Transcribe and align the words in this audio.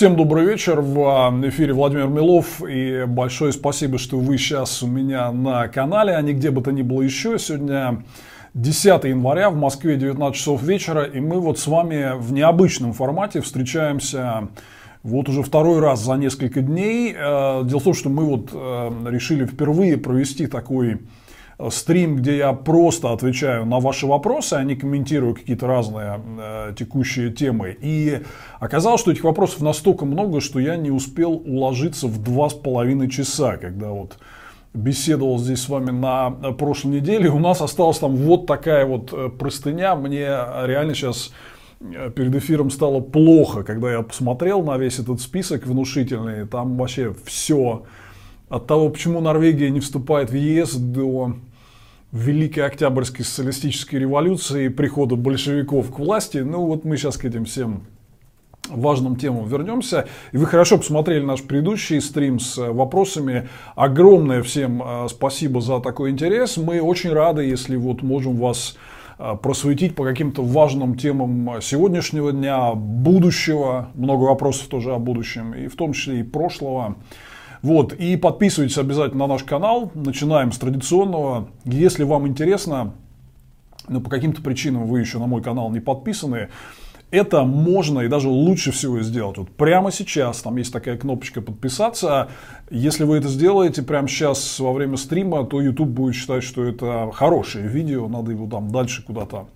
Всем 0.00 0.16
добрый 0.16 0.46
вечер. 0.46 0.80
В 0.80 0.98
а, 1.04 1.48
эфире 1.48 1.74
Владимир 1.74 2.06
Милов. 2.06 2.62
И 2.66 3.04
большое 3.06 3.52
спасибо, 3.52 3.98
что 3.98 4.16
вы 4.16 4.38
сейчас 4.38 4.82
у 4.82 4.86
меня 4.86 5.30
на 5.30 5.68
канале, 5.68 6.14
а 6.14 6.22
не 6.22 6.32
где 6.32 6.50
бы 6.50 6.62
то 6.62 6.72
ни 6.72 6.80
было 6.80 7.02
еще. 7.02 7.38
Сегодня 7.38 8.02
10 8.54 9.04
января 9.04 9.50
в 9.50 9.56
Москве 9.56 9.96
19 9.96 10.34
часов 10.34 10.62
вечера. 10.62 11.02
И 11.02 11.20
мы 11.20 11.38
вот 11.38 11.58
с 11.58 11.66
вами 11.66 12.12
в 12.16 12.32
необычном 12.32 12.94
формате 12.94 13.42
встречаемся 13.42 14.48
вот 15.02 15.28
уже 15.28 15.42
второй 15.42 15.80
раз 15.80 16.02
за 16.02 16.14
несколько 16.14 16.62
дней. 16.62 17.14
Э, 17.14 17.60
дело 17.64 17.80
в 17.80 17.84
том, 17.84 17.92
что 17.92 18.08
мы 18.08 18.24
вот 18.24 18.48
э, 18.54 18.90
решили 19.04 19.44
впервые 19.44 19.98
провести 19.98 20.46
такой 20.46 21.02
стрим, 21.70 22.16
где 22.16 22.38
я 22.38 22.52
просто 22.52 23.12
отвечаю 23.12 23.66
на 23.66 23.80
ваши 23.80 24.06
вопросы, 24.06 24.54
а 24.54 24.64
не 24.64 24.76
комментирую 24.76 25.34
какие-то 25.34 25.66
разные 25.66 26.20
э, 26.38 26.74
текущие 26.78 27.30
темы. 27.30 27.76
И 27.80 28.22
оказалось, 28.58 29.00
что 29.00 29.12
этих 29.12 29.24
вопросов 29.24 29.60
настолько 29.60 30.04
много, 30.06 30.40
что 30.40 30.58
я 30.58 30.76
не 30.76 30.90
успел 30.90 31.32
уложиться 31.32 32.06
в 32.06 32.22
два 32.22 32.48
с 32.48 32.54
половиной 32.54 33.10
часа, 33.10 33.56
когда 33.56 33.90
вот 33.90 34.16
беседовал 34.72 35.38
здесь 35.38 35.62
с 35.62 35.68
вами 35.68 35.90
на 35.90 36.30
прошлой 36.30 36.92
неделе. 37.00 37.28
У 37.28 37.38
нас 37.38 37.60
осталась 37.60 37.98
там 37.98 38.14
вот 38.16 38.46
такая 38.46 38.86
вот 38.86 39.12
э, 39.12 39.28
простыня. 39.28 39.96
Мне 39.96 40.28
реально 40.64 40.94
сейчас 40.94 41.32
э, 41.80 42.10
перед 42.14 42.34
эфиром 42.36 42.70
стало 42.70 43.00
плохо, 43.00 43.64
когда 43.64 43.90
я 43.90 44.02
посмотрел 44.02 44.62
на 44.62 44.78
весь 44.78 44.98
этот 44.98 45.20
список 45.20 45.66
внушительный. 45.66 46.46
Там 46.46 46.76
вообще 46.76 47.14
все 47.24 47.82
от 48.48 48.66
того, 48.66 48.88
почему 48.90 49.20
Норвегия 49.20 49.70
не 49.70 49.80
вступает 49.80 50.30
в 50.30 50.34
ЕС, 50.34 50.74
до 50.74 51.34
Великой 52.12 52.66
Октябрьской 52.66 53.24
социалистической 53.24 54.00
революции 54.00 54.66
и 54.66 54.68
прихода 54.68 55.14
большевиков 55.14 55.94
к 55.94 55.98
власти. 55.98 56.38
Ну 56.38 56.66
вот 56.66 56.84
мы 56.84 56.96
сейчас 56.96 57.16
к 57.16 57.24
этим 57.24 57.44
всем 57.44 57.84
важным 58.68 59.16
темам 59.16 59.46
вернемся. 59.46 60.08
И 60.32 60.36
вы 60.36 60.46
хорошо 60.46 60.78
посмотрели 60.78 61.24
наш 61.24 61.42
предыдущий 61.42 62.00
стрим 62.00 62.40
с 62.40 62.56
вопросами. 62.56 63.48
Огромное 63.76 64.42
всем 64.42 64.82
э, 64.82 65.08
спасибо 65.08 65.60
за 65.60 65.80
такой 65.80 66.10
интерес. 66.10 66.56
Мы 66.56 66.80
очень 66.80 67.10
рады, 67.12 67.44
если 67.44 67.76
вот 67.76 68.02
можем 68.02 68.36
вас 68.36 68.76
э, 69.18 69.36
просветить 69.40 69.94
по 69.94 70.04
каким-то 70.04 70.42
важным 70.42 70.96
темам 70.96 71.60
сегодняшнего 71.62 72.32
дня, 72.32 72.72
будущего. 72.74 73.90
Много 73.94 74.24
вопросов 74.24 74.66
тоже 74.66 74.92
о 74.92 74.98
будущем, 74.98 75.54
и 75.54 75.68
в 75.68 75.76
том 75.76 75.92
числе 75.92 76.20
и 76.20 76.22
прошлого. 76.24 76.96
Вот, 77.62 77.92
и 77.92 78.16
подписывайтесь 78.16 78.78
обязательно 78.78 79.26
на 79.26 79.34
наш 79.34 79.44
канал. 79.44 79.90
Начинаем 79.94 80.52
с 80.52 80.58
традиционного. 80.58 81.48
Если 81.64 82.04
вам 82.04 82.26
интересно, 82.26 82.94
но 83.88 84.00
по 84.00 84.08
каким-то 84.08 84.40
причинам 84.40 84.86
вы 84.86 85.00
еще 85.00 85.18
на 85.18 85.26
мой 85.26 85.42
канал 85.42 85.70
не 85.70 85.80
подписаны, 85.80 86.48
это 87.10 87.42
можно 87.42 88.00
и 88.00 88.08
даже 88.08 88.28
лучше 88.28 88.70
всего 88.70 89.00
сделать. 89.00 89.36
Вот 89.36 89.50
прямо 89.50 89.90
сейчас, 89.90 90.42
там 90.42 90.56
есть 90.56 90.72
такая 90.72 90.96
кнопочка 90.96 91.42
подписаться. 91.42 92.28
Если 92.70 93.04
вы 93.04 93.18
это 93.18 93.28
сделаете 93.28 93.82
прямо 93.82 94.06
сейчас 94.06 94.60
во 94.60 94.72
время 94.72 94.96
стрима, 94.96 95.44
то 95.44 95.60
YouTube 95.60 95.88
будет 95.88 96.14
считать, 96.14 96.44
что 96.44 96.64
это 96.64 97.10
хорошее 97.12 97.66
видео, 97.66 98.08
надо 98.08 98.30
его 98.30 98.48
там 98.48 98.70
дальше 98.70 99.04
куда-то 99.04 99.48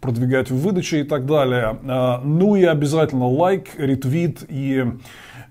продвигать 0.00 0.50
в 0.50 0.56
выдаче 0.56 1.00
и 1.00 1.04
так 1.04 1.26
далее. 1.26 1.78
А, 1.84 2.20
ну 2.24 2.56
и 2.56 2.64
обязательно 2.64 3.28
лайк, 3.28 3.70
ретвит 3.76 4.44
и 4.48 4.84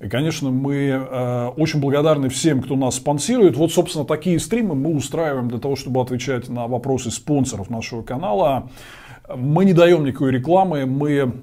и, 0.02 0.10
конечно, 0.10 0.50
мы 0.50 0.76
э, 0.76 1.48
очень 1.58 1.80
благодарны 1.80 2.30
всем, 2.30 2.62
кто 2.62 2.76
нас 2.76 2.96
спонсирует. 2.96 3.56
Вот, 3.56 3.72
собственно, 3.72 4.04
такие 4.04 4.40
стримы 4.40 4.74
мы 4.74 4.96
устраиваем 4.96 5.48
для 5.48 5.60
того, 5.60 5.76
чтобы 5.76 6.02
отвечать 6.02 6.50
на 6.50 6.66
вопросы 6.66 7.12
спонсоров 7.12 7.70
нашего 7.70 8.02
канала. 8.02 8.70
Мы 9.36 9.64
не 9.64 9.74
даем 9.74 10.04
никакой 10.04 10.32
рекламы, 10.32 10.88
мы 10.88 11.34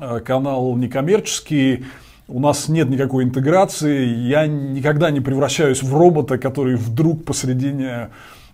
э, 0.00 0.20
канал 0.20 0.74
некоммерческий, 0.74 1.84
у 2.26 2.40
нас 2.40 2.68
нет 2.68 2.88
никакой 2.88 3.22
интеграции, 3.24 4.06
я 4.08 4.48
никогда 4.48 5.12
не 5.12 5.20
превращаюсь 5.20 5.84
в 5.84 5.94
робота, 5.94 6.38
который 6.38 6.74
вдруг 6.74 7.24
посредине 7.24 8.08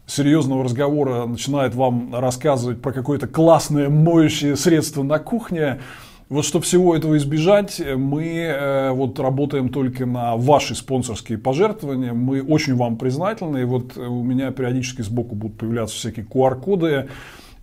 серьезного 0.07 0.65
разговора 0.65 1.25
начинает 1.25 1.75
вам 1.75 2.15
рассказывать 2.15 2.83
про 2.83 2.93
какое-то 2.93 3.27
классное 3.27 3.89
моющее 3.89 4.55
средство 4.57 5.03
на 5.03 5.19
кухне. 5.19 5.81
Вот 6.29 6.45
чтобы 6.45 6.67
всего 6.67 6.95
этого 6.95 7.17
избежать, 7.17 7.81
мы 7.81 8.27
э, 8.27 8.91
вот 8.91 9.19
работаем 9.19 9.71
только 9.71 10.05
на 10.05 10.37
ваши 10.37 10.75
спонсорские 10.75 11.39
пожертвования. 11.39 12.13
Мы 12.13 12.43
очень 12.43 12.75
вам 12.75 12.99
признательны. 12.99 13.63
И 13.63 13.65
вот 13.65 13.97
у 13.97 14.23
меня 14.23 14.51
периодически 14.51 15.01
сбоку 15.01 15.35
будут 15.35 15.57
появляться 15.57 15.97
всякие 15.97 16.27
QR-коды, 16.27 17.09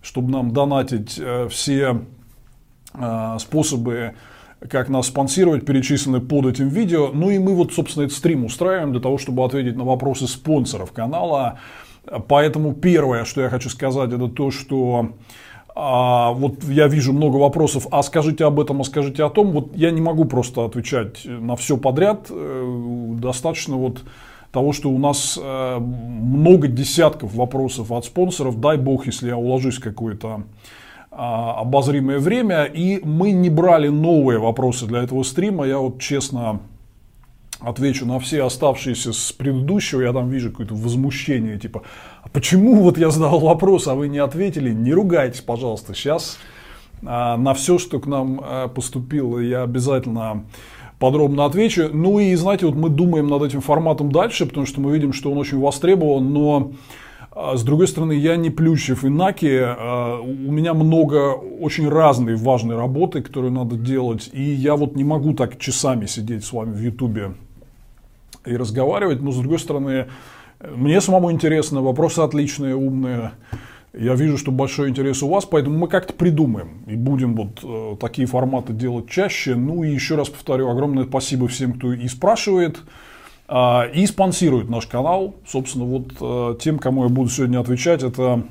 чтобы 0.02 0.32
нам 0.32 0.50
донатить 0.50 1.16
э, 1.16 1.46
все 1.48 2.00
э, 2.94 3.36
способы 3.38 4.14
как 4.68 4.88
нас 4.88 5.06
спонсировать, 5.06 5.64
перечислены 5.64 6.20
под 6.20 6.46
этим 6.46 6.68
видео. 6.68 7.10
Ну 7.12 7.30
и 7.30 7.38
мы 7.38 7.54
вот, 7.54 7.72
собственно, 7.72 8.04
этот 8.04 8.16
стрим 8.16 8.44
устраиваем 8.44 8.90
для 8.90 9.00
того, 9.00 9.18
чтобы 9.18 9.44
ответить 9.44 9.76
на 9.76 9.84
вопросы 9.84 10.26
спонсоров 10.26 10.90
канала. 10.90 11.60
Поэтому 12.26 12.72
первое, 12.72 13.24
что 13.24 13.42
я 13.42 13.48
хочу 13.48 13.68
сказать, 13.68 14.12
это 14.12 14.26
то, 14.26 14.50
что 14.50 15.12
а, 15.78 16.32
вот 16.32 16.64
я 16.64 16.88
вижу 16.88 17.12
много 17.12 17.36
вопросов, 17.36 17.86
а 17.90 18.02
скажите 18.02 18.46
об 18.46 18.58
этом, 18.58 18.80
а 18.80 18.84
скажите 18.84 19.22
о 19.22 19.28
том. 19.28 19.52
Вот 19.52 19.76
я 19.76 19.90
не 19.90 20.00
могу 20.00 20.24
просто 20.24 20.64
отвечать 20.64 21.26
на 21.26 21.54
все 21.54 21.76
подряд. 21.76 22.28
Э, 22.30 23.14
достаточно 23.20 23.76
вот 23.76 24.02
того, 24.52 24.72
что 24.72 24.88
у 24.88 24.96
нас 24.96 25.38
э, 25.40 25.78
много 25.78 26.66
десятков 26.66 27.34
вопросов 27.34 27.92
от 27.92 28.06
спонсоров. 28.06 28.58
Дай 28.58 28.78
бог, 28.78 29.04
если 29.04 29.28
я 29.28 29.36
уложусь 29.36 29.78
какое-то 29.78 30.44
а, 31.10 31.60
обозримое 31.60 32.20
время. 32.20 32.64
И 32.64 33.00
мы 33.04 33.32
не 33.32 33.50
брали 33.50 33.88
новые 33.88 34.38
вопросы 34.38 34.86
для 34.86 35.02
этого 35.02 35.24
стрима. 35.24 35.66
Я 35.66 35.78
вот 35.78 36.00
честно 36.00 36.60
отвечу 37.60 38.06
на 38.06 38.18
все 38.18 38.42
оставшиеся 38.44 39.12
с 39.12 39.32
предыдущего, 39.32 40.02
я 40.02 40.12
там 40.12 40.28
вижу 40.28 40.50
какое-то 40.50 40.74
возмущение, 40.74 41.58
типа, 41.58 41.82
почему 42.36 42.74
вот 42.82 42.98
я 42.98 43.08
задал 43.08 43.40
вопрос, 43.40 43.88
а 43.88 43.94
вы 43.94 44.08
не 44.08 44.18
ответили? 44.18 44.70
Не 44.70 44.92
ругайтесь, 44.92 45.40
пожалуйста. 45.40 45.94
Сейчас 45.94 46.36
а, 47.02 47.38
на 47.38 47.54
все, 47.54 47.78
что 47.78 47.98
к 47.98 48.06
нам 48.06 48.42
а, 48.44 48.68
поступило, 48.68 49.38
я 49.38 49.62
обязательно 49.62 50.44
подробно 50.98 51.46
отвечу. 51.46 51.88
Ну 51.94 52.18
и, 52.18 52.34
знаете, 52.34 52.66
вот 52.66 52.74
мы 52.74 52.90
думаем 52.90 53.26
над 53.28 53.42
этим 53.42 53.62
форматом 53.62 54.12
дальше, 54.12 54.44
потому 54.44 54.66
что 54.66 54.82
мы 54.82 54.92
видим, 54.92 55.14
что 55.14 55.32
он 55.32 55.38
очень 55.38 55.58
востребован, 55.58 56.30
но 56.30 56.72
а, 57.30 57.56
с 57.56 57.62
другой 57.62 57.88
стороны, 57.88 58.12
я 58.12 58.36
не 58.36 58.50
Плющев 58.50 59.02
и 59.02 59.08
Наки, 59.08 59.58
у 60.20 60.52
меня 60.52 60.74
много 60.74 61.32
очень 61.32 61.88
разной 61.88 62.36
важной 62.36 62.76
работы, 62.76 63.22
которую 63.22 63.52
надо 63.54 63.76
делать, 63.76 64.28
и 64.34 64.42
я 64.42 64.76
вот 64.76 64.94
не 64.94 65.04
могу 65.04 65.32
так 65.32 65.58
часами 65.58 66.04
сидеть 66.04 66.44
с 66.44 66.52
вами 66.52 66.74
в 66.74 66.82
Ютубе 66.82 67.32
и 68.44 68.54
разговаривать, 68.54 69.22
но 69.22 69.32
с 69.32 69.36
другой 69.38 69.58
стороны, 69.58 70.08
мне 70.60 71.00
самому 71.00 71.30
интересно, 71.32 71.82
вопросы 71.82 72.20
отличные, 72.20 72.74
умные. 72.74 73.32
Я 73.92 74.14
вижу, 74.14 74.36
что 74.36 74.50
большой 74.50 74.90
интерес 74.90 75.22
у 75.22 75.28
вас, 75.28 75.46
поэтому 75.46 75.78
мы 75.78 75.88
как-то 75.88 76.12
придумаем 76.12 76.82
и 76.86 76.96
будем 76.96 77.34
вот 77.34 77.60
э, 77.62 77.96
такие 77.98 78.26
форматы 78.26 78.74
делать 78.74 79.08
чаще. 79.08 79.54
Ну 79.54 79.84
и 79.84 79.90
еще 79.90 80.16
раз 80.16 80.28
повторю, 80.28 80.68
огромное 80.68 81.04
спасибо 81.04 81.48
всем, 81.48 81.72
кто 81.72 81.94
и 81.94 82.06
спрашивает, 82.08 82.78
э, 83.48 83.92
и 83.94 84.06
спонсирует 84.06 84.68
наш 84.68 84.86
канал. 84.86 85.36
Собственно, 85.46 85.86
вот 85.86 86.08
э, 86.20 86.58
тем, 86.60 86.78
кому 86.78 87.04
я 87.04 87.08
буду 87.08 87.30
сегодня 87.30 87.58
отвечать, 87.58 88.02
это 88.02 88.44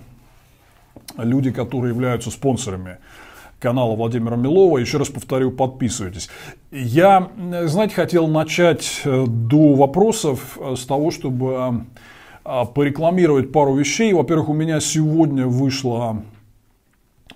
люди, 1.18 1.52
которые 1.52 1.94
являются 1.94 2.32
спонсорами 2.32 2.98
канала 3.60 3.96
Владимира 3.96 4.36
Милова. 4.36 4.78
Еще 4.78 4.98
раз 4.98 5.10
повторю, 5.10 5.52
подписывайтесь. 5.52 6.30
Я, 6.72 7.32
знаете, 7.66 7.96
хотел 7.96 8.28
начать 8.28 9.02
э, 9.06 9.26
до 9.28 9.74
вопросов 9.74 10.58
э, 10.60 10.76
с 10.76 10.86
того, 10.86 11.12
чтобы 11.12 11.86
э, 12.44 12.64
порекламировать 12.74 13.52
пару 13.52 13.76
вещей. 13.76 14.14
Во-первых, 14.14 14.50
у 14.50 14.54
меня 14.54 14.80
сегодня 14.80 15.48
вышла 15.48 16.22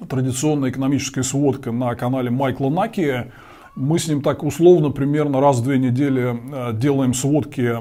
традиционная 0.08 0.72
экономическая 0.72 1.24
сводка 1.24 1.72
на 1.72 1.96
канале 1.96 2.30
Майкла 2.30 2.70
Наки. 2.70 3.32
Мы 3.76 3.98
с 3.98 4.08
ним 4.08 4.22
так 4.22 4.44
условно 4.44 4.90
примерно 4.90 5.40
раз 5.40 5.60
в 5.60 5.64
две 5.64 5.78
недели 5.78 6.74
делаем 6.74 7.14
сводки, 7.14 7.78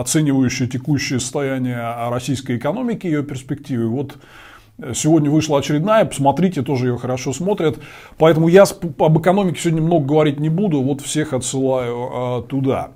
оценивающие 0.00 0.68
текущее 0.68 1.20
состояние 1.20 2.10
российской 2.10 2.56
экономики 2.58 3.06
и 3.06 3.10
ее 3.10 3.22
перспективы. 3.22 3.88
Вот 3.88 4.16
Сегодня 4.94 5.30
вышла 5.30 5.58
очередная, 5.58 6.04
посмотрите, 6.04 6.60
тоже 6.60 6.88
ее 6.88 6.98
хорошо 6.98 7.32
смотрят. 7.32 7.78
Поэтому 8.18 8.48
я 8.48 8.64
об 8.64 9.18
экономике 9.18 9.58
сегодня 9.58 9.80
много 9.80 10.06
говорить 10.06 10.38
не 10.38 10.50
буду, 10.50 10.82
вот 10.82 11.00
всех 11.00 11.32
отсылаю 11.32 11.96
а, 11.96 12.42
туда. 12.42 12.90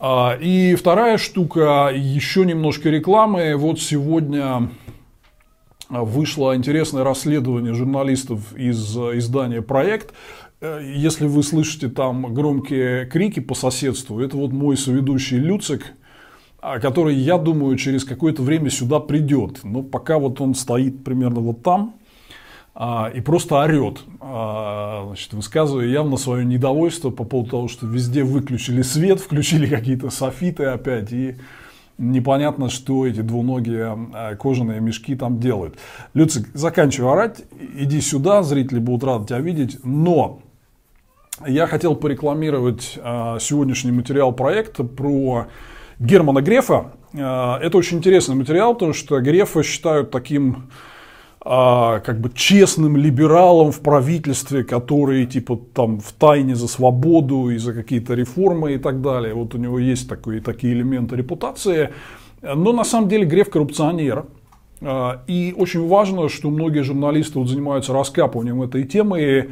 А, 0.00 0.38
и 0.40 0.74
вторая 0.74 1.18
штука, 1.18 1.90
еще 1.94 2.46
немножко 2.46 2.88
рекламы. 2.88 3.54
Вот 3.56 3.78
сегодня 3.78 4.70
вышло 5.90 6.56
интересное 6.56 7.04
расследование 7.04 7.74
журналистов 7.74 8.56
из 8.56 8.96
издания 8.96 9.60
«Проект». 9.60 10.14
Если 10.62 11.26
вы 11.26 11.42
слышите 11.42 11.88
там 11.88 12.32
громкие 12.32 13.04
крики 13.04 13.40
по 13.40 13.54
соседству, 13.54 14.20
это 14.20 14.36
вот 14.36 14.52
мой 14.52 14.78
соведущий 14.78 15.36
Люцик– 15.36 15.92
который, 16.62 17.16
я 17.16 17.38
думаю, 17.38 17.76
через 17.76 18.04
какое-то 18.04 18.42
время 18.42 18.70
сюда 18.70 19.00
придет. 19.00 19.64
Но 19.64 19.82
пока 19.82 20.18
вот 20.18 20.40
он 20.40 20.54
стоит 20.54 21.02
примерно 21.04 21.40
вот 21.40 21.62
там, 21.62 21.94
а, 22.74 23.10
и 23.14 23.20
просто 23.20 23.60
орет, 23.60 24.00
а, 24.20 25.04
значит, 25.08 25.34
высказывая 25.34 25.86
явно 25.86 26.16
свое 26.16 26.44
недовольство 26.44 27.10
по 27.10 27.24
поводу 27.24 27.50
того, 27.50 27.68
что 27.68 27.86
везде 27.86 28.22
выключили 28.22 28.80
свет, 28.82 29.20
включили 29.20 29.66
какие-то 29.66 30.08
софиты 30.08 30.64
опять, 30.64 31.12
и 31.12 31.36
непонятно, 31.98 32.70
что 32.70 33.06
эти 33.06 33.20
двуногие 33.20 34.08
а, 34.14 34.36
кожаные 34.36 34.80
мешки 34.80 35.14
там 35.16 35.38
делают. 35.38 35.76
Люцик, 36.14 36.48
заканчивай 36.54 37.12
орать, 37.12 37.42
иди 37.76 38.00
сюда, 38.00 38.42
зрители 38.42 38.78
будут 38.78 39.04
рады 39.04 39.26
тебя 39.26 39.40
видеть, 39.40 39.78
но 39.84 40.40
я 41.46 41.66
хотел 41.66 41.94
порекламировать 41.94 42.82
сегодняшний 43.40 43.90
материал 43.90 44.32
проекта 44.32 44.84
про 44.84 45.48
Германа 46.02 46.42
Грефа. 46.42 46.92
Это 47.12 47.70
очень 47.74 47.98
интересный 47.98 48.34
материал, 48.34 48.74
потому 48.74 48.92
что 48.92 49.20
Грефа 49.20 49.62
считают 49.62 50.10
таким 50.10 50.68
а, 51.44 51.98
как 52.00 52.20
бы 52.20 52.30
честным 52.34 52.96
либералом 52.96 53.72
в 53.72 53.80
правительстве, 53.80 54.62
который 54.62 55.26
типа 55.26 55.58
там 55.74 56.00
в 56.00 56.12
тайне 56.12 56.54
за 56.54 56.68
свободу 56.68 57.50
и 57.50 57.58
за 57.58 57.72
какие-то 57.72 58.14
реформы 58.14 58.74
и 58.74 58.78
так 58.78 59.02
далее. 59.02 59.34
Вот 59.34 59.54
у 59.54 59.58
него 59.58 59.78
есть 59.78 60.08
такие, 60.08 60.40
такие 60.40 60.72
элементы 60.72 61.16
репутации. 61.16 61.90
Но 62.42 62.72
на 62.72 62.84
самом 62.84 63.08
деле 63.08 63.24
Греф 63.24 63.50
коррупционер. 63.50 64.26
А, 64.80 65.22
и 65.26 65.54
очень 65.56 65.86
важно, 65.86 66.28
что 66.28 66.50
многие 66.50 66.82
журналисты 66.82 67.38
вот 67.38 67.48
занимаются 67.48 67.92
раскапыванием 67.92 68.62
этой 68.62 68.84
темы. 68.84 69.20
А, 69.20 69.50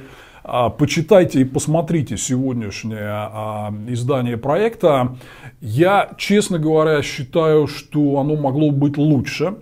почитайте 0.69 1.43
и 1.43 1.44
посмотрите 1.44 2.17
сегодняшнее 2.17 3.08
а, 3.08 3.73
издание 3.87 4.37
проекта. 4.37 5.17
Я, 5.61 6.11
честно 6.19 6.58
говоря, 6.58 7.02
считаю, 7.02 7.69
что 7.69 8.19
оно 8.19 8.35
могло 8.35 8.73
быть 8.73 8.97
лучше. 8.97 9.58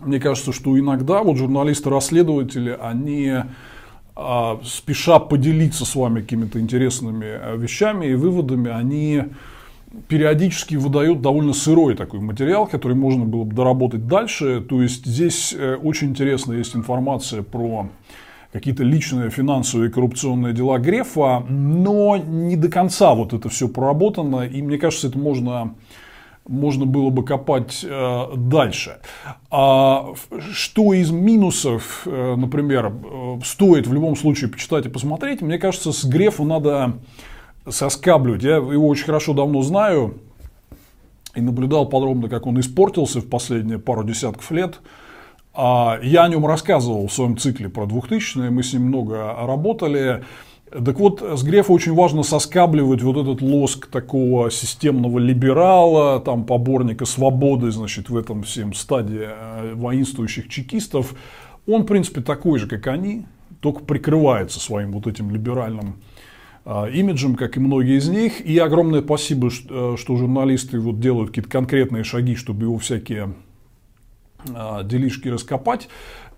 Мне 0.00 0.20
кажется, 0.20 0.52
что 0.52 0.78
иногда 0.78 1.24
вот 1.24 1.36
журналисты-расследователи, 1.36 2.78
они 2.80 3.34
а, 4.14 4.60
спеша 4.62 5.18
поделиться 5.18 5.84
с 5.84 5.96
вами 5.96 6.20
какими-то 6.20 6.60
интересными 6.60 7.26
а, 7.26 7.56
вещами 7.56 8.06
и 8.06 8.14
выводами, 8.14 8.70
они 8.70 9.24
периодически 10.06 10.76
выдают 10.76 11.22
довольно 11.22 11.54
сырой 11.54 11.96
такой 11.96 12.20
материал, 12.20 12.68
который 12.68 12.96
можно 12.96 13.24
было 13.24 13.42
бы 13.42 13.54
доработать 13.54 14.06
дальше. 14.06 14.60
То 14.60 14.80
есть 14.80 15.04
здесь 15.06 15.54
э, 15.56 15.74
очень 15.74 16.10
интересно 16.10 16.52
есть 16.54 16.74
информация 16.74 17.42
про 17.42 17.88
какие-то 18.52 18.84
личные 18.84 19.30
финансовые 19.30 19.90
коррупционные 19.90 20.52
дела 20.52 20.78
Грефа, 20.78 21.40
но 21.48 22.16
не 22.18 22.56
до 22.56 22.68
конца 22.68 23.14
вот 23.14 23.32
это 23.32 23.48
все 23.48 23.68
проработано, 23.68 24.46
и 24.46 24.60
мне 24.62 24.78
кажется, 24.78 25.08
это 25.08 25.18
можно 25.18 25.74
можно 26.46 26.86
было 26.86 27.10
бы 27.10 27.24
копать 27.24 27.84
э, 27.88 28.22
дальше. 28.36 28.98
А 29.50 30.12
что 30.52 30.92
из 30.92 31.12
минусов, 31.12 32.02
э, 32.04 32.34
например, 32.36 32.86
э, 32.92 33.40
стоит 33.44 33.86
в 33.86 33.92
любом 33.92 34.16
случае 34.16 34.50
почитать 34.50 34.86
и 34.86 34.88
посмотреть, 34.88 35.40
мне 35.40 35.58
кажется, 35.58 35.92
с 35.92 36.04
Грефу 36.04 36.44
надо 36.44 36.94
соскабливать. 37.68 38.42
Я 38.42 38.56
его 38.56 38.88
очень 38.88 39.04
хорошо 39.04 39.34
давно 39.34 39.62
знаю 39.62 40.18
и 41.36 41.40
наблюдал 41.40 41.86
подробно, 41.86 42.28
как 42.28 42.46
он 42.46 42.58
испортился 42.58 43.20
в 43.20 43.28
последние 43.28 43.78
пару 43.78 44.02
десятков 44.02 44.50
лет. 44.50 44.80
А 45.54 45.98
я 46.02 46.24
о 46.24 46.28
нем 46.28 46.46
рассказывал 46.46 47.08
в 47.08 47.12
своем 47.12 47.36
цикле 47.36 47.68
про 47.68 47.84
2000-е, 47.84 48.50
мы 48.50 48.62
с 48.62 48.72
ним 48.72 48.84
много 48.84 49.34
работали. 49.38 50.24
Так 50.70 50.98
вот, 50.98 51.20
с 51.20 51.42
Грефа 51.42 51.72
очень 51.72 51.92
важно 51.92 52.22
соскабливать 52.22 53.02
вот 53.02 53.18
этот 53.18 53.42
лоск 53.42 53.88
такого 53.88 54.50
системного 54.50 55.18
либерала, 55.18 56.18
там, 56.20 56.44
поборника 56.44 57.04
свободы, 57.04 57.70
значит, 57.70 58.08
в 58.08 58.16
этом 58.16 58.42
всем 58.42 58.72
стадии 58.72 59.26
э, 59.26 59.74
воинствующих 59.74 60.48
чекистов. 60.48 61.14
Он, 61.66 61.82
в 61.82 61.86
принципе, 61.86 62.22
такой 62.22 62.58
же, 62.58 62.66
как 62.66 62.86
они, 62.86 63.26
только 63.60 63.84
прикрывается 63.84 64.58
своим 64.58 64.92
вот 64.92 65.06
этим 65.06 65.30
либеральным 65.30 65.96
э, 66.64 66.90
имиджем, 66.94 67.34
как 67.34 67.58
и 67.58 67.60
многие 67.60 67.98
из 67.98 68.08
них. 68.08 68.40
И 68.40 68.56
огромное 68.56 69.02
спасибо, 69.02 69.50
что, 69.50 69.94
э, 69.94 70.16
журналисты 70.16 70.80
вот 70.80 71.00
делают 71.00 71.28
какие-то 71.28 71.50
конкретные 71.50 72.02
шаги, 72.02 72.34
чтобы 72.34 72.62
его 72.62 72.78
всякие 72.78 73.34
делишки 74.84 75.28
раскопать. 75.28 75.88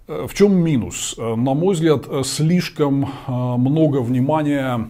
Э, 0.06 0.27
в 0.29 0.35
чем 0.35 0.55
минус? 0.55 1.15
Э, 1.19 1.35
на 1.35 1.55
мой 1.55 1.75
взгляд, 1.75 2.05
э, 2.09 2.23
слишком 2.25 3.09
много 3.27 3.99
внимания 3.99 4.89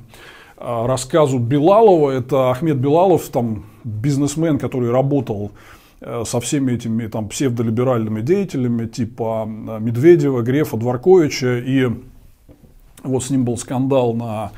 рассказу 0.56 1.38
Белалова. 1.38 2.10
Это 2.10 2.50
Ахмед 2.50 2.78
Белалов, 2.78 3.28
там, 3.28 3.66
бизнесмен, 3.82 4.58
который 4.58 4.90
работал 4.90 5.50
со 6.00 6.40
всеми 6.40 6.72
этими 6.72 7.06
там, 7.06 7.28
псевдолиберальными 7.28 8.20
деятелями, 8.20 8.86
типа 8.86 9.46
Медведева, 9.46 10.42
Грефа, 10.42 10.76
Дворковича. 10.76 11.58
И 11.58 11.88
вот 13.02 13.24
с 13.24 13.30
ним 13.30 13.44
был 13.44 13.58
скандал 13.58 14.14
на 14.14 14.52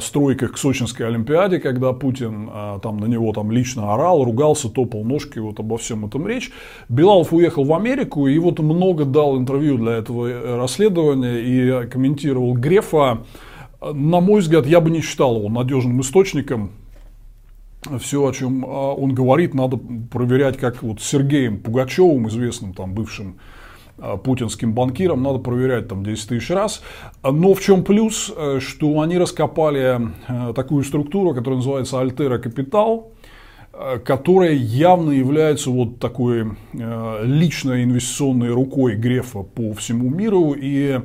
стройках 0.00 0.52
к 0.52 0.58
Сочинской 0.58 1.06
Олимпиаде, 1.06 1.58
когда 1.58 1.92
Путин 1.92 2.48
а, 2.50 2.78
там 2.78 2.96
на 2.98 3.04
него 3.04 3.32
там 3.32 3.50
лично 3.52 3.92
орал, 3.92 4.24
ругался, 4.24 4.70
топал 4.70 5.04
ножки, 5.04 5.38
вот 5.38 5.60
обо 5.60 5.76
всем 5.76 6.06
этом 6.06 6.26
речь. 6.26 6.50
Билалов 6.88 7.32
уехал 7.34 7.64
в 7.64 7.74
Америку 7.74 8.26
и 8.26 8.38
вот 8.38 8.58
много 8.60 9.04
дал 9.04 9.36
интервью 9.36 9.76
для 9.76 9.92
этого 9.92 10.26
э, 10.26 10.56
расследования 10.56 11.40
и 11.40 11.86
комментировал 11.88 12.54
Грефа. 12.54 13.24
На 13.80 14.20
мой 14.20 14.40
взгляд, 14.40 14.66
я 14.66 14.80
бы 14.80 14.90
не 14.90 15.02
считал 15.02 15.36
его 15.36 15.48
надежным 15.50 16.00
источником. 16.00 16.70
Все, 18.00 18.26
о 18.26 18.32
чем 18.32 18.64
он 18.64 19.14
говорит, 19.14 19.54
надо 19.54 19.78
проверять, 20.10 20.56
как 20.56 20.82
вот 20.82 21.00
с 21.00 21.04
Сергеем 21.04 21.58
Пугачевым, 21.58 22.26
известным 22.28 22.74
там 22.74 22.92
бывшим 22.92 23.36
Э, 23.36 23.38
путинским 24.22 24.72
банкирам, 24.72 25.22
надо 25.22 25.38
проверять 25.38 25.88
там 25.88 26.04
10 26.04 26.28
тысяч 26.28 26.50
раз. 26.50 26.82
Но 27.22 27.54
в 27.54 27.60
чем 27.60 27.84
плюс, 27.84 28.32
э, 28.34 28.60
что 28.60 29.00
они 29.00 29.18
раскопали 29.18 30.00
э, 30.28 30.52
такую 30.54 30.84
структуру, 30.84 31.34
которая 31.34 31.56
называется 31.56 32.00
Альтера 32.00 32.38
Капитал, 32.38 33.12
которая 34.04 34.54
явно 34.54 35.12
является 35.12 35.70
вот 35.70 36.00
такой 36.00 36.56
личной 36.72 37.84
инвестиционной 37.84 38.50
рукой 38.50 38.96
Грефа 38.96 39.42
по 39.44 39.72
всему 39.72 40.10
миру. 40.10 40.52
И 40.58 40.98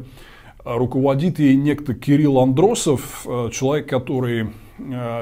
руководит 0.65 1.37
ей 1.37 1.55
некто 1.55 1.93
Кирилл 1.93 2.39
Андросов, 2.39 3.27
человек, 3.51 3.87
который 3.87 4.47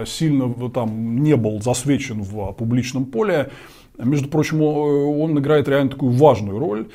сильно 0.05 0.69
там 0.69 1.21
не 1.21 1.35
был 1.35 1.61
засвечен 1.61 2.21
в 2.21 2.53
публичном 2.53 3.03
поле. 3.03 3.51
Между 3.97 4.29
прочим, 4.29 4.61
он 4.61 5.37
играет 5.37 5.67
реально 5.67 5.91
такую 5.91 6.13
важную 6.13 6.57
роль. 6.57 6.87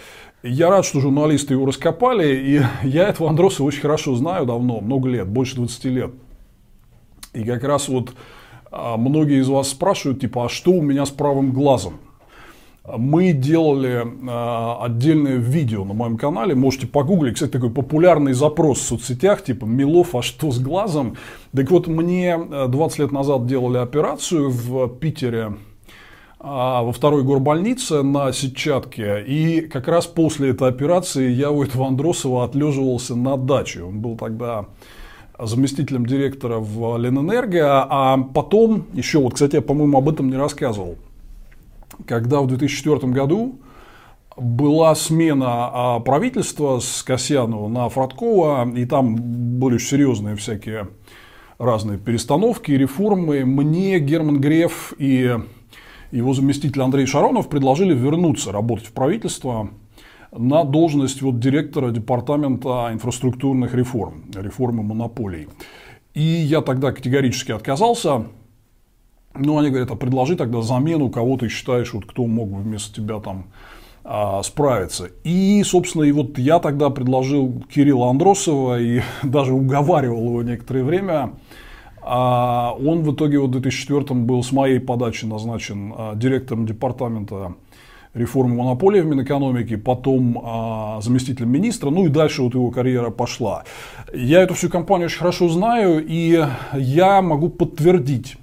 Я 0.49 0.71
рад, 0.71 0.85
что 0.85 1.01
журналисты 1.01 1.55
его 1.55 1.67
раскопали, 1.67 2.37
и 2.37 2.63
я 2.89 3.09
этого 3.09 3.29
Андроса 3.29 3.65
очень 3.65 3.81
хорошо 3.81 4.15
знаю 4.15 4.47
давно, 4.47 4.81
много 4.81 5.09
лет, 5.09 5.29
больше 5.29 5.57
20 5.57 5.85
лет. 5.87 6.11
И 7.33 7.45
как 7.45 7.65
раз 7.65 7.89
вот 7.89 8.15
а, 8.71 8.97
многие 8.97 9.41
из 9.41 9.49
вас 9.49 9.69
спрашивают, 9.69 10.21
типа, 10.21 10.47
а 10.47 10.49
что 10.49 10.73
у 10.73 10.83
меня 10.83 11.05
с 11.05 11.11
правым 11.11 11.53
глазом? 11.53 11.99
Мы 12.97 13.33
делали 13.33 14.05
э, 14.07 14.85
отдельное 14.85 15.39
видео 15.39 15.85
на 15.85 15.93
моем 15.93 16.17
канале, 16.17 16.55
можете 16.55 16.87
погуглить, 16.87 17.35
кстати, 17.35 17.51
такой 17.51 17.71
популярный 17.71 18.33
запрос 18.33 18.79
в 18.79 18.83
соцсетях, 18.83 19.43
типа 19.43 19.65
Милов, 19.65 20.15
а 20.15 20.23
что 20.23 20.53
с 20.53 20.61
глазом? 20.61 21.17
Так 21.53 21.69
вот, 21.73 21.89
мне 21.89 22.39
20 22.39 22.99
лет 23.01 23.11
назад 23.11 23.47
делали 23.47 23.79
операцию 23.79 24.51
в 24.51 24.89
Питере, 25.01 25.47
а, 25.47 25.57
во 26.47 26.93
второй 26.93 27.25
горбольнице 27.25 28.03
на 28.03 28.33
сетчатке. 28.33 29.25
И 29.27 29.63
как 29.63 29.89
раз 29.89 30.07
после 30.07 30.51
этой 30.51 30.69
операции 30.69 31.29
я 31.31 31.51
у 31.51 31.65
этого 31.65 31.89
Андросова 31.89 32.45
отлеживался 32.45 33.17
на 33.17 33.37
даче. 33.37 33.83
Он 33.83 34.01
был 34.01 34.17
тогда 34.17 34.67
заместителем 35.39 36.07
директора 36.07 36.59
в 36.59 36.97
Ленэнерго, 36.99 37.87
а 37.91 38.19
потом, 38.19 38.87
еще 38.93 39.19
вот, 39.19 39.35
кстати, 39.35 39.57
я, 39.57 39.63
по-моему, 39.63 39.99
об 39.99 40.09
этом 40.09 40.31
не 40.31 40.37
рассказывал, 40.37 40.97
когда 42.07 42.41
в 42.41 42.47
2004 42.47 43.13
году 43.13 43.59
была 44.37 44.95
смена 44.95 45.47
а, 45.73 46.01
правительства 46.01 46.79
с 46.79 47.03
Касьянова 47.03 47.69
на 47.69 47.89
Фродкова, 47.89 48.71
и 48.77 48.85
там 48.85 49.17
были 49.59 49.79
серьезные 49.79 50.37
всякие 50.37 50.89
разные 51.59 51.99
перестановки, 51.99 52.71
реформы. 52.71 53.45
Мне 53.45 53.99
Герман 53.99 54.41
Греф 54.41 54.93
и 54.99 55.39
его 56.11 56.33
заместитель 56.35 56.83
Андрей 56.83 57.07
Шаронов 57.07 57.49
предложили 57.49 57.95
вернуться 57.95 58.53
работать 58.53 58.87
в 58.87 58.93
правительство 58.93 59.71
на 60.33 60.65
должность 60.65 61.23
вот 61.23 61.41
директора 61.41 61.91
департамента 61.91 62.91
инфраструктурных 62.93 63.75
реформ, 63.75 64.25
реформы 64.35 64.83
монополий. 64.83 65.49
И 66.15 66.23
я 66.23 66.63
тогда 66.63 66.93
категорически 66.93 67.53
отказался. 67.53 68.27
Ну, 69.35 69.59
они 69.59 69.69
говорят, 69.69 69.91
а 69.91 69.97
предложи 69.97 70.37
тогда 70.37 70.63
замену, 70.63 71.11
кого 71.11 71.37
ты 71.37 71.49
считаешь, 71.49 71.93
вот 71.93 72.07
кто 72.07 72.27
мог 72.27 72.49
бы 72.49 72.63
вместо 72.63 72.95
тебя 72.95 73.21
там 73.21 73.47
а, 74.03 74.43
справиться. 74.43 75.11
И, 75.25 75.63
собственно, 75.65 76.05
и 76.05 76.13
вот 76.13 76.39
я 76.39 76.59
тогда 76.59 76.91
предложил 76.91 77.63
Кирилла 77.69 78.11
Андросова 78.11 78.81
и 78.81 79.03
даже 79.23 79.53
уговаривал 79.53 80.25
его 80.25 80.43
некоторое 80.43 80.85
время 80.85 81.33
а 82.09 82.73
он 82.73 83.03
в 83.03 83.13
итоге 83.13 83.41
в 83.41 83.51
2004 83.51 84.21
был 84.21 84.43
с 84.45 84.53
моей 84.53 84.79
подачи 84.79 85.25
назначен 85.25 85.93
а, 85.97 86.15
директором 86.15 86.65
департамента 86.65 87.55
реформы 88.15 88.55
монополии 88.55 89.01
в 89.01 89.07
Минэкономике, 89.07 89.77
потом 89.77 90.41
а, 90.43 91.01
заместителем 91.01 91.51
министра, 91.51 91.91
ну 91.91 92.07
и 92.07 92.09
дальше 92.09 92.43
вот 92.43 92.55
его 92.55 92.71
карьера 92.71 93.11
пошла. 93.11 93.65
Я 94.15 94.43
эту 94.43 94.55
всю 94.55 94.71
компанию 94.71 95.07
очень 95.07 95.19
хорошо 95.19 95.49
знаю, 95.49 96.05
и 96.07 96.47
я 96.75 97.23
могу 97.23 97.49
подтвердить, 97.49 98.37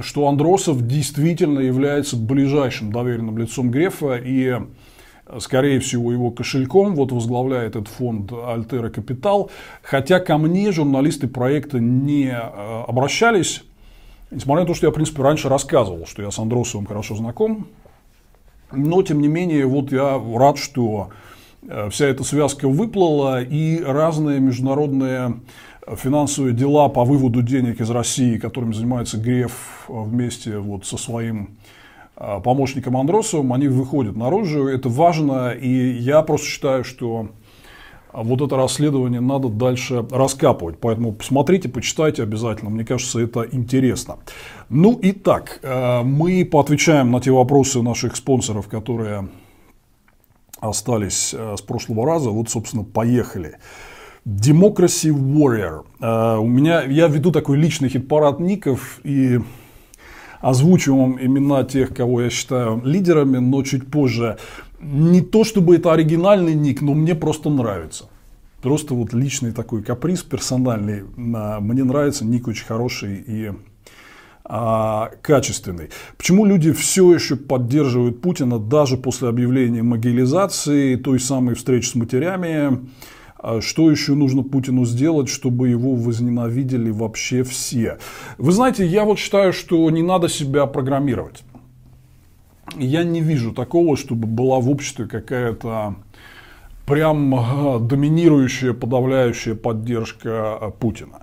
что 0.00 0.26
Андросов 0.26 0.86
действительно 0.86 1.60
является 1.60 2.16
ближайшим 2.16 2.90
доверенным 2.90 3.36
лицом 3.36 3.70
Грефа, 3.70 4.16
и 4.16 4.60
скорее 5.40 5.80
всего, 5.80 6.12
его 6.12 6.30
кошельком 6.30 6.94
вот 6.94 7.12
возглавляет 7.12 7.76
этот 7.76 7.88
фонд 7.88 8.32
Альтера 8.32 8.90
Капитал. 8.90 9.50
Хотя 9.82 10.20
ко 10.20 10.38
мне 10.38 10.72
журналисты 10.72 11.28
проекта 11.28 11.78
не 11.78 12.28
э, 12.28 12.82
обращались, 12.86 13.62
несмотря 14.30 14.62
на 14.62 14.66
то, 14.66 14.74
что 14.74 14.86
я, 14.86 14.90
в 14.90 14.94
принципе, 14.94 15.22
раньше 15.22 15.48
рассказывал, 15.48 16.06
что 16.06 16.22
я 16.22 16.30
с 16.30 16.38
Андросовым 16.38 16.86
хорошо 16.86 17.16
знаком. 17.16 17.66
Но, 18.72 19.02
тем 19.02 19.20
не 19.20 19.28
менее, 19.28 19.66
вот 19.66 19.92
я 19.92 20.20
рад, 20.34 20.58
что 20.58 21.10
э, 21.66 21.88
вся 21.90 22.06
эта 22.06 22.24
связка 22.24 22.68
выплыла, 22.68 23.42
и 23.42 23.82
разные 23.82 24.40
международные 24.40 25.40
финансовые 25.96 26.54
дела 26.54 26.88
по 26.88 27.04
выводу 27.04 27.42
денег 27.42 27.80
из 27.80 27.90
России, 27.90 28.38
которыми 28.38 28.72
занимается 28.72 29.18
Греф 29.18 29.84
вместе 29.88 30.58
вот 30.58 30.86
со 30.86 30.96
своим 30.96 31.42
э, 31.44 31.61
помощником 32.14 32.96
Андросовым, 32.96 33.52
они 33.52 33.68
выходят 33.68 34.16
наружу. 34.16 34.68
Это 34.68 34.88
важно, 34.88 35.50
и 35.50 35.68
я 35.68 36.22
просто 36.22 36.46
считаю, 36.46 36.84
что 36.84 37.28
вот 38.12 38.42
это 38.42 38.56
расследование 38.56 39.20
надо 39.20 39.48
дальше 39.48 40.04
раскапывать. 40.10 40.78
Поэтому 40.78 41.12
посмотрите, 41.12 41.68
почитайте 41.68 42.22
обязательно. 42.22 42.70
Мне 42.70 42.84
кажется, 42.84 43.20
это 43.20 43.46
интересно. 43.50 44.18
Ну 44.68 44.94
и 44.98 45.12
так, 45.12 45.60
э, 45.62 46.02
мы 46.02 46.44
поотвечаем 46.44 47.10
на 47.10 47.20
те 47.20 47.30
вопросы 47.30 47.82
наших 47.82 48.16
спонсоров, 48.16 48.68
которые 48.68 49.28
остались 50.60 51.34
э, 51.34 51.56
с 51.56 51.62
прошлого 51.62 52.06
раза. 52.06 52.30
Вот, 52.30 52.50
собственно, 52.50 52.84
поехали. 52.84 53.56
Democracy 54.26 55.10
Warrior. 55.10 55.84
Э, 56.00 56.38
у 56.38 56.46
меня, 56.46 56.82
я 56.82 57.08
веду 57.08 57.32
такой 57.32 57.56
личный 57.56 57.88
хит-парад 57.88 58.40
ников 58.40 59.00
и 59.04 59.40
озвучу 60.42 60.94
вам 60.94 61.18
имена 61.18 61.64
тех, 61.64 61.94
кого 61.94 62.22
я 62.22 62.30
считаю 62.30 62.82
лидерами, 62.84 63.38
но 63.38 63.62
чуть 63.62 63.90
позже 63.90 64.36
не 64.80 65.22
то 65.22 65.44
чтобы 65.44 65.76
это 65.76 65.92
оригинальный 65.92 66.54
ник, 66.54 66.82
но 66.82 66.92
мне 66.92 67.14
просто 67.14 67.48
нравится. 67.48 68.10
Просто 68.60 68.94
вот 68.94 69.12
личный 69.12 69.52
такой 69.52 69.82
каприз 69.82 70.22
персональный. 70.22 71.04
Мне 71.16 71.84
нравится, 71.84 72.24
ник 72.24 72.46
очень 72.46 72.66
хороший 72.66 73.24
и 73.26 73.52
а, 74.44 75.10
качественный. 75.22 75.90
Почему 76.16 76.44
люди 76.44 76.72
все 76.72 77.12
еще 77.14 77.36
поддерживают 77.36 78.20
Путина 78.20 78.58
даже 78.58 78.96
после 78.96 79.28
объявления 79.28 79.82
могилизации, 79.82 80.96
той 80.96 81.20
самой 81.20 81.54
встречи 81.54 81.88
с 81.88 81.94
матерями? 81.94 82.80
А 83.42 83.60
что 83.60 83.90
еще 83.90 84.14
нужно 84.14 84.42
Путину 84.42 84.84
сделать, 84.86 85.28
чтобы 85.28 85.68
его 85.68 85.94
возненавидели 85.94 86.90
вообще 86.90 87.42
все? 87.42 87.98
Вы 88.38 88.52
знаете, 88.52 88.86
я 88.86 89.04
вот 89.04 89.18
считаю, 89.18 89.52
что 89.52 89.90
не 89.90 90.02
надо 90.02 90.28
себя 90.28 90.66
программировать 90.66 91.44
я 92.78 93.04
не 93.04 93.20
вижу 93.20 93.52
такого, 93.52 93.96
чтобы 93.96 94.26
была 94.26 94.60
в 94.60 94.70
обществе 94.70 95.06
какая-то 95.06 95.96
прям 96.86 97.34
э, 97.34 97.78
доминирующая, 97.80 98.72
подавляющая 98.72 99.54
поддержка 99.54 100.58
э, 100.60 100.70
Путина. 100.78 101.22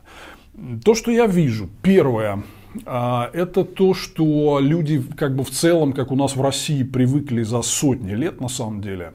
То, 0.84 0.96
что 0.96 1.12
я 1.12 1.26
вижу, 1.26 1.70
первое, 1.82 2.44
это 2.86 3.64
то, 3.64 3.94
что 3.94 4.60
люди 4.60 5.02
как 5.16 5.34
бы 5.34 5.46
в 5.46 5.52
целом, 5.52 5.94
как 5.94 6.12
у 6.12 6.18
нас 6.18 6.36
в 6.36 6.42
России, 6.42 6.84
привыкли 6.84 7.44
за 7.44 7.62
сотни 7.62 8.12
лет 8.12 8.42
на 8.42 8.50
самом 8.50 8.82
деле, 8.82 9.14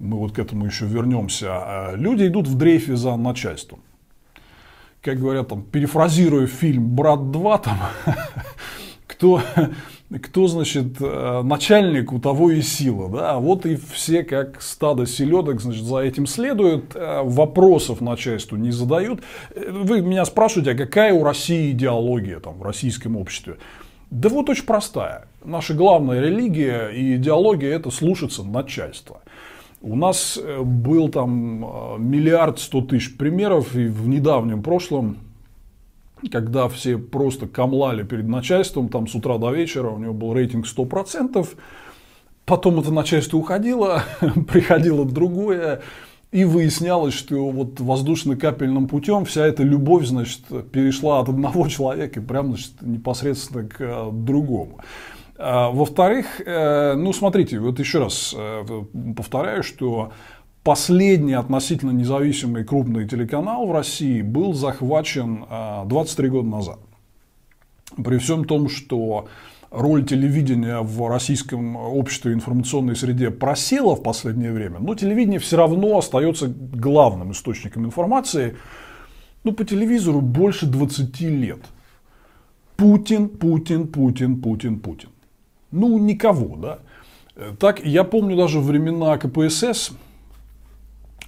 мы 0.00 0.16
вот 0.16 0.32
к 0.32 0.38
этому 0.38 0.66
еще 0.66 0.86
вернемся, 0.86 1.92
люди 1.94 2.26
идут 2.26 2.48
в 2.48 2.56
дрейфе 2.56 2.96
за 2.96 3.16
начальством. 3.16 3.80
Как 5.02 5.18
говорят, 5.18 5.48
там, 5.48 5.62
перефразируя 5.62 6.46
фильм 6.46 6.94
«Брат 6.94 7.20
2», 7.20 7.62
там, 7.62 7.78
кто 9.06 9.40
кто, 10.18 10.48
значит, 10.48 10.96
э, 11.00 11.42
начальник, 11.44 12.12
у 12.12 12.18
того 12.18 12.50
и 12.50 12.62
сила, 12.62 13.08
да, 13.08 13.38
вот 13.38 13.64
и 13.64 13.76
все 13.76 14.24
как 14.24 14.60
стадо 14.60 15.06
селедок, 15.06 15.60
значит, 15.60 15.84
за 15.84 15.98
этим 15.98 16.26
следуют, 16.26 16.96
э, 16.96 17.20
вопросов 17.22 18.00
начальству 18.00 18.56
не 18.56 18.72
задают. 18.72 19.20
Э, 19.54 19.70
вы 19.70 20.00
меня 20.00 20.24
спрашиваете, 20.24 20.72
а 20.72 20.74
какая 20.74 21.14
у 21.14 21.22
России 21.22 21.70
идеология 21.70 22.40
там 22.40 22.58
в 22.58 22.62
российском 22.62 23.16
обществе? 23.16 23.58
Да 24.10 24.28
вот 24.28 24.48
очень 24.48 24.64
простая. 24.64 25.28
Наша 25.44 25.74
главная 25.74 26.20
религия 26.20 26.88
и 26.88 27.14
идеология– 27.14 27.70
это 27.76 27.92
слушаться 27.92 28.42
начальства. 28.42 29.20
У 29.82 29.96
нас 29.96 30.38
был 30.62 31.08
там 31.08 31.96
миллиард 31.98 32.58
сто 32.58 32.82
тысяч 32.82 33.16
примеров, 33.16 33.74
и 33.74 33.86
в 33.86 34.08
недавнем 34.08 34.62
прошлом 34.62 35.16
когда 36.28 36.68
все 36.68 36.98
просто 36.98 37.46
камлали 37.46 38.02
перед 38.02 38.28
начальством, 38.28 38.88
там 38.88 39.06
с 39.06 39.14
утра 39.14 39.38
до 39.38 39.52
вечера, 39.52 39.88
у 39.88 39.98
него 39.98 40.12
был 40.12 40.34
рейтинг 40.34 40.66
100%, 40.66 41.48
потом 42.44 42.80
это 42.80 42.92
начальство 42.92 43.38
уходило, 43.38 44.04
приходило 44.48 45.04
другое, 45.04 45.80
и 46.30 46.44
выяснялось, 46.44 47.14
что 47.14 47.48
вот 47.50 47.80
воздушно-капельным 47.80 48.86
путем 48.86 49.24
вся 49.24 49.46
эта 49.46 49.62
любовь, 49.62 50.06
значит, 50.06 50.42
перешла 50.70 51.20
от 51.20 51.28
одного 51.28 51.68
человека 51.68 52.20
прямо, 52.20 52.50
значит, 52.50 52.72
непосредственно 52.82 53.66
к 53.66 53.80
э, 53.80 54.10
другому. 54.12 54.78
А, 55.42 55.70
во-вторых, 55.70 56.40
э, 56.44 56.94
ну, 56.94 57.12
смотрите, 57.12 57.58
вот 57.58 57.78
еще 57.78 58.00
раз 58.00 58.34
э, 58.36 58.64
повторяю, 59.16 59.62
что 59.62 60.12
Последний 60.62 61.32
относительно 61.32 61.90
независимый 61.90 62.64
крупный 62.64 63.08
телеканал 63.08 63.66
в 63.66 63.72
России 63.72 64.20
был 64.20 64.52
захвачен 64.52 65.46
23 65.86 66.28
а, 66.28 66.30
года 66.30 66.48
назад. 66.48 66.78
При 67.96 68.18
всем 68.18 68.44
том, 68.44 68.68
что 68.68 69.28
роль 69.70 70.04
телевидения 70.04 70.80
в 70.80 71.08
российском 71.08 71.76
обществе 71.76 72.32
и 72.32 72.34
информационной 72.34 72.94
среде 72.94 73.30
просела 73.30 73.96
в 73.96 74.02
последнее 74.02 74.52
время, 74.52 74.80
но 74.80 74.94
телевидение 74.94 75.38
все 75.38 75.56
равно 75.56 75.96
остается 75.96 76.48
главным 76.48 77.32
источником 77.32 77.86
информации. 77.86 78.56
Ну, 79.44 79.52
по 79.52 79.64
телевизору 79.64 80.20
больше 80.20 80.66
20 80.66 81.20
лет. 81.22 81.60
Путин, 82.76 83.30
Путин, 83.30 83.88
Путин, 83.88 84.42
Путин, 84.42 84.78
Путин. 84.78 85.08
Ну, 85.72 85.98
никого, 85.98 86.56
да. 86.56 86.78
Так, 87.58 87.84
я 87.84 88.04
помню 88.04 88.36
даже 88.36 88.60
времена 88.60 89.16
КПСС, 89.16 89.92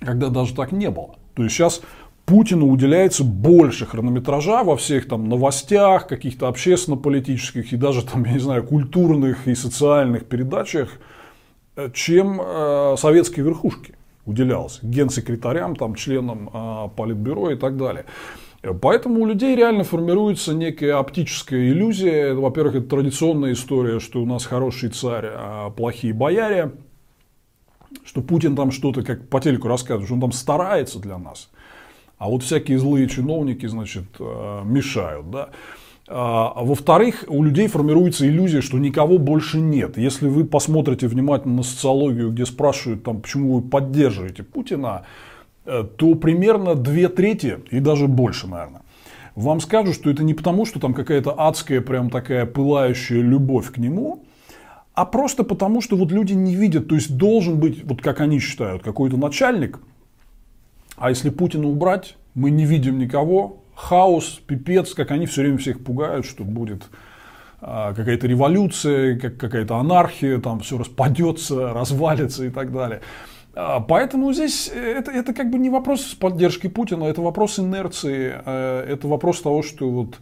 когда 0.01 0.29
даже 0.29 0.55
так 0.55 0.73
не 0.73 0.91
было. 0.91 1.17
То 1.35 1.45
есть 1.45 1.55
сейчас 1.55 1.81
Путину 2.27 2.69
уделяется 2.69 3.25
больше 3.25 3.87
хронометража 3.87 4.63
во 4.63 4.77
всех 4.77 5.09
там 5.09 5.29
новостях, 5.29 6.07
каких-то 6.07 6.49
общественно-политических 6.49 7.73
и 7.73 7.77
даже 7.77 8.05
там, 8.05 8.25
я 8.27 8.33
не 8.33 8.39
знаю, 8.39 8.65
культурных 8.65 9.49
и 9.49 9.55
социальных 9.55 10.27
передачах, 10.27 10.91
э, 11.77 11.91
чем 11.93 12.41
э, 12.41 12.97
советской 12.99 13.41
верхушке 13.41 13.95
уделялось, 14.25 14.79
генсекретарям, 14.83 15.75
там, 15.75 15.95
членам 15.95 16.49
э, 16.53 16.89
политбюро 16.97 17.51
и 17.51 17.57
так 17.57 17.77
далее. 17.77 18.05
Поэтому 18.81 19.21
у 19.23 19.27
людей 19.27 19.57
реально 19.57 19.85
формируется 19.85 20.55
некая 20.55 20.99
оптическая 20.99 21.69
иллюзия. 21.69 22.35
Во-первых, 22.35 22.77
это 22.77 22.89
традиционная 22.89 23.53
история, 23.53 23.99
что 23.99 24.23
у 24.23 24.27
нас 24.27 24.45
хороший 24.45 24.91
царь, 24.91 25.27
а 25.27 25.71
плохие 25.71 26.15
бояре 26.15 26.73
что 28.05 28.23
Путин 28.23 28.57
там 28.57 28.71
что-то, 28.71 29.03
как 29.03 29.29
по 29.29 29.41
телеку 29.41 29.69
рассказывает, 29.69 30.07
что 30.07 30.15
он 30.15 30.21
там 30.21 30.33
старается 30.33 30.99
для 30.99 31.19
нас. 31.19 31.51
А 32.19 32.29
вот 32.29 32.43
всякие 32.43 32.79
злые 32.79 33.09
чиновники, 33.09 33.67
значит, 33.67 34.05
э, 34.19 34.61
мешают, 34.65 35.31
да. 35.31 35.49
А, 36.09 36.53
а 36.55 36.65
во-вторых, 36.65 37.25
у 37.29 37.43
людей 37.43 37.69
формируется 37.69 38.27
иллюзия, 38.27 38.61
что 38.61 38.79
никого 38.79 39.19
больше 39.19 39.59
нет. 39.59 39.97
Если 39.97 40.29
вы 40.29 40.45
посмотрите 40.45 41.07
внимательно 41.07 41.57
на 41.57 41.63
социологию, 41.63 42.31
где 42.31 42.45
спрашивают, 42.45 43.03
там, 43.03 43.23
почему 43.23 43.57
вы 43.57 43.63
поддерживаете 43.63 44.43
Путина, 44.43 45.05
то 45.65 46.15
примерно 46.15 46.75
две 46.75 47.09
трети, 47.09 47.59
и 47.71 47.81
даже 47.81 48.09
больше, 48.09 48.47
наверное, 48.47 48.83
вам 49.35 49.61
скажут, 49.61 49.95
что 49.95 50.11
это 50.11 50.23
не 50.23 50.35
потому, 50.35 50.67
что 50.67 50.81
там 50.81 50.95
какая-то 50.95 51.35
адская, 51.39 51.81
прям 51.81 52.11
такая 52.11 52.47
пылающая 52.47 53.21
любовь 53.21 53.73
к 53.73 53.79
нему, 53.79 54.25
а 54.95 55.07
просто 55.07 55.43
потому, 55.43 55.81
что 55.81 55.97
вот 55.97 56.13
люди 56.13 56.35
не 56.35 56.55
видят, 56.55 56.89
то 56.89 56.95
есть 56.95 57.17
должен 57.17 57.59
быть, 57.59 57.85
вот 57.85 58.03
как 58.03 58.21
они 58.21 58.39
считают, 58.41 58.83
какой-то 58.83 59.17
начальник, 59.17 59.79
а 60.97 61.09
если 61.09 61.31
Путина 61.31 61.67
убрать, 61.67 62.17
мы 62.35 62.51
не 62.51 62.67
видим 62.67 62.99
никого, 62.99 63.63
хаос, 63.75 64.41
пипец, 64.47 64.95
как 64.95 65.11
они 65.11 65.27
все 65.27 65.43
время 65.43 65.59
всех 65.59 65.83
пугают, 65.83 66.27
что 66.27 66.45
будет 66.45 66.85
а, 67.61 67.95
какая-то 67.95 68.27
революция, 68.27 69.19
как, 69.19 69.37
какая-то 69.39 69.77
анархия, 69.77 70.39
там 70.39 70.61
все 70.61 70.79
распадется, 70.79 71.73
развалится 71.73 72.45
и 72.45 72.51
так 72.51 72.73
далее. 72.73 73.01
А, 73.55 73.81
поэтому 73.81 74.33
здесь 74.33 74.69
это, 74.69 75.11
это 75.11 75.35
как 75.35 75.51
бы 75.51 75.59
не 75.59 75.71
вопрос 75.71 76.15
поддержки 76.15 76.69
Путина, 76.69 77.05
это 77.05 77.21
вопрос 77.21 77.59
инерции, 77.59 78.35
э, 78.45 78.87
это 78.89 79.09
вопрос 79.09 79.43
того, 79.43 79.63
что 79.63 79.89
вот 79.91 80.19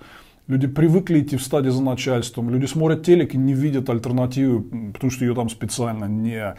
Люди 0.50 0.66
привыкли 0.66 1.20
идти 1.20 1.36
в 1.36 1.42
стадии 1.44 1.68
за 1.68 1.80
начальством. 1.80 2.50
Люди 2.50 2.66
смотрят 2.66 3.04
телек 3.04 3.34
и 3.34 3.38
не 3.38 3.54
видят 3.54 3.88
альтернативы, 3.88 4.90
потому 4.92 5.12
что 5.12 5.24
ее 5.24 5.32
там 5.32 5.48
специально 5.48 6.06
не 6.06 6.56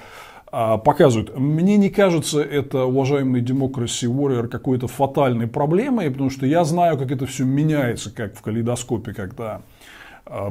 а, 0.49 0.77
показывают. 0.77 1.37
Мне 1.37 1.75
не 1.75 1.89
кажется 1.89 2.41
это, 2.41 2.85
уважаемый 2.85 3.41
демокраси 3.41 4.05
Warrior, 4.05 4.47
какой-то 4.47 4.87
фатальной 4.87 5.47
проблемой, 5.47 6.09
потому 6.09 6.29
что 6.29 6.45
я 6.45 6.63
знаю, 6.63 6.97
как 6.97 7.11
это 7.11 7.25
все 7.25 7.43
меняется, 7.43 8.15
как 8.15 8.33
в 8.35 8.41
калейдоскопе, 8.41 9.13
когда 9.13 9.61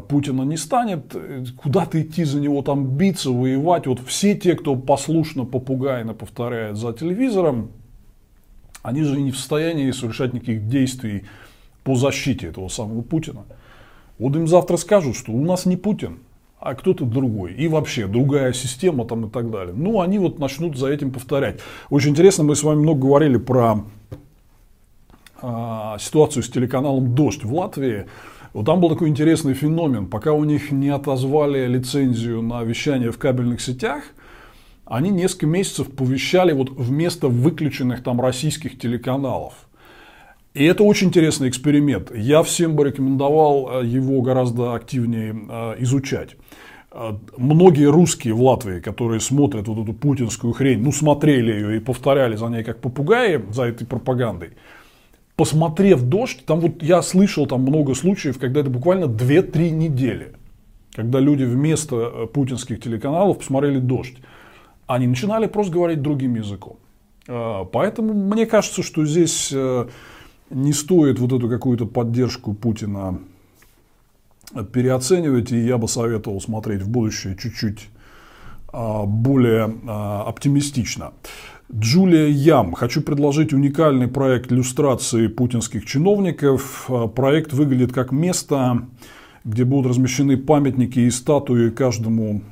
Путина 0.09 0.43
не 0.43 0.57
станет, 0.57 1.17
куда-то 1.57 2.03
идти 2.03 2.25
за 2.25 2.41
него 2.41 2.62
там 2.62 2.87
биться, 2.87 3.31
воевать. 3.31 3.87
Вот 3.87 4.00
все 4.00 4.35
те, 4.35 4.55
кто 4.55 4.77
послушно, 4.77 5.45
попугайно 5.45 6.12
повторяет 6.12 6.77
за 6.77 6.93
телевизором, 6.93 7.71
они 8.83 9.03
же 9.03 9.21
не 9.21 9.31
в 9.31 9.37
состоянии 9.37 9.91
совершать 9.91 10.33
никаких 10.33 10.69
действий 10.69 11.25
по 11.85 11.95
защите 11.95 12.49
этого 12.49 12.69
самого 12.69 13.03
Путина. 13.03 13.45
Вот 14.19 14.37
им 14.37 14.47
завтра 14.47 14.77
скажут, 14.77 15.17
что 15.17 15.33
у 15.33 15.43
нас 15.45 15.67
не 15.67 15.77
Путин, 15.77 16.19
а 16.59 16.75
кто-то 16.75 17.05
другой. 17.05 17.55
И 17.55 17.69
вообще 17.69 18.07
другая 18.07 18.53
система 18.53 19.07
там 19.07 19.27
и 19.27 19.31
так 19.31 19.50
далее. 19.50 19.75
Ну, 19.75 20.00
они 20.00 20.19
вот 20.19 20.39
начнут 20.39 20.77
за 20.77 20.89
этим 20.89 21.11
повторять. 21.11 21.61
Очень 21.89 22.11
интересно, 22.11 22.45
мы 22.45 22.55
с 22.55 22.62
вами 22.62 22.81
много 22.81 23.00
говорили 23.00 23.39
про 23.39 23.85
э, 25.41 25.97
ситуацию 25.99 26.43
с 26.43 26.50
телеканалом 26.50 27.15
«Дождь» 27.15 27.45
в 27.45 27.55
Латвии. 27.55 28.07
Вот 28.52 28.66
там 28.66 28.80
был 28.80 28.88
такой 28.88 29.09
интересный 29.09 29.54
феномен. 29.54 30.07
Пока 30.07 30.33
у 30.33 30.45
них 30.45 30.71
не 30.71 30.88
отозвали 30.88 31.66
лицензию 31.66 32.42
на 32.42 32.62
вещание 32.62 33.12
в 33.12 33.19
кабельных 33.19 33.61
сетях, 33.61 34.02
они 34.85 35.11
несколько 35.11 35.47
месяцев 35.47 35.90
повещали 35.90 36.52
вот 36.52 36.71
вместо 36.71 37.28
выключенных 37.28 38.02
там 38.02 38.21
российских 38.21 38.78
телеканалов– 38.78 39.54
и 40.52 40.64
это 40.64 40.83
очень 40.83 41.09
интересный 41.09 41.49
эксперимент. 41.49 42.11
Я 42.14 42.42
всем 42.42 42.75
бы 42.75 42.85
рекомендовал 42.85 43.83
э, 43.83 43.87
его 43.87 44.21
гораздо 44.21 44.75
активнее 44.75 45.33
э, 45.49 45.76
изучать. 45.78 46.30
Э, 46.90 47.12
многие 47.37 47.88
русские 47.88 48.35
в 48.35 48.42
Латвии, 48.42 48.80
которые 48.80 49.21
смотрят 49.21 49.69
вот 49.69 49.85
эту 49.85 49.92
путинскую 49.92 50.52
хрень, 50.52 50.83
ну, 50.83 50.90
смотрели 50.90 51.52
ее 51.52 51.76
и 51.76 51.80
повторяли 51.80 52.35
за 52.35 52.47
ней 52.47 52.64
как 52.64 52.80
попугаи, 52.80 53.40
за 53.52 53.64
этой 53.64 53.87
пропагандой, 53.87 54.50
посмотрев 55.40 56.02
«Дождь», 56.02 56.44
там 56.44 56.61
вот 56.61 56.82
я 56.82 57.00
слышал 57.00 57.47
там 57.47 57.62
много 57.62 57.94
случаев, 57.94 58.38
когда 58.38 58.61
это 58.61 58.68
буквально 58.68 59.06
2-3 59.06 59.70
недели, 59.70 60.35
когда 60.94 61.18
люди 61.18 61.44
вместо 61.44 62.26
путинских 62.26 62.78
телеканалов 62.78 63.38
посмотрели 63.38 63.78
«Дождь», 63.78 64.18
они 64.87 65.06
начинали 65.06 65.47
просто 65.47 65.73
говорить 65.73 66.02
другим 66.02 66.35
языком. 66.35 66.76
Поэтому 67.26 68.12
мне 68.12 68.45
кажется, 68.45 68.82
что 68.82 69.06
здесь 69.06 69.50
не 69.50 70.73
стоит 70.75 71.19
вот 71.19 71.32
эту 71.32 71.49
какую-то 71.49 71.86
поддержку 71.86 72.52
Путина 72.52 73.19
переоценивать, 74.75 75.52
и 75.52 75.58
я 75.58 75.78
бы 75.78 75.88
советовал 75.88 76.43
смотреть 76.43 76.82
в 76.82 76.91
будущее 76.91 77.34
чуть-чуть 77.34 77.88
а, 78.75 79.06
более 79.06 79.75
а, 79.88 80.25
оптимистично. 80.25 81.15
Джулия 81.73 82.26
Ям. 82.26 82.73
Хочу 82.73 83.00
предложить 83.00 83.52
уникальный 83.52 84.09
проект 84.09 84.52
иллюстрации 84.52 85.28
путинских 85.28 85.87
чиновников. 85.87 86.87
А, 86.89 87.06
проект 87.06 87.52
выглядит 87.52 87.93
как 87.93 88.11
место, 88.11 88.87
где 89.45 89.65
будут 89.65 89.91
размещены 89.91 90.37
памятники 90.37 90.99
и 91.00 91.11
статуи 91.11 91.71
каждому 91.71 92.43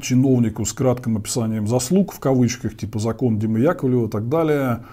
чиновнику 0.00 0.64
с 0.64 0.72
кратким 0.72 1.16
описанием 1.16 1.66
заслуг, 1.66 2.12
в 2.12 2.20
кавычках, 2.20 2.76
типа 2.76 2.98
закон 2.98 3.38
Димы 3.38 3.60
Яковлева 3.60 4.06
и 4.06 4.10
так 4.10 4.28
далее. 4.28 4.84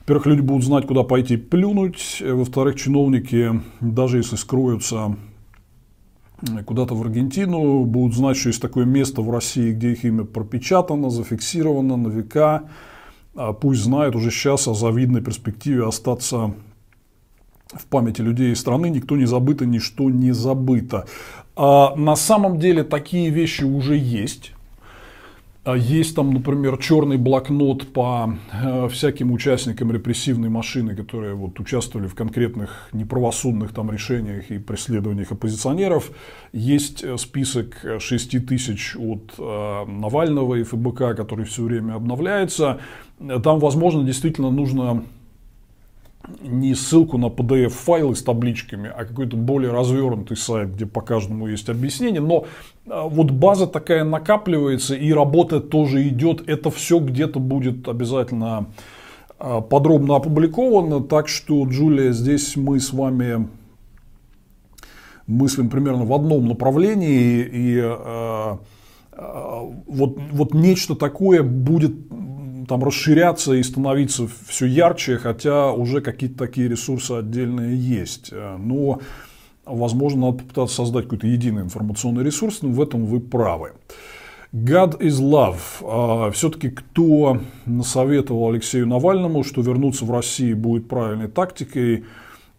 Во-первых, 0.00 0.26
люди 0.26 0.40
будут 0.40 0.64
знать, 0.64 0.86
куда 0.86 1.02
пойти 1.02 1.36
плюнуть. 1.36 2.22
Во-вторых, 2.26 2.76
чиновники, 2.76 3.60
даже 3.80 4.16
если 4.16 4.36
скроются 4.36 5.16
куда-то 6.64 6.94
в 6.94 7.02
Аргентину, 7.02 7.84
будут 7.84 8.16
знать, 8.16 8.36
что 8.36 8.48
есть 8.48 8.62
такое 8.62 8.84
место 8.84 9.22
в 9.22 9.30
России, 9.30 9.72
где 9.72 9.92
их 9.92 10.04
имя 10.04 10.24
пропечатано, 10.24 11.10
зафиксировано 11.10 11.96
на 11.96 12.08
века. 12.08 12.68
А 13.34 13.52
пусть 13.52 13.82
знают 13.82 14.16
уже 14.16 14.30
сейчас 14.30 14.68
о 14.68 14.74
завидной 14.74 15.20
перспективе 15.20 15.86
остаться 15.86 16.54
в 17.72 17.86
памяти 17.86 18.20
людей 18.20 18.52
и 18.52 18.56
страны. 18.56 18.88
Никто 18.90 19.16
не 19.16 19.26
забыто, 19.26 19.66
ничто 19.66 20.10
не 20.10 20.32
забыто. 20.32 21.06
А 21.56 21.94
на 21.96 22.16
самом 22.16 22.58
деле 22.58 22.84
такие 22.84 23.30
вещи 23.30 23.64
уже 23.64 23.96
есть. 23.96 24.52
А 25.68 25.76
есть 25.76 26.16
там, 26.16 26.32
например, 26.32 26.78
черный 26.78 27.18
блокнот 27.18 27.92
по 27.92 28.34
э, 28.50 28.88
всяким 28.88 29.32
участникам 29.32 29.92
репрессивной 29.92 30.48
машины, 30.48 30.96
которые 30.96 31.34
вот 31.34 31.60
участвовали 31.60 32.06
в 32.06 32.14
конкретных 32.14 32.88
неправосудных 32.94 33.74
там 33.74 33.90
решениях 33.90 34.50
и 34.50 34.58
преследованиях 34.58 35.30
оппозиционеров. 35.30 36.10
Есть 36.54 37.04
э, 37.04 37.18
список 37.18 37.84
6 37.98 38.46
тысяч 38.46 38.96
от 38.96 39.34
э, 39.36 39.84
Навального 39.84 40.54
и 40.54 40.62
ФБК, 40.62 41.14
который 41.14 41.44
все 41.44 41.64
время 41.64 41.96
обновляется. 41.96 42.80
Там, 43.18 43.58
возможно, 43.58 44.04
действительно 44.04 44.50
нужно 44.50 45.04
не 46.40 46.74
ссылку 46.74 47.18
на 47.18 47.26
PDF-файлы 47.26 48.14
с 48.14 48.22
табличками, 48.22 48.90
а 48.94 49.04
какой-то 49.04 49.36
более 49.36 49.72
развернутый 49.72 50.36
сайт, 50.36 50.74
где 50.74 50.86
по 50.86 51.00
каждому 51.00 51.46
есть 51.46 51.68
объяснение. 51.68 52.20
Но 52.20 52.46
а, 52.86 53.08
вот 53.08 53.30
база 53.30 53.66
такая 53.66 54.04
накапливается 54.04 54.94
и 54.94 55.12
работа 55.12 55.60
тоже 55.60 56.06
идет. 56.08 56.48
Это 56.48 56.70
все 56.70 56.98
где-то 56.98 57.40
будет 57.40 57.88
обязательно 57.88 58.66
а, 59.38 59.60
подробно 59.60 60.16
опубликовано. 60.16 61.02
Так 61.02 61.28
что, 61.28 61.64
Джулия, 61.66 62.12
здесь 62.12 62.56
мы 62.56 62.80
с 62.80 62.92
вами 62.92 63.48
мыслим 65.26 65.68
примерно 65.68 66.04
в 66.04 66.12
одном 66.12 66.48
направлении. 66.48 67.46
И 67.52 67.80
э, 67.82 68.56
вот, 69.86 70.18
вот 70.32 70.54
нечто 70.54 70.94
такое 70.94 71.42
будет 71.42 71.92
там 72.68 72.84
расширяться 72.84 73.54
и 73.54 73.62
становиться 73.62 74.28
все 74.46 74.66
ярче, 74.66 75.16
хотя 75.16 75.72
уже 75.72 76.00
какие-то 76.00 76.38
такие 76.38 76.68
ресурсы 76.68 77.12
отдельные 77.12 77.76
есть. 77.76 78.28
Э, 78.32 78.56
но, 78.58 79.00
возможно, 79.64 80.26
надо 80.26 80.44
попытаться 80.44 80.76
создать 80.76 81.04
какой-то 81.04 81.26
единый 81.26 81.62
информационный 81.62 82.22
ресурс, 82.22 82.62
но 82.62 82.68
в 82.68 82.80
этом 82.80 83.06
вы 83.06 83.20
правы. 83.20 83.72
God 84.52 85.00
is 85.00 85.20
love. 85.20 85.58
А, 85.82 86.30
Все-таки 86.30 86.70
кто 86.70 87.40
насоветовал 87.66 88.50
Алексею 88.50 88.86
Навальному, 88.86 89.44
что 89.44 89.60
вернуться 89.60 90.04
в 90.04 90.10
Россию 90.10 90.56
будет 90.56 90.88
правильной 90.88 91.28
тактикой, 91.28 92.04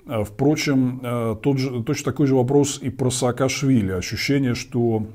э, 0.06 0.24
Впрочем, 0.24 1.00
э, 1.04 1.36
тот 1.42 1.58
же, 1.58 1.84
точно 1.84 2.12
такой 2.12 2.28
же 2.28 2.36
вопрос 2.36 2.80
и 2.82 2.90
про 2.90 3.10
Саакашвили. 3.10 3.92
Ощущение, 3.92 4.56
что 4.56 5.08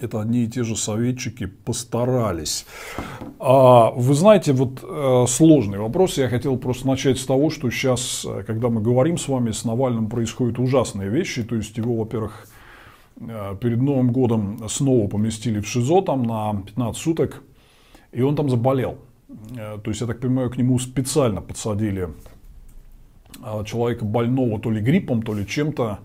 это 0.00 0.20
одни 0.20 0.44
и 0.44 0.48
те 0.48 0.64
же 0.64 0.76
советчики 0.76 1.46
постарались. 1.46 2.66
А, 3.38 3.90
вы 3.90 4.14
знаете, 4.14 4.52
вот 4.52 4.82
э, 4.82 5.26
сложный 5.28 5.78
вопрос. 5.78 6.18
Я 6.18 6.28
хотел 6.28 6.56
просто 6.56 6.86
начать 6.86 7.18
с 7.18 7.26
того, 7.26 7.50
что 7.50 7.70
сейчас, 7.70 8.26
э, 8.28 8.42
когда 8.46 8.68
мы 8.68 8.80
говорим 8.80 9.18
с 9.18 9.28
вами, 9.28 9.50
с 9.50 9.64
Навальным 9.64 10.08
происходят 10.08 10.58
ужасные 10.58 11.10
вещи. 11.10 11.42
То 11.42 11.56
есть 11.56 11.76
его, 11.76 11.96
во-первых, 11.96 12.46
э, 13.20 13.56
перед 13.60 13.80
Новым 13.80 14.12
годом 14.12 14.68
снова 14.68 15.08
поместили 15.08 15.60
в 15.60 15.66
ШИЗО 15.66 16.02
там 16.02 16.22
на 16.22 16.62
15 16.66 17.00
суток, 17.00 17.42
и 18.12 18.22
он 18.22 18.36
там 18.36 18.48
заболел. 18.48 18.98
То 19.54 19.82
есть, 19.90 20.00
я 20.00 20.08
так 20.08 20.18
понимаю, 20.18 20.50
к 20.50 20.56
нему 20.56 20.76
специально 20.80 21.40
подсадили 21.40 22.08
человека 23.64 24.04
больного 24.04 24.58
то 24.58 24.72
ли 24.72 24.80
гриппом, 24.80 25.22
то 25.22 25.34
ли 25.34 25.46
чем-то, 25.46 26.00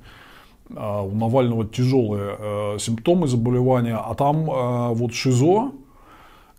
у 0.69 1.15
Навального 1.15 1.65
тяжелые 1.65 2.35
э, 2.37 2.77
симптомы 2.79 3.27
заболевания, 3.27 3.95
а 3.95 4.15
там 4.15 4.49
э, 4.49 4.93
вот 4.93 5.13
ШИЗО, 5.13 5.71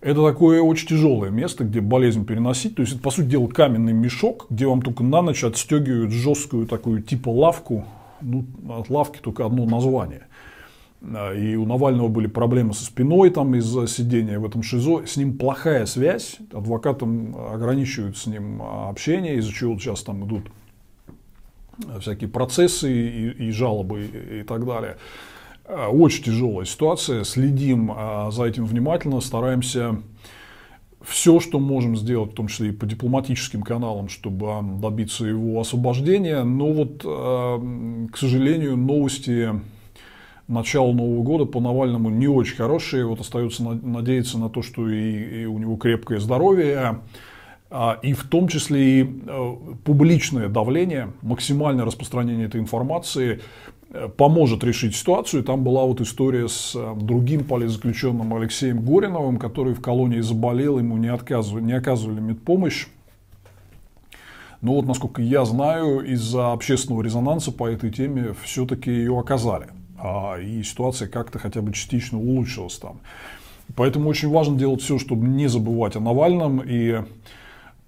это 0.01 0.25
такое 0.25 0.62
очень 0.62 0.88
тяжелое 0.88 1.31
место, 1.31 1.64
где 1.64 1.81
болезнь 1.81 2.25
переносить. 2.25 2.77
То 2.77 2.83
есть, 2.83 2.95
это, 2.95 3.03
по 3.03 3.11
сути 3.11 3.27
дела, 3.27 3.49
каменный 3.49 3.92
мешок, 3.92 4.47
где 4.51 4.66
вам 4.66 4.83
только 4.83 5.03
на 5.03 5.23
ночь 5.23 5.42
отстегивают 5.42 6.12
жесткую 6.12 6.66
такую 6.66 7.03
типа 7.03 7.31
лавку. 7.31 7.85
Ну, 8.21 8.45
от 8.71 8.88
лавки 8.88 9.19
только 9.19 9.45
одно 9.45 9.64
название. 9.66 10.29
А, 11.03 11.35
и 11.35 11.57
у 11.57 11.66
Навального 11.66 12.09
были 12.09 12.29
проблемы 12.29 12.73
со 12.73 12.85
спиной 12.85 13.31
там 13.31 13.55
из-за 13.57 13.87
сидения 13.88 14.38
в 14.38 14.47
этом 14.47 14.62
ШИЗО. 14.62 15.07
С 15.07 15.16
ним 15.16 15.37
плохая 15.37 15.87
связь. 15.87 16.37
Адвокатам 16.53 17.37
ограничивают 17.53 18.16
с 18.16 18.27
ним 18.27 18.62
общение, 18.62 19.37
из-за 19.37 19.53
чего 19.53 19.77
сейчас 19.79 20.03
там 20.03 20.25
идут 20.25 20.45
всякие 22.01 22.29
процессы 22.29 22.91
и, 22.93 23.49
и 23.49 23.51
жалобы 23.51 24.05
и, 24.41 24.43
так 24.43 24.65
далее. 24.67 24.97
Э, 25.65 25.87
очень 25.87 26.25
тяжелая 26.25 26.67
ситуация, 26.67 27.25
следим 27.25 27.93
э, 27.93 28.31
за 28.31 28.45
этим 28.45 28.65
внимательно, 28.67 29.21
стараемся 29.21 30.01
все, 31.03 31.39
что 31.41 31.61
можем 31.61 31.97
сделать, 31.97 32.33
в 32.33 32.35
том 32.35 32.49
числе 32.49 32.71
и 32.71 32.73
по 32.73 32.87
дипломатическим 32.87 33.62
каналам, 33.62 34.09
чтобы 34.09 34.49
добиться 34.81 35.25
его 35.25 35.61
освобождения. 35.61 36.43
Но 36.43 36.73
вот, 36.73 37.03
к 37.03 38.17
сожалению, 38.17 38.77
новости 38.77 39.53
начала 40.49 40.93
Нового 40.93 41.23
года 41.23 41.45
по 41.45 41.61
Навальному 41.61 42.11
не 42.11 42.29
очень 42.29 42.57
хорошие. 42.57 43.07
Вот 43.07 43.21
остается 43.21 43.62
надеяться 43.62 44.39
на 44.39 44.49
то, 44.49 44.62
что 44.62 44.89
и, 44.89 45.43
и 45.43 45.45
у 45.47 45.59
него 45.59 45.77
крепкое 45.77 46.21
здоровье, 46.21 46.77
а, 46.77 47.01
и 48.03 48.13
в 48.13 48.25
том 48.29 48.49
числе 48.49 49.01
и 49.01 49.23
э, 49.27 49.57
публичное 49.85 50.49
давление, 50.49 51.13
максимальное 51.23 51.85
распространение 51.85 52.47
этой 52.47 52.61
информации 52.61 53.41
э, 53.91 54.09
поможет 54.09 54.63
решить 54.63 54.95
ситуацию. 54.95 55.43
Там 55.43 55.65
была 55.65 55.85
вот 55.85 56.01
история 56.01 56.49
с 56.49 56.77
э, 56.77 56.95
другим 56.97 57.45
политзаключенным 57.45 58.33
Алексеем 58.35 58.85
Гориновым, 58.85 59.39
который 59.39 59.75
в 59.75 59.81
колонии 59.81 60.21
заболел, 60.21 60.79
ему 60.79 60.97
не, 60.97 61.09
отказывали, 61.09 61.65
не 61.65 61.73
оказывали 61.73 62.21
медпомощь. 62.21 62.87
Но 64.63 64.75
вот, 64.75 64.87
насколько 64.87 65.21
я 65.21 65.45
знаю, 65.45 66.01
из-за 66.01 66.53
общественного 66.53 67.03
резонанса 67.03 67.51
по 67.51 67.69
этой 67.69 67.91
теме 67.91 68.35
все-таки 68.45 68.91
ее 68.91 69.19
оказали. 69.19 69.67
А, 69.99 70.39
и 70.39 70.63
ситуация 70.63 71.09
как-то 71.09 71.39
хотя 71.39 71.63
бы 71.63 71.73
частично 71.73 72.19
улучшилась 72.19 72.77
там. 72.77 73.01
Поэтому 73.75 74.09
очень 74.09 74.31
важно 74.31 74.57
делать 74.57 74.83
все, 74.83 74.99
чтобы 74.99 75.27
не 75.27 75.49
забывать 75.49 75.97
о 75.97 76.01
Навальном 76.01 76.63
и 76.65 77.03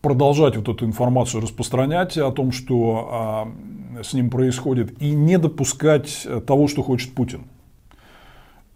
продолжать 0.01 0.57
вот 0.57 0.69
эту 0.69 0.85
информацию 0.85 1.43
распространять 1.43 2.17
о 2.19 2.31
том, 2.31 2.53
что 2.53 3.09
а, 3.11 4.03
с 4.03 4.13
ним 4.13 4.31
происходит, 4.31 5.01
и 5.03 5.11
не 5.11 5.39
допускать 5.39 6.27
того, 6.47 6.69
что 6.69 6.83
хочет 6.83 7.13
Путин. 7.15 7.43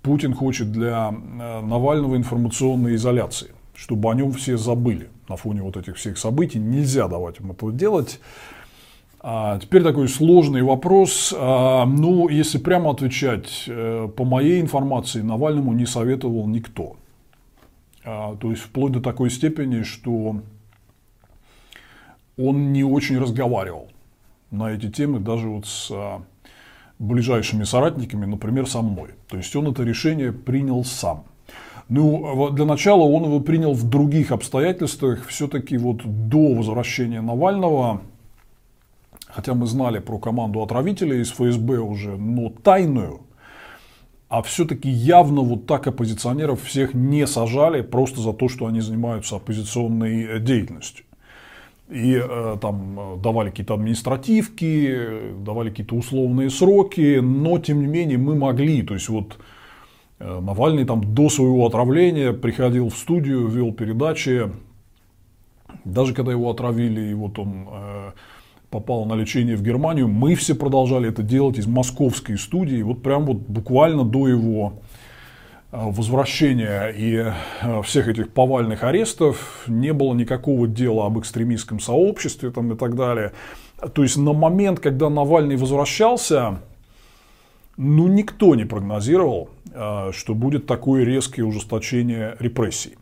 Путин 0.03 0.35
хочет 0.35 0.73
для 0.73 1.09
а, 1.09 1.63
Навального 1.63 2.17
информационной 2.17 2.97
изоляции, 2.97 3.51
чтобы 3.75 4.11
о 4.11 4.15
нем 4.15 4.33
все 4.33 4.57
забыли 4.57 5.09
на 5.29 5.37
фоне 5.37 5.63
вот 5.63 5.77
этих 5.77 5.97
всех 5.97 6.19
событий. 6.19 6.59
Нельзя 6.59 7.09
давать 7.09 7.41
им 7.41 7.53
этого 7.53 7.73
делать. 7.73 8.21
А 9.25 9.61
теперь 9.61 9.85
такой 9.85 10.09
сложный 10.09 10.63
вопрос. 10.63 11.33
А, 11.37 11.87
ну, 11.87 12.29
если 12.29 12.59
прямо 12.59 12.91
отвечать, 12.91 13.65
э, 13.69 14.09
по 14.17 14.25
моей 14.25 14.61
информации, 14.61 15.23
Навальному 15.23 15.73
не 15.73 15.87
советовал 15.87 16.49
никто. 16.49 16.97
А, 18.05 18.35
то 18.35 18.51
есть 18.51 18.63
вплоть 18.63 18.93
до 18.93 19.01
такой 19.01 19.31
степени, 19.31 19.83
что 19.83 20.41
он 22.37 22.73
не 22.73 22.85
очень 22.85 23.19
разговаривал 23.19 23.89
на 24.51 24.71
эти 24.71 24.91
темы 24.91 25.19
даже 25.19 25.49
вот 25.49 25.67
с 25.67 25.91
а, 25.91 26.23
ближайшими 26.99 27.65
соратниками, 27.65 28.27
например, 28.27 28.69
со 28.69 28.83
мной. 28.83 29.11
То 29.29 29.37
есть 29.37 29.55
он 29.57 29.69
это 29.69 29.83
решение 29.83 30.33
принял 30.33 30.85
сам. 30.85 31.25
Ну, 31.89 32.51
для 32.51 32.65
начала 32.65 33.03
он 33.03 33.25
его 33.25 33.41
принял 33.41 33.73
в 33.73 33.89
других 33.89 34.31
обстоятельствах. 34.31 35.27
Все-таки 35.27 35.77
вот 35.77 36.03
до 36.05 36.55
возвращения 36.55 37.21
Навального, 37.21 38.03
хотя 39.27 39.55
мы 39.55 39.67
знали 39.67 39.99
про 39.99 40.19
команду 40.19 40.63
отравителей 40.63 41.21
из 41.21 41.33
ФСБ 41.33 41.79
уже, 41.79 42.17
но 42.17 42.51
тайную, 42.51 43.23
а 44.29 44.43
все-таки 44.43 44.89
явно 44.89 45.43
вот 45.43 45.67
так 45.67 45.87
оппозиционеров 45.87 46.63
всех 46.63 46.95
не 46.95 47.27
сажали 47.27 47.83
просто 47.83 48.21
за 48.21 48.33
то, 48.33 48.49
что 48.49 48.67
они 48.67 48.81
занимаются 48.81 49.37
оппозиционной 49.37 50.41
деятельностью 50.41 51.05
и 51.93 52.15
э, 52.15 52.57
там 52.61 52.99
э, 52.99 53.17
давали 53.23 53.51
какие-то 53.51 53.75
административки, 53.75 55.35
давали 55.45 55.71
какие-то 55.71 55.95
условные 55.95 56.49
сроки, 56.49 57.19
но 57.21 57.59
тем 57.59 57.81
не 57.81 57.87
менее 57.87 58.19
мы 58.19 58.35
могли, 58.35 58.83
то 58.83 58.95
есть 58.95 59.09
вот 59.09 59.39
э, 60.19 60.41
Навальный 60.41 60.85
там 60.85 61.15
до 61.15 61.29
своего 61.29 61.67
отравления 61.67 62.33
приходил 62.33 62.89
в 62.89 62.97
студию, 62.97 63.47
вел 63.47 63.73
передачи, 63.73 64.51
даже 65.85 66.15
когда 66.15 66.33
его 66.33 66.51
отравили, 66.51 67.11
и 67.11 67.15
вот 67.15 67.39
он 67.39 67.69
попал 68.71 69.05
на 69.05 69.15
лечение 69.15 69.57
в 69.57 69.63
Германию, 69.63 70.09
мы 70.09 70.35
все 70.35 70.55
продолжали 70.55 71.09
это 71.09 71.23
делать 71.23 71.59
из 71.59 71.67
московской 71.67 72.39
студии, 72.39 72.81
вот 72.83 73.03
прям 73.03 73.27
вот 73.27 73.37
буквально 73.37 74.05
до 74.05 74.29
его 74.29 74.75
возвращения 75.73 76.89
и 76.89 77.33
э, 77.63 77.83
всех 77.83 78.07
этих 78.07 78.31
повальных 78.31 78.85
арестов 78.85 79.65
не 79.67 79.93
было 79.95 80.13
никакого 80.15 80.69
дела 80.69 81.07
об 81.07 81.19
экстремистском 81.19 81.81
сообществе 81.81 82.51
там, 82.51 82.73
и 82.73 82.77
так 82.77 82.95
далее. 82.95 83.33
То 83.95 84.03
есть 84.03 84.19
на 84.19 84.35
момент, 84.35 84.81
когда 84.81 85.09
Навальный 85.09 85.57
возвращался, 85.57 86.61
ну 87.79 88.07
никто 88.07 88.55
не 88.55 88.67
прогнозировал, 88.67 89.49
э, 89.73 90.11
что 90.13 90.35
будет 90.35 90.67
такое 90.67 91.05
резкое 91.05 91.43
ужесточение 91.43 92.37
репрессий. 92.39 92.97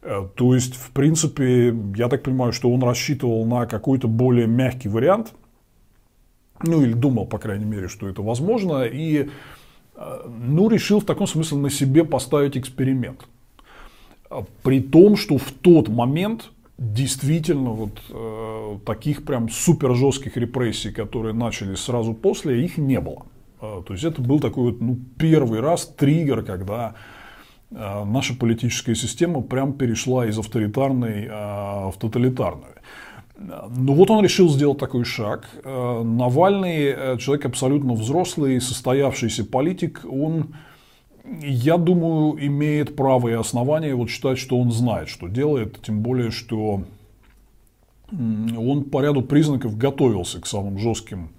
То 0.00 0.54
есть, 0.54 0.76
в 0.76 0.92
принципе, 0.92 1.76
я 1.94 2.08
так 2.08 2.22
понимаю, 2.22 2.54
что 2.54 2.72
он 2.72 2.82
рассчитывал 2.82 3.44
на 3.44 3.66
какой-то 3.66 4.08
более 4.08 4.46
мягкий 4.46 4.88
вариант, 4.88 5.34
ну 6.62 6.82
или 6.82 6.94
думал, 6.94 7.26
по 7.26 7.36
крайней 7.36 7.66
мере, 7.66 7.88
что 7.88 8.08
это 8.08 8.22
возможно, 8.22 8.84
и 8.84 9.28
ну, 10.26 10.68
решил 10.68 11.00
в 11.00 11.04
таком 11.04 11.26
смысле 11.26 11.58
на 11.58 11.70
себе 11.70 12.04
поставить 12.04 12.56
эксперимент. 12.56 13.26
При 14.62 14.80
том, 14.80 15.16
что 15.16 15.38
в 15.38 15.50
тот 15.50 15.88
момент 15.88 16.50
действительно 16.80 17.70
вот 17.70 18.00
э, 18.08 18.78
таких 18.86 19.24
прям 19.24 19.50
супер 19.50 19.94
жестких 19.94 20.36
репрессий, 20.38 20.90
которые 20.90 21.34
начались 21.34 21.80
сразу 21.80 22.14
после, 22.14 22.64
их 22.64 22.78
не 22.78 23.00
было. 23.00 23.26
Э, 23.60 23.82
то 23.86 23.92
есть 23.92 24.04
это 24.04 24.22
был 24.22 24.40
такой 24.40 24.72
вот 24.72 24.80
ну, 24.80 24.98
первый 25.18 25.60
раз 25.60 25.86
триггер, 25.86 26.42
когда 26.42 26.94
э, 27.70 28.04
наша 28.04 28.34
политическая 28.34 28.94
система 28.94 29.42
прям 29.42 29.74
перешла 29.74 30.26
из 30.26 30.38
авторитарной 30.38 31.26
э, 31.26 31.90
в 31.90 31.94
тоталитарную. 31.98 32.76
Ну 33.40 33.94
вот 33.94 34.10
он 34.10 34.22
решил 34.22 34.50
сделать 34.50 34.78
такой 34.78 35.04
шаг. 35.04 35.48
Э, 35.64 36.02
Навальный 36.02 36.92
э, 36.94 37.16
человек 37.18 37.46
абсолютно 37.46 37.94
взрослый, 37.94 38.60
состоявшийся 38.60 39.46
политик. 39.46 40.04
Он, 40.04 40.54
я 41.40 41.78
думаю, 41.78 42.36
имеет 42.46 42.94
право 42.96 43.28
и 43.28 43.32
основания 43.32 43.94
вот 43.94 44.10
считать, 44.10 44.38
что 44.38 44.58
он 44.58 44.70
знает, 44.70 45.08
что 45.08 45.28
делает. 45.28 45.80
Тем 45.82 46.02
более, 46.02 46.30
что 46.30 46.82
он 48.12 48.84
по 48.84 49.02
ряду 49.02 49.22
признаков 49.22 49.78
готовился 49.78 50.40
к 50.40 50.46
самым 50.46 50.78
жестким 50.78 51.30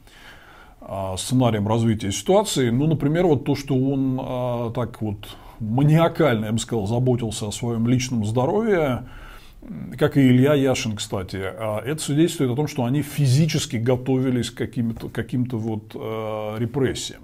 а, 0.80 1.16
сценариям 1.18 1.68
развития 1.68 2.12
ситуации. 2.12 2.72
Ну, 2.72 2.88
например, 2.88 3.28
вот 3.28 3.46
то, 3.46 3.56
что 3.56 3.76
он 3.76 4.20
а, 4.20 4.72
так 4.72 5.02
вот 5.02 5.38
маниакально, 5.60 6.46
я 6.46 6.52
бы 6.52 6.60
сказал, 6.60 6.88
заботился 6.88 7.48
о 7.48 7.52
своем 7.52 7.88
личном 7.88 8.26
здоровье, 8.26 9.04
как 9.98 10.18
и 10.18 10.28
Илья 10.28 10.56
Яшин, 10.56 10.96
кстати, 10.96 11.38
а 11.38 11.82
это 11.86 12.02
свидетельствует 12.02 12.52
о 12.52 12.56
том, 12.56 12.68
что 12.68 12.84
они 12.84 13.02
физически 13.02 13.76
готовились 13.76 14.50
к 14.50 14.56
каким-то 14.56 15.10
каким 15.10 15.46
вот 15.52 15.92
э, 15.94 16.56
репрессиям. 16.58 17.22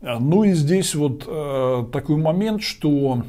Ну 0.00 0.44
и 0.44 0.52
здесь 0.52 0.94
вот 0.94 1.24
э, 1.26 1.84
такой 1.92 2.16
момент, 2.16 2.62
что 2.62 3.22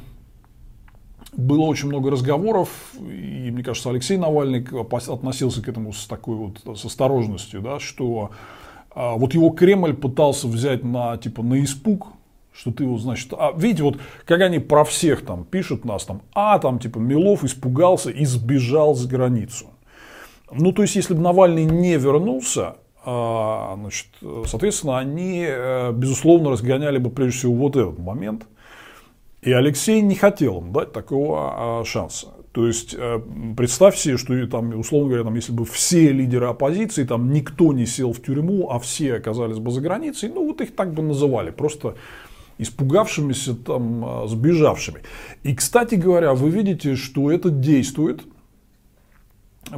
было 1.38 1.62
очень 1.62 1.88
много 1.88 2.12
разговоров, 2.12 2.69
и 2.99 3.49
мне 3.51 3.63
кажется, 3.63 3.89
Алексей 3.89 4.17
Навальный 4.17 4.65
относился 5.08 5.62
к 5.62 5.69
этому 5.69 5.93
с 5.93 6.06
такой 6.06 6.36
вот 6.36 6.77
с 6.77 6.86
осторожностью, 6.86 7.62
да, 7.62 7.79
что 7.79 8.32
э, 8.95 9.13
вот 9.15 9.34
его 9.34 9.51
Кремль 9.51 9.93
пытался 9.93 10.47
взять 10.47 10.84
на 10.84 11.17
типа 11.17 11.43
на 11.43 11.63
испуг, 11.63 12.08
что 12.56 12.72
ты 12.72 12.86
вот, 12.86 13.02
значит, 13.02 13.34
а 13.34 13.52
видите, 13.56 13.84
вот 13.84 13.98
как 14.26 14.42
они 14.42 14.60
про 14.60 14.84
всех 14.84 15.26
там 15.26 15.44
пишут 15.44 15.86
нас 15.86 16.06
там, 16.06 16.22
а 16.34 16.60
там 16.60 16.80
типа 16.80 17.00
Милов 17.00 17.44
испугался 17.44 18.10
и 18.12 18.26
сбежал 18.26 18.96
за 18.96 19.08
границу. 19.08 19.68
Ну, 20.56 20.72
то 20.72 20.84
есть, 20.84 20.96
если 20.96 21.13
бы 21.13 21.22
Навальный 21.22 21.66
не 21.66 21.98
вернулся, 21.98 22.76
а, 23.06 23.76
значит, 23.76 24.08
соответственно, 24.46 24.98
они, 25.00 25.46
э, 25.48 25.92
безусловно, 25.92 26.52
разгоняли 26.52 27.00
бы 27.00 27.10
прежде 27.10 27.39
всего 27.39 27.56
вот 27.56 27.76
этот 27.76 28.00
момент. 28.00 28.46
И 29.42 29.52
Алексей 29.52 30.02
не 30.02 30.16
хотел 30.16 30.60
им 30.60 30.72
дать 30.72 30.94
такого 30.94 31.80
а, 31.82 31.84
шанса. 31.86 32.28
То 32.54 32.68
есть, 32.68 32.96
э, 32.98 33.20
представь 33.58 33.98
себе, 33.98 34.18
что 34.18 34.48
там, 34.48 34.80
условно 34.80 35.10
говоря, 35.10 35.24
там, 35.24 35.36
если 35.36 35.52
бы 35.52 35.66
все 35.66 36.12
лидеры 36.12 36.46
оппозиции, 36.46 37.04
там 37.04 37.32
никто 37.32 37.74
не 37.74 37.88
сел 37.88 38.13
в 38.13 38.22
тюрьму, 38.22 38.70
а 38.70 38.78
все 38.78 39.16
оказались 39.16 39.58
бы 39.58 39.72
за 39.72 39.82
границей, 39.82 40.30
ну 40.30 40.46
вот 40.48 40.62
их 40.62 40.76
так 40.76 40.94
бы 40.94 41.02
называли. 41.02 41.50
Просто 41.50 41.96
испугавшимися, 42.58 43.54
там, 43.54 44.06
а, 44.06 44.28
сбежавшими. 44.28 45.02
И, 45.44 45.56
кстати 45.56 45.96
говоря, 45.96 46.34
вы 46.34 46.50
видите, 46.50 46.96
что 46.96 47.32
это 47.32 47.50
действует, 47.50 48.24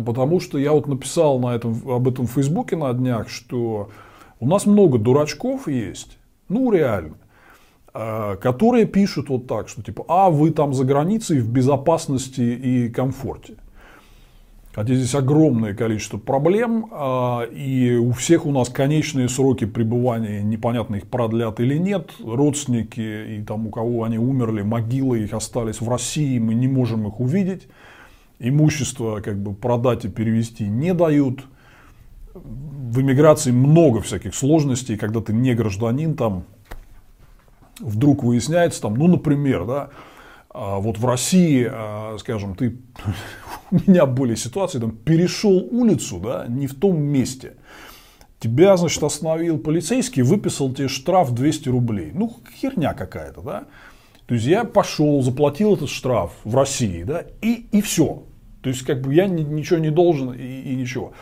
потому 0.06 0.40
что 0.40 0.58
я 0.58 0.72
вот 0.72 0.88
написал 0.88 1.40
на 1.40 1.56
этом, 1.56 1.82
об 1.90 2.08
этом 2.08 2.26
в 2.28 2.32
Фейсбуке 2.32 2.76
на 2.76 2.94
днях, 2.94 3.30
что 3.30 3.90
у 4.40 4.48
нас 4.48 4.66
много 4.66 4.98
дурачков 4.98 5.68
есть, 5.68 6.18
ну 6.50 6.72
реально, 6.72 7.18
а, 7.94 8.36
которые 8.36 8.86
пишут 8.86 9.30
вот 9.30 9.48
так, 9.48 9.70
что 9.70 9.82
типа, 9.82 10.06
а 10.08 10.30
вы 10.30 10.52
там 10.52 10.74
за 10.74 10.84
границей 10.84 11.40
в 11.40 11.50
безопасности 11.50 12.42
и 12.42 12.90
комфорте. 12.90 13.56
Хотя 14.76 14.94
здесь 14.94 15.16
огромное 15.16 15.74
количество 15.74 16.18
проблем, 16.18 16.88
а, 16.92 17.44
и 17.44 17.96
у 17.96 18.12
всех 18.12 18.46
у 18.46 18.52
нас 18.52 18.68
конечные 18.68 19.30
сроки 19.30 19.64
пребывания, 19.64 20.44
непонятно 20.44 20.98
их 20.98 21.08
продлят 21.08 21.62
или 21.62 21.78
нет, 21.78 22.12
родственники 22.22 23.38
и 23.38 23.42
там 23.42 23.68
у 23.68 23.70
кого 23.70 24.04
они 24.04 24.18
умерли, 24.18 24.64
могилы 24.64 25.20
их 25.20 25.34
остались 25.34 25.80
в 25.80 25.88
России, 25.88 26.40
мы 26.40 26.56
не 26.56 26.68
можем 26.68 27.08
их 27.08 27.22
увидеть, 27.22 27.70
имущество 28.38 29.22
как 29.22 29.38
бы 29.38 29.54
продать 29.54 30.04
и 30.04 30.10
перевести 30.10 30.68
не 30.68 30.94
дают, 30.94 31.46
в 32.34 33.00
эмиграции 33.00 33.52
много 33.52 34.02
всяких 34.02 34.36
сложностей, 34.36 34.98
когда 34.98 35.22
ты 35.22 35.32
не 35.32 35.54
гражданин, 35.54 36.16
там 36.16 36.44
вдруг 37.80 38.26
выясняется, 38.26 38.82
там, 38.82 38.96
ну, 38.96 39.08
например, 39.08 39.66
да, 39.66 39.90
вот 40.56 40.98
в 40.98 41.06
России, 41.06 41.68
а, 41.70 42.16
скажем, 42.18 42.56
ты 42.56 42.78
у 43.72 43.76
меня 43.88 44.06
были 44.06 44.36
ситуации, 44.36 44.80
там, 44.80 44.92
перешел 44.92 45.68
улицу, 45.72 46.20
да, 46.20 46.46
не 46.48 46.68
в 46.68 46.76
том 46.76 47.02
месте. 47.02 47.56
Тебя, 48.40 48.78
значит, 48.78 49.04
остановил 49.04 49.58
полицейский, 49.58 50.22
выписал 50.22 50.74
тебе 50.74 50.88
штраф 50.88 51.34
200 51.34 51.70
рублей. 51.70 52.12
Ну, 52.14 52.38
херня 52.58 52.94
какая-то, 52.94 53.42
да. 53.42 53.64
То 54.28 54.36
есть, 54.36 54.46
я 54.46 54.64
пошел, 54.64 55.22
заплатил 55.22 55.76
этот 55.76 55.90
штраф 55.90 56.32
в 56.44 56.56
России, 56.56 57.04
да, 57.04 57.26
и, 57.42 57.68
и 57.72 57.82
все. 57.82 58.24
То 58.62 58.70
есть, 58.70 58.84
как 58.84 59.02
бы 59.02 59.14
я 59.14 59.28
ничего 59.28 59.80
не 59.80 59.90
должен 59.90 60.34
и, 60.34 60.62
и 60.62 60.76
ничего. 60.76 61.14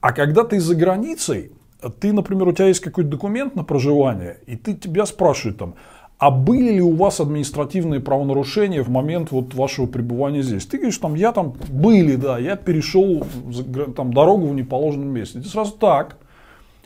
А 0.00 0.12
когда 0.12 0.44
ты 0.44 0.60
за 0.60 0.74
границей, 0.74 1.52
ты, 2.00 2.12
например, 2.12 2.48
у 2.48 2.52
тебя 2.52 2.68
есть 2.68 2.80
какой-то 2.80 3.10
документ 3.10 3.56
на 3.56 3.64
проживание, 3.64 4.38
и 4.46 4.56
ты 4.56 4.74
тебя 4.74 5.06
спрашивают 5.06 5.58
там, 5.58 5.74
а 6.18 6.30
были 6.30 6.74
ли 6.74 6.80
у 6.80 6.94
вас 6.94 7.20
административные 7.20 8.00
правонарушения 8.00 8.82
в 8.82 8.88
момент 8.88 9.30
вот 9.30 9.54
вашего 9.54 9.86
пребывания 9.86 10.42
здесь? 10.42 10.64
Ты 10.64 10.78
говоришь, 10.78 10.98
там, 10.98 11.14
я 11.14 11.32
там, 11.32 11.54
были, 11.68 12.16
да, 12.16 12.38
я 12.38 12.56
перешел 12.56 13.26
там, 13.96 14.12
дорогу 14.12 14.46
в 14.46 14.54
неположенном 14.54 15.08
месте. 15.08 15.40
Ты 15.40 15.48
сразу 15.48 15.72
так, 15.72 16.18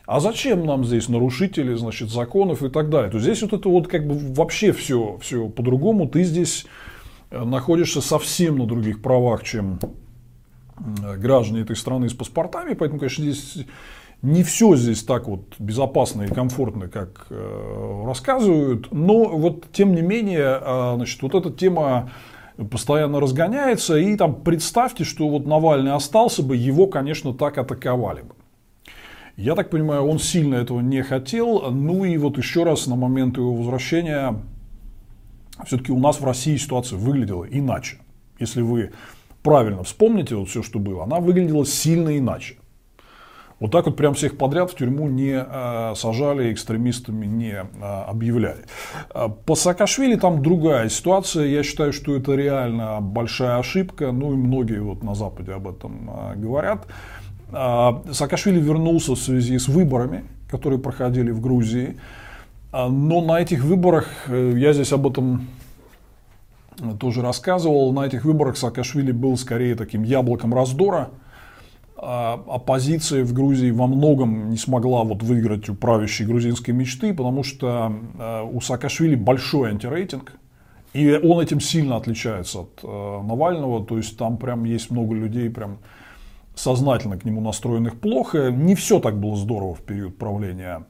а 0.07 0.21
зачем 0.21 0.65
нам 0.65 0.85
здесь 0.85 1.09
нарушители, 1.09 1.75
значит, 1.75 2.11
законов 2.11 2.63
и 2.63 2.71
так 2.71 2.89
далее? 2.89 3.11
То 3.11 3.19
здесь 3.19 3.43
вот 3.43 3.53
это 3.53 3.69
вот 3.69 3.89
как 3.89 4.07
бы 4.07 4.17
вообще 4.35 4.73
все, 4.73 5.19
все 5.21 5.49
по-другому. 5.49 6.09
Ты 6.09 6.23
здесь 6.23 6.65
э, 7.31 7.45
находишься 7.45 8.01
совсем 8.01 8.57
на 8.57 8.67
других 8.67 9.03
правах, 9.03 9.45
чем 9.45 9.79
граждане 11.19 11.63
этой 11.63 11.77
страны 11.77 12.09
с 12.09 12.15
паспортами, 12.15 12.75
поэтому, 12.75 13.01
конечно, 13.01 13.23
здесь 13.25 13.67
не 14.23 14.43
все 14.43 14.75
здесь 14.77 15.03
так 15.05 15.29
вот 15.29 15.55
безопасно 15.59 16.23
и 16.23 16.29
комфортно, 16.29 16.89
как 16.89 17.27
э, 17.31 18.05
рассказывают, 18.05 18.93
но 18.93 19.25
вот 19.25 19.67
тем 19.73 19.95
не 19.95 20.03
менее, 20.03 20.59
э, 20.61 20.93
значит, 20.97 21.23
вот 21.23 21.35
эта 21.35 21.51
тема 21.51 22.11
постоянно 22.71 23.21
разгоняется, 23.21 23.97
и 23.97 24.17
там 24.17 24.43
представьте, 24.43 25.05
что 25.05 25.29
вот 25.29 25.47
Навальный 25.47 25.93
остался 25.93 26.43
бы, 26.43 26.57
его, 26.57 26.89
конечно, 26.89 27.33
так 27.33 27.59
атаковали 27.59 28.23
бы. 28.23 28.35
Я 29.37 29.55
так 29.55 29.71
понимаю, 29.71 30.03
он 30.03 30.19
сильно 30.19 30.57
этого 30.57 30.81
не 30.81 31.03
хотел, 31.03 31.71
ну 31.71 32.05
и 32.05 32.17
вот 32.17 32.39
еще 32.39 32.65
раз 32.65 32.89
на 32.89 32.97
момент 32.97 33.37
его 33.37 33.55
возвращения, 33.55 34.35
все-таки 35.65 35.93
у 35.93 35.99
нас 36.01 36.21
в 36.21 36.25
России 36.25 36.57
ситуация 36.57 36.99
выглядела 36.99 37.45
иначе. 37.45 37.99
Если 38.41 38.63
вы 38.63 38.91
правильно 39.45 39.85
вспомните 39.85 40.35
вот 40.35 40.49
все, 40.49 40.65
что 40.65 40.81
было, 40.81 41.05
она 41.05 41.21
выглядела 41.21 41.65
сильно 41.65 42.19
иначе. 42.19 42.57
Вот 43.61 43.73
так 43.73 43.87
вот 43.87 43.97
прям 43.97 44.15
всех 44.15 44.39
подряд 44.39 44.71
в 44.71 44.77
тюрьму 44.77 45.09
не 45.09 45.45
э, 45.45 45.95
сажали, 45.97 46.53
экстремистами 46.53 47.27
не 47.27 47.55
э, 47.55 47.65
объявляли. 47.83 48.65
А, 49.11 49.29
по 49.29 49.57
Саакашвили 49.57 50.15
там 50.15 50.43
другая 50.43 50.89
ситуация. 50.89 51.47
Я 51.47 51.65
считаю, 51.65 51.93
что 51.93 52.15
это 52.15 52.35
реально 52.37 53.01
большая 53.01 53.59
ошибка. 53.59 54.13
Ну 54.13 54.33
и 54.33 54.37
многие 54.37 54.81
вот 54.81 55.03
на 55.03 55.17
Западе 55.17 55.55
об 55.55 55.67
этом 55.67 56.09
э, 56.09 56.37
говорят. 56.37 56.87
Э, 57.51 57.95
Саакашвили 58.13 58.61
вернулся 58.61 59.13
в 59.13 59.19
связи 59.19 59.59
с 59.59 59.67
выборами, 59.67 60.25
которые 60.49 60.79
проходили 60.79 61.33
в 61.33 61.41
Грузии. 61.41 61.97
Но 62.71 63.23
на 63.23 63.41
этих 63.41 63.65
выборах, 63.65 64.29
я 64.29 64.75
здесь 64.75 64.93
об 64.93 65.07
этом 65.07 65.49
тоже 67.01 67.23
рассказывал, 67.23 67.95
на 67.95 68.05
этих 68.07 68.27
выборах 68.27 68.59
Саакашвили 68.59 69.11
был 69.11 69.39
скорее 69.39 69.75
таким 69.75 70.03
яблоком 70.03 70.53
раздора. 70.53 71.09
А 72.01 72.41
оппозиция 72.47 73.25
в 73.25 73.33
Грузии 73.33 73.73
во 73.73 73.89
многом 73.89 74.51
не 74.51 74.57
смогла 74.57 75.03
вот 75.03 75.25
выиграть 75.25 75.69
у 75.69 75.75
правящей 75.75 76.27
грузинской 76.27 76.73
мечты, 76.73 77.13
потому 77.13 77.43
что 77.43 77.93
а, 78.19 78.45
у 78.45 78.61
Саакашвили 78.61 79.17
большой 79.17 79.71
антирейтинг, 79.71 80.33
и 80.93 81.13
он 81.13 81.41
этим 81.41 81.61
сильно 81.61 81.97
отличается 81.97 82.61
от 82.61 82.81
а, 82.85 83.23
Навального, 83.23 83.85
то 83.85 83.97
есть 83.97 84.17
там 84.17 84.37
прям 84.37 84.63
есть 84.63 84.93
много 84.93 85.13
людей, 85.13 85.51
прям 85.51 85.79
сознательно 86.55 87.19
к 87.19 87.25
нему 87.25 87.41
настроенных 87.41 87.99
плохо. 87.99 88.53
Не 88.53 88.77
все 88.77 89.01
так 89.01 89.19
было 89.19 89.37
здорово 89.37 89.75
в 89.75 89.81
период 89.81 90.17
правления 90.17 90.85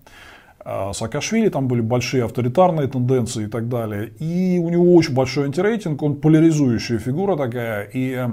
а 0.61 0.93
Саакашвили, 0.93 1.49
там 1.49 1.67
были 1.67 1.81
большие 1.81 2.25
авторитарные 2.25 2.89
тенденции 2.89 3.45
и 3.45 3.47
так 3.47 3.71
далее. 3.71 4.13
И 4.19 4.59
у 4.63 4.69
него 4.69 4.95
очень 4.95 5.15
большой 5.15 5.47
антирейтинг, 5.47 6.03
он 6.03 6.17
поляризующая 6.17 6.99
фигура 6.99 7.37
такая. 7.37 7.85
И 7.85 8.11
э, 8.11 8.29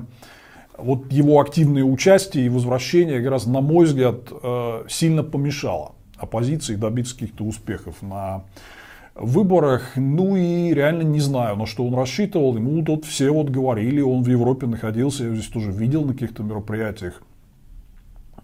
вот 0.78 1.12
его 1.12 1.40
активное 1.40 1.84
участие 1.84 2.46
и 2.46 2.50
возвращение, 2.50 3.22
как 3.22 3.32
раз, 3.32 3.46
на 3.46 3.62
мой 3.62 3.86
взгляд, 3.86 4.32
э, 4.32 4.84
сильно 4.90 5.24
помешало 5.24 5.94
оппозиции 6.18 6.76
добиться 6.76 7.14
каких-то 7.16 7.44
успехов 7.44 8.02
на 8.02 8.44
выборах. 9.16 9.94
Ну 9.96 10.36
и 10.36 10.74
реально 10.74 11.04
не 11.04 11.20
знаю, 11.20 11.56
на 11.56 11.66
что 11.66 11.86
он 11.86 11.94
рассчитывал. 11.94 12.56
Ему 12.56 12.84
тут 12.84 13.06
все 13.06 13.30
вот 13.32 13.50
говорили, 13.50 14.02
он 14.02 14.24
в 14.24 14.28
Европе 14.28 14.68
находился, 14.68 15.26
я 15.26 15.34
здесь 15.34 15.48
тоже 15.48 15.72
видел 15.72 16.04
на 16.04 16.14
каких-то 16.14 16.44
мероприятиях 16.44 17.22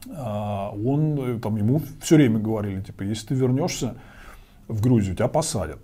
а, 0.09 0.71
он, 0.71 1.19
э, 1.19 1.39
там, 1.39 1.57
ему 1.57 1.81
все 2.01 2.15
время 2.15 2.39
говорили, 2.39 2.81
типа, 2.81 3.03
если 3.03 3.27
ты 3.27 3.35
вернешься 3.35 3.95
в 4.67 4.81
Грузию, 4.81 5.15
тебя 5.15 5.27
посадят. 5.27 5.79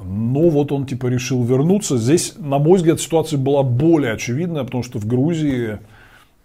Но 0.00 0.48
вот 0.48 0.72
он 0.72 0.86
типа 0.86 1.06
решил 1.06 1.42
вернуться. 1.44 1.98
Здесь, 1.98 2.34
на 2.38 2.58
мой 2.58 2.78
взгляд, 2.78 3.00
ситуация 3.00 3.38
была 3.38 3.62
более 3.62 4.12
очевидная, 4.12 4.64
потому 4.64 4.82
что 4.82 4.98
в 4.98 5.06
Грузии 5.06 5.78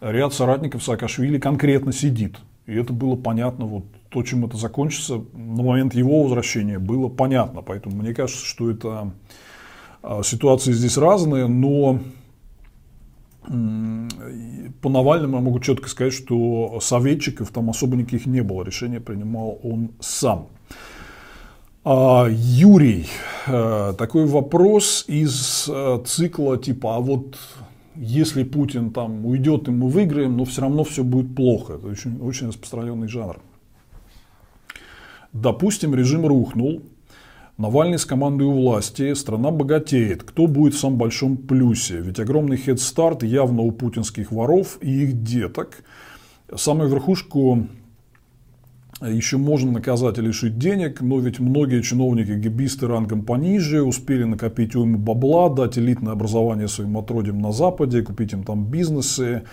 ряд 0.01 0.33
соратников 0.33 0.83
Саакашвили 0.83 1.39
конкретно 1.39 1.93
сидит. 1.93 2.38
И 2.65 2.73
это 2.73 2.91
было 2.91 3.15
понятно, 3.15 3.65
вот 3.65 3.86
то, 4.10 4.23
чем 4.23 4.45
это 4.45 4.57
закончится, 4.57 5.21
на 5.33 5.63
момент 5.63 5.95
его 5.95 6.23
возвращения 6.23 6.79
было 6.79 7.07
понятно. 7.07 7.62
Поэтому 7.62 7.95
мне 7.95 8.13
кажется, 8.13 8.45
что 8.45 8.69
это 8.69 9.13
а, 10.03 10.21
ситуации 10.23 10.73
здесь 10.73 10.97
разные, 10.97 11.47
но 11.47 11.99
по 14.81 14.89
Навальному 14.89 15.38
я 15.38 15.41
могу 15.41 15.62
четко 15.62 15.88
сказать, 15.88 16.13
что 16.13 16.79
советчиков 16.81 17.49
там 17.51 17.69
особо 17.69 17.95
никаких 17.95 18.25
не 18.25 18.41
было. 18.41 18.63
Решение 18.63 18.99
принимал 18.99 19.57
он 19.63 19.91
сам. 20.01 20.49
А, 21.89 22.28
Юрий, 22.30 23.08
э, 23.45 23.93
такой 23.97 24.26
вопрос 24.26 25.06
из 25.08 25.69
э, 25.69 26.00
цикла 26.06 26.58
типа, 26.58 26.97
а 26.97 27.00
вот 27.00 27.38
если 27.95 28.43
Путин 28.43 28.91
там 28.91 29.26
уйдет 29.26 29.69
и 29.69 29.71
мы 29.71 29.88
выиграем, 29.88 30.36
но 30.36 30.43
все 30.43 30.63
равно 30.63 30.84
все 30.84 31.06
будет 31.06 31.34
плохо. 31.34 31.76
Это 31.76 31.88
очень, 31.88 32.19
очень 32.19 32.47
распространенный 32.47 33.08
жанр. 33.08 33.39
Допустим, 35.32 35.95
режим 35.95 36.26
рухнул, 36.26 36.82
Навальный 37.58 38.00
с 38.00 38.06
командой 38.06 38.43
у 38.43 38.52
власти, 38.52 39.13
страна 39.13 39.50
богатеет. 39.52 40.23
Кто 40.23 40.47
будет 40.47 40.73
в 40.73 40.80
самом 40.80 40.97
большом 40.97 41.38
плюсе? 41.38 42.02
Ведь 42.02 42.19
огромный 42.19 42.58
хедстарт 42.58 43.23
явно 43.23 43.62
у 43.62 43.71
путинских 43.71 44.34
воров 44.34 44.78
и 44.82 45.04
их 45.04 45.23
деток. 45.23 45.86
Самую 46.54 46.89
верхушку 46.89 47.65
еще 49.01 49.38
можно 49.38 49.71
наказать 49.71 50.17
и 50.17 50.21
лишить 50.21 50.57
денег, 50.57 51.01
но 51.01 51.19
ведь 51.19 51.39
многие 51.39 51.81
чиновники 51.81 52.31
гибисты 52.31 52.88
рангом 52.88 53.23
пониже 53.23 53.83
успели 53.83 54.23
накопить 54.23 54.75
уйму 54.75 54.97
бабла, 54.97 55.49
дать 55.49 55.77
элитное 55.77 56.13
образование 56.13 56.67
своим 56.67 56.97
отродьям 56.97 57.39
на 57.39 57.51
Западе, 57.51 58.01
купить 58.01 58.33
им 58.33 58.43
там 58.43 58.65
бизнесы, 58.65 59.43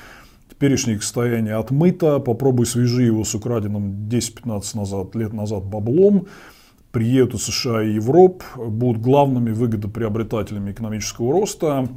теперешнее 0.50 0.96
их 0.96 1.02
состояние 1.02 1.56
отмыто, 1.56 2.20
попробуй 2.20 2.64
свяжи 2.64 3.02
его 3.02 3.24
с 3.24 3.34
украденным 3.34 4.08
10-15 4.08 4.76
назад, 4.76 5.14
лет 5.14 5.32
назад 5.34 5.64
баблом, 5.64 6.26
приедут 6.90 7.42
США 7.42 7.82
и 7.82 7.94
Европ, 7.94 8.42
будут 8.56 9.02
главными 9.02 9.50
выгодоприобретателями 9.50 10.72
экономического 10.72 11.32
роста, 11.32 11.88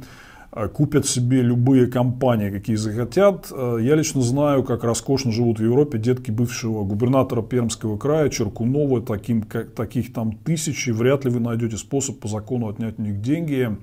купят 0.50 1.06
себе 1.06 1.42
любые 1.42 1.86
компании, 1.86 2.50
какие 2.50 2.76
захотят. 2.76 3.52
Э, 3.52 3.78
я 3.80 3.94
лично 3.94 4.22
знаю, 4.22 4.64
как 4.64 4.82
роскошно 4.82 5.30
живут 5.30 5.58
в 5.58 5.62
Европе 5.62 5.98
детки 5.98 6.30
бывшего 6.30 6.84
губернатора 6.84 7.42
Пермского 7.42 7.98
края 7.98 8.30
Черкунова, 8.30 9.02
таким, 9.02 9.42
как, 9.42 9.72
таких 9.72 10.12
там 10.12 10.32
тысячи, 10.32 10.90
вряд 10.90 11.24
ли 11.24 11.30
вы 11.30 11.40
найдете 11.40 11.76
способ 11.76 12.18
по 12.18 12.28
закону 12.28 12.68
отнять 12.68 12.98
у 12.98 13.02
них 13.02 13.20
деньги. 13.20 13.76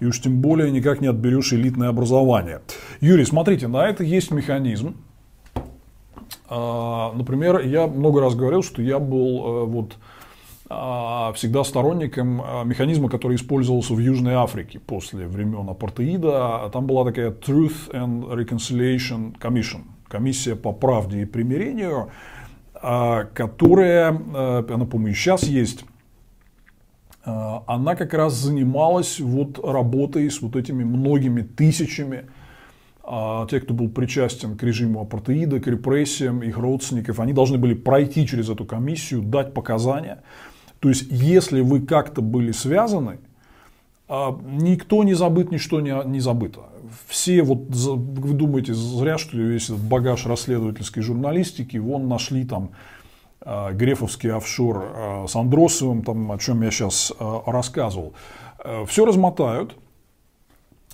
И 0.00 0.06
уж 0.06 0.20
тем 0.20 0.40
более 0.40 0.70
никак 0.70 1.02
не 1.02 1.08
отберешь 1.08 1.52
элитное 1.52 1.90
образование. 1.90 2.62
Юрий, 3.02 3.26
смотрите, 3.26 3.68
на 3.68 3.86
это 3.86 4.02
есть 4.02 4.30
механизм. 4.30 4.96
Э, 6.48 7.10
например, 7.14 7.60
я 7.60 7.86
много 7.86 8.22
раз 8.22 8.34
говорил, 8.34 8.62
что 8.62 8.80
я 8.80 8.98
был 8.98 9.66
вот 9.66 9.92
а, 9.92 10.19
всегда 11.34 11.64
сторонником 11.64 12.40
а, 12.40 12.62
механизма, 12.62 13.08
который 13.08 13.34
использовался 13.34 13.92
в 13.92 13.98
Южной 13.98 14.34
Африке 14.34 14.78
после 14.78 15.26
времен 15.26 15.68
апартеида. 15.68 16.70
Там 16.72 16.86
была 16.86 17.04
такая 17.04 17.32
Truth 17.32 17.90
and 17.92 18.32
Reconciliation 18.32 19.36
Commission, 19.36 19.80
комиссия 20.06 20.54
по 20.54 20.72
правде 20.72 21.22
и 21.22 21.24
примирению, 21.24 22.10
а, 22.74 23.24
которая, 23.24 24.10
она, 24.10 24.84
по-моему, 24.84 25.12
сейчас 25.12 25.42
есть, 25.42 25.84
она 27.24 27.96
как 27.96 28.14
раз 28.14 28.34
занималась 28.34 29.20
вот 29.20 29.58
работой 29.62 30.30
с 30.30 30.40
вот 30.40 30.54
этими 30.56 30.84
многими 30.84 31.42
тысячами 31.42 32.30
тех, 33.50 33.64
кто 33.64 33.74
был 33.74 33.90
причастен 33.90 34.56
к 34.56 34.62
режиму 34.62 35.02
апартеида, 35.02 35.60
к 35.60 35.66
репрессиям, 35.66 36.42
их 36.42 36.56
родственников, 36.56 37.20
они 37.20 37.34
должны 37.34 37.58
были 37.58 37.74
пройти 37.74 38.26
через 38.26 38.48
эту 38.48 38.64
комиссию, 38.64 39.20
дать 39.20 39.52
показания. 39.52 40.22
То 40.80 40.88
есть, 40.88 41.06
если 41.10 41.60
вы 41.60 41.80
как-то 41.80 42.22
были 42.22 42.52
связаны, 42.52 43.18
А, 44.12 44.36
никто 44.44 45.04
не 45.04 45.14
забыт, 45.14 45.52
ничто 45.52 45.80
не, 45.80 45.94
не 46.04 46.20
забыто. 46.20 46.60
Все, 47.06 47.42
вот 47.42 47.66
вы 47.70 48.34
думаете, 48.34 48.74
зря, 48.74 49.18
что 49.18 49.36
весь 49.36 49.70
этот 49.70 49.84
багаж 49.84 50.26
расследовательской 50.26 51.00
журналистики, 51.02 51.78
вон 51.78 52.08
нашли 52.08 52.44
там 52.44 52.70
а, 53.40 53.72
грефовский 53.72 54.32
офшор 54.32 54.76
а, 54.82 55.26
с 55.28 55.36
Андросовым, 55.36 56.02
там, 56.02 56.32
о 56.32 56.38
чем 56.38 56.62
я 56.62 56.72
сейчас 56.72 57.12
рассказывал. 57.46 58.12
Все 58.88 59.04
размотают, 59.06 59.76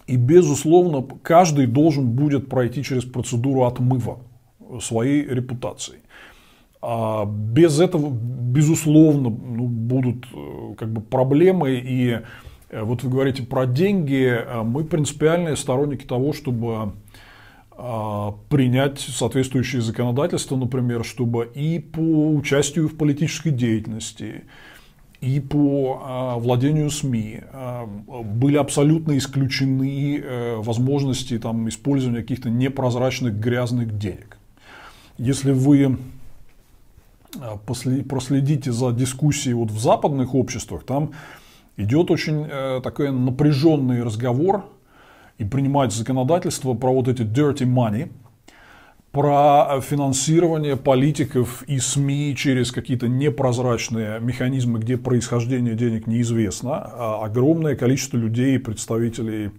и, 0.07 0.17
безусловно, 0.17 1.03
каждый 1.23 1.67
должен 1.67 2.07
будет 2.07 2.49
пройти 2.49 2.83
через 2.83 3.05
процедуру 3.05 3.65
отмыва 3.65 4.19
своей 4.81 5.23
репутации. 5.23 6.01
А 6.89 7.25
без 7.27 7.81
этого, 7.81 8.11
безусловно, 8.11 9.29
ну, 9.29 9.67
будут 9.67 10.25
э, 10.33 10.75
как 10.79 10.93
бы 10.93 11.01
проблемы. 11.01 11.83
И 11.85 12.21
э, 12.71 12.83
вот 12.83 13.03
вы 13.03 13.11
говорите 13.11 13.43
про 13.43 13.67
деньги. 13.67 14.25
Э, 14.25 14.63
мы 14.63 14.85
принципиальные 14.85 15.57
сторонники 15.57 16.05
того, 16.05 16.33
чтобы 16.33 16.93
принять 18.49 19.01
соответствующее 19.01 19.83
законодательство, 19.83 20.57
например, 20.57 21.05
чтобы 21.05 21.51
и 21.55 21.79
по 21.79 22.31
участию 22.31 22.89
в 22.89 22.97
политической 22.97 23.51
деятельности, 23.51 24.45
и 25.21 25.41
по 25.41 26.39
владению 26.39 26.89
СМИ 26.89 27.43
были 28.07 28.57
абсолютно 28.57 29.19
исключены 29.19 30.25
возможности 30.57 31.39
там, 31.39 31.69
использования 31.69 32.23
каких-то 32.23 32.49
непрозрачных 32.49 33.39
грязных 33.39 33.99
денег. 33.99 34.39
Если 35.19 35.53
вы 35.53 35.99
проследите 37.65 38.73
за 38.73 38.93
дискуссией 38.93 39.55
вот 39.55 39.71
в 39.71 39.79
западных 39.79 40.35
обществах, 40.35 40.85
там 40.85 41.13
идет 41.77 42.11
очень 42.11 42.47
э, 42.51 42.81
такой 42.83 43.11
напряженный 43.11 44.03
разговор 44.03 44.65
и 45.39 45.45
принимать 45.45 45.93
законодательство 45.93 46.75
про 46.75 46.93
вот 46.93 47.09
эти 47.09 47.23
dirty 47.23 47.67
money, 47.67 48.11
про 49.13 49.81
финансирование 49.81 50.77
политиков 50.77 51.63
и 51.67 51.79
СМИ 51.79 52.35
через 52.37 52.71
какие-то 52.71 53.09
непрозрачные 53.09 54.21
механизмы, 54.21 54.79
где 54.79 54.99
происхождение 54.99 55.75
денег 55.75 56.07
неизвестно. 56.07 56.77
А 56.77 57.25
огромное 57.25 57.77
количество 57.77 58.19
людей, 58.19 58.59
представителей 58.59 59.53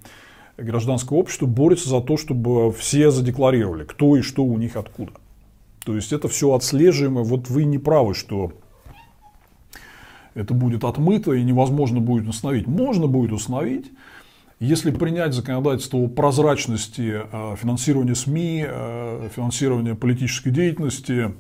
гражданского 0.58 1.18
общества 1.18 1.46
борются 1.46 1.90
за 1.90 2.02
то, 2.02 2.18
чтобы 2.18 2.72
все 2.72 3.10
задекларировали, 3.10 3.84
кто 3.84 4.16
и 4.18 4.22
что 4.22 4.44
у 4.44 4.58
них 4.58 4.76
откуда. 4.76 5.14
То 5.88 5.96
есть 5.96 6.12
это 6.12 6.28
все 6.28 6.54
отслеживаемо. 6.54 7.24
Вот 7.24 7.50
вы 7.50 7.64
не 7.64 7.78
правы, 7.78 8.14
что 8.14 8.52
это 10.34 10.54
будет 10.54 10.84
отмыто 10.84 11.32
и 11.32 11.42
невозможно 11.46 12.02
будет 12.02 12.28
установить. 12.28 12.68
Можно 12.68 13.08
будет 13.08 13.32
установить, 13.32 13.90
если 14.60 14.92
принять 14.92 15.34
законодательство 15.34 16.00
о 16.00 16.10
прозрачности 16.10 17.22
э, 17.32 17.56
финансирования 17.56 18.16
СМИ, 18.16 18.66
э, 18.68 19.30
финансирования 19.34 19.96
политической 19.96 20.50
деятельности, 20.50 21.34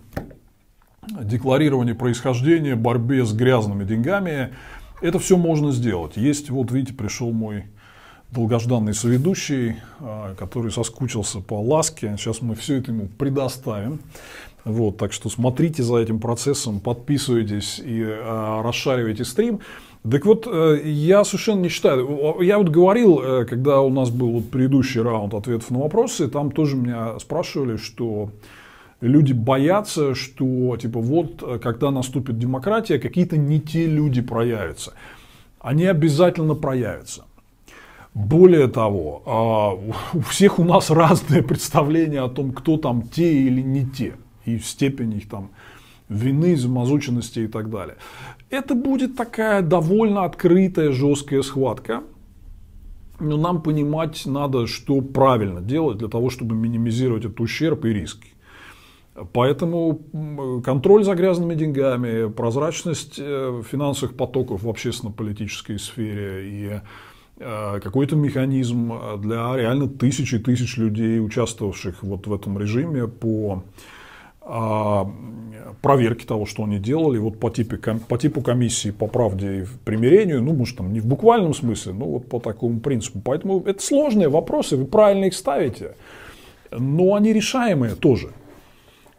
декларирования 1.21 1.93
происхождения, 1.93 2.77
борьбе 2.77 3.25
с 3.25 3.33
грязными 3.33 3.83
деньгами, 3.83 4.53
это 5.01 5.19
все 5.19 5.35
можно 5.35 5.73
сделать. 5.73 6.15
Есть, 6.15 6.49
вот 6.51 6.71
видите, 6.71 6.93
пришел 6.93 7.33
мой 7.33 7.65
долгожданный 8.31 8.93
соведущий, 8.93 9.77
а, 9.99 10.35
который 10.35 10.71
соскучился 10.71 11.39
по 11.39 11.61
ласке. 11.61 12.15
Сейчас 12.17 12.41
мы 12.41 12.55
все 12.55 12.75
это 12.77 12.91
ему 12.91 13.07
предоставим. 13.17 13.99
Вот, 14.65 14.97
так 14.97 15.13
что 15.13 15.29
смотрите 15.29 15.81
за 15.81 15.97
этим 15.97 16.19
процессом, 16.19 16.81
подписывайтесь 16.81 17.79
и 17.79 18.01
э, 18.01 18.61
расшаривайте 18.61 19.23
стрим. 19.23 19.61
Так 20.09 20.25
вот, 20.25 20.45
э, 20.45 20.81
я 20.83 21.23
совершенно 21.23 21.61
не 21.61 21.69
считаю. 21.69 22.41
Я 22.41 22.57
вот 22.57 22.69
говорил, 22.69 23.19
э, 23.19 23.45
когда 23.45 23.81
у 23.81 23.89
нас 23.89 24.09
был 24.09 24.31
вот 24.31 24.49
предыдущий 24.49 25.01
раунд 25.01 25.33
ответов 25.33 25.69
на 25.71 25.79
вопросы, 25.79 26.27
там 26.27 26.51
тоже 26.51 26.75
меня 26.75 27.17
спрашивали, 27.19 27.77
что 27.77 28.31
люди 29.01 29.33
боятся, 29.33 30.15
что 30.15 30.77
типа 30.77 30.99
вот, 30.99 31.43
э, 31.43 31.59
когда 31.59 31.91
наступит 31.91 32.37
демократия, 32.37 32.99
какие-то 32.99 33.37
не 33.37 33.59
те 33.59 33.85
люди 33.85 34.21
проявятся. 34.21 34.93
Они 35.59 35.85
обязательно 35.85 36.55
проявятся. 36.55 37.25
Более 38.13 38.67
того, 38.67 39.21
а, 39.25 39.73
у 40.13 40.21
всех 40.21 40.59
у 40.59 40.63
нас 40.63 40.89
разное 40.89 41.43
представление 41.43 42.21
о 42.21 42.29
том, 42.29 42.51
кто 42.51 42.77
там 42.77 43.03
те 43.03 43.31
или 43.33 43.61
не 43.61 43.85
те, 43.85 44.15
и 44.45 44.57
степень 44.59 45.13
их 45.13 45.29
там 45.29 45.51
вины, 46.09 46.55
замазученности 46.55 47.39
и 47.39 47.47
так 47.47 47.69
далее. 47.69 47.97
Это 48.49 48.75
будет 48.75 49.15
такая 49.15 49.61
довольно 49.61 50.23
открытая, 50.23 50.91
жесткая 50.91 51.41
схватка. 51.41 52.03
Но 53.19 53.35
нам 53.35 53.61
понимать 53.61 54.25
надо, 54.25 54.67
что 54.67 55.01
правильно 55.01 55.59
делать 55.59 55.97
для 55.97 56.07
того, 56.07 56.29
чтобы 56.29 56.55
минимизировать 56.55 57.25
этот 57.25 57.39
ущерб 57.39 57.85
и 57.85 57.89
риски. 57.89 58.29
Поэтому 59.33 59.99
контроль 60.63 61.03
за 61.03 61.15
грязными 61.15 61.55
деньгами, 61.55 62.29
прозрачность 62.29 63.15
э, 63.17 63.63
финансовых 63.67 64.15
потоков 64.15 64.61
в 64.61 64.69
общественно-политической 64.69 65.79
сфере 65.79 66.47
и 66.47 66.81
какой-то 67.39 68.15
механизм 68.15 68.93
для 69.19 69.55
реально 69.55 69.87
тысяч 69.87 70.33
и 70.33 70.39
тысяч 70.39 70.77
людей, 70.77 71.19
участвовавших 71.19 72.01
вот 72.01 72.25
в 72.25 72.33
этом 72.33 72.57
режиме 72.57 73.07
по 73.07 73.63
а, 74.41 75.11
проверке 75.81 76.25
того, 76.25 76.45
что 76.45 76.63
они 76.63 76.79
делали, 76.79 77.17
вот 77.17 77.39
по, 77.39 77.49
типе, 77.49 77.77
по 77.77 78.17
типу 78.17 78.41
комиссии 78.41 78.91
по 78.91 79.07
правде 79.07 79.61
и 79.61 79.65
примирению, 79.83 80.41
ну, 80.41 80.53
может, 80.53 80.77
там 80.77 80.93
не 80.93 81.01
в 81.01 81.05
буквальном 81.05 81.53
смысле, 81.53 81.93
но 81.93 82.05
вот 82.05 82.29
по 82.29 82.39
такому 82.39 82.79
принципу. 82.79 83.19
Поэтому 83.23 83.61
это 83.65 83.83
сложные 83.83 84.29
вопросы, 84.29 84.77
вы 84.77 84.85
правильно 84.85 85.25
их 85.25 85.33
ставите, 85.33 85.95
но 86.71 87.15
они 87.15 87.33
решаемые 87.33 87.95
тоже. 87.95 88.29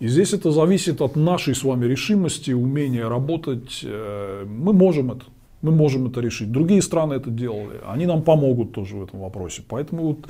И 0.01 0.09
здесь 0.09 0.33
это 0.33 0.51
зависит 0.51 1.01
от 1.03 1.17
нашей 1.17 1.55
с 1.55 1.63
вами 1.63 1.85
решимости, 1.85 2.53
умения 2.53 3.09
работать. 3.09 3.81
Э, 3.83 4.47
мы 4.47 4.73
можем 4.73 5.13
это. 5.13 5.25
Мы 5.63 5.73
можем 5.73 6.07
это 6.07 6.21
решить. 6.21 6.53
Другие 6.53 6.83
страны 6.83 7.15
это 7.15 7.31
делали. 7.31 7.81
Они 7.87 8.07
нам 8.07 8.23
помогут 8.23 8.73
тоже 8.73 8.97
в 8.97 9.03
этом 9.03 9.21
вопросе. 9.21 9.63
Поэтому 9.69 10.07
вот 10.09 10.29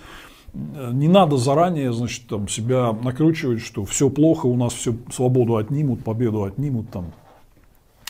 э, 0.54 0.90
не 0.92 1.08
надо 1.08 1.36
заранее 1.36 1.92
значит, 1.92 2.26
там, 2.28 2.48
себя 2.48 2.92
накручивать, 2.92 3.60
что 3.60 3.84
все 3.84 4.08
плохо, 4.08 4.46
у 4.46 4.56
нас 4.56 4.72
все 4.72 4.94
свободу 5.12 5.56
отнимут, 5.56 6.02
победу 6.02 6.44
отнимут. 6.44 6.90
Там. 6.90 7.12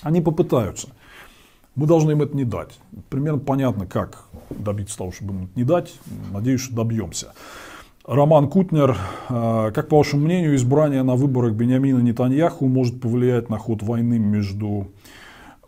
Они 0.02 0.20
попытаются. 0.20 0.88
Мы 1.74 1.86
должны 1.86 2.12
им 2.12 2.22
это 2.22 2.36
не 2.36 2.44
дать. 2.44 2.78
Примерно 3.08 3.38
понятно, 3.38 3.86
как 3.86 4.24
добиться 4.50 4.98
того, 4.98 5.12
чтобы 5.12 5.34
им 5.34 5.44
это 5.44 5.52
не 5.56 5.64
дать. 5.64 5.94
Надеюсь, 6.32 6.60
что 6.60 6.74
добьемся. 6.74 7.32
Роман 8.08 8.48
Кутнер, 8.48 8.96
э, 9.28 9.70
как 9.74 9.88
по 9.88 9.98
вашему 9.98 10.24
мнению, 10.24 10.56
избрание 10.56 11.02
на 11.02 11.14
выборах 11.14 11.52
Бениамина 11.52 11.98
Нетаньяху 11.98 12.66
может 12.66 13.00
повлиять 13.00 13.50
на 13.50 13.58
ход 13.58 13.82
войны 13.82 14.18
между 14.18 14.88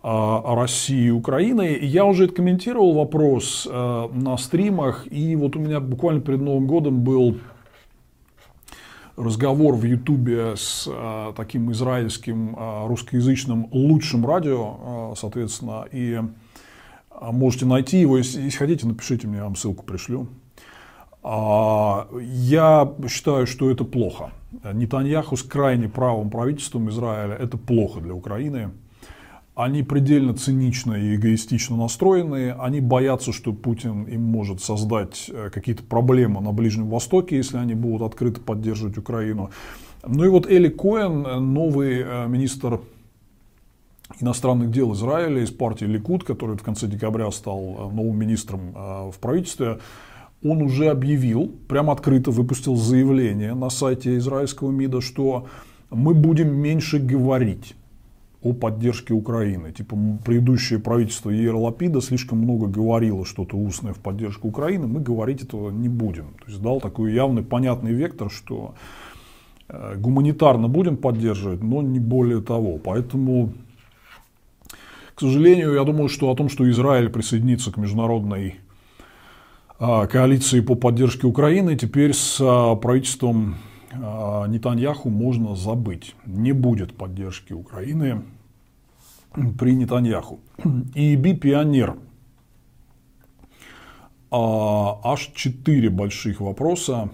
России 0.03 1.07
и 1.07 1.11
Украины. 1.11 1.79
Я 1.81 2.07
уже 2.07 2.25
это 2.25 2.35
комментировал 2.35 2.95
вопрос 2.95 3.69
э, 3.71 4.09
на 4.13 4.37
стримах, 4.39 5.07
и 5.11 5.37
вот 5.37 5.57
у 5.57 5.59
меня 5.59 5.81
буквально 5.81 6.23
перед 6.23 6.41
Новым 6.41 6.67
годом 6.67 7.03
был 7.03 7.37
разговор 9.17 9.75
в 9.75 9.85
Ютубе 9.85 10.57
с 10.57 10.89
э, 10.91 11.33
таким 11.37 11.71
израильским 11.73 12.57
э, 12.57 12.87
русскоязычным 12.87 13.69
лучшим 13.73 14.25
радио, 14.25 15.15
соответственно, 15.19 15.85
и 15.93 16.21
можете 17.21 17.67
найти 17.67 18.01
его, 18.01 18.17
если, 18.17 18.41
если 18.41 18.57
хотите, 18.57 18.87
напишите 18.87 19.27
мне, 19.27 19.39
я 19.39 19.45
вам 19.45 19.57
ссылку 19.57 19.85
пришлю. 19.85 20.29
А, 21.23 22.09
я 22.23 22.91
считаю, 23.07 23.47
что 23.47 23.71
это 23.71 23.85
плохо. 23.85 24.31
Нетаньяху 24.73 25.37
с 25.37 25.43
крайне 25.43 25.91
правым 25.91 26.31
правительством 26.31 26.89
Израиля– 26.89 27.35
это 27.39 27.59
плохо 27.59 28.01
для 28.01 28.15
Украины 28.15 28.71
они 29.63 29.83
предельно 29.83 30.35
цинично 30.35 30.95
и 30.95 31.17
эгоистично 31.17 31.77
настроены, 31.77 32.53
они 32.59 32.81
боятся, 32.81 33.33
что 33.33 33.53
Путин 33.53 34.05
им 34.05 34.23
может 34.23 34.63
создать 34.63 35.31
э, 35.33 35.51
какие-то 35.53 35.83
проблемы 35.83 36.41
на 36.41 36.53
Ближнем 36.53 36.89
Востоке, 36.89 37.37
если 37.37 37.59
они 37.59 37.75
будут 37.75 38.03
открыто 38.03 38.41
поддерживать 38.41 38.97
Украину. 38.97 39.51
Ну 40.07 40.25
и 40.25 40.29
вот 40.29 40.51
Эли 40.51 40.69
Коэн, 40.69 41.53
новый 41.53 42.01
э, 42.01 42.27
министр 42.27 42.81
иностранных 44.19 44.71
дел 44.71 44.95
Израиля 44.95 45.43
из 45.43 45.51
партии 45.51 45.85
Ликуд, 45.85 46.25
который 46.25 46.57
в 46.57 46.63
конце 46.63 46.87
декабря 46.87 47.31
стал 47.31 47.61
э, 47.61 47.95
новым 47.95 48.19
министром 48.19 48.73
в 48.73 49.15
правительстве, 49.21 49.79
он 50.43 50.63
уже 50.63 50.89
объявил, 50.89 51.53
прямо 51.69 51.93
открыто 51.93 52.31
выпустил 52.31 52.77
заявление 52.77 53.55
на 53.55 53.69
сайте 53.69 54.17
израильского 54.17 54.71
МИДа, 54.71 55.03
что 55.03 55.49
мы 55.91 56.15
будем 56.15 56.57
меньше 56.57 56.99
говорить 56.99 57.75
о 58.43 58.55
поддержке 58.55 59.13
Украины. 59.13 59.73
Типа 59.73 59.97
предыдущее 60.25 60.79
правительство 60.79 61.31
Ерлапида 61.31 62.01
слишком 62.01 62.39
много 62.39 62.67
говорило 62.67 63.27
что-то 63.27 63.57
устное 63.57 63.93
в 63.93 63.99
поддержку 63.99 64.49
Украины, 64.49 64.87
мы 64.87 65.01
говорить 65.01 65.43
этого 65.43 65.71
не 65.71 65.89
будем. 65.89 66.35
То 66.45 66.51
есть 66.51 66.63
дал 66.63 66.81
такой 66.81 67.13
явный 67.13 67.43
понятный 67.43 67.93
вектор, 67.93 68.31
что 68.31 68.75
э, 69.69 69.97
гуманитарно 69.97 70.69
будем 70.69 70.97
поддерживать, 70.97 71.63
но 71.63 71.83
не 71.83 71.99
более 71.99 72.41
того. 72.41 72.79
Поэтому, 72.79 73.53
к 75.15 75.21
сожалению, 75.21 75.75
я 75.75 75.85
думаю, 75.85 76.09
что 76.09 76.31
о 76.31 76.35
том, 76.35 76.49
что 76.49 76.69
Израиль 76.71 77.11
присоединится 77.11 77.71
к 77.71 77.77
международной 77.77 78.57
коалиции 79.79 80.61
по 80.61 80.75
поддержке 80.75 81.27
Украины, 81.27 81.75
теперь 81.75 82.13
с 82.13 82.37
правительством 82.83 83.57
Нетаньяху 83.93 85.11
можно 85.11 85.57
забыть. 85.57 86.15
Не 86.25 86.53
будет 86.53 86.97
поддержки 86.97 87.53
Украины 87.53 88.23
при 89.59 89.75
Нетаньяху. 89.75 90.41
ИИБ 90.95 91.41
«Пионер». 91.41 91.97
Аж 94.33 95.33
четыре 95.35 95.91
больших 95.91 96.41
вопроса 96.41 97.11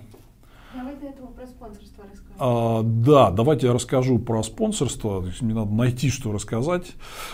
а, 2.38 2.82
да, 2.82 3.30
давайте 3.30 3.66
я 3.68 3.72
расскажу 3.72 4.18
про 4.18 4.42
спонсорство. 4.42 5.24
Мне 5.40 5.54
надо 5.54 5.72
найти, 5.72 6.10
что 6.10 6.32
рассказать. 6.32 6.92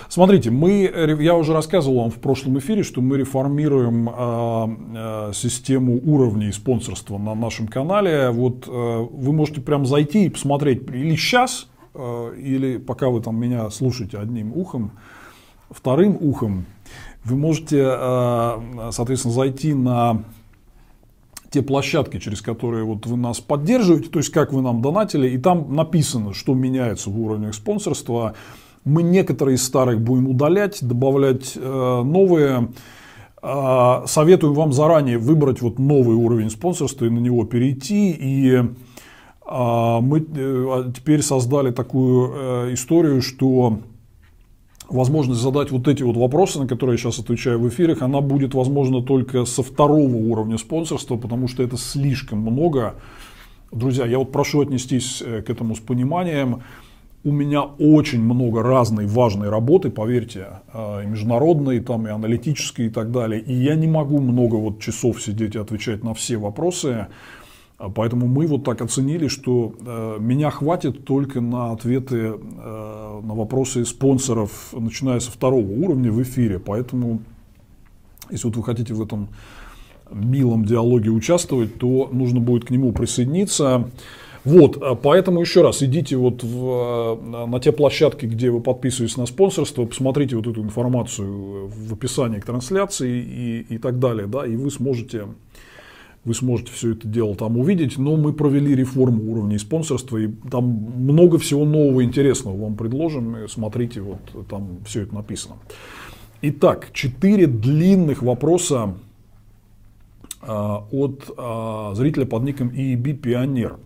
Смотрите, 0.08 0.50
мы, 0.50 0.90
я 1.20 1.34
уже 1.34 1.52
рассказывал 1.52 2.02
вам 2.02 2.10
в 2.10 2.16
прошлом 2.18 2.58
эфире, 2.58 2.82
что 2.82 3.00
мы 3.00 3.18
реформируем 3.18 4.08
а, 4.08 4.14
а, 4.16 5.32
систему 5.32 6.00
уровней 6.04 6.52
спонсорства 6.52 7.18
на 7.18 7.34
нашем 7.34 7.68
канале. 7.68 8.30
Вот 8.30 8.66
а, 8.68 9.02
вы 9.02 9.32
можете 9.32 9.60
прям 9.60 9.86
зайти 9.86 10.26
и 10.26 10.28
посмотреть 10.28 10.88
или 10.88 11.16
сейчас, 11.16 11.68
а, 11.94 12.32
или 12.34 12.78
пока 12.78 13.08
вы 13.08 13.20
там 13.20 13.36
меня 13.40 13.68
слушаете 13.70 14.18
одним 14.18 14.52
ухом, 14.52 14.92
вторым 15.70 16.16
ухом, 16.20 16.66
вы 17.24 17.36
можете, 17.36 17.82
а, 17.84 18.90
соответственно, 18.92 19.34
зайти 19.34 19.74
на 19.74 20.24
те 21.52 21.62
площадки, 21.62 22.18
через 22.18 22.42
которые 22.42 22.84
вот 22.84 23.06
вы 23.06 23.16
нас 23.16 23.40
поддерживаете, 23.40 24.08
то 24.08 24.18
есть 24.18 24.30
как 24.30 24.52
вы 24.52 24.62
нам 24.62 24.82
донатили, 24.82 25.28
и 25.28 25.38
там 25.38 25.74
написано, 25.74 26.32
что 26.32 26.54
меняется 26.54 27.10
в 27.10 27.20
уровнях 27.20 27.54
спонсорства. 27.54 28.34
Мы 28.84 29.02
некоторые 29.02 29.56
из 29.56 29.62
старых 29.64 30.00
будем 30.00 30.28
удалять, 30.28 30.82
добавлять 30.82 31.52
э, 31.54 32.02
новые. 32.04 32.70
Э, 33.42 34.02
советуем 34.06 34.54
вам 34.54 34.72
заранее 34.72 35.18
выбрать 35.18 35.60
вот 35.62 35.78
новый 35.78 36.16
уровень 36.16 36.50
спонсорства 36.50 37.04
и 37.04 37.10
на 37.10 37.20
него 37.20 37.44
перейти. 37.44 38.10
И 38.10 38.54
э, 38.54 38.64
мы 39.46 40.18
э, 40.18 40.66
а 40.68 40.92
теперь 40.92 41.22
создали 41.22 41.70
такую 41.70 42.32
э, 42.34 42.74
историю, 42.74 43.22
что 43.22 43.78
возможность 44.92 45.40
задать 45.40 45.70
вот 45.70 45.88
эти 45.88 46.02
вот 46.02 46.16
вопросы, 46.16 46.58
на 46.58 46.66
которые 46.66 46.94
я 46.94 46.98
сейчас 46.98 47.18
отвечаю 47.18 47.58
в 47.58 47.68
эфирах, 47.68 48.02
она 48.02 48.20
будет 48.20 48.54
возможна 48.54 49.02
только 49.02 49.44
со 49.44 49.62
второго 49.62 50.14
уровня 50.14 50.58
спонсорства, 50.58 51.16
потому 51.16 51.48
что 51.48 51.62
это 51.62 51.76
слишком 51.76 52.40
много. 52.40 52.96
Друзья, 53.70 54.06
я 54.06 54.18
вот 54.18 54.32
прошу 54.32 54.60
отнестись 54.60 55.22
э, 55.22 55.42
к 55.42 55.50
этому 55.50 55.74
с 55.74 55.80
пониманием. 55.80 56.62
У 57.24 57.30
меня 57.30 57.62
очень 57.62 58.20
много 58.20 58.62
разной 58.62 59.06
важной 59.06 59.48
работы, 59.48 59.90
поверьте, 59.90 60.60
э, 60.72 61.04
и 61.04 61.06
международной, 61.06 61.80
там, 61.80 62.06
и 62.06 62.10
аналитической 62.10 62.86
и 62.86 62.90
так 62.90 63.10
далее. 63.12 63.40
И 63.40 63.54
я 63.54 63.74
не 63.74 63.86
могу 63.86 64.20
много 64.20 64.56
вот 64.56 64.80
часов 64.80 65.22
сидеть 65.22 65.54
и 65.54 65.58
отвечать 65.58 66.04
на 66.04 66.14
все 66.14 66.36
вопросы. 66.36 67.06
А 67.82 67.88
поэтому 67.88 68.28
мы 68.28 68.46
вот 68.46 68.62
так 68.62 68.80
оценили, 68.80 69.26
что 69.26 69.74
э, 69.84 70.16
меня 70.20 70.50
хватит 70.50 71.04
только 71.04 71.40
на 71.40 71.72
ответы 71.72 72.16
э, 72.16 73.20
на 73.24 73.34
вопросы 73.34 73.84
спонсоров, 73.84 74.72
начиная 74.72 75.18
со 75.18 75.32
второго 75.32 75.66
уровня 75.66 76.12
в 76.12 76.22
эфире. 76.22 76.60
Поэтому, 76.60 77.22
если 78.30 78.46
вот 78.46 78.56
вы 78.56 78.62
хотите 78.62 78.94
в 78.94 79.02
этом 79.02 79.30
милом 80.12 80.64
диалоге 80.64 81.10
участвовать, 81.10 81.76
то 81.80 82.08
нужно 82.12 82.38
будет 82.38 82.66
к 82.66 82.70
нему 82.70 82.92
присоединиться. 82.92 83.90
Вот, 84.44 84.80
а 84.80 84.94
поэтому 84.94 85.40
еще 85.40 85.62
раз 85.62 85.82
идите 85.82 86.16
вот 86.16 86.44
в, 86.44 87.18
э, 87.34 87.46
на 87.46 87.58
те 87.58 87.72
площадки, 87.72 88.26
где 88.26 88.50
вы 88.50 88.60
подписываетесь 88.60 89.16
на 89.16 89.26
спонсорство, 89.26 89.86
посмотрите 89.86 90.36
вот 90.36 90.46
эту 90.46 90.62
информацию 90.62 91.66
в 91.66 91.92
описании 91.92 92.38
к 92.38 92.46
трансляции 92.46 93.20
и, 93.20 93.74
и 93.74 93.78
так 93.78 93.98
далее, 93.98 94.28
да, 94.28 94.46
и 94.46 94.54
вы 94.54 94.70
сможете 94.70 95.26
вы 96.24 96.34
сможете 96.34 96.72
все 96.72 96.92
это 96.92 97.08
дело 97.08 97.34
там 97.34 97.58
увидеть, 97.58 97.98
но 97.98 98.16
мы 98.16 98.32
провели 98.32 98.74
реформу 98.76 99.32
уровней 99.32 99.58
спонсорства, 99.58 100.18
и 100.18 100.28
там 100.50 100.64
много 100.64 101.38
всего 101.38 101.64
нового 101.64 102.04
интересного 102.04 102.56
вам 102.56 102.76
предложим, 102.76 103.48
смотрите, 103.48 104.00
вот 104.00 104.20
там 104.48 104.78
все 104.86 105.02
это 105.02 105.14
написано. 105.14 105.56
Итак, 106.42 106.90
четыре 106.92 107.46
длинных 107.46 108.22
вопроса 108.22 108.94
а, 110.40 110.84
от 110.90 111.30
а, 111.36 111.94
зрителя 111.94 112.26
под 112.26 112.44
ником 112.44 112.68
EEB 112.68 113.14
Пионер. 113.14 113.76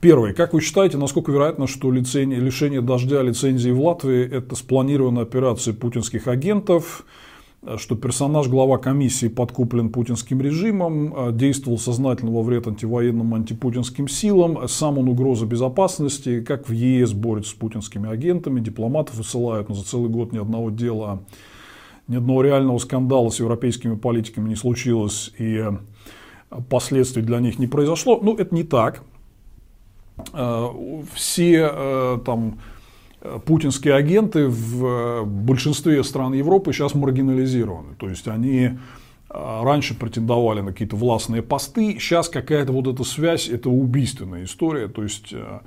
Первый. 0.00 0.34
Как 0.34 0.52
вы 0.52 0.60
считаете, 0.60 0.98
насколько 0.98 1.32
вероятно, 1.32 1.66
что 1.66 1.90
лицензия, 1.90 2.38
лишение 2.38 2.82
дождя 2.82 3.22
лицензии 3.22 3.70
в 3.70 3.80
Латвии– 3.80 4.22
это 4.30 4.54
спланированная 4.54 5.22
операция 5.22 5.74
путинских 5.74 6.26
агентов– 6.26 7.04
что 7.78 7.96
персонаж 7.96 8.48
глава 8.48 8.78
комиссии 8.78 9.28
подкуплен 9.28 9.88
путинским 9.88 10.40
режимом, 10.40 11.14
э, 11.16 11.32
действовал 11.32 11.78
сознательно 11.78 12.30
во 12.30 12.42
вред 12.42 12.66
антивоенным 12.66 13.34
антипутинским 13.34 14.06
силам, 14.06 14.68
сам 14.68 14.98
он 14.98 15.08
угроза 15.08 15.46
безопасности, 15.46 16.42
как 16.42 16.68
в 16.68 16.72
ЕС 16.72 17.12
борется 17.12 17.52
с 17.52 17.54
путинскими 17.54 18.10
агентами, 18.10 18.60
дипломатов 18.60 19.16
высылают, 19.16 19.68
но 19.68 19.74
за 19.74 19.84
целый 19.84 20.10
год 20.10 20.32
ни 20.32 20.38
одного 20.38 20.70
дела, 20.70 21.22
ни 22.06 22.16
одного 22.16 22.42
реального 22.42 22.78
скандала 22.78 23.30
с 23.30 23.40
европейскими 23.40 23.96
политиками 23.96 24.48
не 24.48 24.56
случилось 24.56 25.32
и 25.38 25.64
э, 25.64 25.72
последствий 26.68 27.22
для 27.22 27.40
них 27.40 27.58
не 27.58 27.66
произошло. 27.66 28.20
Ну, 28.22 28.36
это 28.36 28.54
не 28.54 28.64
так. 28.64 29.02
Э, 30.34 30.68
все 31.14 32.20
там 32.26 32.58
путинские 33.46 33.94
агенты 33.94 34.48
в 34.48 34.84
э, 34.84 35.24
большинстве 35.24 36.04
стран 36.04 36.34
Европы 36.34 36.72
сейчас 36.72 36.94
маргинализированы. 36.94 37.94
То 37.98 38.08
есть 38.08 38.28
они 38.28 38.60
э, 38.64 38.72
раньше 39.30 39.98
претендовали 39.98 40.60
на 40.60 40.72
какие-то 40.72 40.96
властные 40.96 41.42
посты, 41.42 41.96
сейчас 41.98 42.28
какая-то 42.28 42.72
вот 42.72 42.86
эта 42.86 43.02
связь, 43.02 43.48
это 43.48 43.70
убийственная 43.70 44.44
история. 44.44 44.88
То 44.88 45.02
есть 45.02 45.32
э, 45.32 45.60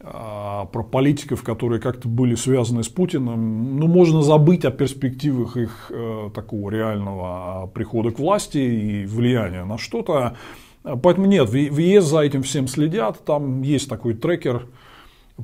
про 0.00 0.82
политиков, 0.90 1.42
которые 1.42 1.80
как-то 1.80 2.08
были 2.08 2.34
связаны 2.34 2.84
с 2.84 2.88
Путиным, 2.88 3.78
ну, 3.78 3.86
можно 3.86 4.22
забыть 4.22 4.66
о 4.66 4.70
перспективах 4.70 5.56
их 5.56 5.90
такого 6.34 6.68
реального 6.68 7.70
прихода 7.72 8.10
к 8.10 8.18
власти 8.18 8.58
и 8.58 9.06
влияния 9.06 9.64
на 9.64 9.78
что-то. 9.78 10.36
Поэтому 10.82 11.26
нет, 11.26 11.48
в 11.48 11.54
ЕС 11.54 12.04
за 12.04 12.20
этим 12.20 12.42
всем 12.42 12.68
следят, 12.68 13.24
там 13.24 13.62
есть 13.62 13.88
такой 13.88 14.12
трекер, 14.12 14.66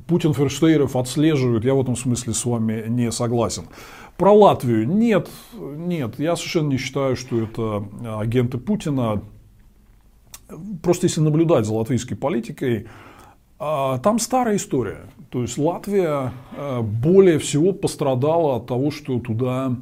Путин 0.07 0.33
Ферштейров 0.33 0.95
отслеживает, 0.95 1.65
я 1.65 1.73
в 1.73 1.81
этом 1.81 1.95
смысле 1.95 2.33
с 2.33 2.45
вами 2.45 2.85
не 2.87 3.11
согласен. 3.11 3.63
Про 4.17 4.31
Латвию 4.33 4.87
нет, 4.87 5.29
нет, 5.53 6.17
я 6.17 6.35
совершенно 6.35 6.69
не 6.69 6.77
считаю, 6.77 7.15
что 7.15 7.41
это 7.41 7.83
агенты 8.19 8.57
Путина. 8.57 9.21
Просто 10.81 11.07
если 11.07 11.21
наблюдать 11.21 11.65
за 11.65 11.73
латвийской 11.73 12.15
политикой, 12.15 12.87
а, 13.57 13.99
там 13.99 14.19
старая 14.19 14.55
история. 14.55 15.01
То 15.29 15.41
есть 15.41 15.57
Латвия 15.57 16.33
а, 16.57 16.81
более 16.81 17.39
всего 17.39 17.73
пострадала 17.73 18.57
от 18.57 18.67
того, 18.67 18.91
что 18.91 19.19
туда 19.19 19.75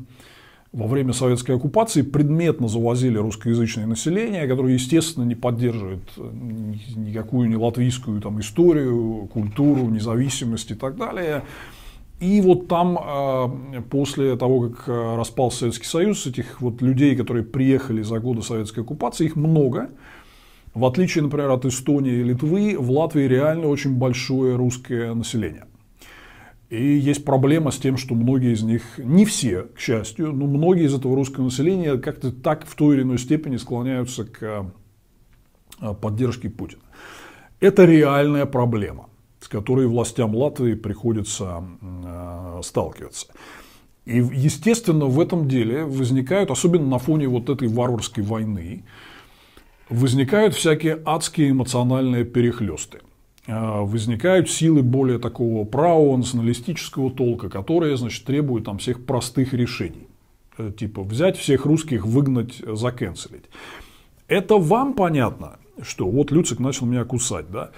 во 0.72 0.86
время 0.86 1.14
советской 1.14 1.56
оккупации 1.56 2.04
предметно 2.04 2.68
завозили 2.68 3.18
русскоязычное 3.18 3.88
население, 3.88 4.48
которое, 4.48 4.74
естественно, 4.74 5.24
не 5.24 5.36
поддерживает 5.36 6.04
э, 6.18 6.30
никакую 6.96 7.50
ни 7.50 7.56
латвийскую 7.56 8.22
там, 8.22 8.40
историю, 8.40 9.28
культуру, 9.34 9.90
независимость 9.90 10.72
и 10.72 10.76
так 10.76 10.96
далее. 10.96 11.44
И 12.20 12.42
вот 12.42 12.68
там 12.68 13.00
э, 13.02 13.82
после 13.90 14.36
того, 14.36 14.70
как 14.70 14.84
э, 14.88 15.16
распался 15.16 15.60
Советский 15.60 15.88
Союз, 15.88 16.28
этих 16.28 16.62
вот 16.62 16.82
людей, 16.82 17.16
которые 17.16 17.44
приехали 17.44 18.04
за 18.04 18.20
годы 18.20 18.44
советской 18.44 18.82
оккупации, 18.82 19.26
их 19.26 19.36
много. 19.36 19.90
В 20.76 20.86
отличие, 20.86 21.24
например, 21.24 21.50
от 21.50 21.66
Эстонии 21.66 22.14
и 22.14 22.24
Литвы, 22.24 22.76
в 22.78 22.92
Латвии 22.92 23.24
реально 23.24 23.68
очень 23.68 23.96
большое 23.96 24.56
русское 24.56 25.16
население. 25.16 25.66
И 26.70 26.84
есть 26.84 27.26
проблема 27.26 27.72
с 27.72 27.78
тем, 27.78 27.98
что 27.98 28.14
многие 28.14 28.54
из 28.54 28.62
них, 28.62 28.84
не 29.00 29.26
все, 29.26 29.64
к 29.64 29.80
счастью, 29.80 30.32
но 30.34 30.46
многие 30.46 30.86
из 30.86 30.94
этого 30.94 31.16
русского 31.16 31.46
населения 31.46 31.98
как-то 31.98 32.32
так 32.32 32.68
в 32.68 32.76
той 32.76 32.96
или 32.96 33.02
иной 33.02 33.18
степени 33.18 33.58
склоняются 33.58 34.24
к 34.24 34.72
а, 35.80 35.94
поддержке 35.96 36.50
Путина. 36.50 36.84
Это 37.60 37.86
реальная 37.86 38.46
проблема, 38.46 39.10
с 39.40 39.48
которой 39.48 39.88
властям 39.88 40.36
Латвии 40.36 40.76
приходится 40.76 41.64
а, 41.82 42.62
сталкиваться. 42.64 43.28
И, 44.06 44.18
естественно, 44.18 45.06
в 45.06 45.20
этом 45.20 45.48
деле 45.48 45.86
возникают, 45.86 46.52
особенно 46.52 46.86
на 46.86 47.00
фоне 47.00 47.28
вот 47.28 47.50
этой 47.50 47.68
варварской 47.68 48.24
войны, 48.24 48.86
возникают 49.90 50.54
всякие 50.54 51.02
адские 51.04 51.50
эмоциональные 51.50 52.26
перехлесты. 52.26 53.00
А, 53.50 53.82
возникают 53.82 54.50
силы 54.50 54.84
более 54.84 55.18
такого 55.18 55.66
правого 55.66 56.16
националистического 56.18 57.10
толка, 57.10 57.50
которые, 57.50 57.98
значит, 57.98 58.24
требуют 58.26 58.66
там 58.66 58.78
всех 58.78 59.06
простых 59.06 59.54
решений. 59.54 60.08
Э, 60.58 60.72
типа 60.78 61.02
взять 61.02 61.38
всех 61.38 61.66
русских, 61.66 62.06
выгнать, 62.06 62.62
закенселить. 62.66 63.46
Это 64.28 64.58
вам 64.58 64.94
понятно, 64.94 65.58
что 65.82 66.08
вот 66.10 66.32
Люцик 66.32 66.60
начал 66.60 66.86
меня 66.86 67.06
кусать, 67.06 67.50
да? 67.50 67.72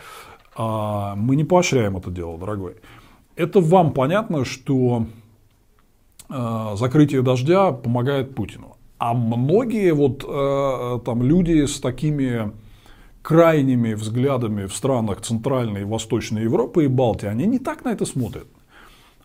А 0.55 1.15
мы 1.15 1.37
не 1.37 1.45
поощряем 1.45 1.95
это 1.95 2.11
дело, 2.11 2.37
дорогой. 2.37 2.75
Это 3.37 3.61
вам 3.61 3.93
понятно, 3.93 4.43
что 4.43 5.05
а, 6.27 6.75
закрытие 6.75 7.21
дождя 7.21 7.71
помогает 7.71 8.35
Путину. 8.35 8.75
А 8.97 9.13
многие 9.13 9.93
вот 9.93 10.23
э, 10.27 10.99
там 11.05 11.23
люди 11.23 11.65
с 11.65 11.79
такими 11.79 12.51
крайними 13.21 13.93
взглядами 13.93 14.65
в 14.65 14.75
странах 14.75 15.21
Центральной 15.21 15.81
и 15.81 15.85
Восточной 15.85 16.43
Европы 16.43 16.85
и 16.85 16.87
Балтии, 16.87 17.27
они 17.27 17.45
не 17.45 17.59
так 17.59 17.85
на 17.85 17.89
это 17.89 18.05
смотрят. 18.05 18.47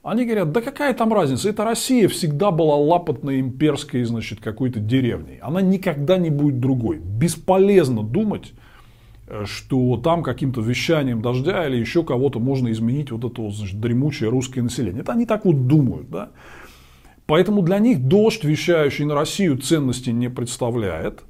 Они 0.02 0.24
говорят, 0.24 0.52
да 0.52 0.60
какая 0.60 0.94
там 0.94 1.12
разница, 1.12 1.48
эта 1.48 1.64
Россия 1.64 2.06
всегда 2.06 2.52
была 2.52 2.76
лапотной 2.76 3.40
имперской, 3.40 4.04
значит, 4.04 4.38
какой-то 4.38 4.78
деревней. 4.78 5.38
Она 5.42 5.60
никогда 5.60 6.16
не 6.16 6.30
будет 6.30 6.60
другой. 6.60 6.98
Бесполезно 6.98 8.04
думать, 8.04 8.52
э, 9.26 9.42
что 9.46 9.96
там 9.96 10.22
каким-то 10.22 10.60
вещанием 10.60 11.22
дождя 11.22 11.66
или 11.66 11.76
еще 11.76 12.04
кого-то 12.04 12.38
можно 12.38 12.70
изменить 12.70 13.10
вот 13.10 13.24
это 13.24 13.50
значит, 13.50 13.80
дремучее 13.80 14.30
русское 14.30 14.62
население. 14.62 15.00
Это 15.00 15.10
они 15.10 15.26
так 15.26 15.44
вот 15.44 15.66
думают, 15.66 16.08
да. 16.08 16.30
Поэтому 17.26 17.62
для 17.62 17.80
них 17.80 18.04
дождь, 18.04 18.44
вещающий 18.44 19.06
на 19.06 19.16
Россию, 19.16 19.58
ценности 19.58 20.10
не 20.10 20.30
представляет. 20.30 21.24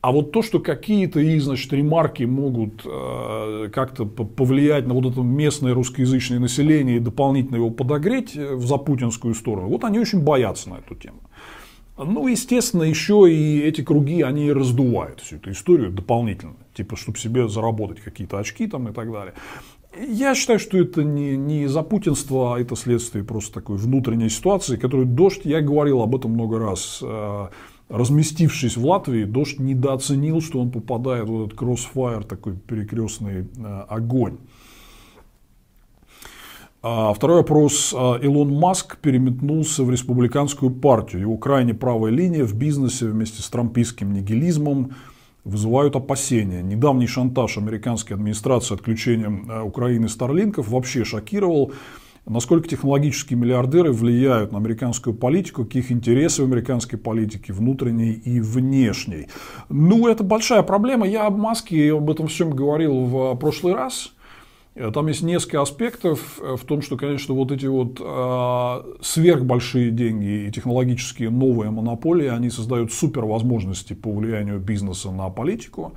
А 0.00 0.12
вот 0.12 0.30
то, 0.30 0.42
что 0.42 0.60
какие-то 0.60 1.18
их, 1.18 1.42
значит, 1.42 1.72
ремарки 1.72 2.22
могут 2.22 2.82
э, 2.84 3.68
как-то 3.72 4.04
повлиять 4.06 4.86
на 4.86 4.94
вот 4.94 5.06
это 5.06 5.20
местное 5.22 5.74
русскоязычное 5.74 6.38
население 6.38 6.98
и 6.98 7.00
дополнительно 7.00 7.56
его 7.56 7.70
подогреть 7.70 8.36
э, 8.36 8.54
в 8.54 8.64
запутинскую 8.64 9.34
сторону, 9.34 9.68
вот 9.68 9.82
они 9.82 9.98
очень 9.98 10.22
боятся 10.22 10.70
на 10.70 10.74
эту 10.76 10.94
тему. 10.94 11.18
Ну, 11.96 12.28
естественно, 12.28 12.84
еще 12.84 13.26
и 13.28 13.58
эти 13.58 13.82
круги, 13.82 14.22
они 14.22 14.52
раздувают 14.52 15.20
всю 15.20 15.36
эту 15.36 15.50
историю 15.50 15.90
дополнительно, 15.90 16.54
типа, 16.74 16.96
чтобы 16.96 17.18
себе 17.18 17.48
заработать 17.48 18.00
какие-то 18.00 18.38
очки 18.38 18.68
там 18.68 18.88
и 18.88 18.92
так 18.92 19.10
далее. 19.10 19.34
Я 20.06 20.36
считаю, 20.36 20.60
что 20.60 20.78
это 20.78 21.02
не, 21.02 21.36
не 21.36 21.64
из-за 21.64 21.82
путинства, 21.82 22.54
а 22.54 22.60
это 22.60 22.76
следствие 22.76 23.24
просто 23.24 23.52
такой 23.52 23.78
внутренней 23.78 24.28
ситуации, 24.28 24.76
которую 24.76 25.06
дождь, 25.06 25.40
я 25.42 25.60
говорил 25.60 26.02
об 26.02 26.14
этом 26.14 26.32
много 26.32 26.60
раз, 26.60 27.00
э, 27.02 27.48
разместившись 27.88 28.76
в 28.76 28.86
Латвии, 28.86 29.24
дождь 29.24 29.58
недооценил, 29.58 30.40
что 30.40 30.60
он 30.60 30.70
попадает 30.70 31.28
в 31.28 31.44
этот 31.44 31.58
кроссфайр, 31.58 32.24
такой 32.24 32.54
перекрестный 32.54 33.46
э, 33.56 33.84
огонь. 33.88 34.38
А 36.80 37.12
второй 37.12 37.38
вопрос. 37.38 37.92
А, 37.96 38.18
Илон 38.22 38.52
Маск 38.54 38.98
переметнулся 38.98 39.82
в 39.82 39.90
республиканскую 39.90 40.70
партию. 40.70 41.22
Его 41.22 41.36
крайне 41.36 41.74
правая 41.74 42.12
линия 42.12 42.44
в 42.44 42.54
бизнесе 42.54 43.06
вместе 43.06 43.42
с 43.42 43.48
трампийским 43.48 44.12
нигилизмом 44.12 44.92
вызывают 45.44 45.96
опасения. 45.96 46.62
Недавний 46.62 47.06
шантаж 47.06 47.58
американской 47.58 48.16
администрации 48.16 48.74
отключением 48.74 49.50
э, 49.50 49.62
Украины 49.62 50.08
Старлинков 50.08 50.68
вообще 50.68 51.04
шокировал. 51.04 51.72
Насколько 52.26 52.68
технологические 52.68 53.38
миллиардеры 53.38 53.92
влияют 53.92 54.52
на 54.52 54.58
американскую 54.58 55.14
политику, 55.14 55.64
каких 55.64 55.90
интересов 55.90 56.46
американской 56.46 56.98
политики, 56.98 57.52
внутренней 57.52 58.12
и 58.12 58.40
внешней. 58.40 59.28
Ну, 59.68 60.06
это 60.08 60.24
большая 60.24 60.62
проблема. 60.62 61.06
Я 61.06 61.26
об 61.26 61.38
Маске 61.38 61.92
об 61.92 62.10
этом 62.10 62.28
всем 62.28 62.50
говорил 62.50 63.04
в 63.04 63.34
прошлый 63.36 63.74
раз. 63.74 64.12
Э, 64.78 64.90
там 64.92 65.08
есть 65.08 65.22
несколько 65.22 65.60
аспектов 65.60 66.38
э, 66.40 66.56
в 66.56 66.64
том, 66.64 66.82
что, 66.82 66.96
конечно, 66.96 67.34
вот 67.34 67.50
эти 67.50 67.66
вот 67.66 68.00
э, 68.00 68.94
сверхбольшие 69.02 69.90
деньги 69.90 70.46
и 70.46 70.52
технологические 70.52 71.30
новые 71.30 71.70
монополии, 71.70 72.28
они 72.28 72.48
создают 72.48 72.92
супер 72.92 73.24
возможности 73.24 73.92
по 73.94 74.12
влиянию 74.12 74.60
бизнеса 74.60 75.10
на 75.10 75.28
политику. 75.30 75.94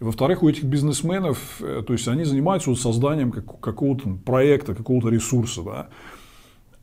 Во-вторых, 0.00 0.42
у 0.42 0.48
этих 0.48 0.64
бизнесменов, 0.64 1.60
э, 1.60 1.82
то 1.86 1.92
есть 1.92 2.06
они 2.06 2.24
занимаются 2.24 2.70
вот 2.70 2.80
созданием 2.80 3.32
как, 3.32 3.60
какого-то 3.60 4.18
проекта, 4.24 4.74
какого-то 4.74 5.08
ресурса, 5.08 5.62
да. 5.62 5.88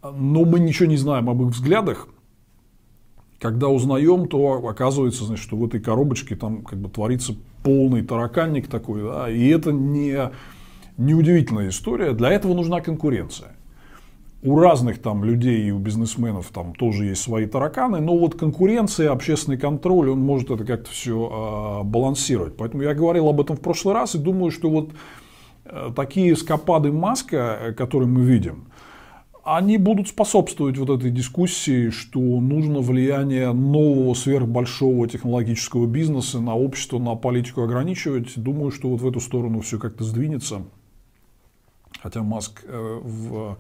Но 0.04 0.46
мы 0.46 0.60
ничего 0.60 0.88
не 0.88 0.98
знаем 0.98 1.30
об 1.30 1.42
их 1.42 1.50
взглядах. 1.50 2.10
Когда 3.40 3.70
узнаем, 3.70 4.28
то 4.28 4.68
оказывается, 4.68 5.24
значит, 5.26 5.44
что 5.44 5.58
в 5.58 5.66
этой 5.66 5.80
коробочке 5.80 6.36
там 6.36 6.64
как 6.64 6.80
бы 6.80 6.90
творится 6.90 7.36
полный 7.64 8.04
тараканник 8.04 8.68
такой, 8.68 9.04
да, 9.04 9.30
и 9.30 9.48
это 9.48 9.72
не 9.72 10.32
неудивительная 10.98 11.70
история. 11.70 12.14
Для 12.14 12.32
этого 12.32 12.54
нужна 12.54 12.82
конкуренция. 12.82 13.55
У 14.46 14.60
разных 14.60 15.02
там 15.02 15.24
людей 15.24 15.68
и 15.68 15.72
у 15.72 15.80
бизнесменов 15.80 16.52
там 16.54 16.76
тоже 16.76 17.06
есть 17.06 17.24
свои 17.24 17.48
тараканы, 17.48 18.00
но 18.00 18.16
вот 18.16 18.36
конкуренция, 18.36 19.12
общественный 19.12 19.58
контроль, 19.58 20.12
он 20.12 20.20
может 20.20 20.52
это 20.52 20.64
как-то 20.64 20.92
все 20.92 21.82
э, 21.82 21.84
балансировать. 21.84 22.56
Поэтому 22.56 22.84
я 22.84 22.94
говорил 22.94 23.28
об 23.28 23.42
этом 23.42 23.58
в 23.58 23.60
прошлый 23.62 23.96
раз 23.96 24.14
и 24.14 24.20
думаю, 24.20 24.52
что 24.52 24.70
вот 24.70 24.92
э, 25.66 25.90
такие 25.96 26.36
скопады 26.36 26.92
Маска, 26.92 27.58
э, 27.60 27.74
которые 27.74 28.08
мы 28.08 28.22
видим, 28.22 28.66
они 29.44 29.78
будут 29.80 30.10
способствовать 30.10 30.78
вот 30.78 30.92
этой 30.92 31.10
дискуссии, 31.10 31.90
что 31.90 32.20
нужно 32.20 32.82
влияние 32.82 33.52
нового 33.52 34.14
сверхбольшого 34.14 35.08
технологического 35.08 35.88
бизнеса 35.88 36.40
на 36.40 36.56
общество, 36.56 37.00
на 37.00 37.16
политику 37.16 37.64
ограничивать. 37.64 38.34
Думаю, 38.36 38.70
что 38.70 38.90
вот 38.90 39.02
в 39.02 39.08
эту 39.08 39.20
сторону 39.22 39.62
все 39.62 39.80
как-то 39.80 40.04
сдвинется. 40.04 40.62
Хотя 42.02 42.22
Маск 42.22 42.64
э, 42.68 43.00
в, 43.04 43.58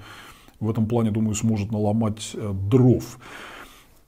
в 0.59 0.69
этом 0.69 0.85
плане, 0.85 1.11
думаю, 1.11 1.35
сможет 1.35 1.71
наломать 1.71 2.31
э, 2.33 2.53
дров. 2.69 3.19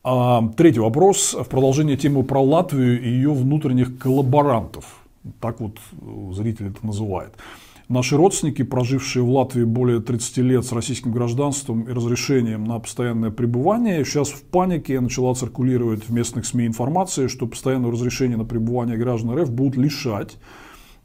А, 0.03 0.49
третий 0.55 0.79
вопрос. 0.79 1.35
В 1.37 1.47
продолжение 1.49 1.97
темы 1.97 2.23
про 2.23 2.41
Латвию 2.41 3.01
и 3.01 3.09
ее 3.09 3.33
внутренних 3.33 3.97
коллаборантов. 3.97 5.03
Так 5.41 5.59
вот 5.59 5.77
э, 5.91 6.33
зритель 6.33 6.67
это 6.67 6.85
называет. 6.85 7.33
Наши 7.89 8.17
родственники, 8.17 8.63
прожившие 8.63 9.23
в 9.23 9.29
Латвии 9.29 9.63
более 9.63 10.01
30 10.01 10.37
лет 10.39 10.65
с 10.65 10.73
российским 10.73 11.13
гражданством 11.13 11.83
и 11.83 11.93
разрешением 11.93 12.65
на 12.65 12.79
постоянное 12.79 13.31
пребывание, 13.31 14.03
сейчас 14.03 14.27
в 14.29 14.43
панике 14.43 14.99
начала 14.99 15.33
циркулировать 15.33 16.03
в 16.03 16.11
местных 16.11 16.45
СМИ 16.45 16.67
информация, 16.67 17.29
что 17.29 17.47
постоянное 17.47 17.89
разрешение 17.89 18.37
на 18.37 18.43
пребывание 18.43 18.97
граждан 18.97 19.39
РФ 19.39 19.49
будут 19.51 19.77
лишать 19.77 20.37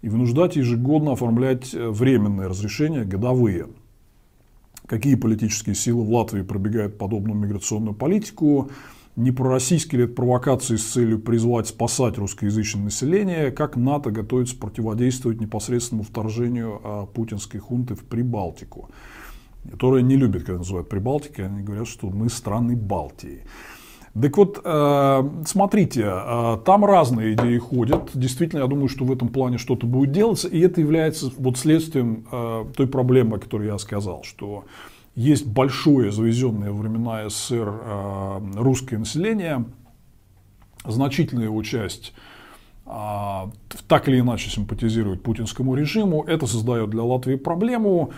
и 0.02 0.08
вынуждать 0.08 0.56
ежегодно 0.56 1.12
оформлять 1.12 1.72
э, 1.72 1.88
временные 1.88 2.48
разрешения, 2.48 3.04
годовые. 3.04 3.68
Какие 4.86 5.14
политические 5.14 5.74
силы 5.74 6.04
в 6.04 6.12
Латвии 6.12 6.42
пробегают 6.42 6.98
подобную 6.98 7.38
миграционную 7.38 7.94
политику? 7.94 8.70
Не 9.14 9.30
пророссийские 9.30 10.00
ли 10.00 10.04
это 10.06 10.14
провокации 10.14 10.76
с 10.76 10.84
целью 10.84 11.18
призвать 11.18 11.68
спасать 11.68 12.16
русскоязычное 12.16 12.84
население? 12.84 13.50
Как 13.50 13.76
НАТО 13.76 14.10
готовится 14.10 14.56
противодействовать 14.56 15.40
непосредственному 15.40 16.04
вторжению 16.04 16.80
а, 16.82 17.06
путинской 17.06 17.60
хунты 17.60 17.94
в 17.94 18.04
Прибалтику? 18.04 18.88
Которая 19.70 20.02
не 20.02 20.16
любит, 20.16 20.44
когда 20.44 20.58
называют 20.58 20.88
Прибалтикой, 20.88 21.46
они 21.46 21.62
говорят, 21.62 21.86
что 21.88 22.08
мы 22.08 22.30
страны 22.30 22.74
Балтии. 22.74 23.42
Так 24.20 24.36
вот, 24.36 24.60
э, 24.62 25.30
смотрите, 25.46 26.04
э, 26.04 26.58
там 26.66 26.84
разные 26.84 27.32
идеи 27.32 27.56
ходят. 27.56 28.10
Действительно, 28.12 28.60
я 28.60 28.66
думаю, 28.66 28.88
что 28.88 29.04
в 29.04 29.12
этом 29.12 29.28
плане 29.28 29.56
что-то 29.56 29.86
будет 29.86 30.12
делаться. 30.12 30.48
И 30.48 30.60
это 30.60 30.82
является 30.82 31.32
вот 31.38 31.56
следствием 31.56 32.26
э, 32.30 32.64
той 32.76 32.86
проблемы, 32.86 33.36
о 33.36 33.40
которой 33.40 33.68
я 33.68 33.78
сказал, 33.78 34.22
что 34.22 34.64
есть 35.14 35.46
большое 35.46 36.12
завезенное 36.12 36.72
времена 36.72 37.28
СССР 37.28 37.72
русское 38.56 38.96
население, 38.96 39.66
значительная 40.86 41.44
его 41.44 41.62
часть 41.62 42.14
так 42.84 44.08
или 44.08 44.18
иначе 44.18 44.50
симпатизирует 44.50 45.22
путинскому 45.22 45.74
режиму. 45.74 46.24
Это 46.24 46.46
создает 46.46 46.90
для 46.90 47.02
Латвии 47.02 47.36
проблему. 47.36 48.10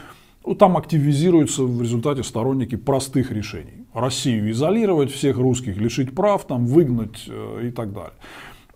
Ну, 0.47 0.55
там 0.55 0.77
активизируются 0.77 1.65
в 1.65 1.83
результате 1.83 2.23
сторонники 2.23 2.77
простых 2.77 3.31
решений. 3.31 3.84
Россию 3.95 4.51
изолировать, 4.51 5.11
всех 5.11 5.39
русских 5.39 5.77
лишить 5.77 6.15
прав, 6.15 6.45
там, 6.45 6.67
выгнать 6.67 7.25
э, 7.29 7.69
и 7.69 7.71
так 7.71 7.93
далее. 7.93 8.13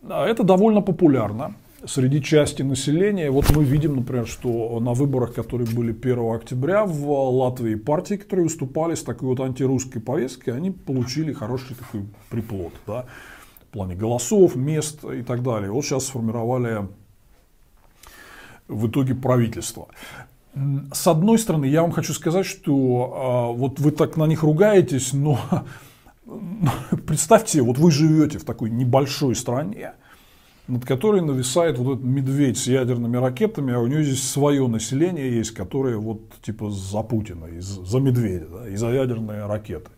Это 0.03 0.45
довольно 0.45 0.81
популярно 0.81 1.55
среди 1.85 2.23
части 2.23 2.63
населения. 2.63 3.31
Вот 3.31 3.55
мы 3.55 3.65
видим, 3.65 3.97
например, 3.97 4.27
что 4.27 4.79
на 4.81 4.95
выборах, 4.95 5.35
которые 5.35 5.69
были 5.69 5.91
1 5.91 6.35
октября 6.35 6.85
в 6.85 7.11
Латвии, 7.31 7.75
партии, 7.75 8.15
которые 8.15 8.45
выступали 8.45 8.95
с 8.95 9.03
такой 9.03 9.29
вот 9.29 9.41
антирусской 9.41 10.01
повесткой, 10.01 10.51
они 10.51 10.71
получили 10.71 11.33
хороший 11.33 11.77
такой 11.77 12.05
приплод. 12.31 12.73
Да, 12.87 13.07
в 13.63 13.73
плане 13.73 13.97
голосов, 13.97 14.57
мест 14.57 15.05
и 15.05 15.23
так 15.23 15.43
далее. 15.43 15.71
Вот 15.71 15.85
сейчас 15.85 16.07
сформировали 16.07 16.89
в 18.69 18.89
итоге 18.89 19.15
правительство. 19.15 19.89
С 20.93 21.07
одной 21.07 21.39
стороны, 21.39 21.67
я 21.67 21.83
вам 21.83 21.93
хочу 21.93 22.13
сказать, 22.13 22.47
что 22.47 23.53
э, 23.55 23.59
вот 23.59 23.79
вы 23.79 23.91
так 23.91 24.17
на 24.17 24.27
них 24.27 24.43
ругаетесь, 24.43 25.13
но 25.13 25.39
представьте, 27.07 27.63
вот 27.63 27.79
вы 27.79 27.91
живете 27.91 28.39
в 28.39 28.45
такой 28.45 28.71
небольшой 28.71 29.35
стране, 29.35 29.93
над 30.67 30.85
которой 30.85 31.21
нависает 31.21 31.79
вот 31.79 31.95
этот 31.95 32.05
медведь 32.05 32.59
с 32.59 32.67
ядерными 32.67 33.17
ракетами, 33.17 33.75
а 33.75 33.79
у 33.79 33.87
нее 33.87 34.03
здесь 34.05 34.23
свое 34.23 34.67
население 34.67 35.31
есть, 35.35 35.53
которое 35.53 35.97
вот 35.97 36.21
типа 36.43 36.71
за 36.71 37.03
Путина, 37.03 37.47
из, 37.47 37.67
за 37.67 37.99
медведя, 37.99 38.47
да, 38.49 38.69
и 38.69 38.77
за 38.77 38.89
ядерные 38.89 39.47
ракеты. 39.47 39.91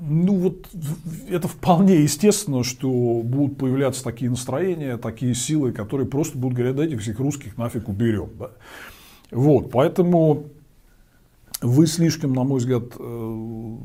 Ну 0.00 0.36
вот 0.36 0.68
это 1.28 1.48
вполне 1.48 2.02
естественно, 2.02 2.62
что 2.62 2.88
будут 3.24 3.58
появляться 3.58 4.04
такие 4.04 4.30
настроения, 4.30 4.96
такие 4.96 5.34
силы, 5.34 5.72
которые 5.72 6.06
просто 6.06 6.38
будут 6.38 6.56
говорить, 6.56 6.76
да 6.76 6.84
этих 6.84 7.00
всех 7.00 7.18
русских 7.18 7.56
нафиг 7.56 7.88
уберем. 7.88 8.30
Да. 8.38 8.50
Вот, 9.30 9.70
поэтому 9.70 10.44
вы 11.60 11.86
слишком, 11.86 12.32
на 12.32 12.44
мой 12.44 12.60
взгляд, 12.60 12.84
э, 12.98 13.76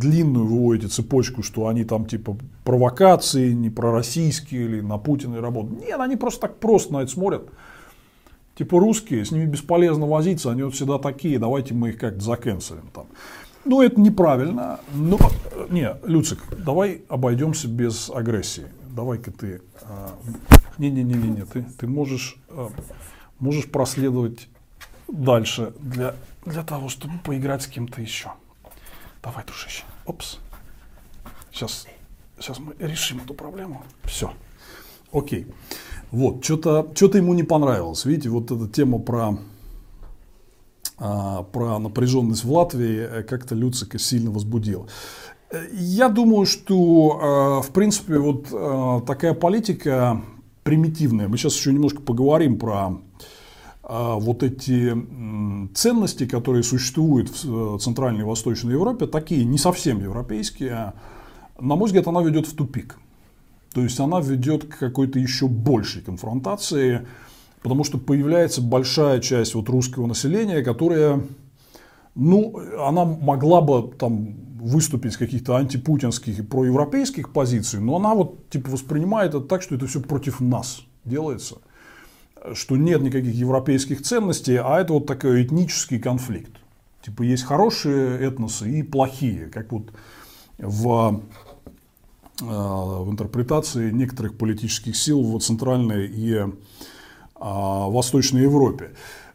длинную 0.00 0.46
выводите 0.46 0.88
цепочку, 0.88 1.42
что 1.42 1.68
они 1.68 1.84
там 1.84 2.06
типа 2.06 2.36
провокации, 2.64 3.52
не 3.52 3.70
пророссийские 3.70 4.64
или 4.64 4.80
на 4.80 4.98
Путина 4.98 5.40
работают. 5.40 5.80
Нет, 5.80 6.00
они 6.00 6.16
просто 6.16 6.42
так 6.42 6.58
просто 6.58 6.94
на 6.94 7.02
это 7.02 7.10
смотрят. 7.10 7.50
Типа 8.54 8.80
русские, 8.80 9.24
с 9.24 9.30
ними 9.30 9.44
бесполезно 9.44 10.06
возиться, 10.06 10.50
они 10.50 10.62
вот 10.62 10.74
всегда 10.74 10.98
такие, 10.98 11.38
давайте 11.38 11.74
мы 11.74 11.90
их 11.90 11.98
как-то 11.98 12.20
закенселим 12.20 12.90
там. 12.92 13.06
Ну, 13.64 13.82
это 13.82 14.00
неправильно. 14.00 14.80
Но, 14.94 15.18
не, 15.68 15.94
Люцик, 16.04 16.38
давай 16.64 17.02
обойдемся 17.08 17.68
без 17.68 18.10
агрессии. 18.10 18.64
Давай-ка 18.96 19.30
ты... 19.30 19.60
Не-не-не-не, 20.78 21.44
ты, 21.44 21.66
ты 21.78 21.86
можешь, 21.86 22.36
можешь 23.38 23.70
проследовать 23.70 24.48
дальше 25.08 25.72
для, 25.80 26.14
для 26.44 26.62
того, 26.62 26.88
чтобы 26.88 27.18
поиграть 27.18 27.62
с 27.62 27.66
кем-то 27.66 28.00
еще. 28.00 28.32
Давай, 29.22 29.44
дружище. 29.44 29.84
Опс. 30.06 30.38
Сейчас, 31.52 31.86
сейчас 32.38 32.58
мы 32.58 32.74
решим 32.78 33.20
эту 33.20 33.34
проблему. 33.34 33.82
Все. 34.04 34.32
Окей. 35.12 35.46
Вот, 36.10 36.44
что-то 36.44 36.90
что 36.94 37.18
ему 37.18 37.34
не 37.34 37.42
понравилось. 37.42 38.04
Видите, 38.04 38.30
вот 38.30 38.50
эта 38.50 38.68
тема 38.68 38.98
про, 38.98 39.38
а, 40.98 41.42
про 41.42 41.78
напряженность 41.78 42.44
в 42.44 42.52
Латвии 42.52 42.98
э, 43.00 43.22
как-то 43.22 43.54
Люцика 43.54 43.98
сильно 43.98 44.30
возбудила. 44.30 44.86
Я 45.72 46.08
думаю, 46.08 46.46
что, 46.46 47.60
э, 47.62 47.66
в 47.66 47.72
принципе, 47.72 48.18
вот 48.18 48.48
э, 48.52 49.00
такая 49.06 49.34
политика 49.34 50.22
примитивная. 50.62 51.28
Мы 51.28 51.38
сейчас 51.38 51.54
еще 51.56 51.72
немножко 51.72 52.02
поговорим 52.02 52.58
про 52.58 52.98
вот 53.88 54.42
эти 54.42 54.94
ценности, 55.74 56.26
которые 56.26 56.62
существуют 56.62 57.30
в 57.42 57.78
Центральной 57.78 58.20
и 58.20 58.24
Восточной 58.24 58.72
Европе, 58.72 59.06
такие 59.06 59.44
не 59.46 59.56
совсем 59.56 60.00
европейские, 60.00 60.92
на 61.58 61.74
мой 61.74 61.86
взгляд, 61.86 62.06
она 62.06 62.22
ведет 62.22 62.46
в 62.46 62.54
тупик. 62.54 62.98
То 63.72 63.82
есть 63.82 63.98
она 64.00 64.20
ведет 64.20 64.64
к 64.64 64.78
какой-то 64.78 65.18
еще 65.18 65.46
большей 65.48 66.02
конфронтации, 66.02 67.06
потому 67.62 67.84
что 67.84 67.98
появляется 67.98 68.60
большая 68.60 69.20
часть 69.20 69.54
вот 69.54 69.68
русского 69.68 70.06
населения, 70.06 70.62
которая, 70.62 71.22
ну, 72.14 72.60
она 72.78 73.04
могла 73.04 73.60
бы 73.60 73.90
там 73.98 74.34
выступить 74.60 75.12
с 75.12 75.16
каких-то 75.16 75.56
антипутинских 75.56 76.38
и 76.38 76.42
проевропейских 76.42 77.32
позиций, 77.32 77.80
но 77.80 77.96
она 77.96 78.14
вот 78.14 78.48
типа 78.50 78.70
воспринимает 78.70 79.34
это 79.34 79.40
так, 79.40 79.62
что 79.62 79.76
это 79.76 79.86
все 79.86 80.00
против 80.00 80.40
нас 80.40 80.82
делается, 81.04 81.58
что 82.54 82.76
нет 82.76 83.02
никаких 83.02 83.34
европейских 83.34 84.02
ценностей, 84.02 84.56
а 84.56 84.80
это 84.80 84.92
вот 84.92 85.06
такой 85.06 85.42
этнический 85.42 85.98
конфликт. 85.98 86.52
Типа 87.02 87.22
есть 87.22 87.44
хорошие 87.44 88.18
этносы 88.20 88.70
и 88.70 88.82
плохие, 88.82 89.46
как 89.46 89.72
вот 89.72 89.92
в 90.58 91.22
Э, 92.40 92.44
в 92.44 93.10
интерпретации 93.10 93.90
некоторых 93.90 94.36
политических 94.36 94.96
сил 94.96 95.22
в 95.22 95.40
Центральной 95.40 96.06
и 96.06 96.34
э, 96.34 96.46
Восточной 97.36 98.42
Европе. 98.42 98.92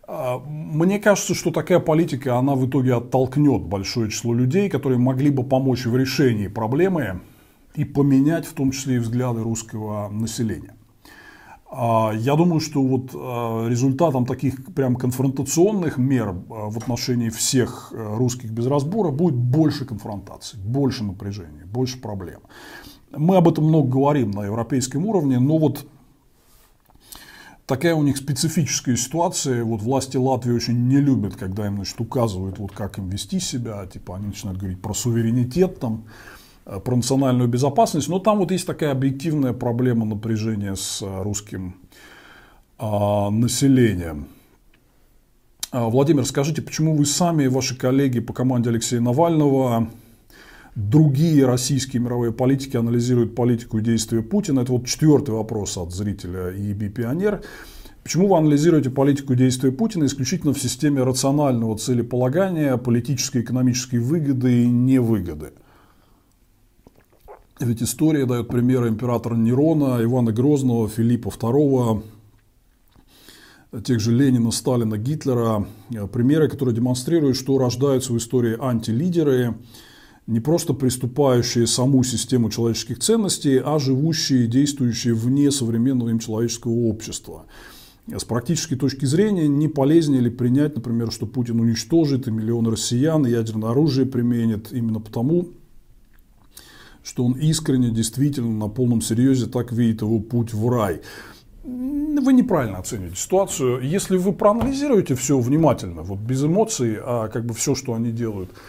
Э, 0.08 0.38
мне 0.48 1.00
кажется, 1.00 1.36
что 1.36 1.52
такая 1.52 1.80
политика, 1.80 2.38
она 2.38 2.56
в 2.56 2.66
итоге 2.66 2.96
оттолкнет 2.96 3.64
большое 3.64 4.10
число 4.10 4.34
людей, 4.34 4.70
которые 4.70 5.00
могли 5.00 5.32
бы 5.32 5.44
помочь 5.44 5.86
в 5.86 5.98
решении 5.98 6.48
проблемы 6.48 7.20
и 7.76 7.84
поменять 7.84 8.46
в 8.46 8.54
том 8.54 8.72
числе 8.72 8.96
и 8.96 9.00
взгляды 9.00 9.42
русского 9.42 10.08
населения. 10.08 10.74
Я 11.76 12.36
думаю, 12.36 12.60
что 12.60 12.84
вот 12.84 13.14
результатом 13.68 14.28
таких 14.28 14.74
прям 14.76 14.96
конфронтационных 14.96 15.98
мер 15.98 16.36
в 16.48 16.78
отношении 16.78 17.30
всех 17.30 17.92
русских 17.92 18.52
без 18.52 18.68
разбора 18.68 19.10
будет 19.10 19.34
больше 19.34 19.86
конфронтаций, 19.86 20.60
больше 20.60 21.04
напряжения, 21.04 21.66
больше 21.66 22.00
проблем. 22.00 22.42
Мы 23.16 23.38
об 23.38 23.48
этом 23.48 23.66
много 23.66 23.90
говорим 23.90 24.32
на 24.32 24.44
европейском 24.44 25.06
уровне, 25.06 25.40
но 25.40 25.58
вот 25.58 25.88
такая 27.66 27.96
у 27.96 28.04
них 28.04 28.18
специфическая 28.18 28.96
ситуация. 28.96 29.64
Вот 29.64 29.82
власти 29.82 30.18
Латвии 30.18 30.54
очень 30.54 30.88
не 30.88 30.98
любят, 30.98 31.36
когда 31.36 31.66
им 31.66 31.76
значит, 31.78 32.00
указывают, 32.00 32.60
вот 32.60 32.72
как 32.72 32.98
им 33.00 33.10
вести 33.10 33.40
себя. 33.40 33.86
Типа 33.88 34.16
они 34.16 34.28
начинают 34.28 34.60
говорить 34.60 34.82
про 34.82 34.94
суверенитет, 34.94 35.80
там, 35.80 36.06
э, 36.06 36.10
про 36.66 36.96
национальную 36.96 37.48
безопасность. 37.50 38.10
Но 38.10 38.20
там 38.20 38.40
вот 38.40 38.52
есть 38.52 38.66
такая 38.66 38.92
объективная 38.92 39.54
проблема 39.54 40.06
напряжения 40.06 40.76
с 40.76 41.02
э, 41.02 41.24
русским 41.24 41.76
а, 42.78 43.30
населением. 43.30 44.28
А, 45.72 45.90
Владимир, 45.90 46.26
скажите, 46.26 46.62
почему 46.62 46.96
вы 46.96 47.06
сами 47.06 47.44
и 47.44 47.48
ваши 47.48 47.78
коллеги 47.78 48.20
по 48.20 48.34
команде 48.34 48.70
Алексея 48.70 49.02
Навального 49.02 49.90
другие 50.76 51.46
российские 51.46 52.02
мировые 52.02 52.32
политики 52.32 52.78
анализируют 52.78 53.36
политику 53.36 53.78
и 53.78 53.82
действия 53.82 54.22
Путина. 54.22 54.62
Это 54.62 54.72
вот 54.72 54.88
четвертый 54.88 55.32
вопрос 55.32 55.78
от 55.78 55.94
зрителя 55.94 56.50
ЕБ 56.50 56.94
«Пионер». 56.94 57.42
Почему 58.04 58.28
вы 58.28 58.38
анализируете 58.38 58.90
политику 58.90 59.34
действия 59.34 59.72
Путина 59.72 60.06
исключительно 60.06 60.54
в 60.54 60.60
системе 60.60 61.04
рационального 61.04 61.78
целеполагания, 61.78 62.76
политической 62.76 63.42
экономической 63.42 64.00
выгоды 64.00 64.64
и 64.64 64.68
невыгоды? 64.68 65.54
Ведь 67.60 67.84
история 67.84 68.26
дает 68.26 68.48
примеры 68.48 68.90
императора 68.90 69.36
Нерона, 69.36 70.04
Ивана 70.04 70.32
Грозного, 70.32 70.90
Филиппа 70.90 71.28
II, 71.30 72.04
тех 73.84 74.00
же 74.00 74.12
Ленина, 74.12 74.52
Сталина, 74.52 74.98
Гитлера. 74.98 75.68
Примеры, 76.12 76.50
которые 76.50 76.76
демонстрируют, 76.76 77.38
что 77.38 77.58
рождаются 77.58 78.12
в 78.14 78.18
истории 78.18 78.58
антилидеры, 78.60 79.56
не 80.26 80.40
просто 80.40 80.74
приступающие 80.74 81.68
саму 81.68 82.04
систему 82.04 82.50
человеческих 82.50 83.00
ценностей, 83.00 83.62
а 83.64 83.78
живущие 83.78 84.46
и 84.46 84.48
действующие 84.48 85.14
вне 85.14 85.52
современного 85.52 86.10
им 86.10 86.20
человеческого 86.20 86.72
общества. 86.72 87.46
С 88.08 88.24
практической 88.24 88.76
точки 88.76 89.06
зрения 89.06 89.48
не 89.48 89.68
полезнее 89.68 90.22
ли 90.22 90.30
принять, 90.30 90.76
например, 90.76 91.12
что 91.12 91.26
Путин 91.26 91.60
уничтожит 91.60 92.28
и 92.28 92.32
миллионы 92.32 92.72
россиян, 92.72 93.26
и 93.26 93.32
ядерное 93.32 93.70
оружие 93.70 94.06
применит 94.06 94.72
именно 94.72 95.00
потому, 95.00 95.50
что 97.04 97.26
он 97.26 97.34
искренне, 97.34 97.90
действительно, 97.90 98.52
на 98.52 98.68
полном 98.70 99.02
серьезе 99.02 99.48
так 99.48 99.72
видит 99.72 100.02
его 100.02 100.20
путь 100.20 100.54
в 100.54 100.70
рай. 100.70 101.02
Вы 101.64 102.34
неправильно 102.34 102.78
оцениваете 102.80 103.16
ситуацию. 103.16 103.82
Если 103.82 104.18
вы 104.18 104.34
проанализируете 104.34 105.16
все 105.16 105.40
внимательно, 105.40 106.02
вот 106.02 106.20
без 106.20 106.44
эмоций, 106.44 106.98
а 107.02 107.28
как 107.28 107.46
бы 107.46 107.54
все, 107.54 107.76
что 107.76 107.94
они 107.94 108.12
делают– 108.12 108.50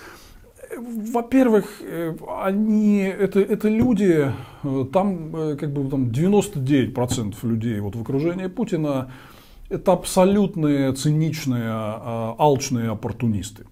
во-первых, 0.77 1.81
э, 1.81 2.17
они, 2.43 2.99
это, 2.99 3.41
это 3.41 3.69
люди, 3.69 4.33
э, 4.63 4.85
там 4.93 5.37
э, 5.37 5.57
как 5.57 5.73
бы 5.73 5.89
там 5.89 6.07
99% 6.07 7.35
людей 7.43 7.81
вот 7.81 7.97
в 7.97 8.01
окружении 8.01 8.47
Путина 8.47 9.11
это 9.71 9.93
абсолютные 9.93 10.93
циничные, 10.93 11.65
а, 11.67 12.35
алчные 12.39 12.91
оппортунисты. 12.91 13.65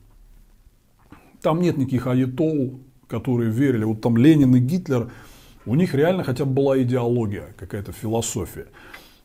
Там 1.43 1.61
нет 1.61 1.77
никаких 1.77 2.07
аятол, 2.07 2.81
которые 3.13 3.51
верили. 3.51 3.85
Вот 3.85 4.01
там 4.01 4.17
Ленин 4.17 4.57
и 4.57 4.59
Гитлер, 4.59 5.11
у 5.67 5.75
них 5.75 5.95
реально 5.95 6.25
хотя 6.25 6.45
бы 6.45 6.53
была 6.53 6.83
идеология, 6.83 7.55
какая-то 7.59 7.93
философия. 7.93 8.67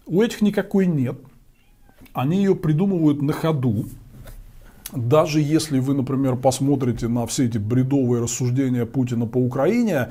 У 0.06 0.22
этих 0.22 0.42
никакой 0.42 0.86
нет. 0.86 1.18
Они 2.14 2.38
ее 2.38 2.56
придумывают 2.56 3.22
на 3.22 3.34
ходу 3.34 3.86
даже 4.94 5.42
если 5.42 5.80
вы, 5.80 5.94
например, 5.94 6.38
посмотрите 6.38 7.10
на 7.10 7.26
все 7.26 7.46
эти 7.46 7.58
бредовые 7.58 8.24
рассуждения 8.24 8.86
Путина 8.86 9.26
по 9.26 9.38
Украине, 9.38 10.10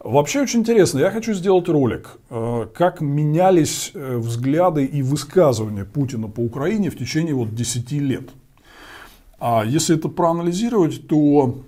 Вообще 0.00 0.42
очень 0.42 0.60
интересно, 0.60 1.00
я 1.00 1.10
хочу 1.10 1.34
сделать 1.34 1.68
ролик, 1.68 2.18
э, 2.30 2.66
как 2.72 3.00
менялись 3.00 3.90
э, 3.94 4.16
взгляды 4.16 4.84
и 4.84 5.02
высказывания 5.02 5.84
Путина 5.84 6.28
по 6.28 6.38
Украине 6.38 6.90
в 6.90 6.96
течение 6.96 7.34
вот 7.34 7.54
10 7.54 7.90
лет. 7.92 8.30
А 9.40 9.64
если 9.66 9.96
это 9.96 10.08
проанализировать, 10.08 11.08
то 11.08 11.58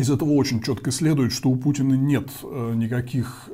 из 0.00 0.10
этого 0.10 0.32
очень 0.32 0.62
четко 0.62 0.90
следует, 0.90 1.32
что 1.32 1.50
у 1.50 1.56
Путина 1.56 1.94
нет 1.94 2.28
э, 2.42 2.72
никаких 2.74 3.48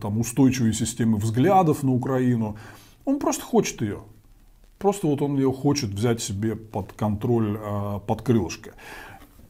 там, 0.00 0.18
устойчивой 0.18 0.72
системы 0.72 1.18
взглядов 1.18 1.82
на 1.82 1.92
Украину. 1.92 2.56
Он 3.04 3.18
просто 3.18 3.44
хочет 3.44 3.82
ее. 3.82 4.00
Просто 4.80 5.08
вот 5.08 5.20
он 5.20 5.36
ее 5.36 5.52
хочет 5.52 5.90
взять 5.90 6.22
себе 6.22 6.56
под 6.56 6.94
контроль, 6.94 7.58
а, 7.62 7.98
под 7.98 8.22
крылышко. 8.22 8.72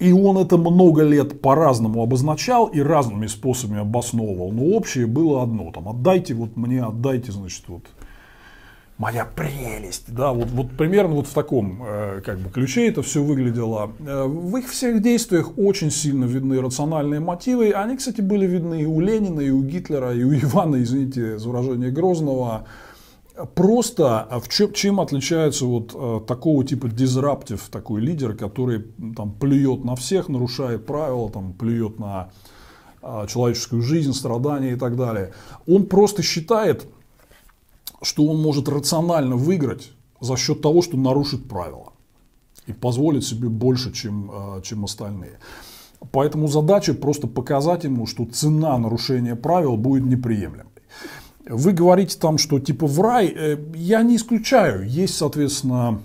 И 0.01 0.13
он 0.13 0.39
это 0.39 0.57
много 0.57 1.05
лет 1.05 1.41
по-разному 1.41 2.03
обозначал 2.03 2.67
и 2.67 2.81
разными 2.81 3.29
способами 3.29 3.81
обосновывал. 3.81 4.51
Но 4.51 4.65
общее 4.65 5.07
было 5.07 5.45
одно. 5.45 5.71
Там, 5.71 5.89
отдайте 5.89 6.35
вот 6.35 6.57
мне, 6.57 6.83
отдайте, 6.83 7.31
значит, 7.31 7.63
вот 7.69 7.85
моя 9.01 9.25
прелесть. 9.25 10.05
Да, 10.09 10.33
вот, 10.33 10.49
вот 10.51 10.71
примерно 10.73 11.15
вот 11.15 11.27
в 11.27 11.33
таком 11.33 11.83
э, 11.83 12.21
как 12.23 12.39
бы, 12.39 12.51
ключе 12.51 12.87
это 12.87 13.01
все 13.03 13.23
выглядело. 13.23 13.93
Э, 13.99 14.25
в 14.27 14.55
их 14.59 14.69
всех 14.69 15.01
действиях 15.01 15.57
очень 15.57 15.91
сильно 15.91 16.27
видны 16.27 16.61
рациональные 16.61 17.19
мотивы. 17.19 17.71
Они, 17.71 17.97
кстати, 17.97 18.21
были 18.21 18.47
видны 18.47 18.83
и 18.83 18.85
у 18.85 19.01
Ленина, 19.01 19.41
и 19.41 19.49
у 19.49 19.63
Гитлера, 19.63 20.15
и 20.15 20.23
у 20.23 20.35
Ивана, 20.35 20.83
извините 20.83 21.39
за 21.39 21.49
выражение 21.49 21.91
Грозного. 21.91 22.67
Просто 23.55 24.21
а 24.21 24.39
в 24.39 24.51
чем, 24.51 24.75
чем 24.75 25.01
отличается 25.01 25.65
вот 25.65 25.93
э, 25.95 26.21
такого 26.29 26.63
типа 26.63 26.89
дизраптив 26.89 27.71
такой 27.71 28.03
лидер, 28.03 28.35
который 28.37 28.85
там 29.17 29.33
плюет 29.33 29.83
на 29.83 29.97
всех, 29.97 30.29
нарушает 30.29 30.85
правила, 30.85 31.31
там 31.31 31.55
плюет 31.55 31.99
на 31.99 32.31
человеческую 33.03 33.81
жизнь, 33.81 34.13
страдания 34.13 34.73
и 34.73 34.77
так 34.77 34.95
далее. 34.95 35.33
Он 35.67 35.87
просто 35.87 36.23
считает, 36.23 36.87
что 38.03 38.25
он 38.27 38.41
может 38.41 38.69
рационально 38.69 39.37
выиграть 39.37 39.93
за 40.21 40.37
счет 40.37 40.63
того, 40.63 40.83
что 40.83 40.97
нарушит 40.97 41.49
правила 41.49 41.93
и 42.67 42.73
позволит 42.73 43.25
себе 43.25 43.49
больше, 43.49 43.93
чем, 43.93 44.31
э, 44.33 44.63
чем 44.63 44.85
остальные. 44.85 45.39
Поэтому 46.13 46.49
задача 46.49 46.95
просто 46.95 47.27
показать 47.27 47.85
ему, 47.85 48.07
что 48.07 48.25
цена 48.25 48.77
нарушения 48.79 49.37
правил 49.37 49.77
будет 49.77 50.05
неприемлемой. 50.05 50.67
Вы 51.47 51.73
говорите 51.73 52.19
там, 52.19 52.39
что 52.39 52.61
типа 52.61 52.87
в 52.87 53.01
рай, 53.01 53.27
э, 53.27 53.59
я 53.75 54.03
не 54.03 54.17
исключаю, 54.17 54.89
есть, 54.89 55.17
соответственно, 55.17 56.01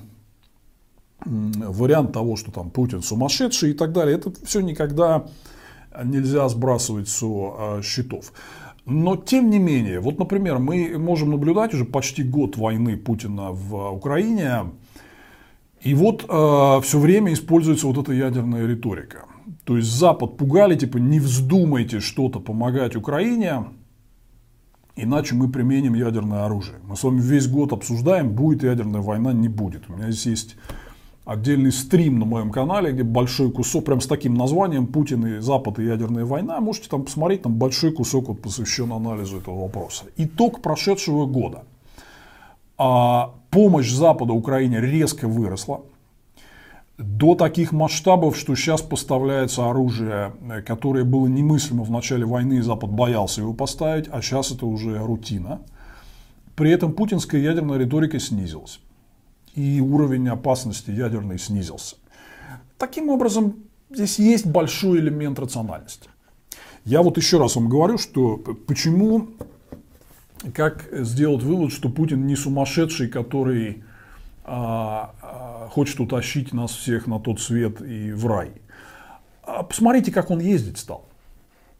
вариант 1.25 2.13
того, 2.13 2.36
что 2.36 2.51
там 2.51 2.69
Путин 2.69 3.01
сумасшедший 3.01 3.71
и 3.71 3.73
так 3.73 3.93
далее. 3.93 4.17
Это 4.17 4.31
все 4.45 4.61
никогда 4.61 5.25
нельзя 6.03 6.47
сбрасывать 6.49 7.09
со 7.09 7.25
э, 7.25 7.81
счетов. 7.83 8.33
Но 8.86 9.15
тем 9.15 9.49
не 9.49 9.57
менее, 9.57 9.99
вот, 9.99 10.19
например, 10.19 10.59
мы 10.59 10.97
можем 10.99 11.31
наблюдать 11.31 11.73
уже 11.73 11.86
почти 11.86 12.23
год 12.23 12.55
войны 12.55 12.97
Путина 12.97 13.51
в 13.51 13.91
Украине, 13.91 14.71
и 15.81 15.93
вот 15.95 16.25
э, 16.27 16.81
все 16.81 16.99
время 16.99 17.33
используется 17.33 17.88
вот 17.88 17.97
эта 17.97 18.13
ядерная 18.13 18.67
риторика. 18.67 19.25
То 19.63 19.77
есть 19.77 19.89
Запад 19.89 20.38
пугали, 20.38 20.75
типа, 20.75 20.97
не 20.97 21.19
вздумайте 21.19 21.99
что-то 21.99 22.39
помогать 22.39 22.95
Украине, 22.95 23.65
иначе 24.95 25.33
мы 25.36 25.49
применим 25.49 25.95
ядерное 25.95 26.45
оружие. 26.45 26.77
Мы 26.88 26.95
с 26.95 27.03
вами 27.03 27.19
весь 27.19 27.47
год 27.47 27.73
обсуждаем, 27.73 28.29
будет 28.29 28.63
ядерная 28.63 29.01
война, 29.01 29.33
не 29.33 29.49
будет. 29.49 29.89
У 29.89 29.93
меня 29.93 30.11
здесь 30.11 30.25
есть 30.25 30.55
отдельный 31.26 31.71
стрим 31.71 32.19
на 32.19 32.26
моем 32.26 32.51
канале, 32.51 32.91
где 32.91 33.03
большой 33.03 33.51
кусок, 33.51 33.86
прям 33.86 33.99
с 33.99 34.07
таким 34.07 34.36
названием 34.36 34.88
«Путин 34.88 35.26
и 35.26 35.39
Запад 35.39 35.80
и 35.80 35.86
ядерная 35.86 36.26
война». 36.26 36.59
Можете 36.61 36.88
там 36.89 37.03
посмотреть, 37.03 37.41
там 37.41 37.55
большой 37.55 37.91
кусок 37.91 38.28
вот 38.30 38.41
посвящен 38.41 38.91
анализу 38.91 39.39
этого 39.39 39.61
вопроса. 39.61 40.05
Итог 40.17 40.61
прошедшего 40.61 41.26
года. 41.26 41.63
А 42.78 43.34
помощь 43.49 43.91
Запада 43.91 44.34
Украине 44.34 44.80
резко 44.80 45.28
выросла 45.28 45.82
до 46.97 47.36
таких 47.36 47.71
масштабов, 47.71 48.38
что 48.38 48.55
сейчас 48.55 48.82
поставляется 48.82 49.69
оружие, 49.69 50.34
э, 50.49 50.61
которое 50.61 51.03
было 51.03 51.28
немыслимо 51.28 51.84
в 51.84 51.91
начале 51.91 52.26
войны, 52.26 52.55
и 52.55 52.61
Запад 52.61 52.89
боялся 52.91 53.41
его 53.41 53.53
поставить, 53.53 54.07
а 54.11 54.21
сейчас 54.21 54.51
это 54.51 54.65
уже 54.65 54.97
рутина. 54.99 55.61
При 56.55 56.71
этом 56.71 56.93
путинская 56.93 57.41
ядерная 57.41 57.78
риторика 57.78 58.19
снизилась. 58.19 58.80
И 59.55 59.79
уровень 59.79 60.27
опасности 60.27 60.91
ядерной 60.91 61.39
снизился. 61.39 61.95
Таким 62.77 63.09
образом, 63.09 63.55
здесь 63.89 64.19
есть 64.19 64.45
большой 64.45 64.99
элемент 64.99 65.39
рациональности. 65.39 66.09
Я 66.83 67.01
вот 67.01 67.17
еще 67.17 67.39
раз 67.39 67.55
вам 67.55 67.69
говорю, 67.69 67.97
что 67.97 68.37
почему, 68.67 69.29
как 70.53 70.87
сделать 70.91 71.41
вывод, 71.41 71.71
что 71.71 71.89
Путин 71.89 72.27
не 72.27 72.35
сумасшедший, 72.35 73.07
который 73.07 73.83
а, 74.43 75.15
а, 75.21 75.69
хочет 75.71 75.99
утащить 75.99 76.53
нас 76.53 76.71
всех 76.71 77.07
на 77.07 77.19
тот 77.19 77.39
свет 77.39 77.81
и 77.81 78.11
в 78.11 78.27
рай. 78.27 78.51
А 79.41 79.63
посмотрите, 79.63 80.11
как 80.11 80.29
он 80.29 80.39
ездить 80.39 80.77
стал. 80.77 81.09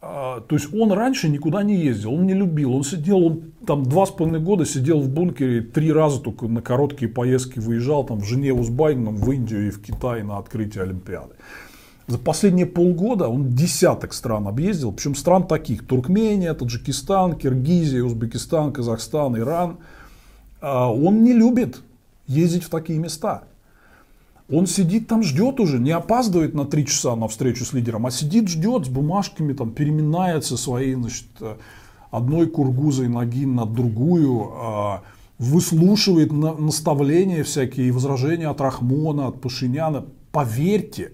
То 0.06 0.45
есть 0.51 0.72
он 0.72 0.91
раньше 0.91 1.30
никуда 1.30 1.64
не 1.64 1.78
ездил, 1.78 2.14
он 2.14 2.28
не 2.28 2.36
любил, 2.36 2.76
он 2.76 2.84
сидел, 2.84 3.26
он 3.26 3.53
там 3.66 3.82
два 3.84 4.06
с 4.06 4.12
половиной 4.12 4.39
года 4.39 4.64
сидел 4.64 4.99
в 4.99 5.10
бункере, 5.10 5.62
три 5.62 5.91
раза 5.91 6.20
только 6.20 6.47
на 6.47 6.62
короткие 6.62 7.10
поездки 7.10 7.58
выезжал 7.58 8.06
там 8.06 8.20
в 8.20 8.24
Женеву 8.24 8.64
с 8.64 8.70
Байденом, 8.70 9.16
в 9.16 9.32
Индию 9.32 9.68
и 9.68 9.72
в 9.72 9.82
Китай 9.82 10.22
на 10.22 10.38
открытие 10.38 10.84
Олимпиады. 10.84 11.34
За 12.06 12.20
последние 12.20 12.68
полгода 12.68 13.28
он 13.28 13.49
десяток 13.49 14.14
стран 14.14 14.47
объездил, 14.47 14.91
причем 14.91 15.16
стран 15.16 15.47
таких, 15.47 15.88
Туркмения, 15.88 16.53
Таджикистан, 16.53 17.34
Киргизия, 17.34 18.03
Узбекистан, 18.03 18.74
Казахстан, 18.74 19.36
Иран. 19.39 19.78
Он 20.62 21.24
не 21.24 21.34
любит 21.34 21.82
ездить 22.28 22.64
в 22.64 22.70
такие 22.70 22.99
места. 22.99 23.45
Он 24.50 24.68
сидит 24.68 25.08
там, 25.08 25.24
ждет 25.24 25.60
уже, 25.60 25.80
не 25.80 25.91
опаздывает 25.91 26.54
на 26.54 26.66
три 26.66 26.86
часа 26.86 27.16
на 27.16 27.28
встречу 27.28 27.66
с 27.66 27.74
лидером, 27.74 28.06
а 28.06 28.12
сидит, 28.12 28.48
ждет 28.48 28.86
с 28.86 28.89
бумажками, 28.89 29.54
там, 29.54 29.72
переминается 29.72 30.56
своей, 30.56 30.93
значит, 30.93 31.26
одной 32.12 32.48
кургузой 32.48 33.08
ноги 33.08 33.46
на 33.46 33.66
другую, 33.66 34.52
а, 34.54 35.02
выслушивает 35.38 36.32
наставления 36.32 37.43
всякие, 37.43 37.91
возражения 37.91 38.48
от 38.48 38.62
Рахмона, 38.62 39.28
от 39.28 39.41
Пашиняна. 39.41 40.06
Поверьте, 40.32 41.14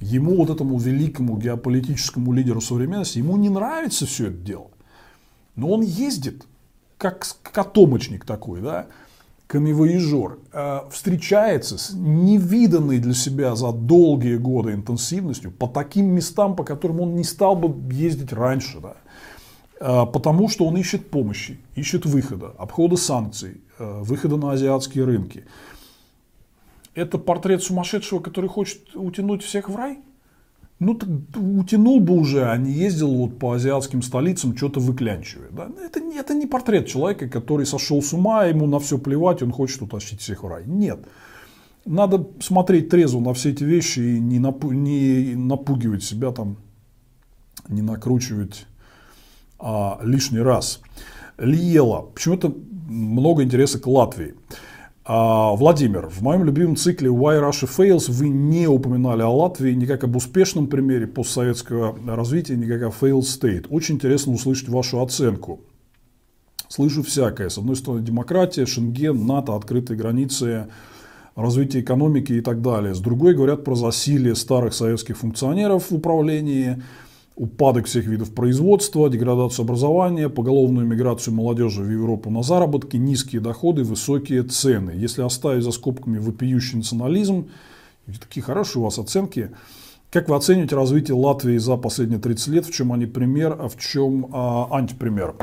ему, 0.00 0.36
вот 0.36 0.50
этому 0.50 0.78
великому 0.78 1.38
геополитическому 1.38 2.32
лидеру 2.32 2.60
современности, 2.60 3.18
ему 3.18 3.36
не 3.36 3.48
нравится 3.48 4.06
все 4.06 4.26
это 4.26 4.38
дело. 4.38 4.70
Но 5.56 5.68
он 5.68 5.82
ездит, 5.82 6.46
как 6.98 7.26
котомочник 7.42 8.24
такой, 8.24 8.60
да, 8.60 8.86
камевоежор 9.50 10.38
э, 10.52 10.80
встречается 10.92 11.76
с 11.76 11.90
невиданной 11.92 13.00
для 13.00 13.14
себя 13.14 13.56
за 13.56 13.72
долгие 13.72 14.36
годы 14.36 14.72
интенсивностью 14.72 15.50
по 15.50 15.66
таким 15.66 16.06
местам, 16.06 16.54
по 16.54 16.62
которым 16.62 17.00
он 17.00 17.16
не 17.16 17.24
стал 17.24 17.56
бы 17.56 17.92
ездить 17.92 18.32
раньше. 18.32 18.78
Да? 18.78 18.94
Э, 19.80 20.06
потому 20.06 20.48
что 20.48 20.66
он 20.66 20.76
ищет 20.76 21.10
помощи, 21.10 21.58
ищет 21.74 22.06
выхода, 22.06 22.54
обхода 22.58 22.94
санкций, 22.94 23.60
э, 23.80 24.00
выхода 24.02 24.36
на 24.36 24.52
азиатские 24.52 25.04
рынки. 25.04 25.44
Это 26.94 27.18
портрет 27.18 27.64
сумасшедшего, 27.64 28.20
который 28.20 28.48
хочет 28.48 28.94
утянуть 28.94 29.42
всех 29.42 29.68
в 29.68 29.74
рай? 29.74 29.98
Ну, 30.80 30.98
утянул 31.36 32.00
бы 32.00 32.14
уже, 32.14 32.50
а 32.50 32.56
не 32.56 32.72
ездил 32.72 33.14
вот 33.14 33.38
по 33.38 33.52
азиатским 33.52 34.02
столицам, 34.02 34.56
что-то 34.56 34.80
выклянчивая. 34.80 35.50
Да? 35.50 35.68
Это, 35.84 36.00
это 36.00 36.34
не 36.34 36.46
портрет 36.46 36.86
человека, 36.86 37.28
который 37.28 37.66
сошел 37.66 38.02
с 38.02 38.14
ума, 38.14 38.46
ему 38.46 38.66
на 38.66 38.78
все 38.78 38.96
плевать, 38.96 39.42
он 39.42 39.52
хочет 39.52 39.82
утащить 39.82 40.22
всех 40.22 40.42
в 40.42 40.48
рай. 40.48 40.64
Нет. 40.66 41.06
Надо 41.84 42.26
смотреть 42.40 42.88
трезво 42.88 43.20
на 43.20 43.34
все 43.34 43.50
эти 43.50 43.62
вещи 43.62 44.00
и 44.00 44.20
не, 44.20 44.38
напу- 44.38 44.72
не 44.72 45.34
напугивать 45.34 46.02
себя 46.02 46.30
там, 46.30 46.56
не 47.68 47.82
накручивать 47.82 48.66
а, 49.58 50.00
лишний 50.02 50.40
раз. 50.40 50.80
Лиела. 51.36 52.02
Почему-то 52.14 52.54
много 52.88 53.42
интереса 53.42 53.78
к 53.78 53.86
Латвии. 53.86 54.34
А, 55.04 55.52
Владимир, 55.54 56.08
в 56.08 56.20
моем 56.22 56.44
любимом 56.44 56.76
цикле 56.76 57.08
Why 57.08 57.40
Russia 57.40 57.68
Fails 57.68 58.10
вы 58.10 58.28
не 58.28 58.66
упоминали 58.66 59.22
о 59.22 59.30
Латвии 59.30 59.72
ни 59.72 59.90
об 59.90 60.16
успешном 60.16 60.66
примере 60.66 61.06
постсоветского 61.06 61.96
развития, 62.06 62.56
ни 62.56 62.66
как 62.66 62.82
о 62.82 62.88
failed 62.88 63.22
state. 63.22 63.66
Очень 63.70 63.94
интересно 63.94 64.34
услышать 64.34 64.68
вашу 64.68 65.00
оценку. 65.00 65.60
Слышу 66.68 67.02
всякое. 67.02 67.48
С 67.48 67.58
одной 67.58 67.76
стороны, 67.76 68.02
демократия, 68.02 68.66
Шенген, 68.66 69.26
НАТО, 69.26 69.56
открытые 69.56 69.96
границы, 69.96 70.68
развитие 71.34 71.82
экономики 71.82 72.34
и 72.34 72.40
так 72.42 72.60
далее. 72.60 72.94
С 72.94 73.00
другой 73.00 73.34
говорят 73.34 73.64
про 73.64 73.74
засилие 73.74 74.36
старых 74.36 74.74
советских 74.74 75.16
функционеров 75.16 75.90
в 75.90 75.94
управлении, 75.94 76.82
упадок 77.40 77.86
всех 77.86 78.04
видов 78.04 78.34
производства, 78.34 79.08
деградацию 79.08 79.64
образования, 79.64 80.28
поголовную 80.28 80.86
миграцию 80.86 81.32
молодежи 81.32 81.80
в 81.80 81.90
Европу 81.90 82.28
на 82.28 82.42
заработки, 82.42 82.98
низкие 82.98 83.40
доходы, 83.40 83.82
высокие 83.82 84.42
цены. 84.42 84.90
Если 84.90 85.22
оставить 85.22 85.64
за 85.64 85.70
скобками 85.70 86.18
вопиющий 86.18 86.76
национализм, 86.76 87.48
такие 88.20 88.42
хорошие 88.42 88.82
у 88.82 88.84
вас 88.84 88.98
оценки, 88.98 89.52
как 90.10 90.28
вы 90.28 90.36
оцениваете 90.36 90.76
развитие 90.76 91.16
Латвии 91.16 91.56
за 91.56 91.78
последние 91.78 92.20
30 92.20 92.48
лет, 92.48 92.66
в 92.66 92.74
чем 92.74 92.92
они 92.92 93.06
пример, 93.06 93.56
а 93.58 93.68
в 93.70 93.78
чем 93.78 94.28
а, 94.32 94.68
антипример? 94.70 95.34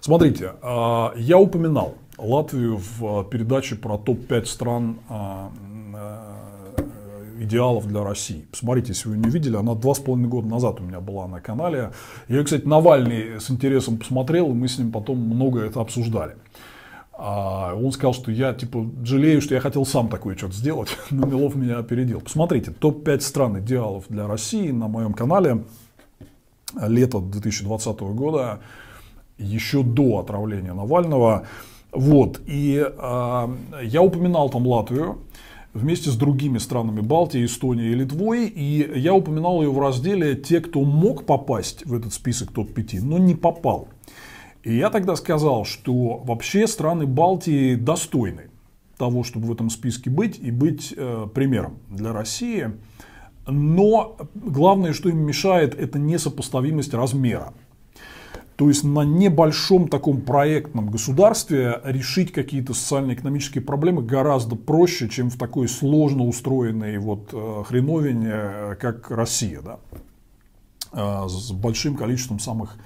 Смотрите, 0.00 0.54
а, 0.62 1.14
я 1.16 1.38
упоминал 1.38 1.94
Латвию 2.18 2.80
в 2.98 3.22
передаче 3.30 3.76
про 3.76 3.98
топ-5 3.98 4.46
стран 4.46 4.96
а, 5.08 5.52
идеалов 7.44 7.86
для 7.86 8.02
России. 8.02 8.46
Посмотрите, 8.50 8.88
если 8.88 9.08
вы 9.08 9.16
не 9.16 9.28
видели, 9.30 9.56
она 9.56 9.74
два 9.74 9.94
с 9.94 9.98
половиной 9.98 10.28
года 10.28 10.48
назад 10.48 10.80
у 10.80 10.84
меня 10.84 11.00
была 11.00 11.26
на 11.28 11.40
канале. 11.40 11.92
Я, 12.28 12.42
кстати, 12.42 12.66
Навальный 12.66 13.40
с 13.40 13.50
интересом 13.50 13.98
посмотрел, 13.98 14.50
и 14.50 14.54
мы 14.54 14.68
с 14.68 14.78
ним 14.78 14.92
потом 14.92 15.18
много 15.18 15.60
это 15.60 15.80
обсуждали. 15.80 16.36
А 17.16 17.74
он 17.74 17.92
сказал, 17.92 18.12
что 18.12 18.32
я 18.32 18.52
типа 18.52 18.86
жалею, 19.04 19.40
что 19.40 19.54
я 19.54 19.60
хотел 19.60 19.86
сам 19.86 20.08
такое 20.08 20.36
что-то 20.36 20.54
сделать, 20.54 20.88
но 21.10 21.26
Милов 21.26 21.54
меня 21.54 21.78
опередил. 21.78 22.20
Посмотрите, 22.20 22.72
топ-5 22.72 23.20
стран 23.20 23.60
идеалов 23.60 24.06
для 24.08 24.26
России 24.26 24.70
на 24.70 24.88
моем 24.88 25.12
канале 25.12 25.64
лето 26.80 27.20
2020 27.20 28.00
года, 28.00 28.60
еще 29.38 29.82
до 29.82 30.18
отравления 30.18 30.72
Навального. 30.72 31.46
Вот, 31.92 32.40
и 32.46 32.84
э, 32.84 33.48
я 33.82 34.02
упоминал 34.02 34.50
там 34.50 34.66
Латвию, 34.66 35.18
вместе 35.74 36.10
с 36.10 36.16
другими 36.16 36.58
странами 36.58 37.00
Балтии, 37.00 37.44
Эстонией 37.44 37.92
и 37.92 37.94
Литвой. 37.94 38.46
И 38.46 38.98
я 38.98 39.12
упоминал 39.12 39.62
ее 39.62 39.70
в 39.70 39.78
разделе 39.78 40.36
«Те, 40.36 40.60
кто 40.60 40.82
мог 40.82 41.26
попасть 41.26 41.84
в 41.84 41.92
этот 41.92 42.14
список 42.14 42.52
топ-5, 42.52 43.02
но 43.02 43.18
не 43.18 43.34
попал». 43.34 43.88
И 44.62 44.74
я 44.76 44.88
тогда 44.88 45.14
сказал, 45.16 45.66
что 45.66 46.16
вообще 46.18 46.66
страны 46.66 47.06
Балтии 47.06 47.74
достойны 47.74 48.48
того, 48.96 49.24
чтобы 49.24 49.48
в 49.48 49.52
этом 49.52 49.68
списке 49.68 50.08
быть 50.08 50.38
и 50.38 50.50
быть 50.50 50.94
э, 50.96 51.26
примером 51.34 51.78
для 51.90 52.12
России. 52.12 52.70
Но 53.46 54.16
главное, 54.34 54.94
что 54.94 55.10
им 55.10 55.18
мешает, 55.18 55.74
это 55.74 55.98
несопоставимость 55.98 56.94
размера. 56.94 57.52
То 58.56 58.68
есть 58.68 58.84
на 58.84 59.04
небольшом 59.04 59.88
таком 59.88 60.20
проектном 60.20 60.88
государстве 60.88 61.80
решить 61.82 62.32
какие-то 62.32 62.72
социально-экономические 62.72 63.62
проблемы 63.62 64.02
гораздо 64.02 64.54
проще, 64.54 65.08
чем 65.08 65.28
в 65.28 65.36
такой 65.36 65.66
сложно 65.66 66.24
устроенной 66.24 66.98
вот 66.98 67.30
э, 67.32 67.62
хреновине, 67.66 68.30
э, 68.32 68.76
как 68.80 69.10
Россия, 69.10 69.60
да? 69.60 69.78
Э, 70.92 71.28
с 71.28 71.50
большим 71.50 71.96
количеством 71.96 72.38
самых 72.38 72.76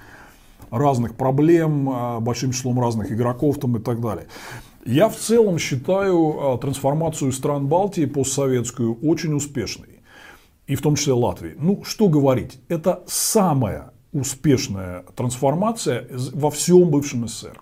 разных 0.71 1.15
проблем, 1.15 2.23
большим 2.23 2.53
числом 2.53 2.79
разных 2.79 3.11
игроков 3.11 3.59
там 3.59 3.77
и 3.77 3.81
так 3.81 4.03
далее. 4.03 4.27
Я 4.85 5.09
в 5.09 5.17
целом 5.17 5.59
считаю 5.59 6.59
трансформацию 6.61 7.33
стран 7.33 7.69
Балтии 7.69 8.05
постсоветскую 8.05 8.99
очень 9.03 9.33
успешной. 9.33 10.01
И 10.67 10.75
в 10.75 10.83
том 10.83 10.97
числе 10.97 11.15
Латвии. 11.15 11.55
Ну, 11.59 11.83
что 11.85 12.09
говорить, 12.09 12.61
это 12.69 13.03
самая 13.07 13.93
успешная 14.13 15.05
трансформация 15.15 16.07
во 16.33 16.51
всем 16.51 16.91
бывшем 16.91 17.29
СССР. 17.29 17.61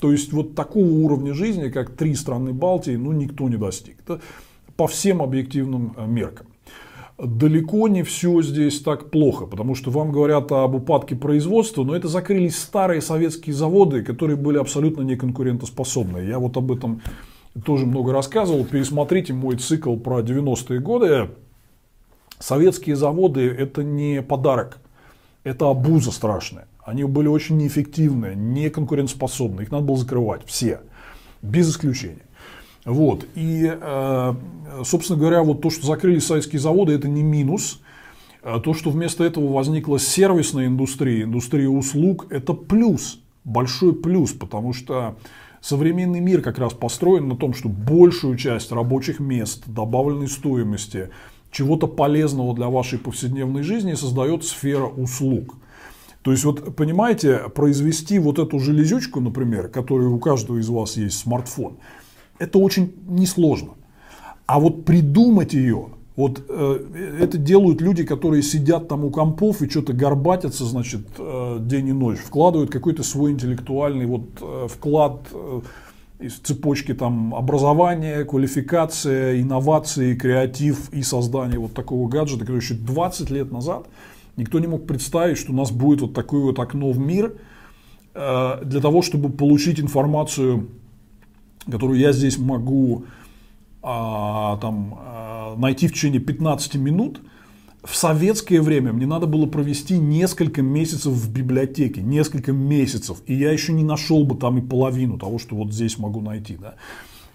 То 0.00 0.12
есть 0.12 0.32
вот 0.32 0.54
такого 0.54 0.86
уровня 0.86 1.34
жизни, 1.34 1.68
как 1.68 1.94
три 1.94 2.14
страны 2.14 2.52
Балтии, 2.52 2.96
ну 2.96 3.12
никто 3.12 3.48
не 3.48 3.56
достиг. 3.56 3.98
Это 4.00 4.20
по 4.76 4.86
всем 4.86 5.20
объективным 5.20 5.94
э, 5.96 6.06
меркам. 6.06 6.46
Далеко 7.18 7.86
не 7.88 8.02
все 8.02 8.40
здесь 8.40 8.80
так 8.80 9.10
плохо, 9.10 9.44
потому 9.44 9.74
что 9.74 9.90
вам 9.90 10.10
говорят 10.10 10.50
об 10.52 10.74
упадке 10.74 11.16
производства, 11.16 11.84
но 11.84 11.94
это 11.94 12.08
закрылись 12.08 12.56
старые 12.58 13.02
советские 13.02 13.54
заводы, 13.54 14.02
которые 14.02 14.36
были 14.36 14.56
абсолютно 14.56 15.02
неконкурентоспособны. 15.02 16.20
Я 16.20 16.38
вот 16.38 16.56
об 16.56 16.72
этом 16.72 17.02
тоже 17.66 17.84
много 17.84 18.14
рассказывал. 18.14 18.64
Пересмотрите 18.64 19.34
мой 19.34 19.56
цикл 19.56 19.96
про 19.96 20.20
90-е 20.20 20.80
годы. 20.80 21.28
Советские 22.38 22.96
заводы– 22.96 23.42
это 23.58 23.84
не 23.84 24.22
подарок 24.22 24.80
это 25.44 25.68
обуза 25.68 26.12
страшная. 26.12 26.66
Они 26.84 27.04
были 27.04 27.28
очень 27.28 27.56
неэффективные, 27.56 28.34
неконкурентоспособные. 28.34 29.64
Их 29.64 29.70
надо 29.70 29.84
было 29.84 29.96
закрывать 29.96 30.42
все, 30.46 30.80
без 31.42 31.70
исключения. 31.70 32.26
Вот. 32.84 33.26
И, 33.34 33.70
э, 33.70 34.34
собственно 34.84 35.18
говоря, 35.18 35.42
вот 35.42 35.60
то, 35.60 35.70
что 35.70 35.86
закрыли 35.86 36.18
советские 36.18 36.60
заводы, 36.60 36.94
это 36.94 37.08
не 37.08 37.22
минус. 37.22 37.80
А 38.42 38.58
то, 38.58 38.72
что 38.72 38.90
вместо 38.90 39.22
этого 39.22 39.52
возникла 39.52 39.98
сервисная 39.98 40.66
индустрия, 40.66 41.24
индустрия 41.24 41.68
услуг, 41.68 42.26
это 42.30 42.54
плюс, 42.54 43.20
большой 43.44 43.94
плюс, 43.94 44.32
потому 44.32 44.72
что 44.72 45.16
современный 45.60 46.20
мир 46.20 46.40
как 46.40 46.58
раз 46.58 46.72
построен 46.72 47.28
на 47.28 47.36
том, 47.36 47.52
что 47.52 47.68
большую 47.68 48.36
часть 48.36 48.72
рабочих 48.72 49.20
мест, 49.20 49.64
добавленной 49.66 50.28
стоимости, 50.28 51.10
чего-то 51.50 51.86
полезного 51.86 52.54
для 52.54 52.68
вашей 52.68 52.98
повседневной 52.98 53.62
жизни 53.62 53.94
создает 53.94 54.44
сфера 54.44 54.86
услуг. 54.86 55.56
То 56.22 56.32
есть, 56.32 56.44
вот 56.44 56.76
понимаете, 56.76 57.44
произвести 57.54 58.18
вот 58.18 58.38
эту 58.38 58.58
железючку, 58.58 59.20
например, 59.20 59.68
которая 59.68 60.08
у 60.08 60.18
каждого 60.18 60.58
из 60.58 60.68
вас 60.68 60.96
есть 60.96 61.18
смартфон, 61.18 61.78
это 62.38 62.58
очень 62.58 62.92
несложно. 63.08 63.70
А 64.46 64.60
вот 64.60 64.84
придумать 64.84 65.54
ее, 65.54 65.90
вот 66.16 66.42
э, 66.48 67.16
это 67.20 67.38
делают 67.38 67.80
люди, 67.80 68.04
которые 68.04 68.42
сидят 68.42 68.88
там 68.88 69.04
у 69.04 69.10
компов 69.10 69.62
и 69.62 69.70
что-то 69.70 69.92
горбатятся, 69.94 70.64
значит, 70.64 71.06
э, 71.18 71.58
день 71.60 71.88
и 71.88 71.92
ночь, 71.92 72.18
вкладывают 72.18 72.70
какой-то 72.70 73.02
свой 73.02 73.30
интеллектуальный 73.30 74.06
вот 74.06 74.24
э, 74.40 74.66
вклад 74.68 75.20
э, 75.32 75.60
из 76.20 76.34
цепочки 76.38 76.94
там 76.94 77.34
образования, 77.34 78.24
квалификация, 78.24 79.40
инновации, 79.40 80.14
креатив 80.14 80.92
и 80.92 81.02
создание 81.02 81.58
вот 81.58 81.74
такого 81.74 82.08
гаджета, 82.08 82.40
который 82.40 82.58
еще 82.58 82.74
20 82.74 83.30
лет 83.30 83.50
назад 83.50 83.86
никто 84.36 84.58
не 84.58 84.66
мог 84.66 84.86
представить, 84.86 85.38
что 85.38 85.52
у 85.52 85.54
нас 85.56 85.70
будет 85.70 86.00
вот 86.00 86.14
такое 86.14 86.42
вот 86.42 86.58
окно 86.58 86.90
в 86.90 86.98
мир 86.98 87.34
э, 88.14 88.64
для 88.64 88.80
того, 88.80 89.02
чтобы 89.02 89.30
получить 89.30 89.80
информацию, 89.80 90.68
которую 91.70 91.98
я 91.98 92.12
здесь 92.12 92.38
могу 92.38 93.04
а, 93.82 94.58
там, 94.58 94.98
а, 94.98 95.56
найти 95.56 95.88
в 95.88 95.92
течение 95.92 96.20
15 96.20 96.74
минут, 96.74 97.20
в 97.82 97.96
советское 97.96 98.60
время 98.60 98.92
мне 98.92 99.06
надо 99.06 99.26
было 99.26 99.46
провести 99.46 99.98
несколько 99.98 100.62
месяцев 100.62 101.12
в 101.12 101.32
библиотеке, 101.32 102.02
несколько 102.02 102.52
месяцев, 102.52 103.18
и 103.26 103.34
я 103.34 103.52
еще 103.52 103.72
не 103.72 103.84
нашел 103.84 104.24
бы 104.24 104.36
там 104.36 104.58
и 104.58 104.60
половину 104.60 105.18
того, 105.18 105.38
что 105.38 105.56
вот 105.56 105.72
здесь 105.72 105.98
могу 105.98 106.20
найти. 106.20 106.56
Да. 106.60 106.74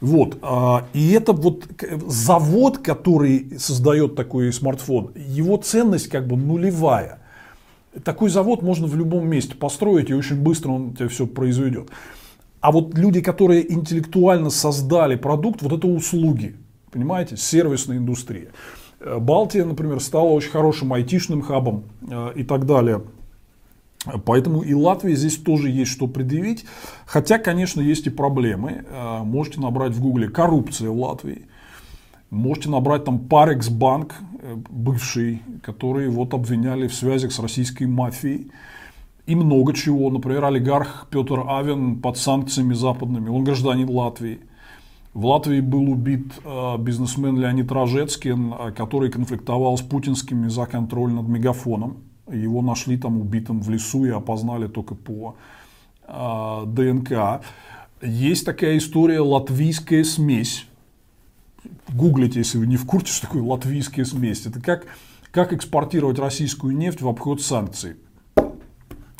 Вот. 0.01 0.37
А, 0.41 0.87
и 0.93 1.11
это 1.11 1.33
вот 1.33 1.65
завод, 2.07 2.77
который 2.79 3.57
создает 3.57 4.15
такой 4.15 4.53
смартфон, 4.53 5.11
его 5.15 5.57
ценность 5.57 6.09
как 6.09 6.27
бы 6.27 6.37
нулевая. 6.37 7.19
Такой 8.03 8.29
завод 8.29 8.61
можно 8.61 8.87
в 8.87 8.95
любом 8.95 9.27
месте 9.27 9.55
построить, 9.55 10.09
и 10.09 10.13
очень 10.13 10.41
быстро 10.41 10.71
он 10.71 10.93
тебе 10.93 11.07
все 11.07 11.25
произведет. 11.25 11.89
А 12.59 12.71
вот 12.71 12.97
люди, 12.97 13.21
которые 13.21 13.71
интеллектуально 13.71 14.49
создали 14.49 15.15
продукт, 15.15 15.61
вот 15.61 15.71
это 15.71 15.87
услуги, 15.87 16.55
понимаете, 16.91 17.37
сервисная 17.37 17.97
индустрия. 17.97 18.49
Э, 19.06 19.20
Балтия, 19.20 19.64
например, 19.64 19.99
стала 19.99 20.30
очень 20.30 20.49
хорошим 20.49 20.91
айтишным 20.91 21.41
хабом 21.41 21.84
э, 22.10 22.34
и 22.36 22.43
так 22.43 22.66
далее. 22.66 23.03
Поэтому 24.26 24.62
и 24.62 24.74
Латвии 24.74 25.16
здесь 25.16 25.38
тоже 25.38 25.70
есть 25.70 25.91
что 25.91 26.08
предъявить. 26.08 26.66
Хотя, 27.06 27.39
конечно, 27.39 27.82
есть 27.82 28.08
и 28.08 28.10
проблемы. 28.10 28.84
Э, 28.89 29.20
можете 29.24 29.62
набрать 29.62 29.93
в 29.93 30.01
гугле 30.01 30.28
коррупция 30.28 30.89
в 30.89 30.99
Латвии. 30.99 31.45
Можете 32.32 32.70
набрать 32.70 33.06
там 33.06 33.20
Парекс 33.20 33.70
банк, 33.70 34.16
бывший, 34.70 35.41
который 35.62 36.10
вот 36.10 36.34
обвиняли 36.34 36.88
в 36.88 36.93
связях 36.93 37.32
с 37.32 37.39
российской 37.39 37.86
мафией. 37.86 38.51
И 39.28 39.36
много 39.36 39.74
чего. 39.74 40.10
Например, 40.10 40.45
олигарх 40.45 41.08
Петр 41.10 41.43
Авен 41.47 42.01
под 42.01 42.18
санкциями 42.18 42.74
западными. 42.74 43.30
Он 43.30 43.43
гражданин 43.43 43.89
Латвии. 43.89 44.39
В 45.16 45.28
Латвии 45.28 45.61
был 45.61 45.89
убит 45.89 46.34
э, 46.43 46.78
бизнесмен 46.78 47.39
Леонид 47.39 47.72
Рожецкин, 47.72 48.53
э, 48.53 48.72
который 48.74 49.09
конфликтовал 49.09 49.78
с 49.78 49.82
путинскими 49.82 50.49
за 50.49 50.66
контроль 50.66 51.13
над 51.13 51.26
мегафоном. 51.30 52.03
Его 52.30 52.61
нашли 52.61 52.97
там 52.97 53.22
убитым 53.22 53.61
в 53.61 53.70
лесу 53.70 54.03
и 54.03 54.09
опознали 54.09 54.68
только 54.68 54.93
по 54.93 55.38
э, 56.05 56.63
ДНК. 56.68 57.41
Есть 58.01 58.45
такая 58.45 58.78
история 58.78 59.22
латвийская 59.22 60.03
смесь. 60.03 60.68
Гуглите, 61.93 62.39
если 62.39 62.57
вы 62.57 62.68
не 62.68 62.76
в 62.76 62.86
курсе, 62.86 63.13
что 63.13 63.28
такое 63.28 63.41
латвийская 63.41 64.03
смесь. 64.03 64.45
Это 64.45 64.59
как, 64.59 64.86
как 65.32 65.53
экспортировать 65.53 66.20
российскую 66.20 66.76
нефть 66.76 67.01
в 67.01 67.07
обход 67.07 67.41
санкций. 67.41 67.95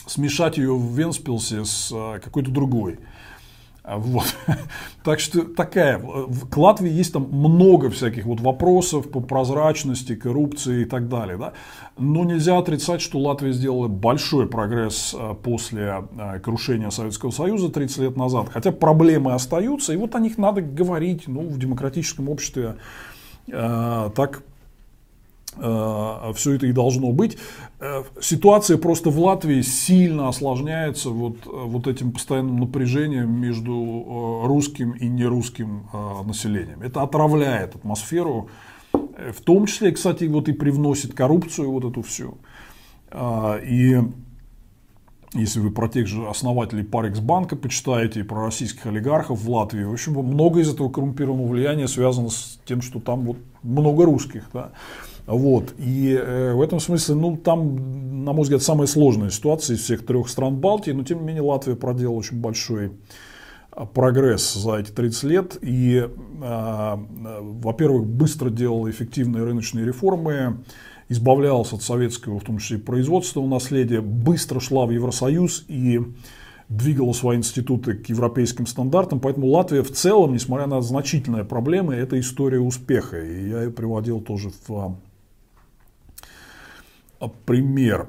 Смешать 0.06 0.58
ее 0.58 0.76
в 0.76 0.93
Венспилсе 0.93 1.64
с 1.64 1.89
какой-то 2.22 2.52
другой. 2.52 3.00
Вот. 3.88 4.36
Так 5.04 5.20
что 5.20 5.44
такая, 5.44 6.02
к 6.50 6.58
Латвии 6.58 6.90
есть 6.90 7.14
там 7.14 7.30
много 7.30 7.92
всяких 7.92 8.26
вот 8.26 8.42
вопросов 8.42 9.12
по 9.12 9.20
прозрачности, 9.20 10.16
коррупции 10.16 10.82
и 10.82 10.86
так 10.86 11.08
далее. 11.08 11.38
Да? 11.38 11.54
Но 11.96 12.24
нельзя 12.24 12.58
отрицать, 12.58 13.02
что 13.02 13.20
Латвия 13.20 13.52
сделала 13.52 13.88
большой 13.88 14.48
прогресс 14.48 15.14
э, 15.16 15.36
после 15.44 16.08
э, 16.18 16.40
крушения 16.40 16.90
Советского 16.90 17.30
Союза 17.30 17.70
30 17.70 17.98
лет 18.00 18.18
назад. 18.18 18.50
Хотя 18.52 18.72
проблемы 18.72 19.34
остаются, 19.34 19.94
и 19.94 19.98
вот 19.98 20.16
о 20.16 20.20
них 20.20 20.40
надо 20.40 20.62
говорить 20.62 21.28
ну, 21.28 21.42
в 21.42 21.60
демократическом 21.60 22.28
обществе. 22.28 22.78
Э, 23.48 24.10
так 24.16 24.42
все 25.58 26.51
это 26.53 26.68
и 26.68 26.72
должно 26.72 27.12
быть. 27.12 27.38
Э, 27.80 28.03
ситуация 28.22 28.78
просто 28.78 29.10
в 29.10 29.20
Латвии 29.20 29.62
сильно 29.62 30.28
осложняется 30.28 31.10
вот, 31.10 31.38
э, 31.45 31.49
вот 31.49 31.88
этим 31.88 32.12
постоянным 32.12 32.60
напряжением 32.60 33.32
между 33.32 34.43
русским 34.45 34.91
и 34.91 35.08
нерусским 35.08 35.88
населением. 36.26 36.82
Это 36.82 37.01
отравляет 37.01 37.76
атмосферу, 37.76 38.49
в 38.93 39.41
том 39.43 39.66
числе, 39.66 39.91
кстати, 39.91 40.26
вот 40.26 40.49
и 40.49 40.53
привносит 40.53 41.14
коррупцию 41.14 41.72
вот 41.72 41.86
эту 41.86 42.01
всю. 42.01 42.38
И 43.14 43.99
если 45.36 45.60
вы 45.60 45.70
про 45.70 45.89
тех 45.89 46.08
же 46.08 46.28
основателей 46.28 46.84
Парекс 46.84 47.20
банка 47.20 47.58
почитаете 47.58 48.22
и 48.22 48.24
про 48.24 48.45
российских 48.45 48.86
олигархов 48.86 49.41
в 49.41 49.51
Латвии, 49.51 49.84
в 49.84 49.91
общем, 49.91 50.14
много 50.14 50.62
из 50.62 50.74
этого 50.74 50.89
коррумпированного 50.89 51.47
влияния 51.47 51.89
связано 51.89 52.30
с 52.30 52.58
тем, 52.66 52.82
что 52.82 52.99
там 53.01 53.26
вот 53.26 53.38
много 53.62 54.06
русских. 54.06 54.49
Да. 54.53 54.72
Вот. 55.26 55.73
И 55.78 56.17
э, 56.19 56.53
в 56.53 56.61
этом 56.61 56.80
смысле, 56.80 57.15
ну, 57.15 57.38
там, 57.38 58.23
на 58.23 58.34
мой 58.34 58.43
взгляд, 58.43 58.61
самая 58.61 58.88
сложная 58.88 59.30
ситуация 59.30 59.76
из 59.76 59.82
всех 59.82 60.05
трех 60.05 60.30
стран 60.30 60.57
Балтии, 60.57 60.91
но 60.91 61.03
тем 61.03 61.19
не 61.19 61.26
менее 61.26 61.41
Латвия 61.41 61.76
проделала 61.76 62.17
очень 62.17 62.39
большой 62.39 62.91
а, 63.71 63.86
прогресс 63.86 64.53
за 64.53 64.76
эти 64.78 64.91
30 64.91 65.23
лет 65.23 65.57
и, 65.61 66.07
э, 66.07 66.95
во-первых, 67.41 68.05
быстро 68.05 68.49
делала 68.51 68.89
эффективные 68.89 69.43
рыночные 69.43 69.86
реформы, 69.86 70.63
избавлялась 71.09 71.73
от 71.73 71.82
советского, 71.82 72.39
в 72.39 72.43
том 72.43 72.59
числе 72.59 72.78
производственного 72.78 73.49
наследия, 73.49 74.01
быстро 74.01 74.59
шла 74.59 74.86
в 74.86 74.91
Евросоюз 74.91 75.65
и 75.67 76.01
двигала 76.69 77.13
свои 77.13 77.38
институты 77.38 77.93
к 77.93 78.09
европейским 78.09 78.65
стандартам. 78.65 79.19
Поэтому 79.19 79.47
Латвия 79.47 79.84
в 79.84 79.91
целом, 79.91 80.34
несмотря 80.34 80.67
на 80.67 80.82
значительные 80.82 81.43
проблемы, 81.43 81.95
это 81.95 82.19
история 82.19 82.59
успеха. 82.59 83.19
И 83.19 83.49
я 83.49 83.63
ее 83.63 83.71
приводил 83.71 84.19
тоже 84.19 84.49
в 84.67 84.73
а, 84.73 84.95
пример. 87.45 88.07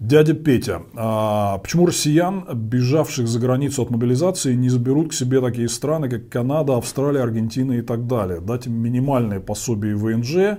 Дядя 0.00 0.34
Петя, 0.34 0.82
а 0.96 1.58
почему 1.58 1.86
россиян, 1.86 2.44
бежавших 2.52 3.28
за 3.28 3.38
границу 3.38 3.82
от 3.82 3.90
мобилизации, 3.90 4.54
не 4.54 4.68
заберут 4.68 5.10
к 5.10 5.12
себе 5.12 5.40
такие 5.40 5.68
страны, 5.68 6.10
как 6.10 6.28
Канада, 6.28 6.76
Австралия, 6.76 7.22
Аргентина 7.22 7.72
и 7.74 7.80
так 7.80 8.06
далее? 8.06 8.40
Дать 8.40 8.66
им 8.66 8.74
минимальное 8.74 9.40
пособие 9.40 9.94
ВНЖ 9.94 10.58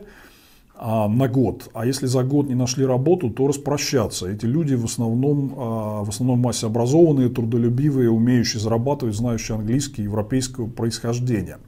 а, 0.77 1.07
на 1.07 1.27
год. 1.27 1.69
А 1.73 1.85
если 1.85 2.05
за 2.05 2.23
год 2.23 2.47
не 2.47 2.55
нашли 2.55 2.85
работу, 2.85 3.29
то 3.29 3.47
распрощаться. 3.47 4.27
Эти 4.27 4.45
люди 4.45 4.73
в 4.73 4.85
основном, 4.85 5.53
а, 5.57 6.03
в 6.03 6.09
основном 6.09 6.39
массе 6.39 6.67
образованные, 6.67 7.29
трудолюбивые, 7.29 8.09
умеющие 8.09 8.59
зарабатывать, 8.59 9.15
знающие 9.15 9.57
английский, 9.57 10.03
европейского 10.03 10.67
происхождения. 10.67 11.59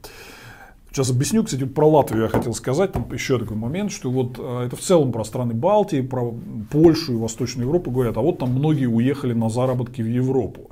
Сейчас 0.90 1.10
объясню, 1.10 1.44
кстати, 1.44 1.64
про 1.64 1.86
Латвию 1.86 2.22
я 2.22 2.28
хотел 2.28 2.54
сказать, 2.54 2.92
там 2.92 3.12
еще 3.12 3.38
такой 3.38 3.56
момент, 3.56 3.92
что 3.92 4.10
вот 4.10 4.36
а, 4.38 4.66
это 4.66 4.74
в 4.74 4.80
целом 4.80 5.12
про 5.12 5.24
страны 5.24 5.54
Балтии, 5.54 6.00
про 6.00 6.34
Польшу 6.70 7.12
и 7.12 7.16
Восточную 7.16 7.66
Европу 7.66 7.90
говорят, 7.90 8.16
а 8.16 8.20
вот 8.20 8.38
там 8.38 8.52
многие 8.52 8.86
уехали 8.86 9.34
на 9.34 9.50
заработки 9.50 10.00
в 10.00 10.08
Европу. 10.08 10.70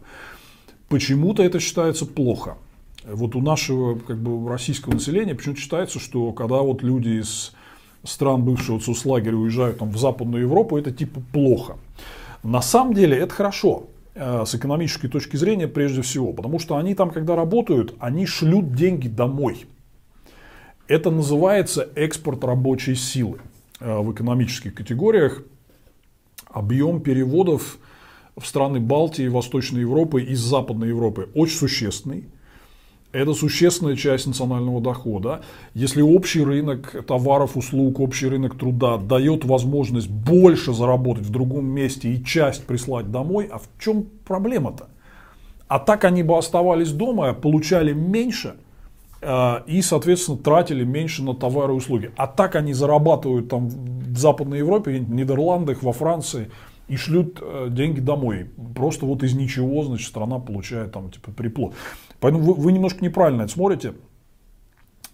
Почему-то 0.89 1.43
это 1.43 1.61
считается 1.61 2.07
плохо. 2.07 2.57
Вот 3.05 3.37
у 3.37 3.41
нашего 3.41 3.99
как 3.99 4.17
бы, 4.19 4.49
российского 4.49 4.95
населения 4.95 5.35
почему-то 5.35 5.61
считается, 5.61 6.01
что 6.01 6.33
когда 6.33 6.57
вот 6.57 6.83
люди 6.83 7.21
из 7.21 7.53
стран 8.03 8.43
бывшего 8.43 8.79
соцлагеря 8.79 9.37
уезжают 9.37 9.79
там, 9.79 9.91
в 9.91 9.99
Западную 9.99 10.45
Европу, 10.45 10.79
это 10.79 10.91
типа 10.93 11.21
плохо. 11.33 11.77
На 12.43 12.63
самом 12.63 12.95
деле 12.95 13.17
это 13.17 13.35
хорошо 13.35 13.85
э, 14.15 14.45
с 14.47 14.55
экономической 14.55 15.09
точки 15.09 15.37
зрения 15.37 15.69
прежде 15.69 16.03
всего, 16.03 16.33
потому 16.33 16.59
что 16.59 16.77
они 16.77 16.95
там, 16.95 17.11
когда 17.11 17.37
работают, 17.37 17.95
они 17.99 18.27
шлют 18.27 18.73
деньги 18.73 19.09
домой. 19.09 19.67
Это 20.89 21.11
называется 21.11 21.89
экспорт 21.97 22.45
рабочей 22.45 22.95
силы 22.95 23.41
э, 23.81 23.99
в 23.99 24.13
экономических 24.13 24.73
категориях. 24.73 25.43
Объем 26.49 27.01
переводов 27.01 27.79
в 28.37 28.47
страны 28.47 28.79
Балтии, 28.79 29.27
Восточной 29.27 29.81
Европы 29.81 30.23
из 30.23 30.39
Западной 30.39 30.89
Европы 30.89 31.29
очень 31.35 31.57
существенный. 31.57 32.27
Это 33.11 33.35
существенная 33.35 33.97
часть 33.97 34.29
национального 34.29 34.81
дохода. 34.81 35.43
Если 35.75 36.03
общий 36.03 36.45
рынок 36.45 37.05
товаров, 37.05 37.57
услуг, 37.57 37.99
общий 37.99 38.29
рынок 38.29 38.57
труда 38.57 38.97
дает 38.97 39.45
возможность 39.45 40.09
больше 40.09 40.73
заработать 40.73 41.25
в 41.25 41.31
другом 41.31 41.67
месте 41.67 42.13
и 42.13 42.25
часть 42.25 42.65
прислать 42.65 43.11
домой, 43.11 43.49
а 43.51 43.59
в 43.59 43.69
чем 43.81 44.07
проблема-то? 44.25 44.89
А 45.67 45.81
так 45.81 46.05
они 46.05 46.23
бы 46.23 46.39
оставались 46.39 46.93
дома, 46.93 47.33
получали 47.33 47.93
меньше– 47.93 48.55
и, 49.23 49.81
соответственно, 49.83 50.39
тратили 50.39 50.85
меньше 50.85 51.23
на 51.23 51.35
товары 51.35 51.73
и 51.73 51.77
услуги. 51.77 52.13
А 52.17 52.27
так 52.27 52.55
они 52.55 52.75
зарабатывают 52.75 53.49
там 53.49 53.69
в 53.69 54.17
Западной 54.17 54.59
Европе, 54.59 54.99
в 54.99 55.11
Нидерландах, 55.11 55.83
во 55.83 55.93
Франции 55.93 56.51
и 56.89 56.97
шлют 56.97 57.39
э, 57.41 57.67
деньги 57.71 58.01
домой. 58.01 58.51
Просто 58.75 59.07
вот 59.07 59.23
из 59.23 59.35
ничего, 59.35 59.83
значит, 59.85 60.07
страна 60.07 60.39
получает 60.39 60.93
там 60.93 61.11
типа 61.11 61.33
приплод. 61.33 61.75
Поэтому 62.21 62.45
вы, 62.45 62.55
вы 62.55 62.73
немножко 62.73 63.05
неправильно 63.05 63.43
это 63.43 63.53
смотрите. 63.53 63.95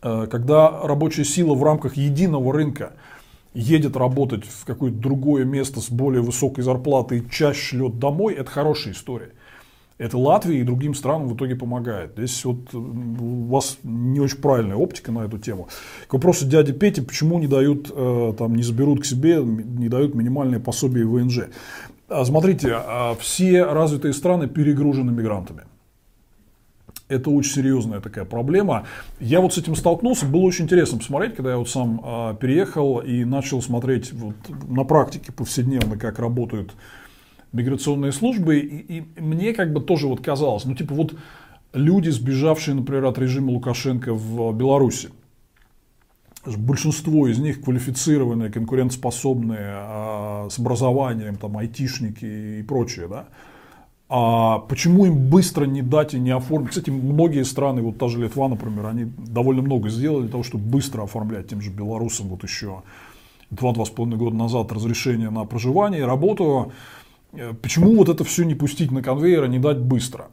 Э, 0.03 0.27
когда 0.31 0.83
рабочая 0.83 1.25
сила 1.25 1.55
в 1.55 1.63
рамках 1.63 1.97
единого 1.97 2.53
рынка 2.53 2.93
едет 3.55 3.97
работать 3.97 4.45
в 4.45 4.65
какое-то 4.65 4.99
другое 4.99 5.45
место 5.45 5.81
с 5.81 5.91
более 5.91 6.23
высокой 6.23 6.63
зарплатой 6.63 7.19
и 7.19 7.31
часть 7.31 7.61
шлет 7.61 7.99
домой, 7.99 8.35
это 8.35 8.51
хорошая 8.51 8.93
история. 8.93 9.33
Это 10.03 10.19
Латвии 10.19 10.59
и 10.59 10.65
другим 10.65 10.95
странам 10.95 11.29
в 11.29 11.37
итоге 11.37 11.55
помогает. 11.55 12.15
Здесь 12.17 12.45
вот 12.45 12.75
у 12.75 13.47
вас 13.47 13.79
не 13.85 14.19
очень 14.19 14.39
правильная 14.39 14.75
оптика 14.75 15.13
на 15.13 15.21
эту 15.21 15.39
тему. 15.39 15.69
К 16.09 16.15
вопросу 16.15 16.45
дяди 16.45 16.73
Пети, 16.73 17.01
почему 17.01 17.39
не 17.39 17.47
дают, 17.47 17.89
э, 17.95 18.35
там, 18.37 18.57
не 18.57 18.65
заберут 18.65 19.03
к 19.03 19.05
себе, 19.05 19.37
не 19.37 19.89
дают 19.89 20.17
минимальные 20.17 20.59
пособия 20.59 21.05
ВНЖ. 21.05 21.51
А, 22.09 22.25
смотрите, 22.25 22.73
а, 22.75 23.15
все 23.21 23.63
развитые 23.63 24.13
страны 24.13 24.49
перегружены 24.49 25.13
мигрантами. 25.13 25.63
Это 27.07 27.31
очень 27.31 27.53
серьезная 27.53 28.01
такая 28.01 28.25
проблема. 28.25 28.87
Я 29.21 29.41
вот 29.41 29.55
с 29.55 29.59
этим 29.59 29.77
столкнулся, 29.77 30.27
было 30.27 30.43
очень 30.43 30.65
интересно 30.65 30.99
посмотреть, 30.99 31.37
когда 31.37 31.53
я 31.53 31.59
вот 31.59 31.69
сам 31.69 32.01
а, 32.03 32.35
переехал 32.35 32.99
и 32.99 33.25
начал 33.25 33.63
смотреть 33.63 34.13
вот 34.13 34.35
на 34.69 34.83
практике 34.83 35.31
повседневно, 35.31 35.97
как 35.97 36.19
работают 36.19 36.75
миграционные 37.53 38.13
службы, 38.13 38.59
и, 38.59 38.99
и 38.99 39.21
мне 39.21 39.53
как 39.53 39.73
бы 39.73 39.81
тоже 39.81 40.09
вот 40.09 40.21
казалось, 40.21 40.65
ну 40.65 40.75
типа 40.75 40.95
вот 40.95 41.15
люди, 41.73 42.11
сбежавшие, 42.11 42.75
например, 42.75 43.05
от 43.07 43.19
режима 43.19 43.51
Лукашенко 43.51 44.15
в 44.15 44.53
Беларуси, 44.55 45.11
большинство 46.45 47.29
из 47.29 47.39
них 47.39 47.63
квалифицированные, 47.63 48.51
конкурентоспособные, 48.51 49.73
а, 49.75 50.49
с 50.51 50.59
образованием, 50.59 51.37
там, 51.37 51.57
айтишники 51.57 52.61
и 52.61 52.63
прочее, 52.63 53.09
да, 53.09 53.27
а 54.15 54.59
почему 54.59 55.07
им 55.07 55.31
быстро 55.31 55.65
не 55.65 55.81
дать 55.81 56.13
и 56.13 56.21
не 56.21 56.33
оформить? 56.33 56.71
Кстати, 56.71 56.91
многие 56.91 57.45
страны, 57.45 57.81
вот 57.81 57.97
та 57.97 58.09
же 58.09 58.21
Литва, 58.21 58.49
например, 58.49 58.85
они 58.85 59.07
довольно 59.17 59.63
много 59.63 59.89
сделали 59.89 60.25
для 60.25 60.33
того, 60.33 60.43
чтобы 60.43 60.65
быстро 60.65 61.05
оформлять 61.05 61.49
тем 61.49 61.63
же 61.63 61.71
белорусам 61.71 62.29
вот 62.29 62.43
еще 62.43 62.83
два-два 63.49 63.87
с 63.87 63.89
половиной 63.89 64.19
года 64.19 64.37
назад 64.37 64.71
разрешение 64.71 65.31
на 65.31 65.47
проживание 65.47 66.03
и 66.03 66.05
работу. 66.05 66.73
Э, 67.33 67.53
почему 67.55 67.97
вот 67.97 68.09
это 68.09 68.24
все 68.24 68.45
не 68.45 68.55
пустить 68.55 68.91
на 68.91 69.03
конвейер, 69.03 69.45
а 69.45 69.49
не 69.49 69.59
дать 69.59 69.78
быстро? 69.78 70.30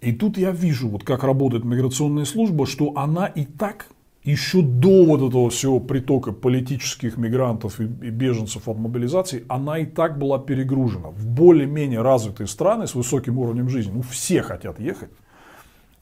И 0.00 0.12
тут 0.12 0.38
я 0.38 0.50
вижу, 0.50 0.88
вот 0.88 1.04
как 1.04 1.24
работает 1.24 1.64
миграционная 1.64 2.24
служба, 2.24 2.66
что 2.66 2.92
она 2.96 3.26
и 3.26 3.44
так 3.44 3.88
еще 4.22 4.62
до 4.62 5.04
вот 5.04 5.26
этого 5.28 5.48
всего 5.50 5.80
притока 5.80 6.32
политических 6.32 7.16
мигрантов 7.16 7.80
и 7.80 7.84
беженцев 7.84 8.68
от 8.68 8.76
мобилизации, 8.76 9.44
она 9.48 9.78
и 9.78 9.86
так 9.86 10.18
была 10.18 10.38
перегружена. 10.38 11.08
В 11.10 11.26
более-менее 11.26 12.02
развитые 12.02 12.46
страны 12.46 12.86
с 12.86 12.94
высоким 12.94 13.38
уровнем 13.38 13.68
жизни, 13.68 13.92
ну 13.92 14.02
все 14.02 14.42
хотят 14.42 14.78
ехать, 14.78 15.10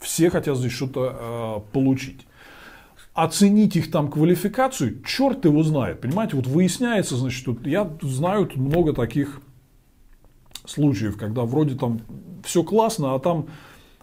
все 0.01 0.29
хотят 0.31 0.59
здесь 0.59 0.73
что-то 0.73 1.65
э, 1.69 1.73
получить. 1.73 2.27
Оценить 3.15 3.77
их 3.77 3.91
там 3.91 4.11
квалификацию, 4.11 5.03
черт 5.05 5.45
его 5.47 5.63
знает, 5.63 6.01
понимаете, 6.01 6.37
вот 6.37 6.47
выясняется, 6.47 7.17
значит, 7.17 7.47
вот 7.47 7.67
я 7.67 7.91
знаю 8.03 8.47
тут 8.47 8.57
много 8.57 8.93
таких 8.93 9.41
случаев, 10.67 11.17
когда 11.17 11.43
вроде 11.43 11.75
там 11.75 12.01
все 12.45 12.63
классно, 12.63 13.15
а 13.15 13.19
там 13.19 13.47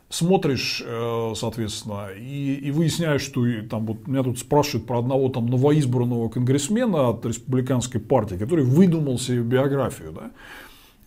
смотришь, 0.09 0.83
э, 0.85 1.33
соответственно, 1.35 2.09
и, 2.15 2.55
и 2.55 2.71
выясняешь, 2.71 3.21
что 3.21 3.45
и, 3.47 3.61
там 3.61 3.85
вот 3.85 4.07
меня 4.07 4.23
тут 4.23 4.37
спрашивают 4.37 4.85
про 4.85 4.99
одного 4.99 5.29
там 5.29 5.47
новоизбранного 5.47 6.29
конгрессмена 6.29 7.09
от 7.09 7.25
республиканской 7.25 7.99
партии, 7.99 8.35
который 8.35 8.63
выдумал 8.63 9.17
себе 9.17 9.41
биографию, 9.41 10.11
да. 10.11 10.31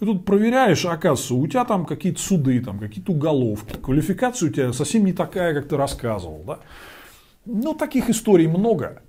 И 0.00 0.04
тут 0.04 0.26
проверяешь, 0.26 0.84
а 0.84 0.92
оказывается, 0.92 1.34
у 1.34 1.46
тебя 1.46 1.64
там 1.64 1.86
какие-то 1.86 2.20
суды, 2.20 2.61
там 2.61 2.78
какие-то 2.78 3.12
уголовки, 3.12 3.76
квалификация 3.76 4.50
у 4.50 4.52
тебя 4.52 4.72
совсем 4.72 5.04
не 5.04 5.12
такая, 5.12 5.54
как 5.54 5.68
ты 5.68 5.76
рассказывал, 5.76 6.42
да. 6.46 6.59
Но 7.46 7.74
таких 7.74 8.11
историй 8.11 8.48
много. 8.48 9.02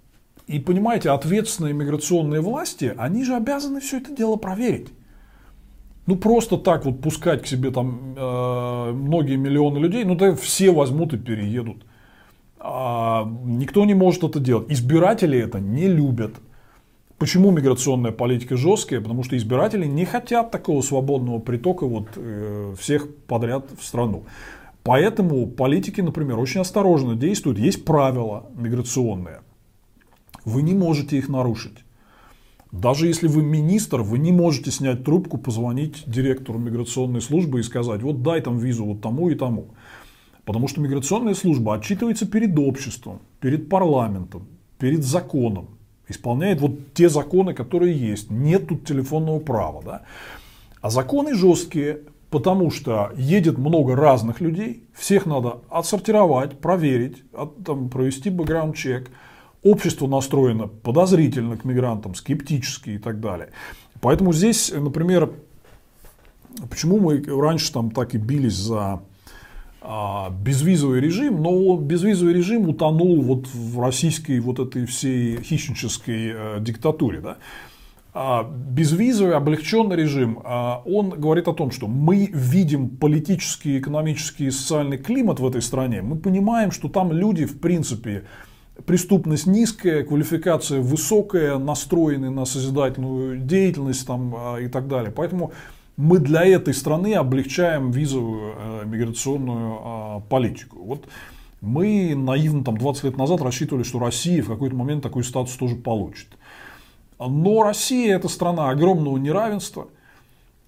И 0.45 0.59
понимаете, 0.59 1.09
ответственные 1.09 1.73
миграционные 1.73 2.39
власти, 2.39 2.93
они 2.97 3.25
же 3.25 3.35
обязаны 3.35 3.81
все 3.81 3.97
это 3.97 4.15
дело 4.15 4.37
проверить. 4.37 4.89
Ну, 6.07 6.15
просто 6.15 6.57
так 6.57 6.85
вот 6.85 7.01
пускать 7.01 7.43
к 7.43 7.47
себе 7.47 7.69
там 7.69 8.15
э, 8.15 8.91
многие 8.93 9.35
миллионы 9.35 9.77
людей, 9.77 10.05
ну, 10.05 10.15
да 10.15 10.35
все 10.35 10.71
возьмут 10.71 11.13
и 11.13 11.17
переедут. 11.17 11.85
А, 12.59 13.29
никто 13.43 13.85
не 13.85 13.93
может 13.93 14.23
это 14.23 14.39
делать. 14.39 14.71
Избиратели 14.71 15.37
это 15.37 15.59
не 15.59 15.87
любят. 15.87 16.35
Почему 17.17 17.51
миграционная 17.51 18.11
политика 18.13 18.55
жесткая? 18.55 19.01
Потому 19.01 19.23
что 19.23 19.35
избиратели 19.35 19.85
не 19.85 20.05
хотят 20.05 20.49
такого 20.49 20.81
свободного 20.81 21.39
притока 21.39 21.85
вот, 21.85 22.07
э, 22.15 22.73
всех 22.79 23.13
подряд 23.25 23.65
в 23.77 23.83
страну. 23.83 24.23
Поэтому 24.83 25.45
политики, 25.47 25.99
например, 25.99 26.39
очень 26.39 26.61
осторожно 26.61 27.15
действуют. 27.15 27.59
Есть 27.59 27.83
правила 27.83 28.45
миграционные. 28.55 29.41
Вы 30.45 30.61
не 30.61 30.73
можете 30.73 31.17
их 31.17 31.27
нарушить. 31.27 31.83
Даже 32.71 33.07
если 33.07 33.27
вы 33.27 33.43
министр, 33.43 34.01
вы 34.01 34.19
не 34.19 34.31
можете 34.31 34.71
снять 34.71 35.03
трубку, 35.03 35.37
позвонить 35.37 36.03
директору 36.05 36.59
миграционной 36.59 37.21
службы 37.21 37.59
и 37.59 37.63
сказать, 37.63 38.01
вот 38.01 38.23
дай 38.23 38.41
там 38.41 38.57
визу 38.57 38.85
вот 38.85 39.01
тому 39.01 39.29
и 39.29 39.35
тому. 39.35 39.69
Потому 40.43 40.67
что 40.67 40.81
миграционная 40.81 41.33
служба 41.33 41.75
отчитывается 41.75 42.25
перед 42.25 42.57
обществом, 42.59 43.19
перед 43.39 43.69
парламентом, 43.69 44.47
перед 44.79 45.03
законом. 45.03 45.77
Исполняет 46.09 46.61
вот 46.61 46.93
те 46.93 47.09
законы, 47.09 47.53
которые 47.53 47.97
есть. 47.97 48.31
Нет 48.31 48.67
тут 48.67 48.85
телефонного 48.85 49.39
права. 49.39 49.81
Да? 49.83 50.01
А 50.81 50.89
законы 50.89 51.35
жесткие, 51.35 52.01
потому 52.29 52.71
что 52.71 53.11
едет 53.17 53.57
много 53.57 53.95
разных 53.95 54.39
людей, 54.39 54.83
всех 54.93 55.25
надо 55.25 55.59
отсортировать, 55.69 56.59
проверить, 56.59 57.23
от, 57.33 57.63
там, 57.63 57.89
провести 57.89 58.29
бэкграунд-чек– 58.29 59.09
общество 59.71 60.07
настроено 60.07 60.67
подозрительно 60.67 61.57
к 61.57 61.65
мигрантам, 61.65 62.15
скептически 62.15 62.91
и 62.91 62.97
так 62.97 63.19
далее. 63.19 63.49
Поэтому 64.01 64.33
здесь, 64.33 64.71
например, 64.71 65.31
почему 66.69 66.99
мы 66.99 67.23
раньше 67.23 67.71
там 67.71 67.91
так 67.91 68.15
и 68.15 68.17
бились 68.17 68.55
за 68.55 69.01
а, 69.81 70.29
безвизовый 70.29 70.99
режим, 70.99 71.41
но 71.41 71.77
безвизовый 71.77 72.33
режим 72.33 72.67
утонул 72.67 73.21
вот 73.21 73.47
в 73.47 73.79
российской 73.79 74.39
вот 74.39 74.59
этой 74.59 74.85
всей 74.85 75.41
хищнической 75.41 76.31
э, 76.33 76.57
диктатуре. 76.59 77.21
Да? 77.21 77.37
А 78.13 78.43
безвизовый 78.43 79.35
облегченный 79.35 79.95
режим, 79.95 80.39
а, 80.43 80.81
он 80.85 81.11
говорит 81.11 81.47
о 81.47 81.53
том, 81.53 81.69
что 81.71 81.87
мы 81.87 82.29
видим 82.33 82.89
политический, 82.89 83.77
экономический 83.77 84.47
и 84.47 84.51
социальный 84.51 84.97
климат 84.97 85.39
в 85.39 85.47
этой 85.47 85.61
стране, 85.61 86.01
мы 86.01 86.15
понимаем, 86.15 86.71
что 86.71 86.89
там 86.89 87.11
люди, 87.11 87.45
в 87.45 87.59
принципе, 87.59 88.23
преступность 88.85 89.47
низкая, 89.47 90.03
квалификация 90.03 90.81
высокая, 90.81 91.57
настроены 91.57 92.29
на 92.29 92.45
созидательную 92.45 93.39
деятельность 93.39 94.05
там, 94.05 94.33
а, 94.35 94.57
и 94.57 94.67
так 94.67 94.87
далее. 94.87 95.11
Поэтому 95.11 95.51
мы 95.95 96.19
для 96.19 96.45
этой 96.45 96.73
страны 96.73 97.15
облегчаем 97.15 97.89
визовую 97.89 98.53
э, 98.55 98.83
миграционную 98.85 100.21
политику. 100.29 100.77
Вот 100.83 101.07
мы 101.59 102.13
наивно 102.15 102.63
там 102.63 102.77
20 102.77 103.05
лет 103.05 103.17
назад 103.17 103.41
рассчитывали, 103.41 103.83
что 103.83 103.97
Россия 103.99 104.43
в 104.43 104.47
какой-то 104.47 104.75
момент 104.75 105.01
такой 105.01 105.23
статус 105.23 105.55
тоже 105.55 105.75
получит. 105.75 106.27
Но 107.19 107.63
Россия 107.63 108.15
это 108.15 108.27
страна 108.29 108.69
огромного 108.69 109.17
неравенства, 109.17 109.87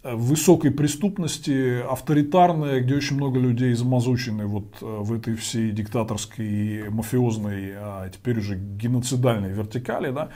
высокой 0.03 0.71
преступности, 0.71 1.81
авторитарная, 1.81 2.79
где 2.79 2.95
очень 2.95 3.17
много 3.17 3.39
людей 3.39 3.73
замазучены 3.73 4.45
вот 4.45 4.77
э, 4.81 4.85
в 4.85 5.13
этой 5.13 5.35
всей 5.35 5.71
диктаторской, 5.71 6.89
мафиозной, 6.89 7.73
а 7.75 8.09
теперь 8.09 8.39
уже 8.39 8.55
геноцидальной 8.55 9.51
вертикали. 9.51 10.11
Да? 10.11 10.29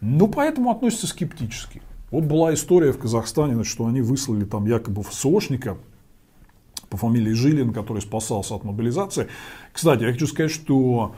Ну, 0.00 0.28
поэтому 0.28 0.70
относятся 0.70 1.06
скептически. 1.06 1.82
Вот 2.10 2.24
была 2.24 2.52
история 2.52 2.92
в 2.92 2.98
Казахстане, 2.98 3.64
что 3.64 3.86
они 3.86 4.02
выслали 4.02 4.44
там 4.44 4.66
якобы 4.66 5.02
ФСОшника 5.02 5.78
по 6.90 6.96
фамилии 6.96 7.32
Жилин, 7.32 7.72
который 7.72 8.02
спасался 8.02 8.54
от 8.54 8.64
мобилизации. 8.64 9.28
Кстати, 9.72 10.02
я 10.02 10.12
хочу 10.12 10.26
сказать, 10.26 10.50
что 10.50 11.14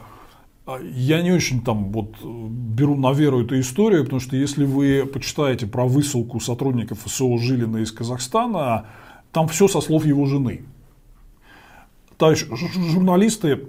я 0.66 1.22
не 1.22 1.32
очень 1.32 1.62
там 1.62 1.90
вот 1.92 2.14
э, 2.22 2.24
беру 2.24 2.96
на 2.96 3.12
веру 3.12 3.42
эту 3.42 3.58
историю, 3.58 4.04
потому 4.04 4.20
что 4.20 4.36
если 4.36 4.64
вы 4.64 5.06
почитаете 5.06 5.66
про 5.66 5.86
высылку 5.86 6.38
сотрудников 6.40 7.00
ФСО 7.00 7.36
Жилина 7.38 7.78
из 7.78 7.90
Казахстана, 7.90 8.86
там 9.32 9.48
все 9.48 9.66
со 9.66 9.80
слов 9.80 10.04
его 10.04 10.26
жены. 10.26 10.64
Товарищ, 12.16 12.46
журналисты, 12.92 13.68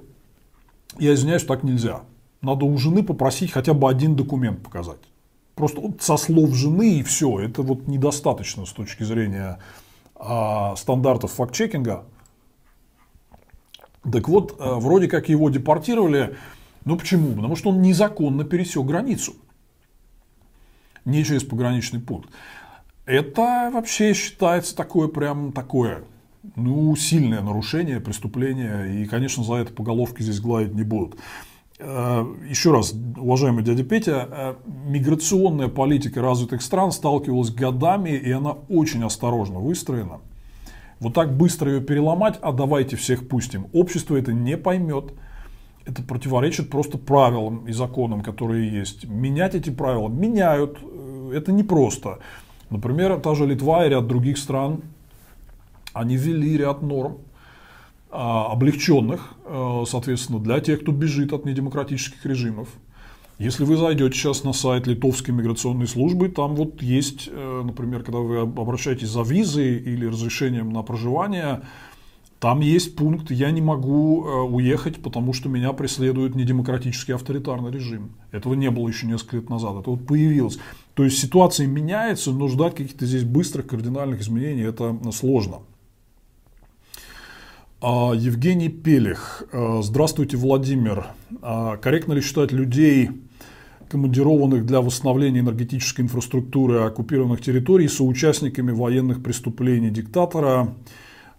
я 1.00 1.14
извиняюсь, 1.16 1.44
так 1.44 1.64
нельзя. 1.64 2.02
Надо 2.42 2.66
у 2.66 2.78
жены 2.78 3.02
попросить 3.02 3.52
хотя 3.52 3.74
бы 3.74 3.90
один 3.90 4.16
документ 4.16 4.62
показать. 4.62 5.00
Просто 5.56 5.82
со 6.00 6.18
слов 6.18 6.54
жены 6.54 7.00
и 7.00 7.04
все. 7.04 7.40
Это 7.40 7.62
вот 7.62 7.88
недостаточно 7.88 8.66
с 8.66 8.72
точки 8.72 9.04
зрения 9.04 9.60
а, 10.16 10.76
стандартов 10.76 11.32
факт-чекинга. 11.32 12.04
Так 14.12 14.28
вот, 14.28 14.56
а, 14.60 14.76
вроде 14.76 15.08
как 15.08 15.30
его 15.30 15.50
депортировали 15.50 16.36
ну 16.86 16.98
почему? 16.98 17.34
Потому 17.36 17.56
что 17.56 17.70
он 17.70 17.82
незаконно 17.82 18.44
пересек 18.44 18.86
границу. 18.86 19.34
Не 21.06 21.24
через 21.24 21.44
пограничный 21.44 22.00
пункт. 22.00 22.30
Это 23.06 23.70
вообще 23.74 24.14
считается 24.14 24.76
такое 24.76 25.10
прям 25.10 25.52
такое, 25.52 26.04
ну, 26.56 26.96
сильное 26.96 27.42
нарушение, 27.42 28.00
преступление. 28.00 29.02
И, 29.02 29.06
конечно, 29.06 29.44
за 29.44 29.56
это 29.56 29.74
по 29.74 29.84
головке 29.84 30.24
здесь 30.24 30.40
гладить 30.40 30.74
не 30.74 30.84
будут. 30.84 31.20
Э, 31.80 32.26
еще 32.48 32.72
раз, 32.72 32.94
уважаемый 33.18 33.64
дядя 33.64 33.84
Петя, 33.84 34.28
э, 34.30 34.56
миграционная 34.88 35.68
политика 35.68 36.22
развитых 36.22 36.62
стран 36.62 36.94
сталкивалась 36.94 37.50
годами, 37.50 38.12
и 38.12 38.32
она 38.32 38.52
очень 38.70 39.04
осторожно 39.04 39.60
выстроена. 39.60 40.22
Вот 41.00 41.14
так 41.14 41.36
быстро 41.36 41.74
ее 41.74 41.82
переломать, 41.82 42.40
а 42.42 42.54
давайте 42.54 42.96
всех 42.96 43.28
пустим. 43.28 43.68
Общество 43.74 44.16
это 44.16 44.32
не 44.32 44.56
поймет 44.56 45.14
это 45.86 46.02
противоречит 46.02 46.70
просто 46.70 46.98
правилам 46.98 47.66
и 47.68 47.74
законам, 47.74 48.22
которые 48.22 48.72
есть. 48.72 49.06
Менять 49.06 49.56
эти 49.56 49.70
правила 49.70 50.08
меняют, 50.08 50.78
э, 50.82 51.34
это 51.36 51.52
непросто. 51.52 52.20
Например, 52.70 53.20
та 53.20 53.36
же 53.36 53.46
Литва 53.46 53.86
и 53.86 53.90
ряд 53.90 54.08
других 54.08 54.38
стран, 54.38 54.82
они 55.94 56.18
ввели 56.18 56.58
ряд 56.58 56.82
норм, 56.82 57.18
а, 58.16 58.52
облегченных, 58.52 59.34
э, 59.46 59.84
соответственно, 59.88 60.40
для 60.40 60.60
тех, 60.60 60.82
кто 60.82 60.92
бежит 60.92 61.34
от 61.34 61.46
недемократических 61.46 62.24
режимов. 62.26 62.68
Если 63.40 63.64
вы 63.64 63.76
зайдете 63.76 64.16
сейчас 64.16 64.44
на 64.44 64.54
сайт 64.54 64.86
Литовской 64.86 65.34
миграционной 65.34 65.88
службы, 65.88 66.30
там 66.30 66.56
вот 66.56 66.84
есть, 66.84 67.28
э, 67.32 67.62
например, 67.66 68.04
когда 68.04 68.20
вы 68.20 68.42
обращаетесь 68.42 69.10
за 69.10 69.24
визой 69.24 69.78
или 69.78 70.06
разрешением 70.06 70.72
на 70.72 70.84
проживание, 70.84 71.62
там 72.44 72.60
есть 72.60 72.98
пункт, 72.98 73.32
я 73.32 73.52
не 73.52 73.62
могу 73.62 74.28
э, 74.28 74.42
уехать, 74.42 75.02
потому 75.02 75.32
что 75.32 75.48
меня 75.48 75.72
преследует 75.72 76.36
недемократический 76.36 77.16
авторитарный 77.16 77.72
режим. 77.72 78.18
Этого 78.34 78.54
не 78.54 78.70
было 78.70 78.90
еще 78.90 79.08
несколько 79.08 79.38
лет 79.38 79.50
назад, 79.50 79.78
это 79.80 79.92
вот 79.92 80.06
появилось. 80.06 80.60
То 80.94 81.06
есть 81.06 81.20
ситуация 81.20 81.68
меняется, 81.68 82.32
но 82.34 82.50
ждать 82.50 82.76
каких-то 82.76 83.06
здесь 83.06 83.24
быстрых 83.24 83.68
кардинальных 83.68 84.20
изменений 84.20 84.64
это 84.64 84.94
сложно. 85.14 85.60
А, 87.82 88.12
Евгений 88.14 88.68
Пелих. 88.68 89.44
Э, 89.54 89.80
здравствуйте, 89.82 90.36
Владимир. 90.36 91.06
А, 91.42 91.78
корректно 91.78 92.12
ли 92.12 92.20
считать 92.20 92.52
людей, 92.52 93.10
командированных 93.88 94.66
для 94.66 94.82
восстановления 94.82 95.40
энергетической 95.40 96.02
инфраструктуры 96.02 96.80
оккупированных 96.82 97.40
территорий, 97.40 97.88
соучастниками 97.88 98.74
военных 98.74 99.24
преступлений 99.24 99.92
диктатора? 99.92 100.76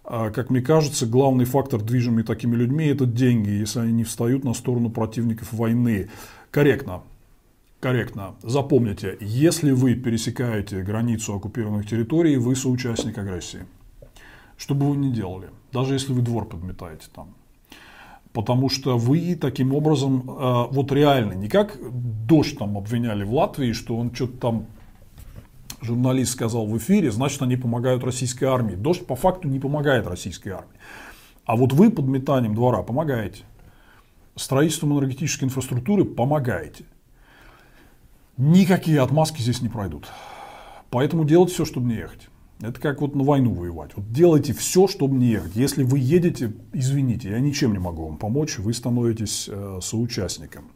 А, 0.07 0.29
как 0.29 0.49
мне 0.49 0.61
кажется, 0.61 1.07
главный 1.07 1.45
фактор, 1.45 1.81
движимый 1.81 2.23
такими 2.23 2.55
людьми, 2.55 2.85
это 2.85 3.05
деньги, 3.05 3.49
если 3.49 3.79
они 3.79 3.91
не 3.93 4.03
встают 4.03 4.43
на 4.43 4.53
сторону 4.53 4.89
противников 4.89 5.51
войны. 5.51 6.09
Корректно. 6.51 7.01
Корректно. 7.79 8.35
Запомните, 8.43 9.17
если 9.19 9.71
вы 9.71 9.95
пересекаете 9.95 10.83
границу 10.83 11.35
оккупированных 11.35 11.89
территорий, 11.89 12.37
вы 12.37 12.55
соучастник 12.55 13.17
агрессии. 13.17 13.65
Что 14.57 14.75
бы 14.75 14.89
вы 14.89 14.97
ни 14.97 15.11
делали, 15.11 15.49
даже 15.71 15.93
если 15.93 16.13
вы 16.13 16.21
двор 16.21 16.45
подметаете 16.45 17.07
там. 17.13 17.33
Потому 18.31 18.69
что 18.69 18.97
вы 18.97 19.35
таким 19.35 19.73
образом, 19.73 20.23
а, 20.27 20.67
вот 20.67 20.91
реально, 20.91 21.33
не 21.33 21.47
как 21.47 21.77
дождь 22.27 22.57
там 22.57 22.77
обвиняли 22.77 23.23
в 23.23 23.33
Латвии, 23.33 23.71
что 23.71 23.97
он 23.97 24.13
что-то 24.13 24.37
там 24.37 24.65
журналист 25.85 26.33
сказал 26.33 26.65
в 26.65 26.77
эфире, 26.77 27.11
значит 27.11 27.41
они 27.41 27.55
помогают 27.55 28.03
российской 28.03 28.45
армии. 28.45 28.75
Дождь 28.75 29.05
по 29.05 29.15
факту 29.15 29.47
не 29.47 29.59
помогает 29.59 30.07
российской 30.07 30.49
армии. 30.49 30.77
А 31.45 31.55
вот 31.55 31.73
вы 31.73 31.91
подметанием 31.91 32.55
двора 32.55 32.83
помогаете. 32.83 33.43
Строительством 34.35 34.93
энергетической 34.93 35.45
инфраструктуры 35.45 36.03
помогаете. 36.03 36.85
Никакие 38.37 39.01
отмазки 39.01 39.41
здесь 39.41 39.61
не 39.61 39.69
пройдут. 39.69 40.07
Поэтому 40.89 41.23
делайте 41.23 41.53
все, 41.53 41.65
чтобы 41.65 41.87
не 41.87 41.95
ехать. 41.95 42.27
Это 42.61 42.79
как 42.79 43.01
вот 43.01 43.15
на 43.15 43.23
войну 43.23 43.53
воевать. 43.53 43.91
Вот 43.95 44.11
делайте 44.11 44.53
все, 44.53 44.87
чтобы 44.87 45.15
не 45.15 45.27
ехать. 45.27 45.55
Если 45.55 45.83
вы 45.83 45.99
едете, 45.99 46.53
извините, 46.73 47.29
я 47.29 47.39
ничем 47.39 47.73
не 47.73 47.79
могу 47.79 48.07
вам 48.07 48.17
помочь, 48.17 48.57
вы 48.59 48.73
становитесь 48.73 49.49
э, 49.49 49.79
соучастником. 49.81 50.71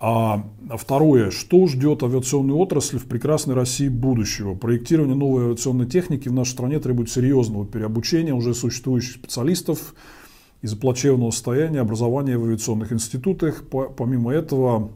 А 0.00 0.44
второе, 0.76 1.32
что 1.32 1.66
ждет 1.66 2.04
авиационную 2.04 2.56
отрасль 2.56 2.98
в 2.98 3.06
прекрасной 3.06 3.56
России 3.56 3.88
будущего? 3.88 4.54
Проектирование 4.54 5.16
новой 5.16 5.46
авиационной 5.46 5.86
техники 5.86 6.28
в 6.28 6.32
нашей 6.32 6.50
стране 6.50 6.78
требует 6.78 7.10
серьезного 7.10 7.66
переобучения 7.66 8.32
уже 8.32 8.54
существующих 8.54 9.16
специалистов 9.16 9.94
из-за 10.62 10.76
плачевного 10.76 11.32
состояния 11.32 11.80
образования 11.80 12.38
в 12.38 12.44
авиационных 12.44 12.92
институтах. 12.92 13.64
Помимо 13.96 14.32
этого, 14.32 14.92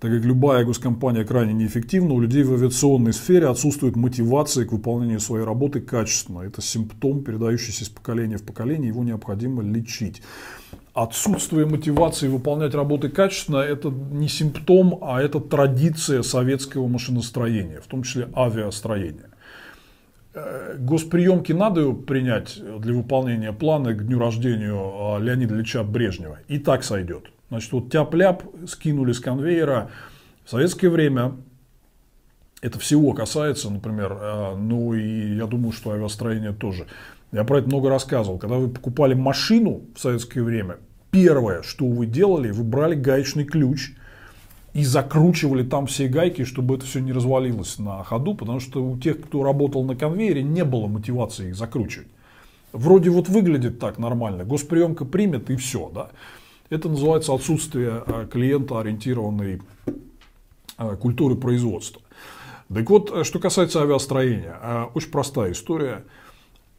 так 0.00 0.10
как 0.10 0.24
любая 0.24 0.64
госкомпания 0.64 1.24
крайне 1.24 1.52
неэффективна, 1.52 2.14
у 2.14 2.20
людей 2.20 2.42
в 2.42 2.52
авиационной 2.52 3.12
сфере 3.12 3.46
отсутствует 3.46 3.94
мотивация 3.94 4.64
к 4.66 4.72
выполнению 4.72 5.20
своей 5.20 5.44
работы 5.44 5.80
качественно. 5.80 6.40
Это 6.40 6.60
симптом, 6.60 7.22
передающийся 7.22 7.84
из 7.84 7.88
поколения 7.88 8.38
в 8.38 8.42
поколение, 8.42 8.88
его 8.88 9.04
необходимо 9.04 9.62
лечить 9.62 10.22
отсутствие 11.02 11.64
мотивации 11.64 12.26
выполнять 12.26 12.74
работы 12.74 13.08
качественно– 13.08 13.56
это 13.58 13.88
не 13.88 14.26
симптом, 14.26 14.98
а 15.00 15.22
это 15.22 15.38
традиция 15.38 16.22
советского 16.22 16.88
машиностроения, 16.88 17.80
в 17.80 17.86
том 17.86 18.02
числе 18.02 18.28
авиастроения. 18.34 19.30
Э, 20.34 20.74
госприемки 20.76 21.52
надо 21.52 21.92
принять 21.92 22.60
для 22.80 22.94
выполнения 22.94 23.52
плана 23.52 23.94
к 23.94 24.06
дню 24.06 24.18
рождения 24.18 24.72
а, 24.72 25.18
Леонида 25.18 25.54
Ильича 25.54 25.84
Брежнева. 25.84 26.40
И 26.48 26.58
так 26.58 26.82
сойдет. 26.82 27.26
Значит, 27.48 27.72
вот 27.72 27.90
тяп-ляп 27.90 28.42
скинули 28.66 29.12
с 29.12 29.20
конвейера. 29.20 29.90
В 30.44 30.50
советское 30.50 30.88
время 30.88 31.36
это 32.60 32.80
всего 32.80 33.12
касается, 33.12 33.70
например, 33.70 34.18
э, 34.20 34.54
ну 34.56 34.94
и 34.94 35.36
я 35.36 35.46
думаю, 35.46 35.70
что 35.70 35.92
авиастроение 35.92 36.52
тоже. 36.52 36.88
Я 37.30 37.44
про 37.44 37.58
это 37.58 37.68
много 37.68 37.88
рассказывал. 37.88 38.38
Когда 38.38 38.56
вы 38.56 38.68
покупали 38.68 39.14
машину 39.14 39.82
в 39.94 40.00
советское 40.00 40.42
время, 40.42 40.78
первое, 41.10 41.62
что 41.62 41.86
вы 41.86 42.06
делали, 42.06 42.50
вы 42.50 42.64
брали 42.64 42.94
гаечный 42.94 43.44
ключ 43.44 43.92
и 44.74 44.84
закручивали 44.84 45.62
там 45.62 45.86
все 45.86 46.08
гайки, 46.08 46.44
чтобы 46.44 46.76
это 46.76 46.86
все 46.86 47.00
не 47.00 47.12
развалилось 47.12 47.78
на 47.78 48.04
ходу, 48.04 48.34
потому 48.34 48.60
что 48.60 48.84
у 48.84 48.98
тех, 48.98 49.20
кто 49.20 49.42
работал 49.42 49.84
на 49.84 49.96
конвейере, 49.96 50.42
не 50.42 50.64
было 50.64 50.86
мотивации 50.86 51.48
их 51.48 51.56
закручивать. 51.56 52.08
Вроде 52.72 53.10
вот 53.10 53.28
выглядит 53.28 53.78
так 53.78 53.98
нормально, 53.98 54.44
госприемка 54.44 55.04
примет 55.04 55.50
и 55.50 55.56
все. 55.56 55.90
Да? 55.94 56.10
Это 56.70 56.88
называется 56.88 57.32
отсутствие 57.34 58.02
э, 58.06 58.28
клиентоориентированной 58.30 59.62
э, 60.76 60.96
культуры 60.96 61.34
производства. 61.34 62.02
Так 62.72 62.90
вот, 62.90 63.10
э, 63.10 63.24
что 63.24 63.38
касается 63.38 63.82
авиастроения, 63.82 64.88
очень 64.94 65.10
простая 65.10 65.52
история. 65.52 66.04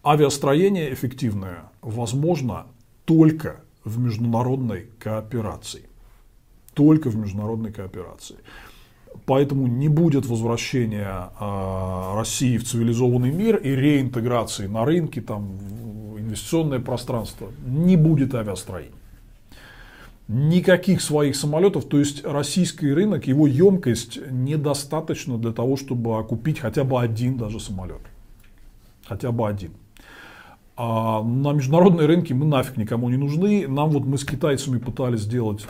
Авиастроение 0.06 0.94
эффективное 0.94 1.72
возможно 1.82 2.68
только 3.06 3.62
в 3.90 4.00
международной 4.00 4.88
кооперации. 5.00 5.84
Только 6.74 7.10
в 7.10 7.16
международной 7.16 7.72
кооперации. 7.72 8.38
Поэтому 9.26 9.68
не 9.68 9.90
будет 9.90 10.26
возвращения 10.26 11.30
э, 11.40 12.16
России 12.16 12.58
в 12.58 12.64
цивилизованный 12.64 13.32
мир 13.32 13.58
и 13.58 13.70
реинтеграции 13.70 14.68
на 14.68 14.86
рынке, 14.86 15.22
там, 15.22 15.58
в 15.58 16.20
инвестиционное 16.20 16.80
пространство. 16.80 17.50
Не 17.66 17.98
будет 17.98 18.36
авиастроения. 18.36 18.94
Никаких 20.28 21.02
своих 21.02 21.36
самолетов, 21.36 21.86
то 21.86 21.98
есть 21.98 22.24
российский 22.24 22.94
рынок, 22.94 23.26
его 23.26 23.48
емкость 23.48 24.20
недостаточно 24.30 25.40
для 25.40 25.52
того, 25.52 25.76
чтобы 25.76 26.24
купить 26.24 26.60
хотя 26.60 26.84
бы 26.84 27.02
один 27.02 27.38
даже 27.38 27.60
самолет. 27.60 28.02
Хотя 29.06 29.32
бы 29.32 29.48
один. 29.48 29.72
А 30.82 31.22
на 31.22 31.52
международные 31.52 32.08
рынки 32.08 32.32
мы 32.32 32.46
нафиг 32.46 32.78
никому 32.78 33.10
не 33.10 33.18
нужны. 33.18 33.68
Нам 33.68 33.90
вот 33.90 34.06
мы 34.06 34.18
с 34.18 34.24
китайцами 34.24 34.80
пытались 34.80 35.20
сделать 35.20 35.68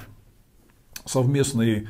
совместный 1.03 1.87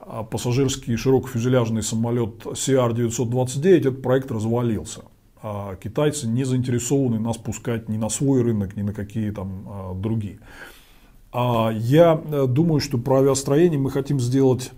а, 0.00 0.24
пассажирский 0.24 0.96
широкофюзеляжный 0.96 1.84
самолет 1.84 2.44
CR-929, 2.44 3.68
этот 3.68 4.02
проект 4.02 4.32
развалился. 4.32 5.02
А 5.40 5.76
китайцы 5.76 6.26
не 6.26 6.42
заинтересованы 6.42 7.20
нас 7.20 7.36
пускать 7.36 7.88
ни 7.88 7.96
на 7.96 8.08
свой 8.08 8.42
рынок, 8.42 8.74
ни 8.74 8.82
на 8.82 8.92
какие 8.92 9.30
там 9.30 9.64
а, 9.68 9.94
другие. 9.94 10.40
А 11.30 11.70
я 11.72 12.20
э, 12.24 12.46
думаю, 12.48 12.80
что 12.80 12.98
про 12.98 13.18
авиастроение 13.18 13.78
мы 13.78 13.92
хотим 13.92 14.18
сделать 14.18 14.72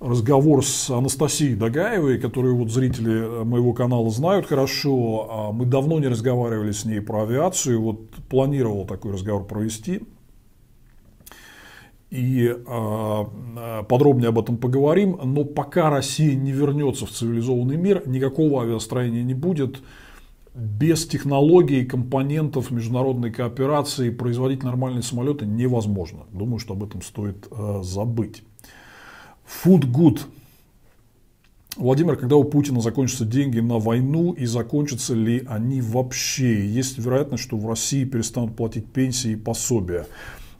разговор 0.00 0.64
с 0.64 0.90
Анастасией 0.90 1.54
Дагаевой, 1.56 2.18
которую 2.18 2.56
вот 2.56 2.70
зрители 2.70 3.12
э, 3.12 3.44
моего 3.44 3.72
канала 3.72 4.10
знают 4.10 4.46
хорошо. 4.46 5.50
Мы 5.52 5.66
давно 5.66 5.98
не 5.98 6.08
разговаривали 6.08 6.72
с 6.72 6.84
ней 6.84 7.00
про 7.00 7.22
авиацию, 7.22 7.80
вот 7.80 8.10
планировал 8.28 8.86
такой 8.86 9.12
разговор 9.12 9.44
провести 9.46 10.02
и 12.14 12.48
э, 12.48 13.82
подробнее 13.88 14.28
об 14.28 14.38
этом 14.38 14.56
поговорим. 14.56 15.18
Но 15.24 15.44
пока 15.44 15.90
Россия 15.90 16.36
не 16.36 16.52
вернется 16.52 17.06
в 17.06 17.10
цивилизованный 17.10 17.76
мир, 17.76 18.04
никакого 18.06 18.62
авиастроения 18.62 19.24
не 19.24 19.34
будет. 19.34 19.82
Без 20.54 21.08
технологий, 21.08 21.84
компонентов 21.84 22.70
международной 22.70 23.32
кооперации 23.32 24.10
производить 24.10 24.62
нормальные 24.62 25.02
самолеты 25.02 25.44
невозможно. 25.44 26.20
Думаю, 26.30 26.60
что 26.60 26.74
об 26.74 26.84
этом 26.84 27.02
стоит 27.02 27.48
э, 27.50 27.80
забыть. 27.82 28.44
Food 29.46 29.90
good. 29.90 30.20
Владимир, 31.76 32.16
когда 32.16 32.36
у 32.36 32.44
Путина 32.44 32.80
закончатся 32.80 33.24
деньги 33.24 33.58
на 33.58 33.78
войну 33.78 34.32
и 34.32 34.46
закончатся 34.46 35.14
ли 35.14 35.44
они 35.48 35.80
вообще? 35.80 36.66
Есть 36.66 36.98
вероятность, 36.98 37.42
что 37.42 37.56
в 37.56 37.68
России 37.68 38.04
перестанут 38.04 38.54
платить 38.56 38.86
пенсии 38.86 39.32
и 39.32 39.36
пособия. 39.36 40.06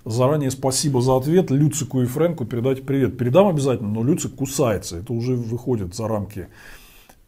Заранее 0.04 0.50
спасибо 0.50 1.00
за 1.00 1.16
ответ. 1.16 1.50
Люцику 1.50 2.02
и 2.02 2.06
Фрэнку 2.06 2.44
передайте 2.44 2.82
привет. 2.82 3.16
Передам 3.16 3.48
обязательно, 3.48 3.88
но 3.88 4.02
Люцик 4.02 4.34
кусается. 4.34 4.98
Это 4.98 5.12
уже 5.12 5.34
выходит 5.34 5.94
за 5.94 6.08
рамки 6.08 6.48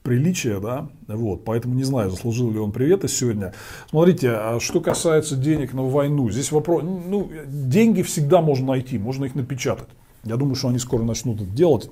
приличия, 0.02 0.60
да, 0.60 0.88
вот, 1.08 1.44
поэтому 1.44 1.74
не 1.74 1.82
знаю, 1.82 2.10
заслужил 2.10 2.52
ли 2.52 2.60
он 2.60 2.70
привета 2.70 3.08
сегодня. 3.08 3.52
Смотрите, 3.90 4.30
а 4.30 4.60
что 4.60 4.80
касается 4.80 5.34
денег 5.34 5.72
на 5.72 5.82
войну, 5.82 6.30
здесь 6.30 6.52
вопрос, 6.52 6.84
ну, 6.84 7.28
деньги 7.48 8.02
всегда 8.02 8.40
можно 8.40 8.68
найти, 8.68 8.98
можно 8.98 9.24
их 9.24 9.34
напечатать. 9.34 9.88
Я 10.26 10.36
думаю, 10.36 10.56
что 10.56 10.68
они 10.68 10.78
скоро 10.78 11.02
начнут 11.02 11.40
это 11.40 11.50
делать, 11.50 11.88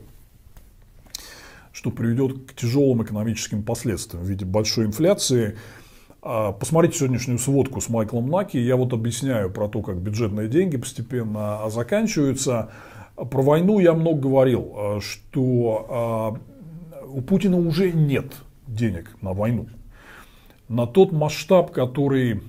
что 1.72 1.90
приведет 1.90 2.50
к 2.50 2.54
тяжелым 2.54 3.04
экономическим 3.04 3.62
последствиям 3.62 4.24
в 4.24 4.28
виде 4.28 4.44
большой 4.44 4.86
инфляции, 4.86 5.56
а, 6.20 6.52
посмотрите 6.52 6.98
сегодняшнюю 6.98 7.38
сводку 7.38 7.80
с 7.80 7.88
Майклом 7.88 8.28
Наки. 8.28 8.58
Я 8.58 8.76
вот 8.76 8.92
объясняю 8.92 9.50
про 9.50 9.68
то, 9.68 9.82
как 9.82 9.98
бюджетные 9.98 10.48
деньги 10.48 10.76
постепенно 10.76 11.60
заканчиваются. 11.68 12.70
Про 13.14 13.42
войну 13.42 13.78
я 13.78 13.92
много 13.92 14.22
говорил, 14.22 14.72
а, 14.74 15.00
что 15.00 15.86
а, 15.88 17.04
у 17.06 17.20
Путина 17.20 17.56
уже 17.56 17.92
нет 17.92 18.32
денег 18.66 19.16
на 19.20 19.32
войну. 19.32 19.68
На 20.68 20.86
тот 20.86 21.12
масштаб, 21.12 21.70
который 21.70 22.40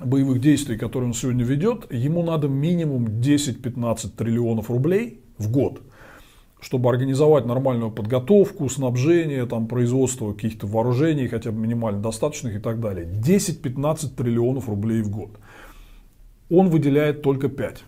боевых 0.00 0.40
действий, 0.40 0.76
которые 0.76 1.08
он 1.08 1.14
сегодня 1.14 1.44
ведет, 1.44 1.92
ему 1.92 2.22
надо 2.22 2.48
минимум 2.48 3.06
10-15 3.06 4.10
триллионов 4.16 4.70
рублей 4.70 5.20
в 5.38 5.50
год– 5.50 5.80
чтобы 6.64 6.88
организовать 6.88 7.44
нормальную 7.44 7.90
подготовку, 7.90 8.70
снабжение, 8.70 9.44
там, 9.44 9.68
производство 9.68 10.32
каких-то 10.32 10.66
вооружений, 10.66 11.28
хотя 11.28 11.52
бы 11.52 11.58
минимально 11.58 12.00
достаточных 12.00 12.56
и 12.56 12.58
так 12.58 12.80
далее. 12.80 13.06
10-15 13.06 14.14
триллионов 14.16 14.66
рублей 14.68 15.02
в 15.02 15.10
год. 15.10 15.38
Он 16.48 16.70
выделяет 16.70 17.20
только 17.20 17.50
5. 17.50 17.84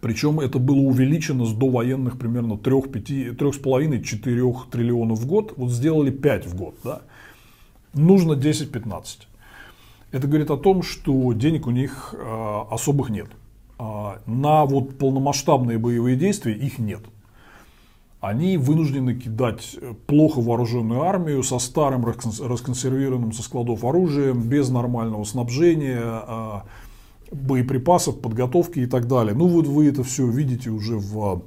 Причем 0.00 0.40
это 0.40 0.58
было 0.58 0.78
увеличено 0.78 1.44
с 1.44 1.52
довоенных 1.52 2.18
примерно 2.18 2.54
3,5-4 2.54 4.70
триллионов 4.70 5.18
в 5.18 5.26
год. 5.26 5.52
Вот 5.56 5.70
сделали 5.70 6.10
5 6.10 6.46
в 6.46 6.56
год. 6.56 6.76
Да? 6.84 7.02
Нужно 7.92 8.32
10-15. 8.32 9.26
Это 10.12 10.26
говорит 10.26 10.50
о 10.50 10.56
том, 10.56 10.82
что 10.82 11.32
денег 11.32 11.66
у 11.66 11.70
них 11.70 12.14
э, 12.16 12.62
особых 12.70 13.10
нет. 13.10 13.28
А 13.78 14.20
на 14.26 14.64
вот 14.64 14.98
полномасштабные 14.98 15.78
боевые 15.78 16.16
действия 16.16 16.54
их 16.54 16.78
нет 16.78 17.02
они 18.20 18.56
вынуждены 18.56 19.14
кидать 19.14 19.76
плохо 20.06 20.40
вооруженную 20.40 21.02
армию 21.02 21.42
со 21.42 21.58
старым 21.58 22.04
расконсервированным 22.04 23.32
со 23.32 23.42
складов 23.42 23.84
оружием, 23.84 24.40
без 24.40 24.68
нормального 24.68 25.24
снабжения, 25.24 26.00
а, 26.02 26.64
боеприпасов, 27.30 28.20
подготовки 28.20 28.80
и 28.80 28.86
так 28.86 29.06
далее. 29.06 29.34
Ну 29.34 29.46
вот 29.46 29.66
вы 29.66 29.88
это 29.88 30.02
все 30.02 30.26
видите 30.26 30.70
уже 30.70 30.96
в 30.96 31.42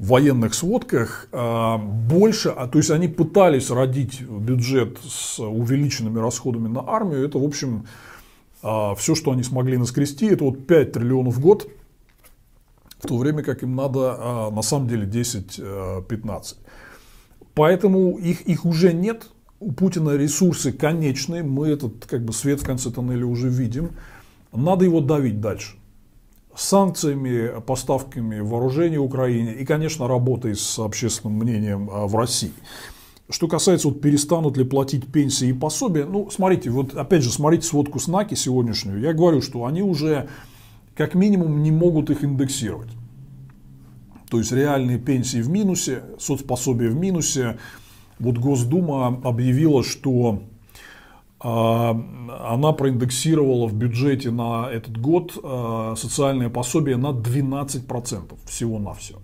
военных 0.00 0.54
сводках 0.54 1.28
а, 1.30 1.76
больше, 1.76 2.48
а 2.48 2.66
то 2.66 2.78
есть 2.78 2.90
они 2.90 3.06
пытались 3.06 3.70
родить 3.70 4.22
бюджет 4.22 4.98
с 5.06 5.38
увеличенными 5.38 6.18
расходами 6.18 6.68
на 6.68 6.80
армию, 6.88 7.24
это 7.24 7.38
в 7.38 7.44
общем 7.44 7.86
а, 8.62 8.94
все, 8.94 9.14
что 9.14 9.30
они 9.30 9.42
смогли 9.42 9.76
наскрести, 9.76 10.26
это 10.26 10.44
вот 10.44 10.66
5 10.66 10.92
триллионов 10.92 11.34
в 11.34 11.40
год, 11.40 11.68
в 12.98 13.06
то 13.06 13.18
время 13.18 13.42
как 13.42 13.62
им 13.62 13.76
надо 13.76 14.50
на 14.52 14.62
самом 14.62 14.88
деле 14.88 15.06
10-15. 15.06 15.60
Э, 15.60 16.70
Поэтому 17.54 18.18
их, 18.18 18.42
их 18.42 18.64
уже 18.64 18.92
нет. 18.92 19.26
У 19.58 19.72
Путина 19.72 20.16
ресурсы 20.16 20.72
конечные, 20.72 21.42
мы 21.42 21.68
этот 21.68 22.06
как 22.06 22.24
бы 22.24 22.32
свет 22.32 22.60
в 22.60 22.66
конце 22.66 22.90
тоннеля 22.90 23.26
уже 23.26 23.48
видим. 23.48 23.90
Надо 24.52 24.84
его 24.84 25.00
давить 25.00 25.40
дальше. 25.40 25.79
Санкциями, 26.54 27.60
поставками 27.60 28.40
вооружений 28.40 28.98
Украине 28.98 29.54
и, 29.54 29.64
конечно, 29.64 30.08
работой 30.08 30.56
с 30.56 30.78
общественным 30.78 31.38
мнением 31.38 31.88
а, 31.90 32.06
в 32.06 32.16
России. 32.16 32.52
Что 33.28 33.46
касается, 33.46 33.88
вот, 33.88 34.00
перестанут 34.00 34.56
ли 34.56 34.64
платить 34.64 35.10
пенсии 35.10 35.48
и 35.48 35.52
пособия, 35.52 36.04
ну, 36.04 36.28
смотрите, 36.30 36.70
вот 36.70 36.94
опять 36.94 37.22
же, 37.22 37.30
смотрите 37.30 37.66
сводку 37.66 38.00
СНАКи 38.00 38.34
сегодняшнюю. 38.34 39.00
Я 39.00 39.12
говорю, 39.12 39.40
что 39.40 39.64
они 39.64 39.82
уже 39.82 40.28
как 40.96 41.14
минимум 41.14 41.62
не 41.62 41.70
могут 41.70 42.10
их 42.10 42.24
индексировать. 42.24 42.90
То 44.28 44.38
есть 44.38 44.52
реальные 44.52 44.98
пенсии 44.98 45.42
в 45.42 45.48
минусе, 45.48 46.04
соцпособия 46.18 46.90
в 46.90 46.96
минусе. 46.96 47.58
Вот 48.18 48.38
Госдума 48.38 49.20
объявила, 49.24 49.82
что 49.82 50.42
она 51.42 52.72
проиндексировала 52.72 53.66
в 53.66 53.72
бюджете 53.72 54.30
на 54.30 54.68
этот 54.70 55.00
год 55.00 55.38
а, 55.42 55.94
социальное 55.96 56.50
пособие 56.50 56.98
на 56.98 57.12
12% 57.12 58.34
всего-навсего. 58.44 59.20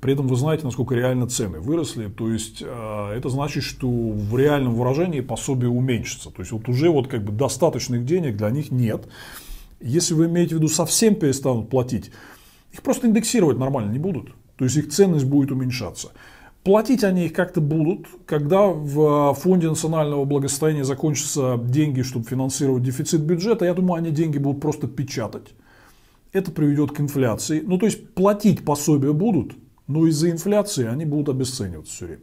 При 0.00 0.14
этом 0.14 0.26
вы 0.26 0.36
знаете, 0.36 0.64
насколько 0.64 0.94
реально 0.94 1.26
цены 1.28 1.60
выросли. 1.60 2.08
То 2.08 2.30
есть 2.30 2.62
а, 2.64 3.14
это 3.14 3.28
значит, 3.28 3.62
что 3.62 3.88
в 3.88 4.38
реальном 4.38 4.74
выражении 4.74 5.20
пособие 5.20 5.68
уменьшится. 5.68 6.30
То 6.30 6.40
есть 6.40 6.52
вот 6.52 6.66
уже 6.66 6.88
вот 6.88 7.08
как 7.08 7.22
бы 7.22 7.32
достаточных 7.32 8.06
денег 8.06 8.36
для 8.36 8.48
них 8.48 8.70
нет. 8.70 9.06
Если 9.80 10.14
вы 10.14 10.26
имеете 10.26 10.54
в 10.54 10.58
виду 10.58 10.68
совсем 10.68 11.14
перестанут 11.14 11.68
платить, 11.68 12.10
их 12.72 12.82
просто 12.82 13.06
индексировать 13.06 13.58
нормально 13.58 13.92
не 13.92 13.98
будут. 13.98 14.32
То 14.56 14.64
есть 14.64 14.76
их 14.76 14.88
ценность 14.88 15.26
будет 15.26 15.52
уменьшаться. 15.52 16.08
Платить 16.68 17.02
они 17.02 17.24
их 17.24 17.32
как-то 17.32 17.62
будут, 17.62 18.08
когда 18.26 18.66
в 18.66 19.32
фонде 19.32 19.70
национального 19.70 20.26
благосостояния 20.26 20.84
закончатся 20.84 21.56
деньги, 21.56 22.02
чтобы 22.02 22.26
финансировать 22.26 22.82
дефицит 22.82 23.22
бюджета. 23.22 23.64
Я 23.64 23.72
думаю, 23.72 24.00
они 24.00 24.10
деньги 24.10 24.36
будут 24.36 24.60
просто 24.60 24.86
печатать. 24.86 25.54
это 26.32 26.50
приведет 26.50 26.92
к 26.92 27.00
инфляции. 27.00 27.62
Ну, 27.64 27.78
то 27.78 27.86
есть 27.86 28.14
платить 28.14 28.64
пособия 28.64 29.12
будут, 29.12 29.54
но 29.86 30.06
из-за 30.06 30.30
инфляции 30.30 30.86
они 30.86 31.04
будут 31.04 31.28
обесцениваться 31.30 31.92
все 31.92 32.06
время. 32.06 32.22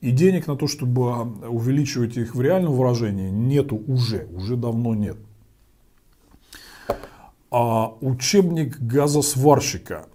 И 0.00 0.10
денег 0.12 0.46
на 0.46 0.56
то, 0.56 0.66
чтобы 0.66 1.22
увеличивать 1.48 2.16
их 2.16 2.34
в 2.34 2.40
реальном 2.40 2.74
выражении, 2.74 3.30
нету 3.30 3.82
уже, 3.86 4.26
уже 4.34 4.56
давно 4.56 4.94
нет. 4.94 5.16
А 7.50 7.92
учебник 8.00 8.78
газосварщика. 8.78 10.06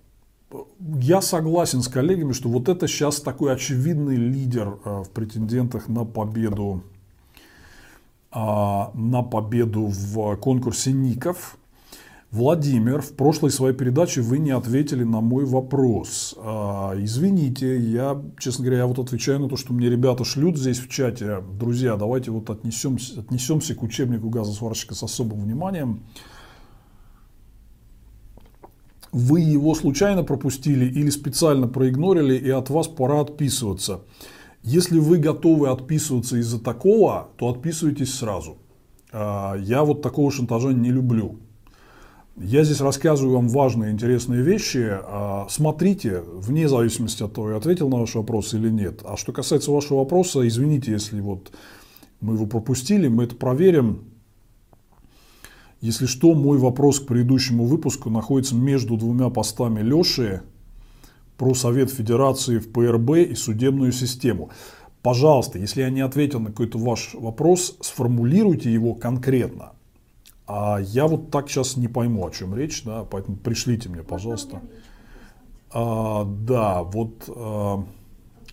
Я 0.80 1.22
согласен 1.22 1.82
с 1.82 1.88
коллегами, 1.88 2.34
что 2.34 2.50
вот 2.50 2.70
это 2.70 2.88
сейчас 2.88 3.22
такой 3.22 3.54
очевидный 3.54 4.16
лидер 4.16 4.78
э, 4.84 5.04
в 5.04 5.10
претендентах 5.10 5.88
на 5.88 6.06
победу, 6.06 6.84
а, 8.32 8.92
на 8.94 9.24
победу 9.24 9.88
в 9.88 10.36
конкурсе 10.38 10.92
ников. 10.92 11.58
Владимир, 12.32 13.02
в 13.02 13.14
прошлой 13.14 13.50
своей 13.50 13.74
передаче 13.74 14.20
вы 14.20 14.40
не 14.40 14.52
ответили 14.52 15.06
на 15.06 15.22
мой 15.22 15.46
вопрос. 15.46 16.36
А, 16.38 16.94
извините, 16.98 17.80
я, 17.80 18.22
честно 18.38 18.66
говоря, 18.66 18.80
я 18.80 18.88
вот 18.88 19.00
отвечаю 19.00 19.40
на 19.40 19.48
то, 19.48 19.56
что 19.56 19.74
мне 19.74 19.90
ребята 19.90 20.26
шлют 20.26 20.58
здесь 20.58 20.80
в 20.80 20.90
чате. 20.90 21.42
Друзья, 21.58 21.96
давайте 21.96 22.32
вот 22.32 22.50
отнесемся, 22.50 23.22
отнесемся 23.22 23.74
к 23.74 23.84
учебнику 23.84 24.30
газосварщика 24.30 24.96
с 24.96 25.04
особым 25.04 25.40
вниманием. 25.42 26.04
Вы 29.16 29.40
его 29.40 29.74
случайно 29.76 30.24
пропустили 30.24 30.84
или 30.84 31.10
специально 31.10 31.70
проигнорили, 31.70 32.36
и 32.36 32.50
от 32.50 32.70
вас 32.70 32.90
пора 32.90 33.22
отписываться. 33.22 34.02
Если 34.62 35.00
вы 35.00 35.20
готовы 35.20 35.70
отписываться 35.70 36.36
из-за 36.36 36.60
такого, 36.60 37.30
то 37.38 37.48
отписывайтесь 37.48 38.14
сразу. 38.14 38.58
А, 39.14 39.56
я 39.56 39.86
вот 39.86 40.02
такого 40.02 40.30
шантажа 40.34 40.74
не 40.74 40.92
люблю. 40.92 41.40
Я 42.36 42.66
здесь 42.66 42.82
рассказываю 42.82 43.36
вам 43.36 43.48
важные, 43.48 43.94
интересные 43.94 44.42
вещи. 44.42 44.86
А, 44.92 45.48
смотрите, 45.50 46.22
вне 46.34 46.68
зависимости 46.68 47.24
от 47.24 47.32
того, 47.32 47.52
я 47.52 47.56
ответил 47.56 47.88
на 47.88 48.00
ваш 48.00 48.16
вопрос 48.16 48.54
или 48.54 48.70
нет. 48.70 49.00
А 49.06 49.16
что 49.16 49.32
касается 49.32 49.72
вашего 49.72 50.00
вопроса, 50.00 50.46
извините, 50.46 50.92
если 50.92 51.22
вот 51.22 51.54
мы 52.20 52.34
его 52.34 52.48
пропустили, 52.48 53.08
мы 53.08 53.24
это 53.24 53.38
проверим. 53.38 54.15
Если 55.86 56.08
что, 56.08 56.34
мой 56.34 56.58
вопрос 56.58 57.00
к 57.00 57.06
предыдущему 57.06 57.66
выпуску 57.66 58.10
находится 58.10 58.56
между 58.56 58.98
двумя 58.98 59.30
постами 59.30 59.82
Леши 59.82 60.42
про 61.38 61.54
Совет 61.54 61.92
Федерации 61.92 62.58
в 62.58 62.72
ПРБ 62.72 63.30
и 63.30 63.36
судебную 63.36 63.92
систему. 63.92 64.50
Пожалуйста, 65.04 65.60
если 65.60 65.82
я 65.82 65.92
не 65.92 66.02
ответил 66.02 66.40
на 66.40 66.48
какой-то 66.48 66.80
ваш 66.80 67.14
вопрос, 67.14 67.78
сформулируйте 67.82 68.74
его 68.74 68.96
конкретно. 68.96 69.74
А 70.48 70.80
я 70.82 71.06
вот 71.06 71.30
так 71.30 71.52
сейчас 71.52 71.78
не 71.78 71.88
пойму, 71.88 72.26
о 72.26 72.32
чем 72.32 72.56
речь, 72.56 72.82
да, 72.84 73.04
поэтому 73.04 73.38
пришлите 73.38 73.88
мне, 73.88 74.02
пожалуйста. 74.02 74.64
А, 75.70 76.26
да, 76.26 76.82
вот, 76.82 77.26
а, 77.28 77.86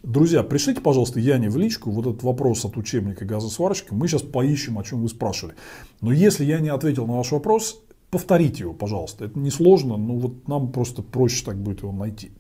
друзья, 0.03 0.43
пришлите, 0.43 0.81
пожалуйста, 0.81 1.21
Яне 1.21 1.49
в 1.49 1.57
личку 1.57 1.91
вот 1.91 2.07
этот 2.07 2.23
вопрос 2.23 2.65
от 2.65 2.77
учебника 2.77 3.25
газосварщика. 3.25 3.95
Мы 3.95 4.09
сейчас 4.09 4.23
поищем, 4.23 4.79
о 4.79 4.85
чем 4.85 5.03
вы 5.03 5.09
спрашивали. 5.09 5.57
Но 6.01 6.13
если 6.13 6.45
я 6.45 6.61
не 6.61 6.69
ответил 6.69 7.07
на 7.07 7.15
ваш 7.15 7.33
вопрос, 7.33 7.81
повторите 8.11 8.65
его, 8.65 8.73
пожалуйста. 8.73 9.25
Это 9.25 9.39
несложно, 9.39 9.97
но 9.97 10.15
вот 10.15 10.49
нам 10.49 10.73
просто 10.73 11.03
проще 11.03 11.45
так 11.45 11.57
будет 11.57 11.83
его 11.83 11.93
найти. 11.93 12.33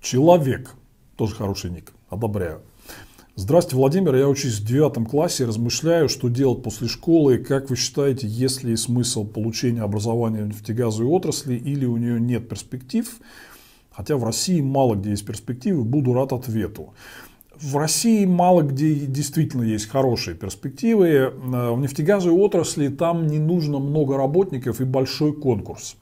Человек, 0.00 0.74
тоже 1.16 1.34
хороший 1.34 1.70
ник, 1.70 1.92
одобряю. 2.08 2.62
Здравствуйте, 3.36 3.76
Владимир. 3.76 4.14
Я 4.14 4.28
учусь 4.28 4.60
в 4.60 4.64
девятом 4.64 5.06
классе, 5.06 5.44
размышляю, 5.44 6.08
что 6.08 6.28
делать 6.28 6.62
после 6.62 6.86
школы. 6.86 7.38
Как 7.38 7.68
вы 7.68 7.74
считаете, 7.74 8.28
есть 8.28 8.62
ли 8.62 8.76
смысл 8.76 9.26
получения 9.26 9.82
образования 9.82 10.44
в 10.44 10.46
нефтегазовой 10.46 11.08
отрасли 11.08 11.56
или 11.56 11.84
у 11.84 11.96
нее 11.96 12.20
нет 12.20 12.48
перспектив? 12.48 13.12
Хотя 13.94 14.16
в 14.16 14.24
России 14.24 14.60
мало 14.60 14.96
где 14.96 15.10
есть 15.10 15.24
перспективы, 15.24 15.84
буду 15.84 16.12
рад 16.12 16.32
ответу. 16.32 16.94
В 17.60 17.76
России 17.76 18.24
мало 18.26 18.62
где 18.62 18.94
действительно 18.94 19.62
есть 19.62 19.88
хорошие 19.88 20.34
перспективы. 20.36 21.08
Э, 21.08 21.30
в 21.70 21.78
нефтегазовой 21.78 22.36
отрасли 22.38 22.88
там 22.88 23.26
не 23.28 23.38
нужно 23.38 23.78
много 23.78 24.16
работников 24.16 24.80
и 24.80 24.84
большой 24.84 25.32
конкурс. 25.32 25.96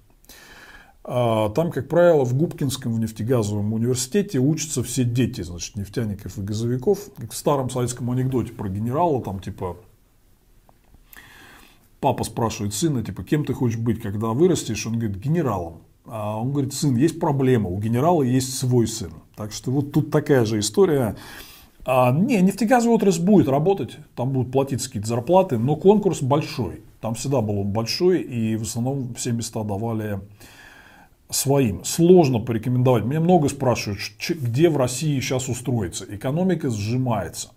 А, 1.04 1.50
там, 1.50 1.70
как 1.70 1.88
правило, 1.88 2.24
в 2.24 2.34
Губкинском 2.34 2.94
в 2.94 2.98
нефтегазовом 2.98 3.72
университете 3.74 4.38
учатся 4.38 4.82
все 4.82 5.04
дети, 5.04 5.42
значит, 5.42 5.76
нефтяников 5.76 6.38
и 6.38 6.42
газовиков. 6.42 6.98
Как 7.16 7.32
в 7.32 7.36
старом 7.36 7.70
советском 7.70 8.10
анекдоте 8.10 8.52
про 8.52 8.68
генерала, 8.68 9.20
там 9.22 9.40
типа 9.40 9.76
папа 12.00 12.24
спрашивает 12.24 12.72
сына, 12.72 13.02
типа, 13.02 13.24
кем 13.24 13.44
ты 13.44 13.52
хочешь 13.52 13.78
быть, 13.78 14.00
когда 14.00 14.28
вырастешь? 14.28 14.86
Он 14.86 14.98
говорит, 14.98 15.18
генералом. 15.18 15.82
А 16.06 16.40
он 16.40 16.52
говорит, 16.52 16.74
сын, 16.74 16.96
есть 16.96 17.20
проблема, 17.20 17.68
у 17.68 17.78
генерала 17.78 18.22
есть 18.22 18.58
свой 18.58 18.86
сын. 18.86 19.12
Так 19.36 19.52
что 19.52 19.70
вот 19.70 19.92
тут 19.92 20.10
такая 20.10 20.44
же 20.44 20.58
история. 20.58 21.16
А, 21.84 22.12
не, 22.12 22.40
нефтегазовая 22.40 22.96
отрасль 22.96 23.22
будет 23.22 23.48
работать, 23.48 23.98
там 24.14 24.30
будут 24.30 24.52
платиться 24.52 24.88
какие-то 24.88 25.08
зарплаты, 25.08 25.58
но 25.58 25.76
конкурс 25.76 26.22
большой. 26.22 26.82
Там 27.00 27.14
всегда 27.14 27.40
был 27.40 27.60
он 27.60 27.68
большой, 27.68 28.20
и 28.20 28.56
в 28.56 28.62
основном 28.62 29.14
все 29.14 29.32
места 29.32 29.64
давали 29.64 30.20
своим. 31.30 31.84
Сложно 31.84 32.38
порекомендовать. 32.38 33.04
Меня 33.04 33.20
много 33.20 33.48
спрашивают, 33.48 34.00
где 34.28 34.68
в 34.68 34.76
России 34.76 35.18
сейчас 35.20 35.48
устроиться. 35.48 36.04
Экономика 36.08 36.70
сжимается. 36.70 37.50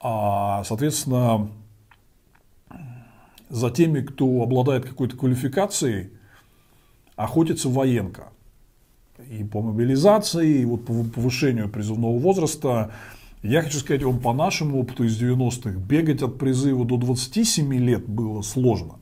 А, 0.00 0.64
соответственно, 0.64 1.48
за 3.48 3.70
теми, 3.70 4.00
кто 4.00 4.42
обладает 4.42 4.86
какой-то 4.86 5.16
квалификацией, 5.16 6.10
охотится 7.24 7.68
военка. 7.68 8.28
И 9.30 9.44
по 9.44 9.60
мобилизации, 9.60 10.60
и 10.60 10.64
вот 10.64 10.86
по 10.86 11.04
повышению 11.04 11.68
призывного 11.68 12.18
возраста. 12.18 12.92
Я 13.42 13.62
хочу 13.62 13.78
сказать 13.78 14.02
вам 14.02 14.20
по 14.20 14.32
нашему 14.32 14.80
опыту 14.80 15.04
из 15.04 15.20
90-х, 15.20 15.78
бегать 15.78 16.22
от 16.22 16.38
призыва 16.38 16.84
до 16.84 16.96
27 16.96 17.72
лет 17.74 18.08
было 18.08 18.42
сложно. 18.42 18.94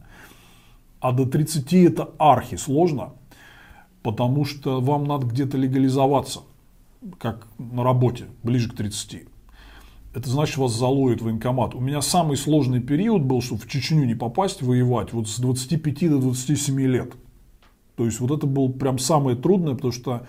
А 1.00 1.12
до 1.12 1.26
30 1.26 1.72
это 1.72 2.10
архи 2.18 2.56
сложно 2.56 3.12
потому 4.02 4.44
что 4.44 4.80
вам 4.80 5.04
надо 5.04 5.26
где-то 5.26 5.58
легализоваться, 5.58 6.40
как 7.18 7.46
на 7.58 7.84
работе, 7.84 8.24
ближе 8.42 8.70
к 8.70 8.74
30. 8.74 9.24
Это 10.14 10.30
значит, 10.30 10.56
вас 10.56 10.72
заловит 10.72 11.20
военкомат. 11.20 11.74
У 11.74 11.80
меня 11.80 12.00
самый 12.00 12.36
сложный 12.36 12.80
период 12.80 13.22
был, 13.22 13.42
чтобы 13.42 13.60
в 13.60 13.68
Чечню 13.68 14.04
не 14.04 14.14
попасть, 14.14 14.62
воевать, 14.62 15.12
вот 15.12 15.28
с 15.28 15.38
25 15.38 16.10
до 16.10 16.18
27 16.18 16.80
лет. 16.80 17.12
То 17.98 18.04
есть, 18.04 18.20
вот 18.20 18.30
это 18.30 18.46
было 18.46 18.68
прям 18.68 19.00
самое 19.00 19.36
трудное, 19.36 19.74
потому 19.74 19.92
что 19.92 20.24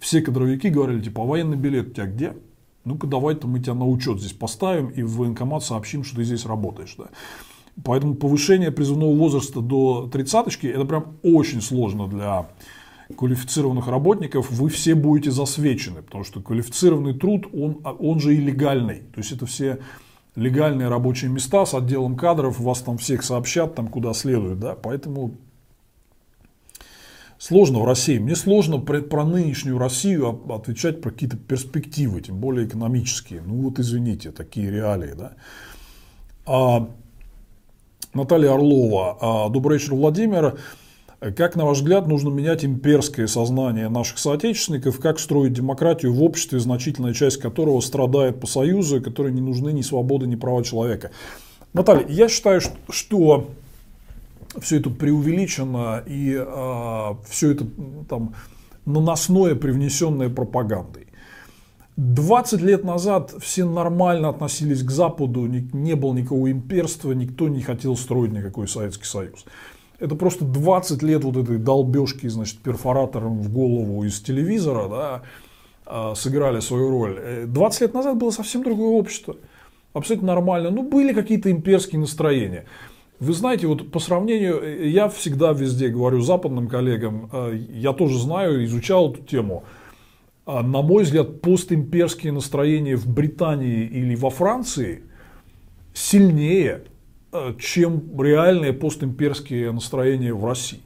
все 0.00 0.20
кадровики 0.20 0.68
говорили, 0.70 1.00
типа, 1.00 1.22
а 1.22 1.24
военный 1.24 1.56
билет 1.56 1.90
у 1.90 1.90
тебя 1.92 2.06
где? 2.06 2.36
Ну-ка, 2.84 3.06
давай-то 3.06 3.46
мы 3.46 3.60
тебя 3.60 3.74
на 3.74 3.86
учет 3.86 4.18
здесь 4.18 4.32
поставим 4.32 4.88
и 4.88 5.04
в 5.04 5.12
военкомат 5.12 5.62
сообщим, 5.62 6.02
что 6.02 6.16
ты 6.16 6.24
здесь 6.24 6.44
работаешь. 6.44 6.96
Да? 6.98 7.06
Поэтому 7.84 8.16
повышение 8.16 8.72
призывного 8.72 9.14
возраста 9.14 9.60
до 9.60 10.08
тридцаточки, 10.12 10.66
это 10.66 10.84
прям 10.84 11.16
очень 11.22 11.62
сложно 11.62 12.08
для 12.08 12.48
квалифицированных 13.16 13.86
работников, 13.86 14.50
вы 14.50 14.68
все 14.68 14.96
будете 14.96 15.30
засвечены, 15.30 16.02
потому 16.02 16.24
что 16.24 16.40
квалифицированный 16.40 17.14
труд, 17.14 17.46
он, 17.52 17.82
он 17.84 18.18
же 18.18 18.34
и 18.34 18.38
легальный. 18.38 19.02
То 19.14 19.18
есть 19.18 19.30
это 19.30 19.46
все 19.46 19.78
легальные 20.34 20.88
рабочие 20.88 21.30
места 21.30 21.64
с 21.66 21.72
отделом 21.72 22.16
кадров, 22.16 22.58
вас 22.58 22.80
там 22.80 22.98
всех 22.98 23.22
сообщат, 23.22 23.76
там 23.76 23.86
куда 23.86 24.12
следует, 24.12 24.58
да, 24.58 24.74
поэтому 24.74 25.36
сложно 27.38 27.80
в 27.80 27.84
России. 27.84 28.18
Мне 28.18 28.36
сложно 28.36 28.78
про, 28.78 29.00
про 29.00 29.24
нынешнюю 29.24 29.78
Россию 29.78 30.42
отвечать 30.52 31.00
про 31.00 31.10
какие-то 31.10 31.36
перспективы, 31.36 32.20
тем 32.20 32.38
более 32.38 32.66
экономические. 32.66 33.42
Ну 33.42 33.62
вот 33.62 33.78
извините, 33.78 34.30
такие 34.30 34.70
реалии, 34.70 35.14
да. 35.16 35.32
А, 36.46 36.88
Наталья 38.14 38.54
Орлова. 38.54 39.18
А, 39.20 39.48
добрый 39.48 39.78
вечер, 39.78 39.94
Владимир. 39.94 40.58
Как, 41.18 41.56
на 41.56 41.64
ваш 41.64 41.78
взгляд, 41.78 42.06
нужно 42.06 42.28
менять 42.28 42.64
имперское 42.64 43.26
сознание 43.26 43.88
наших 43.88 44.18
соотечественников, 44.18 45.00
как 45.00 45.18
строить 45.18 45.54
демократию 45.54 46.12
в 46.12 46.22
обществе, 46.22 46.60
значительная 46.60 47.14
часть 47.14 47.38
которого 47.38 47.80
страдает 47.80 48.38
по 48.38 48.46
союзу, 48.46 49.00
которой 49.00 49.32
не 49.32 49.40
нужны 49.40 49.72
ни 49.72 49.80
свободы, 49.80 50.26
ни 50.26 50.36
права 50.36 50.62
человека? 50.62 51.10
Наталья, 51.72 52.06
я 52.08 52.28
считаю, 52.28 52.60
что 52.90 53.48
все 54.60 54.78
это 54.78 54.90
преувеличено 54.90 56.02
и 56.06 56.32
э, 56.32 56.44
а, 56.46 57.18
все 57.28 57.52
это 57.52 57.66
там, 58.08 58.34
наносное, 58.84 59.54
привнесенное 59.54 60.28
пропагандой. 60.28 61.06
20 61.96 62.60
лет 62.60 62.84
назад 62.84 63.34
все 63.40 63.64
нормально 63.64 64.28
относились 64.28 64.82
к 64.82 64.90
Западу, 64.90 65.46
не, 65.46 65.68
не 65.72 65.94
было 65.94 66.12
никакого 66.12 66.50
имперства, 66.50 67.12
никто 67.12 67.48
не 67.48 67.62
хотел 67.62 67.96
строить 67.96 68.32
никакой 68.32 68.68
Советский 68.68 69.06
Союз. 69.06 69.46
Это 69.98 70.14
просто 70.14 70.44
20 70.44 71.02
лет 71.02 71.24
вот 71.24 71.38
этой 71.38 71.56
долбежки, 71.56 72.26
значит, 72.26 72.58
перфоратором 72.58 73.40
в 73.40 73.50
голову 73.50 74.04
из 74.04 74.20
телевизора, 74.20 74.88
да, 74.88 75.22
а, 75.86 76.14
сыграли 76.14 76.60
свою 76.60 76.90
роль. 76.90 77.46
20 77.46 77.80
э, 77.80 77.84
лет 77.84 77.94
назад 77.94 78.18
было 78.18 78.30
совсем 78.30 78.62
другое 78.62 78.88
общество. 78.88 79.36
Абсолютно 79.94 80.28
нормально. 80.28 80.70
Ну, 80.70 80.82
были 80.82 81.14
какие-то 81.14 81.50
имперские 81.50 81.98
настроения. 81.98 82.66
Вы 83.18 83.32
знаете, 83.32 83.66
вот 83.66 83.90
по 83.90 83.98
сравнению, 83.98 84.88
я 84.90 85.08
всегда 85.08 85.52
везде 85.52 85.88
говорю 85.88 86.20
западным 86.20 86.68
коллегам, 86.68 87.30
э, 87.32 87.58
я 87.70 87.92
тоже 87.92 88.18
знаю, 88.18 88.64
изучал 88.64 89.12
эту 89.12 89.22
тему. 89.22 89.64
А, 90.44 90.62
на 90.62 90.82
мой 90.82 91.04
взгляд, 91.04 91.40
постимперские 91.40 92.32
настроения 92.32 92.96
в 92.96 93.06
Британии 93.06 93.84
или 93.84 94.14
во 94.14 94.30
Франции 94.30 95.02
сильнее, 95.94 96.84
э, 97.32 97.54
чем 97.58 98.20
реальные 98.20 98.74
постимперские 98.74 99.72
настроения 99.72 100.34
в 100.34 100.44
России 100.44 100.82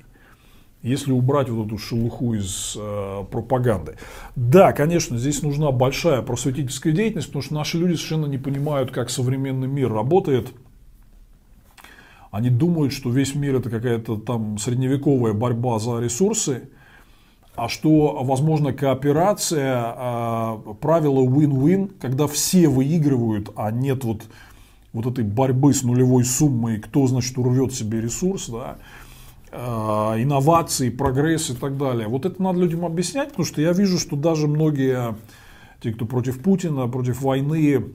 если 0.82 1.12
убрать 1.12 1.50
вот 1.50 1.66
эту 1.66 1.78
шелуху 1.78 2.34
из 2.34 2.74
э, 2.78 3.24
пропаганды. 3.30 3.96
Да, 4.34 4.72
конечно, 4.72 5.18
здесь 5.18 5.42
нужна 5.42 5.72
большая 5.72 6.22
просветительская 6.22 6.92
деятельность, 6.92 7.28
потому 7.28 7.42
что 7.42 7.54
наши 7.54 7.76
люди 7.76 7.96
совершенно 7.96 8.26
не 8.26 8.38
понимают, 8.38 8.90
как 8.90 9.10
современный 9.10 9.68
мир 9.68 9.92
работает. 9.92 10.48
Они 12.30 12.50
думают, 12.50 12.92
что 12.92 13.10
весь 13.10 13.34
мир 13.34 13.56
это 13.56 13.70
какая-то 13.70 14.16
там 14.16 14.58
средневековая 14.58 15.32
борьба 15.32 15.78
за 15.78 16.00
ресурсы, 16.00 16.68
а 17.56 17.68
что 17.68 18.22
возможно 18.22 18.72
кооперация, 18.72 19.94
э, 19.96 20.74
правило 20.80 21.20
win-win, 21.26 21.92
когда 22.00 22.26
все 22.26 22.68
выигрывают, 22.68 23.50
а 23.56 23.70
нет 23.70 24.04
вот, 24.04 24.22
вот 24.92 25.06
этой 25.06 25.24
борьбы 25.24 25.74
с 25.74 25.82
нулевой 25.82 26.24
суммой, 26.24 26.78
кто, 26.78 27.06
значит, 27.06 27.36
урвет 27.36 27.74
себе 27.74 28.00
ресурс, 28.00 28.48
да, 28.48 28.78
Э, 29.52 30.14
инновации, 30.16 30.90
прогресс 30.90 31.50
и 31.50 31.54
так 31.54 31.76
далее. 31.76 32.06
Вот 32.06 32.24
это 32.24 32.40
надо 32.40 32.60
людям 32.60 32.84
объяснять, 32.84 33.30
потому 33.30 33.44
что 33.44 33.60
я 33.60 33.72
вижу, 33.72 33.98
что 33.98 34.14
даже 34.14 34.46
многие, 34.46 35.16
те, 35.82 35.92
кто 35.92 36.06
против 36.06 36.40
Путина, 36.40 36.86
против 36.86 37.20
войны, 37.20 37.86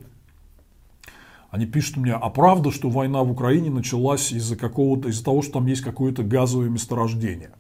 они 1.56 1.66
пишут 1.66 1.98
мне, 1.98 2.14
а 2.14 2.30
правда, 2.30 2.70
что 2.70 2.90
война 2.90 3.24
в 3.24 3.32
Украине 3.32 3.70
началась 3.70 4.32
из-за 4.34 4.58
какого-то, 4.58 5.10
из-за 5.10 5.24
того, 5.24 5.42
что 5.42 5.54
там 5.54 5.68
есть 5.68 5.82
какое-то 5.82 6.24
газовое 6.24 6.70
месторождение. 6.70 7.52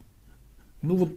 Ну 0.81 0.97
вот, 0.97 1.09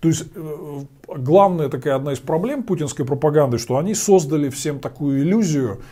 то 0.00 0.08
есть, 0.08 0.26
э, 0.34 0.80
главная 1.08 1.68
такая 1.68 1.96
одна 1.96 2.12
из 2.12 2.20
проблем 2.20 2.62
путинской 2.62 3.04
пропаганды, 3.04 3.58
что 3.58 3.76
они 3.76 3.94
создали 3.94 4.50
всем 4.50 4.78
такую 4.78 5.22
иллюзию, 5.22 5.82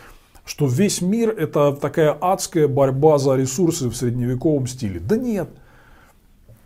что 0.45 0.67
весь 0.67 1.01
мир 1.01 1.29
это 1.29 1.73
такая 1.73 2.17
адская 2.19 2.69
борьба 2.69 3.17
за 3.17 3.35
ресурсы 3.35 3.89
в 3.89 3.95
средневековом 3.95 4.67
стиле. 4.67 5.01
Да 5.01 5.17
нет, 5.17 5.49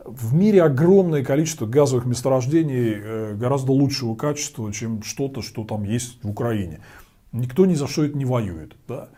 в 0.06 0.36
мире 0.36 0.62
огромное 0.62 1.24
количество 1.24 1.66
газовых 1.66 2.06
месторождений 2.06 2.94
э, 2.96 3.34
гораздо 3.36 3.72
лучшего 3.72 4.14
качества, 4.14 4.72
чем 4.72 5.02
что-то, 5.02 5.42
что 5.42 5.64
там 5.64 5.84
есть 5.84 6.24
в 6.24 6.30
Украине. 6.30 6.82
Никто 7.32 7.66
ни 7.66 7.74
за 7.74 7.88
что 7.88 8.06
это 8.06 8.16
не 8.16 8.26
воюет. 8.26 8.76
Да? 8.88 9.10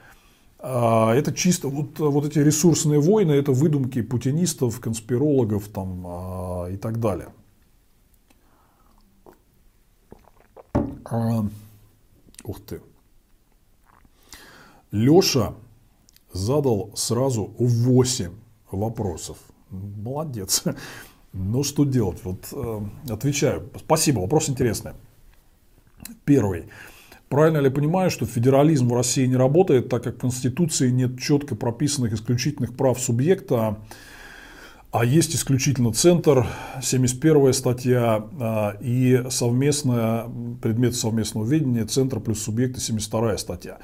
А, 0.59 1.13
это 1.13 1.33
чисто 1.33 1.67
вот, 1.67 1.99
вот 1.99 2.25
эти 2.25 2.39
ресурсные 2.39 2.99
войны, 2.99 3.33
это 3.33 3.51
выдумки 3.51 4.01
путинистов, 4.01 4.79
конспирологов 4.79 5.67
там, 5.67 6.03
а, 6.07 6.67
и 6.69 6.77
так 6.77 6.99
далее. 6.99 7.29
А, 11.05 11.45
ух 12.43 12.61
ты. 12.65 12.81
Леша 14.91 15.53
задал 16.31 16.91
сразу 16.95 17.53
8 17.57 18.31
вопросов. 18.71 19.37
Молодец. 19.69 20.63
Ну, 21.33 21.61
что 21.63 21.83
делать? 21.83 22.23
Вот 22.23 22.47
э, 22.51 22.81
отвечаю. 23.09 23.69
Спасибо, 23.77 24.21
вопрос 24.21 24.49
интересный. 24.49 24.93
Первый. 26.25 26.69
Правильно 27.29 27.57
ли 27.57 27.69
понимаю, 27.69 28.09
что 28.09 28.25
федерализм 28.25 28.87
в 28.87 28.93
России 28.93 29.25
не 29.25 29.35
работает, 29.35 29.89
так 29.89 30.03
как 30.03 30.15
в 30.15 30.19
Конституции 30.19 30.89
нет 30.89 31.19
четко 31.19 31.55
прописанных 31.55 32.13
исключительных 32.13 32.75
прав 32.75 32.99
субъекта, 32.99 33.77
а 34.91 35.03
есть 35.03 35.35
исключительно 35.35 35.91
центр, 35.91 36.47
71 36.81 37.51
статья 37.51 38.25
э, 38.39 38.81
и 38.81 39.23
совместная, 39.29 40.27
предмет 40.61 40.95
совместного 40.95 41.45
ведения, 41.45 41.85
центр 41.85 42.21
плюс 42.21 42.41
субъекты, 42.41 42.79
72 42.79 43.37
статья. 43.37 43.79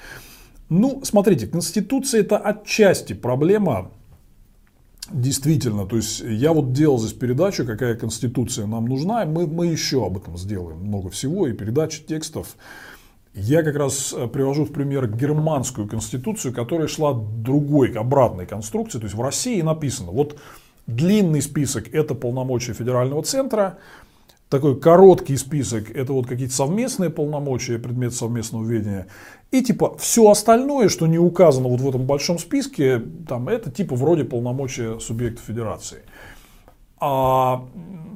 Ну, 0.70 1.02
смотрите, 1.04 1.46
Конституция 1.48 2.22
это 2.22 2.38
отчасти 2.38 3.14
проблема 3.14 3.92
Действительно, 5.12 5.86
то 5.86 5.98
есть 5.98 6.22
я 6.22 6.54
вот 6.54 6.72
делал 6.72 6.98
здесь 6.98 7.12
передачу, 7.12 7.66
какая 7.66 7.96
конституция 7.96 8.66
нам 8.68 8.86
нужна, 8.86 9.26
мы, 9.26 9.48
мы 9.48 9.68
еще 9.68 10.06
об 10.06 10.16
этом 10.16 10.38
сделаем 10.38 10.78
много 10.78 11.10
всего, 11.10 11.46
и 11.46 11.52
передачи 11.52 12.02
текстов. 12.02 12.56
Я 13.34 13.64
как 13.64 13.76
раз 13.76 14.14
э, 14.16 14.28
привожу 14.28 14.66
в 14.66 14.72
пример 14.72 15.08
германскую 15.08 15.88
конституцию, 15.88 16.54
которая 16.54 16.88
шла 16.88 17.14
другой, 17.14 17.92
обратной 17.94 18.46
конструкции. 18.46 19.00
То 19.00 19.06
есть 19.06 19.16
в 19.16 19.22
России 19.22 19.62
написано, 19.62 20.12
вот 20.12 20.38
длинный 20.86 21.42
список 21.42 21.94
это 21.94 22.14
полномочия 22.14 22.74
федерального 22.74 23.24
центра, 23.24 23.80
такой 24.50 24.80
короткий 24.80 25.36
список, 25.36 25.90
это 25.90 26.14
вот 26.14 26.28
какие-то 26.28 26.54
совместные 26.54 27.10
полномочия, 27.10 27.80
предмет 27.80 28.14
совместного 28.14 28.66
ведения. 28.66 29.08
И 29.50 29.64
типа 29.64 29.98
все 29.98 30.30
остальное, 30.30 30.90
что 30.90 31.08
не 31.08 31.18
указано 31.18 31.70
вот 31.70 31.82
в 31.82 31.90
этом 31.90 32.06
большом 32.06 32.38
списке, 32.38 33.02
там, 33.28 33.50
это 33.50 33.72
типа 33.72 33.96
вроде 33.96 34.26
полномочия 34.26 35.00
субъекта 35.00 35.42
федерации. 35.42 36.04
А 37.00 37.66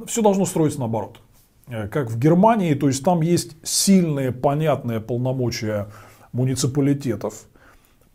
все 0.06 0.22
должно 0.22 0.46
строиться 0.46 0.80
наоборот. 0.80 1.20
Э, 1.68 1.88
как 1.88 2.10
в 2.10 2.18
Германии, 2.18 2.74
то 2.74 2.88
есть 2.88 3.04
там 3.04 3.22
есть 3.22 3.56
сильные, 3.64 4.32
понятные 4.32 5.00
полномочия 5.00 5.88
муниципалитетов, 6.32 7.46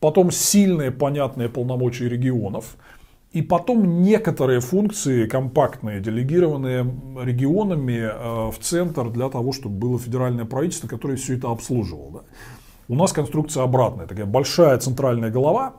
потом 0.00 0.30
сильные, 0.30 0.90
понятные 0.90 1.48
полномочия 1.48 2.08
регионов– 2.08 2.76
и 3.32 3.40
потом 3.40 4.02
некоторые 4.02 4.60
функции 4.60 5.26
компактные, 5.26 6.00
делегированные 6.00 6.82
регионами 7.22 8.00
э, 8.02 8.50
в 8.50 8.58
центр 8.60 9.08
для 9.08 9.30
того, 9.30 9.52
чтобы 9.52 9.76
было 9.76 9.98
федеральное 9.98 10.44
правительство, 10.44 10.86
которое 10.86 11.16
все 11.16 11.38
это 11.38 11.50
обслуживало. 11.50 12.12
Да. 12.12 12.20
У 12.88 12.94
нас 12.94 13.12
конструкция 13.12 13.62
обратная, 13.62 14.06
такая 14.06 14.26
большая 14.26 14.76
центральная 14.78 15.30
голова, 15.30 15.76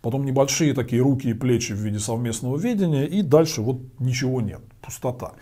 потом 0.00 0.24
небольшие 0.24 0.72
такие 0.72 1.02
руки 1.02 1.28
и 1.28 1.34
плечи 1.34 1.74
в 1.74 1.76
виде 1.76 1.98
совместного 1.98 2.56
ведения, 2.56 3.04
и 3.04 3.20
дальше 3.20 3.60
вот 3.60 3.80
ничего 3.98 4.40
нет, 4.40 4.62
пустота. 4.80 5.32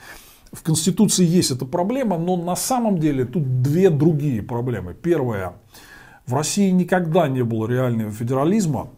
В 0.52 0.62
Конституции 0.62 1.26
есть 1.26 1.50
эта 1.50 1.66
проблема, 1.66 2.16
но 2.18 2.36
на 2.36 2.56
самом 2.56 2.98
деле 2.98 3.24
тут 3.24 3.62
две 3.62 3.90
другие 3.90 4.42
проблемы. 4.42 4.94
Первая, 4.94 5.54
в 6.26 6.34
России 6.34 6.70
никогда 6.70 7.28
не 7.28 7.42
было 7.42 7.66
реального 7.66 8.10
федерализма, 8.10 8.88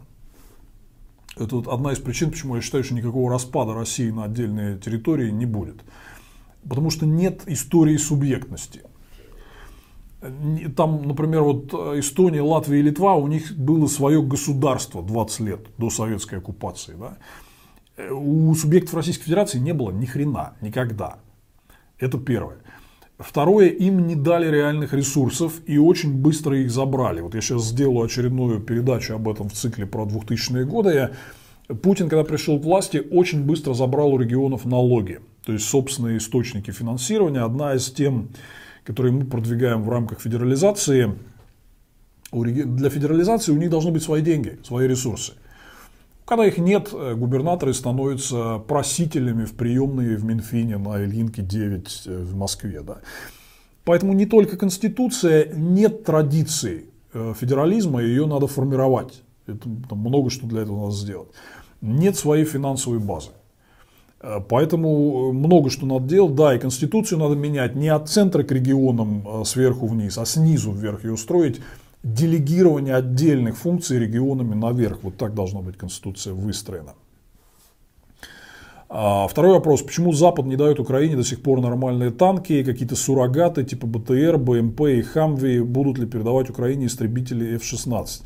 это 1.37 1.55
вот 1.55 1.67
одна 1.67 1.93
из 1.93 1.99
причин, 1.99 2.29
почему 2.31 2.55
я 2.55 2.61
считаю, 2.61 2.83
что 2.83 2.93
никакого 2.93 3.31
распада 3.31 3.73
России 3.73 4.09
на 4.09 4.25
отдельные 4.25 4.77
территории 4.77 5.31
не 5.31 5.45
будет. 5.45 5.81
Потому 6.67 6.89
что 6.89 7.05
нет 7.05 7.43
истории 7.47 7.97
субъектности. 7.97 8.81
Там, 10.75 11.07
например, 11.07 11.41
вот 11.41 11.73
Эстония, 11.73 12.41
Латвия 12.41 12.79
и 12.79 12.83
Литва, 12.83 13.15
у 13.15 13.27
них 13.27 13.57
было 13.57 13.87
свое 13.87 14.21
государство 14.21 15.01
20 15.01 15.39
лет 15.39 15.59
до 15.77 15.89
советской 15.89 16.37
оккупации. 16.37 16.95
Да? 16.95 17.17
У 18.11 18.53
субъектов 18.53 18.93
Российской 18.93 19.23
Федерации 19.23 19.57
не 19.57 19.73
было 19.73 19.89
ни 19.89 20.05
хрена, 20.05 20.53
никогда. 20.61 21.17
Это 22.01 22.17
первое. 22.17 22.57
Второе, 23.19 23.67
им 23.67 24.07
не 24.07 24.15
дали 24.15 24.49
реальных 24.49 24.93
ресурсов 24.93 25.61
и 25.67 25.77
очень 25.77 26.11
быстро 26.13 26.57
их 26.59 26.71
забрали. 26.71 27.21
Вот 27.21 27.35
я 27.35 27.41
сейчас 27.41 27.65
сделаю 27.65 28.05
очередную 28.05 28.59
передачу 28.59 29.13
об 29.13 29.29
этом 29.29 29.47
в 29.47 29.53
цикле 29.53 29.85
про 29.85 30.05
2000-е 30.05 30.65
годы. 30.65 31.11
Путин, 31.83 32.09
когда 32.09 32.23
пришел 32.23 32.59
к 32.59 32.63
власти, 32.63 33.01
очень 33.11 33.45
быстро 33.45 33.75
забрал 33.75 34.13
у 34.13 34.17
регионов 34.17 34.65
налоги, 34.65 35.19
то 35.45 35.53
есть 35.53 35.65
собственные 35.65 36.17
источники 36.17 36.71
финансирования. 36.71 37.41
Одна 37.41 37.75
из 37.75 37.91
тем, 37.91 38.29
которые 38.83 39.13
мы 39.13 39.25
продвигаем 39.25 39.83
в 39.83 39.89
рамках 39.89 40.19
федерализации, 40.19 41.13
для 42.31 42.89
федерализации 42.89 43.51
у 43.51 43.57
них 43.57 43.69
должны 43.69 43.91
быть 43.91 44.01
свои 44.01 44.23
деньги, 44.23 44.57
свои 44.63 44.87
ресурсы. 44.87 45.33
Когда 46.25 46.45
их 46.45 46.57
нет, 46.57 46.89
э, 46.93 47.15
губернаторы 47.15 47.73
становятся 47.73 48.59
просителями 48.59 49.45
в 49.45 49.53
приемные 49.53 50.15
в 50.17 50.23
Минфине 50.23 50.77
на 50.77 51.03
Ильинке 51.03 51.41
9 51.41 52.03
э, 52.05 52.23
в 52.23 52.35
Москве. 52.35 52.81
Да. 52.81 52.99
Поэтому 53.83 54.13
не 54.13 54.25
только 54.25 54.57
Конституция, 54.57 55.51
нет 55.53 56.03
традиции 56.05 56.85
э, 57.13 57.33
федерализма, 57.39 58.01
ее 58.01 58.27
надо 58.27 58.47
формировать. 58.47 59.23
Это, 59.47 59.67
там, 59.89 59.99
много 59.99 60.29
что 60.29 60.45
для 60.47 60.61
этого 60.61 60.85
надо 60.85 60.95
сделать. 60.95 61.29
Нет 61.81 62.15
своей 62.15 62.45
финансовой 62.45 62.99
базы. 62.99 63.31
Поэтому 64.49 65.33
много 65.33 65.71
что 65.71 65.87
надо 65.87 66.07
делать. 66.07 66.35
Да, 66.35 66.55
и 66.55 66.59
Конституцию 66.59 67.17
надо 67.17 67.35
менять 67.35 67.75
не 67.75 67.89
от 67.89 68.07
центра 68.07 68.43
к 68.43 68.51
регионам 68.51 69.43
сверху 69.45 69.87
вниз, 69.87 70.19
а 70.19 70.25
снизу 70.25 70.71
вверх 70.71 71.03
ее 71.03 71.17
строить 71.17 71.59
делегирование 72.03 72.95
отдельных 72.95 73.57
функций 73.57 73.99
регионами 73.99 74.55
наверх. 74.55 74.99
Вот 75.03 75.17
так 75.17 75.33
должна 75.33 75.61
быть 75.61 75.77
Конституция 75.77 76.33
выстроена. 76.33 76.93
А 78.93 79.27
второй 79.29 79.53
вопрос. 79.53 79.81
Почему 79.81 80.11
Запад 80.11 80.45
не 80.45 80.57
дает 80.57 80.79
Украине 80.79 81.15
до 81.15 81.23
сих 81.23 81.41
пор 81.41 81.61
нормальные 81.61 82.11
танки, 82.11 82.61
какие-то 82.63 82.97
суррогаты 82.97 83.63
типа 83.63 83.87
БТР, 83.87 84.37
БМП 84.37 84.81
и 84.81 85.01
Хамви? 85.01 85.61
Будут 85.61 85.97
ли 85.97 86.05
передавать 86.05 86.49
Украине 86.49 86.87
истребители 86.87 87.55
F-16? 87.55 88.23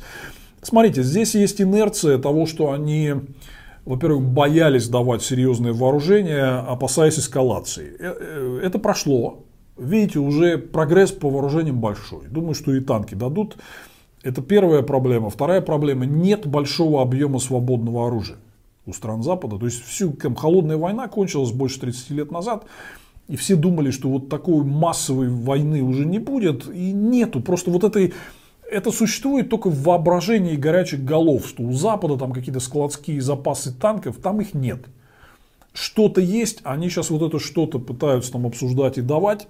Смотрите, 0.62 1.04
здесь 1.04 1.36
есть 1.36 1.60
инерция 1.60 2.18
того, 2.18 2.46
что 2.46 2.72
они, 2.72 3.14
во-первых, 3.84 4.22
боялись 4.24 4.88
давать 4.88 5.22
серьезные 5.22 5.72
вооружения, 5.72 6.64
опасаясь 6.66 7.20
эскалации. 7.20 7.94
Э, 8.00 8.14
э, 8.18 8.60
это 8.64 8.80
прошло. 8.80 9.45
Видите, 9.76 10.18
уже 10.18 10.58
прогресс 10.58 11.12
по 11.12 11.28
вооружениям 11.28 11.80
большой. 11.80 12.26
Думаю, 12.28 12.54
что 12.54 12.74
и 12.74 12.80
танки 12.80 13.14
дадут. 13.14 13.56
Это 14.22 14.42
первая 14.42 14.82
проблема. 14.82 15.30
Вторая 15.30 15.60
проблема– 15.60 16.04
нет 16.06 16.46
большого 16.46 17.02
объема 17.02 17.38
свободного 17.38 18.06
оружия 18.06 18.38
у 18.86 18.92
стран 18.92 19.22
Запада. 19.22 19.58
То 19.58 19.66
есть 19.66 19.84
всю 19.84 20.12
там, 20.12 20.34
холодная 20.34 20.76
война 20.76 21.08
кончилась 21.08 21.52
больше 21.52 21.80
30 21.80 22.10
лет 22.10 22.30
назад. 22.30 22.64
И 23.28 23.36
все 23.36 23.56
думали, 23.56 23.90
что 23.90 24.08
вот 24.08 24.28
такой 24.28 24.64
массовой 24.64 25.28
войны 25.28 25.82
уже 25.82 26.06
не 26.06 26.18
будет. 26.18 26.68
И 26.68 26.92
нету. 26.92 27.40
Просто 27.40 27.70
вот 27.70 27.84
этой 27.84 28.14
это 28.70 28.90
существует 28.90 29.48
только 29.48 29.68
в 29.68 29.82
воображении 29.82 30.56
горячих 30.56 31.04
голов, 31.04 31.46
что 31.46 31.62
у 31.62 31.72
Запада 31.72 32.16
там 32.16 32.32
какие-то 32.32 32.60
складские 32.60 33.20
запасы 33.20 33.72
танков, 33.72 34.16
там 34.16 34.40
их 34.40 34.54
нет. 34.54 34.86
Что-то 35.72 36.20
есть, 36.20 36.60
они 36.64 36.88
сейчас 36.88 37.10
вот 37.10 37.22
это 37.22 37.38
что-то 37.38 37.78
пытаются 37.78 38.32
там 38.32 38.46
обсуждать 38.46 38.98
и 38.98 39.02
давать. 39.02 39.46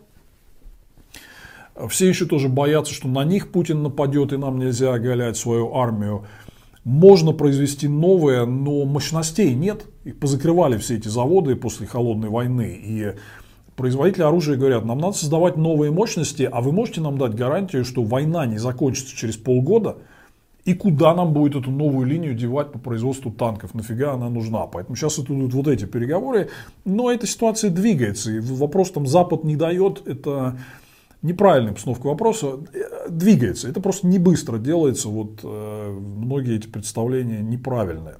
Все 1.88 2.08
еще 2.08 2.26
тоже 2.26 2.48
боятся, 2.48 2.94
что 2.94 3.08
на 3.08 3.24
них 3.24 3.50
Путин 3.52 3.82
нападет 3.82 4.32
и 4.32 4.36
нам 4.36 4.58
нельзя 4.58 4.94
оголять 4.94 5.36
свою 5.36 5.74
армию. 5.74 6.24
Можно 6.84 7.32
произвести 7.32 7.88
новое, 7.88 8.46
но 8.46 8.84
мощностей 8.84 9.54
нет. 9.54 9.86
Их 10.04 10.18
позакрывали 10.18 10.78
все 10.78 10.96
эти 10.96 11.08
заводы 11.08 11.56
после 11.56 11.86
холодной 11.86 12.28
войны. 12.28 12.80
И 12.80 13.12
производители 13.74 14.22
оружия 14.22 14.56
говорят, 14.56 14.84
нам 14.84 14.98
надо 14.98 15.16
создавать 15.16 15.56
новые 15.56 15.90
мощности, 15.90 16.48
а 16.50 16.60
вы 16.60 16.72
можете 16.72 17.00
нам 17.00 17.18
дать 17.18 17.34
гарантию, 17.34 17.84
что 17.84 18.02
война 18.02 18.46
не 18.46 18.58
закончится 18.58 19.14
через 19.14 19.36
полгода, 19.36 19.98
и 20.64 20.74
куда 20.74 21.14
нам 21.14 21.32
будет 21.32 21.54
эту 21.56 21.70
новую 21.70 22.06
линию 22.06 22.34
девать 22.34 22.72
по 22.72 22.78
производству 22.78 23.30
танков, 23.30 23.74
нафига 23.74 24.14
она 24.14 24.28
нужна. 24.28 24.66
Поэтому 24.66 24.96
сейчас 24.96 25.18
идут 25.18 25.54
вот 25.54 25.68
эти 25.68 25.84
переговоры, 25.84 26.48
но 26.84 27.10
эта 27.10 27.26
ситуация 27.26 27.70
двигается, 27.70 28.32
и 28.32 28.40
вопрос 28.40 28.90
там 28.90 29.06
Запад 29.06 29.44
не 29.44 29.56
дает, 29.56 30.06
это 30.06 30.56
неправильная 31.22 31.72
постановка 31.72 32.06
вопроса, 32.06 32.58
двигается, 33.08 33.68
это 33.68 33.80
просто 33.80 34.06
не 34.06 34.18
быстро 34.18 34.58
делается, 34.58 35.08
вот 35.08 35.40
э, 35.42 35.98
многие 35.98 36.56
эти 36.56 36.68
представления 36.68 37.40
неправильные. 37.40 38.16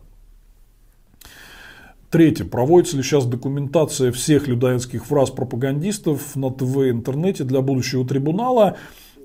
Третье. 2.11 2.45
Проводится 2.45 2.97
ли 2.97 3.03
сейчас 3.03 3.27
документация 3.27 4.13
всех 4.13 4.47
людоедских 4.47 5.05
фраз 5.05 5.31
пропагандистов 5.31 6.37
на 6.37 6.51
ТВ 6.51 6.79
и 6.79 6.91
интернете 6.91 7.45
для 7.45 7.61
будущего 7.61 8.07
трибунала? 8.07 8.77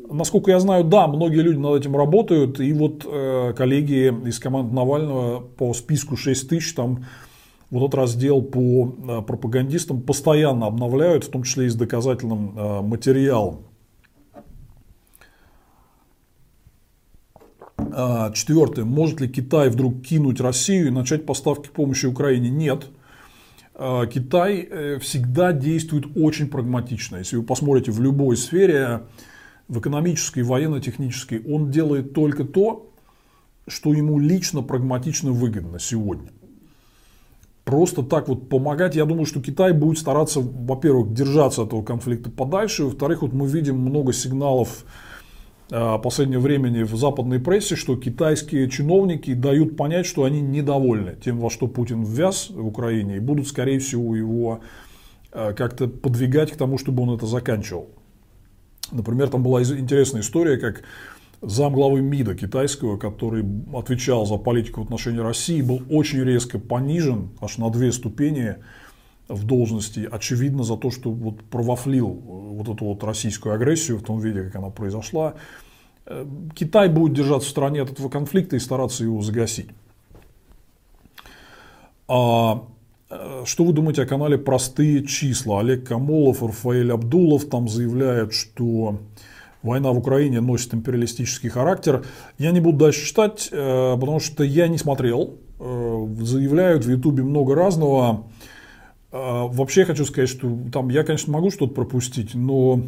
Насколько 0.09 0.51
я 0.51 0.59
знаю, 0.59 0.83
да, 0.83 1.07
многие 1.07 1.41
люди 1.41 1.57
над 1.57 1.79
этим 1.79 1.95
работают. 1.95 2.59
И 2.59 2.73
вот 2.73 3.05
э, 3.05 3.53
коллеги 3.55 4.13
из 4.27 4.39
команды 4.39 4.73
Навального 4.73 5.39
по 5.39 5.73
списку 5.73 6.17
6 6.17 6.49
тысяч 6.49 6.73
там 6.73 7.05
вот 7.71 7.83
этот 7.83 7.95
раздел 7.95 8.41
по 8.41 8.93
э, 9.07 9.21
пропагандистам 9.21 10.01
постоянно 10.01 10.67
обновляют, 10.67 11.23
в 11.23 11.29
том 11.29 11.43
числе 11.43 11.65
и 11.65 11.69
с 11.69 11.75
доказательным 11.75 12.57
э, 12.57 12.81
материалом. 12.81 13.63
А, 17.77 18.31
Четвертое. 18.31 18.83
Может 18.83 19.21
ли 19.21 19.29
Китай 19.29 19.69
вдруг 19.69 20.01
кинуть 20.03 20.41
Россию 20.41 20.87
и 20.87 20.91
начать 20.91 21.25
поставки 21.25 21.69
помощи 21.69 22.05
Украине? 22.05 22.49
Нет. 22.49 22.89
А, 23.73 24.05
Китай 24.05 24.67
э, 24.69 24.99
всегда 24.99 25.53
действует 25.53 26.05
очень 26.17 26.49
прагматично. 26.49 27.17
Если 27.17 27.37
вы 27.37 27.43
посмотрите 27.43 27.91
в 27.91 28.01
любой 28.01 28.35
сфере, 28.35 29.03
в 29.69 29.79
экономической, 29.79 30.43
военно-технической, 30.43 31.41
он 31.45 31.71
делает 31.71 32.13
только 32.13 32.43
то, 32.43 32.91
что 33.65 33.93
ему 33.93 34.19
лично 34.19 34.61
прагматично 34.61 35.31
выгодно 35.31 35.79
сегодня. 35.79 36.29
Просто 37.71 38.03
так 38.03 38.27
вот 38.27 38.49
помогать, 38.49 38.95
я 38.95 39.05
думаю, 39.05 39.25
что 39.25 39.41
Китай 39.41 39.73
будет 39.73 39.97
стараться, 39.97 40.41
во-первых, 40.41 41.13
держаться 41.13 41.63
от 41.63 41.69
этого 41.69 41.81
конфликта 41.83 42.29
подальше, 42.29 42.83
во-вторых, 42.83 43.23
вот 43.23 43.33
мы 43.33 43.47
видим 43.47 43.79
много 43.79 44.13
сигналов 44.13 44.85
Э, 45.71 45.97
последнее 46.03 46.39
времени 46.39 46.83
в 46.83 46.93
западной 46.97 47.39
прессе, 47.39 47.77
что 47.77 47.95
китайские 47.95 48.69
чиновники 48.69 49.33
дают 49.33 49.77
понять, 49.77 50.05
что 50.05 50.25
они 50.25 50.41
недовольны 50.41 51.15
тем, 51.23 51.39
во 51.39 51.49
что 51.49 51.67
Путин 51.67 52.03
ввяз 52.03 52.49
в 52.49 52.67
Украине, 52.67 53.15
и 53.15 53.19
будут, 53.19 53.47
скорее 53.47 53.79
всего, 53.79 54.13
его 54.13 54.59
э, 55.31 55.53
как-то 55.53 55.87
подвигать 55.87 56.51
к 56.51 56.57
тому, 56.57 56.77
чтобы 56.77 57.03
он 57.03 57.15
это 57.15 57.25
заканчивал. 57.25 57.87
Например, 58.91 59.29
там 59.29 59.43
была 59.43 59.63
интересная 59.63 60.23
история, 60.23 60.57
как 60.57 60.81
зам 61.41 61.73
главы 61.73 62.01
МИДа 62.01 62.35
китайского, 62.35 62.97
который 62.97 63.43
отвечал 63.73 64.25
за 64.25 64.37
политику 64.37 64.81
в 64.81 64.83
отношении 64.85 65.19
России, 65.19 65.61
был 65.61 65.81
очень 65.89 66.23
резко 66.23 66.59
понижен, 66.59 67.29
аж 67.41 67.57
на 67.57 67.69
две 67.69 67.91
ступени 67.91 68.57
в 69.27 69.45
должности, 69.45 70.07
очевидно, 70.11 70.63
за 70.63 70.77
то, 70.77 70.91
что 70.91 71.09
вот 71.09 71.43
провафлил 71.43 72.07
вот 72.07 72.69
эту 72.69 72.85
вот 72.85 73.03
российскую 73.03 73.55
агрессию 73.55 73.97
в 73.97 74.03
том 74.03 74.19
виде, 74.19 74.43
как 74.43 74.57
она 74.57 74.69
произошла. 74.69 75.35
Э, 76.05 76.25
Китай 76.53 76.89
будет 76.89 77.13
держаться 77.13 77.47
в 77.47 77.51
стороне 77.51 77.81
от 77.81 77.91
этого 77.91 78.09
конфликта 78.09 78.55
и 78.55 78.59
стараться 78.59 79.03
его 79.03 79.21
загасить. 79.21 79.69
А 82.07 82.65
э, 83.09 83.43
что 83.45 83.63
вы 83.63 83.73
думаете 83.73 84.03
о 84.03 84.05
канале 84.05 84.37
«Простые 84.37 85.05
числа»? 85.05 85.61
Олег 85.61 85.87
Камолов, 85.87 86.43
Рафаэль 86.43 86.91
Абдулов 86.91 87.45
там 87.45 87.69
заявляют, 87.69 88.33
что 88.33 88.99
война 89.63 89.91
в 89.91 89.97
Украине 89.97 90.41
носит 90.41 90.73
империалистический 90.73 91.49
характер. 91.49 92.05
Я 92.37 92.51
не 92.51 92.59
буду 92.59 92.77
дальше 92.77 93.05
читать, 93.05 93.49
э, 93.51 93.97
потому 93.99 94.19
что 94.19 94.43
я 94.43 94.67
не 94.67 94.77
смотрел. 94.77 95.37
Заявляют 95.59 96.85
в 96.85 96.89
Ютубе 96.89 97.21
много 97.21 97.53
разного. 97.53 98.25
А, 99.11 99.45
вообще 99.45 99.85
хочу 99.85 100.05
сказать, 100.05 100.29
что 100.29 100.57
там 100.71 100.89
я, 100.89 101.03
конечно, 101.03 101.31
могу 101.33 101.51
что-то 101.51 101.73
пропустить, 101.73 102.33
но 102.33 102.81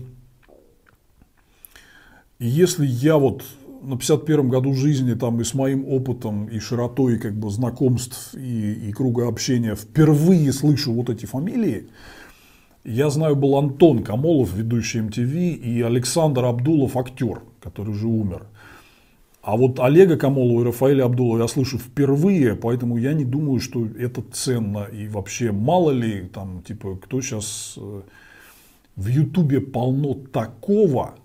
если 2.39 2.85
я 2.85 3.17
вот 3.17 3.43
на 3.81 3.97
51 3.97 4.49
году 4.49 4.73
жизни 4.73 5.13
там 5.13 5.41
и 5.41 5.43
с 5.43 5.53
моим 5.53 5.85
опытом 5.85 6.47
и 6.47 6.59
широтой 6.59 7.19
как 7.19 7.33
бы 7.33 7.49
знакомств 7.49 8.33
и, 8.33 8.73
и 8.73 8.91
круга 8.93 9.27
общения 9.27 9.75
впервые 9.75 10.53
слышу 10.53 10.93
вот 10.93 11.09
эти 11.09 11.25
фамилии, 11.25 11.87
я 12.83 13.09
знаю, 13.09 13.35
был 13.35 13.57
Антон 13.57 14.03
Камолов, 14.03 14.53
ведущий 14.53 14.99
MTV, 14.99 15.53
и 15.53 15.81
Александр 15.81 16.45
Абдулов, 16.45 16.97
актер, 16.97 17.41
который 17.61 17.89
уже 17.89 18.07
умер. 18.07 18.47
А 19.41 19.57
вот 19.57 19.79
Олега 19.79 20.17
Камолова 20.17 20.61
и 20.61 20.65
Рафаэля 20.65 21.05
Абдулова 21.05 21.41
я 21.41 21.47
слышу 21.47 21.77
впервые, 21.77 22.55
поэтому 22.55 22.97
я 22.97 23.13
не 23.13 23.25
думаю, 23.25 23.59
что 23.59 23.85
это 23.85 24.21
ценно. 24.31 24.85
И 24.85 25.07
вообще, 25.07 25.51
мало 25.51 25.91
ли, 25.91 26.23
там, 26.33 26.61
типа, 26.61 26.97
кто 26.97 27.21
сейчас... 27.21 27.75
Э, 27.77 28.01
в 28.95 29.07
Ютубе 29.07 29.59
полно 29.59 30.13
такого, 30.13 31.15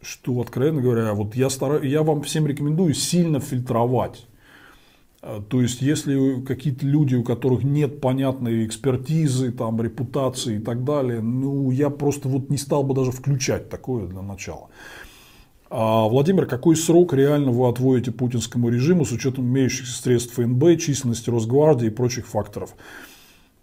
что, 0.00 0.40
откровенно 0.40 0.80
говоря, 0.80 1.12
вот 1.12 1.36
я, 1.36 1.50
стараюсь, 1.50 1.84
я 1.84 2.02
вам 2.02 2.22
всем 2.22 2.46
рекомендую 2.46 2.94
сильно 2.94 3.38
фильтровать. 3.38 4.26
Э, 5.22 5.40
то 5.48 5.60
есть, 5.60 5.82
если 5.82 6.40
какие-то 6.42 6.86
люди, 6.86 7.14
у 7.14 7.24
которых 7.24 7.64
нет 7.64 8.00
понятной 8.00 8.66
экспертизы, 8.66 9.52
там, 9.52 9.80
репутации 9.82 10.56
и 10.56 10.60
так 10.60 10.84
далее, 10.84 11.20
ну, 11.20 11.70
я 11.70 11.90
просто 11.90 12.28
вот 12.28 12.50
не 12.50 12.56
стал 12.56 12.84
бы 12.84 12.94
даже 12.94 13.12
включать 13.12 13.68
такое 13.68 14.06
для 14.06 14.22
начала. 14.22 14.68
А, 15.70 16.08
Владимир, 16.08 16.46
какой 16.46 16.76
срок 16.76 17.12
реально 17.12 17.50
вы 17.50 17.68
отводите 17.68 18.10
путинскому 18.10 18.70
режиму 18.70 19.04
с 19.04 19.12
учетом 19.12 19.44
имеющихся 19.46 20.00
средств 20.00 20.34
ФНБ, 20.34 20.80
численности 20.80 21.28
Росгвардии 21.28 21.88
и 21.88 21.90
прочих 21.90 22.26
факторов? 22.26 22.74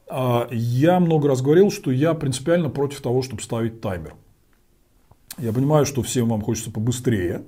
А, 0.07 0.47
я 0.51 0.99
много 0.99 1.27
раз 1.27 1.41
говорил, 1.41 1.71
что 1.71 1.91
я 1.91 2.13
принципиально 2.13 2.69
против 2.69 3.01
того, 3.01 3.23
чтобы 3.23 3.41
ставить 3.41 3.81
таймер. 3.81 4.15
Я 5.39 5.51
понимаю, 5.51 5.85
что 5.85 6.01
всем 6.03 6.29
вам 6.29 6.41
хочется 6.41 6.71
побыстрее. 6.71 7.43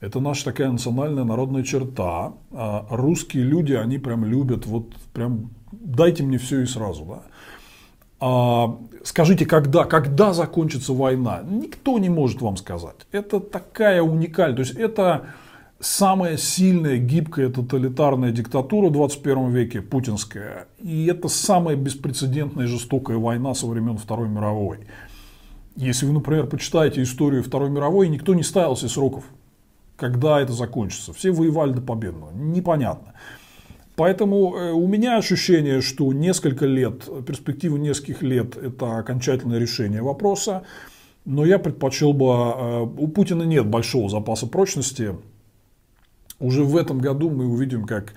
Это 0.00 0.20
наша 0.20 0.44
такая 0.44 0.70
национальная 0.70 1.24
народная 1.24 1.62
черта. 1.62 2.34
А 2.52 2.86
русские 2.90 3.44
люди, 3.44 3.72
они 3.72 3.98
прям 3.98 4.24
любят, 4.24 4.66
вот 4.66 4.94
прям 5.12 5.50
дайте 5.72 6.22
мне 6.22 6.38
все 6.38 6.60
и 6.60 6.66
сразу. 6.66 7.04
Да? 7.04 7.22
А, 8.18 8.78
скажите, 9.04 9.46
когда, 9.46 9.84
когда 9.84 10.32
закончится 10.32 10.92
война? 10.92 11.42
Никто 11.42 11.98
не 11.98 12.08
может 12.08 12.40
вам 12.40 12.56
сказать. 12.56 13.06
Это 13.12 13.40
такая 13.40 14.02
уникальная, 14.02 14.56
то 14.56 14.62
есть 14.62 14.74
это 14.74 15.26
самая 15.78 16.36
сильная, 16.36 16.96
гибкая 16.96 17.50
тоталитарная 17.50 18.32
диктатура 18.32 18.88
в 18.88 18.92
21 18.92 19.50
веке, 19.50 19.82
путинская. 19.82 20.68
И 20.78 21.06
это 21.06 21.28
самая 21.28 21.76
беспрецедентная 21.76 22.66
жестокая 22.66 23.18
война 23.18 23.54
со 23.54 23.66
времен 23.66 23.98
Второй 23.98 24.28
мировой. 24.28 24.80
Если 25.76 26.06
вы, 26.06 26.14
например, 26.14 26.46
почитаете 26.46 27.02
историю 27.02 27.42
Второй 27.42 27.68
мировой, 27.68 28.08
никто 28.08 28.34
не 28.34 28.42
ставил 28.42 28.76
себе 28.76 28.88
сроков, 28.88 29.24
когда 29.96 30.40
это 30.40 30.52
закончится. 30.52 31.12
Все 31.12 31.30
воевали 31.30 31.72
до 31.72 31.80
победного. 31.80 32.30
Непонятно. 32.32 33.14
Поэтому 33.96 34.54
э, 34.54 34.72
у 34.72 34.86
меня 34.86 35.16
ощущение, 35.16 35.80
что 35.80 36.12
несколько 36.12 36.66
лет, 36.66 37.08
перспектива 37.26 37.76
нескольких 37.76 38.22
лет– 38.22 38.56
это 38.62 38.98
окончательное 38.98 39.58
решение 39.58 40.02
вопроса. 40.02 40.64
Но 41.24 41.44
я 41.44 41.58
предпочел 41.58 42.12
бы, 42.12 42.26
э, 42.26 42.80
у 42.82 43.08
Путина 43.08 43.42
нет 43.44 43.66
большого 43.66 44.10
запаса 44.10 44.46
прочности, 44.46 45.16
уже 46.38 46.64
в 46.64 46.76
этом 46.76 46.98
году 46.98 47.30
мы 47.30 47.46
увидим, 47.46 47.84
как 47.84 48.12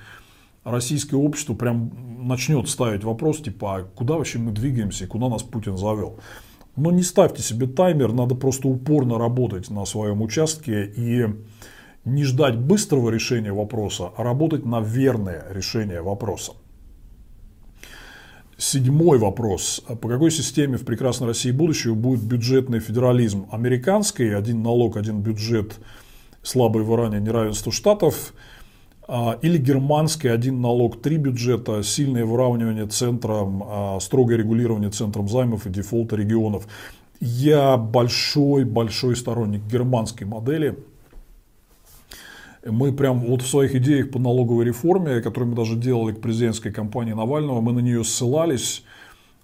российское 0.65 1.15
общество 1.15 1.53
прям 1.53 1.91
начнет 2.27 2.68
ставить 2.68 3.06
вопрос, 3.06 3.39
типа, 3.41 3.77
а 3.77 3.84
куда 3.84 4.15
вообще 4.15 4.39
мы 4.39 4.51
двигаемся 4.51 5.07
куда 5.07 5.30
нас 5.30 5.43
Путин 5.43 5.77
завел. 5.77 6.19
Но 6.80 6.91
не 6.91 7.03
ставьте 7.03 7.43
себе 7.43 7.68
таймер, 7.68 8.14
надо 8.14 8.35
просто 8.35 8.69
упорно 8.69 9.18
работать 9.18 9.69
на 9.69 9.84
своем 9.84 10.22
участке 10.22 10.85
и 10.85 11.26
не 12.06 12.23
ждать 12.23 12.57
быстрого 12.57 13.10
решения 13.10 13.51
вопроса, 13.51 14.11
а 14.15 14.23
работать 14.23 14.65
на 14.65 14.80
верное 14.80 15.43
решение 15.51 16.01
вопроса. 16.01 16.53
Седьмой 18.57 19.18
вопрос. 19.18 19.84
По 20.01 20.07
какой 20.07 20.31
системе 20.31 20.77
в 20.77 20.85
прекрасной 20.85 21.27
России 21.27 21.51
будущего 21.51 21.95
будет 21.95 22.23
бюджетный 22.23 22.80
федерализм? 22.80 23.47
Американский, 23.51 24.30
один 24.30 24.64
налог, 24.64 24.95
один 24.95 25.19
бюджет, 25.19 25.80
слабое 26.43 26.85
выравнивание 26.85 27.27
неравенства 27.27 27.73
штатов, 27.73 28.34
или 29.41 29.57
германский, 29.57 30.27
один 30.27 30.61
налог, 30.61 31.02
три 31.02 31.18
бюджета, 31.18 31.81
сильное 31.81 32.26
выравнивание 32.26 32.86
центром, 32.86 33.64
а, 33.65 33.99
строгое 33.99 34.38
регулирование 34.38 34.91
центром 34.91 35.27
займов 35.27 35.65
и 35.65 35.69
дефолта 35.69 36.15
регионов. 36.15 36.68
Я 37.19 37.76
большой-большой 37.77 39.15
сторонник 39.15 39.61
германской 39.65 40.27
модели– 40.27 40.77
мы 42.65 42.91
прям 42.91 43.22
вот 43.22 43.41
в 43.41 43.48
своих 43.48 43.76
идеях 43.76 44.11
по 44.11 44.19
налоговой 44.19 44.65
реформе, 44.65 45.22
которые 45.22 45.49
мы 45.49 45.56
даже 45.56 45.76
делали 45.76 46.14
к 46.14 46.22
президентской 46.22 46.72
кампании 46.72 47.14
Навального, 47.14 47.61
мы 47.61 47.73
на 47.73 47.80
нее 47.80 48.03
ссылались. 48.03 48.84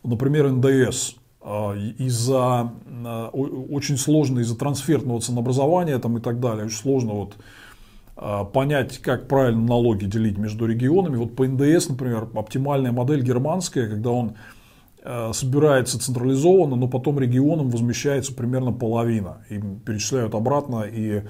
Например, 0.03 0.51
НДС 0.51 1.15
а, 1.41 1.75
из-за 1.97 2.71
а, 3.05 3.29
очень 3.29 3.97
сложно 3.97 4.39
из-за 4.39 4.57
трансфертного 4.57 5.21
ценообразования 5.21 5.97
там 5.99 6.17
и 6.17 6.21
так 6.21 6.39
далее, 6.39 6.65
очень 6.65 6.77
сложно 6.77 7.13
вот 7.13 7.35
а, 7.37 7.41
понять, 8.15 8.99
как 8.99 9.27
правильно 9.27 9.61
налоги 9.61 10.05
делить 10.05 10.37
между 10.37 10.65
регионами. 10.65 11.17
Вот 11.17 11.35
по 11.35 11.45
НДС, 11.45 11.89
например, 11.89 12.29
оптимальная 12.33 12.91
модель 12.91 13.21
германская, 13.21 13.89
когда 13.89 14.11
он 14.11 14.35
собирается 15.33 15.99
централизованно, 15.99 16.75
но 16.75 16.87
потом 16.87 17.19
регионам 17.19 17.69
возмещается 17.69 18.33
примерно 18.33 18.71
половина. 18.71 19.45
Им 19.49 19.79
перечисляют 19.79 20.33
обратно 20.33 20.81
и 20.81 21.23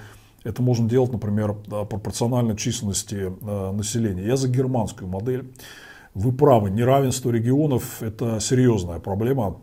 это 0.45 0.61
можно 0.61 0.87
делать, 0.87 1.11
например, 1.11 1.53
пропорционально 1.53 2.55
численности 2.55 3.15
э, 3.15 3.71
населения. 3.71 4.27
Я 4.27 4.37
за 4.37 4.47
германскую 4.47 5.09
модель. 5.09 5.51
Вы 6.13 6.31
правы, 6.31 6.69
неравенство 6.69 7.31
регионов– 7.31 7.97
это 8.03 8.39
серьезная 8.39 8.99
проблема. 8.99 9.57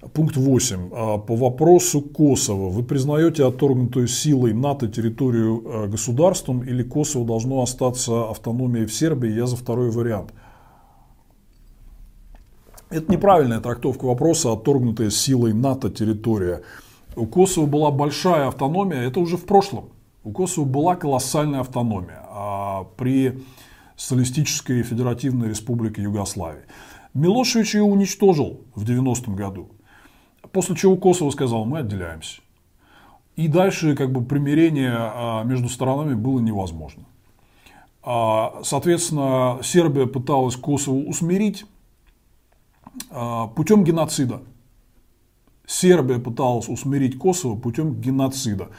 Пункт 0.00 0.36
8. 0.36 0.90
А, 0.92 1.18
по 1.18 1.34
вопросу 1.34 2.00
Косово. 2.00 2.70
Вы 2.70 2.84
признаете 2.84 3.44
отторгнутую 3.44 4.06
силой 4.06 4.52
НАТО 4.54 4.86
территорию 4.86 5.62
э, 5.64 5.88
государством 5.88 6.62
или 6.62 6.84
Косово 6.84 7.26
должно 7.26 7.62
остаться 7.62 8.30
автономией 8.30 8.86
в 8.86 8.94
Сербии? 8.94 9.30
Я 9.30 9.46
за 9.46 9.56
второй 9.56 9.90
вариант. 9.90 10.32
Это 12.90 13.10
неправильная 13.10 13.60
трактовка 13.60 14.04
вопроса 14.04 14.52
отторгнутая 14.52 15.10
силой 15.10 15.52
НАТО 15.52 15.90
территория. 15.90 16.62
У 17.16 17.26
Косово 17.26 17.66
была 17.66 17.90
большая 17.90 18.46
автономия, 18.46 19.02
это 19.02 19.18
уже 19.18 19.36
в 19.36 19.46
прошлом. 19.46 19.90
У 20.22 20.30
Косово 20.30 20.64
была 20.64 20.94
колоссальная 20.94 21.60
автономия 21.60 22.24
а 22.30 22.84
при 22.96 23.40
Социалистической 23.96 24.84
Федеративной 24.84 25.48
Республике 25.48 26.02
Югославии. 26.02 26.62
Милошевич 27.14 27.74
ее 27.74 27.82
уничтожил 27.82 28.60
в 28.76 28.84
90-м 28.84 29.34
году. 29.34 29.70
После 30.58 30.74
чего 30.74 30.96
Косово 30.96 31.30
сказал, 31.30 31.66
мы 31.66 31.78
отделяемся. 31.78 32.40
И 33.36 33.46
дальше 33.46 33.94
как 33.94 34.10
бы 34.10 34.24
примирение 34.24 34.92
а, 34.92 35.44
между 35.44 35.68
сторонами 35.68 36.16
было 36.16 36.40
невозможно. 36.40 37.04
А, 38.02 38.58
соответственно, 38.64 39.60
Сербия 39.62 40.08
пыталась 40.08 40.56
Косово 40.56 40.96
усмирить 40.96 41.64
а, 43.12 43.46
путем 43.46 43.84
геноцида. 43.84 44.42
Сербия 45.64 46.18
пыталась 46.18 46.68
усмирить 46.68 47.16
Косово 47.18 47.54
путем 47.54 47.94
геноцида. 47.94 48.70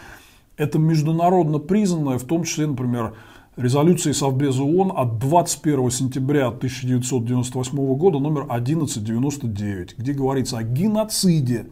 Это 0.57 0.79
международно 0.79 1.59
признанное, 1.59 2.17
в 2.17 2.25
том 2.25 2.43
числе, 2.43 2.67
например, 2.67 3.15
резолюцией 3.59 4.13
Совбеза 4.13 4.63
ООН 4.63 4.93
от 4.95 5.19
21 5.19 5.91
сентября 5.91 6.47
1998 6.47 7.95
года 7.95 8.19
номер 8.19 8.45
1199, 8.49 9.97
где 9.97 10.13
говорится 10.13 10.59
о 10.59 10.63
геноциде 10.63 11.67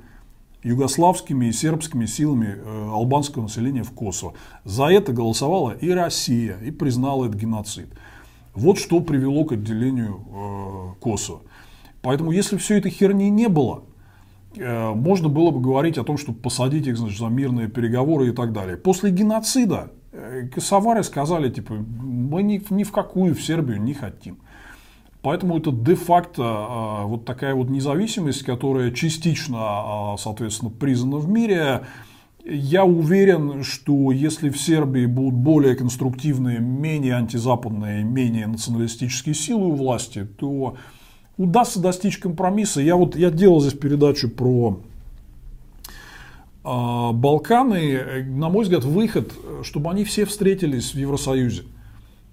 югославскими 0.63 1.45
и 1.45 1.51
сербскими 1.53 2.05
силами 2.05 2.57
э, 2.57 2.89
албанского 2.91 3.43
населения 3.43 3.83
в 3.83 3.91
Косово. 3.91 4.33
За 4.65 4.87
это 4.87 5.13
голосовала 5.13 5.71
и 5.71 5.89
Россия, 5.89 6.57
и 6.57 6.71
признала 6.71 7.25
этот 7.25 7.39
геноцид. 7.39 7.87
Вот 8.53 8.77
что 8.77 8.99
привело 8.99 9.45
к 9.45 9.53
отделению 9.53 10.19
э, 10.29 11.01
Косово. 11.01 11.41
Поэтому, 12.01 12.31
если 12.31 12.57
все 12.57 12.77
этой 12.77 12.91
херни 12.91 13.29
не 13.29 13.47
было, 13.47 13.83
Э, 14.59 14.93
можно 14.93 15.29
было 15.29 15.51
бы 15.51 15.61
говорить 15.61 15.97
о 15.97 16.03
том, 16.03 16.17
чтобы 16.17 16.39
посадить 16.39 16.87
их 16.87 16.97
значит, 16.97 17.19
за 17.19 17.27
мирные 17.27 17.67
переговоры 17.67 18.29
и 18.29 18.31
так 18.31 18.53
далее. 18.53 18.77
После 18.77 19.11
геноцида 19.11 19.91
Косовары 20.53 21.03
сказали, 21.03 21.49
типа, 21.49 21.73
мы 21.73 22.43
ни, 22.43 22.61
ни 22.69 22.83
в 22.83 22.91
какую 22.91 23.35
в 23.35 23.41
Сербию 23.41 23.81
не 23.81 23.93
хотим. 23.93 24.39
Поэтому 25.21 25.57
это 25.57 25.71
де-факто 25.71 26.41
э, 26.41 27.05
вот 27.05 27.25
такая 27.25 27.53
вот 27.53 27.69
независимость, 27.69 28.43
которая 28.43 28.91
частично, 28.91 30.15
соответственно, 30.17 30.71
признана 30.71 31.17
в 31.17 31.27
мире. 31.27 31.83
Я 32.45 32.85
уверен, 32.85 33.63
что 33.63 34.11
если 34.11 34.49
в 34.49 34.57
Сербии 34.57 35.05
будут 35.05 35.33
более 35.33 35.75
конструктивные, 35.75 36.59
менее 36.59 37.15
антизападные, 37.15 38.03
менее 38.03 38.47
националистические 38.47 39.35
силы 39.35 39.67
у 39.67 39.75
власти, 39.75 40.25
то 40.25 40.77
удастся 41.35 41.81
достичь 41.81 42.19
компромисса. 42.19 42.79
Я 42.81 42.95
вот 42.95 43.15
я 43.15 43.29
делал 43.31 43.59
здесь 43.59 43.73
передачу 43.73 44.29
про 44.29 44.79
э, 44.79 44.96
Балканы. 47.13 48.25
На 48.27 48.49
мой 48.49 48.63
взгляд, 48.63 48.83
выход, 48.83 49.31
чтобы 49.63 49.89
они 49.89 50.03
все 50.03 50.25
встретились 50.25 50.93
в 50.93 50.97
Евросоюзе 50.97 51.63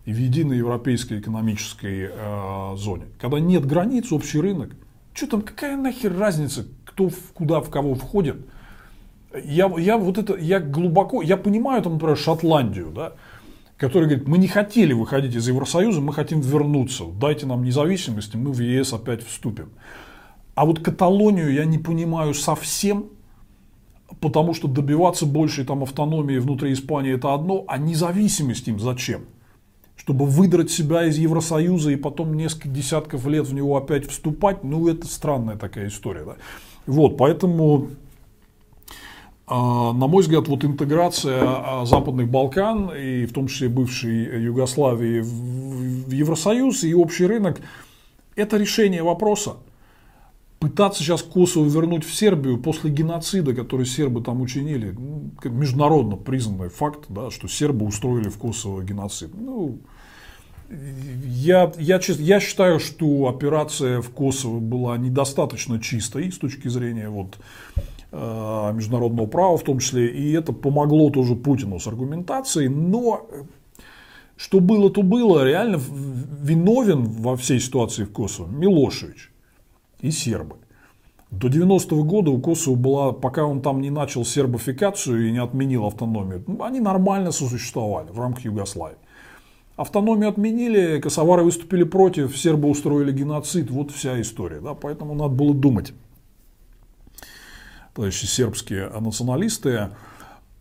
и 0.05 0.13
в 0.13 0.19
единой 0.19 0.59
европейской 0.59 1.21
экономической 1.21 2.11
э, 2.11 2.77
зоне. 2.77 3.05
Когда 3.21 3.41
нет 3.41 3.65
границ, 3.67 4.13
общий 4.13 4.41
рынок. 4.41 4.71
Что 5.15 5.29
там, 5.29 5.43
какая 5.43 5.77
нахер 5.77 6.17
разница, 6.17 6.67
кто 6.85 7.09
в, 7.09 7.33
куда 7.33 7.61
в 7.61 7.71
кого 7.71 7.95
входит? 7.95 8.37
Я, 9.45 9.73
я 9.79 9.97
вот 9.97 10.19
это, 10.19 10.37
я 10.37 10.61
глубоко, 10.61 11.23
я 11.23 11.37
понимаю, 11.37 11.83
там, 11.83 11.95
например, 11.95 12.17
Шотландию, 12.17 12.91
да, 12.95 13.13
который 13.77 14.09
говорит, 14.09 14.29
мы 14.29 14.39
не 14.39 14.49
хотели 14.49 14.93
выходить 14.93 15.35
из 15.35 15.49
Евросоюза, 15.49 16.01
мы 16.01 16.13
хотим 16.13 16.41
вернуться, 16.41 17.05
дайте 17.05 17.47
нам 17.47 17.65
независимость, 17.65 18.35
и 18.35 18.39
мы 18.39 18.53
в 18.53 18.61
ЕС 18.61 18.93
опять 18.93 19.25
вступим. 19.25 19.71
А 20.55 20.67
вот 20.67 20.81
Каталонию 20.81 21.53
я 21.53 21.65
не 21.65 21.79
понимаю 21.79 22.35
совсем, 22.35 23.07
потому 24.21 24.55
что 24.55 24.69
добиваться 24.69 25.27
большей 25.27 25.65
там 25.65 25.83
автономии 25.83 26.39
внутри 26.39 26.73
Испании 26.73 27.15
это 27.15 27.35
одно, 27.35 27.65
а 27.69 27.79
независимость 27.79 28.69
им 28.69 28.79
зачем? 28.79 29.23
Чтобы 29.97 30.27
выдрать 30.27 30.71
себя 30.71 31.07
из 31.07 31.17
Евросоюза 31.19 31.91
и 31.91 31.97
потом 31.97 32.35
несколько 32.35 32.69
десятков 32.69 33.27
лет 33.27 33.47
в 33.47 33.55
него 33.55 33.77
опять 33.77 34.07
вступать, 34.09 34.65
ну 34.65 34.89
это 34.89 35.07
странная 35.07 35.57
такая 35.57 35.89
история. 35.89 36.25
Да? 36.25 36.37
Вот, 36.87 37.17
поэтому 37.17 37.89
а, 39.47 39.93
на 39.93 40.07
мой 40.07 40.23
взгляд, 40.23 40.49
вот 40.49 40.65
интеграция 40.65 41.43
а, 41.45 41.85
Западных 41.85 42.31
Балкан 42.31 42.91
и 42.91 43.27
в 43.27 43.33
том 43.33 43.47
числе 43.47 43.69
бывшей 43.69 44.43
Югославии 44.43 45.21
в 45.21 46.11
Евросоюз 46.11 46.85
и 46.85 46.95
общий 46.95 47.27
рынок– 47.27 47.61
это 48.37 48.57
решение 48.57 49.03
вопроса. 49.03 49.57
Пытаться 50.65 51.03
сейчас 51.03 51.23
Косово 51.23 51.69
вернуть 51.69 52.05
в 52.05 52.15
Сербию 52.15 52.59
после 52.59 52.91
геноцида, 52.91 53.55
который 53.55 53.87
сербы 53.87 54.23
там 54.23 54.41
учинили, 54.41 54.93
ну, 54.93 55.31
международно 55.45 56.17
признанный 56.17 56.69
факт, 56.69 57.07
да, 57.09 57.31
что 57.31 57.49
сербы 57.49 57.87
устроили 57.87 58.29
в 58.29 58.39
Косово 58.39 58.83
геноцид. 58.83 59.31
Ну, 59.35 59.79
я, 60.71 61.73
я, 61.79 62.01
я 62.07 62.41
считаю, 62.41 62.81
что 62.81 63.29
операция 63.29 64.01
в 64.01 64.11
Косово 64.11 64.61
была 64.61 64.97
недостаточно 64.97 65.81
чистой 65.81 66.33
с 66.33 66.39
точки 66.39 66.69
зрения 66.69 67.09
вот, 67.09 67.37
Э, 68.17 68.73
международного 68.73 69.27
права 69.27 69.57
в 69.57 69.65
том 69.65 69.81
числе, 69.81 70.07
и 70.07 70.31
это 70.35 70.53
помогло 70.53 71.11
тоже 71.11 71.35
Путину 71.35 71.81
с 71.81 71.89
аргументацией, 71.89 72.69
но 72.69 73.27
что 74.37 74.61
было, 74.61 74.89
то 74.89 75.03
было, 75.03 75.45
реально 75.45 75.81
виновен 76.41 77.07
во 77.07 77.37
всей 77.37 77.59
ситуации 77.59 78.05
в 78.05 78.13
Косово 78.13 78.47
Милошевич 78.47 79.33
и 80.05 80.11
сербы. 80.11 80.57
До 81.31 81.49
90-го 81.49 82.05
года 82.05 82.31
у 82.31 82.41
Косово 82.41 82.77
была, 82.77 83.13
пока 83.13 83.45
он 83.45 83.61
там 83.63 83.81
не 83.81 83.91
начал 83.91 84.25
сербофикацию 84.25 85.29
и 85.29 85.33
не 85.33 85.39
отменил 85.39 85.87
автономию, 85.87 86.45
ну, 86.47 86.63
они 86.63 86.81
нормально 86.81 87.33
сосуществовали 87.33 88.11
в 88.11 88.21
рамках 88.21 88.45
Югославии. 88.45 88.99
Автономию 89.77 90.29
отменили, 90.29 91.01
косовары 91.01 91.43
выступили 91.43 91.83
против, 91.83 92.37
сербы 92.37 92.69
устроили 92.69 93.11
геноцид, 93.11 93.71
вот 93.71 93.91
вся 93.91 94.21
история. 94.21 94.61
Да? 94.61 94.75
Поэтому 94.75 95.15
надо 95.15 95.31
было 95.31 95.55
думать 95.55 95.93
товарищи 97.95 98.27
сербские 98.27 98.89
националисты. 98.89 99.91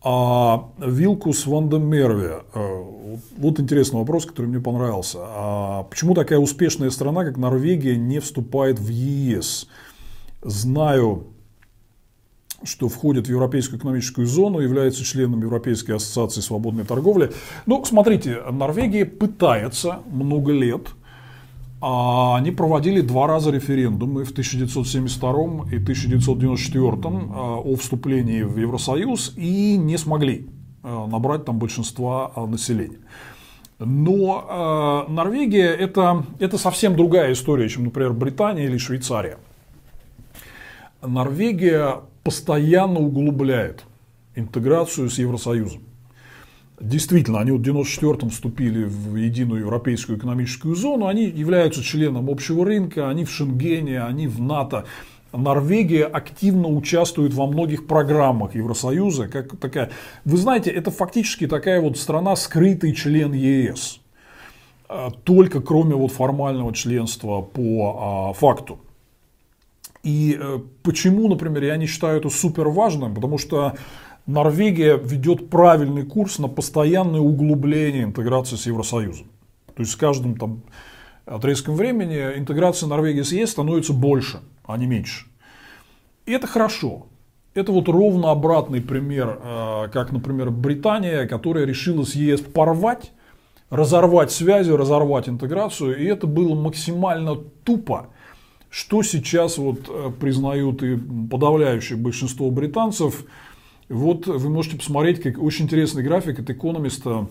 А 0.06 0.70
Вилкус 0.80 1.48
Вандемерве, 1.48 2.44
э, 2.54 2.84
вот 3.38 3.60
интересный 3.62 4.00
вопрос, 4.00 4.26
который 4.26 4.48
мне 4.48 4.60
понравился. 4.60 5.20
А 5.22 5.84
почему 5.84 6.14
такая 6.14 6.40
успешная 6.40 6.90
страна, 6.90 7.24
как 7.24 7.38
Норвегия, 7.38 7.96
не 7.96 8.20
вступает 8.20 8.80
в 8.80 8.90
ЕС? 8.90 9.70
Знаю, 10.42 11.28
что 12.66 12.90
входит 12.90 13.28
в 13.28 13.30
Европейскую 13.30 13.80
экономическую 13.80 14.28
зону, 14.28 14.60
является 14.60 15.06
членом 15.06 15.42
Европейской 15.42 15.94
ассоциации 15.94 16.42
свободной 16.42 16.84
торговли. 16.84 17.32
Ну, 17.66 17.86
смотрите, 17.86 18.42
Норвегия 18.52 19.06
пытается 19.06 20.00
много 20.12 20.52
лет– 20.52 20.88
они 21.84 22.52
проводили 22.52 23.02
два 23.02 23.28
раза 23.28 23.52
референдумы 23.52 24.24
в 24.24 24.32
1972 24.32 25.32
и 25.72 25.78
1994 25.78 26.92
а, 26.96 27.58
о 27.58 27.76
вступлении 27.76 28.44
в 28.44 28.58
Евросоюз 28.58 29.34
и 29.36 29.76
не 29.76 29.98
смогли 29.98 30.48
а, 30.82 31.08
набрать 31.08 31.44
там 31.44 31.60
большинства 31.60 32.32
населения. 32.48 33.00
Но 33.80 35.06
Норвегия 35.10 35.74
это, 35.74 36.26
это 36.40 36.58
совсем 36.58 36.96
другая 36.96 37.34
история, 37.34 37.68
чем, 37.68 37.86
например, 37.86 38.14
Британия 38.14 38.64
или 38.64 38.78
Швейцария. 38.78 39.40
Норвегия 41.02 42.02
постоянно 42.24 43.00
углубляет 43.00 43.84
интеграцию 44.36 45.10
с 45.10 45.18
Евросоюзом. 45.18 45.82
Действительно, 46.80 47.40
они 47.40 47.52
в 47.52 47.62
1994-м 47.62 48.30
вступили 48.30 48.84
в 48.84 49.16
единую 49.16 49.62
европейскую 49.62 50.18
экономическую 50.18 50.76
зону, 50.76 51.08
они 51.08 51.26
являются 51.26 51.84
членом 51.84 52.30
общего 52.30 52.66
рынка, 52.66 53.10
они 53.10 53.26
в 53.26 53.32
Шенгене, 53.32 54.04
они 54.04 54.28
в 54.28 54.42
НАТО. 54.42 54.86
Норвегия 55.32 56.06
активно 56.06 56.68
участвует 56.68 57.34
во 57.34 57.48
многих 57.48 57.88
программах 57.88 58.56
Евросоюза. 58.56 59.28
Как 59.28 59.58
такая, 59.58 59.92
вы 60.26 60.38
знаете, 60.38 60.72
это 60.72 60.92
фактически 60.92 61.48
такая 61.48 61.80
вот 61.82 61.98
страна, 61.98 62.36
скрытый 62.36 62.94
член 62.94 63.34
ЕС. 63.34 64.00
А, 64.90 65.10
только 65.10 65.62
кроме 65.62 65.96
вот 65.96 66.12
формального 66.12 66.74
членства 66.74 67.42
по 67.42 68.30
а, 68.30 68.34
факту. 68.34 68.80
И 70.04 70.38
э, 70.38 70.60
почему, 70.84 71.30
например, 71.30 71.64
я 71.64 71.78
не 71.78 71.88
считаю 71.88 72.18
это 72.18 72.30
супер 72.30 72.68
важным, 72.68 73.16
потому 73.16 73.38
что 73.38 73.78
Норвегия 74.26 74.98
ведет 74.98 75.50
правильный 75.50 76.06
курс 76.06 76.40
на 76.40 76.48
постоянное 76.48 77.20
углубление 77.20 78.04
интеграции 78.04 78.56
с 78.56 78.66
Евросоюзом. 78.66 79.28
То 79.76 79.82
есть 79.82 79.92
с 79.92 79.96
каждым 79.96 80.38
там, 80.38 80.62
отрезком 81.26 81.76
времени 81.76 82.18
интеграция 82.38 82.88
Норвегии 82.88 83.22
с 83.22 83.34
ЕС 83.34 83.52
становится 83.52 83.92
больше, 83.92 84.40
а 84.66 84.78
не 84.78 84.86
меньше. 84.86 85.26
И 86.26 86.32
это 86.32 86.48
хорошо. 86.48 87.08
Это 87.54 87.72
вот 87.72 87.90
ровно 87.90 88.32
обратный 88.32 88.82
пример, 88.82 89.40
э, 89.44 89.90
как, 89.92 90.12
например, 90.12 90.52
Британия, 90.52 91.28
которая 91.28 91.66
решила 91.66 92.04
с 92.04 92.16
ЕС 92.16 92.40
порвать, 92.40 93.12
разорвать 93.70 94.32
связи, 94.32 94.72
разорвать 94.72 95.28
интеграцию, 95.28 96.00
и 96.00 96.06
это 96.06 96.28
было 96.28 96.56
максимально 96.56 97.36
тупо, 97.64 98.08
что 98.70 99.04
сейчас 99.04 99.58
вот 99.58 99.90
э, 99.90 100.12
признают 100.18 100.82
и 100.82 100.96
подавляющее 100.96 101.98
большинство 101.98 102.50
британцев– 102.52 103.26
вот 103.90 104.28
вы 104.28 104.50
можете 104.50 104.78
посмотреть, 104.78 105.22
как 105.22 105.42
очень 105.42 105.66
интересный 105.66 106.04
график 106.04 106.40
от 106.40 106.50
экономиста 106.50 107.28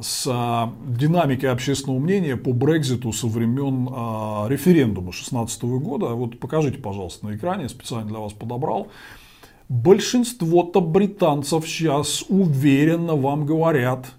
с 0.00 0.26
а, 0.26 0.72
динамикой 0.86 1.50
общественного 1.50 1.98
мнения 1.98 2.36
по 2.36 2.52
Брекзиту 2.52 3.12
со 3.12 3.26
времен 3.26 3.88
а, 3.90 4.46
референдума 4.48 5.10
2016 5.10 5.62
года. 5.64 6.06
Вот 6.06 6.38
покажите, 6.38 6.78
пожалуйста, 6.78 7.26
на 7.26 7.36
экране, 7.36 7.68
специально 7.68 8.08
для 8.08 8.18
вас 8.18 8.32
подобрал. 8.32 8.88
Большинство-то 9.68 10.80
британцев 10.80 11.68
сейчас 11.68 12.24
уверенно 12.28 13.14
вам 13.14 13.46
говорят, 13.46 14.12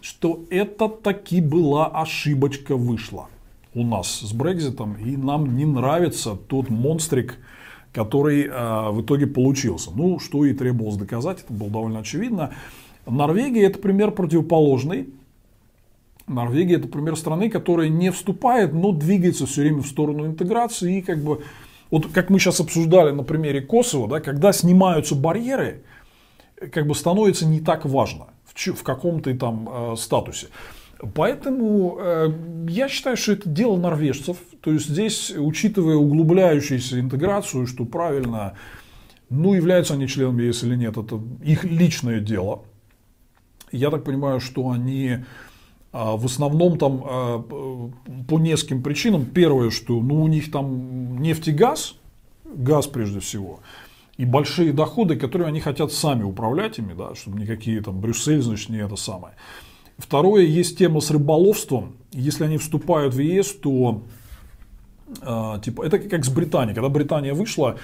что 0.00 0.44
это 0.50 0.88
таки 0.88 1.40
была 1.40 1.86
ошибочка 1.86 2.76
вышла 2.76 3.28
у 3.74 3.84
нас 3.84 4.20
с 4.20 4.32
Брекзитом, 4.32 4.94
и 4.94 5.16
нам 5.16 5.56
не 5.56 5.64
нравится 5.64 6.36
тот 6.36 6.70
монстрик, 6.70 7.38
который 7.92 8.44
э, 8.46 8.90
в 8.90 9.02
итоге 9.02 9.26
получился. 9.26 9.90
Ну, 9.94 10.18
что 10.18 10.44
и 10.44 10.54
требовалось 10.54 10.96
доказать, 10.96 11.40
это 11.44 11.52
было 11.52 11.70
довольно 11.70 12.00
очевидно. 12.00 12.52
Норвегия 13.06 13.66
это 13.66 13.78
пример 13.78 14.10
противоположный. 14.10 15.08
Норвегия 16.26 16.76
это 16.76 16.88
пример 16.88 17.16
страны, 17.16 17.48
которая 17.48 17.88
не 17.88 18.10
вступает, 18.12 18.72
но 18.74 18.92
двигается 18.92 19.46
все 19.46 19.62
время 19.62 19.82
в 19.82 19.86
сторону 19.86 20.26
интеграции 20.26 20.98
и 20.98 21.02
как 21.02 21.18
бы 21.18 21.42
вот 21.90 22.08
как 22.08 22.28
мы 22.28 22.38
сейчас 22.38 22.60
обсуждали 22.60 23.12
на 23.12 23.22
примере 23.22 23.62
Косово, 23.62 24.08
да, 24.08 24.20
когда 24.20 24.52
снимаются 24.52 25.14
барьеры, 25.14 25.82
как 26.70 26.86
бы 26.86 26.94
становится 26.94 27.46
не 27.46 27.60
так 27.60 27.86
важно 27.86 28.26
в, 28.44 28.54
в 28.54 28.82
каком-то 28.82 29.34
там 29.36 29.68
э, 29.70 29.96
статусе. 29.96 30.48
Поэтому 31.14 31.96
э, 32.00 32.32
я 32.68 32.88
считаю, 32.88 33.16
что 33.16 33.32
это 33.32 33.48
дело 33.48 33.76
норвежцев. 33.76 34.36
То 34.60 34.72
есть 34.72 34.88
здесь, 34.88 35.32
учитывая 35.36 35.96
углубляющуюся 35.96 36.98
интеграцию, 36.98 37.66
что 37.66 37.84
правильно, 37.84 38.54
ну, 39.30 39.54
являются 39.54 39.94
они 39.94 40.08
членами 40.08 40.44
ЕС 40.44 40.64
или 40.64 40.74
нет, 40.74 40.96
это 40.96 41.20
их 41.44 41.64
личное 41.64 42.20
дело. 42.20 42.64
Я 43.70 43.90
так 43.90 44.04
понимаю, 44.04 44.40
что 44.40 44.70
они 44.70 45.18
а, 45.92 46.16
в 46.16 46.26
основном 46.26 46.78
там 46.78 47.02
а, 47.04 47.38
по 48.28 48.38
нескольким 48.38 48.82
причинам. 48.82 49.24
Первое, 49.24 49.70
что 49.70 50.00
ну, 50.00 50.22
у 50.22 50.28
них 50.28 50.50
там 50.50 51.20
нефть 51.20 51.48
и 51.48 51.52
газ, 51.52 51.94
газ 52.44 52.86
прежде 52.86 53.20
всего, 53.20 53.60
и 54.16 54.24
большие 54.24 54.72
доходы, 54.72 55.16
которые 55.16 55.48
они 55.48 55.60
хотят 55.60 55.92
сами 55.92 56.24
управлять 56.24 56.78
ими, 56.78 56.92
да, 56.92 57.14
чтобы 57.14 57.40
никакие 57.40 57.80
там 57.82 58.00
Брюссель, 58.00 58.42
значит, 58.42 58.68
не 58.68 58.78
это 58.78 58.96
самое. 58.96 59.34
Второе, 59.98 60.44
есть 60.44 60.78
тема 60.78 61.00
с 61.00 61.10
рыболовством. 61.10 61.96
Если 62.12 62.44
они 62.44 62.56
вступают 62.56 63.14
в 63.14 63.18
ЕС, 63.18 63.52
то 63.52 64.02
э, 65.20 65.60
типа, 65.62 65.82
это 65.82 65.98
как 65.98 66.24
с 66.24 66.28
Британией. 66.28 66.74
Когда 66.74 66.88
Британия 66.88 67.34
вышла, 67.34 67.76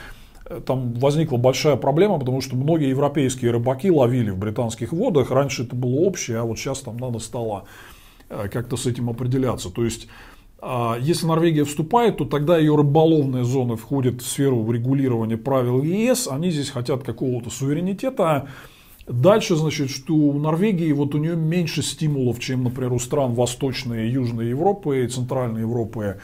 э, 0.47 0.61
там 0.65 0.95
возникла 0.95 1.39
большая 1.39 1.74
проблема, 1.74 2.20
потому 2.20 2.41
что 2.41 2.55
многие 2.55 2.89
европейские 2.89 3.51
рыбаки 3.51 3.91
ловили 3.91 4.31
в 4.31 4.39
британских 4.39 4.93
водах. 4.93 5.32
Раньше 5.32 5.65
это 5.65 5.74
было 5.74 6.07
общее, 6.07 6.39
а 6.39 6.45
вот 6.45 6.57
сейчас 6.57 6.81
там 6.81 6.97
надо 6.99 7.19
стало 7.19 7.65
э, 8.31 8.49
как-то 8.49 8.77
с 8.77 8.86
этим 8.86 9.11
определяться. 9.11 9.70
То 9.70 9.85
есть, 9.85 10.09
если 11.01 11.27
Норвегия 11.27 11.65
вступает, 11.65 12.16
то 12.16 12.24
тогда 12.24 12.57
ее 12.57 12.74
рыболовная 12.74 13.45
зона 13.45 13.77
входит 13.77 14.23
в 14.23 14.27
сферу 14.27 14.70
регулирования 14.70 15.36
правил 15.36 15.82
ЕС. 15.82 16.27
Они 16.27 16.51
здесь 16.51 16.70
хотят 16.70 17.03
какого-то 17.03 17.51
суверенитета. 17.51 18.49
Дальше, 19.07 19.57
значит, 19.57 19.91
что 19.91 20.15
у 20.15 20.39
Норвегии 20.39 20.91
вот 20.93 21.15
у 21.15 21.19
нее 21.19 21.37
меньше 21.37 21.83
стимулов, 21.83 22.41
чем, 22.41 22.65
например, 22.65 22.93
у 22.93 22.99
стран 22.99 23.35
Восточной 23.35 24.09
и 24.09 24.13
Южной 24.13 24.49
Европы 24.49 25.05
и 25.05 25.09
Центральной 25.09 25.61
Европы 25.61 26.21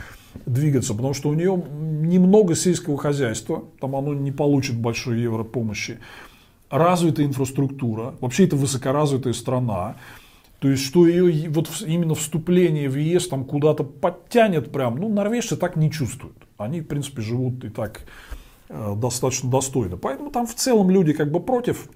двигаться, 0.47 0.95
потому 0.95 1.13
что 1.13 1.29
у 1.29 1.35
нее 1.35 1.63
немного 1.71 2.55
сельского 2.55 2.97
хозяйства, 2.97 3.65
там 3.81 3.97
оно 3.97 4.15
не 4.15 4.33
получит 4.33 4.79
большой 4.79 5.21
европомощи, 5.21 5.99
развитая 6.71 7.27
инфраструктура, 7.27 8.15
вообще 8.21 8.47
это 8.47 8.57
высокоразвитая 8.57 9.35
страна, 9.35 9.97
то 10.61 10.69
есть, 10.69 10.85
что 10.85 11.07
ее 11.07 11.51
вот 11.51 11.69
именно 11.87 12.15
вступление 12.15 12.89
в 12.89 12.97
ЕС 12.97 13.29
там 13.29 13.45
куда-то 13.45 13.83
подтянет 13.83 14.71
прям, 14.71 14.97
ну, 14.97 15.09
норвежцы 15.09 15.57
так 15.57 15.77
не 15.77 15.91
чувствуют. 15.91 16.37
Они, 16.59 16.83
в 16.83 16.87
принципе, 16.87 17.23
живут 17.23 17.65
и 17.65 17.71
так 17.71 18.03
э, 18.69 18.95
достаточно 18.95 19.51
достойно. 19.51 19.97
Поэтому 19.97 20.31
там 20.31 20.47
в 20.47 20.55
целом 20.55 20.91
люди 20.91 21.15
как 21.15 21.33
бы 21.33 21.41
против 21.41 21.89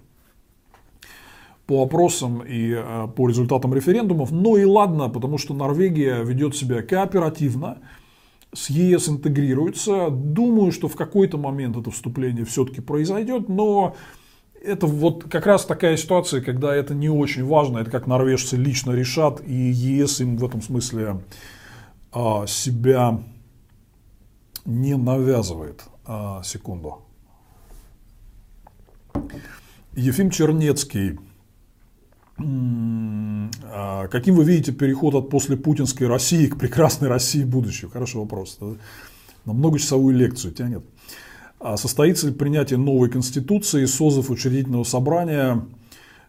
по 1.66 1.82
опросам 1.82 2.42
и 2.42 2.72
э, 2.76 3.08
по 3.14 3.28
результатам 3.28 3.74
референдумов. 3.74 4.30
Но 4.30 4.56
и 4.56 4.64
ладно, 4.64 5.08
потому 5.08 5.38
что 5.38 5.54
Норвегия 5.54 6.22
ведет 6.22 6.56
себя 6.56 6.82
кооперативно, 6.82 7.78
с 8.52 8.70
ЕС 8.70 9.08
интегрируется. 9.08 10.10
Думаю, 10.10 10.72
что 10.72 10.88
в 10.88 10.96
какой-то 10.96 11.38
момент 11.38 11.76
это 11.76 11.90
вступление 11.90 12.44
все-таки 12.44 12.80
произойдет, 12.80 13.48
но 13.48 13.96
это 14.62 14.86
вот 14.86 15.24
как 15.24 15.46
раз 15.46 15.64
такая 15.64 15.96
ситуация, 15.96 16.40
когда 16.40 16.74
это 16.74 16.94
не 16.94 17.08
очень 17.08 17.44
важно, 17.44 17.78
это 17.78 17.90
как 17.90 18.06
норвежцы 18.06 18.56
лично 18.56 18.92
решат, 18.92 19.42
и 19.46 19.52
ЕС 19.52 20.20
им 20.20 20.36
в 20.36 20.44
этом 20.44 20.62
смысле 20.62 21.20
а, 22.12 22.46
себя 22.46 23.20
не 24.64 24.96
навязывает. 24.96 25.84
А, 26.06 26.42
секунду. 26.42 27.02
Ефим 29.94 30.30
Чернецкий 30.30 31.18
каким 32.36 34.34
вы 34.34 34.44
видите 34.44 34.72
переход 34.72 35.14
от 35.14 35.30
после 35.30 35.56
путинской 35.56 36.08
России 36.08 36.46
к 36.46 36.58
прекрасной 36.58 37.08
России 37.08 37.44
будущего? 37.44 37.90
Хороший 37.90 38.16
вопрос. 38.16 38.58
На 39.44 39.52
многочасовую 39.52 40.16
лекцию 40.16 40.52
тянет. 40.52 40.84
А 41.60 41.76
состоится 41.76 42.26
ли 42.26 42.34
принятие 42.34 42.78
новой 42.78 43.08
конституции, 43.08 43.84
созыв 43.86 44.30
учредительного 44.30 44.84
собрания, 44.84 45.64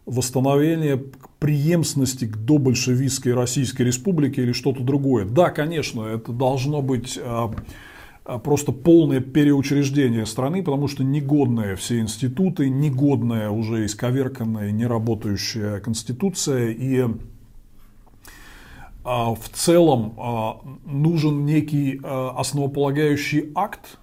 восстановление 0.06 1.02
преемственности 1.40 2.26
к 2.26 2.36
добольшевистской 2.36 3.34
Российской 3.34 3.82
Республике 3.82 4.42
или 4.42 4.52
что-то 4.52 4.82
другое? 4.82 5.26
Да, 5.26 5.50
конечно, 5.50 6.04
это 6.04 6.32
должно 6.32 6.80
быть 6.80 7.18
а, 7.20 7.52
а, 7.52 7.54
просто 8.42 8.72
полное 8.72 9.20
переучреждение 9.20 10.26
страны, 10.26 10.62
потому 10.62 10.88
что 10.88 11.04
негодные 11.04 11.76
все 11.76 12.00
институты, 12.00 12.68
негодная 12.68 13.50
уже 13.50 13.86
исковерканная, 13.86 14.72
неработающая 14.72 15.80
конституция. 15.80 16.70
И 16.70 17.04
а, 19.04 19.34
в 19.34 19.48
целом 19.52 20.14
а, 20.18 20.60
нужен 20.84 21.44
некий 21.44 22.00
основополагающий 22.02 23.52
акт, 23.54 23.98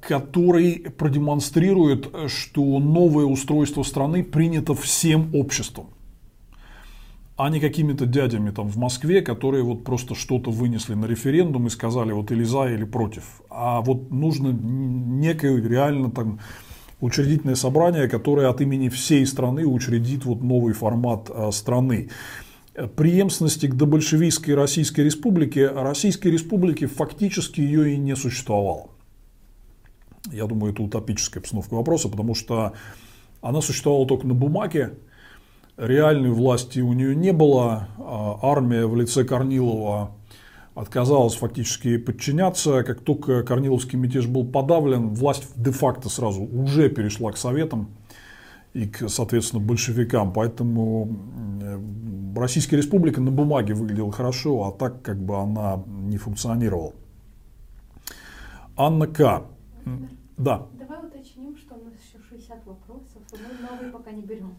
который 0.00 0.86
продемонстрирует, 0.96 2.12
что 2.28 2.78
новое 2.78 3.24
устройство 3.24 3.82
страны 3.82 4.22
принято 4.22 4.74
всем 4.74 5.34
обществом 5.34 5.86
а 7.36 7.50
не 7.50 7.60
какими-то 7.60 8.06
дядями 8.06 8.50
там 8.50 8.68
в 8.68 8.76
Москве, 8.76 9.20
которые 9.20 9.64
вот 9.64 9.84
просто 9.84 10.14
что-то 10.14 10.50
вынесли 10.50 10.94
на 10.94 11.06
референдум 11.06 11.66
и 11.66 11.70
сказали 11.70 12.12
вот 12.12 12.30
или 12.30 12.44
за, 12.44 12.66
или 12.66 12.84
против. 12.84 13.42
А 13.50 13.80
вот 13.80 14.10
нужно 14.10 14.48
некое 14.52 15.60
реально 15.60 16.10
там 16.10 16.38
учредительное 17.00 17.56
собрание, 17.56 18.08
которое 18.08 18.48
от 18.48 18.60
имени 18.60 18.88
всей 18.88 19.26
страны 19.26 19.66
учредит 19.66 20.24
вот 20.24 20.42
новый 20.42 20.74
формат 20.74 21.28
а, 21.28 21.50
страны. 21.50 22.10
Преемственности 22.96 23.66
к 23.66 23.74
добольшевистской 23.74 24.54
Российской 24.54 25.02
Республике, 25.02 25.68
Российской 25.68 26.28
Республики 26.28 26.86
фактически 26.86 27.60
ее 27.60 27.94
и 27.94 27.96
не 27.96 28.16
существовало. 28.16 28.90
Я 30.32 30.46
думаю, 30.46 30.72
это 30.72 30.82
утопическая 30.82 31.40
обстановка 31.40 31.74
вопроса, 31.74 32.08
потому 32.08 32.34
что 32.34 32.72
она 33.42 33.60
существовала 33.60 34.06
только 34.06 34.26
на 34.26 34.34
бумаге, 34.34 34.94
реальной 35.76 36.30
власти 36.30 36.80
у 36.80 36.92
нее 36.92 37.14
не 37.14 37.32
было. 37.32 37.88
А 37.98 38.38
армия 38.42 38.86
в 38.86 38.96
лице 38.96 39.24
Корнилова 39.24 40.12
отказалась 40.74 41.34
фактически 41.34 41.98
подчиняться. 41.98 42.82
Как 42.82 43.00
только 43.00 43.42
Корниловский 43.42 43.98
мятеж 43.98 44.26
был 44.26 44.44
подавлен, 44.44 45.14
власть 45.14 45.50
де-факто 45.56 46.08
сразу 46.08 46.42
уже 46.42 46.88
перешла 46.88 47.32
к 47.32 47.36
Советам 47.36 47.90
и, 48.72 48.86
к, 48.86 49.08
соответственно, 49.08 49.62
большевикам. 49.64 50.32
Поэтому 50.32 51.16
Российская 52.36 52.76
Республика 52.76 53.20
на 53.20 53.30
бумаге 53.30 53.74
выглядела 53.74 54.10
хорошо, 54.10 54.64
а 54.64 54.72
так 54.72 55.02
как 55.02 55.18
бы 55.18 55.36
она 55.38 55.82
не 55.86 56.16
функционировала. 56.16 56.92
Анна 58.76 59.06
К. 59.06 59.44
Да. 60.36 60.66
Давай 60.72 61.06
уточним, 61.06 61.56
что 61.56 61.76
у 61.76 61.84
нас 61.84 61.94
еще 62.02 62.18
60 62.28 62.64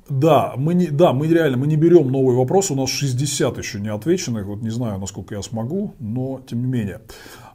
Да, 0.10 0.54
мы 0.58 0.74
не, 0.74 0.88
да, 0.88 1.14
мы 1.14 1.28
реально 1.28 1.58
мы 1.58 1.68
не 1.68 1.76
берем 1.76 2.12
новые 2.12 2.38
вопросы, 2.38 2.74
у 2.74 2.76
нас 2.76 2.90
60 2.90 3.58
еще 3.58 3.80
не 3.80 3.90
отвеченных, 3.90 4.46
вот 4.46 4.62
не 4.62 4.70
знаю, 4.70 5.00
насколько 5.00 5.36
я 5.36 5.42
смогу, 5.42 5.94
но 6.00 6.42
тем 6.48 6.62
не 6.62 6.68
менее. 6.68 7.02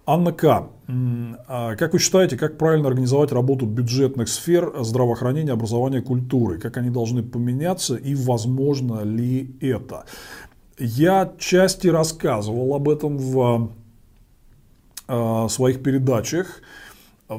Анна 0.07 0.33
К. 0.33 0.69
А 1.47 1.77
как 1.77 1.93
вы 1.93 1.99
считаете, 1.99 2.37
как 2.37 2.59
правильно 2.59 2.89
организовать 2.89 3.33
работу 3.33 3.67
бюджетных 3.67 4.29
сфер 4.29 4.73
здравоохранения, 4.81 5.53
образования, 5.53 6.03
культуры? 6.03 6.59
Как 6.59 6.77
они 6.79 6.91
должны 6.91 7.23
поменяться 7.23 7.95
и 7.95 8.15
возможно 8.15 9.03
ли 9.03 9.57
это? 9.61 10.07
Я 10.79 11.33
части 11.39 11.89
рассказывал 11.89 12.75
об 12.75 12.89
этом 12.89 13.19
в 13.19 13.71
а, 15.07 15.49
своих 15.49 15.83
передачах. 15.83 16.63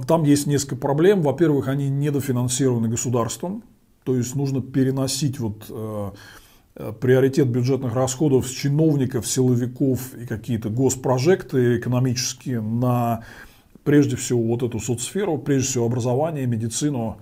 Там 0.08 0.24
есть 0.24 0.48
несколько 0.48 0.76
проблем. 0.76 1.22
Во-первых, 1.22 1.68
они 1.68 1.90
недофинансированы 1.90 2.88
государством, 2.88 3.64
то 4.03 4.15
есть 4.15 4.36
нужно 4.36 4.61
переносить 4.61 5.40
вот, 5.40 5.65
э, 5.69 6.11
э, 6.76 6.94
приоритет 6.99 7.48
бюджетных 7.48 7.94
расходов 7.94 8.48
с 8.48 8.52
чиновников, 8.52 9.28
силовиков 9.28 10.15
и 10.15 10.26
какие-то 10.26 10.69
госпрожекты 10.69 11.78
экономические 11.78 12.61
на 12.61 13.23
прежде 13.84 14.15
всего 14.15 14.44
вот 14.44 14.64
эту 14.64 14.80
соцсферу, 14.80 15.38
прежде 15.38 15.69
всего 15.69 15.86
образование, 15.86 16.45
медицину. 16.45 17.18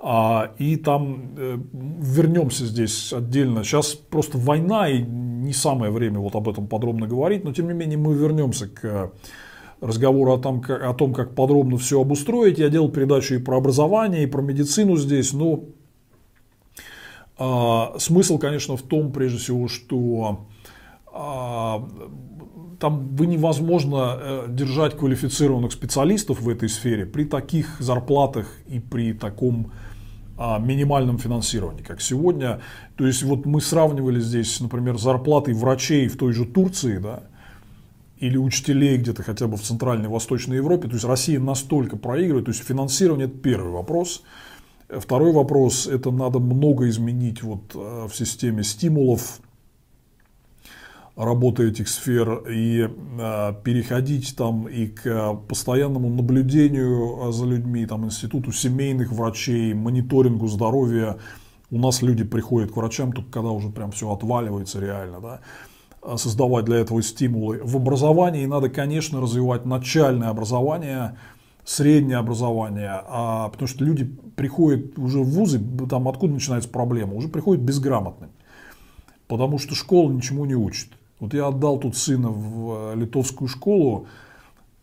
А, 0.00 0.52
и 0.58 0.76
там 0.76 1.34
э, 1.36 1.58
вернемся 1.72 2.64
здесь 2.66 3.12
отдельно. 3.12 3.64
Сейчас 3.64 3.94
просто 3.94 4.38
война 4.38 4.88
и 4.88 5.02
не 5.02 5.52
самое 5.52 5.90
время 5.90 6.20
вот 6.20 6.36
об 6.36 6.48
этом 6.48 6.68
подробно 6.68 7.08
говорить, 7.08 7.44
но 7.44 7.52
тем 7.52 7.66
не 7.66 7.74
менее 7.74 7.98
мы 7.98 8.14
вернемся 8.14 8.68
к 8.68 9.12
разговору 9.80 10.32
о 10.32 10.38
том, 10.38 10.62
о 10.68 10.94
том, 10.94 11.14
как 11.14 11.34
подробно 11.34 11.78
все 11.78 12.00
обустроить. 12.00 12.58
Я 12.58 12.68
делал 12.68 12.90
передачу 12.90 13.34
и 13.34 13.38
про 13.38 13.56
образование, 13.56 14.24
и 14.24 14.26
про 14.26 14.42
медицину 14.42 14.96
здесь, 14.96 15.32
но 15.32 15.64
смысл, 17.38 18.38
конечно, 18.38 18.76
в 18.76 18.82
том, 18.82 19.12
прежде 19.12 19.38
всего, 19.38 19.68
что 19.68 20.46
а, 21.12 21.86
там 22.78 23.16
вы 23.16 23.26
невозможно 23.26 24.18
э, 24.20 24.46
держать 24.48 24.96
квалифицированных 24.96 25.72
специалистов 25.72 26.40
в 26.40 26.48
этой 26.48 26.68
сфере 26.68 27.06
при 27.06 27.24
таких 27.24 27.80
зарплатах 27.80 28.52
и 28.66 28.78
при 28.78 29.12
таком 29.12 29.72
а, 30.36 30.60
минимальном 30.60 31.18
финансировании, 31.18 31.82
как 31.82 32.00
сегодня. 32.00 32.60
То 32.96 33.06
есть 33.06 33.24
вот 33.24 33.46
мы 33.46 33.60
сравнивали 33.60 34.20
здесь, 34.20 34.60
например, 34.60 34.96
зарплаты 34.96 35.54
врачей 35.54 36.06
в 36.06 36.16
той 36.16 36.32
же 36.32 36.44
Турции, 36.44 36.98
да, 36.98 37.24
или 38.18 38.36
учителей 38.36 38.96
где-то 38.98 39.24
хотя 39.24 39.48
бы 39.48 39.56
в 39.56 39.62
Центральной 39.62 40.08
Восточной 40.08 40.56
Европе. 40.56 40.86
То 40.86 40.94
есть 40.94 41.04
Россия 41.04 41.40
настолько 41.40 41.96
проигрывает. 41.96 42.46
То 42.46 42.52
есть 42.52 42.64
финансирование– 42.64 43.26
это 43.28 43.36
первый 43.36 43.72
вопрос. 43.72 44.22
Второй 44.88 45.32
вопрос– 45.32 45.86
это 45.88 46.10
надо 46.10 46.38
много 46.38 46.88
изменить 46.88 47.42
вот 47.42 47.74
э, 47.74 48.06
в 48.08 48.16
системе 48.16 48.62
стимулов 48.62 49.40
работы 51.14 51.68
этих 51.68 51.88
сфер 51.88 52.44
и 52.48 52.88
э, 52.88 53.54
переходить 53.64 54.34
там 54.34 54.66
и 54.66 54.86
к 54.86 55.34
постоянному 55.46 56.08
наблюдению 56.08 57.30
за 57.32 57.44
людьми, 57.44 57.84
там 57.84 58.06
институту 58.06 58.50
семейных 58.52 59.12
врачей, 59.12 59.74
мониторингу 59.74 60.46
здоровья. 60.46 61.18
У 61.70 61.78
нас 61.78 62.00
люди 62.00 62.24
приходят 62.24 62.72
к 62.72 62.76
врачам 62.76 63.12
только 63.12 63.30
когда 63.30 63.50
уже 63.50 63.68
прям 63.68 63.90
все 63.90 64.10
отваливается 64.10 64.80
реально, 64.80 65.20
да. 65.20 65.40
Э, 66.02 66.16
создавать 66.16 66.64
для 66.64 66.78
этого 66.78 67.02
стимулы. 67.02 67.60
В 67.62 67.76
образовании 67.76 68.46
надо, 68.46 68.70
конечно, 68.70 69.20
развивать 69.20 69.66
начальное 69.66 70.28
образование, 70.28 71.18
среднее 71.68 72.16
образование, 72.16 73.02
а, 73.06 73.48
потому 73.48 73.68
что 73.68 73.84
люди 73.84 74.04
приходят 74.36 74.98
уже 74.98 75.20
в 75.20 75.28
вузы, 75.28 75.60
там 75.88 76.08
откуда 76.08 76.34
начинается 76.34 76.68
проблема, 76.68 77.14
уже 77.14 77.28
приходят 77.28 77.62
безграмотными, 77.62 78.32
потому 79.26 79.58
что 79.58 79.74
школа 79.74 80.10
ничему 80.10 80.44
не 80.46 80.54
учит. 80.54 80.88
Вот 81.20 81.34
я 81.34 81.48
отдал 81.48 81.78
тут 81.78 81.96
сына 81.96 82.30
в 82.30 82.92
э, 82.92 82.96
литовскую 82.96 83.48
школу, 83.48 84.06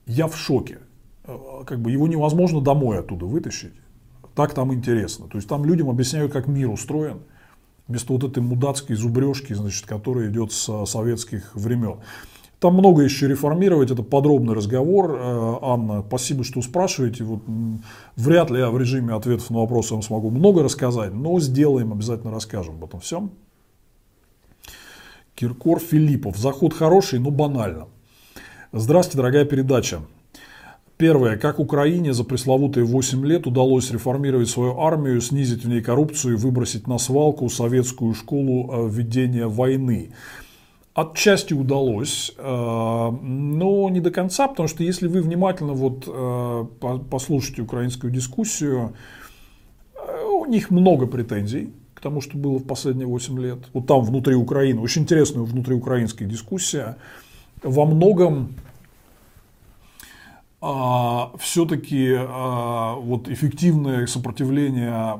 я 0.05 0.27
в 0.27 0.37
шоке. 0.37 0.79
Э, 1.23 1.63
как 1.65 1.79
бы 1.79 1.91
его 1.91 2.07
невозможно 2.07 2.61
домой 2.61 2.99
оттуда 2.99 3.25
вытащить. 3.25 3.73
Так 4.35 4.53
там 4.53 4.73
интересно. 4.73 5.27
То 5.27 5.37
есть 5.37 5.47
там 5.47 5.63
людям 5.63 5.89
объясняют, 5.89 6.33
как 6.33 6.47
мир 6.47 6.69
устроен– 6.69 7.19
вместо 7.87 8.13
вот 8.13 8.23
этой 8.23 8.41
мудацкой 8.41 8.95
зубрежки, 8.95 9.53
значит, 9.53 9.85
которая 9.85 10.29
идет 10.29 10.51
с 10.51 10.85
советских 10.85 11.53
времен. 11.55 11.99
Там 12.65 12.73
много 12.73 13.03
еще 13.03 13.27
реформировать, 13.27 13.91
это 13.91 14.01
подробный 14.01 14.55
разговор. 14.55 15.19
Э, 15.19 15.57
Анна, 15.61 16.03
спасибо, 16.07 16.43
что 16.43 16.63
спрашиваете. 16.63 17.23
Вот, 17.23 17.41
вряд 18.15 18.49
ли 18.49 18.57
я 18.57 18.71
в 18.71 18.79
режиме 18.79 19.13
ответов 19.13 19.51
на 19.51 19.59
вопросы 19.59 19.93
вам 19.93 20.01
смогу 20.01 20.31
много 20.31 20.63
рассказать, 20.63 21.13
но 21.13 21.39
сделаем, 21.39 21.93
обязательно 21.93 22.33
расскажем 22.33 22.77
об 22.77 22.85
этом 22.85 23.01
всем. 23.01 23.29
Киркор 25.35 25.79
Филиппов. 25.79 26.37
Заход 26.37 26.73
хороший, 26.73 27.19
но 27.19 27.29
банально. 27.29 27.85
Здравствуйте, 28.71 29.17
дорогая 29.17 29.45
передача. 29.45 29.99
Первое. 30.97 31.37
Как 31.37 31.59
Украине 31.59 32.13
за 32.13 32.23
пресловутые 32.23 32.83
8 32.83 33.23
лет 33.27 33.45
удалось 33.45 33.91
реформировать 33.91 34.49
свою 34.49 34.79
армию, 34.79 35.21
снизить 35.21 35.63
в 35.63 35.69
ней 35.69 35.83
коррупцию 35.83 36.33
и 36.33 36.37
выбросить 36.37 36.87
на 36.87 36.97
свалку 36.97 37.47
советскую 37.47 38.15
школу 38.15 38.71
э, 38.71 38.89
ведения 38.89 39.45
войны? 39.45 40.09
Отчасти 40.95 41.53
удалось, 41.53 42.31
э, 42.37 42.41
но 42.41 43.89
не 43.89 43.99
до 43.99 44.11
конца, 44.11 44.47
потому 44.47 44.69
что 44.69 44.81
если 44.81 45.09
вы 45.09 45.21
внимательно 45.21 45.73
вот 45.73 46.05
э, 46.07 46.65
послушаете 47.11 47.63
украинскую 47.63 48.13
дискуссию, 48.13 48.93
у 50.45 50.45
них 50.45 50.71
много 50.71 51.05
претензий 51.05 51.73
к 51.95 51.99
тому, 51.99 52.21
что 52.21 52.37
было 52.37 52.59
в 52.59 52.63
последние 52.65 53.07
8 53.07 53.39
лет. 53.41 53.59
Вот 53.73 53.87
там 53.87 54.03
внутри 54.03 54.35
Украины, 54.35 54.79
очень 54.79 55.01
интересная 55.01 55.43
внутриукраинская 55.43 56.29
дискуссия. 56.29 56.95
Во 57.61 57.85
многом 57.85 58.53
а, 60.61 61.31
все-таки 61.39 62.15
а, 62.17 62.95
вот 62.95 63.27
эффективное 63.27 64.07
сопротивление 64.07 65.19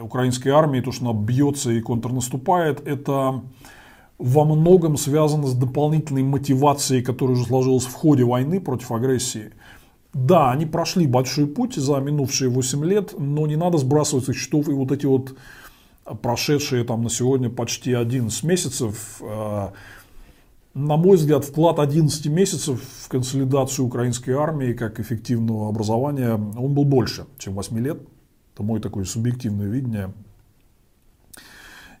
украинской 0.00 0.50
армии, 0.50 0.80
то, 0.80 0.92
что 0.92 1.10
она 1.10 1.18
бьется 1.18 1.72
и 1.72 1.80
контрнаступает, 1.80 2.86
это 2.86 3.42
во 4.18 4.44
многом 4.44 4.96
связано 4.96 5.46
с 5.46 5.54
дополнительной 5.54 6.22
мотивацией, 6.22 7.02
которая 7.02 7.36
уже 7.36 7.46
сложилась 7.46 7.84
в 7.84 7.94
ходе 7.94 8.24
войны 8.24 8.60
против 8.60 8.90
агрессии. 8.92 9.52
Да, 10.12 10.50
они 10.50 10.66
прошли 10.66 11.06
большой 11.06 11.46
путь 11.46 11.74
за 11.76 11.96
минувшие 12.00 12.50
8 12.50 12.84
лет, 12.84 13.14
но 13.18 13.46
не 13.46 13.56
надо 13.56 13.78
сбрасывать 13.78 14.24
со 14.24 14.32
счетов 14.32 14.68
и 14.68 14.72
вот 14.72 14.90
эти 14.90 15.06
вот 15.06 15.36
прошедшие 16.22 16.84
там 16.84 17.02
на 17.02 17.10
сегодня 17.10 17.50
почти 17.50 17.92
11 17.92 18.42
месяцев 18.42 19.22
на 20.78 20.96
мой 20.96 21.16
взгляд, 21.16 21.44
вклад 21.44 21.80
11 21.80 22.26
месяцев 22.26 22.80
в 23.00 23.08
консолидацию 23.08 23.86
украинской 23.86 24.30
армии 24.30 24.72
как 24.74 25.00
эффективного 25.00 25.68
образования, 25.68 26.34
он 26.34 26.72
был 26.72 26.84
больше, 26.84 27.26
чем 27.36 27.54
8 27.54 27.78
лет. 27.80 28.00
Это 28.54 28.62
мое 28.62 28.80
такое 28.80 29.04
субъективное 29.04 29.68
видение. 29.68 30.12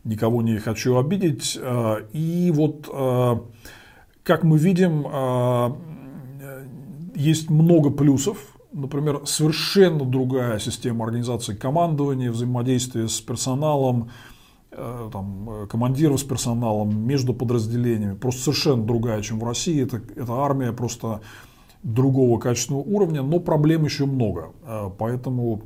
Никого 0.08 0.40
не 0.40 0.56
хочу 0.56 0.96
обидеть. 0.96 1.58
Э, 1.60 1.98
и 2.14 2.50
вот, 2.54 2.88
э, 2.90 3.36
как 4.22 4.42
мы 4.42 4.56
видим, 4.56 5.06
э, 5.06 5.74
есть 7.14 7.50
много 7.50 7.90
плюсов. 7.90 8.38
Например, 8.72 9.20
совершенно 9.26 10.06
другая 10.06 10.58
система 10.60 11.04
организации 11.04 11.54
командования, 11.54 12.30
взаимодействия 12.30 13.06
с 13.06 13.20
персоналом, 13.20 14.10
там, 14.70 15.66
командиров 15.68 16.20
с 16.20 16.24
персоналом, 16.24 17.06
между 17.06 17.34
подразделениями, 17.34 18.14
просто 18.14 18.42
совершенно 18.42 18.84
другая, 18.84 19.20
чем 19.22 19.40
в 19.40 19.44
России. 19.44 19.82
Это, 19.82 20.00
это 20.16 20.32
армия 20.32 20.72
просто 20.72 21.20
другого 21.82 22.38
качественного 22.38 22.82
уровня, 22.82 23.22
но 23.22 23.40
проблем 23.40 23.84
еще 23.84 24.06
много. 24.06 24.52
Поэтому 24.98 25.62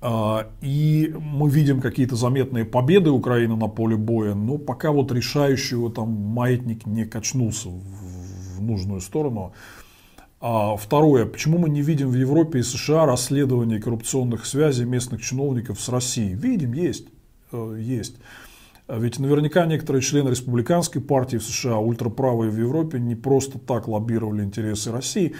и 0.00 1.14
мы 1.18 1.50
видим 1.50 1.80
какие-то 1.80 2.14
заметные 2.14 2.64
победы 2.64 3.10
Украины 3.10 3.56
на 3.56 3.66
поле 3.66 3.96
боя, 3.96 4.34
но 4.34 4.56
пока 4.56 4.92
вот 4.92 5.10
решающего 5.10 5.90
там 5.90 6.08
маятник 6.10 6.86
не 6.86 7.04
качнулся 7.04 7.68
в 7.68 8.62
нужную 8.62 9.00
сторону. 9.00 9.52
А 10.40 10.76
второе, 10.76 11.26
почему 11.26 11.58
мы 11.58 11.68
не 11.68 11.82
видим 11.82 12.10
в 12.10 12.14
Европе 12.14 12.60
и 12.60 12.62
США 12.62 13.06
расследований 13.06 13.80
коррупционных 13.80 14.46
связей 14.46 14.84
местных 14.84 15.20
чиновников 15.20 15.80
с 15.80 15.88
Россией? 15.88 16.34
Видим, 16.34 16.74
есть, 16.74 17.08
э, 17.50 17.76
есть. 17.80 18.16
Ведь 18.88 19.18
наверняка 19.18 19.66
некоторые 19.66 20.00
члены 20.00 20.30
республиканской 20.30 21.02
партии 21.02 21.36
в 21.36 21.42
США, 21.42 21.78
ультраправые 21.78 22.50
в 22.50 22.58
Европе, 22.58 22.98
не 22.98 23.16
просто 23.16 23.58
так 23.58 23.88
лоббировали 23.88 24.42
интересы 24.42 24.92
России. 24.92 25.34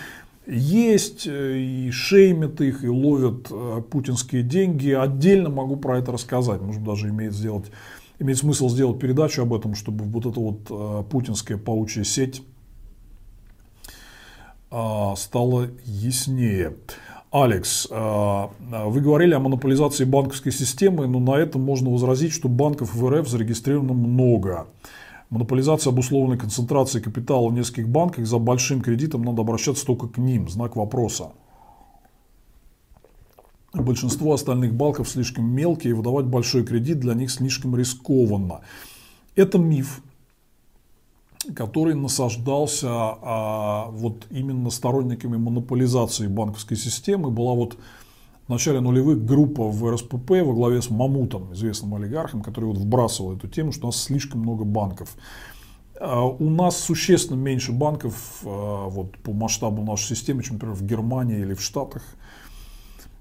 Есть 0.48 1.26
э, 1.26 1.58
и 1.58 1.90
шеймят 1.90 2.60
их, 2.60 2.82
и 2.82 2.88
ловят 2.88 3.48
э, 3.50 3.82
путинские 3.90 4.42
деньги. 4.42 4.90
Отдельно 4.90 5.50
могу 5.50 5.76
про 5.76 5.98
это 5.98 6.10
рассказать. 6.10 6.60
Может 6.62 6.82
даже 6.82 7.10
имеет, 7.10 7.34
сделать, 7.34 7.66
имеет 8.18 8.38
смысл 8.38 8.68
сделать 8.68 8.98
передачу 8.98 9.42
об 9.42 9.52
этом, 9.52 9.74
чтобы 9.74 10.04
вот 10.06 10.26
эта 10.26 10.40
вот 10.40 11.08
путинская 11.08 11.58
паучья 11.58 12.02
сеть 12.02 12.42
а, 14.70 15.16
стало 15.16 15.68
яснее. 15.84 16.76
Алекс, 17.30 17.86
а, 17.90 18.50
вы 18.60 19.00
говорили 19.00 19.34
о 19.34 19.38
монополизации 19.38 20.04
банковской 20.04 20.52
системы, 20.52 21.06
но 21.06 21.20
на 21.20 21.36
этом 21.36 21.62
можно 21.62 21.90
возразить, 21.90 22.32
что 22.32 22.48
банков 22.48 22.94
в 22.94 23.08
РФ 23.08 23.28
зарегистрировано 23.28 23.92
много. 23.92 24.66
Монополизация 25.30 25.90
обусловленной 25.90 26.38
концентрацией 26.38 27.04
капитала 27.04 27.48
в 27.48 27.52
нескольких 27.52 27.88
банках 27.88 28.26
за 28.26 28.38
большим 28.38 28.80
кредитом 28.80 29.22
надо 29.22 29.42
обращаться 29.42 29.84
только 29.84 30.08
к 30.08 30.16
ним. 30.16 30.48
Знак 30.48 30.76
вопроса. 30.76 31.32
Большинство 33.74 34.32
остальных 34.32 34.74
банков 34.74 35.08
слишком 35.08 35.44
мелкие, 35.44 35.90
и 35.90 35.94
выдавать 35.94 36.24
большой 36.24 36.64
кредит 36.64 37.00
для 37.00 37.12
них 37.12 37.30
слишком 37.30 37.76
рискованно. 37.76 38.62
Это 39.36 39.58
миф, 39.58 40.02
который 41.54 41.94
насаждался 41.94 42.88
а, 42.90 43.88
вот 43.90 44.26
именно 44.30 44.70
сторонниками 44.70 45.36
монополизации 45.36 46.26
банковской 46.26 46.78
системы. 46.78 47.30
Была 47.30 47.52
вот 47.52 47.76
в 48.48 48.50
начале 48.50 48.80
нулевых 48.80 49.24
группа 49.26 49.62
в 49.64 49.94
РСПП 49.94 50.30
во 50.30 50.54
главе 50.54 50.80
с 50.80 50.88
Мамутом, 50.88 51.52
известным 51.52 51.94
олигархом, 51.94 52.42
который 52.42 52.64
вот 52.64 52.78
вбрасывал 52.78 53.36
эту 53.36 53.46
тему, 53.46 53.72
что 53.72 53.86
у 53.86 53.90
нас 53.90 54.02
слишком 54.02 54.40
много 54.40 54.64
банков. 54.64 55.16
А, 56.00 56.24
у 56.24 56.48
нас 56.48 56.78
существенно 56.78 57.36
меньше 57.36 57.72
банков 57.72 58.40
а, 58.44 58.88
вот, 58.88 59.18
по 59.18 59.32
масштабу 59.32 59.82
нашей 59.84 60.16
системы, 60.16 60.42
чем, 60.42 60.54
например, 60.54 60.74
в 60.74 60.82
Германии 60.82 61.40
или 61.40 61.52
в 61.52 61.60
Штатах 61.60 62.02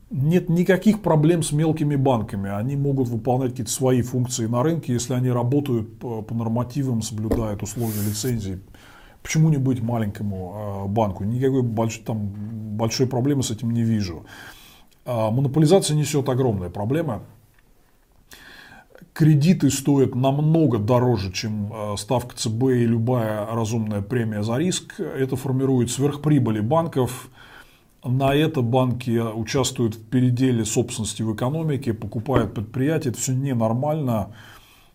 нет 0.10 0.48
никаких 0.48 1.02
проблем 1.02 1.44
с 1.44 1.52
мелкими 1.52 1.98
банками. 1.98 2.50
Они 2.50 2.78
могут 2.78 3.10
выполнять 3.10 3.52
какие-то 3.52 3.72
свои 3.72 4.02
функции 4.04 4.46
на 4.46 4.64
рынке, 4.64 4.94
если 4.94 5.14
они 5.14 5.30
работают 5.30 6.00
по, 6.00 6.26
нормативам, 6.32 7.02
соблюдают 7.02 7.62
условия 7.64 8.02
лицензии. 8.08 8.62
Почему 9.22 9.50
не 9.50 9.58
быть 9.58 9.82
маленькому 9.82 10.86
э, 10.86 10.88
банку? 10.88 11.26
Никакой 11.26 11.64
больш, 11.64 11.98
там, 11.98 12.30
большой 12.78 13.08
проблемы 13.08 13.44
с 13.44 13.52
этим 13.52 13.72
не 13.72 13.84
вижу. 13.84 14.26
Э, 15.08 15.32
монополизация 15.32 15.96
несет 15.96 16.30
огромные 16.30 16.70
проблемы. 16.70 17.22
Кредиты 19.14 19.72
стоят 19.72 20.14
намного 20.14 20.78
дороже, 20.78 21.32
чем 21.32 21.74
э, 21.74 21.98
ставка 21.98 22.36
ЦБ 22.36 22.64
и 22.66 22.86
любая 22.86 23.48
разумная 23.48 24.04
премия 24.04 24.44
за 24.44 24.58
риск. 24.58 25.00
Это 25.00 25.36
формирует 25.36 25.90
сверхприбыли 25.90 26.60
банков– 26.60 27.30
на 28.08 28.34
это 28.34 28.62
банки 28.62 29.20
участвуют 29.20 29.96
в 29.96 30.04
переделе 30.06 30.66
собственности 30.66 31.24
в 31.24 31.36
экономике, 31.36 31.94
покупают 31.94 32.54
предприятия, 32.54 33.10
это 33.10 33.18
все 33.20 33.34
ненормально. 33.34 34.34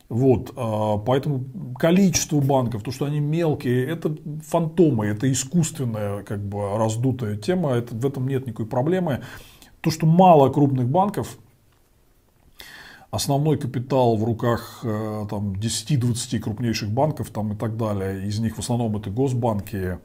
Вот, 0.08 0.52
а, 0.56 0.98
поэтому 0.98 1.44
количество 1.78 2.40
банков, 2.40 2.82
то, 2.82 2.90
что 2.90 3.06
они 3.06 3.18
мелкие, 3.18 3.86
это 3.86 4.14
фантомы, 4.46 5.06
это 5.06 5.30
искусственная, 5.30 6.22
как 6.22 6.44
бы 6.44 6.76
раздутая 6.76 7.36
тема, 7.36 7.72
это, 7.72 7.94
в 7.94 8.04
этом 8.04 8.28
нет 8.28 8.46
никакой 8.46 8.66
проблемы. 8.66 9.22
То, 9.82 9.90
что 9.90 10.06
мало 10.06 10.48
крупных 10.48 10.88
банков, 10.88 11.36
основной 13.10 13.58
капитал 13.58 14.16
в 14.16 14.24
руках 14.24 14.80
э, 14.84 15.26
там, 15.28 15.52
10-20 15.52 16.38
крупнейших 16.38 16.88
банков 16.88 17.30
там, 17.30 17.52
и 17.52 17.56
так 17.56 17.76
далее, 17.76 18.26
из 18.26 18.38
них 18.38 18.56
в 18.56 18.58
основном 18.60 18.96
это 18.96 19.10
госбанки, 19.10 19.98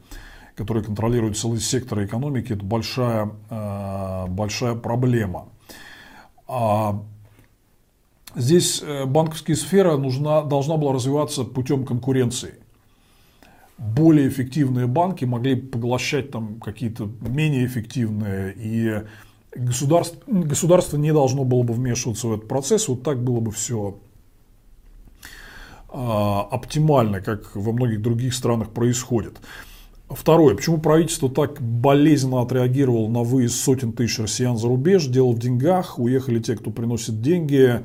которые 0.55 0.83
контролируют 0.83 1.37
целый 1.37 1.59
сектор 1.59 2.03
экономики, 2.03 2.53
это 2.53 2.65
большая, 2.65 3.31
э, 3.51 4.25
большая 4.27 4.73
проблема. 4.73 5.47
А 6.47 7.03
здесь 8.35 8.81
э, 8.81 9.05
банковская 9.05 9.55
сфера 9.55 9.95
нужна, 9.95 10.41
должна 10.41 10.75
была 10.77 10.93
развиваться 10.93 11.43
путем 11.43 11.85
конкуренции. 11.85 12.55
Более 13.77 14.27
эффективные 14.27 14.87
банки 14.87 15.23
могли 15.23 15.55
поглощать 15.55 16.31
там 16.31 16.59
какие-то 16.59 17.11
менее 17.21 17.67
эффективные, 17.67 18.55
и 18.57 19.03
государство, 19.55 20.19
государство 20.27 20.97
не 20.97 21.13
должно 21.13 21.43
было 21.43 21.63
бы 21.63 21.73
вмешиваться 21.73 22.27
в 22.27 22.33
этот 22.33 22.47
процесс, 22.47 22.87
вот 22.87 23.03
так 23.03 23.23
было 23.23 23.39
бы 23.39 23.51
все 23.51 23.99
а, 25.89 26.47
оптимально, 26.51 27.21
как 27.21 27.55
во 27.55 27.71
многих 27.71 28.01
других 28.01 28.33
странах 28.33 28.69
происходит. 28.69 29.37
Второе. 30.09 30.55
Почему 30.55 30.77
правительство 30.77 31.29
так 31.29 31.61
болезненно 31.61 32.41
отреагировало 32.41 33.09
на 33.09 33.23
выезд 33.23 33.55
сотен 33.55 33.91
тысяч 33.91 34.19
россиян 34.19 34.57
за 34.57 34.67
рубеж? 34.67 35.05
Дело 35.07 35.31
в 35.31 35.39
деньгах. 35.39 35.99
Уехали 35.99 36.39
те, 36.39 36.55
кто 36.55 36.71
приносит 36.71 37.21
деньги. 37.21 37.83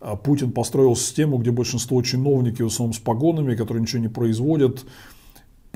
А 0.00 0.16
Путин 0.16 0.50
построил 0.50 0.96
систему, 0.96 1.38
где 1.38 1.52
большинство 1.52 2.02
чиновники, 2.02 2.62
в 2.62 2.66
основном 2.66 2.94
с 2.94 2.98
погонами, 2.98 3.54
которые 3.54 3.82
ничего 3.82 4.02
не 4.02 4.08
производят. 4.08 4.84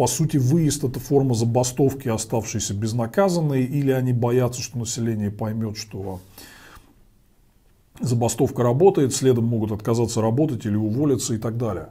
По 0.01 0.07
сути, 0.07 0.39
выезд– 0.39 0.83
это 0.85 0.99
форма 0.99 1.35
забастовки, 1.35 2.09
оставшейся 2.09 2.73
безнаказанной, 2.73 3.65
или 3.65 3.91
они 3.91 4.15
боятся, 4.15 4.63
что 4.63 4.79
население 4.79 5.31
поймет, 5.31 5.77
что 5.77 6.21
забастовка 8.01 8.63
работает, 8.63 9.15
следом 9.15 9.45
могут 9.45 9.73
отказаться 9.73 10.23
работать 10.23 10.65
или 10.65 10.75
уволиться 10.75 11.35
и 11.35 11.37
так 11.37 11.59
далее. 11.59 11.91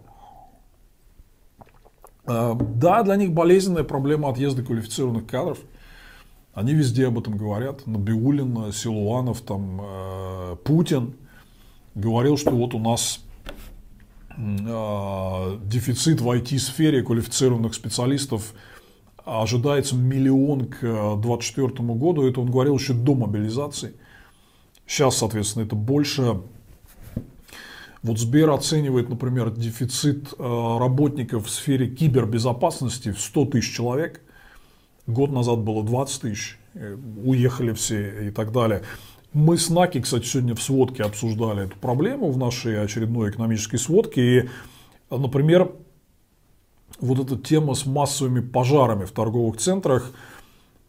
А, 2.26 2.56
да, 2.56 3.03
для 3.03 3.15
них 3.15 3.31
болезненная 3.31 3.84
проблема 3.84 4.30
отъезда 4.30 4.64
квалифицированных 4.64 5.27
кадров. 5.27 5.60
Они 6.56 6.73
везде 6.73 7.10
об 7.10 7.19
этом 7.19 7.38
говорят. 7.38 7.86
Набиулин, 7.86 8.73
Силуанов, 8.73 9.41
там, 9.41 9.81
э, 9.84 10.56
Путин 10.64 11.14
говорил, 11.94 12.38
что 12.38 12.49
вот 12.56 12.73
у 12.73 12.80
нас 12.80 13.19
дефицит 14.40 16.22
в 16.22 16.30
IT-сфере 16.30 17.03
квалифицированных 17.03 17.74
специалистов 17.74 18.53
ожидается 19.26 19.95
миллион 19.95 20.66
к 20.66 20.80
2024 20.80 21.68
году. 21.95 22.28
Это 22.28 22.40
он 22.41 22.49
говорил 22.49 22.78
еще 22.78 22.94
до 22.94 23.16
мобилизации. 23.16 23.95
Сейчас, 24.88 25.18
соответственно, 25.18 25.66
это 25.66 25.76
больше 25.76 26.41
вот 28.02 28.18
Сбер 28.18 28.49
оценивает, 28.52 29.10
например, 29.10 29.52
дефицит 29.52 30.34
э, 30.38 30.78
работников 30.80 31.48
в 31.48 31.49
сфере 31.49 31.90
кибербезопасности 31.90 33.11
в 33.11 33.20
100 33.20 33.45
тысяч 33.45 33.76
человек. 33.76 34.22
Год 35.06 35.32
назад 35.32 35.60
было 35.60 35.84
20 35.84 36.22
тысяч, 36.22 36.57
э, 36.76 36.95
уехали 37.24 37.74
все 37.74 38.28
и 38.28 38.32
так 38.32 38.53
далее. 38.53 38.84
Мы 39.34 39.60
с 39.60 39.69
НАКИ, 39.69 40.01
кстати, 40.01 40.26
сегодня 40.26 40.56
в 40.56 40.61
сводке 40.61 41.03
обсуждали 41.03 41.65
эту 41.65 41.77
проблему 41.77 42.31
в 42.31 42.38
нашей 42.39 42.84
очередной 42.84 43.30
экономической 43.30 43.77
сводке. 43.77 44.22
И, 44.22 44.49
например, 45.11 45.72
вот 46.99 47.19
эта 47.19 47.38
тема 47.38 47.76
с 47.76 47.85
массовыми 47.85 48.39
пожарами 48.39 49.06
в 49.06 49.11
торговых 49.11 49.57
центрах 49.57 50.11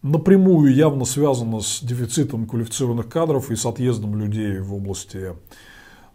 напрямую 0.03 0.75
явно 0.75 1.05
связана 1.05 1.61
с 1.61 1.81
дефицитом 1.83 2.47
квалифицированных 2.47 3.11
кадров 3.11 3.51
и 3.51 3.57
с 3.57 3.67
отъездом 3.67 4.19
людей 4.19 4.59
в 4.59 4.75
области 4.75 5.35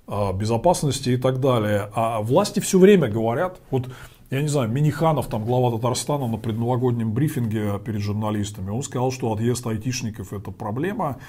а, 0.07 0.33
безопасности 0.33 1.09
и 1.09 1.17
так 1.17 1.39
далее. 1.39 1.91
А 1.93 2.21
власти 2.21 2.59
все 2.59 2.79
время 2.79 3.07
говорят, 3.07 3.61
вот 3.69 3.87
я 4.31 4.41
не 4.41 4.47
знаю, 4.47 4.71
Миниханов, 4.71 5.27
там, 5.27 5.45
глава 5.45 5.77
Татарстана 5.77 6.27
на 6.27 6.37
предновогоднем 6.37 7.13
брифинге 7.13 7.79
перед 7.85 8.01
журналистами, 8.01 8.71
он 8.71 8.81
сказал, 8.81 9.11
что 9.11 9.31
отъезд 9.31 9.67
айтишников 9.67 10.33
это 10.33 10.49
проблема. 10.49 11.19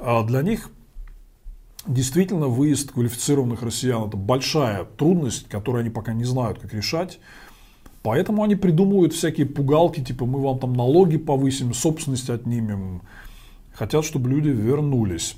А 0.00 0.22
для 0.24 0.42
них 0.42 0.70
действительно 1.86 2.46
выезд 2.46 2.92
квалифицированных 2.92 3.62
россиян 3.62 4.04
это 4.04 4.16
большая 4.16 4.84
трудность, 4.84 5.48
которую 5.48 5.80
они 5.80 5.90
пока 5.90 6.12
не 6.12 6.24
знают, 6.24 6.58
как 6.58 6.72
решать. 6.72 7.18
Поэтому 8.02 8.42
они 8.42 8.54
придумывают 8.54 9.12
всякие 9.12 9.46
пугалки, 9.46 10.02
типа 10.02 10.24
мы 10.24 10.40
вам 10.40 10.58
там 10.58 10.72
налоги 10.72 11.16
повысим, 11.16 11.74
собственность 11.74 12.30
отнимем. 12.30 13.02
Хотят, 13.72 14.04
чтобы 14.04 14.30
люди 14.30 14.48
вернулись. 14.48 15.36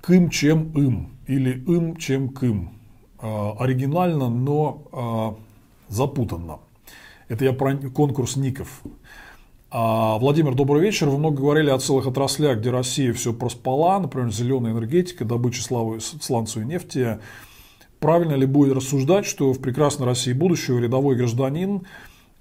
Кым 0.00 0.30
чем 0.30 0.70
им 0.72 1.10
или 1.26 1.50
им 1.50 1.96
чем 1.96 2.30
кым. 2.30 2.72
Э, 3.20 3.52
оригинально, 3.58 4.30
но 4.30 5.36
э, 5.88 5.92
запутанно. 5.92 6.60
Это 7.28 7.44
я 7.44 7.52
про 7.52 7.76
конкурс 7.76 8.36
ников. 8.36 8.82
А, 9.72 10.18
Владимир, 10.18 10.56
добрый 10.56 10.82
вечер. 10.82 11.08
Вы 11.08 11.18
много 11.18 11.36
говорили 11.36 11.70
о 11.70 11.78
целых 11.78 12.08
отраслях, 12.08 12.58
где 12.58 12.70
Россия 12.70 13.12
все 13.12 13.32
проспала, 13.32 14.00
например, 14.00 14.32
зеленая 14.32 14.72
энергетика, 14.72 15.24
добыча 15.24 15.62
сланцевой 15.62 16.66
нефти. 16.66 17.20
Правильно 18.00 18.34
ли 18.34 18.46
будет 18.46 18.74
рассуждать, 18.74 19.26
что 19.26 19.52
в 19.52 19.60
прекрасной 19.60 20.06
России 20.06 20.32
будущего 20.32 20.80
рядовой 20.80 21.14
гражданин, 21.14 21.82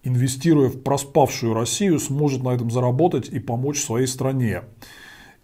инвестируя 0.01 0.69
в 0.69 0.81
проспавшую 0.81 1.53
Россию, 1.53 1.99
сможет 1.99 2.41
на 2.41 2.49
этом 2.49 2.71
заработать 2.71 3.29
и 3.29 3.37
помочь 3.37 3.79
своей 3.79 4.07
стране? 4.07 4.63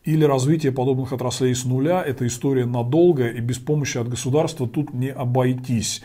Или 0.05 0.23
развитие 0.23 0.71
подобных 0.71 1.13
отраслей 1.13 1.53
с 1.53 1.65
нуля– 1.65 2.03
это 2.07 2.25
история 2.25 2.65
надолго, 2.65 3.29
и 3.29 3.39
без 3.41 3.59
помощи 3.59 3.99
от 3.99 4.09
государства 4.09 4.67
тут 4.67 4.91
не 4.91 5.09
обойтись 5.09 6.01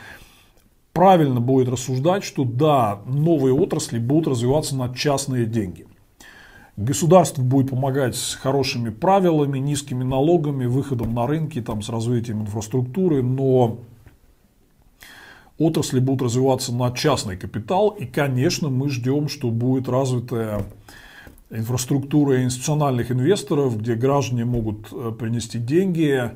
правильно 0.93 1.41
будет 1.41 1.69
рассуждать, 1.69 2.25
что 2.25 2.45
да, 2.45 3.01
новые 3.07 3.55
отрасли 3.55 3.99
будут 3.99 4.29
развиваться 4.29 4.77
на 4.77 4.95
частные 4.95 5.47
деньги. 5.47 5.87
Государство 6.77 7.43
будет 7.43 7.71
помогать 7.71 8.17
с 8.17 8.35
хорошими 8.35 8.91
правилами, 8.91 9.59
низкими 9.59 10.03
налогами, 10.03 10.65
выходом 10.67 11.15
на 11.15 11.27
рынки, 11.27 11.61
там, 11.61 11.83
с 11.83 11.89
развитием 11.91 12.43
инфраструктуры, 12.43 13.23
но 13.23 13.81
отрасли 15.59 16.01
будут 16.01 16.23
развиваться 16.23 16.75
на 16.75 16.91
частный 16.91 17.37
капитал, 17.37 17.91
и, 17.91 18.07
конечно, 18.07 18.71
мы 18.71 18.89
ждем, 18.89 19.29
что 19.29 19.51
будет 19.51 19.89
развитая 19.89 20.65
инфраструктура 21.51 22.43
институциональных 22.43 23.11
инвесторов, 23.11 23.79
где 23.79 23.95
граждане 23.95 24.47
могут 24.47 24.89
э, 24.93 25.13
принести 25.19 25.59
деньги, 25.59 26.31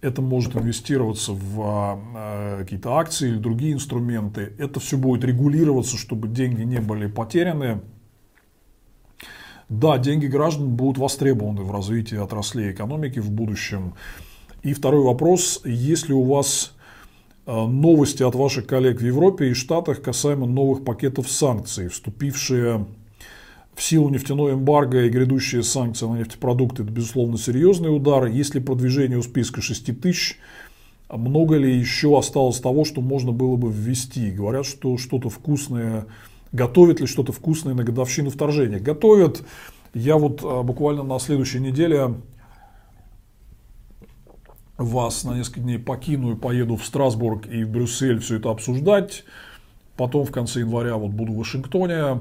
это 0.00 0.22
может 0.22 0.54
инвестироваться 0.56 1.32
в 1.32 1.60
а, 1.60 2.58
какие-то 2.58 2.94
акции 2.94 3.30
или 3.30 3.38
другие 3.38 3.72
инструменты. 3.72 4.52
Это 4.58 4.80
все 4.80 4.96
будет 4.96 5.24
регулироваться, 5.24 5.96
чтобы 5.96 6.28
деньги 6.28 6.62
не 6.62 6.80
были 6.80 7.06
потеряны. 7.06 7.80
Да, 9.68 9.98
деньги 9.98 10.26
граждан 10.26 10.76
будут 10.76 10.98
востребованы 10.98 11.62
в 11.62 11.72
развитии 11.72 12.16
отраслей 12.16 12.72
экономики 12.72 13.18
в 13.18 13.30
будущем. 13.30 13.94
И 14.62 14.72
второй 14.72 15.02
вопрос, 15.02 15.60
есть 15.64 16.08
ли 16.08 16.14
у 16.14 16.22
вас 16.22 16.74
а, 17.44 17.66
новости 17.66 18.22
от 18.22 18.34
ваших 18.34 18.66
коллег 18.66 19.00
в 19.00 19.04
Европе 19.04 19.50
и 19.50 19.54
Штатах 19.54 20.00
касаемо 20.00 20.46
новых 20.46 20.84
пакетов 20.84 21.28
санкций, 21.30 21.88
вступившие 21.88 22.86
в 23.78 23.82
силу 23.82 24.08
нефтяной 24.08 24.54
эмбарго 24.54 25.04
и 25.04 25.08
грядущие 25.08 25.62
санкции 25.62 26.04
на 26.04 26.18
нефтепродукты– 26.18 26.82
это, 26.84 26.90
безусловно, 26.90 27.38
серьезный 27.38 27.94
удар. 27.94 28.26
Если 28.26 28.58
продвижение 28.58 29.18
у 29.18 29.22
списка 29.22 29.62
6 29.62 30.00
тысяч, 30.00 30.36
много 31.08 31.56
ли 31.56 31.78
еще 31.78 32.18
осталось 32.18 32.58
того, 32.58 32.84
что 32.84 33.00
можно 33.00 33.30
было 33.30 33.54
бы 33.54 33.70
ввести? 33.70 34.32
Говорят, 34.32 34.66
что 34.66 34.98
что-то 34.98 35.30
вкусное, 35.30 36.06
готовят 36.50 36.98
ли 36.98 37.06
что-то 37.06 37.30
вкусное 37.30 37.74
на 37.74 37.84
годовщину 37.84 38.30
вторжения? 38.30 38.80
Готовят. 38.80 39.44
Я 39.94 40.16
вот 40.18 40.40
а, 40.42 40.64
буквально 40.64 41.04
на 41.04 41.20
следующей 41.20 41.60
неделе 41.60 42.16
вас 44.76 45.22
на 45.22 45.36
несколько 45.36 45.60
дней 45.60 45.78
покину 45.78 46.32
и 46.32 46.36
поеду 46.36 46.74
в 46.74 46.84
Страсбург 46.84 47.46
и 47.46 47.62
в 47.62 47.70
Брюссель 47.70 48.18
все 48.18 48.38
это 48.38 48.50
обсуждать. 48.50 49.22
Потом 49.96 50.24
в 50.24 50.32
конце 50.32 50.60
января 50.60 50.96
вот 50.96 51.12
буду 51.12 51.32
в 51.32 51.36
Вашингтоне 51.36 52.20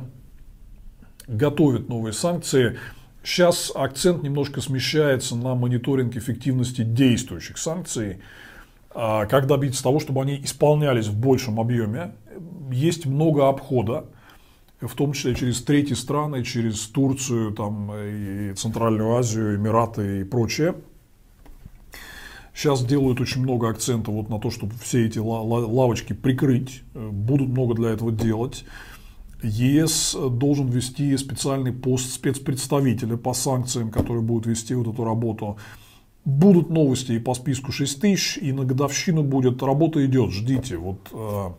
готовит 1.28 1.90
новые 1.90 2.14
санкции. 2.14 2.78
Сейчас 3.24 3.72
акцент 3.76 4.24
немножко 4.24 4.62
смещается 4.62 5.36
на 5.36 5.54
мониторинг 5.56 6.16
эффективности 6.16 6.84
действующих 6.84 7.58
санкций. 7.58 8.20
А 8.91 9.26
как 9.26 9.48
добиться 9.48 9.84
того, 9.84 9.99
чтобы 9.99 10.22
они 10.22 10.41
исполнялись 10.44 11.08
в 11.08 11.20
большем 11.20 11.60
объеме? 11.60 12.16
Есть 12.72 13.06
много 13.06 13.49
обхода, 13.49 14.06
в 14.80 14.94
том 14.95 15.14
числе 15.14 15.36
через 15.36 15.62
третьи 15.62 15.94
страны, 15.94 16.44
через 16.44 16.80
Турцию, 16.88 17.52
там, 17.54 17.91
и 17.94 18.54
Центральную 18.54 19.16
Азию, 19.16 19.56
Эмираты 19.56 20.22
и 20.22 20.24
прочее. 20.24 20.76
Сейчас 22.54 22.84
делают 22.84 23.22
очень 23.22 23.41
много 23.41 23.70
акцента 23.70 24.10
вот 24.10 24.30
на 24.30 24.40
то, 24.40 24.49
чтобы 24.49 24.74
все 24.82 25.06
эти 25.06 25.20
лавочки 25.20 26.14
прикрыть. 26.14 26.82
Будут 26.95 27.49
много 27.49 27.76
для 27.76 27.90
этого 27.90 28.12
делать. 28.12 28.66
ЕС 29.43 30.15
должен 30.15 30.68
вести 30.68 31.15
специальный 31.18 31.72
пост 31.72 32.11
спецпредставителя 32.11 33.18
по 33.18 33.34
санкциям, 33.34 33.91
который 33.91 34.22
будет 34.22 34.45
вести 34.45 34.73
вот 34.73 34.88
эту 34.88 35.03
работу. 35.03 35.57
Будут 36.26 36.69
новости 36.69 37.14
и 37.14 37.19
по 37.19 37.34
списку 37.34 37.72
6 37.72 38.01
тысяч, 38.01 38.38
и 38.38 38.51
на 38.51 38.65
годовщину 38.65 39.23
будет. 39.23 39.64
Работа 39.64 40.05
идет, 40.05 40.31
ждите. 40.31 40.77
Вот 40.77 40.99
э, 41.14 41.49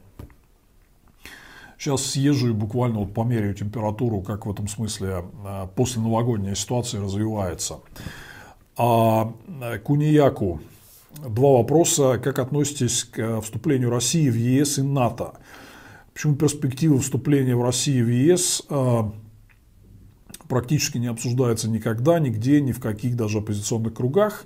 сейчас 1.79 2.05
съезжу 2.05 2.51
и 2.51 2.53
буквально 2.53 2.99
вот 2.99 3.15
померяю 3.15 3.55
температуру, 3.55 4.21
как 4.21 4.45
в 4.45 4.51
этом 4.51 4.69
смысле 4.69 5.25
э, 5.45 5.69
после 5.75 6.03
новогодняя 6.03 6.55
ситуация 6.55 7.01
развивается. 7.01 7.81
А 8.77 9.33
э, 9.63 9.79
Кунияку. 9.79 10.61
Два 11.27 11.53
вопроса. 11.53 12.19
Как 12.23 12.39
относитесь 12.39 13.05
к 13.05 13.41
вступлению 13.41 13.91
России 13.91 14.29
в 14.29 14.37
ЕС 14.37 14.79
и 14.79 14.83
НАТО? 14.83 15.35
Почему 16.19 16.35
перспектива 16.35 16.99
вступления 16.99 17.55
в 17.55 17.63
Россию 17.63 18.07
в 18.07 18.09
ЕС 18.09 18.65
а, 18.69 19.13
практически 20.49 20.99
не 20.99 21.07
обсуждается 21.07 21.71
никогда, 21.71 22.19
нигде, 22.19 22.61
ни 22.61 22.73
в 22.73 22.81
каких 22.81 23.15
даже 23.15 23.39
оппозиционных 23.39 23.95
кругах. 23.95 24.45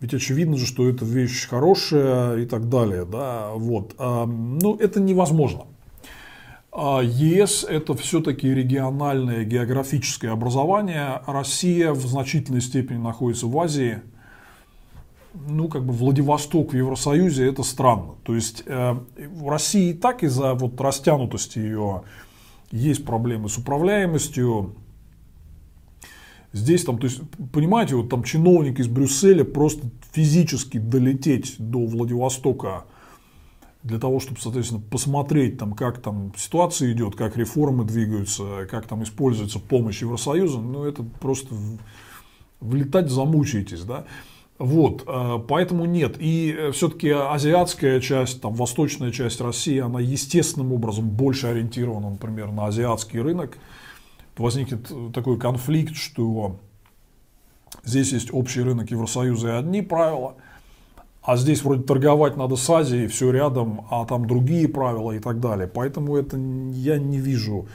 Ведь 0.00 0.14
очевидно 0.14 0.56
же, 0.56 0.66
что 0.66 0.88
это 0.88 1.04
вещь 1.04 1.46
хорошая 1.46 2.38
и 2.38 2.44
так 2.44 2.68
далее. 2.68 3.04
Да? 3.04 3.50
Вот. 3.54 3.94
А, 3.98 4.26
ну, 4.26 4.74
это 4.74 4.98
невозможно. 4.98 5.66
А 6.72 7.02
ЕС– 7.04 7.62
это 7.68 7.94
все-таки 7.94 8.52
региональное 8.52 9.44
географическое 9.44 10.32
образование. 10.32 11.22
Россия 11.24 11.92
в 11.92 12.04
значительной 12.04 12.62
степени 12.62 12.98
находится 12.98 13.46
в 13.46 13.56
Азии– 13.56 14.00
ну, 15.34 15.68
как 15.68 15.84
бы 15.84 15.92
Владивосток 15.92 16.72
в 16.72 16.76
Евросоюзе, 16.76 17.46
это 17.46 17.62
странно. 17.62 18.14
То 18.24 18.34
есть 18.34 18.62
э, 18.66 18.96
в 19.16 19.48
России 19.48 19.90
и 19.90 19.94
так 19.94 20.22
из-за 20.22 20.54
вот 20.54 20.80
растянутости 20.80 21.58
ее 21.58 22.02
есть 22.70 23.04
проблемы 23.04 23.48
с 23.48 23.56
управляемостью. 23.58 24.74
Здесь 26.52 26.84
там, 26.84 26.98
то 26.98 27.06
есть, 27.06 27.20
понимаете, 27.52 27.94
вот 27.94 28.08
там 28.08 28.24
чиновник 28.24 28.80
из 28.80 28.88
Брюсселя 28.88 29.44
просто 29.44 29.88
физически 30.12 30.78
долететь 30.78 31.54
до 31.58 31.86
Владивостока 31.86 32.84
для 33.82 33.98
того, 33.98 34.20
чтобы, 34.20 34.40
соответственно, 34.40 34.80
посмотреть, 34.80 35.58
там, 35.58 35.72
как 35.72 36.02
там 36.02 36.32
ситуация 36.36 36.92
идет, 36.92 37.14
как 37.14 37.36
реформы 37.36 37.84
двигаются, 37.84 38.66
как 38.70 38.86
там 38.86 39.02
используется 39.04 39.58
помощь 39.58 40.02
Евросоюза, 40.02 40.58
ну, 40.58 40.84
это 40.84 41.02
просто 41.02 41.54
влетать 42.60 43.10
замучаетесь, 43.10 43.82
да. 43.82 44.04
Вот, 44.60 45.04
э, 45.06 45.38
поэтому 45.48 45.86
нет. 45.86 46.16
И 46.18 46.54
э, 46.56 46.70
все-таки 46.72 47.08
азиатская 47.08 47.98
часть, 47.98 48.42
там, 48.42 48.52
восточная 48.52 49.10
часть 49.10 49.40
России, 49.40 49.78
она 49.78 50.00
естественным 50.00 50.74
образом 50.74 51.08
больше 51.08 51.46
ориентирована, 51.46 52.10
например, 52.10 52.52
на 52.52 52.66
азиатский 52.66 53.20
рынок. 53.20 53.56
Возникнет 54.36 54.92
такой 55.14 55.38
конфликт, 55.38 55.96
что 55.96 56.56
здесь 57.84 58.12
есть 58.12 58.34
общий 58.34 58.60
рынок 58.60 58.90
Евросоюза 58.90 59.48
и 59.48 59.52
одни 59.52 59.80
правила, 59.80 60.34
а 61.22 61.38
здесь 61.38 61.64
вроде 61.64 61.82
торговать 61.84 62.36
надо 62.36 62.56
с 62.56 62.68
Азией, 62.68 63.06
все 63.06 63.30
рядом, 63.30 63.86
а 63.90 64.04
там 64.04 64.26
другие 64.26 64.68
правила 64.68 65.12
и 65.12 65.20
так 65.20 65.40
далее. 65.40 65.68
Поэтому 65.68 66.16
это 66.16 66.36
я 66.36 66.98
не 66.98 67.18
вижу 67.18 67.66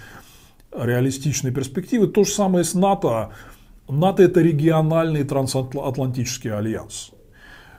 реалистичной 0.72 1.52
перспективы. 1.52 2.06
То 2.06 2.26
же 2.26 2.30
самое 2.30 2.64
с 2.64 2.76
НАТО. 2.76 3.32
НАТО 3.88 4.24
это 4.24 4.42
региональный 4.42 5.24
трансатлантический 5.24 6.52
альянс. 6.52 7.12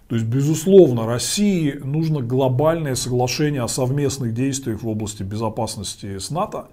То 0.08 0.14
есть, 0.14 0.26
безусловно, 0.26 1.04
России 1.06 1.72
нужно 1.72 2.20
глобальное 2.20 2.94
соглашение 2.94 3.62
о 3.62 3.68
совместных 3.68 4.34
действиях 4.34 4.82
в 4.82 4.88
области 4.88 5.24
безопасности 5.24 6.18
с 6.18 6.30
НАТО, 6.30 6.68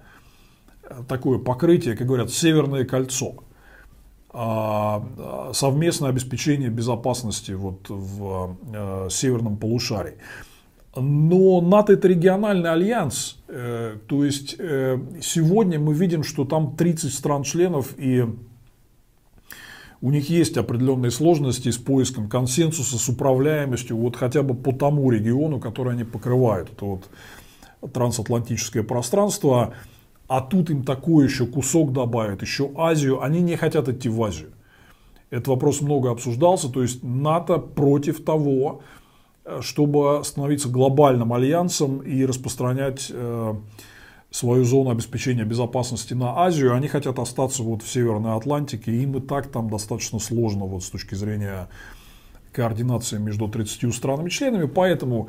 такое 1.08 1.38
покрытие, 1.38 1.96
как 1.96 2.06
говорят, 2.06 2.30
северное 2.30 2.84
кольцо. 2.84 3.34
а, 4.36 5.50
совместное 5.52 6.10
обеспечение 6.10 6.68
безопасности 6.68 7.52
вот 7.52 7.88
в 7.88 8.56
э, 8.72 9.08
северном 9.08 9.56
полушарии. 9.56 10.14
Но 10.96 11.60
НАТО 11.60 11.92
это 11.92 12.08
региональный 12.08 12.70
альянс, 12.70 13.38
э, 13.48 13.96
то 14.06 14.24
есть 14.24 14.56
э, 14.58 14.98
сегодня 15.22 15.78
мы 15.78 15.94
видим, 15.94 16.24
что 16.24 16.44
там 16.44 16.74
30 16.76 17.14
стран-членов 17.14 17.94
и 17.96 18.24
у 20.04 20.10
них 20.10 20.28
есть 20.28 20.58
определенные 20.58 21.10
сложности 21.10 21.70
с 21.70 21.78
поиском 21.78 22.28
консенсуса, 22.28 22.98
с 22.98 23.08
управляемостью, 23.08 23.96
вот 23.96 24.16
хотя 24.16 24.42
бы 24.42 24.52
по 24.52 24.70
тому 24.70 25.10
региону, 25.10 25.58
который 25.58 25.94
они 25.94 26.04
покрывают. 26.04 26.70
Это 26.70 26.84
вот 26.84 27.08
трансатлантическое 27.90 28.82
пространство. 28.82 29.72
А 30.28 30.42
тут 30.42 30.68
им 30.68 30.84
такой 30.84 31.24
еще 31.24 31.46
кусок 31.46 31.94
добавят, 31.94 32.42
еще 32.42 32.70
Азию. 32.76 33.22
Они 33.22 33.40
не 33.40 33.56
хотят 33.56 33.88
идти 33.88 34.10
в 34.10 34.22
Азию. 34.22 34.50
Этот 35.30 35.48
вопрос 35.48 35.80
много 35.80 36.10
обсуждался. 36.10 36.68
То 36.68 36.82
есть 36.82 37.02
НАТО 37.02 37.56
против 37.56 38.22
того, 38.22 38.82
чтобы 39.60 40.20
становиться 40.22 40.68
глобальным 40.68 41.32
альянсом 41.32 42.00
и 42.00 42.26
распространять 42.26 43.10
э, 43.10 43.54
свою 44.34 44.64
зону 44.64 44.90
обеспечения 44.90 45.44
безопасности 45.44 46.12
на 46.12 46.40
Азию, 46.40 46.74
они 46.74 46.88
хотят 46.88 47.20
остаться 47.20 47.62
вот 47.62 47.84
в 47.84 47.88
Северной 47.88 48.36
Атлантике, 48.36 48.90
им 48.90 49.16
и 49.16 49.20
так 49.20 49.46
там 49.46 49.70
достаточно 49.70 50.18
сложно 50.18 50.64
вот 50.64 50.82
с 50.82 50.90
точки 50.90 51.14
зрения 51.14 51.68
координации 52.50 53.18
между 53.18 53.46
30 53.46 53.94
странами-членами, 53.94 54.66
поэтому 54.66 55.28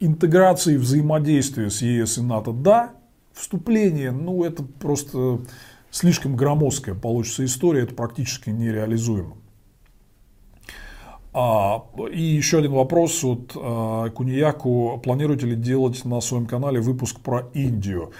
интеграции 0.00 0.78
взаимодействия 0.78 1.70
с 1.70 1.80
ЕС 1.80 2.18
и 2.18 2.22
НАТО 2.22 2.50
да, 2.52 2.90
вступление, 3.34 4.10
ну 4.10 4.42
это 4.42 4.64
просто 4.64 5.42
слишком 5.92 6.34
громоздкая 6.34 6.96
получится 6.96 7.44
история, 7.44 7.84
это 7.84 7.94
практически 7.94 8.50
нереализуемо. 8.50 9.36
А, 11.32 11.84
и 12.12 12.20
еще 12.20 12.58
один 12.58 12.72
вопрос 12.72 13.22
от 13.22 13.52
а, 13.54 14.10
Кунияку. 14.10 15.00
Планируете 15.04 15.46
ли 15.46 15.54
делать 15.54 16.04
на 16.04 16.20
своем 16.20 16.46
канале 16.46 16.80
выпуск 16.80 17.20
про 17.20 17.48
Индию? 17.54 18.10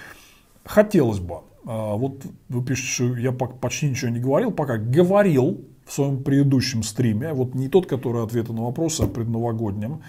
Хотелось 0.71 1.19
бы. 1.19 1.41
А, 1.67 1.97
вот 1.97 2.25
вы 2.49 2.65
пишете, 2.65 2.89
что 2.89 3.17
я 3.17 3.33
почти 3.33 3.91
ничего 3.91 4.13
не 4.13 4.21
говорил, 4.21 4.53
пока 4.53 4.77
говорил 4.77 5.65
в 5.85 5.93
своем 5.93 6.23
предыдущем 6.23 6.85
стриме, 6.85 7.33
вот 7.33 7.57
не 7.57 7.69
тот, 7.69 7.87
который 7.87 8.23
ответы 8.23 8.53
на 8.53 8.63
вопросы, 8.63 9.03
а 9.03 9.09
предновогоднем. 9.09 10.03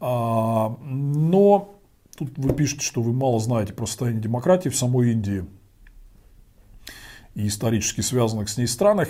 А, 0.00 0.76
но 0.82 1.80
тут 2.14 2.36
вы 2.36 2.52
пишете, 2.52 2.84
что 2.84 3.00
вы 3.00 3.14
мало 3.14 3.40
знаете 3.40 3.72
про 3.72 3.86
состояние 3.86 4.20
демократии 4.20 4.68
в 4.68 4.76
самой 4.76 5.12
Индии 5.12 5.46
и 7.34 7.46
исторически 7.46 8.02
связанных 8.02 8.50
с 8.50 8.58
ней 8.58 8.66
странах. 8.66 9.08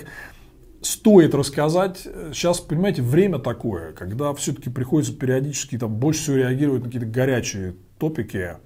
Стоит 0.82 1.34
рассказать, 1.34 2.06
сейчас, 2.32 2.60
понимаете, 2.60 3.02
время 3.02 3.40
такое, 3.40 3.92
когда 3.92 4.32
все-таки 4.34 4.70
приходится 4.70 5.12
периодически 5.14 5.78
там 5.78 5.96
больше 5.96 6.20
всего 6.20 6.36
реагировать 6.36 6.82
на 6.82 6.86
какие-то 6.86 7.08
горячие 7.08 7.74
топики, 7.98 8.58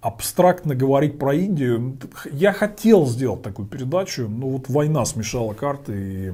абстрактно 0.00 0.74
говорить 0.74 1.18
про 1.18 1.34
Индию. 1.34 1.98
Я 2.32 2.52
хотел 2.52 3.06
сделать 3.06 3.42
такую 3.42 3.68
передачу, 3.68 4.28
но 4.28 4.48
вот 4.48 4.68
война 4.68 5.04
смешала 5.04 5.52
карты 5.52 5.92
и 5.94 6.32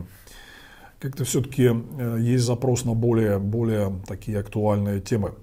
как-то 0.98 1.24
все-таки 1.24 1.70
э, 1.70 2.16
есть 2.20 2.44
запрос 2.44 2.84
на 2.84 2.94
более, 2.94 3.38
более 3.38 4.00
такие 4.06 4.38
актуальные 4.38 5.00
темы. 5.00 5.34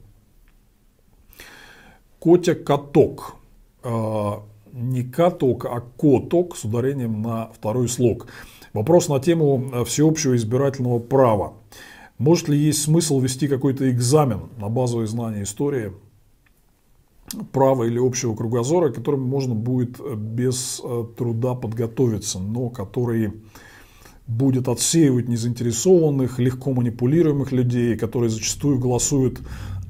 Котя 2.19 2.55
Каток. 2.55 3.35
Э, 3.83 4.33
не 4.73 5.03
каток, 5.03 5.65
а 5.65 5.81
коток 5.81 6.57
с 6.57 6.63
ударением 6.63 7.21
на 7.21 7.51
второй 7.53 7.87
слог. 7.87 8.27
Вопрос 8.73 9.07
на 9.07 9.19
тему 9.19 9.69
э, 9.71 9.85
всеобщего 9.85 10.35
избирательного 10.35 10.97
права. 10.99 11.53
Может 12.17 12.49
ли 12.49 12.57
есть 12.57 12.81
смысл 12.81 13.19
вести 13.19 13.47
какой-то 13.47 13.89
экзамен 13.91 14.49
на 14.57 14.69
базовые 14.69 15.07
знания 15.07 15.43
истории 15.43 15.93
права 17.51 17.83
или 17.83 17.99
общего 17.99 18.35
кругозора, 18.35 18.89
к 18.89 18.95
которым 18.95 19.21
можно 19.21 19.55
будет 19.55 19.99
э, 19.99 20.15
без 20.15 20.81
э, 20.83 21.05
труда 21.17 21.55
подготовиться, 21.55 22.39
но 22.39 22.69
который 22.69 23.33
будет 24.27 24.67
отсеивать 24.67 25.27
незаинтересованных, 25.27 26.39
легко 26.39 26.71
манипулируемых 26.73 27.51
людей, 27.51 27.97
которые 27.97 28.29
зачастую 28.29 28.79
голосуют 28.79 29.41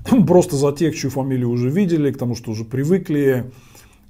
просто 0.27 0.55
за 0.55 0.71
тех, 0.71 0.95
чью 0.95 1.09
фамилию 1.09 1.49
уже 1.49 1.69
видели, 1.69 2.11
к 2.11 2.17
тому, 2.17 2.35
что 2.35 2.51
уже 2.51 2.65
привыкли. 2.65 3.51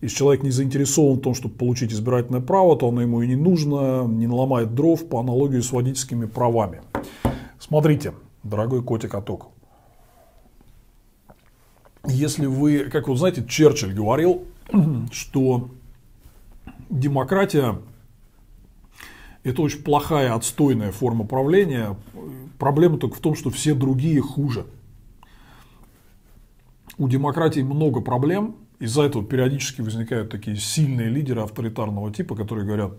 Если 0.01 0.17
человек 0.17 0.43
не 0.43 0.51
заинтересован 0.51 1.19
в 1.19 1.21
том, 1.21 1.33
чтобы 1.33 1.55
получить 1.55 1.93
избирательное 1.93 2.41
право, 2.41 2.77
то 2.77 2.89
оно 2.89 3.01
ему 3.01 3.21
и 3.21 3.27
не 3.27 3.37
нужно, 3.37 4.05
не 4.05 4.27
наломает 4.27 4.75
дров 4.75 5.07
по 5.07 5.19
аналогии 5.19 5.61
с 5.61 5.71
водительскими 5.71 6.25
правами. 6.25 6.81
Смотрите, 7.57 8.13
дорогой 8.43 8.83
котик-оток, 8.83 9.47
если 12.07 12.45
вы, 12.45 12.89
как 12.91 13.07
вы 13.07 13.15
знаете, 13.15 13.45
Черчилль 13.47 13.93
говорил, 13.93 14.45
что 15.11 15.69
демократия 16.89 17.79
это 19.43 19.61
очень 19.61 19.83
плохая, 19.83 20.33
отстойная 20.33 20.91
форма 20.91 21.25
правления. 21.25 21.97
Проблема 22.59 22.97
только 22.97 23.15
в 23.15 23.19
том, 23.19 23.35
что 23.35 23.49
все 23.49 23.73
другие 23.73 24.21
хуже. 24.21 24.65
У 26.97 27.07
демократии 27.09 27.61
много 27.61 28.01
проблем. 28.01 28.55
Из-за 28.79 29.03
этого 29.03 29.23
периодически 29.23 29.81
возникают 29.81 30.29
такие 30.29 30.57
сильные 30.57 31.09
лидеры 31.09 31.41
авторитарного 31.41 32.13
типа, 32.13 32.35
которые 32.35 32.65
говорят, 32.65 32.93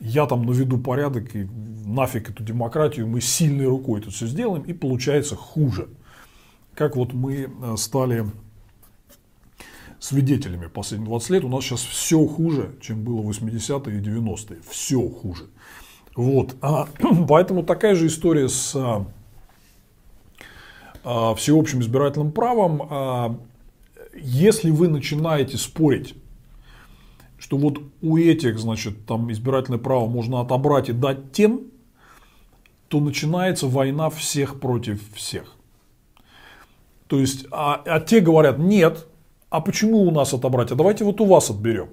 я 0.00 0.26
там 0.26 0.44
наведу 0.44 0.78
порядок 0.78 1.34
и 1.34 1.46
нафиг 1.84 2.30
эту 2.30 2.42
демократию, 2.42 3.06
мы 3.06 3.20
сильной 3.20 3.66
рукой 3.66 4.00
это 4.00 4.10
все 4.10 4.26
сделаем, 4.26 4.62
и 4.62 4.72
получается 4.72 5.36
хуже 5.36 5.88
как 6.76 6.94
вот 6.94 7.12
мы 7.12 7.50
э, 7.50 7.76
стали 7.76 8.26
свидетелями 9.98 10.66
последние 10.66 11.08
20 11.08 11.30
лет, 11.30 11.44
у 11.44 11.48
нас 11.48 11.64
сейчас 11.64 11.80
все 11.80 12.24
хуже, 12.26 12.76
чем 12.80 13.02
было 13.02 13.22
в 13.22 13.30
80-е 13.30 13.98
и 13.98 14.00
90-е. 14.00 14.60
Все 14.68 15.08
хуже. 15.08 15.46
Вот. 16.14 16.54
А, 16.60 16.88
поэтому 17.28 17.62
такая 17.62 17.94
же 17.94 18.06
история 18.06 18.48
с 18.48 18.76
а, 18.76 19.06
а, 21.02 21.34
всеобщим 21.34 21.80
избирательным 21.80 22.30
правом. 22.30 22.82
А, 22.90 23.38
если 24.14 24.70
вы 24.70 24.88
начинаете 24.88 25.56
спорить, 25.56 26.14
что 27.38 27.56
вот 27.56 27.80
у 28.02 28.16
этих, 28.16 28.58
значит, 28.58 29.06
там 29.06 29.30
избирательное 29.32 29.78
право 29.78 30.06
можно 30.06 30.40
отобрать 30.40 30.88
и 30.88 30.92
дать 30.92 31.32
тем, 31.32 31.62
то 32.88 33.00
начинается 33.00 33.66
война 33.66 34.10
всех 34.10 34.60
против 34.60 35.02
всех. 35.14 35.55
То 37.08 37.20
есть, 37.20 37.46
а, 37.50 37.82
а 37.84 38.00
те 38.00 38.20
говорят, 38.20 38.58
нет, 38.58 39.06
а 39.50 39.60
почему 39.60 40.02
у 40.02 40.10
нас 40.10 40.32
отобрать? 40.32 40.72
А 40.72 40.74
давайте 40.74 41.04
вот 41.04 41.20
у 41.20 41.24
вас 41.24 41.50
отберем. 41.50 41.88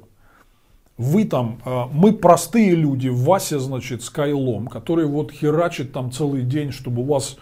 Вы 0.97 1.25
там, 1.25 1.59
а, 1.65 1.87
мы 1.91 2.13
простые 2.13 2.71
люди, 2.71 3.09
Вася, 3.09 3.59
значит, 3.59 4.03
Скайлом, 4.03 4.67
который 4.67 5.05
вот 5.05 5.31
херачит 5.31 5.91
там 5.91 6.11
целый 6.11 6.43
день, 6.43 6.71
чтобы 6.71 7.01
у 7.03 7.05
вас 7.05 7.37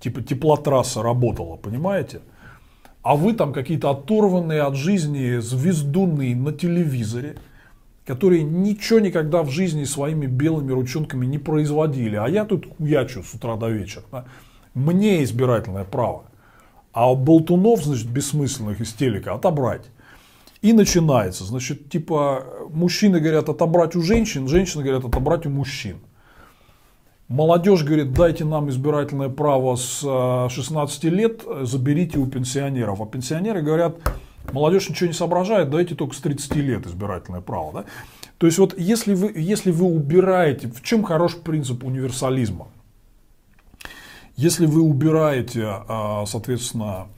типа 0.00 0.22
теплотрасса 0.22 1.02
работала, 1.02 1.56
понимаете? 1.56 2.20
А 3.02 3.16
вы 3.16 3.32
там 3.32 3.52
какие-то 3.52 3.90
оторванные 3.90 4.62
от 4.62 4.74
жизни 4.74 5.38
звездуны 5.38 6.34
на 6.34 6.52
телевизоре, 6.52 7.36
которые 8.06 8.42
ничего 8.42 8.98
никогда 8.98 9.42
в 9.42 9.50
жизни 9.50 9.84
своими 9.84 10.26
белыми 10.26 10.72
ручонками 10.72 11.24
не 11.24 11.38
производили. 11.38 12.16
А 12.16 12.28
я 12.28 12.44
тут 12.44 12.66
хуячу 12.76 13.22
с 13.22 13.34
утра 13.34 13.56
до 13.56 13.68
вечера. 13.68 14.04
Мне 14.74 15.22
избирательное 15.22 15.84
право. 15.84 16.24
А 16.92 17.14
болтунов, 17.14 17.84
значит, 17.84 18.08
бессмысленных 18.08 18.80
из 18.80 18.92
телека 18.92 19.34
отобрать. 19.34 19.86
И 20.62 20.72
начинается, 20.72 21.44
значит, 21.44 21.88
типа, 21.88 22.44
мужчины 22.70 23.20
говорят 23.20 23.48
отобрать 23.48 23.96
у 23.96 24.02
женщин, 24.02 24.46
женщины 24.46 24.82
говорят 24.82 25.04
отобрать 25.04 25.46
у 25.46 25.50
мужчин. 25.50 25.98
Молодежь 27.28 27.84
говорит, 27.84 28.12
дайте 28.12 28.44
нам 28.44 28.68
избирательное 28.70 29.28
право 29.28 29.76
с 29.76 30.00
16 30.00 31.04
э, 31.04 31.08
лет, 31.08 31.42
заберите 31.62 32.18
у 32.18 32.26
пенсионеров. 32.26 33.00
А 33.00 33.06
пенсионеры 33.06 33.62
говорят, 33.62 33.98
молодежь 34.52 34.90
ничего 34.90 35.06
не 35.06 35.14
соображает, 35.14 35.70
дайте 35.70 35.94
только 35.94 36.14
с 36.14 36.18
30 36.18 36.56
лет 36.56 36.86
избирательное 36.86 37.40
право. 37.40 37.72
Да? 37.72 37.84
То 38.38 38.46
есть 38.46 38.58
вот 38.58 38.76
если 38.76 39.14
вы, 39.14 39.32
если 39.36 39.70
вы 39.70 39.86
убираете, 39.86 40.68
в 40.68 40.82
чем 40.82 41.04
хороший 41.04 41.40
принцип 41.40 41.84
универсализма? 41.84 42.66
Если 44.40 44.64
вы 44.64 44.80
убираете, 44.80 45.66
а, 45.66 46.24
соответственно, 46.26 47.08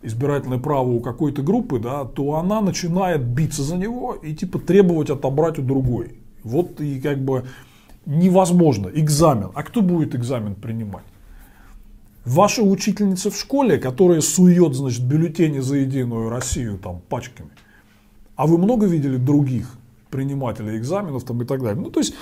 избирательное 0.00 0.58
право 0.58 0.88
у 0.88 1.00
какой-то 1.00 1.42
группы, 1.42 1.78
да, 1.78 2.06
то 2.06 2.36
она 2.36 2.62
начинает 2.62 3.22
биться 3.22 3.62
за 3.62 3.76
него 3.76 4.14
и 4.14 4.34
типа 4.34 4.58
требовать 4.58 5.10
отобрать 5.10 5.58
у 5.58 5.62
другой. 5.62 6.14
Вот 6.42 6.80
и 6.80 7.02
как 7.02 7.22
бы 7.22 7.44
невозможно. 8.06 8.88
Экзамен. 8.94 9.50
А 9.52 9.62
кто 9.62 9.82
будет 9.82 10.14
экзамен 10.14 10.54
принимать? 10.54 11.04
Ваша 12.24 12.62
учительница 12.62 13.30
в 13.30 13.36
школе, 13.36 13.76
которая 13.76 14.22
сует, 14.22 14.72
значит, 14.72 15.04
бюллетени 15.04 15.58
за 15.58 15.76
Единую 15.76 16.30
Россию 16.30 16.78
там 16.78 17.02
пачками. 17.10 17.50
А 18.36 18.46
вы 18.46 18.56
много 18.56 18.86
видели 18.86 19.18
других 19.18 19.68
принимателей 20.08 20.78
экзаменов 20.78 21.24
там 21.24 21.42
и 21.42 21.44
так 21.44 21.60
далее? 21.60 21.82
Ну, 21.82 21.90
то 21.90 22.00
есть 22.00 22.14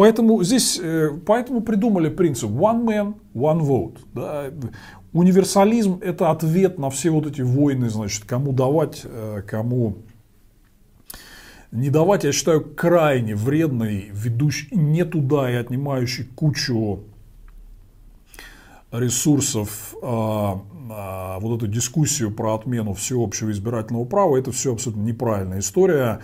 Поэтому 0.00 0.42
здесь, 0.42 0.80
э, 0.82 1.10
поэтому 1.26 1.60
придумали 1.60 2.08
принцип 2.08 2.48
one 2.48 2.86
man, 2.86 3.14
one 3.34 3.60
vote. 3.60 3.98
Да? 4.14 4.46
Универсализм– 5.12 5.98
это 6.02 6.30
ответ 6.30 6.78
на 6.78 6.88
все 6.88 7.10
вот 7.10 7.26
эти 7.26 7.42
войны, 7.42 7.90
значит, 7.90 8.24
кому 8.24 8.52
давать, 8.52 9.02
э, 9.04 9.42
кому 9.46 9.98
не 11.70 11.90
давать, 11.90 12.24
я 12.24 12.32
считаю, 12.32 12.64
крайне 12.64 13.36
вредной, 13.36 14.08
ведущий 14.10 14.74
не 14.74 15.04
туда 15.04 15.50
и 15.50 15.54
отнимающий 15.56 16.24
кучу 16.24 17.00
ресурсов 18.90 19.94
а, 20.02 20.62
а, 20.90 21.38
вот 21.40 21.58
эту 21.58 21.66
дискуссию 21.66 22.30
про 22.30 22.54
отмену 22.54 22.94
всеобщего 22.94 23.50
избирательного 23.50 24.06
права, 24.06 24.38
это 24.38 24.50
все 24.50 24.72
абсолютно 24.72 25.02
неправильная 25.02 25.58
история. 25.58 26.20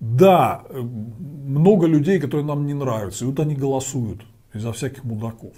Да, 0.00 0.64
много 0.72 1.86
людей, 1.86 2.20
которые 2.20 2.46
нам 2.46 2.66
не 2.66 2.74
нравятся, 2.74 3.24
и 3.24 3.28
вот 3.28 3.40
они 3.40 3.54
голосуют 3.54 4.22
из-за 4.52 4.72
всяких 4.72 5.04
мудаков. 5.04 5.54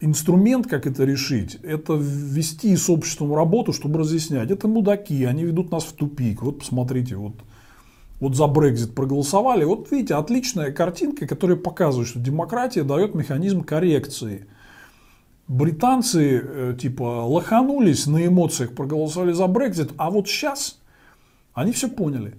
Инструмент, 0.00 0.66
как 0.66 0.86
это 0.86 1.04
решить, 1.04 1.56
это 1.62 1.94
ввести 1.94 2.74
с 2.74 2.88
обществом 2.88 3.34
работу, 3.34 3.74
чтобы 3.74 3.98
разъяснять. 3.98 4.50
Это 4.50 4.66
мудаки, 4.66 5.24
они 5.24 5.44
ведут 5.44 5.70
нас 5.70 5.84
в 5.84 5.92
тупик. 5.92 6.42
Вот 6.42 6.60
посмотрите, 6.60 7.16
вот, 7.16 7.34
вот 8.18 8.34
за 8.34 8.46
Брекзит 8.46 8.94
проголосовали. 8.94 9.64
Вот 9.64 9.90
видите, 9.90 10.14
отличная 10.14 10.72
картинка, 10.72 11.26
которая 11.26 11.58
показывает, 11.58 12.08
что 12.08 12.18
демократия 12.18 12.82
дает 12.82 13.14
механизм 13.14 13.62
коррекции– 13.62 14.46
британцы 15.50 16.40
э, 16.42 16.76
типа 16.80 17.26
лоханулись 17.26 18.06
на 18.06 18.24
эмоциях, 18.24 18.72
проголосовали 18.74 19.32
за 19.32 19.48
Брекзит, 19.48 19.90
а 19.96 20.10
вот 20.10 20.28
сейчас 20.28 20.80
они 21.54 21.72
все 21.72 21.88
поняли. 21.88 22.34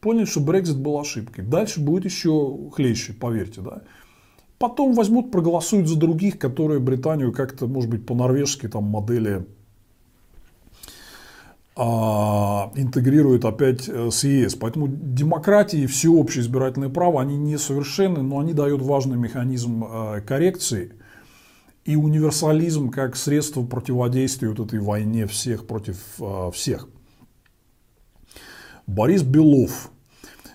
Поняли, 0.00 0.24
что 0.24 0.40
Брекзит 0.40 0.76
был 0.76 0.98
ошибкой. 0.98 1.44
Дальше 1.44 1.80
будет 1.80 2.04
еще 2.04 2.70
хлеще, 2.72 3.12
поверьте, 3.12 3.60
да. 3.60 3.82
Потом 4.58 4.94
возьмут, 4.94 5.30
проголосуют 5.30 5.88
за 5.88 5.96
других, 5.96 6.38
которые 6.38 6.80
Британию 6.80 7.32
как-то, 7.32 7.66
может 7.66 7.90
быть, 7.90 8.06
по 8.06 8.14
норвежской 8.14 8.68
там 8.68 8.84
модели 8.84 9.46
а, 11.76 12.72
интегрируют 12.74 13.44
опять 13.44 13.88
э, 13.88 14.10
с 14.10 14.24
ЕС. 14.24 14.56
Поэтому 14.56 14.88
демократии 14.88 15.80
и 15.80 15.86
всеобщее 15.86 16.42
избирательное 16.42 16.88
право, 16.88 17.20
они 17.20 17.36
несовершенны, 17.36 18.22
но 18.22 18.40
они 18.40 18.52
дают 18.52 18.82
важный 18.82 19.16
механизм 19.16 19.84
э, 19.84 20.20
коррекции– 20.22 20.92
и 21.88 21.96
универсализм 21.96 22.90
как 22.90 23.16
средство 23.16 23.64
противодействия 23.64 24.50
вот 24.50 24.60
этой 24.60 24.78
войне 24.78 25.26
всех 25.26 25.66
против 25.66 25.96
э, 26.20 26.50
всех. 26.52 26.86
Борис 28.88 29.22
Белов. 29.22 29.90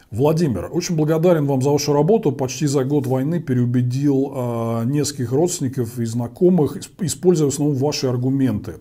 Владимир, 0.10 0.68
очень 0.72 0.96
благодарен 0.96 1.46
вам 1.46 1.62
за 1.62 1.70
вашу 1.70 1.94
работу. 1.94 2.32
Почти 2.32 2.66
за 2.66 2.84
год 2.84 3.06
войны 3.06 3.40
переубедил 3.40 4.34
э, 4.34 4.86
нескольких 4.86 5.32
родственников 5.32 6.00
и 6.00 6.06
знакомых, 6.06 6.76
используя 7.00 7.50
в 7.50 7.54
основном 7.54 7.78
ваши 7.78 8.08
аргументы. 8.08 8.78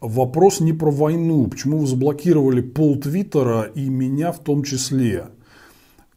Вопрос 0.00 0.60
не 0.60 0.72
про 0.72 0.90
войну. 0.90 1.46
Почему 1.46 1.76
вы 1.76 1.86
заблокировали 1.86 2.62
пол 2.62 2.98
Твиттера 2.98 3.64
и 3.74 3.86
меня 3.90 4.32
в 4.32 4.38
том 4.38 4.64
числе? 4.64 5.26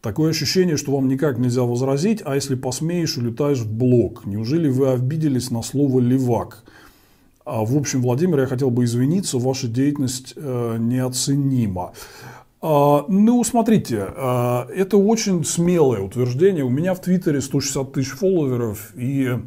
Такое 0.02 0.30
ощущение, 0.30 0.78
что 0.78 0.94
вам 0.94 1.10
никак 1.10 1.38
нельзя 1.38 1.64
возразить, 1.64 2.22
а 2.24 2.36
если 2.36 2.56
посмеешь, 2.56 3.18
улетаешь 3.18 3.60
в 3.60 3.70
блок. 3.70 4.26
Неужели 4.26 4.70
вы 4.70 4.88
обиделись 4.88 5.52
на 5.52 5.64
слово 5.64 6.00
«левак»? 6.00 6.64
А, 7.46 7.64
в 7.64 7.78
общем, 7.78 8.02
Владимир, 8.02 8.40
я 8.40 8.48
хотел 8.48 8.72
бы 8.72 8.86
извиниться, 8.86 9.38
ваша 9.38 9.68
деятельность 9.68 10.34
э, 10.36 10.78
неоценима. 10.80 11.94
А, 12.60 13.06
ну, 13.08 13.44
смотрите, 13.44 14.08
а, 14.18 14.68
это 14.74 14.98
очень 14.98 15.46
смелое 15.46 16.02
утверждение. 16.02 16.64
У 16.64 16.70
меня 16.70 16.96
в 16.96 17.02
Твиттере 17.02 17.42
160 17.42 17.94
тысяч 17.94 18.10
фолловеров 18.10 18.92
и 18.96 19.38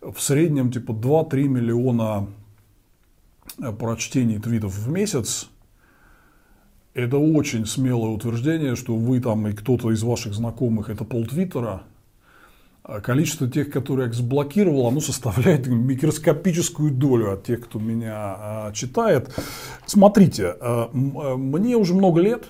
в 0.00 0.20
среднем 0.20 0.70
типа 0.70 0.92
2-3 0.92 1.48
миллиона 1.48 2.28
э, 3.58 3.72
прочтений 3.72 4.38
твитов 4.38 4.72
в 4.72 4.88
месяц. 4.88 5.50
Это 6.94 7.18
очень 7.18 7.66
смелое 7.66 8.10
утверждение, 8.10 8.76
что 8.76 8.94
вы 8.94 9.20
там 9.20 9.48
и 9.48 9.52
кто-то 9.52 9.90
из 9.90 10.04
ваших 10.04 10.32
знакомых 10.32 10.90
это 10.90 11.04
пол 11.04 11.26
Твиттера. 11.26 11.82
А 12.88 13.00
количество 13.00 13.48
тех, 13.48 13.70
которые 13.70 14.06
я 14.06 14.12
заблокировал, 14.12 14.86
оно 14.86 15.00
составляет 15.00 15.66
микроскопическую 15.66 16.92
долю 16.92 17.32
от 17.32 17.42
тех, 17.42 17.62
кто 17.62 17.80
меня 17.80 18.12
а, 18.14 18.72
читает. 18.72 19.34
Смотрите, 19.86 20.54
а, 20.60 20.88
мне 20.92 21.76
уже 21.76 21.94
много 21.94 22.20
лет, 22.20 22.44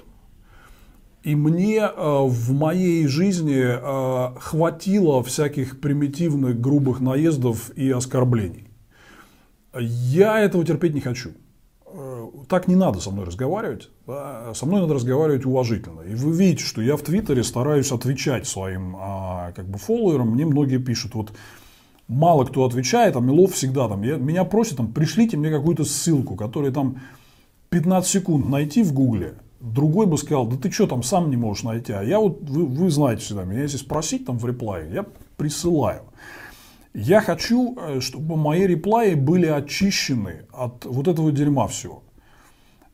и 1.22 1.34
мне 1.34 1.88
в 1.96 2.52
моей 2.52 3.06
жизни 3.08 3.66
хватило 4.38 5.24
всяких 5.24 5.80
примитивных, 5.80 6.60
грубых 6.60 7.00
наездов 7.00 7.70
и 7.70 7.90
оскорблений. 7.90 8.68
Я 9.76 10.38
этого 10.38 10.64
терпеть 10.64 10.94
не 10.94 11.00
хочу 11.00 11.30
так 12.48 12.68
не 12.68 12.76
надо 12.76 13.00
со 13.00 13.10
мной 13.10 13.26
разговаривать. 13.26 13.90
Да? 14.06 14.52
Со 14.54 14.66
мной 14.66 14.80
надо 14.80 14.94
разговаривать 14.94 15.44
уважительно. 15.44 16.00
И 16.02 16.14
вы 16.14 16.32
видите, 16.36 16.64
что 16.64 16.82
я 16.82 16.96
в 16.96 17.02
Твиттере 17.02 17.42
стараюсь 17.44 17.92
отвечать 17.92 18.46
своим 18.46 18.96
а, 18.98 19.52
как 19.52 19.68
бы 19.68 19.78
фолловерам. 19.78 20.30
Мне 20.30 20.46
многие 20.46 20.78
пишут, 20.78 21.14
вот 21.14 21.32
мало 22.08 22.44
кто 22.44 22.64
отвечает, 22.64 23.16
а 23.16 23.20
Милов 23.20 23.52
всегда 23.52 23.88
там, 23.88 24.02
я, 24.02 24.16
меня 24.16 24.44
просят, 24.44 24.76
там, 24.78 24.92
пришлите 24.92 25.36
мне 25.36 25.50
какую-то 25.50 25.84
ссылку, 25.84 26.36
которая 26.36 26.72
там 26.72 27.00
15 27.70 28.10
секунд 28.10 28.48
найти 28.48 28.82
в 28.82 28.92
Гугле. 28.92 29.34
Другой 29.60 30.06
бы 30.06 30.18
сказал, 30.18 30.46
да 30.46 30.56
ты 30.56 30.70
что 30.70 30.86
там 30.86 31.02
сам 31.02 31.30
не 31.30 31.36
можешь 31.36 31.64
найти. 31.64 31.92
А 31.92 32.02
я 32.02 32.20
вот, 32.20 32.48
вы, 32.48 32.66
вы 32.66 32.90
знаете 32.90 33.22
всегда, 33.22 33.44
меня 33.44 33.62
если 33.62 33.78
спросить 33.78 34.26
там 34.26 34.38
в 34.38 34.46
реплае, 34.46 34.92
я 34.92 35.06
присылаю. 35.36 36.02
Я 36.98 37.20
хочу, 37.20 37.76
э, 37.78 38.00
чтобы 38.00 38.36
мои 38.36 38.66
реплаи 38.66 39.14
были 39.14 39.46
очищены 39.46 40.46
от 40.50 40.86
вот 40.86 41.08
этого 41.08 41.30
дерьма 41.30 41.66
всего. 41.66 42.02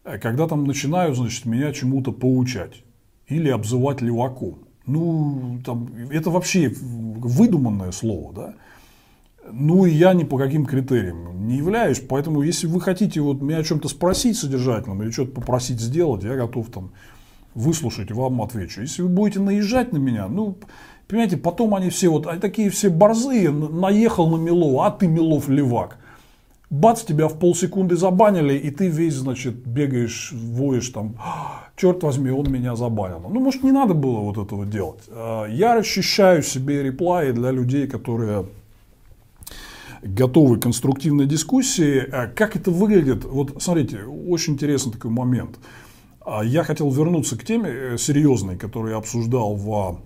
Э, 0.04 0.18
когда 0.18 0.48
там 0.48 0.64
начинают, 0.64 1.16
значит, 1.16 1.46
меня 1.46 1.72
чему-то 1.72 2.12
поучать 2.12 2.82
или 3.26 3.48
обзывать 3.48 4.00
леваком. 4.00 4.58
Ну, 4.86 5.60
там, 5.64 5.88
это 6.10 6.30
вообще 6.30 6.72
выдуманное 6.76 7.92
слово, 7.92 8.32
да. 8.32 8.54
Ну, 9.50 9.86
и 9.86 9.92
я 9.92 10.12
ни 10.12 10.24
по 10.24 10.38
каким 10.38 10.66
критериям 10.66 11.46
не 11.46 11.56
являюсь, 11.56 12.00
поэтому, 12.00 12.42
если 12.42 12.66
вы 12.66 12.80
хотите 12.80 13.20
вот 13.20 13.40
меня 13.40 13.58
о 13.58 13.64
чем-то 13.64 13.88
спросить 13.88 14.38
содержательном 14.38 15.02
или 15.02 15.10
что-то 15.10 15.32
попросить 15.32 15.80
сделать, 15.80 16.22
я 16.22 16.36
готов 16.36 16.70
там 16.70 16.92
выслушать 17.54 18.10
и 18.10 18.14
вам 18.14 18.40
отвечу. 18.42 18.80
Если 18.80 19.02
вы 19.02 19.08
будете 19.08 19.40
наезжать 19.40 19.92
на 19.92 19.98
меня, 19.98 20.28
ну, 20.28 20.58
понимаете, 21.08 21.36
потом 21.36 21.74
они 21.74 21.90
все 21.90 22.08
вот, 22.08 22.26
они 22.26 22.40
такие 22.40 22.70
все 22.70 22.88
борзые, 22.88 23.50
наехал 23.50 24.28
на 24.28 24.40
Милова, 24.40 24.86
а 24.86 24.90
ты, 24.90 25.06
Милов, 25.06 25.48
левак 25.48 25.98
бац, 26.72 27.04
тебя 27.04 27.28
в 27.28 27.38
полсекунды 27.38 27.96
забанили, 27.96 28.54
и 28.54 28.70
ты 28.70 28.88
весь, 28.88 29.14
значит, 29.14 29.54
бегаешь, 29.54 30.32
воешь 30.32 30.88
там, 30.88 31.16
черт 31.76 32.02
возьми, 32.02 32.30
он 32.30 32.50
меня 32.50 32.74
забанил. 32.76 33.20
Ну, 33.28 33.40
может, 33.40 33.62
не 33.62 33.72
надо 33.72 33.92
было 33.92 34.20
вот 34.20 34.38
этого 34.38 34.64
делать. 34.64 35.02
А, 35.10 35.46
я 35.46 35.76
расчищаю 35.76 36.42
себе 36.42 36.82
реплаи 36.82 37.32
для 37.32 37.50
людей, 37.50 37.86
которые 37.86 38.46
готовы 40.02 40.58
к 40.58 40.62
конструктивной 40.62 41.26
дискуссии. 41.26 42.08
А 42.10 42.26
как 42.26 42.56
это 42.56 42.70
выглядит? 42.70 43.24
Вот, 43.24 43.62
смотрите, 43.62 44.00
очень 44.04 44.54
интересный 44.54 44.92
такой 44.92 45.10
момент. 45.10 45.58
А, 46.24 46.42
я 46.42 46.64
хотел 46.64 46.90
вернуться 46.90 47.36
к 47.36 47.44
теме 47.44 47.68
э, 47.68 47.98
серьезной, 47.98 48.56
которую 48.56 48.92
я 48.92 48.96
обсуждал 48.96 49.54
в 49.56 50.00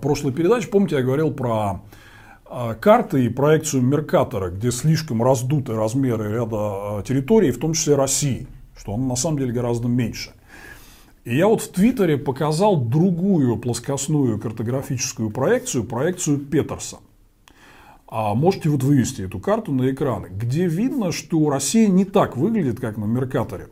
прошлой 0.00 0.32
передаче. 0.32 0.68
Помните, 0.68 0.96
я 0.96 1.02
говорил 1.02 1.30
про 1.30 1.50
а, 1.50 1.80
карты 2.80 3.24
и 3.24 3.28
проекцию 3.28 3.82
Меркатора, 3.82 4.50
где 4.50 4.70
слишком 4.70 5.22
раздуты 5.22 5.74
размеры 5.74 6.32
ряда 6.32 6.56
а, 6.56 7.02
территорий, 7.02 7.50
в 7.50 7.58
том 7.58 7.72
числе 7.72 7.96
России, 7.96 8.46
что 8.76 8.92
он 8.92 9.08
на 9.08 9.16
самом 9.16 9.38
деле 9.38 9.52
гораздо 9.52 9.88
меньше. 9.88 10.30
И 11.24 11.36
я 11.36 11.48
вот 11.48 11.60
в 11.60 11.72
Твиттере 11.72 12.16
показал 12.18 12.76
другую 12.76 13.56
плоскостную 13.56 14.38
картографическую 14.38 15.30
проекцию, 15.30 15.84
проекцию 15.84 16.38
Петерса. 16.38 16.98
А 18.06 18.34
можете 18.34 18.68
вот 18.68 18.84
вывести 18.84 19.22
эту 19.22 19.40
карту 19.40 19.72
на 19.72 19.90
экраны, 19.90 20.28
где 20.30 20.68
видно, 20.68 21.10
что 21.10 21.50
Россия 21.50 21.88
не 21.88 22.04
так 22.04 22.36
выглядит, 22.36 22.78
как 22.78 22.96
на 22.96 23.06
Меркаторе 23.06 23.68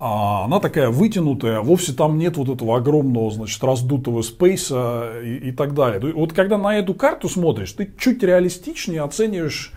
а 0.00 0.44
она 0.44 0.60
такая 0.60 0.90
вытянутая, 0.90 1.60
вовсе 1.60 1.92
там 1.92 2.18
нет 2.18 2.36
вот 2.36 2.48
этого 2.48 2.76
огромного, 2.76 3.30
значит, 3.32 3.62
раздутого 3.64 4.22
спейса 4.22 5.20
и, 5.22 5.48
и 5.48 5.52
так 5.52 5.74
далее. 5.74 6.12
Вот 6.14 6.32
когда 6.32 6.56
на 6.56 6.78
эту 6.78 6.94
карту 6.94 7.28
смотришь, 7.28 7.72
ты 7.72 7.90
чуть 7.98 8.22
реалистичнее 8.22 9.02
оцениваешь 9.02 9.72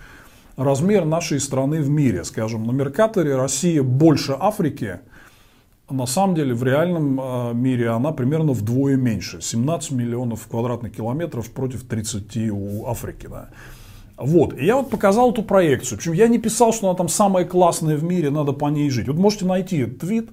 размер 0.58 1.06
нашей 1.06 1.40
страны 1.40 1.82
в 1.82 1.90
мире. 1.90 2.24
Скажем, 2.24 2.66
на 2.66 2.72
Меркаторе 2.72 3.36
Россия 3.36 3.82
больше 3.82 4.36
Африки, 4.40 5.00
на 5.90 6.06
самом 6.06 6.36
деле 6.36 6.54
в 6.54 6.64
реальном 6.64 7.20
а, 7.20 7.54
мире 7.54 7.90
она 7.90 8.12
примерно 8.12 8.54
вдвое 8.54 8.96
меньше. 8.96 9.42
17 9.42 9.92
миллионов 9.92 10.48
квадратных 10.48 10.96
километров 10.96 11.52
против 11.52 11.84
30 11.84 12.52
у 12.52 12.86
Африки. 12.88 13.28
Да. 13.30 13.50
Вот. 14.22 14.58
И 14.58 14.66
я 14.66 14.76
вот 14.78 14.90
показал 14.90 15.32
эту 15.32 15.44
проекцию. 15.44 15.98
Причем 15.98 16.14
я 16.14 16.28
не 16.28 16.38
писал, 16.38 16.74
что 16.74 16.88
она 16.88 16.98
там 16.98 17.10
самая 17.10 17.46
классная 17.46 17.98
в 17.98 18.04
мире, 18.04 18.30
надо 18.30 18.54
по 18.54 18.68
ней 18.68 18.90
жить. 18.90 19.08
Вот 19.08 19.18
можете 19.18 19.46
найти 19.46 19.86
твит. 19.86 20.30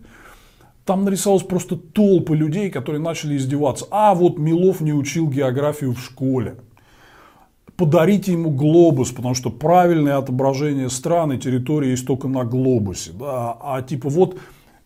там 0.84 1.04
нарисовалось 1.04 1.42
просто 1.42 1.76
толпы 1.76 2.34
людей, 2.34 2.70
которые 2.70 3.00
начали 3.00 3.36
издеваться. 3.36 3.86
А 3.90 4.14
вот 4.14 4.38
Милов 4.38 4.80
не 4.80 4.92
учил 4.92 5.28
географию 5.28 5.92
в 5.92 6.00
школе. 6.00 6.56
Подарите 7.76 8.32
ему 8.32 8.50
глобус, 8.50 9.10
потому 9.10 9.34
что 9.34 9.50
правильное 9.50 10.16
отображение 10.16 10.90
стран 10.90 11.32
и 11.32 11.38
территории 11.38 11.90
есть 11.90 12.06
только 12.06 12.26
на 12.26 12.44
глобусе. 12.44 13.12
Да? 13.12 13.56
А 13.60 13.82
типа 13.82 14.08
вот 14.08 14.38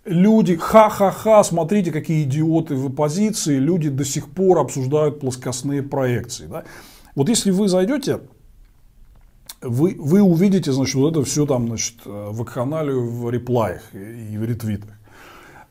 люди, 0.04 0.56
ха-ха-ха, 0.56 1.42
смотрите, 1.44 1.92
какие 1.92 2.24
идиоты 2.24 2.74
в 2.74 2.86
оппозиции, 2.86 3.56
люди 3.56 3.88
до 3.88 4.04
сих 4.04 4.28
пор 4.28 4.58
обсуждают 4.58 5.20
плоскостные 5.20 5.82
проекции. 5.82 6.46
Да? 6.46 6.64
Вот 7.14 7.28
если 7.28 7.50
вы 7.50 7.68
зайдете, 7.68 8.20
вы, 9.62 9.96
вы 9.98 10.22
увидите, 10.22 10.72
значит, 10.72 10.94
вот 10.94 11.12
это 11.12 11.24
все 11.24 11.46
там, 11.46 11.68
значит, 11.68 11.96
в 12.04 12.44
канале, 12.44 12.92
в 12.94 13.30
реплаях 13.30 13.82
и 13.94 14.36
в 14.36 14.44
ретвитах. 14.44 14.90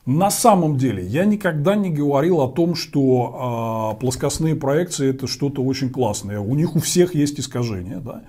На 0.06 0.32
самом 0.32 0.78
деле, 0.78 1.06
я 1.06 1.26
никогда 1.26 1.76
не 1.76 1.92
говорил 1.92 2.42
о 2.42 2.48
том, 2.48 2.74
что 2.74 3.94
э, 3.96 4.00
плоскостные 4.00 4.56
проекции 4.56 5.12
это 5.12 5.28
что-то 5.28 5.62
очень 5.62 5.92
классное. 5.92 6.40
У 6.40 6.56
них 6.56 6.76
у 6.76 6.80
всех 6.80 7.14
есть 7.14 7.40
искажения. 7.40 7.98
Да? 7.98 8.24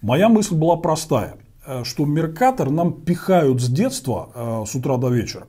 Моя 0.00 0.30
мысль 0.30 0.54
была 0.54 0.76
простая, 0.76 1.36
э, 1.66 1.84
что 1.84 2.06
Меркатор 2.06 2.70
нам 2.70 2.94
пихают 2.94 3.60
с 3.60 3.68
детства 3.68 4.30
э, 4.34 4.64
с 4.66 4.74
утра 4.74 4.96
до 4.96 5.10
вечера. 5.10 5.48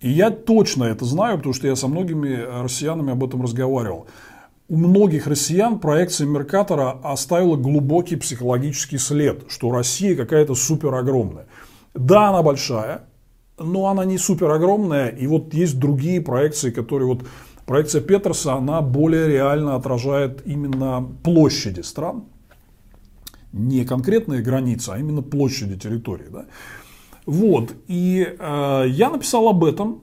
И 0.00 0.08
я 0.08 0.30
точно 0.30 0.84
это 0.84 1.04
знаю, 1.04 1.38
потому 1.38 1.52
что 1.52 1.66
я 1.66 1.74
со 1.74 1.88
многими 1.88 2.62
россиянами 2.62 3.10
об 3.10 3.24
этом 3.24 3.42
разговаривал. 3.42 4.06
У 4.68 4.76
многих 4.76 5.28
россиян 5.28 5.78
проекция 5.78 6.26
Меркатора 6.26 6.98
оставила 7.04 7.56
глубокий 7.56 8.16
психологический 8.16 8.98
след, 8.98 9.44
что 9.48 9.70
Россия 9.70 10.16
какая-то 10.16 10.56
супер 10.56 10.92
огромная. 10.94 11.46
Да, 11.94 12.30
она 12.30 12.42
большая, 12.42 13.02
но 13.58 13.86
она 13.86 14.04
не 14.04 14.18
супер 14.18 14.50
огромная. 14.50 15.08
И 15.08 15.28
вот 15.28 15.54
есть 15.54 15.78
другие 15.78 16.20
проекции, 16.20 16.72
которые 16.72 17.06
вот 17.06 17.24
проекция 17.64 18.00
Петерса, 18.00 18.54
она 18.54 18.80
более 18.80 19.28
реально 19.28 19.76
отражает 19.76 20.42
именно 20.44 21.06
площади 21.22 21.82
стран, 21.82 22.24
не 23.52 23.84
конкретные 23.84 24.42
границы, 24.42 24.90
а 24.90 24.98
именно 24.98 25.22
площади 25.22 25.78
территории. 25.78 26.26
Да? 26.28 26.46
Вот, 27.24 27.72
и 27.86 28.36
э, 28.36 28.84
я 28.88 29.10
написал 29.10 29.48
об 29.48 29.64
этом, 29.64 30.02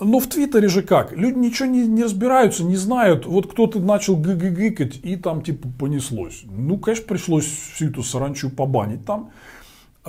но 0.00 0.18
в 0.18 0.26
Твиттере 0.26 0.68
же 0.68 0.82
как? 0.82 1.12
Люди 1.12 1.38
ничего 1.38 1.68
не, 1.68 1.86
не 1.86 2.04
разбираются, 2.04 2.64
не 2.64 2.76
знают. 2.76 3.26
Вот 3.26 3.50
кто-то 3.50 3.80
начал 3.80 4.16
гыгыкать 4.16 4.98
и 5.02 5.16
там 5.16 5.42
типа 5.42 5.68
понеслось. 5.78 6.42
Ну, 6.44 6.78
конечно, 6.78 7.06
пришлось 7.06 7.44
всю 7.44 7.90
эту 7.90 8.02
саранчу 8.02 8.50
побанить 8.50 9.04
там. 9.04 9.30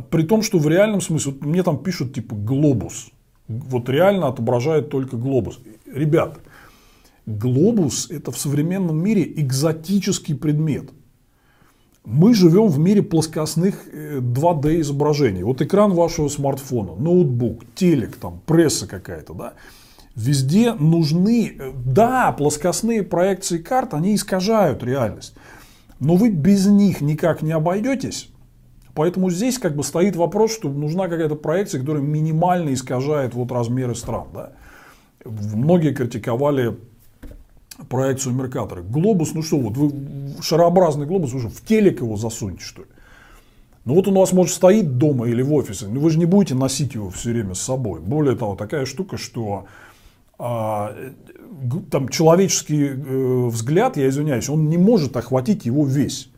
При 0.10 0.24
том, 0.24 0.42
что 0.42 0.60
в 0.60 0.68
реальном 0.70 1.02
смысле, 1.02 1.34
вот 1.34 1.46
мне 1.46 1.64
там 1.64 1.84
пишут 1.84 2.14
типа 2.14 2.36
глобус. 2.36 3.12
Вот 3.50 3.90
реально 3.90 4.28
отображает 4.28 4.90
только 4.90 5.18
глобус. 5.18 5.60
Ребят, 5.86 6.40
глобус 7.26 8.10
это 8.10 8.32
в 8.32 8.38
современном 8.38 8.98
мире 8.98 9.30
экзотический 9.36 10.36
предмет. 10.36 10.90
Мы 12.06 12.34
живем 12.34 12.68
в 12.68 12.80
мире 12.80 13.04
плоскостных 13.04 13.86
2D 13.94 14.68
э, 14.68 14.82
изображений. 14.82 15.44
Вот 15.44 15.62
экран 15.62 15.92
вашего 15.92 16.30
смартфона, 16.30 16.96
ноутбук, 16.96 17.64
телек, 17.76 18.16
там, 18.16 18.42
пресса 18.46 18.88
какая-то, 18.88 19.34
да. 19.34 19.54
Везде 20.16 20.74
нужны, 20.74 21.56
э, 21.58 21.72
да, 21.86 22.32
плоскостные 22.34 23.04
проекции 23.04 23.60
карт, 23.60 23.94
они 23.94 24.16
искажают 24.16 24.84
реальность. 24.84 25.34
Но 26.00 26.16
вы 26.16 26.30
без 26.30 26.66
них 26.66 27.02
никак 27.02 27.42
не 27.42 27.52
обойдетесь. 27.52 28.30
Поэтому 28.94 29.30
здесь 29.30 29.58
как 29.58 29.76
бы 29.76 29.84
стоит 29.84 30.16
вопрос, 30.16 30.54
что 30.54 30.70
нужна 30.70 31.08
какая-то 31.08 31.36
проекция, 31.36 31.80
которая 31.80 32.04
минимально 32.04 32.74
искажает 32.74 33.34
вот 33.34 33.52
размеры 33.52 33.96
стран. 33.96 34.28
Да? 34.34 34.52
Многие 35.24 35.94
критиковали 35.94 36.78
проекцию 37.88 38.36
Меркатора. 38.36 38.82
Глобус, 38.82 39.34
ну 39.34 39.42
что, 39.42 39.58
вот 39.58 39.78
вы 39.78 39.94
шарообразный 40.42 41.06
глобус, 41.06 41.32
вы 41.32 41.40
же 41.40 41.50
в 41.50 41.64
телек 41.64 42.02
его 42.02 42.18
засуньте, 42.18 42.64
что 42.64 42.82
ли? 42.82 42.88
Ну 43.86 43.96
вот 43.96 44.08
он 44.08 44.18
у 44.18 44.20
вас 44.20 44.32
может 44.34 44.54
стоит 44.54 44.98
дома 44.98 45.28
или 45.28 45.42
в 45.42 45.54
офисе, 45.54 45.88
но 45.88 46.00
вы 46.00 46.10
же 46.12 46.20
не 46.20 46.26
будете 46.26 46.54
носить 46.54 46.94
его 46.94 47.10
все 47.10 47.32
время 47.32 47.56
с 47.56 47.62
собой. 47.62 48.00
Более 48.00 48.36
того, 48.36 48.56
такая 48.56 48.86
штука, 48.86 49.18
что 49.18 49.66
там 50.42 52.10
человеческий 52.10 52.88
э, 52.88 53.46
взгляд, 53.48 53.98
я 53.98 54.10
извиняюсь, 54.10 54.50
он 54.50 54.70
не 54.70 54.78
может 54.78 55.16
охватить 55.16 55.66
его 55.66 55.86
весь 55.86 56.32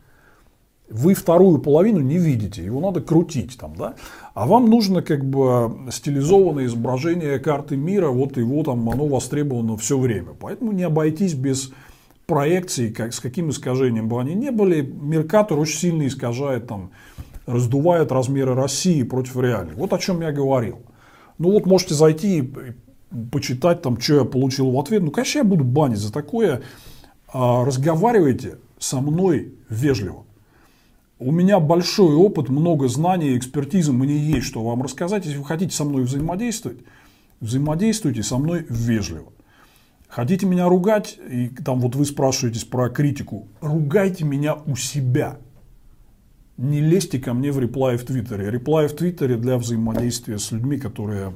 вы 0.90 1.14
вторую 1.14 1.58
половину 1.58 2.00
не 2.00 2.18
видите, 2.18 2.64
его 2.64 2.80
надо 2.80 3.00
крутить 3.00 3.56
там, 3.58 3.74
да, 3.76 3.94
а 4.34 4.46
вам 4.46 4.68
нужно 4.68 5.02
как 5.02 5.24
бы 5.24 5.90
стилизованное 5.90 6.66
изображение 6.66 7.38
карты 7.38 7.76
мира, 7.76 8.08
вот 8.08 8.36
его 8.36 8.62
там, 8.62 8.88
оно 8.88 9.06
востребовано 9.06 9.76
все 9.76 9.98
время, 9.98 10.32
поэтому 10.38 10.72
не 10.72 10.82
обойтись 10.82 11.34
без 11.34 11.72
проекций, 12.26 12.90
как, 12.90 13.12
с 13.14 13.20
каким 13.20 13.50
искажением 13.50 14.08
бы 14.08 14.20
они 14.20 14.34
ни 14.34 14.50
были, 14.50 14.82
Меркатор 14.82 15.58
очень 15.58 15.78
сильно 15.78 16.06
искажает 16.06 16.66
там, 16.66 16.90
раздувает 17.46 18.12
размеры 18.12 18.54
России 18.54 19.02
против 19.02 19.36
реальных. 19.36 19.76
Вот 19.76 19.92
о 19.92 19.98
чем 19.98 20.22
я 20.22 20.32
говорил. 20.32 20.78
Ну 21.38 21.50
вот 21.50 21.66
можете 21.66 21.94
зайти 21.94 22.38
и 22.38 22.52
почитать 23.30 23.82
там, 23.82 24.00
что 24.00 24.16
я 24.16 24.24
получил 24.24 24.70
в 24.70 24.78
ответ. 24.78 25.02
Ну, 25.02 25.10
конечно, 25.10 25.38
я 25.38 25.44
буду 25.44 25.64
банить 25.64 25.98
за 25.98 26.12
такое. 26.12 26.62
А, 27.32 27.64
разговаривайте 27.64 28.58
со 28.78 29.00
мной 29.00 29.54
вежливо. 29.68 30.24
У 31.18 31.30
меня 31.30 31.60
большой 31.60 32.14
опыт, 32.14 32.48
много 32.48 32.88
знаний, 32.88 33.36
экспертизы, 33.36 33.92
мне 33.92 34.16
есть 34.16 34.46
что 34.46 34.64
вам 34.64 34.82
рассказать. 34.82 35.24
Если 35.24 35.38
вы 35.38 35.44
хотите 35.44 35.74
со 35.74 35.84
мной 35.84 36.02
взаимодействовать, 36.02 36.78
взаимодействуйте 37.40 38.22
со 38.22 38.36
мной 38.36 38.66
вежливо. 38.68 39.32
Хотите 40.08 40.46
меня 40.46 40.68
ругать, 40.68 41.18
и 41.28 41.48
там 41.48 41.80
вот 41.80 41.96
вы 41.96 42.04
спрашиваетесь 42.04 42.64
про 42.64 42.88
критику, 42.88 43.48
ругайте 43.60 44.24
меня 44.24 44.54
у 44.54 44.76
себя. 44.76 45.38
Не 46.56 46.80
лезьте 46.80 47.18
ко 47.18 47.34
мне 47.34 47.50
в 47.50 47.58
реплай 47.58 47.96
в 47.96 48.04
Твиттере. 48.04 48.50
Реплай 48.50 48.86
в 48.86 48.94
Твиттере 48.94 49.36
для 49.36 49.58
взаимодействия 49.58 50.38
с 50.38 50.52
людьми, 50.52 50.78
которые 50.78 51.34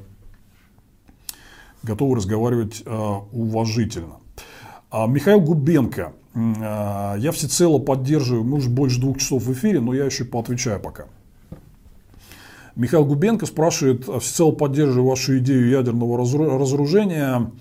готовы 1.83 2.15
разговаривать 2.15 2.83
э, 2.85 3.13
уважительно. 3.31 4.17
А 4.91 5.05
Михаил 5.07 5.39
Губенко 5.39 6.13
а, 6.35 7.15
я 7.17 7.31
всецело 7.31 7.79
поддерживаю, 7.79 8.43
мы 8.43 8.57
уже 8.57 8.69
больше 8.69 8.99
двух 8.99 9.19
часов 9.19 9.43
в 9.43 9.53
эфире, 9.53 9.79
но 9.79 9.93
я 9.93 10.05
еще 10.05 10.25
поотвечаю 10.25 10.79
пока. 10.79 11.05
Михаил 12.75 13.05
Губенко 13.05 13.45
спрашивает, 13.45 14.05
всецело 14.21 14.51
поддерживаю 14.51 15.09
вашу 15.09 15.37
идею 15.39 15.69
ядерного 15.69 16.17
разоружения, 16.17 17.51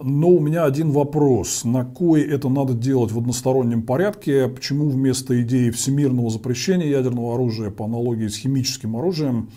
но 0.00 0.28
у 0.28 0.40
меня 0.40 0.64
один 0.64 0.90
вопрос. 0.90 1.64
На 1.64 1.84
кой 1.84 2.22
это 2.22 2.48
надо 2.48 2.72
делать 2.72 3.12
в 3.12 3.18
одностороннем 3.18 3.82
порядке? 3.82 4.48
Почему 4.48 4.88
вместо 4.88 5.40
идеи 5.42 5.70
всемирного 5.70 6.30
запрещения 6.30 6.88
ядерного 6.88 7.34
оружия 7.34 7.70
по 7.70 7.84
аналогии 7.84 8.28
с 8.28 8.36
химическим 8.36 8.96
оружием 8.96 9.50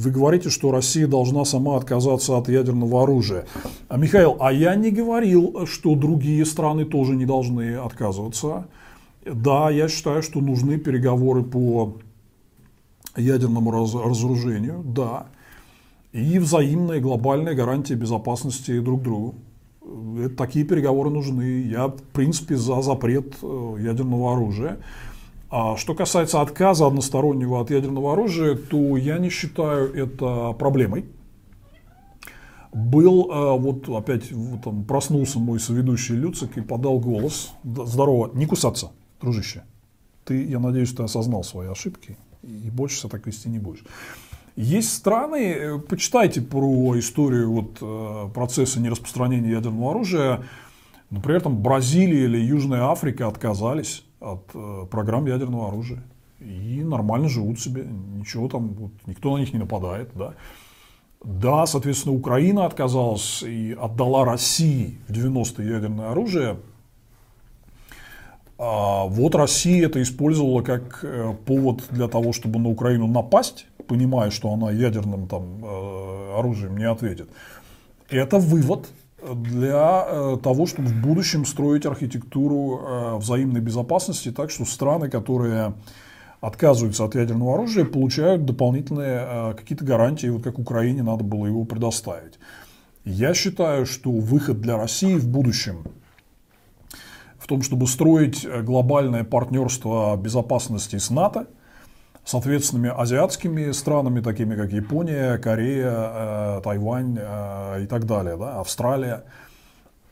вы 0.00 0.10
говорите, 0.10 0.48
что 0.48 0.70
Россия 0.70 1.06
должна 1.06 1.44
сама 1.44 1.76
отказаться 1.76 2.38
от 2.38 2.48
ядерного 2.48 3.02
оружия. 3.02 3.46
А, 3.88 3.96
Михаил, 3.98 4.36
а 4.40 4.52
я 4.52 4.74
не 4.74 4.90
говорил, 4.90 5.66
что 5.66 5.94
другие 5.94 6.46
страны 6.46 6.84
тоже 6.84 7.14
не 7.16 7.26
должны 7.26 7.76
отказываться. 7.76 8.66
Да, 9.24 9.70
я 9.70 9.88
считаю, 9.88 10.22
что 10.22 10.40
нужны 10.40 10.78
переговоры 10.78 11.42
по 11.42 11.96
ядерному 13.16 13.70
раз, 13.70 13.94
разоружению, 13.94 14.82
да. 14.84 15.26
И 16.12 16.38
взаимная 16.38 17.00
глобальная 17.00 17.54
гарантия 17.54 17.94
безопасности 17.94 18.80
друг 18.80 19.02
другу. 19.02 19.34
Это, 20.18 20.34
такие 20.34 20.64
переговоры 20.64 21.10
нужны. 21.10 21.62
Я, 21.62 21.88
в 21.88 22.02
принципе, 22.12 22.56
за 22.56 22.80
запрет 22.80 23.34
э, 23.42 23.76
ядерного 23.80 24.32
оружия. 24.32 24.78
А 25.50 25.76
что 25.76 25.94
касается 25.94 26.40
отказа 26.40 26.86
одностороннего 26.86 27.60
от 27.60 27.70
ядерного 27.70 28.12
оружия, 28.12 28.54
то 28.54 28.96
я 28.96 29.18
не 29.18 29.30
считаю 29.30 29.92
это 29.92 30.52
проблемой. 30.52 31.06
Был, 32.72 33.28
э, 33.32 33.58
вот 33.58 33.88
опять 33.88 34.30
вот, 34.30 34.62
там, 34.62 34.84
проснулся 34.84 35.40
мой 35.40 35.58
соведущий 35.58 36.14
Люцик 36.14 36.56
и 36.56 36.60
подал 36.60 37.00
голос. 37.00 37.52
Здорово, 37.64 38.30
не 38.32 38.46
кусаться, 38.46 38.92
дружище. 39.20 39.64
Ты, 40.24 40.44
я 40.44 40.60
надеюсь, 40.60 40.92
ты 40.92 41.02
осознал 41.02 41.42
свои 41.42 41.66
ошибки 41.66 42.16
и 42.44 42.70
больше 42.70 43.00
себя 43.00 43.10
так 43.10 43.26
вести 43.26 43.48
не 43.48 43.58
будешь. 43.58 43.82
Есть 44.54 44.94
страны, 44.94 45.52
э, 45.52 45.78
почитайте 45.80 46.42
про 46.42 46.96
историю 46.96 47.50
вот, 47.50 47.78
э, 47.80 48.30
процесса 48.32 48.80
нераспространения 48.80 49.50
ядерного 49.50 49.90
оружия. 49.90 50.44
Например, 51.10 51.40
там 51.40 51.60
Бразилия 51.60 52.26
или 52.26 52.38
Южная 52.38 52.84
Африка 52.84 53.26
отказались 53.26 54.04
от 54.20 54.50
э, 54.54 54.86
программ 54.90 55.26
ядерного 55.26 55.68
оружия. 55.68 56.02
И 56.40 56.82
нормально 56.82 57.28
живут 57.28 57.60
себе, 57.60 57.84
ничего 57.84 58.48
там, 58.48 58.68
вот, 58.74 58.92
никто 59.06 59.36
на 59.36 59.40
них 59.40 59.52
не 59.52 59.58
нападает. 59.58 60.10
Да. 60.14 60.34
да, 61.22 61.66
соответственно, 61.66 62.14
Украина 62.14 62.64
отказалась 62.64 63.42
и 63.42 63.76
отдала 63.78 64.24
России 64.24 64.98
в 65.08 65.12
90-е 65.12 65.68
ядерное 65.68 66.10
оружие. 66.10 66.56
А 68.58 69.04
вот 69.04 69.34
Россия 69.34 69.86
это 69.86 70.02
использовала 70.02 70.62
как 70.62 71.00
э, 71.02 71.34
повод 71.46 71.84
для 71.90 72.08
того, 72.08 72.32
чтобы 72.32 72.58
на 72.58 72.68
Украину 72.68 73.06
напасть, 73.06 73.66
понимая, 73.86 74.30
что 74.30 74.52
она 74.52 74.70
ядерным 74.70 75.28
там, 75.28 75.64
э, 75.64 76.38
оружием 76.38 76.76
не 76.76 76.84
ответит. 76.84 77.28
это 78.10 78.38
вывод 78.38 78.88
для 79.22 80.04
э, 80.06 80.36
того, 80.42 80.66
чтобы 80.66 80.88
в 80.88 81.00
будущем 81.00 81.44
строить 81.44 81.86
архитектуру 81.86 82.80
э, 82.80 83.16
взаимной 83.16 83.60
безопасности, 83.60 84.30
так 84.30 84.50
что 84.50 84.64
страны, 84.64 85.08
которые 85.08 85.74
отказываются 86.40 87.04
от 87.04 87.14
ядерного 87.14 87.54
оружия, 87.54 87.84
получают 87.84 88.44
дополнительные 88.44 89.26
э, 89.26 89.54
какие-то 89.54 89.84
гарантии, 89.84 90.28
вот 90.28 90.42
как 90.42 90.58
Украине 90.58 91.02
надо 91.02 91.24
было 91.24 91.46
его 91.46 91.64
предоставить. 91.64 92.38
Я 93.04 93.34
считаю, 93.34 93.86
что 93.86 94.10
выход 94.10 94.60
для 94.60 94.76
России 94.76 95.14
в 95.14 95.28
будущем 95.28 95.84
в 97.38 97.46
том, 97.46 97.62
чтобы 97.62 97.86
строить 97.86 98.46
глобальное 98.62 99.24
партнерство 99.24 100.16
безопасности 100.16 100.96
с 100.96 101.10
НАТО, 101.10 101.46
с 102.30 102.34
ответственными 102.34 102.94
азиатскими 102.96 103.72
странами, 103.72 104.20
такими 104.20 104.54
как 104.54 104.70
Япония, 104.70 105.36
Корея, 105.38 105.90
э, 105.92 106.60
Тайвань 106.62 107.18
э, 107.20 107.82
и 107.82 107.86
так 107.86 108.04
далее, 108.04 108.36
да, 108.36 108.60
Австралия. 108.60 109.24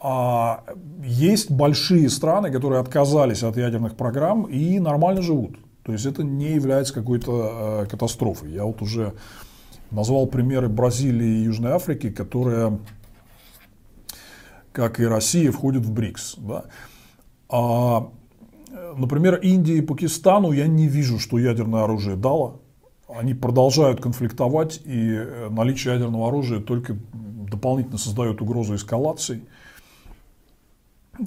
А 0.01 0.65
есть 1.05 1.49
большие 1.49 2.11
страны, 2.11 2.51
которые 2.51 2.81
отказались 2.81 3.45
от 3.45 3.57
ядерных 3.57 3.95
программ 3.95 4.47
и 4.47 4.81
нормально 4.81 5.23
живут. 5.23 5.59
То 5.85 5.93
есть 5.93 6.07
это 6.07 6.25
не 6.25 6.55
является 6.55 6.93
какой-то 6.93 7.85
э, 7.85 7.87
катастрофой. 7.89 8.51
Я 8.51 8.65
вот 8.65 8.83
уже 8.83 9.15
назвал 9.93 10.27
примеры 10.27 10.69
Бразилии 10.69 11.39
и 11.39 11.45
Южной 11.45 11.71
Африки, 11.71 12.11
которые, 12.11 12.81
как 14.73 14.99
и 14.99 15.07
Россия, 15.07 15.53
входят 15.53 15.85
в 15.85 15.93
БРИКС. 15.93 16.35
Да. 16.39 16.65
А, 17.49 18.09
например, 18.97 19.37
Индии 19.37 19.77
и 19.77 19.81
Пакистану 19.81 20.53
я 20.53 20.67
не 20.67 20.89
вижу, 20.89 21.19
что 21.19 21.39
ядерное 21.39 21.85
оружие 21.85 22.17
дало. 22.17 22.61
Они 23.09 23.35
продолжают 23.35 24.01
конфликтовать, 24.01 24.81
и 24.85 25.13
э, 25.13 25.49
наличие 25.51 25.95
ядерного 25.95 26.29
оружия 26.29 26.61
только 26.61 26.97
дополнительно 27.51 27.99
создает 27.99 28.43
угрозу 28.43 28.75
эскалации. 28.75 29.43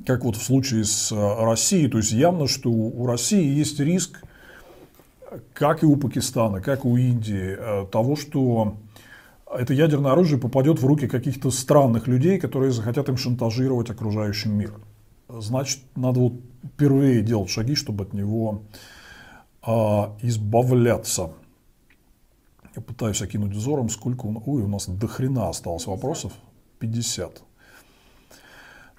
Как 0.06 0.24
вот 0.24 0.36
в 0.36 0.44
случае 0.44 0.86
с 0.86 1.12
э, 1.12 1.44
Россией. 1.44 1.88
То 1.88 1.98
есть 1.98 2.12
явно, 2.12 2.48
что 2.48 2.70
у 2.70 3.06
России 3.06 3.44
есть 3.44 3.80
риск 3.80 4.24
как 5.54 5.84
и 5.84 5.86
у 5.86 5.96
Пакистана, 5.96 6.62
как 6.62 6.86
и 6.86 6.88
у 6.88 6.98
Индии, 6.98 7.56
э, 7.58 7.86
того, 7.92 8.16
что 8.16 8.76
это 9.54 9.74
ядерное 9.74 10.12
оружие 10.12 10.40
попадет 10.40 10.80
в 10.80 10.86
руки 10.86 11.08
каких-то 11.08 11.52
странных 11.52 12.08
людей, 12.08 12.40
которые 12.40 12.72
захотят 12.72 13.10
им 13.10 13.18
шантажировать 13.18 13.90
окружающим 13.90 14.58
мир. 14.58 14.74
Значит, 15.40 15.80
надо 15.96 16.20
вот 16.20 16.34
впервые 16.74 17.22
делать 17.22 17.50
шаги, 17.50 17.76
чтобы 17.76 18.04
от 18.04 18.14
него 18.14 18.64
а, 19.62 20.16
избавляться. 20.22 21.32
Я 22.76 22.82
пытаюсь 22.82 23.22
окинуть 23.22 23.54
взором, 23.54 23.90
сколько 23.90 24.26
у 24.26 24.32
нас... 24.32 24.44
Ой, 24.46 24.64
у 24.64 24.68
нас 24.68 24.88
до 24.88 25.08
хрена 25.08 25.50
осталось 25.50 25.84
50. 25.84 25.96
вопросов. 25.96 26.34
50. 26.80 27.44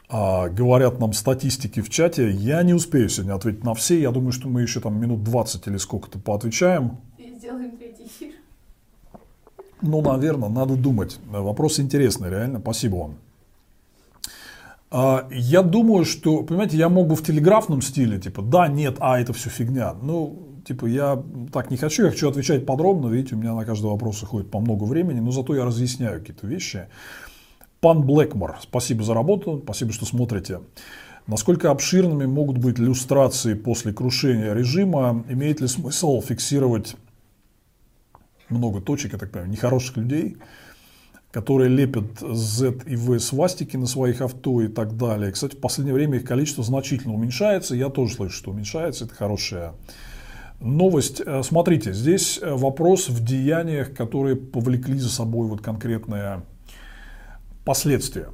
А, 0.09 0.49
говорят 0.49 0.99
нам 1.01 1.13
статистики 1.13 1.81
в 1.81 1.89
чате. 1.89 2.31
Я 2.31 2.63
не 2.63 2.75
успею 2.75 3.09
сегодня 3.09 3.35
ответить 3.35 3.65
на 3.65 3.75
все. 3.75 4.01
Я 4.01 4.11
думаю, 4.11 4.33
что 4.33 4.49
мы 4.49 4.63
еще 4.63 4.81
там 4.81 5.01
минут 5.01 5.23
20 5.25 5.67
или 5.69 5.79
сколько-то 5.79 6.19
поотвечаем. 6.19 6.99
И 7.17 7.35
сделаем 7.35 7.77
третий 7.77 8.07
эфир. 8.07 8.35
Ну, 9.81 10.03
наверное, 10.03 10.51
надо 10.51 10.77
думать. 10.77 11.19
Вопрос 11.27 11.81
интересный, 11.81 12.29
реально. 12.29 12.61
Спасибо 12.61 12.97
вам. 12.97 13.17
А, 14.95 15.27
я 15.31 15.63
думаю, 15.63 16.05
что, 16.05 16.43
понимаете, 16.43 16.77
я 16.77 16.91
мог 16.91 17.09
бы 17.09 17.17
в 17.17 17.23
телеграфном 17.23 17.81
стиле, 17.81 18.21
типа, 18.21 18.43
да, 18.43 18.69
нет, 18.69 18.97
а, 19.01 19.19
это 19.19 19.33
все 19.33 19.49
фигня. 19.49 19.95
Ну, 19.95 20.61
типа, 20.67 20.85
я 20.85 21.23
так 21.51 21.71
не 21.71 21.79
хочу, 21.79 22.05
я 22.05 22.11
хочу 22.11 22.29
отвечать 22.29 22.67
подробно, 22.67 23.09
видите, 23.09 23.35
у 23.35 23.39
меня 23.39 23.55
на 23.55 23.65
каждый 23.65 23.87
вопрос 23.87 24.23
уходит 24.23 24.51
по 24.51 24.61
много 24.61 24.85
времени, 24.85 25.21
но 25.21 25.31
зато 25.31 25.55
я 25.55 25.65
разъясняю 25.65 26.21
какие-то 26.21 26.47
вещи. 26.47 26.89
Пан 27.81 28.03
Блэкмор, 28.03 28.59
спасибо 28.61 29.03
за 29.03 29.15
работу, 29.15 29.63
спасибо, 29.65 29.93
что 29.93 30.05
смотрите. 30.05 30.61
Насколько 31.27 31.71
обширными 31.71 32.27
могут 32.27 32.59
быть 32.59 32.79
иллюстрации 32.79 33.55
после 33.55 33.95
крушения 33.95 34.53
режима? 34.53 35.25
Имеет 35.27 35.63
ли 35.63 35.69
смысл 35.69 36.21
фиксировать 36.21 36.97
много 38.51 38.83
точек, 38.83 39.15
я 39.15 39.19
так 39.19 39.31
понимаю, 39.31 39.51
нехороших 39.51 39.97
людей, 39.97 40.37
которые 41.33 41.71
лепят 41.71 42.21
Z 42.21 42.83
и 42.87 42.95
V 42.95 43.19
свастики 43.19 43.77
на 43.79 43.87
своих 43.87 44.21
авто 44.21 44.61
и 44.61 44.69
так 44.69 44.97
далее. 44.97 45.33
Кстати, 45.33 45.57
в 45.57 45.61
последнее 45.61 45.95
время 45.95 46.19
их 46.19 46.25
количество 46.25 46.63
значительно 46.63 47.15
уменьшается. 47.15 47.75
Я 47.75 47.89
тоже 47.89 48.15
слышу, 48.15 48.37
что 48.37 48.51
уменьшается. 48.51 49.07
Это 49.07 49.15
хорошая 49.15 49.73
новость. 50.61 51.23
Э, 51.25 51.43
смотрите, 51.43 51.95
здесь 51.95 52.39
э, 52.41 52.55
вопрос 52.55 53.09
в 53.09 53.25
деяниях, 53.25 53.95
которые 53.95 54.37
повлекли 54.37 54.99
за 54.99 55.09
собой 55.09 55.49
вот 55.49 55.63
конкретное 55.63 56.45
последствия 57.65 58.29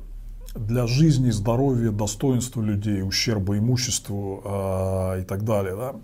для 0.57 0.89
жизни, 0.89 1.31
здоровья, 1.31 1.91
достоинства 1.91 2.61
людей, 2.63 3.03
ущерба 3.03 3.59
имуществу 3.59 4.43
э, 4.45 5.21
и 5.23 5.25
так 5.25 5.45
далее. 5.45 5.77
Да? 5.77 5.95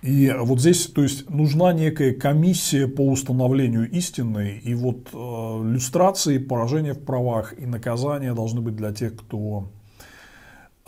И 0.00 0.32
вот 0.38 0.60
здесь, 0.60 0.86
то 0.86 1.02
есть, 1.02 1.28
нужна 1.28 1.72
некая 1.72 2.12
комиссия 2.12 2.86
по 2.86 3.00
установлению 3.00 3.90
истины, 3.90 4.60
и 4.62 4.74
вот 4.74 5.08
э, 5.12 5.62
люстрации, 5.64 6.38
поражения 6.38 6.94
в 6.94 7.04
правах 7.04 7.58
и 7.58 7.66
наказания 7.66 8.32
должны 8.32 8.60
быть 8.60 8.76
для 8.76 8.92
тех, 8.92 9.16
кто 9.16 9.70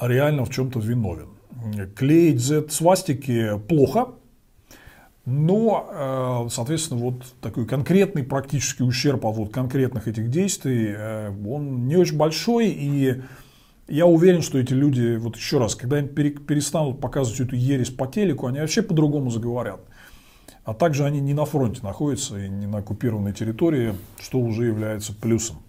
реально 0.01 0.45
в 0.45 0.51
чем-то 0.51 0.79
виновен. 0.79 1.29
Клеить 1.97 2.41
Z-свастики 2.41 3.59
плохо, 3.69 4.11
но, 5.27 6.47
э, 6.47 6.49
соответственно, 6.51 7.01
вот 7.01 7.25
такой 7.41 7.67
конкретный 7.67 8.23
практический 8.23 8.85
ущерб 8.85 9.27
от 9.27 9.37
вот 9.37 9.53
конкретных 9.53 10.09
этих 10.09 10.31
действий, 10.31 10.95
э, 10.97 11.31
он 11.47 11.89
не 11.89 11.97
очень 11.97 12.17
большой, 12.17 12.69
и 12.69 13.23
я 13.91 14.07
уверен, 14.07 14.41
что 14.41 14.59
эти 14.59 14.73
люди, 14.73 15.17
вот 15.17 15.37
еще 15.37 15.59
раз, 15.59 15.75
когда 15.75 15.97
они 15.97 16.09
перестанут 16.09 17.01
показывать 17.01 17.41
эту 17.41 17.57
ересь 17.57 17.91
по 17.91 18.07
телеку, 18.07 18.47
они 18.47 18.61
вообще 18.61 18.83
по-другому 18.83 19.31
заговорят. 19.31 19.81
А 20.65 20.75
также 20.75 21.05
они 21.05 21.21
не 21.21 21.35
на 21.35 21.45
фронте 21.45 21.81
находятся 21.83 22.39
и 22.39 22.49
не 22.49 22.67
на 22.67 22.79
оккупированной 22.79 23.33
территории, 23.33 23.95
что 24.21 24.39
уже 24.39 24.67
является 24.67 25.13
плюсом. 25.13 25.63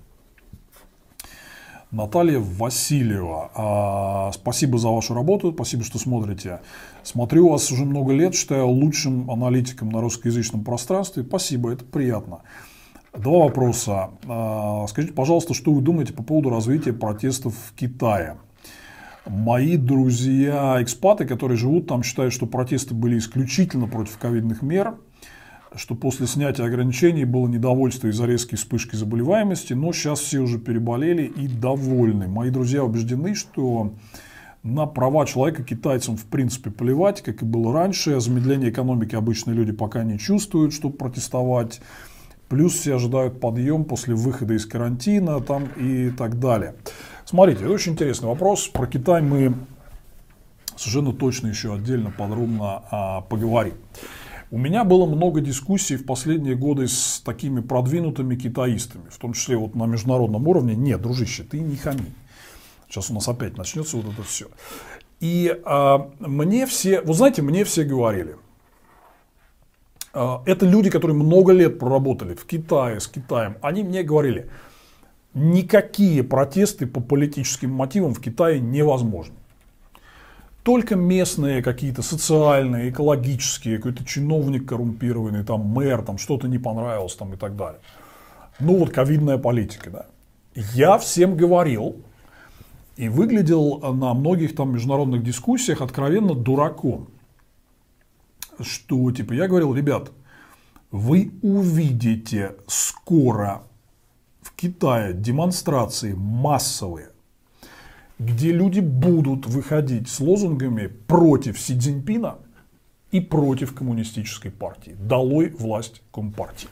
Наталья 1.90 2.40
Васильева. 2.40 3.52
А, 3.54 4.32
спасибо 4.34 4.78
за 4.78 4.90
вашу 4.90 5.14
работу, 5.14 5.52
спасибо, 5.54 5.84
что 5.84 6.00
смотрите. 6.00 6.62
Смотрю 7.04 7.50
вас 7.50 7.70
уже 7.72 7.84
много 7.84 8.14
лет, 8.14 8.34
считаю 8.34 8.68
лучшим 8.68 9.30
аналитиком 9.30 9.90
на 9.90 10.00
русскоязычном 10.00 10.64
пространстве. 10.64 11.24
Спасибо, 11.24 11.74
это 11.74 11.84
приятно. 11.84 12.42
Два 13.14 13.40
вопроса. 13.40 14.12
А, 14.28 14.86
скажите, 14.88 15.14
пожалуйста, 15.14 15.54
что 15.54 15.74
вы 15.74 15.82
думаете 15.82 16.14
по 16.14 16.24
поводу 16.24 16.50
развития 16.50 16.94
протестов 16.94 17.54
в 17.56 17.76
Китае? 17.76 18.38
Мои 19.26 19.78
друзья-экспаты, 19.78 21.26
которые 21.26 21.58
живут 21.58 21.88
там, 21.88 22.04
считают, 22.04 22.34
что 22.34 22.48
протесты 22.48 22.94
были 22.94 23.18
исключительно 23.18 23.88
против 23.88 24.18
ковидных 24.18 24.62
мер– 24.62 24.96
что 25.76 25.96
после 25.96 26.28
снятия 26.28 26.66
ограничений 26.66 27.26
было 27.26 27.48
недовольство 27.48 28.08
из-за 28.08 28.26
резкой 28.26 28.58
вспышки 28.58 28.96
заболеваемости, 28.96 29.74
но 29.74 29.94
сейчас 29.94 30.20
все 30.20 30.40
уже 30.40 30.60
переболели 30.60 31.24
и 31.24 31.48
довольны. 31.48 32.28
Мои 32.28 32.50
друзья 32.50 32.84
убеждены, 32.84 33.36
что 33.36 33.94
на 34.64 34.86
права 34.86 35.26
человека 35.26 35.64
китайцам 35.64 36.18
в 36.18 36.26
принципе 36.26 36.72
плевать, 36.72 37.22
как 37.22 37.42
и 37.42 37.46
было 37.46 37.74
раньше. 37.74 38.20
Замедление 38.20 38.70
экономики 38.70 39.16
обычные 39.16 39.56
люди 39.56 39.72
пока 39.72 40.04
не 40.04 40.20
чувствуют, 40.20 40.74
чтобы 40.74 40.98
протестовать. 40.98 41.80
Плюс 42.52 42.74
все 42.74 42.96
ожидают 42.96 43.40
подъем 43.40 43.86
после 43.86 44.14
выхода 44.14 44.56
из 44.56 44.66
карантина 44.66 45.40
там 45.40 45.70
и 45.78 46.10
так 46.10 46.38
далее. 46.38 46.76
Смотрите, 47.24 47.64
это 47.64 47.72
очень 47.72 47.94
интересный 47.94 48.28
вопрос. 48.28 48.68
Про 48.68 48.88
Китай 48.88 49.22
мы 49.22 49.56
совершенно 50.76 51.14
точно 51.14 51.48
еще 51.48 51.74
отдельно 51.74 52.12
подробно 52.12 52.84
а, 52.92 53.22
поговорим. 53.22 53.76
У 54.52 54.58
меня 54.58 54.84
было 54.84 55.06
много 55.06 55.40
дискуссий 55.40 55.96
в 55.96 56.06
последние 56.06 56.56
годы 56.56 56.90
с 56.90 57.22
такими 57.24 57.62
продвинутыми 57.62 58.36
китаистами, 58.36 59.06
в 59.10 59.18
том 59.18 59.32
числе 59.32 59.56
вот 59.56 59.74
на 59.74 59.86
международном 59.86 60.46
уровне. 60.46 60.76
Нет, 60.76 61.02
дружище, 61.02 61.44
ты 61.44 61.58
не 61.58 61.78
хами. 61.78 62.14
Сейчас 62.90 63.10
у 63.12 63.14
нас 63.14 63.30
опять 63.30 63.58
начнется 63.58 63.96
вот 63.96 64.12
это 64.12 64.24
все. 64.24 64.48
И 65.22 65.58
а, 65.64 66.12
мне 66.20 66.66
все, 66.66 67.00
вы 67.00 67.14
знаете, 67.14 67.44
мне 67.44 67.64
все 67.64 67.86
говорили, 67.86 68.36
это 70.14 70.66
люди, 70.66 70.90
которые 70.90 71.16
много 71.16 71.54
лет 71.54 71.80
проработали 71.80 72.34
в 72.36 72.46
Китае, 72.46 73.00
с 73.00 73.08
Китаем, 73.08 73.58
они 73.62 73.84
мне 73.84 74.04
говорили, 74.04 74.50
никакие 75.34 76.24
протесты 76.24 76.86
по 76.86 77.00
политическим 77.00 77.72
мотивам 77.72 78.14
в 78.14 78.22
Китае 78.22 78.60
невозможны 78.60 79.36
только 80.64 80.96
местные 80.96 81.64
какие-то 81.64 82.02
социальные, 82.02 82.90
экологические, 82.90 83.78
какой-то 83.78 84.06
чиновник 84.06 84.68
коррумпированный, 84.68 85.44
там 85.44 85.62
мэр, 85.62 86.04
там 86.04 86.18
что-то 86.18 86.48
не 86.48 86.60
понравилось 86.60 87.16
там 87.16 87.34
и 87.34 87.38
так 87.38 87.56
далее. 87.56 87.82
Ну 88.60 88.78
вот 88.78 88.92
ковидная 88.92 89.38
политика, 89.38 89.90
да. 89.90 90.06
Я 90.54 90.98
всем 90.98 91.36
говорил 91.36 91.96
и 92.96 93.10
выглядел 93.10 93.80
на 93.94 94.14
многих 94.14 94.56
там 94.56 94.74
международных 94.74 95.24
дискуссиях 95.24 95.82
откровенно 95.82 96.36
дураком. 96.36 97.08
Что, 98.64 99.12
типа, 99.12 99.34
я 99.34 99.48
говорил, 99.48 99.74
ребят, 99.74 100.12
вы 100.92 101.32
увидите 101.42 102.56
скоро 102.68 103.64
в 104.42 104.52
Китае 104.56 105.14
демонстрации 105.14 106.14
массовые, 106.14 107.10
где 108.20 108.52
люди 108.52 108.80
будут 108.80 109.46
выходить 109.48 110.10
с 110.10 110.20
лозунгами 110.20 110.88
против 110.88 111.60
Си 111.60 111.78
Цзиньпина 111.78 112.38
и 113.12 113.20
против 113.20 113.74
коммунистической 113.74 114.52
партии. 114.52 114.96
Долой 115.00 115.50
власть 115.50 116.02
Компартии. 116.12 116.70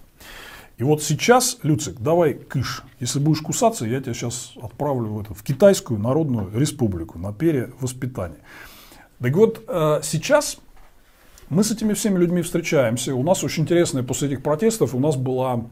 И 0.78 0.84
вот 0.84 1.04
сейчас, 1.04 1.60
Люцик, 1.64 2.00
давай 2.00 2.34
кыш. 2.34 2.84
Если 3.02 3.20
будешь 3.20 3.42
кусаться, 3.42 3.86
я 3.86 4.00
тебя 4.00 4.14
сейчас 4.14 4.54
отправлю 4.62 5.10
в, 5.10 5.22
это, 5.22 5.34
в 5.34 5.44
Китайскую 5.44 6.00
Народную 6.00 6.58
Республику 6.58 7.20
на 7.20 7.34
перевоспитание. 7.34 8.40
Так 9.20 9.36
вот, 9.36 9.62
э, 9.68 10.00
сейчас 10.04 10.58
мы 11.50 11.64
с 11.64 11.72
этими 11.72 11.94
всеми 11.94 12.18
людьми 12.18 12.42
встречаемся. 12.42 13.16
У 13.16 13.24
нас 13.24 13.44
очень 13.44 13.64
интересная 13.64 14.04
после 14.04 14.30
этих 14.30 14.44
протестов, 14.44 14.94
у 14.94 15.00
нас 15.00 15.16
была 15.16 15.66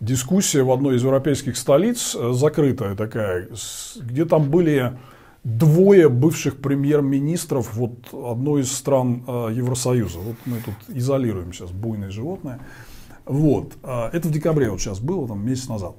дискуссия 0.00 0.62
в 0.62 0.70
одной 0.70 0.96
из 0.96 1.02
европейских 1.02 1.56
столиц, 1.56 2.14
э, 2.14 2.32
закрытая 2.32 2.94
такая, 2.94 3.48
где 3.96 4.24
там 4.24 4.50
были 4.50 4.98
двое 5.44 6.08
бывших 6.08 6.56
премьер-министров 6.56 7.74
вот 7.74 8.12
одной 8.12 8.62
из 8.62 8.72
стран 8.72 9.24
э, 9.26 9.50
Евросоюза. 9.52 10.18
Вот 10.18 10.36
мы 10.46 10.60
тут 10.64 10.74
изолируем 10.88 11.52
сейчас 11.52 11.70
буйное 11.70 12.10
животное. 12.10 12.60
Вот. 13.26 13.74
А, 13.82 14.10
это 14.12 14.28
в 14.28 14.30
декабре 14.30 14.70
вот 14.70 14.80
сейчас 14.80 15.00
было, 15.00 15.28
там 15.28 15.44
месяц 15.44 15.68
назад. 15.68 15.96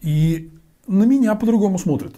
И 0.00 0.50
на 0.86 1.04
меня 1.04 1.34
по-другому 1.34 1.78
смотрят. 1.78 2.14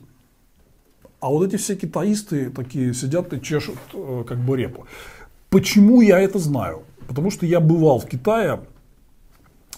А 1.24 1.28
вот 1.30 1.42
эти 1.42 1.56
все 1.56 1.74
китаисты 1.74 2.50
такие 2.50 2.92
сидят 2.92 3.32
и 3.32 3.40
чешут 3.40 3.78
э, 3.94 4.24
как 4.28 4.36
бы 4.40 4.58
репу. 4.58 4.84
Почему 5.48 6.02
я 6.02 6.20
это 6.20 6.38
знаю? 6.38 6.82
Потому 7.08 7.30
что 7.30 7.46
я 7.46 7.60
бывал 7.60 7.98
в 7.98 8.04
Китае, 8.04 8.60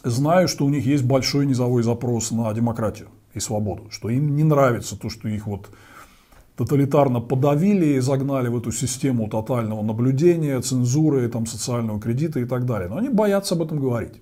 знаю, 0.02 0.48
что 0.48 0.64
у 0.64 0.70
них 0.70 0.84
есть 0.84 1.04
большой 1.04 1.46
низовой 1.46 1.84
запрос 1.84 2.32
на 2.32 2.52
демократию 2.52 3.10
и 3.32 3.38
свободу, 3.38 3.84
что 3.90 4.08
им 4.08 4.34
не 4.34 4.42
нравится 4.42 4.98
то, 4.98 5.08
что 5.08 5.28
их 5.28 5.46
вот 5.46 5.70
тоталитарно 6.56 7.20
подавили 7.20 7.94
и 7.94 8.00
загнали 8.00 8.48
в 8.48 8.58
эту 8.58 8.72
систему 8.72 9.28
тотального 9.28 9.82
наблюдения, 9.82 10.60
цензуры, 10.60 11.28
там, 11.28 11.46
социального 11.46 12.00
кредита 12.00 12.40
и 12.40 12.44
так 12.44 12.66
далее. 12.66 12.88
Но 12.88 12.96
они 12.96 13.08
боятся 13.08 13.54
об 13.54 13.62
этом 13.62 13.78
говорить. 13.78 14.14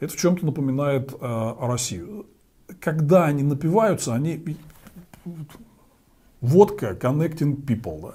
Это 0.00 0.14
в 0.14 0.16
чем-то 0.16 0.46
напоминает 0.46 1.12
э, 1.20 1.54
Россию. 1.60 2.24
Когда 2.80 3.26
они 3.26 3.42
напиваются, 3.42 4.14
они... 4.14 4.42
Водка 6.44 6.96
connecting 7.00 7.64
people. 7.64 8.02
Да? 8.02 8.14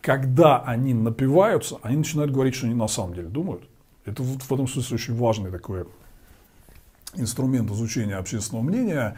Когда 0.00 0.60
они 0.60 0.94
напиваются, 0.94 1.78
они 1.82 1.98
начинают 1.98 2.32
говорить, 2.32 2.54
что 2.54 2.66
они 2.66 2.74
на 2.74 2.88
самом 2.88 3.14
деле 3.14 3.28
думают. 3.28 3.62
Это 4.06 4.22
вот 4.22 4.42
в 4.42 4.52
этом 4.52 4.66
смысле 4.66 4.94
очень 4.94 5.16
важный 5.16 5.50
такой 5.50 5.84
инструмент 7.14 7.70
изучения 7.70 8.16
общественного 8.16 8.64
мнения. 8.64 9.16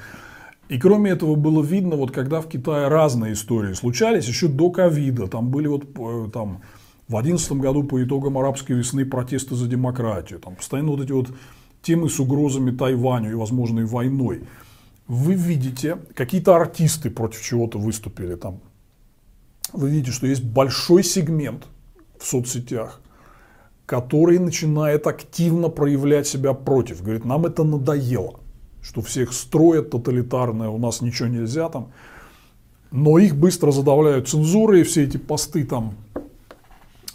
И 0.68 0.78
кроме 0.78 1.12
этого 1.12 1.36
было 1.36 1.62
видно, 1.62 1.96
вот 1.96 2.10
когда 2.10 2.40
в 2.40 2.48
Китае 2.48 2.88
разные 2.88 3.34
истории 3.34 3.72
случались, 3.74 4.26
еще 4.26 4.48
до 4.48 4.70
ковида, 4.70 5.28
там 5.28 5.50
были 5.50 5.68
вот 5.68 5.84
э, 5.84 6.28
там, 6.32 6.62
в 7.06 7.12
2011 7.12 7.52
году 7.52 7.84
по 7.84 8.02
итогам 8.02 8.36
арабской 8.36 8.72
весны 8.72 9.06
протесты 9.06 9.54
за 9.54 9.66
демократию, 9.66 10.40
там 10.40 10.56
постоянно 10.56 10.90
вот 10.90 11.00
эти 11.00 11.12
вот 11.12 11.28
темы 11.82 12.10
с 12.10 12.18
угрозами 12.18 12.70
Тайваню 12.70 13.30
и 13.30 13.34
возможной 13.34 13.84
войной. 13.84 14.42
Вы 15.08 15.34
видите, 15.34 15.98
какие-то 16.14 16.54
артисты 16.54 17.10
против 17.10 17.42
чего-то 17.42 17.78
выступили 17.78 18.36
там. 18.36 18.60
Вы 19.72 19.90
видите, 19.90 20.12
что 20.12 20.26
есть 20.26 20.44
большой 20.44 21.02
сегмент 21.02 21.66
в 22.18 22.24
соцсетях, 22.24 23.00
который 23.86 24.38
начинает 24.38 25.06
активно 25.06 25.68
проявлять 25.68 26.26
себя 26.26 26.52
против. 26.52 27.02
Говорит, 27.02 27.24
нам 27.24 27.46
это 27.46 27.64
надоело 27.64 28.40
что 28.88 29.02
всех 29.02 29.32
строят 29.32 29.90
тоталитарное, 29.90 30.68
у 30.68 30.78
нас 30.78 31.02
ничего 31.02 31.28
нельзя 31.28 31.68
там. 31.68 31.92
Но 32.90 33.18
их 33.18 33.36
быстро 33.36 33.70
задавляют 33.70 34.28
цензурой, 34.28 34.82
все 34.82 35.04
эти 35.04 35.18
посты 35.18 35.64
там, 35.64 35.94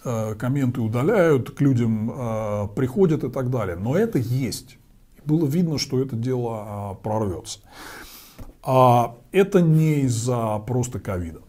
э, 0.03 0.35
комменты 0.35 0.82
удаляют, 0.82 1.50
к 1.50 1.61
людям 1.61 2.11
э, 2.11 2.67
приходят 2.76 3.24
и 3.24 3.30
так 3.30 3.50
далее. 3.50 3.76
Но 3.76 3.98
это 3.98 4.19
есть. 4.19 4.77
Было 5.26 5.45
видно, 5.45 5.77
что 5.77 6.02
это 6.02 6.16
дело 6.16 6.95
э, 7.00 7.03
прорвется. 7.03 7.60
А 8.64 9.16
это 9.32 9.61
не 9.61 10.02
из-за 10.02 10.60
просто 10.60 11.00
ковида. 11.00 11.42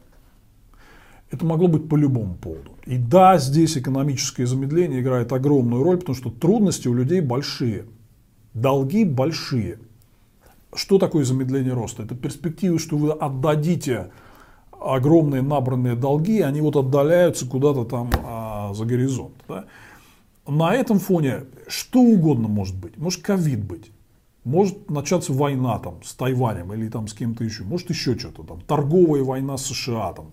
Это 1.30 1.44
могло 1.44 1.68
быть 1.68 1.88
по 1.88 1.96
любому 1.96 2.34
поводу. 2.34 2.72
И 2.86 2.96
да, 2.96 3.38
здесь 3.38 3.76
экономическое 3.76 4.46
замедление 4.46 5.00
играет 5.00 5.32
огромную 5.32 5.82
роль, 5.82 5.98
потому 5.98 6.16
что 6.16 6.30
трудности 6.30 6.86
у 6.86 6.94
людей 6.94 7.20
большие, 7.20 7.86
долги 8.52 9.04
большие. 9.04 9.78
Что 10.74 10.98
такое 10.98 11.24
замедление 11.24 11.72
роста? 11.72 12.02
Это 12.02 12.14
перспективы, 12.14 12.78
что 12.78 12.96
вы 12.96 13.12
отдадите 13.12 14.10
огромные 14.84 15.42
набранные 15.42 15.94
долги, 15.94 16.40
они 16.40 16.60
вот 16.60 16.76
отдаляются 16.76 17.46
куда-то 17.46 17.84
там 17.84 18.10
а, 18.24 18.74
за 18.74 18.84
горизонт. 18.84 19.34
Да? 19.48 19.64
На 20.46 20.74
этом 20.74 20.98
фоне 20.98 21.44
что 21.68 22.00
угодно 22.00 22.48
может 22.48 22.76
быть. 22.76 22.96
Может 22.96 23.22
ковид 23.22 23.64
быть. 23.64 23.90
Может 24.44 24.90
начаться 24.90 25.32
война 25.32 25.78
там 25.78 26.02
с 26.02 26.14
Тайванем 26.14 26.72
или 26.74 26.88
там 26.88 27.08
с 27.08 27.14
кем-то 27.14 27.44
еще. 27.44 27.62
Может 27.64 27.90
еще 27.90 28.18
что-то 28.18 28.42
там. 28.42 28.60
Торговая 28.60 29.22
война 29.22 29.56
с 29.56 29.66
США 29.66 30.12
там. 30.12 30.32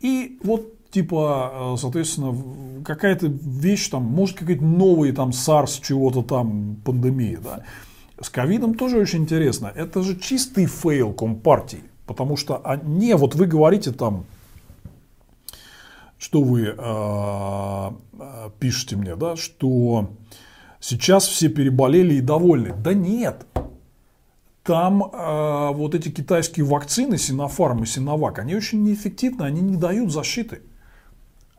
И 0.00 0.38
вот 0.42 0.90
типа, 0.90 1.76
соответственно, 1.78 2.36
какая-то 2.84 3.28
вещь 3.28 3.88
там, 3.88 4.02
может 4.02 4.36
какой-то 4.36 4.64
новый 4.64 5.12
там 5.12 5.30
SARS 5.30 5.80
чего-то 5.80 6.22
там, 6.22 6.76
пандемия, 6.84 7.38
да. 7.38 7.64
С 8.20 8.28
ковидом 8.28 8.74
тоже 8.74 8.98
очень 8.98 9.20
интересно. 9.20 9.72
Это 9.74 10.02
же 10.02 10.18
чистый 10.18 10.66
фейл 10.66 11.12
Компартии. 11.12 11.84
Потому 12.04 12.36
что 12.36 12.60
не, 12.84 13.16
вот 13.16 13.36
вы 13.36 13.46
говорите 13.46 13.92
там, 13.92 14.24
что 16.22 16.40
вы 16.40 16.66
э, 16.66 16.72
э, 16.76 18.50
пишете 18.60 18.94
мне, 18.94 19.16
да, 19.16 19.34
что 19.34 20.12
сейчас 20.78 21.26
все 21.26 21.48
переболели 21.48 22.14
и 22.14 22.20
довольны. 22.20 22.72
Да 22.78 22.94
нет. 22.94 23.44
Там 24.62 25.02
э, 25.02 25.72
вот 25.74 25.96
эти 25.96 26.10
китайские 26.10 26.64
вакцины, 26.64 27.18
Синофарм 27.18 27.82
и 27.82 27.86
Синовак, 27.86 28.38
они 28.38 28.54
очень 28.54 28.84
неэффективны, 28.84 29.42
они 29.42 29.60
не 29.62 29.76
дают 29.76 30.12
защиты. 30.12 30.62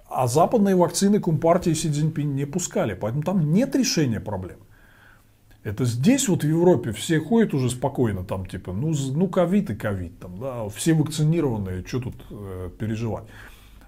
А 0.09 0.27
западные 0.27 0.77
вакцины 0.77 1.19
Компартии 1.19 1.73
Си 1.73 1.91
Цзиньпинь 1.91 2.33
не 2.33 2.45
пускали. 2.45 2.93
Поэтому 2.93 3.23
там 3.23 3.51
нет 3.51 3.75
решения 3.75 4.21
проблем. 4.21 4.59
Это 5.63 5.83
здесь 5.83 6.29
вот 6.29 6.43
в 6.45 6.47
Европе 6.47 6.93
все 6.93 7.19
ходят 7.19 7.53
уже 7.53 7.69
спокойно, 7.69 8.23
там 8.23 8.45
типа, 8.45 8.71
ну, 8.71 8.93
ну 9.13 9.27
ковид 9.27 9.69
и 9.71 9.75
ковид, 9.75 10.19
там, 10.19 10.37
да, 10.37 10.69
все 10.69 10.93
вакцинированные, 10.93 11.85
что 11.85 11.99
тут 11.99 12.15
э, 12.31 12.69
переживать. 12.77 13.23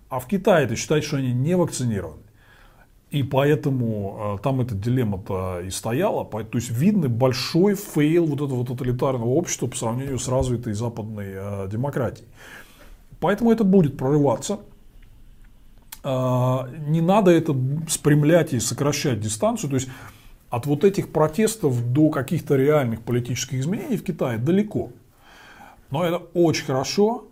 А 0.09 0.19
в 0.19 0.27
Китае 0.27 0.65
это 0.65 0.75
считать, 0.75 1.03
что 1.03 1.17
они 1.17 1.33
не 1.33 1.55
вакцинированы. 1.55 2.21
И 3.11 3.23
поэтому 3.23 4.37
э, 4.39 4.43
там 4.43 4.61
эта 4.61 4.75
дилемма-то 4.75 5.61
и 5.61 5.69
стояла. 5.69 6.25
То 6.25 6.57
есть 6.57 6.69
видно 6.69 7.07
большой 7.07 7.75
фейл 7.75 8.25
вот 8.25 8.41
этого 8.41 8.65
тоталитарного 8.65 9.29
общества 9.29 9.67
по 9.67 9.75
сравнению 9.77 10.19
с 10.19 10.27
развитой 10.27 10.73
западной 10.73 11.27
э, 11.29 11.67
демократией. 11.71 12.27
Поэтому 13.19 13.51
это 13.51 13.63
будет 13.63 13.97
прорываться. 13.97 14.59
Э, 16.03 16.67
не 16.87 17.01
надо 17.01 17.31
это 17.31 17.55
спрямлять 17.87 18.53
и 18.53 18.59
сокращать 18.59 19.21
дистанцию. 19.21 19.69
То 19.69 19.75
есть 19.75 19.89
от 20.49 20.65
вот 20.65 20.83
этих 20.83 21.11
протестов 21.11 21.93
до 21.93 22.09
каких-то 22.09 22.55
реальных 22.55 23.01
политических 23.01 23.59
изменений 23.59 23.97
в 23.97 24.03
Китае 24.03 24.37
далеко. 24.37 24.91
Но 25.89 26.03
это 26.03 26.17
очень 26.33 26.65
хорошо, 26.65 27.25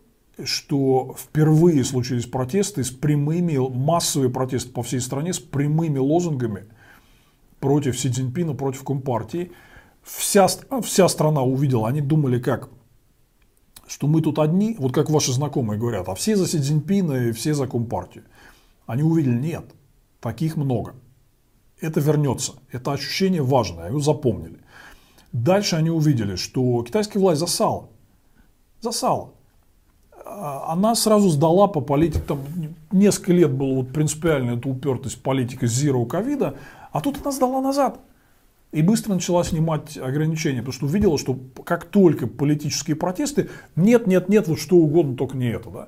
что 0.44 1.16
впервые 1.18 1.84
случились 1.84 2.26
протесты 2.26 2.84
с 2.84 2.92
прямыми, 2.92 3.58
массовые 3.58 4.30
протесты 4.30 4.72
по 4.72 4.84
всей 4.84 5.00
стране 5.00 5.34
с 5.34 5.40
прямыми 5.40 6.00
лозунгами 6.00 6.66
против 7.60 8.00
Си 8.00 8.10
Цзиньпина, 8.10 8.54
против 8.54 8.84
Компартии. 8.84 9.52
Вся, 10.02 10.48
вся 10.82 11.08
страна 11.08 11.44
увидела, 11.44 11.88
они 11.88 12.02
думали 12.02 12.40
как, 12.40 12.70
что 13.88 14.08
мы 14.08 14.22
тут 14.22 14.40
одни, 14.40 14.76
вот 14.80 14.94
как 14.94 15.10
ваши 15.10 15.32
знакомые 15.32 15.80
говорят, 15.80 16.10
а 16.10 16.16
все 16.16 16.36
за 16.36 16.48
Си 16.48 16.60
Цзиньпина 16.60 17.30
и 17.30 17.32
все 17.32 17.54
за 17.54 17.68
Компартию. 17.68 18.26
Они 18.86 19.04
увидели, 19.04 19.36
нет, 19.36 19.66
таких 20.20 20.58
много 20.58 20.96
это 21.84 22.00
вернется. 22.00 22.54
Это 22.72 22.94
ощущение 22.94 23.42
важное, 23.42 23.90
его 23.90 24.00
запомнили. 24.00 24.60
Дальше 25.32 25.76
они 25.76 25.90
увидели, 25.90 26.36
что 26.36 26.84
китайская 26.84 27.20
власть 27.20 27.40
засала. 27.40 27.90
Засала. 28.82 29.33
А, 30.26 30.72
она 30.74 30.96
сразу 30.96 31.30
сдала 31.30 31.68
по 31.68 31.82
политике, 31.82 32.24
там 32.28 32.40
несколько 32.92 33.34
лет 33.34 33.52
было 33.52 33.76
вот 33.76 33.94
принципиально 33.94 34.58
эта 34.58 34.70
упертость 34.70 35.22
политика 35.22 35.66
zero 35.66 36.06
ковида, 36.06 36.56
а 36.92 37.02
тут 37.02 37.18
она 37.22 37.32
сдала 37.32 37.62
назад. 37.62 38.00
И 38.72 38.82
быстро 38.82 39.14
начала 39.14 39.44
снимать 39.44 39.98
ограничения, 39.98 40.60
потому 40.60 40.74
что 40.74 40.86
увидела, 40.88 41.18
что 41.20 41.38
как 41.64 41.86
только 41.86 42.26
политические 42.26 42.96
протесты, 42.96 43.50
нет, 43.76 44.08
нет, 44.08 44.30
нет, 44.30 44.48
вот 44.48 44.60
что 44.60 44.78
угодно, 44.78 45.16
только 45.16 45.38
не 45.38 45.50
это. 45.50 45.70
Да? 45.70 45.88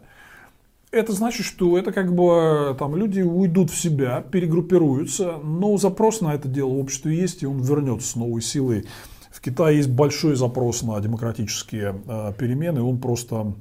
это 0.95 1.11
значит, 1.11 1.45
что 1.45 1.77
это 1.77 1.91
как 1.91 2.13
бы 2.13 2.75
там 2.79 2.95
люди 2.95 3.21
уйдут 3.21 3.69
в 3.69 3.77
себя, 3.77 4.21
перегруппируются, 4.21 5.37
но 5.43 5.77
запрос 5.77 6.21
на 6.21 6.33
это 6.33 6.47
дело 6.47 6.69
в 6.69 6.79
обществе 6.79 7.15
есть, 7.15 7.43
и 7.43 7.45
он 7.45 7.61
вернется 7.61 8.07
с 8.07 8.15
новой 8.15 8.41
силой. 8.41 8.85
В 9.29 9.41
Китае 9.41 9.77
есть 9.77 9.89
большой 9.89 10.35
запрос 10.35 10.81
на 10.81 10.99
демократические 10.99 12.01
э, 12.07 12.33
перемены, 12.37 12.81
он 12.81 12.99
просто, 12.99 13.53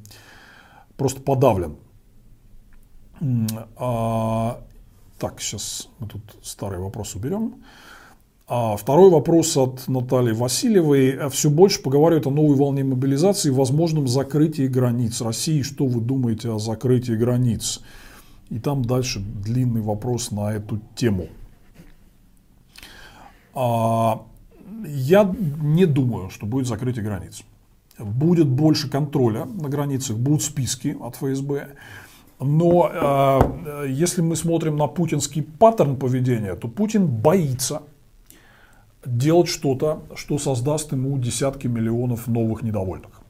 просто 0.97 1.21
подавлен. 1.21 1.77
А, 3.77 4.61
так, 5.19 5.41
сейчас 5.41 5.89
мы 5.99 6.09
тут 6.09 6.23
старый 6.43 6.79
вопрос 6.79 7.15
уберем. 7.15 7.55
А 8.47 8.77
второй 8.77 9.11
вопрос 9.11 9.57
от 9.57 9.89
Натальи 9.89 10.33
Васильевой. 10.33 11.31
Все 11.31 11.49
больше 11.49 11.83
поговаривают 11.83 12.27
о 12.27 12.31
новой 12.31 12.57
волне 12.57 12.85
мобилизации 12.85 13.49
и 13.49 13.53
возможном 13.53 14.07
закрытии 14.07 14.67
границ 14.67 15.23
России. 15.23 15.63
Что 15.63 15.87
вы 15.87 16.03
думаете 16.03 16.51
о 16.51 16.59
закрытии 16.59 17.15
границ? 17.15 17.81
И 18.51 18.59
там 18.59 18.85
дальше 18.85 19.21
длинный 19.21 19.81
вопрос 19.81 20.31
на 20.31 20.53
эту 20.53 20.79
тему. 20.95 21.29
А, 23.55 24.27
я 24.87 25.35
не 25.63 25.87
думаю, 25.87 26.29
что 26.29 26.45
будет 26.45 26.67
закрытие 26.67 27.05
границ. 27.05 27.43
Будет 27.99 28.49
больше 28.49 28.91
контроля 28.91 29.45
на 29.45 29.69
границах, 29.69 30.17
будут 30.17 30.43
списки 30.43 30.97
от 31.01 31.17
ФСБ. 31.17 31.69
Но 32.41 32.91
э, 33.83 33.87
если 33.89 34.21
мы 34.21 34.35
смотрим 34.37 34.77
на 34.77 34.89
путинский 34.89 35.43
паттерн 35.43 35.97
поведения, 35.97 36.57
то 36.57 36.69
Путин 36.69 37.07
боится 37.07 37.83
делать 39.07 39.49
что-то, 39.49 40.03
что 40.17 40.39
создаст 40.39 40.93
ему 40.93 41.19
десятки 41.19 41.69
миллионов 41.69 42.27
новых 42.27 42.63
недовольных. 42.63 43.23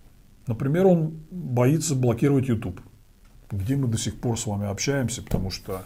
Например, 0.47 0.87
он 0.87 1.15
боится 1.31 1.95
блокировать 1.95 2.49
YouTube, 2.49 2.81
где 3.51 3.77
мы 3.77 3.89
до 3.89 3.99
сих 3.99 4.21
пор 4.21 4.39
с 4.39 4.47
вами 4.47 4.67
общаемся, 4.67 5.23
потому 5.23 5.51
что 5.51 5.83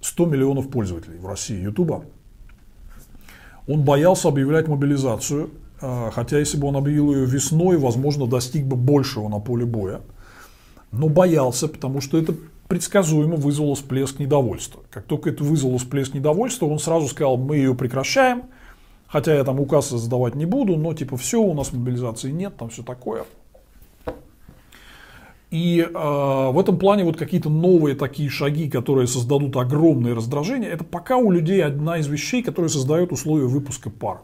100 0.00 0.26
миллионов 0.26 0.70
пользователей 0.70 1.18
в 1.18 1.26
России 1.26 1.60
YouTube. 1.60 2.04
Он 3.66 3.84
боялся 3.84 4.28
объявлять 4.28 4.66
мобилизацию, 4.66 5.50
хотя 5.80 6.38
если 6.38 6.56
бы 6.56 6.68
он 6.68 6.76
объявил 6.76 7.12
ее 7.12 7.26
весной, 7.26 7.78
возможно, 7.78 8.26
достиг 8.26 8.64
бы 8.66 8.76
большего 8.76 9.28
на 9.28 9.38
поле 9.38 9.64
боя. 9.64 10.00
Но 10.92 11.08
боялся, 11.08 11.68
потому 11.68 12.00
что 12.00 12.18
это 12.18 12.34
предсказуемо 12.68 13.36
вызвало 13.36 13.74
всплеск 13.74 14.18
недовольства. 14.18 14.82
Как 14.90 15.04
только 15.04 15.30
это 15.30 15.42
вызвало 15.42 15.78
всплеск 15.78 16.14
недовольства, 16.14 16.66
он 16.66 16.78
сразу 16.78 17.08
сказал, 17.08 17.36
мы 17.36 17.56
ее 17.56 17.74
прекращаем, 17.74 18.42
Хотя 19.10 19.34
я 19.34 19.42
там 19.42 19.58
указ 19.58 19.90
задавать 19.90 20.36
не 20.36 20.46
буду, 20.46 20.76
но 20.76 20.94
типа 20.94 21.16
все, 21.16 21.40
у 21.40 21.52
нас 21.52 21.72
мобилизации 21.72 22.30
нет, 22.30 22.56
там 22.56 22.70
все 22.70 22.84
такое. 22.84 23.24
И 25.50 25.80
э, 25.80 25.92
в 25.92 26.56
этом 26.56 26.78
плане 26.78 27.02
вот 27.02 27.16
какие-то 27.16 27.50
новые 27.50 27.96
такие 27.96 28.28
шаги, 28.28 28.70
которые 28.70 29.08
создадут 29.08 29.56
огромное 29.56 30.14
раздражение, 30.14 30.70
это 30.70 30.84
пока 30.84 31.16
у 31.16 31.32
людей 31.32 31.64
одна 31.64 31.98
из 31.98 32.06
вещей, 32.06 32.40
которая 32.40 32.68
создает 32.68 33.10
условия 33.10 33.46
выпуска 33.46 33.90
пар. 33.90 34.20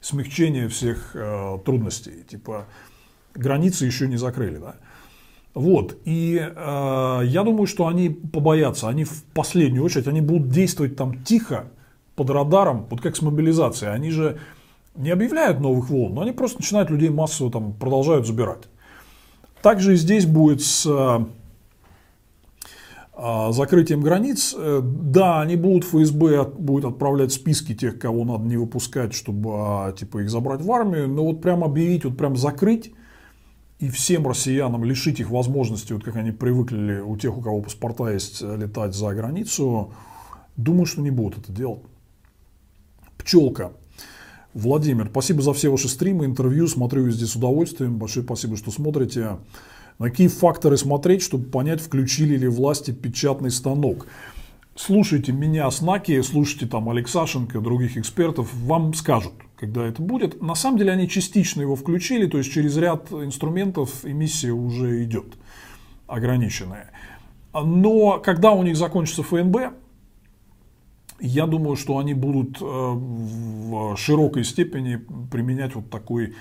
Смягчение 0.00 0.68
всех 0.68 1.12
э, 1.14 1.58
трудностей. 1.64 2.24
Типа 2.28 2.66
границы 3.34 3.86
еще 3.86 4.08
не 4.08 4.16
закрыли, 4.16 4.58
да. 4.58 4.76
Вот. 5.54 5.98
И 6.04 6.40
э, 6.40 7.20
я 7.24 7.42
думаю, 7.42 7.66
что 7.66 7.86
они 7.86 8.10
побоятся. 8.10 8.88
Они 8.88 9.04
в 9.04 9.24
последнюю 9.34 9.84
очередь, 9.84 10.08
они 10.08 10.20
будут 10.20 10.48
действовать 10.48 10.96
там 10.96 11.22
тихо, 11.22 11.70
под 12.20 12.28
радаром, 12.28 12.86
вот 12.90 13.00
как 13.00 13.16
с 13.16 13.22
мобилизацией, 13.22 13.94
они 13.94 14.10
же 14.10 14.38
не 14.94 15.08
объявляют 15.08 15.58
новых 15.58 15.88
волн, 15.88 16.12
но 16.12 16.20
они 16.20 16.32
просто 16.32 16.58
начинают 16.58 16.90
людей 16.90 17.08
массово 17.08 17.50
там 17.50 17.72
продолжают 17.72 18.26
забирать. 18.26 18.64
Также 19.62 19.94
и 19.94 19.96
здесь 19.96 20.26
будет 20.26 20.60
с 20.60 20.86
а, 20.86 21.26
закрытием 23.52 24.00
границ. 24.00 24.54
Э, 24.56 24.80
да, 24.82 25.40
они 25.40 25.56
будут, 25.56 25.84
ФСБ 25.84 26.44
будет 26.44 26.84
отправлять 26.84 27.32
списки 27.32 27.74
тех, 27.74 27.98
кого 27.98 28.24
надо 28.24 28.44
не 28.44 28.56
выпускать, 28.56 29.14
чтобы 29.14 29.50
а, 29.52 29.92
типа 29.92 30.22
их 30.22 30.30
забрать 30.30 30.62
в 30.62 30.72
армию, 30.72 31.08
но 31.08 31.24
вот 31.24 31.40
прям 31.42 31.64
объявить, 31.64 32.04
вот 32.04 32.16
прям 32.16 32.36
закрыть 32.36 32.92
и 33.78 33.88
всем 33.88 34.26
россиянам 34.26 34.84
лишить 34.84 35.20
их 35.20 35.30
возможности, 35.30 35.92
вот 35.92 36.04
как 36.04 36.16
они 36.16 36.32
привыкли 36.32 37.00
у 37.00 37.16
тех, 37.16 37.36
у 37.36 37.40
кого 37.40 37.62
паспорта 37.62 38.10
есть, 38.12 38.42
летать 38.42 38.94
за 38.94 39.14
границу, 39.14 39.92
думаю, 40.56 40.86
что 40.86 41.00
не 41.00 41.10
будут 41.10 41.38
это 41.38 41.52
делать. 41.52 41.82
Пчелка. 43.16 43.72
Владимир, 44.52 45.08
спасибо 45.10 45.42
за 45.42 45.52
все 45.52 45.70
ваши 45.70 45.88
стримы, 45.88 46.24
интервью, 46.24 46.66
смотрю 46.66 47.04
везде 47.04 47.26
с 47.26 47.36
удовольствием. 47.36 47.98
Большое 47.98 48.24
спасибо, 48.24 48.56
что 48.56 48.70
смотрите. 48.70 49.38
На 50.00 50.08
какие 50.08 50.28
факторы 50.28 50.78
смотреть, 50.78 51.22
чтобы 51.22 51.44
понять, 51.50 51.82
включили 51.82 52.34
ли 52.34 52.48
власти 52.48 52.90
печатный 52.90 53.50
станок? 53.50 54.06
Слушайте 54.74 55.30
меня, 55.32 55.70
Снаки, 55.70 56.22
слушайте 56.22 56.64
там 56.64 56.88
Алексашенко, 56.88 57.60
других 57.60 57.98
экспертов, 57.98 58.48
вам 58.54 58.94
скажут, 58.94 59.34
когда 59.58 59.86
это 59.86 60.00
будет. 60.00 60.40
На 60.40 60.54
самом 60.54 60.78
деле 60.78 60.92
они 60.92 61.06
частично 61.06 61.60
его 61.60 61.76
включили, 61.76 62.26
то 62.26 62.38
есть 62.38 62.50
через 62.50 62.78
ряд 62.78 63.12
инструментов 63.12 64.06
эмиссия 64.06 64.54
уже 64.54 65.04
идет, 65.04 65.34
ограниченная. 66.06 66.92
Но 67.52 68.20
когда 68.20 68.52
у 68.52 68.62
них 68.62 68.78
закончится 68.78 69.22
ФНБ, 69.22 69.74
я 71.20 71.46
думаю, 71.46 71.76
что 71.76 71.98
они 71.98 72.14
будут 72.14 72.56
э, 72.62 72.64
в 72.64 73.96
широкой 73.98 74.44
степени 74.44 74.98
применять 75.30 75.74
вот 75.74 75.90
такой 75.90 76.32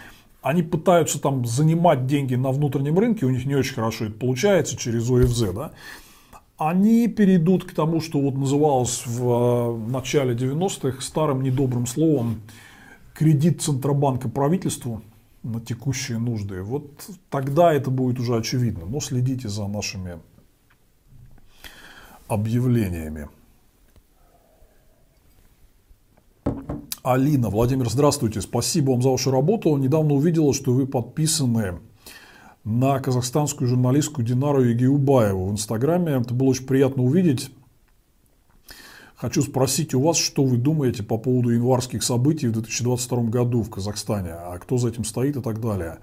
они 0.42 0.64
пытаются 0.64 1.20
там 1.20 1.46
занимать 1.46 2.08
деньги 2.08 2.36
на 2.36 2.52
внутреннем 2.52 2.98
рынке, 2.98 3.26
у 3.26 3.30
них 3.30 3.46
не 3.46 3.56
очень 3.56 3.76
хорошо 3.76 4.06
это 4.06 4.14
получается 4.16 4.78
через 4.78 5.10
ОФЗ, 5.10 5.54
да, 5.54 5.72
они 6.58 7.08
перейдут 7.08 7.64
к 7.64 7.74
тому, 7.74 8.02
что 8.02 8.20
вот 8.20 8.36
называлось 8.36 9.06
в 9.06 9.24
э, 9.24 9.92
начале 9.92 10.36
90-х 10.36 11.02
старым 11.02 11.42
недобрым 11.42 11.88
словом 11.88 12.42
кредит 13.14 13.62
Центробанка 13.62 14.30
правительству 14.30 15.02
на 15.44 15.62
текущие 15.62 16.18
нужды. 16.20 16.62
Вот 16.62 17.10
тогда 17.30 17.74
это 17.74 17.90
будет 17.90 18.20
уже 18.20 18.36
очевидно. 18.36 18.86
Но 18.86 19.00
следите 19.00 19.48
за 19.48 19.68
нашими 19.68 20.20
объявлениями. 22.28 23.30
Алина, 27.02 27.50
Владимир, 27.50 27.90
здравствуйте. 27.90 28.42
Спасибо 28.42 28.92
вам 28.92 29.02
за 29.02 29.10
вашу 29.10 29.32
работу. 29.32 29.76
Недавно 29.78 30.16
увидела, 30.16 30.54
что 30.54 30.74
вы 30.74 30.86
подписаны 30.86 31.80
на 32.66 33.00
казахстанскую 33.00 33.70
журналистку 33.70 34.22
Динару 34.22 34.64
Егиубаеву 34.64 35.46
в 35.48 35.52
Инстаграме. 35.54 36.14
Это 36.14 36.34
было 36.34 36.50
очень 36.50 36.66
приятно 36.66 37.04
увидеть. 37.04 37.52
Хочу 39.16 39.42
спросить 39.42 39.94
у 39.94 40.02
вас, 40.02 40.18
что 40.18 40.44
вы 40.44 40.58
думаете 40.58 41.04
по 41.04 41.18
поводу 41.18 41.52
январских 41.52 42.04
событий 42.04 42.48
в 42.48 42.54
2022 42.54 43.24
году 43.24 43.64
в 43.64 43.70
Казахстане, 43.70 44.32
а 44.32 44.58
кто 44.60 44.78
за 44.78 44.90
этим 44.90 45.06
стоит 45.06 45.38
и 45.38 45.42
так 45.42 45.62
далее. 45.62 46.00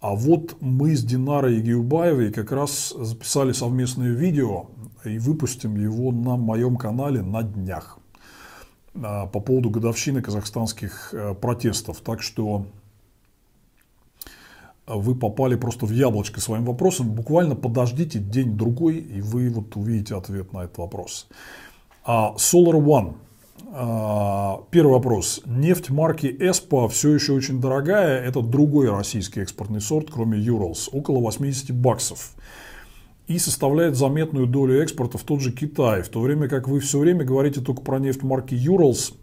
А 0.00 0.14
вот 0.14 0.56
мы 0.60 0.96
с 0.96 1.02
Динарой 1.02 1.56
Егиубаевой 1.56 2.32
как 2.32 2.52
раз 2.52 2.94
записали 2.98 3.52
совместное 3.52 4.10
видео 4.10 4.70
и 5.04 5.18
выпустим 5.18 5.76
его 5.76 6.10
на 6.10 6.36
моем 6.36 6.76
канале 6.76 7.20
на 7.20 7.42
днях. 7.42 7.98
А, 9.02 9.26
по 9.26 9.40
поводу 9.40 9.70
годовщины 9.70 10.22
казахстанских 10.22 11.10
э, 11.12 11.34
протестов. 11.34 12.00
Так 12.00 12.22
что 12.22 12.66
вы 14.86 15.14
попали 15.14 15.56
просто 15.56 15.86
в 15.86 15.90
яблочко 15.90 16.40
своим 16.40 16.64
вопросом. 16.64 17.10
Буквально 17.10 17.56
подождите 17.56 18.18
день-другой, 18.18 18.98
и 18.98 19.20
вы 19.20 19.50
вот 19.50 19.74
увидите 19.76 20.14
ответ 20.16 20.52
на 20.52 20.64
этот 20.64 20.78
вопрос. 20.78 21.28
А, 22.04 22.34
Solar 22.36 22.80
One. 22.80 23.14
А, 23.72 24.60
первый 24.70 24.92
вопрос. 24.92 25.42
Нефть 25.44 25.90
марки 25.90 26.26
ESPA 26.26 26.88
все 26.88 27.14
еще 27.14 27.32
очень 27.32 27.60
дорогая. 27.60 28.22
Это 28.22 28.40
другой 28.40 28.90
российский 28.90 29.40
экспортный 29.40 29.80
сорт, 29.80 30.10
кроме 30.10 30.38
Urals. 30.38 30.88
Около 30.92 31.18
80 31.18 31.72
баксов 31.72 32.34
и 33.26 33.38
составляет 33.38 33.96
заметную 33.96 34.46
долю 34.46 34.80
экспорта 34.82 35.18
в 35.18 35.22
тот 35.24 35.40
же 35.40 35.52
Китай, 35.52 36.02
в 36.02 36.08
то 36.08 36.20
время 36.20 36.48
как 36.48 36.68
вы 36.68 36.80
все 36.80 36.98
время 36.98 37.24
говорите 37.24 37.60
только 37.60 37.82
про 37.82 37.98
нефть 37.98 38.22
марки 38.22 38.54
Urals, 38.54 39.14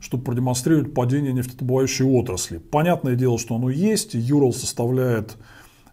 чтобы 0.00 0.24
продемонстрировать 0.24 0.92
падение 0.92 1.32
нефтедобывающей 1.32 2.04
отрасли. 2.04 2.58
Понятное 2.58 3.14
дело, 3.14 3.38
что 3.38 3.56
оно 3.56 3.70
есть, 3.70 4.14
Urals 4.14 4.52
составляет 4.52 5.36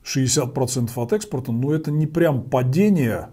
60% 0.03 0.91
от 0.95 1.13
экспорта, 1.13 1.51
но 1.51 1.73
это 1.73 1.91
не 1.91 2.07
прям 2.07 2.43
падение 2.43 3.29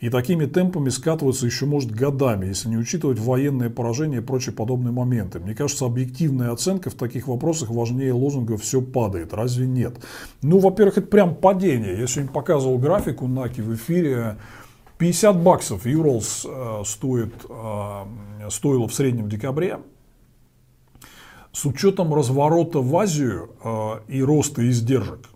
и 0.00 0.10
такими 0.10 0.46
темпами 0.46 0.90
скатываться 0.90 1.44
еще 1.44 1.66
может 1.66 1.90
годами, 1.90 2.46
если 2.46 2.68
не 2.68 2.76
учитывать 2.76 3.18
военное 3.18 3.68
поражение 3.68 4.20
и 4.20 4.24
прочие 4.24 4.54
подобные 4.54 4.92
моменты. 4.92 5.40
Мне 5.40 5.54
кажется, 5.56 5.86
объективная 5.86 6.52
оценка 6.52 6.90
в 6.90 6.94
таких 6.94 7.26
вопросах 7.26 7.70
важнее 7.70 8.12
лозунга 8.12 8.56
«все 8.56 8.80
падает». 8.80 9.34
Разве 9.34 9.66
нет? 9.66 9.96
Ну, 10.40 10.60
во-первых, 10.60 10.98
это 10.98 11.06
прям 11.08 11.34
падение. 11.34 11.98
Я 11.98 12.06
сегодня 12.06 12.32
показывал 12.32 12.78
графику 12.78 13.26
Наки 13.26 13.60
в 13.60 13.74
эфире. 13.74 14.36
50 14.98 15.42
баксов 15.42 15.84
Юрлс 15.86 16.46
э, 16.48 16.82
стоит, 16.84 17.34
э, 17.48 18.04
стоило 18.50 18.86
в 18.86 18.94
среднем 18.94 19.24
в 19.24 19.28
декабре. 19.28 19.80
С 21.52 21.64
учетом 21.64 22.14
разворота 22.14 22.80
в 22.80 22.96
Азию 22.96 23.50
э, 23.64 24.00
и 24.08 24.22
роста 24.22 24.68
издержек, 24.68 25.28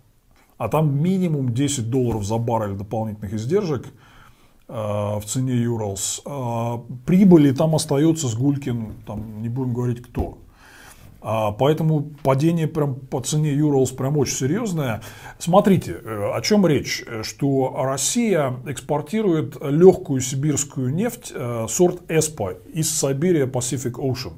а 0.57 0.69
там 0.69 1.01
минимум 1.01 1.53
10 1.53 1.89
долларов 1.89 2.23
за 2.23 2.37
баррель 2.37 2.75
дополнительных 2.75 3.33
издержек 3.33 3.87
в 4.67 5.23
цене 5.25 5.55
Юралс, 5.55 6.21
э, 6.25 6.77
прибыли 7.05 7.51
там 7.51 7.75
остается 7.75 8.27
с 8.27 8.35
Гулькин, 8.35 8.93
там 9.05 9.41
не 9.41 9.49
будем 9.49 9.73
говорить 9.73 10.01
кто. 10.01 10.37
А, 11.25 11.51
поэтому 11.53 12.11
падение 12.23 12.67
прям 12.67 12.95
по 12.95 13.21
цене 13.21 13.53
Юралс 13.53 13.91
прям 13.91 14.17
очень 14.17 14.35
серьезное. 14.35 15.01
Смотрите, 15.39 15.93
э, 16.03 16.31
о 16.33 16.41
чем 16.41 16.67
речь, 16.67 17.03
что 17.21 17.73
Россия 17.83 18.55
экспортирует 18.65 19.55
легкую 19.61 20.19
сибирскую 20.19 20.93
нефть 20.93 21.31
э, 21.33 21.65
сорт 21.69 22.01
ЭСПА 22.09 22.57
из 22.73 22.93
Сибири 22.93 23.43
Pacific 23.43 23.93
Ocean. 23.93 24.33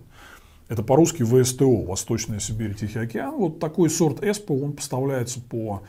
Это 0.68 0.84
по-русски 0.84 1.24
ВСТО, 1.24 1.86
Восточная 1.86 2.40
Сибирь, 2.40 2.76
Тихий 2.76 3.00
океан. 3.00 3.36
Вот 3.36 3.60
такой 3.60 3.90
сорт 3.90 4.24
ЭСПА, 4.24 4.54
он 4.54 4.74
поставляется 4.74 5.40
по 5.42 5.82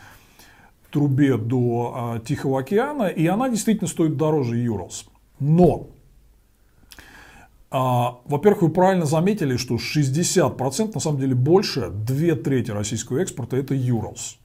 трубе 0.97 1.37
до 1.37 1.93
а, 1.95 2.19
Тихого 2.21 2.61
океана, 2.61 3.09
и 3.09 3.27
она 3.27 3.51
действительно 3.51 3.87
стоит 3.87 4.17
дороже 4.17 4.57
Юралс. 4.57 5.05
Но, 5.39 5.89
а, 7.71 8.21
во-первых, 8.25 8.63
вы 8.63 8.71
правильно 8.71 9.05
заметили, 9.05 9.59
что 9.59 9.75
60%, 9.75 10.95
на 10.95 11.01
самом 11.01 11.21
деле 11.21 11.35
больше, 11.35 11.91
две 11.91 12.35
трети 12.35 12.71
российского 12.71 13.19
экспорта 13.19 13.59
это 13.59 13.75
Юралс. 13.75 14.39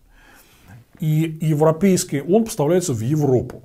И 0.99 1.37
европейский, 1.39 2.19
он 2.19 2.43
поставляется 2.43 2.91
в 2.91 2.99
Европу. 2.99 3.63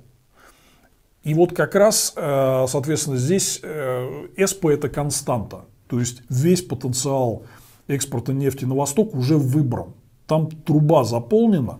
И 1.25 1.33
вот 1.33 1.53
как 1.53 1.75
раз, 1.75 2.13
э, 2.15 2.65
соответственно, 2.69 3.17
здесь 3.17 3.59
э, 3.63 4.27
СП 4.45 4.67
это 4.67 4.87
константа. 4.87 5.65
То 5.89 5.99
есть 5.99 6.21
весь 6.29 6.61
потенциал 6.61 7.43
экспорта 7.89 8.31
нефти 8.31 8.63
на 8.63 8.75
восток 8.75 9.13
уже 9.13 9.35
выбран. 9.35 9.87
Там 10.25 10.49
труба 10.49 11.03
заполнена. 11.03 11.79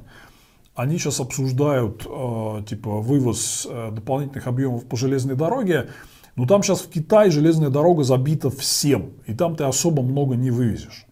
Они 0.78 1.00
сейчас 1.00 1.20
обсуждают 1.20 2.06
э, 2.06 2.64
типа 2.70 3.02
вывоз 3.02 3.68
э, 3.68 3.90
дополнительных 3.92 4.46
объемов 4.46 4.86
по 4.86 4.96
железной 4.96 5.36
дороге. 5.36 5.90
Но 6.36 6.46
там 6.46 6.62
сейчас 6.62 6.82
в 6.82 6.90
Китае 6.92 7.32
железная 7.32 7.70
дорога 7.70 8.04
забита 8.04 8.52
всем. 8.52 9.14
И 9.26 9.34
там 9.34 9.56
ты 9.56 9.64
особо 9.64 10.04
много 10.04 10.36
не 10.36 10.52
вывезешь. 10.52 11.08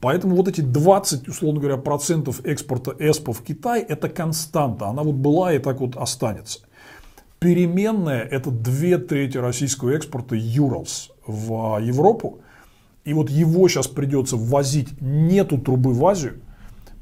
Поэтому 0.00 0.36
вот 0.36 0.46
эти 0.46 0.60
20, 0.60 1.26
условно 1.26 1.58
говоря, 1.58 1.78
процентов 1.78 2.44
экспорта 2.44 2.94
ЭСПО 2.96 3.32
в 3.32 3.42
Китай– 3.42 3.82
это 3.88 4.08
константа. 4.08 4.86
Она 4.86 5.02
вот 5.02 5.16
была 5.16 5.52
и 5.52 5.58
так 5.58 5.80
вот 5.80 5.96
останется. 5.96 6.60
Переменная– 7.40 8.22
это 8.30 8.52
две 8.52 8.98
трети 8.98 9.36
российского 9.36 9.90
экспорта 9.90 10.36
Юралс 10.36 11.10
в 11.26 11.80
Европу, 11.80 12.38
и 13.04 13.12
вот 13.14 13.30
его 13.30 13.66
сейчас 13.66 13.88
придется 13.88 14.36
ввозить, 14.36 15.00
нету 15.00 15.58
трубы 15.58 15.92
в 15.92 16.06
Азию, 16.06 16.40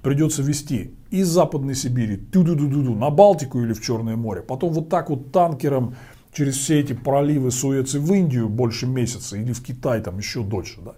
придется 0.04 0.42
везти 0.42 0.94
из 1.10 1.28
Западной 1.28 1.74
Сибири 1.74 2.16
ту-ду-ду-ду 2.16 2.94
на 2.94 3.10
Балтику 3.10 3.60
или 3.60 3.72
в 3.72 3.82
Черное 3.82 4.16
море, 4.16 4.42
потом 4.42 4.72
вот 4.72 4.88
так 4.88 5.10
вот 5.10 5.32
танкером 5.32 5.96
через 6.32 6.56
все 6.58 6.80
эти 6.80 6.92
проливы 6.92 7.50
Суэци 7.50 7.98
в 7.98 8.12
Индию 8.12 8.48
больше 8.48 8.86
месяца 8.86 9.36
или 9.36 9.52
в 9.52 9.62
Китай 9.62 10.02
там 10.02 10.18
еще 10.18 10.42
дольше. 10.42 10.80
Да. 10.84 10.94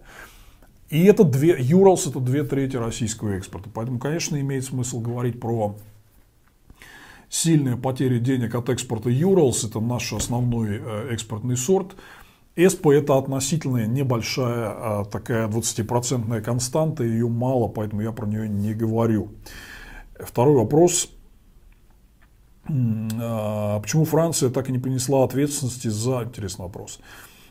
И 0.90 1.04
это 1.04 1.24
две, 1.24 1.56
Юралс 1.58 2.06
это 2.06 2.20
две 2.20 2.42
трети 2.44 2.76
российского 2.76 3.30
экспорта. 3.30 3.70
Поэтому, 3.72 3.98
конечно, 3.98 4.40
имеет 4.40 4.64
смысл 4.64 5.00
говорить 5.00 5.40
про 5.40 5.76
сильные 7.28 7.76
потери 7.76 8.18
денег 8.18 8.54
от 8.54 8.68
экспорта 8.68 9.10
Юралс. 9.10 9.64
Это 9.64 9.80
наш 9.80 10.12
основной 10.12 10.80
э, 10.80 11.08
экспортный 11.12 11.56
сорт. 11.56 11.96
ЭСПО 12.56 12.92
это 12.92 13.18
относительно 13.18 13.86
небольшая 13.86 14.70
а, 14.70 15.04
такая 15.04 15.46
20% 15.46 16.40
константа, 16.40 17.04
ее 17.04 17.28
мало, 17.28 17.68
поэтому 17.68 18.00
я 18.00 18.12
про 18.12 18.26
нее 18.26 18.48
не 18.48 18.72
говорю. 18.72 19.28
Второй 20.18 20.56
вопрос. 20.56 21.10
А, 22.68 23.78
почему 23.80 24.06
Франция 24.06 24.48
так 24.48 24.70
и 24.70 24.72
не 24.72 24.78
понесла 24.78 25.24
ответственности 25.24 25.88
за, 25.88 26.22
интересный 26.24 26.64
вопрос, 26.64 27.00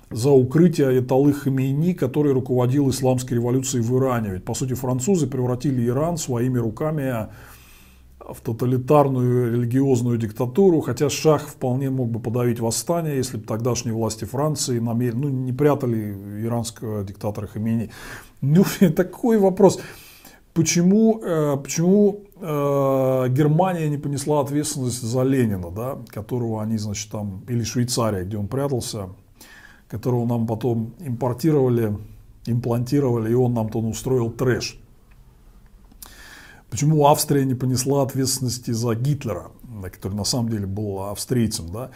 за 0.10 0.32
укрытие 0.32 0.90
Аятоллы 0.90 1.34
Хамейни, 1.34 1.94
который 1.94 2.34
руководил 2.34 2.90
исламской 2.90 3.38
революцией 3.38 3.84
в 3.84 3.96
Иране? 3.96 4.32
Ведь, 4.32 4.44
по 4.44 4.56
сути, 4.56 4.74
французы 4.74 5.28
превратили 5.28 5.86
Иран 5.88 6.18
своими 6.18 6.58
руками 6.58 7.28
в 8.30 8.42
тоталитарную 8.42 9.52
религиозную 9.54 10.18
диктатуру, 10.18 10.82
хотя 10.82 11.10
Шах 11.10 11.48
вполне 11.48 11.90
мог 11.90 12.10
бы 12.10 12.20
подавить 12.20 12.60
восстание, 12.60 13.18
если 13.18 13.38
бы 13.38 13.44
тогдашние 13.44 13.94
власти 13.94 14.26
Франции 14.26 14.80
намеренно, 14.80 15.24
ну, 15.24 15.30
не 15.30 15.54
прятали 15.54 16.44
иранского 16.44 17.04
диктатора 17.04 17.48
Хамини. 17.48 17.92
Ну, 18.42 18.66
такой 18.96 19.38
вопрос. 19.38 19.80
Почему, 20.54 21.22
э, 21.22 21.58
почему 21.58 22.22
э, 22.40 23.28
Германия 23.30 23.90
не 23.90 23.98
понесла 23.98 24.40
ответственность 24.40 25.02
за 25.02 25.24
Ленина, 25.24 25.70
да, 25.70 25.98
которого 26.08 26.62
они, 26.64 26.78
значит, 26.78 27.12
там, 27.12 27.44
или 27.50 27.64
Швейцария, 27.64 28.24
где 28.24 28.38
он 28.38 28.48
прятался, 28.48 29.10
которого 29.90 30.26
нам 30.26 30.48
потом 30.48 30.94
импортировали, 31.00 31.98
имплантировали, 32.46 33.32
и 33.32 33.34
он 33.34 33.54
нам 33.54 33.70
там 33.70 33.88
устроил 33.88 34.30
трэш. 34.32 34.80
Почему 36.76 37.08
Австрия 37.08 37.46
не 37.46 37.56
понесла 37.56 38.04
ответственности 38.04 38.72
за 38.72 38.96
Гитлера, 38.96 39.52
который 39.94 40.16
на 40.16 40.26
самом 40.26 40.50
деле 40.50 40.66
был 40.66 41.04
австрийцем, 41.04 41.72
да? 41.72 41.92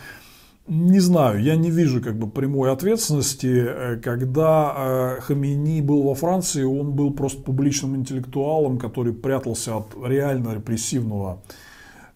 Не 0.67 1.01
знаю, 1.01 1.43
я 1.43 1.57
не 1.57 1.69
вижу 1.69 2.01
как 2.01 2.17
бы 2.17 2.29
прямой 2.29 2.71
ответственности. 2.71 3.65
Э, 3.67 3.97
когда 3.97 5.17
э, 5.17 5.19
Хамини 5.19 5.81
был 5.81 6.03
во 6.03 6.15
Франции, 6.15 6.63
он 6.63 6.93
был 6.93 7.11
просто 7.11 7.41
публичным 7.41 7.97
интеллектуалом, 7.97 8.77
который 8.77 9.11
прятался 9.11 9.75
от 9.75 9.97
реально 10.01 10.53
репрессивного 10.53 11.41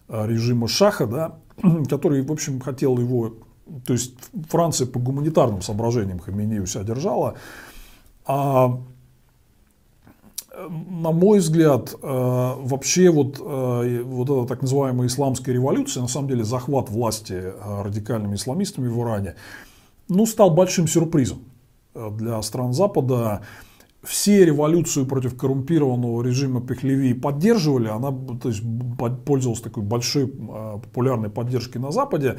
э, 0.08 0.26
режима 0.26 0.66
Шаха, 0.66 1.06
да, 1.06 1.34
который, 1.90 2.22
в 2.22 2.32
общем, 2.32 2.60
хотел 2.60 2.96
его... 2.96 3.34
То 3.84 3.92
есть 3.92 4.14
Франция 4.48 4.86
по 4.86 4.98
гуманитарным 4.98 5.60
соображениям 5.60 6.18
Хамини 6.18 6.60
у 6.60 6.66
себя 6.66 6.84
держала. 6.84 7.34
А 8.24 8.80
на 10.68 11.12
мой 11.12 11.38
взгляд, 11.38 11.94
э, 11.94 11.96
вообще 12.02 13.10
вот, 13.10 13.40
э, 13.40 14.02
вот 14.04 14.30
эта 14.30 14.46
так 14.46 14.62
называемая 14.62 15.08
исламская 15.08 15.54
революция, 15.54 16.02
на 16.02 16.08
самом 16.08 16.28
деле 16.28 16.44
захват 16.44 16.90
власти 16.90 17.34
э, 17.34 17.82
радикальными 17.82 18.36
исламистами 18.36 18.88
в 18.88 19.00
Иране, 19.00 19.34
ну, 20.08 20.26
стал 20.26 20.50
большим 20.50 20.86
сюрпризом 20.86 21.38
для 21.94 22.42
стран 22.42 22.72
Запада. 22.72 23.42
Все 24.02 24.44
революцию 24.44 25.06
против 25.06 25.36
коррумпированного 25.36 26.22
режима 26.22 26.60
Пехлеви 26.60 27.14
поддерживали, 27.14 27.88
она 27.88 28.12
то 28.12 28.48
есть, 28.48 28.62
пользовалась 29.24 29.62
такой 29.62 29.82
большой 29.82 30.26
популярной 30.26 31.30
поддержкой 31.30 31.78
на 31.78 31.90
Западе, 31.90 32.38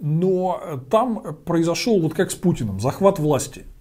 но 0.00 0.60
там 0.90 1.36
произошел, 1.44 2.00
вот 2.00 2.14
как 2.14 2.32
с 2.32 2.34
Путиным, 2.34 2.80
захват 2.80 3.20
власти– 3.20 3.64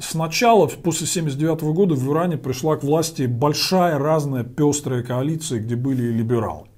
Сначала, 0.00 0.66
после 0.66 1.06
1979 1.06 1.62
года, 1.74 1.94
в 1.94 2.10
Иране 2.10 2.38
пришла 2.38 2.76
к 2.76 2.82
власти 2.82 3.26
большая 3.26 3.98
разная 3.98 4.44
пестрая 4.44 5.02
коалиция, 5.02 5.60
где 5.60 5.76
были 5.76 6.04
и 6.04 6.12
либералы. 6.12 6.68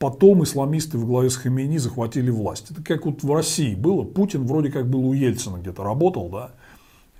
Потом 0.00 0.42
исламисты 0.42 0.98
в 0.98 1.06
главе 1.06 1.30
с 1.30 1.36
Хамини 1.36 1.78
захватили 1.78 2.30
власть. 2.30 2.72
Это 2.72 2.82
как 2.82 3.06
вот 3.06 3.22
в 3.22 3.32
России 3.32 3.76
было. 3.76 4.02
Путин 4.02 4.46
вроде 4.46 4.70
как 4.70 4.90
был 4.90 5.08
у 5.08 5.12
Ельцина 5.12 5.58
где-то 5.58 5.84
работал, 5.84 6.28
да, 6.28 6.50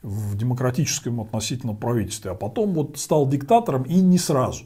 в 0.03 0.37
демократическом 0.37 1.21
относительно 1.21 1.75
правительстве. 1.75 2.33
А 2.33 2.35
потом 2.35 2.75
вот 2.75 2.99
стал 2.99 3.29
диктатором 3.29 3.85
и 3.85 4.01
не 4.01 4.19
сразу. 4.19 4.65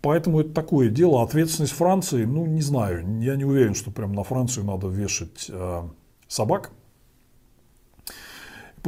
Поэтому 0.00 0.40
это 0.40 0.54
такое 0.54 0.88
дело. 0.88 1.22
Ответственность 1.22 1.74
Франции, 1.74 2.24
ну 2.24 2.46
не 2.46 2.62
знаю, 2.62 3.20
я 3.20 3.36
не 3.36 3.44
уверен, 3.44 3.74
что 3.74 3.90
прям 3.90 4.14
на 4.14 4.22
Францию 4.22 4.64
надо 4.64 4.88
вешать 4.88 5.46
э, 5.50 5.82
собак. 6.28 6.72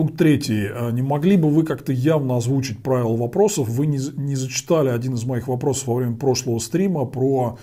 Пункт 0.01 0.17
третий. 0.17 0.67
А 0.67 0.91
не 0.93 1.03
могли 1.03 1.37
бы 1.37 1.51
вы 1.51 1.63
как-то 1.63 1.93
явно 1.93 2.39
озвучить 2.39 2.83
правила 2.83 3.15
вопросов? 3.19 3.69
Вы 3.69 3.85
не, 3.85 3.99
не 4.17 4.35
зачитали 4.35 4.89
один 4.89 5.13
из 5.13 5.25
моих 5.25 5.47
вопросов 5.47 5.89
во 5.89 5.97
время 5.97 6.17
прошлого 6.17 6.59
стрима 6.59 7.05
про 7.05 7.59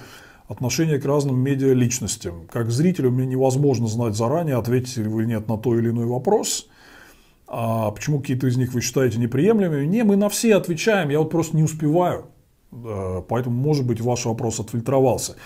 отношение 0.47 0.99
к 0.99 1.05
разным 1.05 1.39
медиа-личностям. 1.39 2.45
Как 2.51 2.69
зрителю 2.69 3.09
мне 3.09 3.25
невозможно 3.25 3.87
знать 3.87 4.13
заранее, 4.13 4.57
ответите 4.57 5.01
ли 5.01 5.07
вы 5.07 5.25
нет 5.25 5.47
на 5.47 5.57
то 5.57 5.79
или 5.79 5.89
иной 5.89 6.05
вопрос. 6.05 6.67
А 7.47 7.89
почему 7.89 8.19
какие-то 8.19 8.45
из 8.45 8.55
них 8.55 8.71
вы 8.71 8.81
считаете 8.81 9.17
неприемлемыми? 9.17 9.87
Не, 9.87 10.03
мы 10.03 10.15
на 10.15 10.29
все 10.29 10.57
отвечаем, 10.57 11.09
я 11.09 11.17
вот 11.17 11.31
просто 11.31 11.57
не 11.57 11.63
успеваю. 11.63 12.25
Поэтому, 12.69 13.55
может 13.55 13.87
быть, 13.87 13.99
ваш 13.99 14.25
вопрос 14.25 14.59
отфильтровался. 14.59 15.37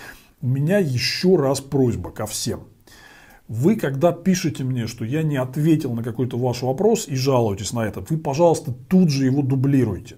У 0.42 0.48
меня 0.48 0.80
еще 0.80 1.38
раз 1.38 1.62
просьба 1.62 2.12
ко 2.12 2.26
всем. 2.26 2.64
Вы, 3.52 3.76
когда 3.76 4.14
пишете 4.14 4.64
мне, 4.64 4.88
что 4.88 5.04
я 5.04 5.24
не 5.24 5.36
ответил 5.36 5.92
на 5.94 6.04
какой-то 6.04 6.38
ваш 6.38 6.62
вопрос 6.62 7.10
и 7.10 7.16
жалуетесь 7.16 7.74
на 7.74 7.86
это, 7.86 8.00
вы, 8.00 8.18
пожалуйста, 8.18 8.72
тут 8.72 9.10
же 9.10 9.26
его 9.26 9.42
дублируйте. 9.42 10.16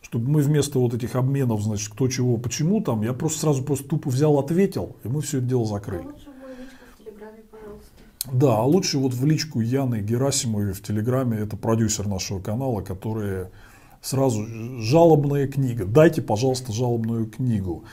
Чтобы 0.00 0.30
мы 0.30 0.40
вместо 0.40 0.78
вот 0.78 0.94
этих 0.94 1.14
обменов, 1.14 1.60
значит, 1.60 1.92
кто 1.92 2.08
чего, 2.08 2.38
почему 2.38 2.80
там, 2.80 3.02
я 3.02 3.12
просто 3.12 3.40
сразу 3.40 3.62
просто 3.62 3.86
тупо 3.86 4.08
взял, 4.08 4.38
ответил, 4.38 4.96
и 5.04 5.08
мы 5.08 5.20
все 5.20 5.38
это 5.38 5.46
дело 5.46 5.66
закрыли. 5.66 6.06
Да, 8.32 8.56
а 8.56 8.62
лучше 8.62 8.96
вот 8.96 9.12
в 9.12 9.26
личку 9.26 9.60
Яны 9.60 10.00
Герасимовой 10.00 10.72
в 10.72 10.80
Телеграме, 10.80 11.36
это 11.36 11.58
продюсер 11.58 12.08
нашего 12.08 12.40
канала, 12.40 12.80
который 12.80 13.48
Сразу 14.04 14.46
жалобная 14.80 15.48
книга. 15.48 15.86
Дайте, 15.86 16.20
пожалуйста, 16.20 16.74
жалобную 16.74 17.24
книгу. 17.24 17.84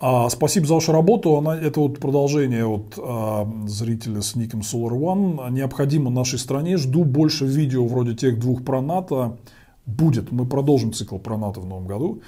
А, 0.00 0.28
спасибо 0.28 0.66
за 0.66 0.74
вашу 0.74 0.92
работу. 0.92 1.36
Она, 1.36 1.56
это 1.56 1.80
вот 1.80 1.98
продолжение 1.98 2.66
от 2.66 2.98
а, 2.98 3.48
зрителя 3.66 4.22
с 4.22 4.34
ником 4.34 4.60
Solar 4.60 4.92
One. 4.92 5.50
Необходимо 5.50 6.10
нашей 6.10 6.38
стране. 6.38 6.76
Жду 6.76 7.04
больше 7.04 7.46
видео 7.46 7.86
вроде 7.86 8.14
тех 8.14 8.38
двух 8.38 8.64
про 8.64 8.80
НАТО. 8.80 9.38
Будет. 9.86 10.32
Мы 10.32 10.46
продолжим 10.46 10.92
цикл 10.92 11.18
про 11.18 11.38
НАТО 11.38 11.60
в 11.60 11.66
новом 11.66 11.86
году. 11.86 12.22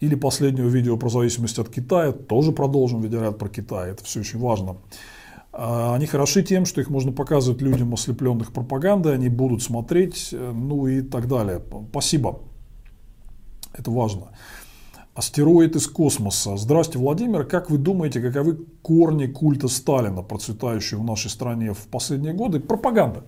Или 0.00 0.14
последнего 0.14 0.68
видео 0.68 0.96
про 0.96 1.08
зависимость 1.08 1.58
от 1.58 1.68
Китая. 1.68 2.12
Тоже 2.12 2.52
продолжим 2.52 3.00
видеоряд 3.00 3.38
про 3.38 3.48
Китай. 3.48 3.90
Это 3.90 4.04
все 4.04 4.20
очень 4.20 4.38
важно. 4.38 4.76
А, 5.52 5.94
они 5.96 6.06
хороши 6.06 6.42
тем, 6.42 6.64
что 6.64 6.80
их 6.80 6.90
можно 6.90 7.10
показывать 7.10 7.60
людям, 7.60 7.92
ослепленных 7.92 8.52
пропагандой. 8.52 9.14
Они 9.14 9.28
будут 9.28 9.62
смотреть, 9.62 10.28
э, 10.32 10.52
ну 10.54 10.86
и 10.86 11.02
так 11.02 11.26
далее. 11.26 11.60
Спасибо. 11.90 12.38
Это 13.72 13.90
важно. 13.90 14.28
Астероид 15.14 15.76
из 15.76 15.86
космоса. 15.88 16.56
Здравствуйте, 16.56 16.98
Владимир. 16.98 17.44
Как 17.44 17.68
вы 17.68 17.78
думаете, 17.78 18.20
каковы 18.20 18.58
корни 18.82 19.26
культа 19.26 19.68
Сталина, 19.68 20.22
процветающего 20.22 21.00
в 21.00 21.04
нашей 21.04 21.30
стране 21.30 21.72
в 21.72 21.88
последние 21.88 22.32
годы? 22.32 22.60
Пропаганда. 22.60 23.24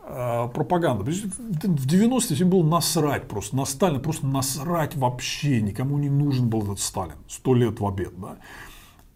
А, 0.00 0.48
пропаганда. 0.48 1.04
В 1.04 1.86
90-е 1.86 2.40
им 2.40 2.50
было 2.50 2.62
насрать 2.62 3.28
просто 3.28 3.54
на 3.54 3.66
Сталина, 3.66 4.00
просто 4.00 4.26
насрать 4.26 4.96
вообще. 4.96 5.60
Никому 5.60 5.98
не 5.98 6.08
нужен 6.08 6.48
был 6.48 6.62
этот 6.62 6.80
Сталин. 6.80 7.16
Сто 7.28 7.54
лет 7.54 7.78
в 7.78 7.86
обед. 7.86 8.14
Да? 8.18 8.36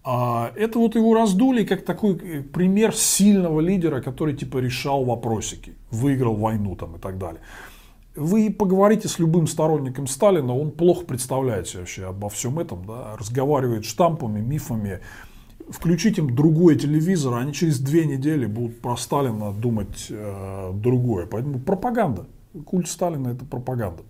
А 0.03 0.53
это 0.57 0.79
вот 0.79 0.95
его 0.95 1.15
раздули 1.15 1.65
как 1.65 1.85
такой 1.85 2.17
э, 2.17 2.43
пример 2.43 2.95
сильного 2.95 3.61
лидера, 3.61 4.01
который 4.01 4.35
типа 4.35 4.59
решал 4.59 5.05
вопросики, 5.05 5.75
выиграл 5.91 6.35
войну 6.35 6.75
там 6.75 6.97
и 6.97 6.99
так 6.99 7.19
далее. 7.19 7.41
Вы 8.21 8.51
поговорите 8.51 9.09
с 9.09 9.19
любым 9.19 9.47
сторонником 9.47 10.07
Сталина, 10.07 10.55
он 10.55 10.73
плохо 10.73 11.07
представляет 11.07 11.69
себе 11.69 11.81
вообще 11.81 12.05
обо 12.05 12.29
всем 12.29 12.59
этом, 12.59 12.85
да, 12.85 13.17
разговаривает 13.17 13.87
штампами, 13.87 14.41
мифами. 14.41 15.01
Включить 15.71 16.19
им 16.19 16.37
другой 16.37 16.77
телевизор, 16.77 17.39
они 17.39 17.55
через 17.55 17.81
две 17.81 18.05
недели 18.05 18.45
будут 18.45 18.83
про 18.83 18.99
Сталина 18.99 19.55
думать 19.55 20.09
э, 20.11 20.71
другое. 20.75 21.25
Поэтому 21.25 21.61
пропаганда. 21.61 22.27
Культ 22.67 22.89
Сталина 22.89 23.29
это 23.29 23.47
пропаганда. 23.47 24.03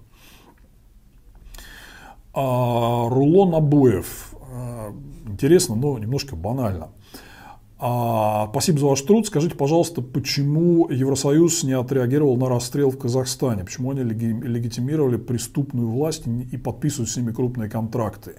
А, 2.34 3.08
рулон 3.08 3.54
обоев. 3.54 4.34
А, 4.52 4.92
интересно, 5.24 5.76
но 5.76 5.96
немножко 6.00 6.34
банально. 6.34 6.88
А, 7.82 8.48
спасибо 8.50 8.78
за 8.78 8.86
ваш 8.86 9.00
труд. 9.00 9.26
Скажите, 9.26 9.54
пожалуйста, 9.54 10.02
почему 10.02 10.90
Евросоюз 10.90 11.62
не 11.62 11.72
отреагировал 11.72 12.36
на 12.36 12.50
расстрел 12.50 12.90
в 12.90 12.98
Казахстане? 12.98 13.64
Почему 13.64 13.92
они 13.92 14.02
легитимировали 14.02 15.16
преступную 15.16 15.88
власть 15.88 16.24
и 16.26 16.58
подписывают 16.58 17.08
с 17.08 17.16
ними 17.16 17.32
крупные 17.32 17.70
контракты? 17.70 18.34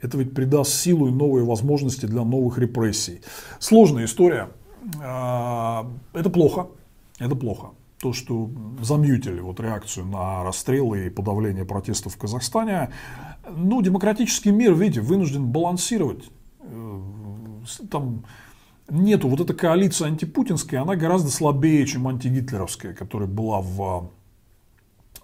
Это 0.00 0.16
ведь 0.16 0.32
придаст 0.32 0.74
силу 0.74 1.08
и 1.08 1.10
новые 1.10 1.44
возможности 1.44 2.06
для 2.06 2.22
новых 2.22 2.58
репрессий. 2.58 3.20
Сложная 3.58 4.04
история. 4.04 4.50
А, 5.02 5.90
это 6.12 6.30
плохо. 6.30 6.68
Это 7.18 7.34
плохо. 7.34 7.70
То, 8.00 8.12
что 8.12 8.48
замьютили 8.80 9.40
вот 9.40 9.58
реакцию 9.58 10.06
на 10.06 10.44
расстрелы 10.44 11.06
и 11.06 11.10
подавление 11.10 11.64
протестов 11.64 12.14
в 12.14 12.18
Казахстане. 12.18 12.90
Ну, 13.56 13.82
демократический 13.82 14.52
мир, 14.52 14.72
видите, 14.74 15.00
вынужден 15.00 15.46
балансировать. 15.46 16.30
Э, 16.60 17.00
там 17.90 18.24
нету 18.88 19.28
вот 19.28 19.40
эта 19.40 19.54
коалиция 19.54 20.08
антипутинская, 20.08 20.82
она 20.82 20.96
гораздо 20.96 21.30
слабее, 21.30 21.86
чем 21.86 22.08
антигитлеровская, 22.08 22.94
которая 22.94 23.28
была 23.28 23.60
в, 23.60 24.10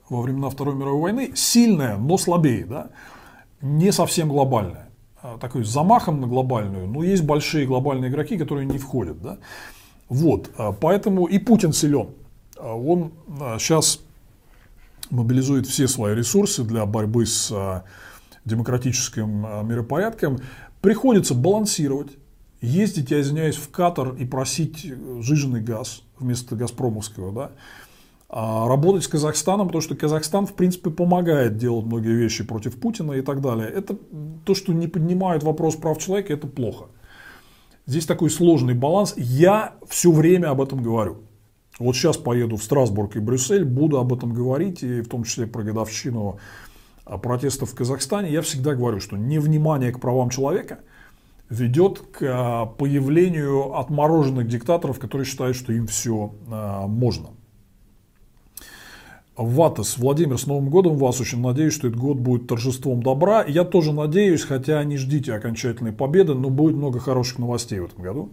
во 0.08 0.22
времена 0.22 0.50
Второй 0.50 0.74
мировой 0.74 1.00
войны. 1.00 1.32
Сильная, 1.34 1.96
но 1.96 2.16
слабее, 2.18 2.64
да? 2.64 2.90
не 3.60 3.92
совсем 3.92 4.28
глобальная. 4.28 4.88
А, 5.20 5.36
такой 5.38 5.64
с 5.64 5.68
замахом 5.68 6.20
на 6.20 6.26
глобальную, 6.26 6.86
но 6.86 7.02
есть 7.02 7.24
большие 7.24 7.66
глобальные 7.66 8.10
игроки, 8.10 8.38
которые 8.38 8.66
не 8.66 8.78
входят. 8.78 9.20
Да? 9.20 9.38
Вот, 10.08 10.50
а, 10.56 10.72
поэтому 10.72 11.26
и 11.26 11.38
Путин 11.38 11.72
силен. 11.72 12.10
А, 12.56 12.74
он 12.74 13.12
сейчас 13.58 14.00
мобилизует 15.10 15.66
все 15.66 15.88
свои 15.88 16.14
ресурсы 16.14 16.62
для 16.64 16.84
борьбы 16.86 17.26
с 17.26 17.84
демократическим 18.44 19.66
миропорядком. 19.66 20.38
Приходится 20.80 21.34
балансировать 21.34 22.12
ездить, 22.60 23.10
я 23.10 23.20
извиняюсь, 23.20 23.56
в 23.56 23.70
Катар 23.70 24.14
и 24.14 24.24
просить 24.24 24.84
э, 24.84 25.20
жиженый 25.20 25.60
газ 25.60 26.02
вместо 26.18 26.56
газпромовского, 26.56 27.32
да, 27.32 27.50
а 28.28 28.68
работать 28.68 29.04
с 29.04 29.08
Казахстаном, 29.08 29.68
потому 29.68 29.80
что 29.80 29.96
Казахстан, 29.96 30.46
в 30.46 30.54
принципе, 30.54 30.90
помогает 30.90 31.56
делать 31.56 31.86
многие 31.86 32.14
вещи 32.14 32.44
против 32.44 32.78
Путина 32.78 33.12
и 33.12 33.22
так 33.22 33.40
далее. 33.40 33.68
Это 33.68 33.96
то, 34.44 34.54
что 34.54 34.72
не 34.74 34.86
поднимают 34.86 35.42
вопрос 35.42 35.76
прав 35.76 35.98
человека, 35.98 36.34
это 36.34 36.46
плохо. 36.46 36.86
Здесь 37.86 38.04
такой 38.04 38.28
сложный 38.28 38.74
баланс. 38.74 39.14
Я 39.16 39.76
все 39.88 40.12
время 40.12 40.50
об 40.50 40.60
этом 40.60 40.82
говорю. 40.82 41.22
Вот 41.78 41.96
сейчас 41.96 42.18
поеду 42.18 42.56
в 42.56 42.62
Страсбург 42.62 43.16
и 43.16 43.20
Брюссель, 43.20 43.64
буду 43.64 43.98
об 43.98 44.12
этом 44.12 44.34
говорить, 44.34 44.82
и 44.82 45.00
в 45.00 45.08
том 45.08 45.24
числе 45.24 45.46
про 45.46 45.62
годовщину 45.62 46.38
а, 47.06 47.16
протестов 47.16 47.70
в 47.70 47.74
Казахстане. 47.74 48.30
Я 48.30 48.42
всегда 48.42 48.74
говорю, 48.74 49.00
что 49.00 49.16
невнимание 49.16 49.90
к 49.92 50.00
правам 50.00 50.28
человека– 50.28 50.80
ведет 51.50 52.00
к 52.00 52.22
а, 52.22 52.66
появлению 52.66 53.76
отмороженных 53.76 54.46
диктаторов, 54.46 54.98
которые 54.98 55.26
считают, 55.26 55.56
что 55.56 55.72
им 55.72 55.86
все 55.86 56.34
а, 56.50 56.86
можно. 56.86 57.30
Ватас, 59.36 59.98
Владимир, 59.98 60.36
с 60.36 60.46
Новым 60.46 60.68
годом 60.68 60.96
вас. 60.96 61.20
Очень 61.20 61.40
надеюсь, 61.40 61.72
что 61.72 61.86
этот 61.86 62.00
год 62.00 62.18
будет 62.18 62.48
торжеством 62.48 63.02
добра. 63.02 63.44
Я 63.44 63.62
тоже 63.64 63.92
надеюсь, 63.92 64.42
хотя 64.42 64.82
не 64.82 64.96
ждите 64.96 65.32
окончательной 65.32 65.92
победы, 65.92 66.34
но 66.34 66.50
будет 66.50 66.74
много 66.74 66.98
хороших 66.98 67.38
новостей 67.38 67.78
в 67.78 67.84
этом 67.84 68.02
году. 68.02 68.30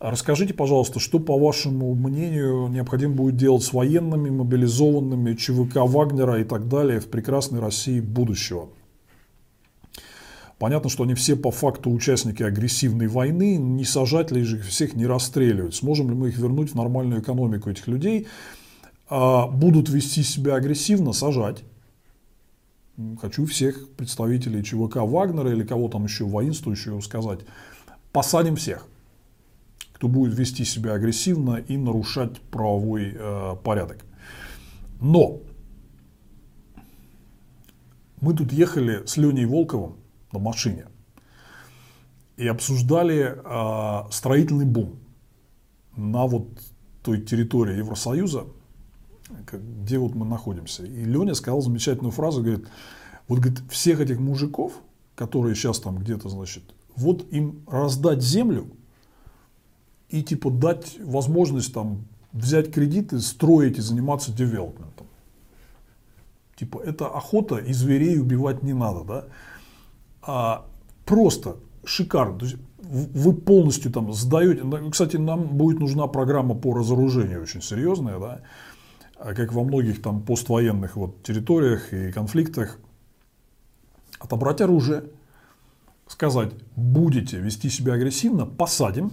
Расскажите, 0.00 0.54
пожалуйста, 0.54 0.98
что, 0.98 1.18
по 1.18 1.38
вашему 1.38 1.94
мнению, 1.94 2.68
необходимо 2.68 3.14
будет 3.14 3.36
делать 3.36 3.62
с 3.62 3.72
военными, 3.72 4.30
мобилизованными, 4.30 5.34
ЧВК 5.34 5.76
Вагнера 5.76 6.40
и 6.40 6.44
так 6.44 6.68
далее 6.68 7.00
в 7.00 7.08
прекрасной 7.08 7.60
России 7.60 8.00
будущего? 8.00 8.68
Понятно, 10.64 10.88
что 10.88 11.04
они 11.04 11.12
все 11.12 11.36
по 11.36 11.50
факту 11.50 11.90
участники 11.90 12.42
агрессивной 12.42 13.06
войны, 13.06 13.58
не 13.58 13.84
сажать 13.84 14.30
ли 14.30 14.44
же 14.44 14.56
их 14.56 14.64
всех, 14.64 14.94
не 14.94 15.04
расстреливать. 15.04 15.74
Сможем 15.74 16.08
ли 16.08 16.14
мы 16.14 16.28
их 16.28 16.38
вернуть 16.38 16.70
в 16.70 16.74
нормальную 16.74 17.20
экономику 17.20 17.68
этих 17.68 17.86
людей? 17.86 18.28
А, 19.10 19.46
будут 19.46 19.90
вести 19.90 20.22
себя 20.22 20.54
агрессивно, 20.54 21.12
сажать. 21.12 21.64
Хочу 23.20 23.44
всех 23.44 23.90
представителей 23.90 24.64
ЧВК 24.64 25.02
Вагнера 25.02 25.52
или 25.52 25.64
кого 25.64 25.90
там 25.90 26.04
еще 26.04 26.24
воинствующего 26.24 26.98
сказать. 27.00 27.40
Посадим 28.10 28.56
всех, 28.56 28.86
кто 29.92 30.08
будет 30.08 30.32
вести 30.32 30.64
себя 30.64 30.94
агрессивно 30.94 31.56
и 31.56 31.76
нарушать 31.76 32.40
правовой 32.40 33.14
э, 33.14 33.56
порядок. 33.62 33.98
Но 35.02 35.40
мы 38.22 38.32
тут 38.32 38.50
ехали 38.50 39.02
с 39.04 39.18
Леней 39.18 39.44
Волковым 39.44 39.96
на 40.34 40.40
машине 40.40 40.86
и 42.36 42.46
обсуждали 42.48 43.36
э, 43.36 44.10
строительный 44.10 44.64
бум 44.64 44.98
на 45.96 46.26
вот 46.26 46.48
той 47.02 47.20
территории 47.20 47.78
Евросоюза, 47.78 48.46
где 49.52 49.98
вот 49.98 50.14
мы 50.14 50.26
находимся. 50.26 50.84
И 50.84 51.04
Леня 51.04 51.34
сказал 51.34 51.60
замечательную 51.60 52.10
фразу, 52.10 52.42
говорит, 52.42 52.66
вот 53.28 53.38
говорит, 53.38 53.60
всех 53.70 54.00
этих 54.00 54.18
мужиков, 54.18 54.72
которые 55.14 55.54
сейчас 55.54 55.78
там 55.78 55.98
где-то, 55.98 56.28
значит, 56.28 56.62
вот 56.96 57.24
им 57.32 57.62
раздать 57.66 58.22
землю 58.22 58.66
и 60.08 60.22
типа 60.22 60.50
дать 60.50 60.96
возможность 61.00 61.72
там 61.72 62.06
взять 62.32 62.72
кредиты, 62.72 63.20
строить 63.20 63.78
и 63.78 63.80
заниматься 63.80 64.32
девелопментом. 64.32 65.06
Типа 66.56 66.80
это 66.84 67.06
охота 67.08 67.56
и 67.56 67.72
зверей 67.72 68.18
убивать 68.18 68.62
не 68.62 68.72
надо, 68.72 69.04
да? 69.04 69.24
А, 70.26 70.66
просто 71.04 71.56
шикарно. 71.84 72.38
То 72.38 72.44
есть 72.46 72.56
вы 72.82 73.32
полностью 73.32 73.90
там 73.92 74.12
сдаете. 74.12 74.62
Кстати, 74.90 75.16
нам 75.16 75.44
будет 75.44 75.80
нужна 75.80 76.06
программа 76.06 76.54
по 76.54 76.74
разоружению 76.74 77.42
очень 77.42 77.62
серьезная, 77.62 78.18
да, 78.18 78.40
а 79.16 79.34
как 79.34 79.52
во 79.52 79.64
многих 79.64 80.02
там 80.02 80.22
поствоенных 80.22 80.96
вот 80.96 81.22
территориях 81.22 81.92
и 81.92 82.12
конфликтах. 82.12 82.78
Отобрать 84.18 84.60
оружие, 84.60 85.04
сказать, 86.06 86.52
будете 86.76 87.38
вести 87.38 87.68
себя 87.68 87.94
агрессивно, 87.94 88.46
посадим, 88.46 89.12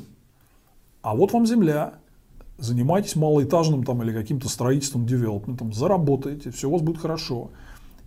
а 1.01 1.15
вот 1.15 1.33
вам 1.33 1.45
земля, 1.45 1.95
занимайтесь 2.57 3.15
малоэтажным 3.15 3.83
там 3.83 4.03
или 4.03 4.14
каким-то 4.14 4.48
строительством, 4.48 5.06
девелопментом, 5.06 5.73
заработаете, 5.73 6.51
все 6.51 6.69
у 6.69 6.72
вас 6.72 6.81
будет 6.81 6.99
хорошо 6.99 7.51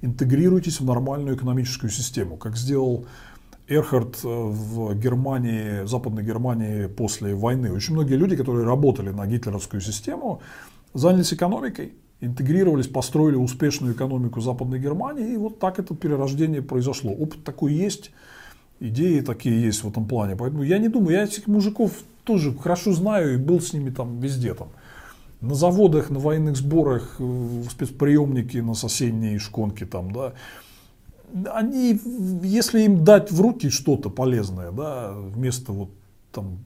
интегрируйтесь 0.02 0.80
в 0.80 0.84
нормальную 0.84 1.36
экономическую 1.36 1.90
систему, 1.90 2.36
как 2.36 2.56
сделал 2.56 3.06
Эрхард 3.68 4.20
э, 4.22 4.28
в 4.28 4.94
Германии, 4.94 5.82
в 5.82 5.88
Западной 5.88 6.22
Германии 6.22 6.86
после 6.86 7.34
войны. 7.34 7.72
Очень 7.72 7.94
многие 7.94 8.14
люди, 8.14 8.36
которые 8.36 8.66
работали 8.66 9.10
на 9.10 9.26
гитлеровскую 9.26 9.80
систему, 9.80 10.40
занялись 10.92 11.32
экономикой 11.32 11.94
интегрировались, 12.20 12.86
построили 12.86 13.36
успешную 13.36 13.94
экономику 13.94 14.40
Западной 14.40 14.78
Германии, 14.78 15.34
и 15.34 15.36
вот 15.36 15.58
так 15.58 15.78
это 15.78 15.94
перерождение 15.94 16.62
произошло. 16.62 17.12
Опыт 17.12 17.44
такой 17.44 17.74
есть, 17.74 18.12
идеи 18.80 19.20
такие 19.20 19.60
есть 19.60 19.84
в 19.84 19.88
этом 19.88 20.06
плане. 20.06 20.36
Поэтому 20.36 20.62
я 20.62 20.78
не 20.78 20.88
думаю, 20.88 21.16
я 21.16 21.24
этих 21.24 21.46
мужиков 21.46 21.92
тоже 22.24 22.54
хорошо 22.56 22.92
знаю 22.92 23.34
и 23.34 23.36
был 23.36 23.60
с 23.60 23.72
ними 23.72 23.90
там 23.90 24.20
везде 24.20 24.54
там. 24.54 24.68
На 25.44 25.54
заводах, 25.54 26.10
на 26.10 26.18
военных 26.18 26.56
сборах, 26.56 27.16
э, 27.18 27.22
в 27.22 27.70
спецприемнике 27.70 28.62
на 28.62 28.74
соседней 28.74 29.38
шконке 29.38 29.86
там, 29.86 30.10
да. 30.12 30.32
Они, 31.52 32.00
если 32.42 32.82
им 32.82 33.04
дать 33.04 33.30
в 33.30 33.40
руки 33.40 33.68
что-то 33.68 34.08
полезное, 34.08 34.70
да, 34.70 35.12
вместо 35.12 35.72
вот 35.72 35.90
там 36.32 36.58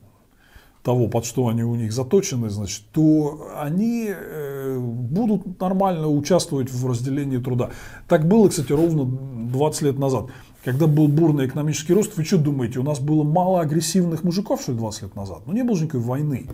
того, 0.82 1.08
под 1.08 1.24
что 1.24 1.48
они 1.48 1.64
у 1.64 1.74
них 1.74 1.92
заточены, 1.92 2.50
значит, 2.50 2.82
то 2.92 3.48
они 3.60 4.08
э, 4.08 4.78
будут 4.78 5.60
нормально 5.60 6.08
участвовать 6.08 6.70
в 6.70 6.86
разделении 6.86 7.38
труда. 7.38 7.70
Так 8.08 8.26
было, 8.26 8.48
кстати, 8.48 8.72
ровно 8.72 9.04
20 9.04 9.82
лет 9.82 9.98
назад. 9.98 10.26
Когда 10.64 10.86
был 10.86 11.08
бурный 11.08 11.46
экономический 11.46 11.94
рост, 11.94 12.16
вы 12.16 12.24
что 12.24 12.38
думаете, 12.38 12.78
у 12.78 12.82
нас 12.82 13.00
было 13.00 13.22
мало 13.22 13.60
агрессивных 13.60 14.24
мужиков, 14.24 14.62
что 14.62 14.72
ли, 14.72 14.78
20 14.78 15.02
лет 15.02 15.14
назад? 15.14 15.40
Ну, 15.46 15.52
не 15.52 15.62
было 15.62 15.76
же 15.76 15.84
никакой 15.84 16.00
войны. 16.00 16.46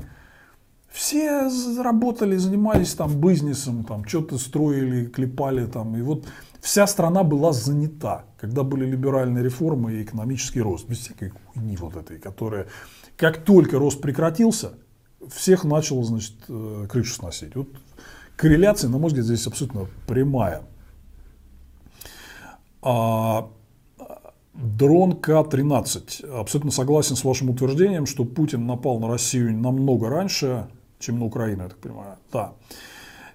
Все 0.95 1.51
работали, 1.83 2.37
занимались 2.37 2.95
там 2.95 3.21
бизнесом, 3.21 3.83
там 3.83 4.05
что-то 4.07 4.39
строили, 4.39 5.07
клепали 5.07 5.67
там. 5.67 5.97
И 5.97 6.03
вот 6.03 6.25
вся 6.61 6.87
страна 6.87 7.25
была 7.25 7.53
занята, 7.53 8.27
когда 8.39 8.63
были 8.63 8.87
либеральные 8.87 9.43
реформы 9.43 9.95
и 9.95 10.05
экономический 10.05 10.61
рост. 10.61 10.89
Без 10.89 10.99
всякой 10.99 11.31
хуйни 11.31 11.77
вот 11.77 11.97
этой, 11.97 12.21
которая 12.21 12.69
как 13.17 13.39
только 13.45 13.81
рост 13.81 14.01
прекратился, 14.01 14.75
всех 15.35 15.65
начало, 15.65 16.05
значит, 16.05 16.37
э, 16.49 16.87
крышу 16.89 17.15
сносить. 17.15 17.57
Вот 17.57 17.71
корреляция, 18.37 18.89
на 18.89 18.99
мой 18.99 19.09
взгляд, 19.09 19.27
здесь 19.27 19.49
абсолютно 19.49 19.89
прямая. 20.07 20.63
А, 22.83 23.51
дрон 24.55 25.17
К-13. 25.17 26.39
Абсолютно 26.39 26.71
согласен 26.71 27.17
с 27.17 27.25
вашим 27.25 27.51
утверждением, 27.51 28.07
что 28.07 28.25
Путин 28.25 28.65
напал 28.65 29.01
на 29.01 29.09
Россию 29.09 29.59
намного 29.59 30.09
раньше, 30.09 30.69
чем 31.05 31.19
на 31.19 31.27
Украину, 31.27 31.63
я 31.63 31.69
так 31.69 31.79
понимаю. 31.79 32.17
Да. 32.33 32.55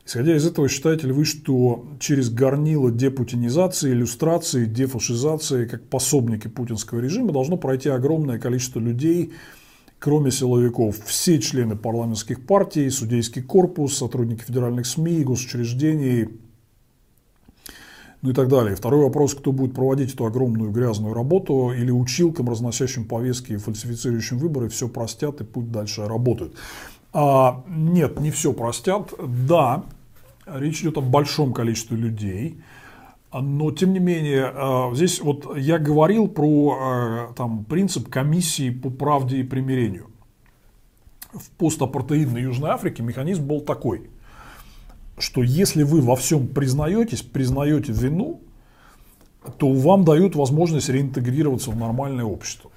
Исходя 0.05 0.35
из 0.35 0.45
этого, 0.45 0.67
считаете 0.67 1.05
ли 1.07 1.13
вы, 1.13 1.23
что 1.23 1.85
через 1.99 2.31
горнило 2.31 2.89
депутинизации, 2.89 3.91
иллюстрации, 3.91 4.65
дефашизации, 4.65 5.65
как 5.65 5.83
пособники 5.83 6.47
путинского 6.47 6.99
режима, 6.99 7.31
должно 7.31 7.57
пройти 7.57 7.89
огромное 7.89 8.39
количество 8.39 8.79
людей, 8.79 9.33
кроме 9.99 10.31
силовиков, 10.31 10.97
все 11.05 11.39
члены 11.39 11.75
парламентских 11.75 12.43
партий, 12.43 12.89
судейский 12.89 13.43
корпус, 13.43 13.97
сотрудники 13.97 14.43
федеральных 14.43 14.87
СМИ, 14.87 15.23
госучреждений, 15.23 16.29
ну 18.21 18.31
и 18.31 18.33
так 18.33 18.47
далее. 18.47 18.75
Второй 18.75 19.03
вопрос, 19.03 19.35
кто 19.35 19.51
будет 19.51 19.73
проводить 19.73 20.13
эту 20.13 20.25
огромную 20.25 20.71
грязную 20.71 21.13
работу, 21.13 21.71
или 21.71 21.91
училкам, 21.91 22.49
разносящим 22.49 23.05
повестки 23.05 23.53
и 23.53 23.57
фальсифицирующим 23.57 24.39
выборы, 24.39 24.69
все 24.69 24.89
простят 24.89 25.39
и 25.41 25.43
путь 25.43 25.71
дальше 25.71 26.07
работают. 26.07 26.55
А, 27.11 27.63
нет, 27.67 28.19
не 28.19 28.31
все 28.31 28.53
простят. 28.53 29.13
Да, 29.19 29.83
речь 30.45 30.81
идет 30.81 30.97
о 30.97 31.01
большом 31.01 31.53
количестве 31.53 31.97
людей, 31.97 32.61
но, 33.31 33.71
тем 33.71 33.93
не 33.93 33.99
менее, 33.99 34.51
э, 34.53 34.95
здесь 34.95 35.21
вот 35.21 35.57
я 35.57 35.77
говорил 35.77 36.27
про 36.27 37.29
э, 37.31 37.33
там, 37.35 37.63
принцип 37.65 38.09
комиссии 38.09 38.71
по 38.71 38.89
правде 38.89 39.37
и 39.37 39.43
примирению. 39.43 40.07
В 41.31 41.49
постапартеидной 41.51 42.41
Южной 42.41 42.71
Африке 42.71 43.03
механизм 43.03 43.45
был 43.45 43.61
такой, 43.61 44.09
что 45.19 45.43
если 45.43 45.83
вы 45.83 46.01
во 46.01 46.15
всем 46.15 46.47
признаетесь, 46.47 47.21
признаете 47.21 47.91
вину, 47.91 48.41
то 49.57 49.71
вам 49.71 50.05
дают 50.05 50.35
возможность 50.35 50.89
реинтегрироваться 50.89 51.69
в 51.69 51.77
нормальное 51.77 52.25
общество. 52.25 52.71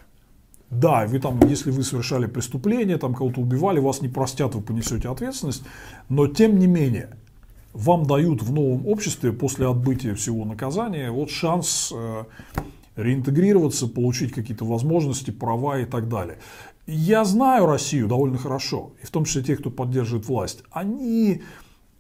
Да, 0.73 1.07
вы 1.07 1.21
там, 1.21 1.39
если 1.49 1.71
вы 1.71 1.85
совершали 1.85 2.27
преступление, 2.27 2.97
там 2.99 3.15
кого-то 3.15 3.41
убивали, 3.41 3.79
вас 3.79 4.01
не 4.01 4.09
простят, 4.09 4.55
вы 4.55 4.63
понесете 4.63 5.09
ответственность, 5.09 5.63
но 6.09 6.27
тем 6.27 6.59
не 6.59 6.67
менее– 6.67 7.11
вам 7.73 8.05
дают 8.07 8.43
в 8.43 8.53
новом 8.53 8.87
обществе 8.87 9.33
после 9.33 9.69
отбытия 9.69 10.15
всего 10.15 10.45
наказания 10.45 11.11
вот 11.11 11.31
шанс 11.31 11.93
э, 11.95 12.25
реинтегрироваться, 12.97 13.89
получить 13.89 14.33
какие-то 14.33 14.65
возможности, 14.65 15.31
права 15.31 15.79
и 15.79 15.85
так 15.85 16.09
далее. 16.09 16.39
Я 16.87 17.25
знаю 17.25 17.67
Россию 17.67 18.09
довольно 18.09 18.39
хорошо, 18.39 18.93
и 19.03 19.07
в 19.07 19.11
том 19.11 19.25
числе 19.25 19.43
тех, 19.43 19.61
кто 19.61 19.71
поддерживает 19.71 20.27
власть. 20.27 20.65
Они 20.71 21.43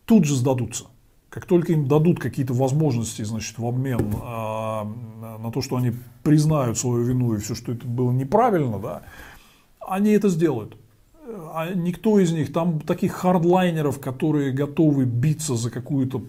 тут 0.04 0.24
же 0.24 0.34
сдадутся. 0.34 0.86
Как 1.32 1.46
только 1.46 1.72
им 1.72 1.88
дадут 1.88 2.20
какие-то 2.20 2.52
возможности, 2.52 3.22
значит, 3.22 3.58
в 3.58 3.66
обмен 3.66 4.00
э, 4.00 5.38
на 5.38 5.50
то, 5.50 5.62
что 5.62 5.76
они 5.76 5.92
признают 6.22 6.76
свою 6.76 7.04
вину 7.04 7.34
и 7.34 7.38
все, 7.38 7.54
что 7.54 7.72
это 7.72 7.86
было 7.86 8.12
неправильно, 8.12 8.78
да, 8.78 9.02
они 9.80 10.10
это 10.10 10.28
сделают 10.28 10.76
а 11.54 11.72
никто 11.74 12.18
из 12.18 12.32
них, 12.32 12.52
там 12.52 12.80
таких 12.80 13.12
хардлайнеров, 13.12 14.00
которые 14.00 14.52
готовы 14.52 15.04
биться 15.04 15.54
за 15.56 15.70
какую-то 15.70 16.22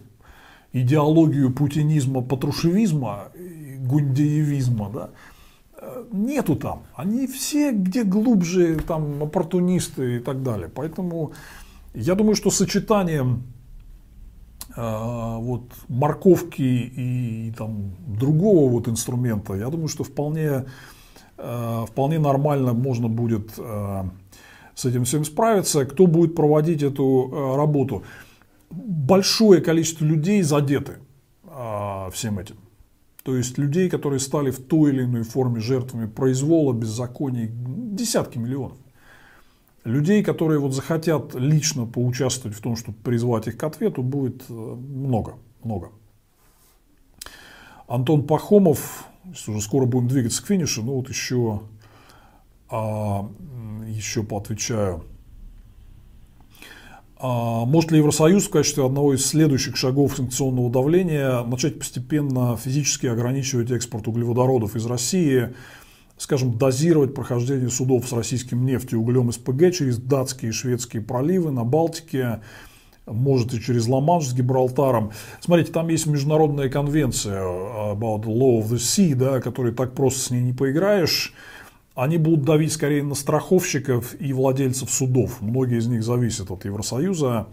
идеологию 0.72 1.52
путинизма, 1.52 2.22
патрушевизма, 2.22 3.30
гундеевизма, 3.80 4.90
да, 4.90 5.10
нету 6.12 6.56
там. 6.56 6.84
Они 6.96 7.28
все 7.28 7.72
где 7.72 8.04
глубже, 8.04 8.80
там, 8.88 9.24
оппортунисты 9.24 10.18
и 10.18 10.20
так 10.20 10.44
далее. 10.44 10.70
Поэтому 10.74 11.34
я 11.94 12.16
думаю, 12.16 12.36
что 12.36 12.50
сочетанием 12.50 13.44
вот, 14.76 15.72
морковки 15.88 16.62
и, 16.62 17.54
там, 17.58 17.92
другого 18.08 18.70
вот 18.70 18.88
инструмента, 18.88 19.54
я 19.54 19.70
думаю, 19.70 19.88
что 19.88 20.04
вполне, 20.04 20.66
э, 21.38 21.86
вполне 21.88 22.20
нормально 22.20 22.74
можно 22.74 23.08
будет 23.08 23.52
э, 23.58 24.04
с 24.76 24.86
этим 24.86 25.04
всем 25.06 25.26
справиться. 25.26 25.86
Кто 25.86 26.08
будет 26.08 26.36
проводить 26.36 26.82
эту 26.82 27.56
работу? 27.56 28.04
Большое 28.72 29.62
количество 29.62 30.06
людей 30.06 30.42
задеты 30.42 30.94
а, 31.46 32.10
всем 32.12 32.40
этим. 32.40 32.56
То 33.24 33.38
есть 33.38 33.58
людей, 33.58 33.90
которые 33.90 34.20
стали 34.20 34.52
в 34.52 34.60
той 34.60 34.92
или 34.92 35.04
иной 35.04 35.24
форме 35.24 35.62
жертвами 35.62 36.08
произвола, 36.08 36.74
беззаконий, 36.74 37.50
десятки 37.50 38.38
миллионов. 38.38 38.78
Людей, 39.84 40.24
которые 40.24 40.60
вот 40.60 40.74
захотят 40.74 41.36
лично 41.36 41.86
поучаствовать 41.86 42.58
в 42.58 42.62
том, 42.62 42.76
чтобы 42.76 42.98
призвать 43.00 43.48
их 43.48 43.58
к 43.58 43.64
ответу, 43.64 44.02
будет 44.02 44.44
э, 44.50 44.54
много, 44.54 45.36
много. 45.64 45.92
Антон 47.88 48.26
Пахомов, 48.26 49.06
уже 49.26 49.62
скоро 49.62 49.86
будем 49.86 50.08
двигаться 50.08 50.42
к 50.42 50.48
финишу, 50.48 50.84
но 50.84 50.96
вот 50.96 51.10
еще 51.10 51.62
а, 52.70 53.30
еще 53.88 54.24
поотвечаю. 54.24 55.04
А, 57.18 57.66
может 57.66 57.92
ли 57.92 58.00
Евросоюз 58.00 58.48
в 58.48 58.50
качестве 58.50 58.84
одного 58.84 59.14
из 59.14 59.24
следующих 59.26 59.78
шагов 59.78 60.16
санкционного 60.16 60.72
давления 60.72 61.44
начать 61.44 61.78
постепенно 61.78 62.58
физически 62.58 63.06
ограничивать 63.06 63.70
экспорт 63.70 64.08
углеводородов 64.08 64.76
из 64.76 64.88
России, 64.88 65.54
скажем, 66.24 66.58
дозировать 66.58 67.14
прохождение 67.14 67.70
судов 67.70 68.08
с 68.08 68.14
российским 68.14 68.66
нефтью 68.66 69.02
углем 69.02 69.32
СПГ 69.32 69.74
через 69.74 69.98
датские 69.98 70.50
и 70.50 70.54
шведские 70.54 71.02
проливы 71.02 71.52
на 71.52 71.66
Балтике, 71.66 72.40
может 73.06 73.54
и 73.54 73.60
через 73.60 73.88
Ла-Манш 73.88 74.28
с 74.28 74.34
Гибралтаром. 74.34 75.12
Смотрите, 75.42 75.74
там 75.74 75.90
есть 75.90 76.08
международная 76.08 76.70
конвенция 76.70 77.42
about 77.42 78.24
the 78.24 78.34
law 78.34 78.62
of 78.62 78.70
the 78.70 78.78
sea, 78.78 79.14
да, 79.16 79.42
которой 79.42 79.74
так 79.74 79.94
просто 79.94 80.22
с 80.22 80.30
ней 80.32 80.42
не 80.42 80.54
поиграешь 80.54 81.34
они 81.96 82.18
будут 82.18 82.44
давить 82.44 82.74
скорее 82.74 83.04
на 83.04 83.14
страховщиков 83.14 84.20
и 84.20 84.34
владельцев 84.34 84.90
судов. 84.90 85.42
Многие 85.42 85.78
из 85.78 85.86
них 85.86 86.04
зависят 86.04 86.50
от 86.50 86.66
Евросоюза. 86.66 87.48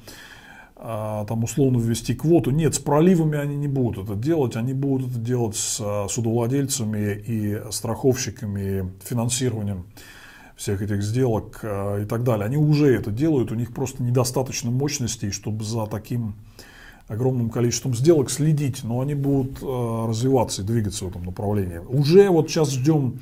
А, 0.83 1.27
там 1.27 1.45
условно 1.45 1.77
ввести 1.77 2.15
квоту. 2.15 2.51
Нет, 2.51 2.75
с 2.75 2.79
проливами 2.79 3.37
они 3.37 3.55
не 3.55 3.69
будут 3.69 4.05
это 4.05 4.15
делать. 4.15 4.57
Они 4.57 4.73
будут 4.73 5.11
это 5.11 5.19
делать 5.19 5.55
с 5.55 5.79
а, 5.79 6.07
судовладельцами 6.09 7.23
и 7.27 7.61
страховщиками, 7.71 8.91
финансированием 9.05 9.85
всех 10.57 10.81
этих 10.81 11.03
сделок 11.03 11.61
а, 11.63 11.99
и 11.99 12.07
так 12.07 12.25
далее. 12.25 12.47
Они 12.47 12.57
уже 12.57 12.95
это 12.95 13.11
делают. 13.11 13.53
У 13.53 13.57
них 13.57 13.75
просто 13.75 14.03
недостаточно 14.03 14.71
мощностей, 14.71 15.33
чтобы 15.33 15.65
за 15.65 15.87
таким 15.87 16.35
огромным 17.09 17.51
количеством 17.51 17.95
сделок 17.95 18.31
следить. 18.31 18.83
Но 18.83 19.03
они 19.03 19.15
будут 19.15 19.63
развиваться 19.63 20.63
и 20.63 20.65
двигаться 20.65 21.05
в 21.05 21.09
этом 21.09 21.25
направлении. 21.25 21.81
Уже 21.91 22.31
вот 22.31 22.49
сейчас 22.49 22.71
ждем 22.71 23.21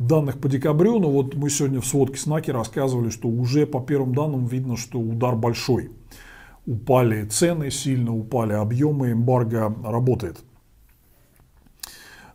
данных 0.00 0.40
по 0.40 0.48
декабрю, 0.48 0.98
но 0.98 1.08
вот 1.08 1.36
мы 1.36 1.50
сегодня 1.50 1.80
в 1.80 1.86
сводке 1.86 2.18
Снаки 2.18 2.50
рассказывали, 2.50 3.10
что 3.10 3.28
уже 3.28 3.64
по 3.64 3.80
первым 3.80 4.12
данным 4.12 4.46
видно, 4.46 4.76
что 4.76 4.98
удар 4.98 5.36
большой. 5.36 5.90
Упали 6.66 7.24
цены, 7.24 7.70
сильно 7.70 8.12
упали 8.12 8.52
объемы, 8.52 9.12
эмбарго 9.12 9.74
работает. 9.84 10.38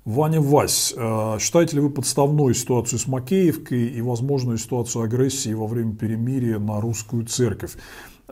Ваня 0.06 0.42
Вась, 0.42 0.94
э, 0.98 1.38
считаете 1.40 1.76
ли 1.76 1.82
вы 1.82 1.92
подставной 1.92 2.56
ситуацию 2.56 2.98
с 2.98 3.08
Макеевкой 3.08 3.88
и 3.88 4.02
возможную 4.02 4.58
ситуацию 4.58 5.04
агрессии 5.04 5.54
во 5.54 5.68
время 5.68 5.96
перемирия 5.96 6.58
на 6.58 6.82
русскую 6.82 7.26
церковь? 7.26 7.74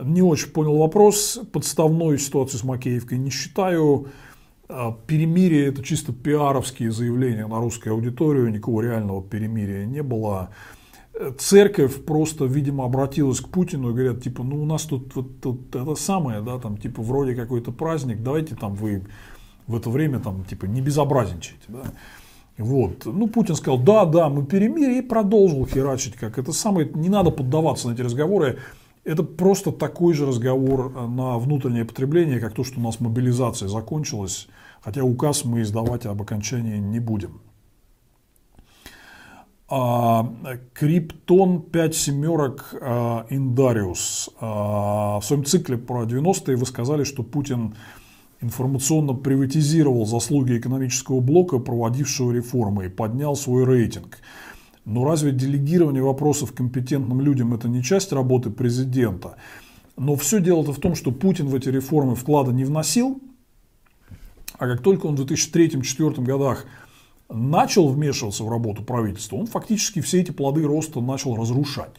Не 0.02 0.22
очень 0.22 0.48
понял 0.48 0.78
вопрос. 0.78 1.38
Подставной 1.52 2.18
ситуацию 2.18 2.58
с 2.58 2.64
Макеевкой 2.64 3.18
не 3.18 3.30
считаю. 3.30 4.08
Э, 4.68 4.92
перемирие– 5.06 5.66
это 5.68 5.84
чисто 5.84 6.12
пиаровские 6.12 6.90
заявления 6.90 7.46
на 7.46 7.60
русскую 7.60 7.94
аудиторию. 7.94 8.50
Никакого 8.50 8.80
реального 8.80 9.22
перемирия 9.22 9.84
не 9.86 10.02
было. 10.02 10.50
Церковь 11.38 12.04
просто, 12.04 12.46
видимо, 12.46 12.84
обратилась 12.84 13.40
к 13.40 13.48
Путину 13.48 13.90
и 13.90 13.92
говорят, 13.92 14.22
типа, 14.22 14.42
ну 14.42 14.62
у 14.62 14.64
нас 14.64 14.82
тут, 14.84 15.14
вот, 15.14 15.40
тут 15.40 15.74
это 15.74 15.94
самое, 15.94 16.40
да, 16.40 16.58
там, 16.58 16.78
типа, 16.78 17.02
вроде 17.02 17.34
какой-то 17.34 17.72
праздник, 17.72 18.22
давайте 18.22 18.54
там 18.54 18.74
вы 18.74 19.02
в 19.70 19.76
это 19.76 19.88
время 19.88 20.18
там 20.18 20.44
типа 20.44 20.66
не 20.66 20.80
безобразничайте. 20.80 21.62
Да? 21.68 21.82
Вот. 22.58 23.06
Ну, 23.06 23.28
Путин 23.28 23.54
сказал, 23.54 23.78
да, 23.78 24.04
да, 24.04 24.28
мы 24.28 24.44
перемирие, 24.44 24.98
и 24.98 25.02
продолжил 25.02 25.64
херачить, 25.66 26.14
как 26.14 26.38
это 26.38 26.52
самое, 26.52 26.90
не 26.92 27.08
надо 27.08 27.30
поддаваться 27.30 27.88
на 27.88 27.94
эти 27.94 28.02
разговоры, 28.02 28.58
это 29.04 29.22
просто 29.22 29.72
такой 29.72 30.12
же 30.12 30.26
разговор 30.26 30.90
на 31.08 31.38
внутреннее 31.38 31.84
потребление, 31.84 32.38
как 32.38 32.52
то, 32.52 32.64
что 32.64 32.80
у 32.80 32.82
нас 32.82 33.00
мобилизация 33.00 33.68
закончилась, 33.68 34.48
хотя 34.82 35.04
указ 35.04 35.44
мы 35.44 35.62
издавать 35.62 36.04
об 36.04 36.20
окончании 36.20 36.78
не 36.78 37.00
будем. 37.00 37.40
А, 39.72 40.28
Криптон 40.74 41.62
5 41.62 41.94
семерок 41.94 42.74
а, 42.80 43.24
Индариус. 43.30 44.30
А, 44.40 45.20
в 45.20 45.24
своем 45.24 45.44
цикле 45.44 45.78
про 45.78 46.02
90-е 46.02 46.56
вы 46.56 46.66
сказали, 46.66 47.04
что 47.04 47.22
Путин 47.22 47.76
информационно 48.40 49.14
приватизировал 49.14 50.06
заслуги 50.06 50.58
экономического 50.58 51.20
блока, 51.20 51.60
проводившего 51.60 52.32
реформы, 52.32 52.86
и 52.86 52.88
поднял 52.88 53.36
свой 53.36 53.64
рейтинг. 53.64 54.18
Но 54.84 55.04
разве 55.04 55.30
делегирование 55.30 56.02
вопросов 56.02 56.52
компетентным 56.52 57.20
людям 57.20 57.54
это 57.54 57.68
не 57.68 57.84
часть 57.84 58.12
работы 58.12 58.50
президента? 58.50 59.36
Но 59.96 60.16
все 60.16 60.40
дело-то 60.40 60.72
в 60.72 60.80
том, 60.80 60.96
что 60.96 61.12
Путин 61.12 61.46
в 61.46 61.54
эти 61.54 61.68
реформы 61.68 62.16
вклада 62.16 62.50
не 62.50 62.64
вносил, 62.64 63.20
а 64.58 64.66
как 64.66 64.82
только 64.82 65.06
он 65.06 65.14
в 65.14 65.20
2003-2004 65.20 66.24
годах 66.24 66.66
начал 67.30 67.88
вмешиваться 67.88 68.44
в 68.44 68.48
работу 68.48 68.82
правительства, 68.82 69.36
он 69.36 69.46
фактически 69.46 70.00
все 70.00 70.20
эти 70.20 70.30
плоды 70.30 70.62
роста 70.64 71.00
начал 71.00 71.36
разрушать. 71.36 71.96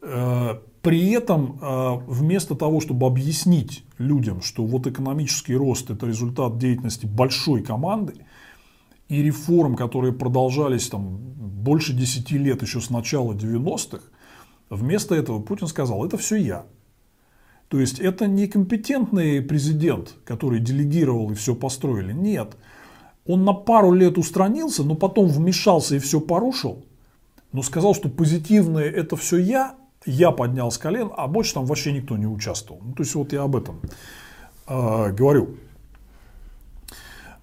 Э, 0.00 0.58
при 0.82 1.10
этом 1.10 1.58
э, 1.60 2.00
вместо 2.06 2.54
того, 2.54 2.80
чтобы 2.80 3.06
объяснить 3.06 3.84
людям, 3.98 4.40
что 4.42 4.64
вот 4.64 4.86
экономический 4.86 5.56
рост– 5.56 5.90
это 5.90 6.06
результат 6.06 6.58
деятельности 6.58 7.06
большой 7.06 7.62
команды 7.62 8.14
и 9.08 9.22
реформ, 9.22 9.74
которые 9.74 10.12
продолжались 10.12 10.88
там 10.88 11.18
больше 11.18 11.92
10 11.92 12.30
лет 12.32 12.62
еще 12.62 12.80
с 12.80 12.90
начала 12.90 13.32
90-х, 13.32 14.02
вместо 14.70 15.14
этого 15.14 15.40
Путин 15.40 15.66
сказал, 15.66 16.04
это 16.04 16.16
все 16.16 16.36
я. 16.36 16.66
То 17.68 17.78
есть 17.80 17.98
это 17.98 18.26
не 18.26 18.46
компетентный 18.46 19.42
президент, 19.42 20.14
который 20.24 20.60
делегировал 20.60 21.30
и 21.30 21.34
все 21.34 21.54
построили. 21.54 22.12
Нет. 22.12 22.56
Он 23.28 23.44
на 23.44 23.52
пару 23.52 23.92
лет 23.92 24.16
устранился, 24.16 24.82
но 24.82 24.94
потом 24.94 25.28
вмешался 25.28 25.96
и 25.96 25.98
все 25.98 26.18
порушил. 26.18 26.86
Но 27.52 27.62
сказал, 27.62 27.94
что 27.94 28.08
позитивное 28.08 28.90
это 28.90 29.16
все 29.16 29.36
я, 29.36 29.74
я 30.06 30.30
поднял 30.30 30.70
с 30.70 30.78
колен, 30.78 31.10
а 31.14 31.28
больше 31.28 31.54
там 31.54 31.66
вообще 31.66 31.92
никто 31.92 32.16
не 32.16 32.26
участвовал. 32.26 32.80
Ну, 32.82 32.94
то 32.94 33.02
есть 33.02 33.14
вот 33.14 33.32
я 33.34 33.42
об 33.42 33.54
этом 33.54 33.80
э, 34.66 35.12
говорю. 35.12 35.56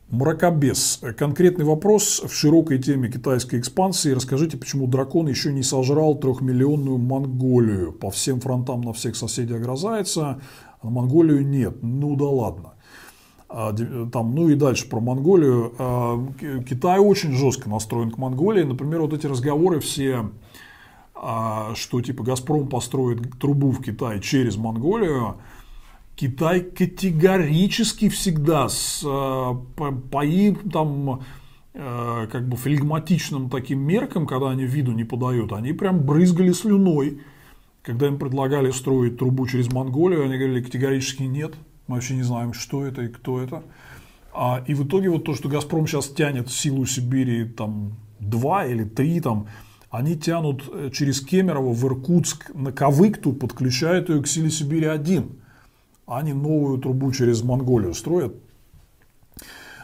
Мракобес. 0.10 1.02
Конкретный 1.18 1.66
вопрос 1.66 2.22
в 2.24 2.34
широкой 2.34 2.80
теме 2.80 3.12
китайской 3.12 3.60
экспансии. 3.60 4.10
Расскажите, 4.10 4.58
почему 4.58 4.88
дракон 4.88 5.28
еще 5.28 5.54
не 5.54 5.62
сожрал 5.64 6.16
трехмиллионную 6.16 6.98
Монголию? 6.98 7.92
По 7.92 8.10
всем 8.10 8.40
фронтам 8.40 8.82
на 8.82 8.94
всех 8.94 9.16
соседей 9.16 9.56
огрызается, 9.56 10.42
а 10.82 10.86
на 10.86 10.90
Монголию 10.90 11.46
нет. 11.46 11.84
Ну 11.84 12.16
да 12.16 12.26
ладно. 12.26 12.75
А, 13.48 13.74
там, 14.12 14.34
ну 14.34 14.50
и 14.50 14.56
дальше 14.56 14.90
про 14.90 15.00
Монголию. 15.00 15.74
А, 15.78 16.28
Китай 16.68 17.00
очень 17.00 17.34
жестко 17.34 17.70
настроен 17.70 18.12
к 18.12 18.18
Монголии. 18.18 18.64
Например, 18.64 19.02
вот 19.02 19.14
эти 19.14 19.28
разговоры 19.28 19.80
все 19.80 20.30
а, 21.14 21.74
что 21.76 22.02
типа 22.02 22.24
Газпром 22.24 22.68
построит 22.68 23.40
трубу 23.40 23.72
в 23.72 23.82
Китай 23.82 24.20
через 24.20 24.58
Монголию, 24.58 25.38
Китай 26.16 26.62
категорически 26.62 28.10
всегда 28.10 28.70
с 28.70 29.02
по, 29.02 29.92
по 29.92 30.26
им 30.26 30.56
там 30.70 31.24
как 31.74 32.48
бы 32.48 32.56
флегматичным 32.56 33.50
таким 33.50 33.80
меркам, 33.80 34.26
когда 34.26 34.52
они 34.52 34.64
виду 34.64 34.94
не 34.94 35.04
подают, 35.04 35.52
они 35.52 35.74
прям 35.74 36.00
брызгали 36.06 36.54
слюной. 36.54 37.20
Когда 37.84 38.08
им 38.08 38.18
предлагали 38.18 38.72
строить 38.72 39.18
трубу 39.18 39.46
через 39.46 39.72
Монголию, 39.72 40.24
они 40.24 40.38
говорили 40.38 40.64
категорически 40.64 41.24
нет, 41.24 41.54
мы 41.88 41.96
вообще 41.96 42.16
не 42.16 42.24
знаем, 42.24 42.54
что 42.54 42.86
это 42.86 43.04
и 43.04 43.08
кто 43.08 43.42
это. 43.42 43.64
А, 44.34 44.64
и 44.68 44.74
в 44.74 44.86
итоге 44.86 45.10
вот 45.10 45.24
то, 45.24 45.34
что 45.34 45.50
Газпром 45.50 45.88
сейчас 45.88 46.10
тянет 46.10 46.52
силу 46.52 46.86
Сибири 46.86 47.46
там 47.46 47.94
два 48.20 48.66
или 48.66 48.84
три 48.84 49.20
там 49.22 49.48
они 49.90 50.18
тянут 50.18 50.64
э, 50.74 50.90
через 50.92 51.22
Кемерово 51.22 51.74
в 51.74 51.86
Иркутск 51.86 52.54
на 52.54 52.74
Кавыкту, 52.74 53.32
подключают 53.32 54.10
ее 54.10 54.22
к 54.22 54.28
силе 54.28 54.50
Сибири-1. 54.50 55.32
Они 56.06 56.34
новую 56.34 56.80
трубу 56.80 57.14
через 57.14 57.44
Монголию 57.44 57.94
строят. 57.94 58.36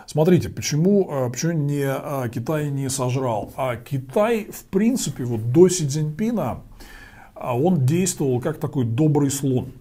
Смотрите, 0.05 0.49
почему, 0.49 1.09
э, 1.09 1.29
почему 1.29 1.53
не, 1.53 1.85
э, 1.85 2.29
Китай 2.29 2.69
не 2.71 2.89
сожрал? 2.89 3.53
А 3.55 3.77
Китай, 3.77 4.49
в 4.51 4.65
принципе, 4.65 5.23
вот 5.23 5.53
до 5.53 5.69
Си 5.69 5.87
Цзиньпина, 5.87 6.61
он 7.35 7.85
действовал 7.85 8.41
как 8.41 8.59
такой 8.59 8.83
добрый 8.83 9.31
слон– 9.31 9.71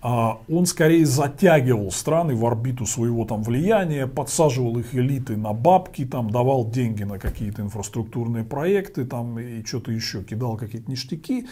он 0.00 0.66
скорее 0.66 1.04
затягивал 1.04 1.90
страны 1.90 2.36
в 2.36 2.46
орбиту 2.46 2.86
своего 2.86 3.24
там 3.24 3.42
влияния, 3.42 4.06
подсаживал 4.06 4.78
их 4.78 4.94
элиты 4.94 5.36
на 5.36 5.52
бабки, 5.52 6.04
там, 6.04 6.30
давал 6.30 6.70
деньги 6.70 7.02
на 7.02 7.18
какие-то 7.18 7.62
инфраструктурные 7.62 8.44
проекты 8.44 9.04
там, 9.04 9.38
и 9.38 9.64
что-то 9.64 9.90
еще, 9.90 10.22
кидал 10.22 10.56
какие-то 10.56 10.90
ништяки. 10.90 11.46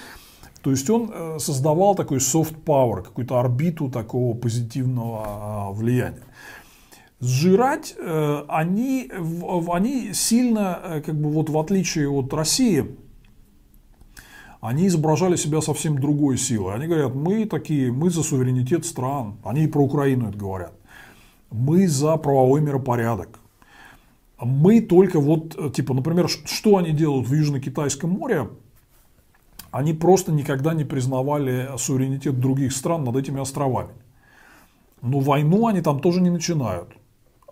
То 0.66 0.72
есть 0.72 0.90
он 0.90 1.12
э, 1.14 1.38
создавал 1.38 1.94
такой 1.94 2.18
soft 2.18 2.64
power, 2.64 3.02
какую-то 3.02 3.38
орбиту 3.38 3.88
такого 3.88 4.36
позитивного 4.36 5.22
а, 5.24 5.70
влияния. 5.70 6.24
Сжирать 7.20 7.94
э, 7.96 8.44
они, 8.48 9.08
они 9.68 10.12
сильно, 10.12 10.80
э, 10.82 11.00
как 11.02 11.14
бы 11.14 11.30
вот 11.30 11.50
в 11.50 11.58
отличие 11.58 12.10
от 12.10 12.34
России, 12.34 12.96
они 14.66 14.88
изображали 14.88 15.36
себя 15.36 15.60
совсем 15.60 15.98
другой 16.00 16.36
силой. 16.36 16.74
Они 16.74 16.86
говорят, 16.88 17.14
мы 17.14 17.46
такие, 17.46 17.92
мы 17.92 18.10
за 18.10 18.24
суверенитет 18.24 18.84
стран. 18.84 19.36
Они 19.44 19.62
и 19.62 19.68
про 19.68 19.80
Украину 19.80 20.28
это 20.28 20.36
говорят. 20.36 20.72
Мы 21.52 21.86
за 21.86 22.16
правовой 22.16 22.60
миропорядок. 22.60 23.38
Мы 24.40 24.80
только 24.80 25.20
вот, 25.20 25.72
типа, 25.72 25.94
например, 25.94 26.28
что 26.28 26.78
они 26.78 26.90
делают 26.90 27.28
в 27.28 27.32
Южно-Китайском 27.32 28.10
море? 28.10 28.48
Они 29.70 29.94
просто 29.94 30.32
никогда 30.32 30.74
не 30.74 30.84
признавали 30.84 31.70
суверенитет 31.78 32.40
других 32.40 32.72
стран 32.72 33.04
над 33.04 33.14
этими 33.14 33.40
островами. 33.40 33.94
Но 35.00 35.20
войну 35.20 35.68
они 35.68 35.80
там 35.80 36.00
тоже 36.00 36.20
не 36.20 36.30
начинают. 36.30 36.88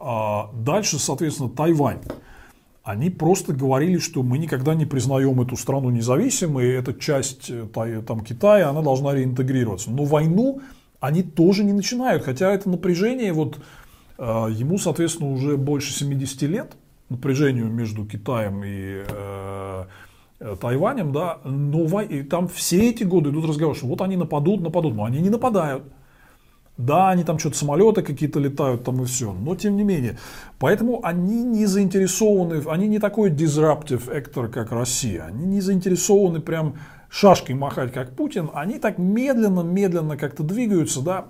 А 0.01 0.51
дальше, 0.53 0.99
соответственно, 0.99 1.49
Тайвань 1.49 2.01
они 2.85 3.09
просто 3.09 3.55
говорили, 3.55 3.99
что 3.99 4.23
мы 4.23 4.37
никогда 4.37 4.75
не 4.75 4.85
признаем 4.85 5.41
эту 5.41 5.57
страну 5.57 5.89
независимой, 5.89 6.69
эта 6.75 6.93
часть 6.93 7.49
э, 7.49 8.03
там, 8.07 8.21
Китая, 8.21 8.69
она 8.69 8.83
должна 8.83 9.15
реинтегрироваться. 9.15 9.91
Но 9.91 10.05
войну 10.05 10.61
они 11.01 11.23
тоже 11.23 11.65
не 11.65 11.73
начинают, 11.73 12.25
хотя 12.25 12.53
это 12.53 12.69
напряжение, 12.69 13.33
вот 13.33 13.59
э, 14.19 14.23
ему, 14.51 14.77
соответственно, 14.77 15.33
уже 15.33 15.57
больше 15.57 15.95
70 15.95 16.43
лет, 16.43 16.77
напряжению 17.09 17.69
между 17.69 18.05
Китаем 18.05 18.63
и 18.63 19.03
э, 19.09 19.85
э 20.41 20.57
Тайванем, 20.61 21.13
да, 21.13 21.39
но 21.45 22.03
и 22.03 22.23
там 22.23 22.49
все 22.49 22.91
эти 22.91 23.05
годы 23.05 23.31
идут 23.31 23.47
разговоры, 23.47 23.79
что 23.79 23.87
вот 23.87 24.03
они 24.03 24.17
нападут, 24.17 24.61
нападут, 24.61 24.95
но 24.95 25.05
они 25.05 25.21
не 25.21 25.31
нападают. 25.31 25.85
Да, 26.77 27.11
они 27.11 27.23
там 27.23 27.39
что-то 27.39 27.57
самолеты 27.57 28.03
какие-то 28.03 28.41
летают 28.41 28.83
там 28.83 29.01
и 29.03 29.05
все, 29.05 29.33
но 29.33 29.55
тем 29.55 29.77
не 29.77 29.85
менее. 29.85 30.19
Поэтому 30.59 31.05
они 31.05 31.45
не 31.45 31.67
заинтересованы, 31.67 32.63
они 32.69 32.89
не 32.89 32.99
такой 32.99 33.31
disruptive 33.31 34.09
actor, 34.09 34.49
как 34.49 34.73
Россия. 34.73 35.25
Они 35.25 35.45
не 35.47 35.61
заинтересованы 35.61 36.41
прям 36.41 36.75
шашкой 37.09 37.55
махать, 37.55 37.93
как 37.93 38.17
Путин. 38.17 38.51
Они 38.55 38.81
так 38.81 38.99
медленно-медленно 38.99 40.17
как-то 40.17 40.43
двигаются, 40.43 41.01
да. 41.01 41.27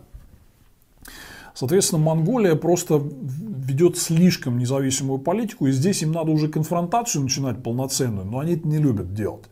Соответственно, 1.52 2.02
Монголия 2.02 2.56
просто 2.56 3.02
ведет 3.22 3.98
слишком 3.98 4.58
независимую 4.58 5.18
политику, 5.18 5.66
и 5.66 5.72
здесь 5.72 6.02
им 6.02 6.12
надо 6.12 6.32
уже 6.32 6.48
конфронтацию 6.48 7.22
начинать 7.22 7.62
полноценную, 7.62 8.26
но 8.26 8.38
они 8.38 8.54
это 8.54 8.66
не 8.66 8.78
любят 8.78 9.14
делать. 9.14 9.44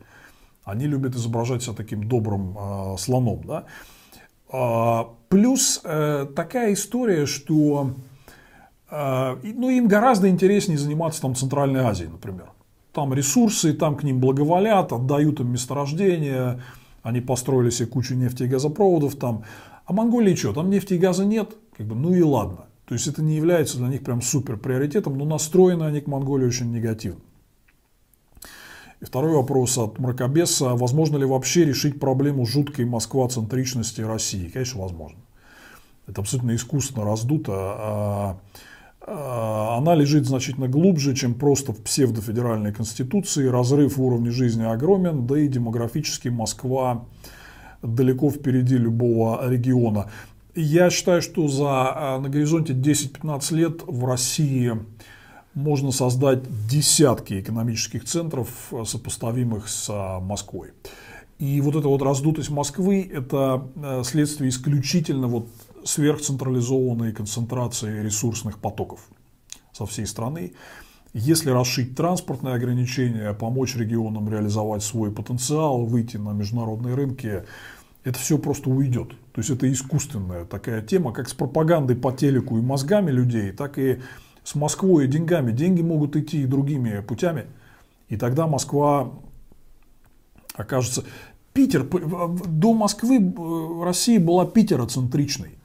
Они 0.65 0.87
любят 0.87 1.15
изображать 1.15 1.63
себя 1.63 1.75
таким 1.75 2.09
добрым 2.09 2.57
э, 2.59 2.97
слоном, 2.99 3.43
да. 3.45 3.65
Плюс 5.33 5.81
э, 5.83 6.27
такая 6.37 6.75
история, 6.75 7.27
что 7.27 7.95
А, 8.95 9.39
ну, 9.43 9.71
им 9.71 9.89
гораздо 9.89 10.29
интереснее 10.29 10.77
заниматься 10.77 11.23
там 11.23 11.35
Центральной 11.35 11.81
Азией, 11.81 12.11
например. 12.11 12.51
Там 12.93 13.15
ресурсы, 13.15 13.73
там 13.73 13.97
к 13.97 14.03
ним 14.03 14.21
благоволят, 14.21 14.93
отдают 14.93 15.41
им 15.41 15.51
месторождения, 15.51 16.61
они 17.03 17.23
построили 17.23 17.71
себе 17.71 17.89
кучу 17.89 18.15
нефти 18.15 18.43
и 18.43 18.47
газопроводов 18.47 19.17
там. 19.17 19.45
А 19.87 19.95
Монголии 19.95 20.35
что, 20.35 20.53
там 20.53 20.69
нефти 20.69 20.95
и 20.95 20.99
газа 20.99 21.25
нет? 21.25 21.57
Как 21.75 21.87
бы, 21.87 21.95
ну 21.95 22.13
и 22.13 22.21
ладно. 22.21 22.67
То 22.85 22.95
есть 22.95 23.07
это 23.07 23.23
не 23.23 23.35
является 23.35 23.79
для 23.79 23.89
них 23.89 24.05
прям 24.05 24.21
супер 24.21 24.59
приоритетом, 24.59 25.17
но 25.17 25.25
настроены 25.25 25.85
они 25.85 26.03
к 26.03 26.07
Монголии 26.07 26.47
очень 26.47 26.71
негативно. 26.71 27.23
И 29.03 29.05
второй 29.05 29.33
вопрос 29.33 29.77
от 29.77 29.99
Мракобеса. 29.99 30.71
Возможно 30.71 31.19
ли 31.19 31.27
вообще 31.27 31.67
решить 31.67 32.01
проблему 32.01 32.47
жуткой 32.47 32.87
Москва-центричности 32.87 34.01
России? 34.01 34.49
Конечно, 34.49 34.81
возможно. 34.81 35.19
Это 36.07 36.23
абсолютно 36.23 36.55
искусственно 36.55 37.05
раздуто. 37.05 37.53
А 37.55 38.37
Э, 39.07 39.77
она 39.79 39.95
лежит 39.95 40.27
значительно 40.27 40.69
глубже, 40.69 41.15
чем 41.15 41.35
просто 41.35 41.73
в 41.73 41.83
псевдофедеральной 41.83 42.73
конституции. 42.73 43.47
Разрыв 43.47 43.97
в 43.97 44.03
уровне 44.03 44.31
жизни 44.31 44.65
огромен, 44.65 45.27
да 45.27 45.39
и 45.39 45.49
демографически 45.49 46.29
Москва 46.29 47.05
далеко 47.83 48.31
впереди 48.31 48.77
любого 48.77 49.49
региона. 49.49 50.11
Я 50.55 50.91
считаю, 50.91 51.23
что 51.23 51.49
за, 51.49 51.95
э, 51.97 52.19
на 52.21 52.29
горизонте 52.29 52.75
10-15 52.75 53.53
лет 53.53 53.83
в 53.87 54.05
России 54.05 54.73
можно 55.55 55.93
создать 55.93 56.43
десятки 56.67 57.41
экономических 57.41 58.05
центров, 58.05 58.49
э, 58.73 58.85
сопоставимых 58.85 59.69
с 59.69 59.89
Москвой. 60.21 60.71
И 61.39 61.61
вот 61.61 61.77
эта 61.77 61.89
вот 61.89 62.03
раздутость 62.03 62.51
Москвы– 62.51 63.11
это 63.13 63.67
следствие 64.05 64.49
исключительно 64.49 65.27
вот 65.27 65.49
сверхцентрализованной 65.85 67.13
концентрации 67.13 68.03
ресурсных 68.03 68.59
потоков 68.59 69.01
со 69.73 69.87
всей 69.87 70.07
страны. 70.07 70.53
Если 71.15 71.51
расшить 71.51 71.95
транспортные 71.95 72.55
ограничения, 72.55 73.35
помочь 73.35 73.77
регионам 73.77 74.31
реализовать 74.31 74.83
свой 74.83 75.11
потенциал, 75.13 75.85
выйти 75.85 76.17
на 76.17 76.31
международные 76.31 76.95
рынки, 76.95 77.45
это 78.05 78.19
все 78.19 78.39
просто 78.39 78.71
уйдет. 78.71 79.11
То 79.33 79.41
есть 79.41 79.51
это 79.51 79.71
искусственная 79.71 80.45
такая 80.45 80.81
тема, 80.81 81.13
как 81.13 81.29
с 81.29 81.35
пропагандой 81.35 81.97
по 81.97 82.13
телеку 82.13 82.59
и 82.59 82.63
мозгами 82.63 83.11
людей, 83.11 83.53
так 83.53 83.79
и 83.79 84.01
с 84.45 84.55
Москвой 84.55 85.05
и 85.05 85.09
деньгами. 85.09 85.53
Деньги 85.53 85.83
могут 85.83 86.17
идти 86.17 86.43
и 86.43 86.47
другими 86.47 87.01
путями. 87.01 87.47
И 88.09 88.17
тогда 88.17 88.47
Москва 88.47 89.13
окажется... 90.55 91.05
Питер, 91.53 91.85
до 91.85 92.73
Москвы 92.73 93.19
э, 93.19 93.85
Россия 93.85 94.19
была 94.19 94.47
питероцентричной. 94.47 95.59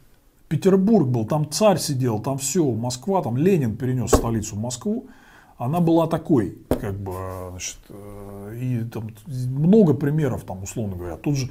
Петербург 0.50 1.08
был, 1.08 1.26
там 1.26 1.50
царь 1.50 1.78
сидел, 1.78 2.20
там 2.20 2.38
все, 2.38 2.70
Москва, 2.72 3.22
там 3.22 3.38
Ленин 3.38 3.78
перенес 3.78 4.12
столицу 4.12 4.58
в 4.58 4.60
Москву. 4.60 5.08
Она 5.58 5.80
была 5.80 6.08
такой, 6.08 6.58
как 6.70 7.00
бы, 7.00 7.14
значит, 7.52 7.78
э, 7.88 8.58
и 8.62 8.84
там 8.84 9.12
много 9.34 9.94
примеров, 9.94 10.44
там, 10.44 10.64
условно 10.64 10.98
говоря. 10.98 11.16
Тут 11.16 11.38
же 11.38 11.50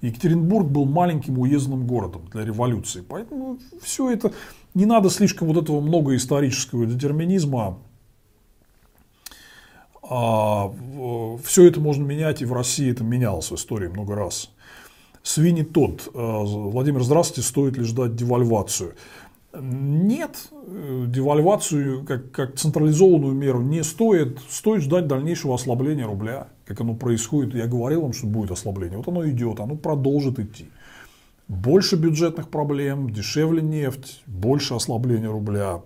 Екатеринбург 0.00 0.66
был 0.66 0.84
маленьким 0.84 1.38
уездным 1.38 1.86
городом 1.86 2.22
для 2.32 2.44
революции. 2.44 3.04
Поэтому 3.08 3.58
все 3.80 4.10
это, 4.10 4.32
не 4.76 4.84
надо 4.84 5.08
слишком 5.08 5.48
вот 5.48 5.56
этого 5.56 5.80
много 5.80 6.14
исторического 6.14 6.84
детерминизма. 6.84 7.78
А, 10.02 10.70
все 11.42 11.66
это 11.66 11.80
можно 11.80 12.04
менять, 12.04 12.42
и 12.42 12.44
в 12.44 12.52
России 12.52 12.92
это 12.92 13.02
менялось 13.02 13.50
в 13.50 13.54
истории 13.54 13.88
много 13.88 14.14
раз. 14.14 14.50
Свини 15.22 15.62
тот. 15.62 16.08
Э, 16.08 16.10
Владимир, 16.14 17.02
здравствуйте, 17.02 17.48
стоит 17.48 17.78
ли 17.78 17.84
ждать 17.84 18.14
девальвацию? 18.16 18.94
Нет, 19.58 20.50
э, 20.52 21.06
девальвацию 21.08 22.04
как, 22.04 22.30
как 22.30 22.56
централизованную 22.56 23.32
меру 23.32 23.62
не 23.62 23.82
стоит. 23.82 24.38
Стоит 24.50 24.82
ждать 24.82 25.06
дальнейшего 25.08 25.54
ослабления 25.54 26.06
рубля, 26.06 26.48
как 26.66 26.82
оно 26.82 26.94
происходит. 26.94 27.54
Я 27.54 27.66
говорил 27.66 28.02
вам, 28.02 28.12
что 28.12 28.26
будет 28.26 28.50
ослабление. 28.50 28.98
Вот 28.98 29.08
оно 29.08 29.26
идет, 29.26 29.58
оно 29.58 29.74
продолжит 29.74 30.38
идти. 30.38 30.66
Больше 31.48 31.96
бюджетных 31.96 32.50
проблем, 32.50 33.10
дешевле 33.10 33.62
нефть, 33.62 34.22
больше 34.26 34.74
ослабления 34.74 35.30
рубля. 35.30 35.82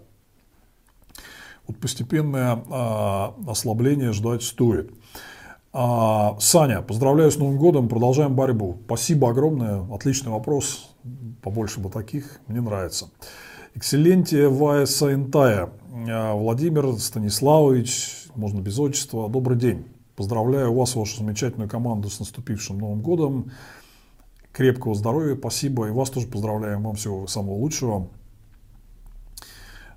Вот 1.66 1.76
постепенное 1.78 2.64
а, 2.70 3.34
ослабление 3.46 4.12
ждать 4.12 4.42
стоит. 4.42 4.90
А, 5.72 6.36
Саня, 6.40 6.80
поздравляю 6.80 7.30
с 7.30 7.36
Новым 7.36 7.58
годом, 7.58 7.88
продолжаем 7.88 8.34
борьбу. 8.34 8.78
Спасибо 8.86 9.30
огромное, 9.30 9.86
отличный 9.94 10.32
вопрос, 10.32 10.90
побольше 11.42 11.78
бы 11.78 11.90
таких, 11.90 12.40
мне 12.46 12.62
нравится. 12.62 13.10
Экселентия 13.74 14.48
Вая 14.48 14.86
Саентая, 14.86 15.70
а, 16.08 16.34
Владимир 16.34 16.98
Станиславович, 16.98 18.28
можно 18.34 18.60
без 18.60 18.78
отчества, 18.78 19.28
добрый 19.28 19.58
день. 19.58 19.84
Поздравляю 20.16 20.74
вас, 20.74 20.96
вашу 20.96 21.18
замечательную 21.18 21.68
команду 21.68 22.08
с 22.08 22.18
наступившим 22.18 22.78
Новым 22.78 23.00
годом. 23.00 23.52
Крепкого 24.52 24.94
здоровья, 24.94 25.36
спасибо. 25.36 25.88
И 25.88 25.90
вас 25.90 26.10
тоже 26.10 26.26
поздравляем, 26.26 26.82
вам 26.82 26.96
всего 26.96 27.26
самого 27.26 27.54
лучшего. 27.54 28.08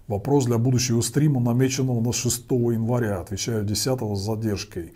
Вопрос 0.08 0.46
для 0.46 0.58
будущего 0.58 1.02
стрима, 1.02 1.40
намеченного 1.40 2.02
на 2.02 2.14
6 2.14 2.52
января. 2.52 3.22
Отвечаю 3.22 3.64
10 3.64 4.18
с 4.18 4.20
задержкой. 4.20 4.94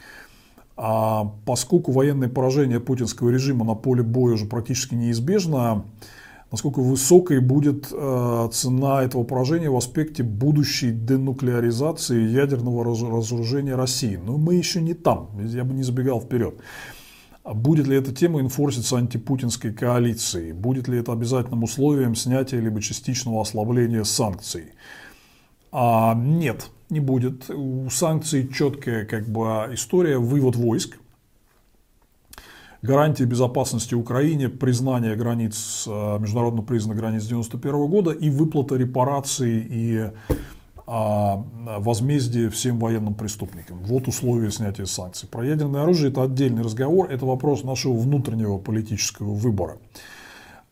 А 0.75 1.33
поскольку 1.45 1.91
военное 1.91 2.29
поражение 2.29 2.79
путинского 2.79 3.29
режима 3.29 3.65
на 3.65 3.73
поле 3.73 4.03
боя 4.03 4.35
уже 4.35 4.45
практически 4.45 4.93
неизбежно, 4.93 5.85
насколько 6.51 6.81
высокой 6.81 7.39
будет 7.39 7.87
э, 7.91 8.49
цена 8.51 9.01
этого 9.01 9.23
поражения 9.23 9.71
в 9.71 9.75
аспекте 9.75 10.21
будущей 10.21 10.91
денуклеаризации 10.91 12.21
ядерного 12.21 12.83
разоружения 12.83 13.75
России. 13.75 14.19
Но 14.23 14.37
мы 14.37 14.55
еще 14.55 14.81
не 14.81 14.93
там, 14.93 15.29
я 15.39 15.63
бы 15.63 15.73
не 15.73 15.83
забегал 15.83 16.21
вперед. 16.21 16.59
Будет 17.53 17.87
ли 17.87 17.95
эта 17.95 18.13
тема 18.13 18.41
инфорситься 18.41 18.97
антипутинской 18.97 19.71
коалицией? 19.73 20.51
Будет 20.51 20.89
ли 20.89 20.99
это 20.99 21.13
обязательным 21.13 21.63
условием 21.63 22.13
снятия 22.13 22.59
либо 22.59 22.81
частичного 22.81 23.41
ослабления 23.41 24.03
санкций? 24.03 24.73
А, 25.71 26.13
нет, 26.13 26.69
не 26.89 26.99
будет. 26.99 27.49
У 27.49 27.89
санкций 27.89 28.49
четкая 28.53 29.05
как 29.05 29.29
бы 29.29 29.69
история, 29.71 30.17
вывод 30.17 30.57
войск, 30.57 30.97
гарантия 32.81 33.23
безопасности 33.23 33.95
Украине, 33.95 34.49
признание 34.49 35.15
границ, 35.15 35.85
э, 35.87 36.19
международно 36.19 36.63
признанных 36.63 36.99
границ 36.99 37.23
1991 37.27 37.87
года 37.87 38.11
и 38.11 38.29
выплата 38.29 38.75
репараций 38.75 39.59
и 39.59 39.97
а, 39.97 40.13
возмездие 40.87 42.49
всем 42.49 42.79
военным 42.79 43.13
преступникам. 43.13 43.79
Вот 43.83 44.07
условия 44.07 44.49
снятия 44.51 44.85
санкций. 44.85 45.27
Про 45.27 45.45
ядерное 45.45 45.83
оружие 45.83 46.11
это 46.11 46.23
отдельный 46.23 46.63
разговор, 46.63 47.11
это 47.11 47.25
вопрос 47.25 47.63
нашего 47.63 47.93
внутреннего 47.93 48.57
политического 48.57 49.33
выбора. 49.33 49.77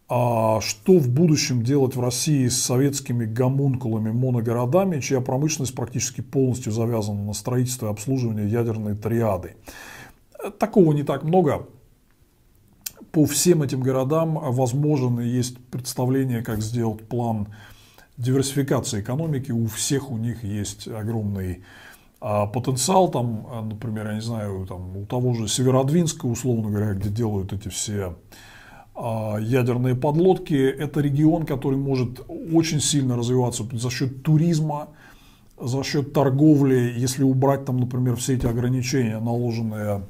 А 0.08 0.62
что 0.62 1.00
в 1.00 1.10
будущем 1.10 1.64
делать 1.64 1.96
в 1.96 2.00
России 2.00 2.48
с 2.48 2.62
советскими 2.62 3.26
гомункулами, 3.26 4.12
моногородами, 4.12 5.02
чья 5.02 5.20
промышленность 5.20 5.76
практически 5.76 6.22
полностью 6.22 6.72
завязана 6.72 7.24
на 7.24 7.34
строительство 7.34 7.88
и 7.88 7.90
обслуживание 7.90 8.48
ядерной 8.48 8.96
триады? 8.96 9.56
Такого 10.60 10.94
не 10.94 11.04
так 11.04 11.24
много. 11.24 11.68
По 13.12 13.26
всем 13.26 13.64
этим 13.64 13.82
городам 13.82 14.36
возможен 14.36 15.20
и 15.20 15.28
есть 15.28 15.58
представление, 15.58 16.42
как 16.44 16.62
сделать 16.62 17.06
план 17.08 17.48
диверсификации 18.18 19.02
экономики. 19.02 19.52
У 19.52 19.66
всех 19.68 20.12
у 20.12 20.18
них 20.18 20.44
есть 20.44 20.88
огромный 20.88 21.64
а, 22.22 22.48
потенциал. 22.48 23.10
Там, 23.10 23.70
например, 23.70 24.08
я 24.08 24.16
не 24.16 24.22
знаю, 24.22 24.66
там, 24.68 24.98
у 24.98 25.06
того 25.06 25.34
же 25.34 25.48
Северодвинска, 25.48 26.26
условно 26.26 26.70
говоря, 26.70 26.94
где 26.94 27.10
делают 27.10 27.54
эти 27.54 27.68
все 27.68 28.16
а, 28.96 29.38
ядерные 29.38 29.96
подлодки. 29.96 30.54
Это 30.54 31.02
регион, 31.02 31.46
который 31.46 31.78
может 31.78 32.22
очень 32.28 32.80
сильно 32.80 33.18
развиваться 33.18 33.64
за 33.74 33.90
счет 33.90 34.24
туризма, 34.24 34.90
за 35.60 35.84
счет 35.84 36.14
торговли, 36.14 36.94
если 36.96 37.24
убрать 37.24 37.66
там, 37.66 37.78
например, 37.78 38.16
все 38.16 38.36
эти 38.36 38.46
ограничения, 38.46 39.20
наложенные 39.20 39.84
а, 39.84 40.08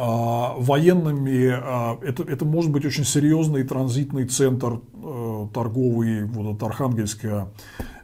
военными, 0.00 1.50
а, 1.52 1.98
это, 2.02 2.22
это 2.22 2.44
может 2.44 2.70
быть 2.70 2.84
очень 2.84 3.04
серьезный 3.04 3.64
транзитный 3.64 4.26
центр 4.26 4.80
э, 4.94 5.46
торговый, 5.52 6.24
вот 6.24 6.54
этот 6.54 6.62
Архангельский 6.62 7.48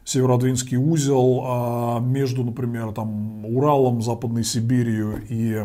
Северодвинский 0.03 0.77
узел 0.77 1.99
между, 2.01 2.43
например, 2.43 2.91
там, 2.91 3.45
Уралом, 3.45 4.01
Западной 4.01 4.43
Сибирью 4.43 5.23
и 5.27 5.63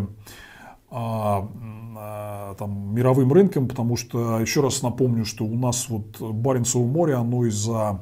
там, 0.88 2.94
мировым 2.94 3.32
рынкам, 3.32 3.68
потому 3.68 3.96
что, 3.96 4.40
еще 4.40 4.62
раз 4.62 4.82
напомню, 4.82 5.26
что 5.26 5.44
у 5.44 5.56
нас 5.56 5.90
вот 5.90 6.20
Баренцево 6.20 6.86
море, 6.86 7.14
оно 7.14 7.44
из-за 7.44 8.00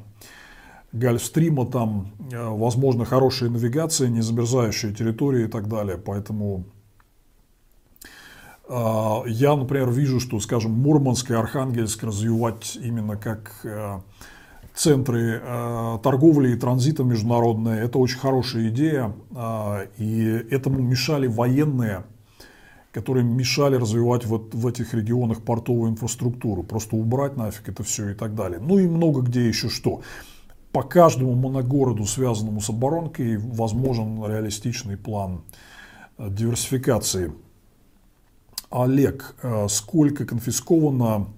Гольфстрима, 0.92 1.66
там, 1.66 2.12
э, 2.32 2.48
возможно, 2.48 3.04
хорошая 3.04 3.50
навигация, 3.50 4.08
не 4.08 4.22
замерзающая 4.22 4.92
территория 4.92 5.44
и 5.44 5.48
так 5.48 5.68
далее. 5.68 5.98
Поэтому 5.98 6.64
я, 8.68 9.56
например, 9.56 9.90
вижу, 9.90 10.20
что, 10.20 10.40
скажем, 10.40 10.72
Мурманск 10.72 11.30
и 11.30 11.34
Архангельск 11.34 12.02
развивать 12.04 12.76
именно 12.76 13.16
как 13.16 13.52
э, 13.64 14.00
центры 14.74 15.40
э, 15.42 15.98
торговли 16.02 16.52
и 16.52 16.56
транзита 16.56 17.02
международные. 17.02 17.82
Это 17.82 17.98
очень 17.98 18.18
хорошая 18.18 18.68
идея. 18.68 19.14
Э, 19.30 19.86
и 19.96 20.22
этому 20.50 20.80
мешали 20.80 21.26
военные, 21.26 22.04
которые 22.92 23.24
мешали 23.24 23.76
развивать 23.76 24.26
вот 24.26 24.54
в 24.54 24.66
этих 24.66 24.92
регионах 24.92 25.42
портовую 25.42 25.90
инфраструктуру. 25.90 26.62
Просто 26.62 26.96
убрать 26.96 27.38
нафиг 27.38 27.70
это 27.70 27.82
все 27.82 28.10
и 28.10 28.14
так 28.14 28.34
далее. 28.34 28.60
Ну 28.60 28.78
и 28.78 28.86
много 28.86 29.22
где 29.22 29.48
еще 29.48 29.70
что. 29.70 30.02
По 30.72 30.82
каждому 30.82 31.32
моногороду, 31.32 32.04
связанному 32.04 32.60
с 32.60 32.68
оборонкой, 32.68 33.38
возможен 33.38 34.22
реалистичный 34.26 34.98
план 34.98 35.40
диверсификации. 36.18 37.32
Олег, 38.70 39.34
э, 39.42 39.66
сколько 39.68 40.26
конфисковано 40.26 41.28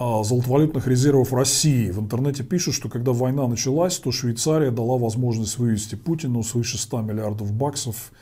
а, 0.00 0.22
золотовалютных 0.22 0.86
резервов 0.86 1.32
России. 1.32 1.90
В 1.90 1.98
интернете 1.98 2.44
пишут, 2.44 2.74
что 2.74 2.88
когда 2.88 3.12
война 3.12 3.48
началась, 3.48 3.98
то 3.98 4.12
Швейцария 4.12 4.70
дала 4.70 4.96
возможность 4.96 5.58
вывести 5.58 5.96
Путину 5.96 6.44
свыше 6.44 6.78
100 6.78 7.00
миллиардов 7.02 7.52
баксов 7.52 8.12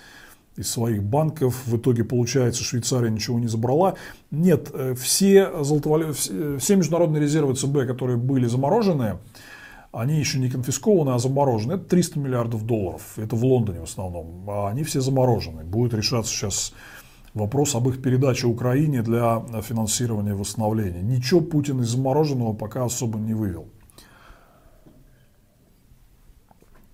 из 0.57 0.71
своих 0.71 1.03
банков. 1.03 1.67
В 1.67 1.77
итоге, 1.77 2.03
получается, 2.03 2.65
Швейцария 2.65 3.11
ничего 3.11 3.39
не 3.39 3.49
забрала. 3.49 3.97
Нет, 4.31 4.71
э, 4.73 4.95
все, 4.95 5.63
золотовалю... 5.63 6.15
все 6.15 6.77
международные 6.77 7.21
резервы 7.21 7.55
ЦБ, 7.55 7.87
которые 7.87 8.17
были 8.17 8.47
заморожены, 8.47 9.19
они 9.93 10.19
еще 10.19 10.39
не 10.39 10.49
конфискованы, 10.49 11.11
а 11.11 11.19
заморожены. 11.19 11.75
Это 11.75 11.85
300 11.85 12.19
миллиардов 12.19 12.65
долларов. 12.65 13.03
Это 13.19 13.37
в 13.37 13.45
Лондоне 13.45 13.81
в 13.81 13.85
основном. 13.85 14.49
А 14.49 14.69
они 14.69 14.83
все 14.83 15.03
заморожены. 15.03 15.65
Будет 15.65 15.93
решаться 15.93 16.33
сейчас 16.33 16.73
вопрос 17.37 17.75
об 17.75 17.89
их 17.89 18.03
передаче 18.03 18.47
Украине 18.47 19.03
для 19.03 19.45
финансирования 19.63 20.35
восстановления. 20.35 21.03
Ничего 21.03 21.41
Путин 21.41 21.81
из 21.83 21.89
замороженного 21.89 22.55
пока 22.55 22.85
особо 22.85 23.19
не 23.19 23.35
вывел. 23.35 23.69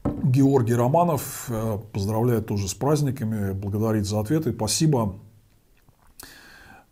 Георгий 0.05 0.75
Романов 0.75 1.47
э, 1.49 1.79
поздравляет 1.93 2.47
тоже 2.47 2.69
с 2.69 2.75
праздниками, 2.75 3.53
благодарит 3.53 4.07
за 4.07 4.21
ответы. 4.21 4.53
Спасибо. 4.53 5.17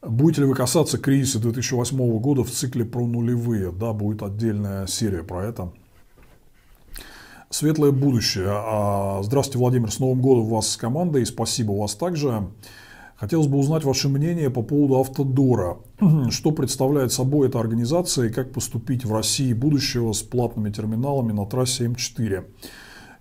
Будете 0.02 0.42
ли 0.42 0.46
вы 0.46 0.54
касаться 0.54 0.98
кризиса 0.98 1.40
2008 1.40 2.18
года 2.18 2.44
в 2.44 2.50
цикле 2.50 2.84
про 2.84 3.06
нулевые? 3.06 3.72
Да, 3.72 3.92
будет 3.92 4.22
отдельная 4.22 4.86
серия 4.86 5.22
про 5.22 5.44
это. 5.44 5.72
Светлое 7.50 7.90
будущее. 7.90 8.46
А, 8.48 9.20
здравствуйте, 9.22 9.58
Владимир, 9.58 9.90
с 9.90 9.98
Новым 9.98 10.20
годом 10.20 10.44
вас 10.44 10.68
с 10.68 10.76
командой. 10.76 11.26
Спасибо 11.26 11.72
вас 11.72 11.94
также. 11.96 12.48
Хотелось 13.20 13.48
бы 13.48 13.58
узнать 13.58 13.84
ваше 13.84 14.08
мнение 14.08 14.48
по 14.48 14.62
поводу 14.62 14.98
Автодора. 14.98 15.76
Что 16.30 16.52
представляет 16.52 17.12
собой 17.12 17.48
эта 17.48 17.60
организация 17.60 18.28
и 18.28 18.32
как 18.32 18.50
поступить 18.50 19.04
в 19.04 19.14
России 19.14 19.52
будущего 19.52 20.14
с 20.14 20.22
платными 20.22 20.70
терминалами 20.70 21.32
на 21.32 21.44
трассе 21.44 21.84
М4. 21.84 22.46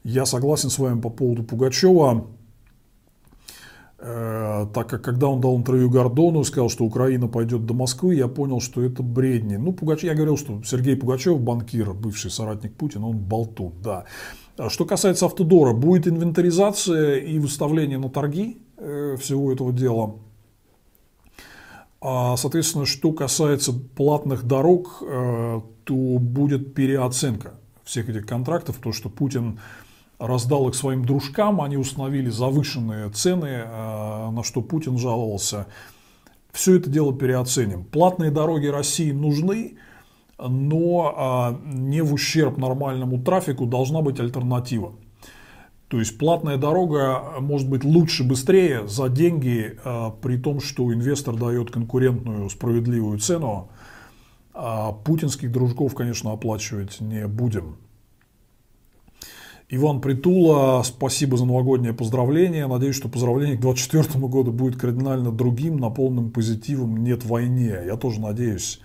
Я 0.06 0.26
согласен 0.26 0.70
с 0.70 0.80
вами 0.80 1.02
по 1.02 1.10
поводу 1.10 1.44
Пугачева, 1.44 2.28
э, 3.98 4.68
так 4.74 4.90
как 4.90 5.02
когда 5.02 5.28
он 5.28 5.42
дал 5.42 5.58
интервью 5.58 5.90
Гордону 5.90 6.42
и 6.42 6.46
сказал, 6.46 6.70
что 6.70 6.86
Украина 6.86 7.28
пойдет 7.28 7.66
до 7.66 7.74
Москвы, 7.74 8.16
я 8.16 8.30
понял, 8.30 8.62
что 8.62 8.82
это 8.82 9.04
бредни. 9.04 9.58
Ну, 9.58 9.74
Пугач... 9.74 10.04
я 10.04 10.16
говорил, 10.16 10.38
что 10.38 10.64
Сергей 10.64 10.96
Пугачев, 10.96 11.42
банкир, 11.42 11.94
бывший 11.94 12.32
соратник 12.32 12.74
Путина, 12.76 13.10
он 13.10 13.18
болтун, 13.18 13.74
да. 13.84 14.06
А 14.56 14.70
что 14.70 14.86
касается 14.86 15.26
Автодора, 15.26 15.74
будет 15.74 16.08
инвентаризация 16.08 17.18
и 17.18 17.38
выставление 17.38 17.98
на 17.98 18.10
торги 18.10 18.62
всего 18.80 19.52
этого 19.52 19.74
дела. 19.74 20.16
А, 22.02 22.38
соответственно, 22.38 22.86
что 22.86 23.12
касается 23.12 23.74
платных 23.74 24.44
дорог, 24.44 25.02
э, 25.02 25.62
то 25.84 25.94
будет 25.94 26.74
переоценка 26.74 27.60
всех 27.84 28.08
этих 28.10 28.26
контрактов, 28.26 28.78
то 28.82 28.94
что 28.94 29.10
Путин 29.10 29.60
раздал 30.18 30.70
их 30.70 30.76
своим 30.76 31.04
дружкам, 31.04 31.62
они 31.62 31.76
установили 31.76 32.30
завышенные 32.30 33.10
цены, 33.10 33.64
э, 33.66 34.30
на 34.32 34.44
что 34.44 34.62
Путин 34.62 34.98
жаловался. 34.98 35.68
Все 36.54 36.78
это 36.78 36.90
дело 36.90 37.14
переоценим. 37.14 37.84
Платные 37.84 38.32
дороги 38.32 38.68
России 38.68 39.12
нужны, 39.12 39.78
но 40.40 41.14
а, 41.16 41.60
не 41.66 42.02
в 42.02 42.14
ущерб 42.14 42.58
нормальному 42.58 43.22
трафику 43.22 43.66
должна 43.66 44.02
быть 44.02 44.20
альтернатива. 44.20 44.94
То 45.90 45.98
есть 45.98 46.20
платная 46.20 46.58
дорога 46.58 47.40
может 47.40 47.68
быть 47.68 47.84
лучше, 47.84 48.24
быстрее 48.24 48.88
за 48.88 49.10
деньги, 49.10 49.78
а, 49.84 50.12
при 50.12 50.38
том, 50.38 50.62
что 50.62 50.94
инвестор 50.94 51.36
дает 51.36 51.72
конкурентную 51.72 52.50
справедливую 52.52 53.18
цену. 53.18 53.70
А 54.54 54.92
путинских 54.92 55.52
дружков, 55.52 55.96
конечно, 55.96 56.32
оплачивать 56.32 57.02
не 57.02 57.28
будем. 57.28 57.78
Иван 59.72 60.02
Притула, 60.02 60.84
спасибо 60.84 61.38
за 61.38 61.46
новогоднее 61.46 61.94
поздравление. 61.94 62.68
Надеюсь, 62.68 62.96
что 62.96 63.08
поздравление 63.08 63.58
к 63.58 63.62
2024 63.62 64.28
году 64.28 64.52
будет 64.52 64.80
кардинально 64.80 65.32
другим, 65.32 65.78
наполненным 65.78 66.32
позитивом 66.32 67.04
«нет 67.04 67.26
войне». 67.26 67.78
Я 67.86 67.96
тоже 67.96 68.20
надеюсь. 68.20 68.80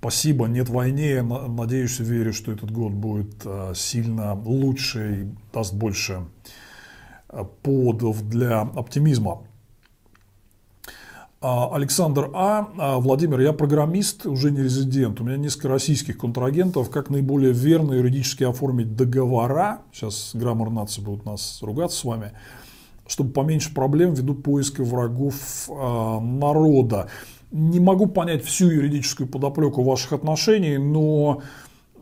Спасибо, 0.00 0.46
нет 0.46 0.70
войне. 0.70 1.20
Надеюсь 1.20 2.00
и 2.00 2.04
верю, 2.04 2.32
что 2.32 2.52
этот 2.52 2.70
год 2.70 2.92
будет 2.92 3.42
а, 3.44 3.74
сильно 3.74 4.32
лучше 4.32 5.14
и 5.14 5.52
даст 5.52 5.74
больше 5.74 6.24
а, 7.28 7.44
поводов 7.44 8.26
для 8.26 8.62
оптимизма. 8.62 9.42
А, 11.42 11.76
Александр 11.76 12.30
А. 12.32 12.98
Владимир, 12.98 13.40
я 13.40 13.52
программист, 13.52 14.24
уже 14.24 14.50
не 14.50 14.62
резидент. 14.62 15.20
У 15.20 15.24
меня 15.24 15.36
несколько 15.36 15.68
российских 15.68 16.16
контрагентов. 16.16 16.88
Как 16.88 17.10
наиболее 17.10 17.52
верно 17.52 17.92
юридически 17.92 18.44
оформить 18.44 18.96
договора? 18.96 19.82
Сейчас 19.92 20.30
граммар 20.32 20.70
нации 20.70 21.02
будут 21.02 21.26
нас 21.26 21.58
ругаться 21.60 21.98
с 21.98 22.04
вами 22.04 22.32
чтобы 23.06 23.32
поменьше 23.32 23.74
проблем 23.74 24.14
ввиду 24.14 24.36
поиска 24.36 24.84
врагов 24.84 25.68
народа 25.68 27.08
не 27.50 27.80
могу 27.80 28.06
понять 28.06 28.44
всю 28.44 28.68
юридическую 28.68 29.28
подоплеку 29.28 29.82
ваших 29.82 30.12
отношений, 30.12 30.78
но 30.78 31.42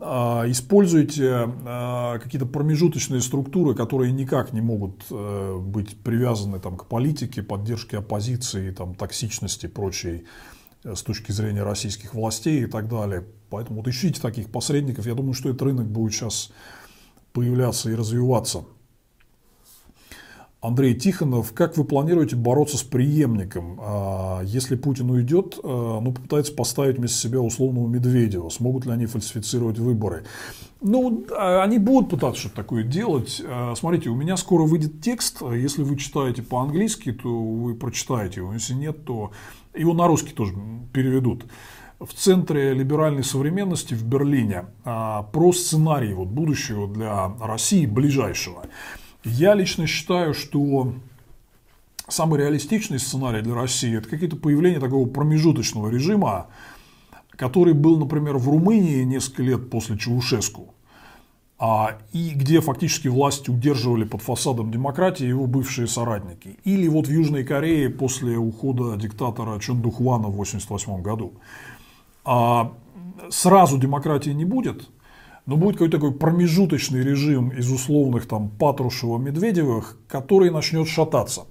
а, 0.01 0.45
используйте 0.47 1.51
а, 1.65 2.19
какие-то 2.19 2.45
промежуточные 2.45 3.21
структуры, 3.21 3.75
которые 3.75 4.11
никак 4.11 4.53
не 4.53 4.61
могут 4.61 5.03
э, 5.11 5.57
быть 5.59 5.97
привязаны 5.97 6.59
там, 6.59 6.77
к 6.77 6.85
политике, 6.85 7.43
поддержке 7.43 7.97
оппозиции, 7.97 8.71
там, 8.71 8.95
токсичности 8.95 9.65
и 9.65 9.69
прочей 9.69 10.25
э, 10.83 10.95
с 10.95 11.01
точки 11.01 11.31
зрения 11.33 11.63
российских 11.63 12.13
властей 12.13 12.63
и 12.63 12.67
так 12.67 12.87
далее. 12.87 13.25
Поэтому 13.49 13.79
вот 13.79 13.89
ищите 13.89 14.21
таких 14.21 14.49
посредников. 14.51 15.05
Я 15.05 15.15
думаю, 15.15 15.33
что 15.33 15.49
этот 15.49 15.63
рынок 15.63 15.87
будет 15.87 16.13
сейчас 16.13 16.51
появляться 17.33 17.89
и 17.89 17.95
развиваться. 17.95 18.63
Андрей 20.61 20.93
Тихонов, 20.93 21.53
как 21.53 21.77
вы 21.77 21.85
планируете 21.85 22.35
бороться 22.35 22.77
с 22.77 22.83
преемником? 22.83 23.79
А, 23.81 24.41
если 24.43 24.75
Путин 24.75 25.09
уйдет, 25.09 25.57
а, 25.63 26.01
ну, 26.01 26.11
попытается 26.11 26.53
поставить 26.53 26.97
вместо 26.97 27.17
себя 27.17 27.39
условного 27.39 27.87
Медведева. 27.87 28.49
Смогут 28.49 28.85
ли 28.85 28.91
они 28.91 29.05
фальсифицировать 29.05 29.79
выборы? 29.79 30.25
Ну, 30.81 31.25
а, 31.31 31.63
они 31.63 31.79
будут 31.79 32.09
пытаться 32.09 32.41
что-то 32.41 32.57
такое 32.57 32.83
делать. 32.83 33.41
Смотрите, 33.77 34.09
у 34.09 34.15
меня 34.15 34.35
скоро 34.35 34.63
выйдет 34.63 35.01
текст. 35.01 35.41
Если 35.41 35.83
вы 35.83 35.95
читаете 35.95 36.41
по-английски, 36.41 37.13
то 37.13 37.29
вы 37.29 37.73
прочитаете 37.73 38.41
его. 38.41 38.51
Если 38.51 38.73
нет, 38.73 39.05
то 39.05 39.31
его 39.73 39.93
на 39.93 40.07
русский 40.07 40.33
тоже 40.33 40.55
переведут 40.91 41.45
в 42.01 42.13
Центре 42.13 42.73
либеральной 42.73 43.23
современности 43.23 43.93
в 43.93 44.03
Берлине 44.03 44.65
про 44.83 45.51
сценарий 45.53 46.13
вот 46.13 46.27
будущего 46.27 46.87
для 46.87 47.31
России 47.41 47.85
ближайшего. 47.85 48.65
Я 49.23 49.53
лично 49.53 49.85
считаю, 49.85 50.33
что 50.33 50.93
самый 52.07 52.39
реалистичный 52.39 52.99
сценарий 52.99 53.41
для 53.41 53.53
России 53.53 53.97
это 53.97 54.07
какие-то 54.09 54.37
появления 54.37 54.79
такого 54.79 55.07
промежуточного 55.07 55.89
режима, 55.89 56.47
который 57.31 57.73
был, 57.73 57.97
например, 57.97 58.37
в 58.37 58.47
Румынии 58.47 59.03
несколько 59.03 59.43
лет 59.43 59.69
после 59.69 59.97
Чаушеску, 59.97 60.73
а, 61.57 61.97
и 62.13 62.31
где 62.31 62.61
фактически 62.61 63.09
власть 63.09 63.49
удерживали 63.49 64.05
под 64.05 64.21
фасадом 64.21 64.71
демократии 64.71 65.25
его 65.25 65.45
бывшие 65.45 65.87
соратники. 65.87 66.57
Или 66.63 66.87
вот 66.87 67.07
в 67.07 67.11
Южной 67.11 67.43
Корее 67.43 67.89
после 67.89 68.37
ухода 68.37 68.95
диктатора 68.95 69.59
Чондухвана 69.59 70.29
в 70.29 70.39
1988 70.39 71.01
году. 71.01 71.33
А 72.23 72.71
сразу 73.29 73.77
демократии 73.77 74.29
не 74.29 74.45
будет, 74.45 74.89
но 75.49 75.57
будет 75.57 75.77
какой-то 75.77 75.97
такой 75.97 76.11
промежуточный 76.13 77.01
режим 77.01 77.49
из 77.49 77.71
условных 77.71 78.27
там 78.27 78.51
Патрушева-Медведевых, 78.59 79.97
который 80.07 80.51
начнет 80.51 80.87
шататься. 80.87 81.47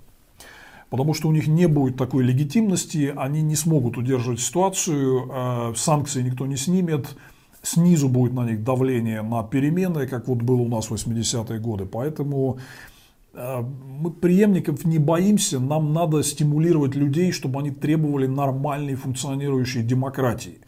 Потому 0.89 1.15
что 1.15 1.27
у 1.27 1.33
них 1.33 1.49
не 1.49 1.67
будет 1.67 1.97
такой 1.97 2.23
легитимности, 2.23 3.13
они 3.17 3.43
не 3.43 3.57
смогут 3.57 3.99
удерживать 3.99 4.39
ситуацию, 4.39 5.29
э, 5.29 5.73
санкции 5.75 6.23
никто 6.23 6.47
не 6.47 6.57
снимет, 6.57 7.17
снизу 7.63 8.09
будет 8.09 8.35
на 8.35 8.47
них 8.47 8.63
давление 8.63 9.23
на 9.23 9.43
перемены, 9.43 10.07
как 10.07 10.29
вот 10.29 10.43
было 10.43 10.61
у 10.61 10.69
нас 10.69 10.91
в 10.91 10.95
80-е 10.95 11.59
годы. 11.59 11.85
Поэтому 11.85 12.59
э, 13.35 13.65
мы 14.01 14.13
преемников 14.13 14.85
не 14.85 14.99
боимся, 14.99 15.59
нам 15.59 15.93
надо 15.93 16.23
стимулировать 16.23 16.95
людей, 16.95 17.33
чтобы 17.33 17.59
они 17.59 17.73
требовали 17.73 18.29
нормальной 18.29 18.95
функционирующей 18.95 19.83
демократии 19.83 20.61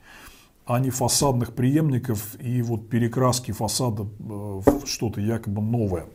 а 0.70 0.78
не 0.78 0.90
фасадных 0.90 1.52
преемников 1.52 2.36
и 2.40 2.62
вот 2.62 2.88
перекраски 2.88 3.50
фасада 3.50 4.04
э, 4.04 4.06
в 4.24 4.86
что-то 4.86 5.20
якобы 5.20 5.60
новое. 5.60 6.06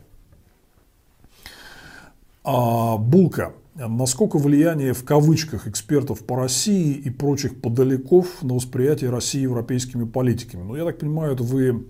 А, 2.42 2.96
Булка. 2.96 3.52
Насколько 3.74 4.38
влияние 4.38 4.94
в 4.94 5.04
кавычках 5.04 5.66
экспертов 5.68 6.24
по 6.24 6.36
России 6.36 6.94
и 6.94 7.10
прочих 7.10 7.60
подаляков 7.60 8.42
на 8.42 8.54
восприятие 8.54 9.10
России 9.10 9.42
европейскими 9.42 10.04
политиками? 10.04 10.62
Ну, 10.62 10.74
я 10.74 10.86
так 10.86 11.00
понимаю, 11.00 11.34
это 11.34 11.42
вы 11.42 11.84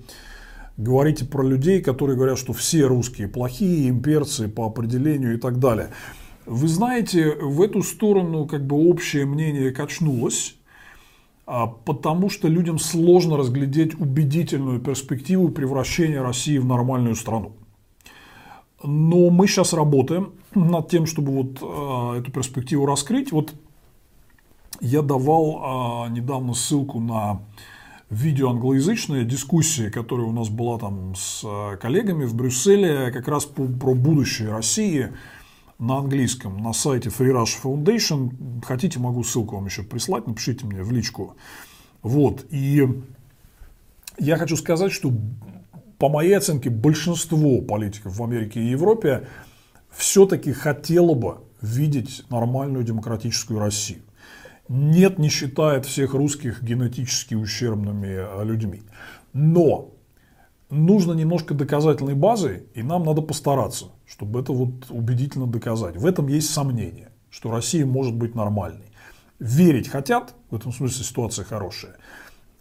говорите 0.77 1.25
про 1.25 1.45
людей, 1.45 1.81
которые 1.81 2.17
говорят, 2.17 2.37
что 2.37 2.53
все 2.53 2.87
русские 2.87 3.29
плохие, 3.29 3.89
имперцы 3.89 4.49
по 4.49 4.67
определению 4.67 5.35
и 5.35 5.39
так 5.39 5.61
далее. 5.61 5.91
Вы 6.47 6.67
знаете, 6.67 7.31
в 7.41 7.63
эту 7.63 7.85
сторону 7.85 8.45
как 8.49 8.67
бы 8.67 8.91
общее 8.91 9.25
мнение 9.25 9.71
качнулось, 9.71 10.57
потому 11.47 12.29
что 12.29 12.49
людям 12.49 12.79
сложно 12.79 13.37
разглядеть 13.37 13.99
убедительную 13.99 14.81
перспективу 14.81 15.49
превращения 15.49 16.21
России 16.21 16.59
в 16.59 16.67
нормальную 16.67 17.15
страну. 17.15 17.53
Но 18.83 19.31
мы 19.31 19.47
сейчас 19.47 19.73
работаем 19.73 20.33
над 20.55 20.89
тем, 20.89 21.07
чтобы 21.07 21.33
вот 21.33 21.59
э, 21.63 22.19
эту 22.19 22.31
перспективу 22.31 22.85
раскрыть. 22.85 23.33
Вот 23.33 23.55
я 24.81 25.03
давал 25.03 26.07
э, 26.09 26.11
недавно 26.11 26.55
ссылку 26.55 27.01
на 27.01 27.41
видео 28.11 28.51
англоязычная 28.51 29.25
дискуссия, 29.25 29.91
которая 29.91 30.27
у 30.27 30.33
нас 30.33 30.49
была 30.49 30.79
там 30.79 31.15
с 31.17 31.45
коллегами 31.81 32.25
в 32.25 32.35
Брюсселе, 32.35 33.11
как 33.11 33.29
раз 33.29 33.47
про 33.47 33.95
будущее 33.95 34.51
России 34.51 35.13
на 35.79 35.99
английском 35.99 36.63
на 36.63 36.73
сайте 36.73 37.09
Free 37.09 37.33
Russia 37.33 37.59
Foundation. 37.63 38.63
Хотите, 38.65 38.99
могу 38.99 39.23
ссылку 39.25 39.57
вам 39.57 39.67
еще 39.67 39.83
прислать, 39.83 40.27
напишите 40.27 40.67
мне 40.67 40.83
в 40.83 40.91
личку. 40.93 41.37
Вот. 42.03 42.47
И 42.51 42.87
я 44.19 44.37
хочу 44.37 44.57
сказать, 44.57 44.93
что 44.93 45.13
по 45.99 46.09
моей 46.09 46.37
оценке 46.37 46.71
большинство 46.71 47.61
политиков 47.61 48.17
в 48.17 48.23
Америке 48.23 48.61
и 48.61 48.71
Европе 48.71 49.29
все-таки 49.91 50.53
хотело 50.53 51.15
бы 51.15 51.39
видеть 51.63 52.25
нормальную 52.31 52.85
демократическую 52.85 53.61
Россию 53.61 54.01
нет, 54.69 55.19
не 55.19 55.29
считает 55.29 55.87
всех 55.87 56.15
русских 56.15 56.63
генетически 56.63 57.35
ущербными 57.35 58.09
э, 58.09 58.45
людьми. 58.45 58.83
Но 59.33 59.91
нужно 60.71 61.13
немножко 61.13 61.55
доказательной 61.55 62.15
базы, 62.15 62.67
и 62.75 62.83
нам 62.83 63.05
надо 63.05 63.23
постараться, 63.23 63.87
чтобы 64.07 64.41
это 64.41 64.53
вот 64.53 64.91
убедительно 64.91 65.47
доказать. 65.47 65.97
В 65.97 66.07
этом 66.07 66.29
есть 66.29 66.51
сомнение, 66.51 67.11
что 67.31 67.51
Россия 67.51 67.87
может 67.87 68.15
быть 68.15 68.35
нормальной. 68.35 68.87
Верить 69.39 69.89
хотят, 69.89 70.35
в 70.51 70.57
этом 70.57 70.73
смысле 70.73 71.05
ситуация 71.05 71.45
хорошая. 71.45 71.97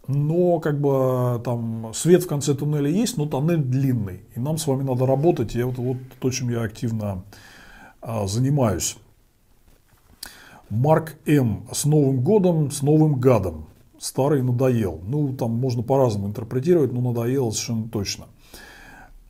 Но 0.08 0.60
как 0.60 0.80
бы 0.80 1.40
там 1.44 1.92
свет 1.94 2.22
в 2.22 2.28
конце 2.28 2.54
туннеля 2.54 2.88
есть, 2.88 3.16
но 3.16 3.26
тоннель 3.26 3.62
длинный. 3.62 4.20
И 4.36 4.40
нам 4.40 4.56
с 4.56 4.66
вами 4.66 4.82
надо 4.82 5.04
работать, 5.04 5.56
и 5.56 5.58
это 5.58 5.80
вот 5.80 5.96
то, 6.20 6.30
чем 6.30 6.50
я 6.50 6.62
активно 6.62 7.24
а, 8.00 8.26
занимаюсь. 8.28 8.98
Марк 10.70 11.16
М. 11.26 11.66
С 11.72 11.84
Новым 11.84 12.22
годом, 12.22 12.70
с 12.70 12.82
новым 12.82 13.18
гадом. 13.18 13.66
Старый 13.98 14.42
надоел. 14.42 15.00
Ну, 15.06 15.34
там 15.34 15.52
можно 15.52 15.82
по-разному 15.82 16.28
интерпретировать, 16.28 16.92
но 16.92 17.00
надоело 17.00 17.50
совершенно 17.50 17.88
точно. 17.88 18.26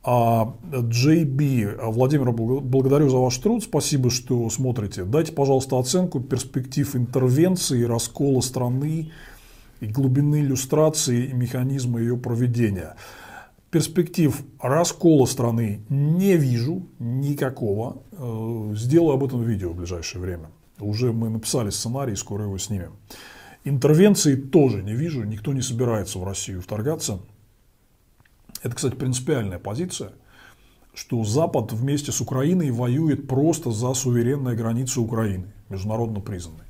А 0.09 0.53
JB, 0.71 1.91
Владимир, 1.91 2.31
благодарю 2.31 3.09
за 3.09 3.17
ваш 3.17 3.37
труд, 3.39 3.63
спасибо, 3.63 4.09
что 4.09 4.49
смотрите. 4.49 5.03
Дайте, 5.03 5.33
пожалуйста, 5.33 5.77
оценку 5.77 6.21
перспектив 6.21 6.95
интервенции, 6.95 7.83
раскола 7.83 8.39
страны 8.39 9.11
и 9.81 9.85
глубины 9.85 10.39
иллюстрации 10.39 11.25
и 11.25 11.33
механизма 11.33 11.99
ее 11.99 12.15
проведения. 12.15 12.95
Перспектив 13.69 14.33
раскола 14.61 15.25
страны 15.25 15.81
не 15.89 16.37
вижу 16.37 16.83
никакого. 16.99 17.97
Э, 18.13 18.73
сделаю 18.75 19.15
об 19.15 19.25
этом 19.25 19.43
видео 19.43 19.71
в 19.71 19.75
ближайшее 19.75 20.21
время. 20.21 20.49
Уже 20.79 21.11
мы 21.11 21.27
написали 21.29 21.69
сценарий, 21.69 22.15
скоро 22.15 22.45
его 22.45 22.57
снимем. 22.57 22.93
Интервенции 23.67 24.35
тоже 24.35 24.81
не 24.81 24.93
вижу, 24.93 25.23
никто 25.23 25.51
не 25.51 25.61
собирается 25.61 26.19
в 26.19 26.23
Россию 26.23 26.61
вторгаться. 26.61 27.19
Это, 28.63 28.73
кстати, 28.75 28.95
принципиальная 28.95 29.59
позиция, 29.59 30.11
что 30.93 31.23
Запад 31.25 31.73
вместе 31.73 32.11
с 32.11 32.21
Украиной 32.21 32.71
воюет 32.71 33.27
просто 33.27 33.71
за 33.71 33.93
суверенные 33.93 34.55
границы 34.55 35.01
Украины, 35.01 35.51
международно 35.69 36.21
признанные. 36.21 36.65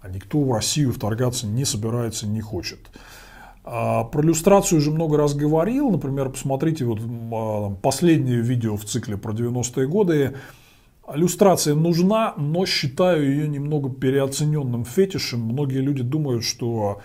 А 0.00 0.08
никто 0.08 0.42
в 0.42 0.52
Россию 0.52 0.92
вторгаться 0.92 1.46
не 1.46 1.66
собирается, 1.66 2.26
не 2.26 2.40
хочет. 2.40 2.80
А 3.64 4.04
про 4.04 4.22
иллюстрацию 4.22 4.78
уже 4.78 4.90
много 4.90 5.18
раз 5.18 5.34
говорил. 5.34 5.90
Например, 5.90 6.30
посмотрите 6.30 6.84
вот 6.84 7.00
а, 7.00 7.70
последнее 7.82 8.40
видео 8.40 8.76
в 8.76 8.84
цикле 8.84 9.16
про 9.16 9.32
90-е 9.32 9.86
годы. 9.86 10.34
Иллюстрация 11.14 11.74
нужна, 11.74 12.34
но 12.36 12.66
считаю 12.66 13.28
ее 13.28 13.48
немного 13.48 13.90
переоцененным 13.90 14.84
фетишем. 14.84 15.40
Многие 15.40 15.78
люди 15.78 16.02
думают, 16.02 16.44
что 16.44 17.00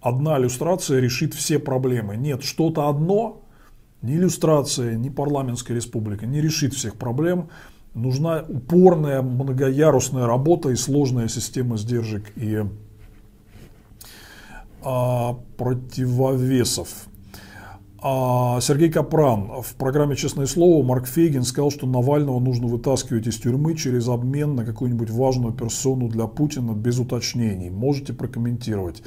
одна 0.00 0.38
иллюстрация 0.38 1.00
решит 1.00 1.34
все 1.34 1.58
проблемы. 1.58 2.16
Нет, 2.16 2.42
что-то 2.42 2.88
одно, 2.88 3.42
ни 4.02 4.14
иллюстрация, 4.14 4.96
ни 4.96 5.08
парламентская 5.08 5.76
республика 5.76 6.26
не 6.26 6.40
решит 6.40 6.74
всех 6.74 6.96
проблем. 6.96 7.48
Нужна 7.94 8.44
упорная 8.48 9.22
многоярусная 9.22 10.26
работа 10.26 10.70
и 10.70 10.76
сложная 10.76 11.28
система 11.28 11.76
сдержек 11.76 12.32
и 12.36 12.64
а, 14.82 15.38
противовесов. 15.56 17.06
А 18.06 18.60
Сергей 18.60 18.90
Капран 18.90 19.62
в 19.62 19.76
программе 19.76 20.14
«Честное 20.14 20.44
слово» 20.44 20.84
Марк 20.84 21.06
Фейгин 21.06 21.42
сказал, 21.42 21.70
что 21.70 21.86
Навального 21.86 22.38
нужно 22.38 22.66
вытаскивать 22.66 23.26
из 23.26 23.38
тюрьмы 23.38 23.74
через 23.76 24.08
обмен 24.08 24.54
на 24.54 24.66
какую-нибудь 24.66 25.08
важную 25.08 25.54
персону 25.54 26.08
для 26.08 26.26
Путина 26.26 26.72
без 26.72 26.98
уточнений. 26.98 27.70
Можете 27.70 28.12
прокомментировать. 28.12 29.02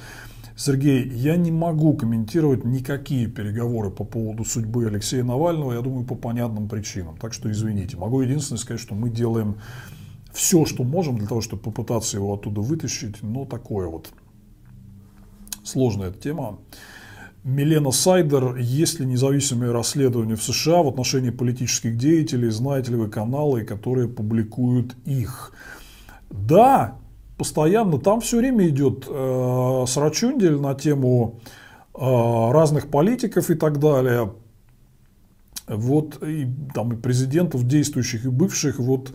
Сергей, 0.56 1.08
я 1.09 1.35
не 1.35 1.51
могу 1.51 1.93
комментировать 1.93 2.66
никакие 2.66 3.27
переговоры 3.27 3.92
по 3.92 4.03
поводу 4.03 4.43
судьбы 4.43 4.88
Алексея 4.88 5.24
Навального, 5.24 5.74
я 5.74 5.82
думаю, 5.82 6.03
по 6.03 6.16
понятным 6.16 6.67
причинам. 6.67 7.17
Так 7.17 7.34
что 7.34 7.51
извините. 7.51 7.98
Могу 7.98 8.22
единственное 8.22 8.58
сказать, 8.58 8.82
что 8.82 8.95
мы 8.95 9.11
делаем 9.11 9.58
все, 10.34 10.66
что 10.66 10.84
можем 10.84 11.19
для 11.19 11.27
того, 11.27 11.42
чтобы 11.42 11.61
попытаться 11.61 12.17
его 12.17 12.34
оттуда 12.34 12.61
вытащить. 12.61 13.22
Но 13.22 13.45
такое 13.45 13.88
вот 13.88 14.09
сложная 15.64 16.08
эта 16.08 16.17
тема. 16.17 16.58
Милена 17.43 17.91
Сайдер, 17.91 18.57
есть 18.57 18.99
ли 18.99 19.06
независимые 19.06 19.72
расследования 19.72 20.35
в 20.35 20.43
США 20.43 20.83
в 20.83 20.88
отношении 20.88 21.30
политических 21.30 21.98
деятелей, 21.98 22.49
знаете 22.49 22.91
ли 22.91 22.98
вы 22.98 23.09
каналы, 23.09 23.64
которые 23.64 24.07
публикуют 24.07 24.95
их? 25.06 25.53
Да, 26.30 26.95
постоянно, 27.38 27.99
там 27.99 28.19
все 28.19 28.38
время 28.38 28.67
идет 28.67 29.06
э, 29.07 29.85
срачундель 29.88 30.59
на 30.59 30.75
тему 30.75 31.40
э, 31.93 31.99
разных 32.51 32.88
политиков 32.90 33.49
и 33.49 33.56
так 33.56 33.80
далее. 33.80 34.33
Вот 35.67 36.22
и, 36.24 36.48
там, 36.74 36.93
и 36.93 36.95
президентов 36.95 37.66
действующих 37.66 38.25
и 38.25 38.30
бывших, 38.30 38.80
вот 38.80 39.14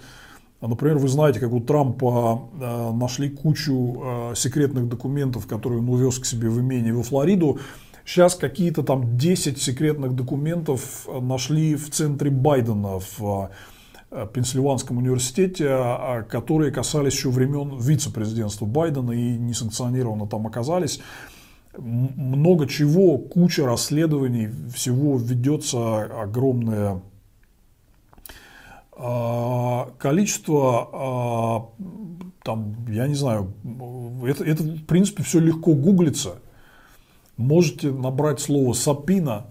Например, 0.68 0.97
вы 0.99 1.09
знаете, 1.09 1.41
как 1.41 1.52
у 1.52 1.59
Трампа 1.59 2.49
э, 2.55 2.92
нашли 2.92 3.28
кучу 3.28 4.01
э, 4.01 4.34
секретных 4.36 4.89
документов, 4.89 5.49
которые 5.49 5.81
он 5.81 5.89
увез 5.89 6.20
к 6.20 6.25
себе 6.25 6.49
в 6.49 6.60
имение 6.60 6.94
во 6.94 7.02
Флориду. 7.02 7.59
Сейчас 8.05 8.34
какие-то 8.34 8.82
там 8.82 9.16
10 9.16 9.60
секретных 9.60 10.14
документов 10.14 11.06
нашли 11.08 11.76
в 11.76 11.90
центре 11.90 12.31
Байдена 12.31 12.98
в 12.98 13.50
э, 14.10 14.26
Пенсильванском 14.32 14.98
университете, 14.98 16.24
которые 16.28 16.72
касались 16.72 17.14
еще 17.14 17.31
времен 17.31 17.78
вице-президентства 17.78 18.66
Байдена 18.66 19.12
и 19.12 19.39
несанкционированно 19.39 20.26
там 20.26 20.47
оказались. 20.47 21.00
Много 21.78 22.66
чего, 22.66 23.16
куча 23.18 23.64
расследований, 23.64 24.50
всего 24.74 25.16
ведется 25.16 26.22
огромное 26.22 27.00
а, 28.94 29.90
количество, 29.98 30.89
а, 30.92 31.68
там, 32.44 32.76
я 32.89 33.08
не 33.08 33.14
знаю, 33.14 33.55
это, 34.26 34.44
это 34.44 34.62
в 34.62 34.84
принципе 34.84 35.22
все 35.22 35.40
легко 35.40 35.74
гуглится 35.74 36.36
можете 37.42 37.90
набрать 37.90 38.40
слово 38.40 38.72
«сапина», 38.72 39.46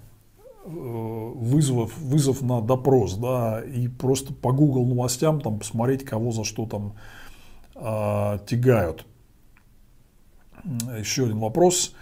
э, 0.65 0.69
вызвав, 0.69 1.97
вызов 1.97 2.41
на 2.41 2.61
допрос, 2.61 3.15
да, 3.15 3.61
и 3.61 3.87
просто 3.87 4.33
по 4.33 4.51
Google 4.51 4.85
новостям 4.85 5.41
там 5.41 5.59
посмотреть, 5.59 6.05
кого 6.05 6.31
за 6.31 6.43
что 6.43 6.65
там 6.65 6.93
э, 7.75 8.39
тягают. 8.47 9.05
Еще 10.97 11.25
один 11.25 11.39
вопрос. 11.39 11.93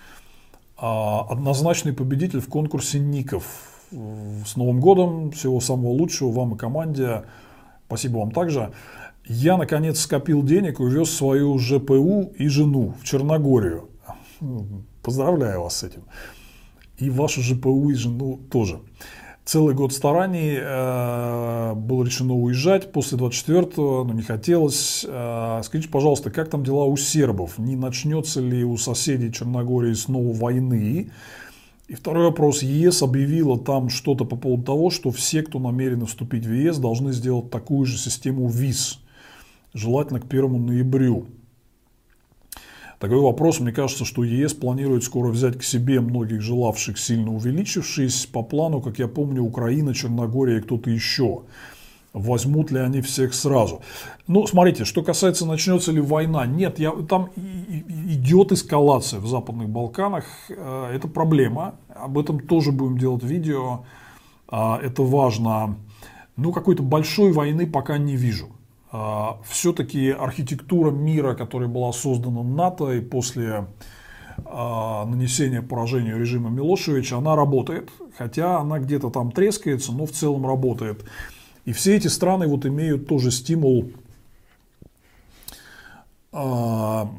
А, 0.78 1.26
однозначный 1.30 1.94
победитель 1.94 2.42
в 2.42 2.50
конкурсе 2.50 3.00
ников. 3.00 3.44
С 3.92 4.56
Новым 4.56 4.80
годом, 4.80 5.32
всего 5.32 5.60
самого 5.60 5.92
лучшего 5.92 6.32
вам 6.32 6.56
и 6.56 6.58
команде. 6.58 7.24
Спасибо 7.88 8.18
вам 8.18 8.32
также. 8.32 8.72
Я, 9.26 9.58
наконец, 9.58 10.00
скопил 10.00 10.44
денег 10.44 10.80
и 10.80 10.84
увез 10.84 11.10
свою 11.10 11.58
ЖПУ 11.58 12.34
и 12.38 12.48
жену 12.48 12.94
в 13.00 13.04
Черногорию 13.04 13.90
Поздравляю 15.02 15.62
вас 15.62 15.78
с 15.78 15.84
этим. 15.84 16.04
И 16.98 17.10
вашу 17.10 17.42
ЖПУ 17.42 17.90
и 17.90 17.94
жену 17.94 18.40
тоже. 18.52 18.80
Целый 19.46 19.74
год 19.74 19.94
стараний 19.94 20.58
э, 20.62 21.74
было 21.74 22.04
решено 22.04 22.36
уезжать 22.36 22.92
после 22.92 23.18
24-го, 23.18 24.04
но 24.04 24.14
не 24.14 24.22
хотелось. 24.22 25.04
Э, 25.08 25.62
скажите, 25.64 25.90
пожалуйста, 25.90 26.30
как 26.30 26.50
там 26.52 26.64
дела 26.64 26.86
у 26.86 26.96
сербов? 26.98 27.58
Не 27.58 27.76
начнется 27.76 28.42
ли 28.42 28.64
у 28.64 28.78
соседей 28.78 29.32
Черногории 29.34 29.94
снова 29.94 30.38
войны? 30.38 31.10
И 31.88 31.96
второй 31.96 32.26
вопрос. 32.26 32.62
ЕС 32.62 33.02
объявила 33.02 33.58
там 33.58 33.90
что-то 33.90 34.24
по 34.24 34.36
поводу 34.36 34.62
того, 34.66 34.92
что 34.92 35.10
все, 35.10 35.42
кто 35.42 35.58
намерены 35.58 36.06
вступить 36.06 36.46
в 36.46 36.54
ЕС, 36.54 36.78
должны 36.78 37.12
сделать 37.12 37.50
такую 37.50 37.88
же 37.88 37.98
систему 37.98 38.48
ВИЗ, 38.48 39.00
желательно 39.74 40.20
к 40.20 40.26
1 40.26 40.64
ноябрю. 40.64 41.26
Такой 43.00 43.22
вопрос, 43.22 43.62
мне 43.62 43.72
кажется, 43.72 44.04
что 44.04 44.26
ЕС 44.26 44.54
планирует 44.54 45.06
скоро 45.06 45.30
взять 45.30 45.58
к 45.58 45.64
себе 45.64 46.02
многих 46.02 46.42
желавших, 46.42 47.00
сильно 47.00 47.34
увеличившись. 47.34 48.26
По 48.26 48.44
плану, 48.44 48.82
как 48.82 49.00
я 49.00 49.08
помню, 49.08 49.42
Украина, 49.42 49.94
Черногория 49.94 50.58
и 50.58 50.62
кто-то 50.62 50.90
еще. 50.90 51.44
Возьмут 52.12 52.72
ли 52.72 52.80
они 52.80 53.00
всех 53.02 53.34
сразу? 53.34 53.82
Ну, 54.28 54.46
смотрите, 54.48 54.84
что 54.84 55.02
касается, 55.02 55.46
начнется 55.46 55.94
ли 55.94 56.02
война. 56.02 56.46
Нет, 56.46 56.78
я, 56.80 56.92
там 56.92 57.30
идет 57.38 58.52
эскалация 58.52 59.22
в 59.22 59.28
Западных 59.28 59.70
Балканах. 59.70 60.26
Э, 60.50 60.92
это 60.94 61.08
проблема. 61.08 61.76
Об 61.88 62.18
этом 62.18 62.40
тоже 62.40 62.74
будем 62.74 62.98
делать 62.98 63.24
видео. 63.24 63.86
А, 64.50 64.78
это 64.84 65.04
важно. 65.04 65.78
Ну, 66.36 66.52
какой-то 66.52 66.84
большой 66.84 67.32
войны 67.32 67.66
пока 67.66 67.98
не 67.98 68.18
вижу. 68.18 68.50
А, 68.92 69.40
все-таки 69.48 70.10
архитектура 70.10 70.92
мира, 70.92 71.36
которая 71.36 71.70
была 71.70 71.94
создана 71.94 72.42
НАТО 72.44 72.92
и 72.94 73.02
после 73.02 73.68
а, 74.46 75.06
нанесения 75.06 75.62
поражения 75.62 76.18
режима 76.18 76.50
Милошевича, 76.50 77.18
она 77.18 77.36
работает, 77.36 77.90
хотя 78.18 78.60
она 78.60 78.80
где-то 78.80 79.12
там 79.12 79.32
трескается, 79.32 79.92
но 79.92 80.06
в 80.06 80.12
целом 80.12 80.46
работает. 80.46 81.06
И 81.66 81.74
все 81.74 81.96
эти 81.96 82.08
страны 82.08 82.48
вот 82.48 82.66
имеют 82.66 83.08
тоже 83.08 83.30
стимул 83.30 83.92
а, 86.32 87.12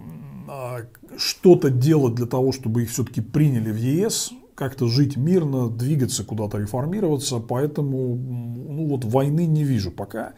что-то 1.16 1.70
делать 1.70 2.16
для 2.16 2.26
того, 2.26 2.50
чтобы 2.50 2.82
их 2.82 2.90
все-таки 2.90 3.20
приняли 3.20 3.70
в 3.70 3.76
ЕС, 3.76 4.32
как-то 4.57 4.89
жить 4.89 5.16
мирно, 5.16 5.70
двигаться 5.70 6.24
куда-то, 6.24 6.58
реформироваться, 6.58 7.39
поэтому 7.39 8.16
ну 8.16 8.89
вот 8.89 9.05
войны 9.05 9.47
не 9.47 9.62
вижу 9.62 9.92
пока. 9.92 10.32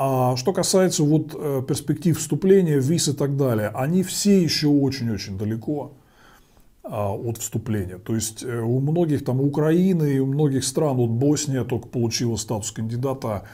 А 0.00 0.36
что 0.36 0.52
касается 0.52 1.02
вот 1.02 1.34
э, 1.34 1.60
перспектив 1.66 2.16
вступления, 2.16 2.78
виз 2.78 3.08
и 3.08 3.12
так 3.12 3.36
далее, 3.36 3.72
они 3.74 4.04
все 4.04 4.40
еще 4.40 4.68
очень-очень 4.68 5.36
далеко 5.36 5.90
а, 6.84 7.12
от 7.12 7.38
вступления. 7.38 7.98
То 7.98 8.14
есть 8.14 8.44
э, 8.44 8.60
у 8.60 8.78
многих 8.78 9.24
там 9.24 9.40
Украины 9.40 10.12
и 10.14 10.20
у 10.20 10.26
многих 10.26 10.62
стран, 10.62 10.98
вот 10.98 11.10
Босния 11.10 11.64
только 11.64 11.88
получила 11.88 12.36
статус 12.36 12.70
кандидата, 12.70 13.48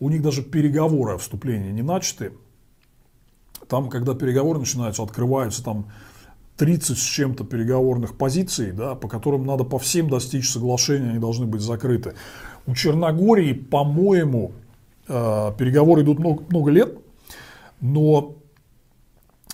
у 0.00 0.08
них 0.08 0.22
даже 0.22 0.42
переговоры 0.42 1.14
о 1.14 1.18
вступлении 1.18 1.70
не 1.70 1.82
начаты. 1.82 2.32
Там, 3.68 3.90
когда 3.90 4.14
переговоры 4.14 4.58
начинаются, 4.58 5.04
открываются 5.04 5.62
там 5.62 5.86
30 6.56 6.98
с 6.98 7.00
чем-то 7.00 7.44
переговорных 7.44 8.18
позиций, 8.18 8.72
да, 8.72 8.96
по 8.96 9.06
которым 9.06 9.46
надо 9.46 9.62
по 9.62 9.78
всем 9.78 10.10
достичь 10.10 10.50
соглашения, 10.50 11.10
они 11.10 11.20
должны 11.20 11.46
быть 11.46 11.60
закрыты. 11.60 12.14
У 12.66 12.74
Черногории, 12.74 13.52
по-моему, 13.52 14.50
переговоры 15.10 16.02
идут 16.02 16.18
много, 16.18 16.44
много 16.48 16.70
лет, 16.70 16.98
но 17.80 18.36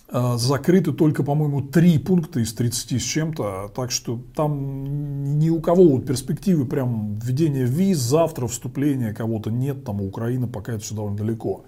э, 0.08 0.34
закрыты 0.36 0.92
только, 0.92 1.22
по-моему, 1.22 1.62
три 1.62 1.98
пункта 1.98 2.40
из 2.40 2.52
30 2.52 3.00
с 3.00 3.04
чем-то, 3.04 3.70
так 3.74 3.90
что 3.90 4.20
там 4.34 5.38
ни 5.38 5.50
у 5.50 5.60
кого 5.60 5.88
вот 5.88 6.06
перспективы 6.06 6.66
прям 6.66 7.14
введения 7.14 7.64
виз, 7.64 7.98
завтра 7.98 8.46
вступления 8.46 9.14
кого-то 9.14 9.50
нет, 9.50 9.84
там 9.84 10.00
у 10.00 10.06
Украины 10.06 10.46
пока 10.46 10.72
это 10.72 10.82
все 10.82 10.94
довольно 10.94 11.16
далеко. 11.16 11.64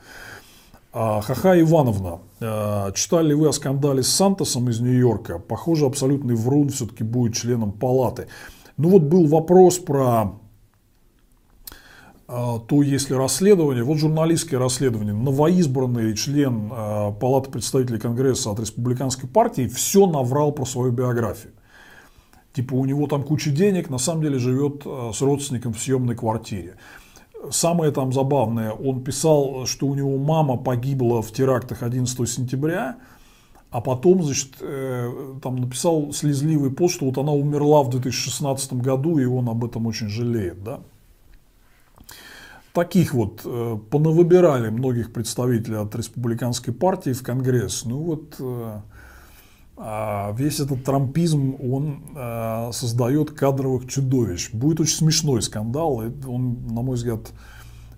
А, 0.93 1.21
Хаха 1.21 1.59
Ивановна, 1.61 2.21
э, 2.41 2.93
читали 2.95 3.29
ли 3.29 3.35
вы 3.35 3.49
о 3.49 3.53
скандале 3.53 4.03
с 4.03 4.09
Сантосом 4.09 4.69
из 4.71 4.81
Нью-Йорка? 4.81 5.39
Похоже, 5.39 5.87
абсолютный 5.87 6.35
врун 6.35 6.71
все-таки 6.71 7.05
будет 7.05 7.35
членом 7.35 7.73
палаты. 7.73 8.27
Ну 8.79 8.89
вот 8.89 9.03
был 9.03 9.27
вопрос 9.27 9.79
про 9.79 10.39
то 12.29 12.83
если 12.83 13.15
расследование, 13.15 13.83
вот 13.83 13.97
журналистское 13.97 14.61
расследование, 14.61 15.15
новоизбранный 15.15 16.15
член 16.15 16.69
а, 16.71 17.11
Палаты 17.13 17.51
представителей 17.51 17.99
Конгресса 17.99 18.51
от 18.51 18.61
Республиканской 18.61 19.27
партии 19.27 19.67
все 19.67 20.07
наврал 20.07 20.53
про 20.53 20.67
свою 20.67 20.93
биографию. 20.93 21.55
Типа 22.53 22.75
у 22.75 22.85
него 22.85 23.07
там 23.07 23.23
куча 23.23 23.51
денег, 23.51 23.89
на 23.89 23.97
самом 23.97 24.23
деле 24.23 24.39
живет 24.39 24.83
а, 24.85 25.11
с 25.15 25.23
родственником 25.23 25.73
в 25.73 25.81
съемной 25.81 26.17
квартире. 26.17 26.75
Самое 27.51 27.93
там 27.93 28.13
забавное, 28.13 28.73
он 28.73 29.03
писал, 29.03 29.65
что 29.65 29.87
у 29.87 29.95
него 29.95 30.19
мама 30.19 30.59
погибла 30.59 31.23
в 31.23 31.33
терактах 31.33 31.83
11 31.83 32.29
сентября, 32.29 32.97
а 33.71 33.81
потом, 33.81 34.23
значит, 34.23 34.57
э, 34.61 35.39
там 35.43 35.57
написал 35.57 36.13
слезливый 36.13 36.73
пост, 36.73 36.97
что 36.97 37.07
вот 37.07 37.17
она 37.17 37.33
умерла 37.33 37.85
в 37.85 37.91
2016 37.91 38.75
году, 38.75 39.19
и 39.19 39.25
он 39.25 39.49
об 39.49 39.65
этом 39.65 39.87
очень 39.87 40.09
жалеет, 40.09 40.63
да 40.63 40.81
таких 42.73 43.15
вот 43.15 43.43
э, 43.45 43.79
понавыбирали 43.91 44.71
многих 44.71 45.13
представителей 45.13 45.77
от 45.77 45.95
республиканской 45.95 46.73
партии 46.73 47.13
в 47.13 47.23
Конгресс. 47.23 47.85
Ну 47.85 47.99
вот 47.99 48.37
э, 48.39 48.81
а 49.81 50.35
весь 50.37 50.59
этот 50.59 50.85
трампизм, 50.85 51.55
он 51.61 52.03
э, 52.17 52.71
создает 52.73 53.31
кадровых 53.31 53.89
чудовищ. 53.89 54.51
Будет 54.53 54.81
очень 54.81 54.97
смешной 54.97 55.41
скандал, 55.41 56.03
и 56.03 56.11
он, 56.27 56.67
на 56.67 56.83
мой 56.83 56.97
взгляд, 56.97 57.33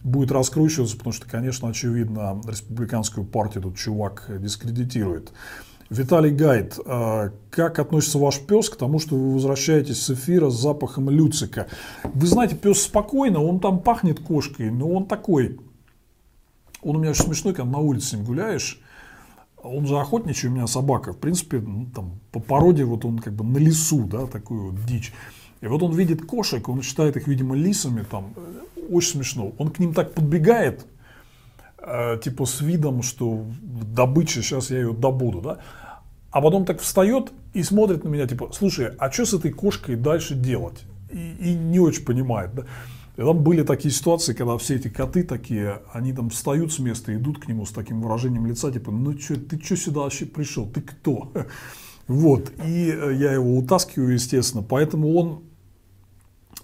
будет 0.05 0.31
раскручиваться, 0.31 0.97
потому 0.97 1.15
что, 1.15 1.27
конечно, 1.27 1.69
очевидно, 1.69 2.41
республиканскую 2.47 3.27
партию 3.27 3.63
этот 3.65 3.77
чувак 3.77 4.31
дискредитирует. 4.41 5.33
Виталий 5.91 6.31
Гайд, 6.31 6.79
а, 6.87 7.33
как 7.51 7.81
относится 7.81 8.19
ваш 8.19 8.39
пес 8.39 8.71
к 8.71 8.77
тому, 8.77 9.01
что 9.01 9.17
вы 9.17 9.35
возвращаетесь 9.35 10.01
с 10.01 10.11
эфира 10.11 10.49
с 10.49 10.55
запахом 10.55 11.11
люцика? 11.11 11.67
Вы 12.05 12.29
знаете, 12.29 12.55
пес 12.55 12.83
спокойно, 12.83 13.43
он 13.43 13.59
там 13.59 13.81
пахнет 13.81 14.21
кошкой, 14.21 14.71
но 14.71 14.89
он 14.89 15.07
такой. 15.07 15.59
Он 16.81 16.97
у 16.97 16.99
меня 17.01 17.11
очень 17.11 17.25
смешной, 17.25 17.55
когда 17.55 17.73
на 17.73 17.79
улице 17.79 18.07
с 18.07 18.13
ним 18.13 18.25
гуляешь. 18.25 18.81
Он 19.63 19.85
же 19.85 19.99
охотничий 19.99 20.49
у 20.49 20.53
меня 20.53 20.69
собака. 20.69 21.13
В 21.13 21.19
принципе, 21.19 21.59
ну, 21.59 21.87
там, 21.93 22.21
по 22.31 22.39
породе 22.39 22.85
вот 22.85 23.05
он 23.05 23.19
как 23.19 23.35
бы 23.35 23.45
на 23.45 23.59
лесу, 23.59 24.05
да, 24.05 24.27
такую 24.27 24.71
вот 24.71 24.87
дичь. 24.87 25.13
И 25.61 25.67
вот 25.67 25.83
он 25.83 25.93
видит 25.93 26.25
кошек, 26.25 26.67
он 26.69 26.83
считает 26.83 27.17
их, 27.17 27.27
видимо, 27.27 27.57
лисами, 27.57 28.05
там, 28.09 28.33
очень 28.89 29.11
смешно. 29.11 29.53
Он 29.59 29.71
к 29.71 29.81
ним 29.81 29.93
так 29.93 30.15
подбегает, 30.15 30.87
типа 32.23 32.45
с 32.45 32.61
видом, 32.61 33.03
что 33.03 33.47
добыча, 33.63 34.43
сейчас 34.43 34.71
я 34.71 34.79
ее 34.79 34.93
добуду, 34.93 35.41
да. 35.41 35.59
А 36.31 36.41
потом 36.41 36.65
так 36.65 36.81
встает 36.81 37.33
и 37.55 37.63
смотрит 37.63 38.05
на 38.05 38.09
меня, 38.09 38.27
типа, 38.27 38.51
слушай, 38.53 38.93
а 38.99 39.11
что 39.11 39.27
с 39.27 39.35
этой 39.35 39.51
кошкой 39.51 39.97
дальше 39.97 40.35
делать? 40.35 40.85
И, 41.11 41.35
и 41.41 41.55
не 41.55 41.81
очень 41.81 42.05
понимает. 42.05 42.55
Да? 42.55 42.67
И 43.17 43.23
там 43.23 43.43
были 43.43 43.63
такие 43.63 43.93
ситуации, 43.93 44.33
когда 44.33 44.57
все 44.57 44.77
эти 44.77 44.89
коты 44.89 45.25
такие, 45.25 45.83
они 45.93 46.13
там 46.13 46.31
встают 46.31 46.73
с 46.73 46.79
места 46.79 47.15
идут 47.15 47.39
к 47.39 47.49
нему 47.49 47.67
с 47.67 47.71
таким 47.71 48.01
выражением 48.01 48.47
лица, 48.47 48.71
типа, 48.71 48.93
ну 48.93 49.19
что, 49.19 49.35
ты 49.37 49.61
что 49.63 49.77
сюда 49.77 50.01
вообще 50.01 50.27
пришел, 50.27 50.67
ты 50.67 50.81
кто? 50.81 51.33
Вот, 52.07 52.51
и 52.67 52.91
э, 52.91 53.15
я 53.15 53.35
его 53.35 53.57
утаскиваю, 53.57 54.15
естественно, 54.15 54.65
поэтому 54.69 55.15
он 55.15 55.45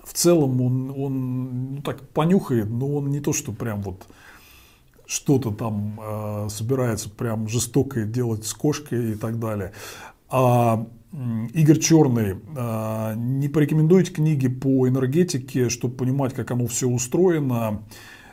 в 0.03 0.13
целом, 0.13 0.61
он, 0.61 0.91
он 0.91 1.75
ну, 1.75 1.83
так 1.83 2.09
понюхает, 2.09 2.69
но 2.69 2.97
он 2.97 3.11
не 3.11 3.21
то, 3.21 3.33
что 3.33 3.53
прям 3.53 3.81
вот 3.83 4.09
что-то 5.07 5.53
там 5.53 6.01
э, 6.01 6.49
собирается 6.51 7.09
прям 7.09 7.49
жестоко 7.49 8.05
делать 8.05 8.45
с 8.45 8.53
кошкой 8.53 9.13
и 9.13 9.15
так 9.15 9.39
далее. 9.39 9.73
А 10.29 10.87
Игорь 11.55 11.79
Черный, 11.79 12.37
э, 12.57 13.15
не 13.17 13.49
порекомендуете 13.49 14.13
книги 14.13 14.49
по 14.49 14.89
энергетике, 14.89 15.69
чтобы 15.69 15.97
понимать, 15.97 16.35
как 16.35 16.51
оно 16.51 16.67
все 16.67 16.89
устроено, 16.89 17.83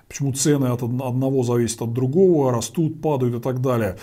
почему 0.07 0.33
цены 0.33 0.65
от 0.65 0.83
одного 0.83 1.43
зависят 1.43 1.83
от 1.83 1.93
другого, 1.93 2.51
растут, 2.51 3.01
падают 3.01 3.35
и 3.35 3.39
так 3.39 3.61
далее. 3.61 3.97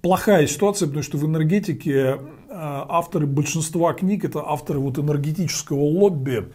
Плохая 0.00 0.46
ситуация, 0.46 0.86
потому 0.86 1.02
что 1.02 1.18
в 1.18 1.24
энергетике 1.24 1.92
э, 1.94 2.16
авторы 2.48 3.26
большинства 3.26 3.92
книг 3.94 4.24
это 4.24 4.42
авторы 4.46 4.78
вот 4.78 4.98
энергетического 4.98 5.80
лобби, 5.80 6.52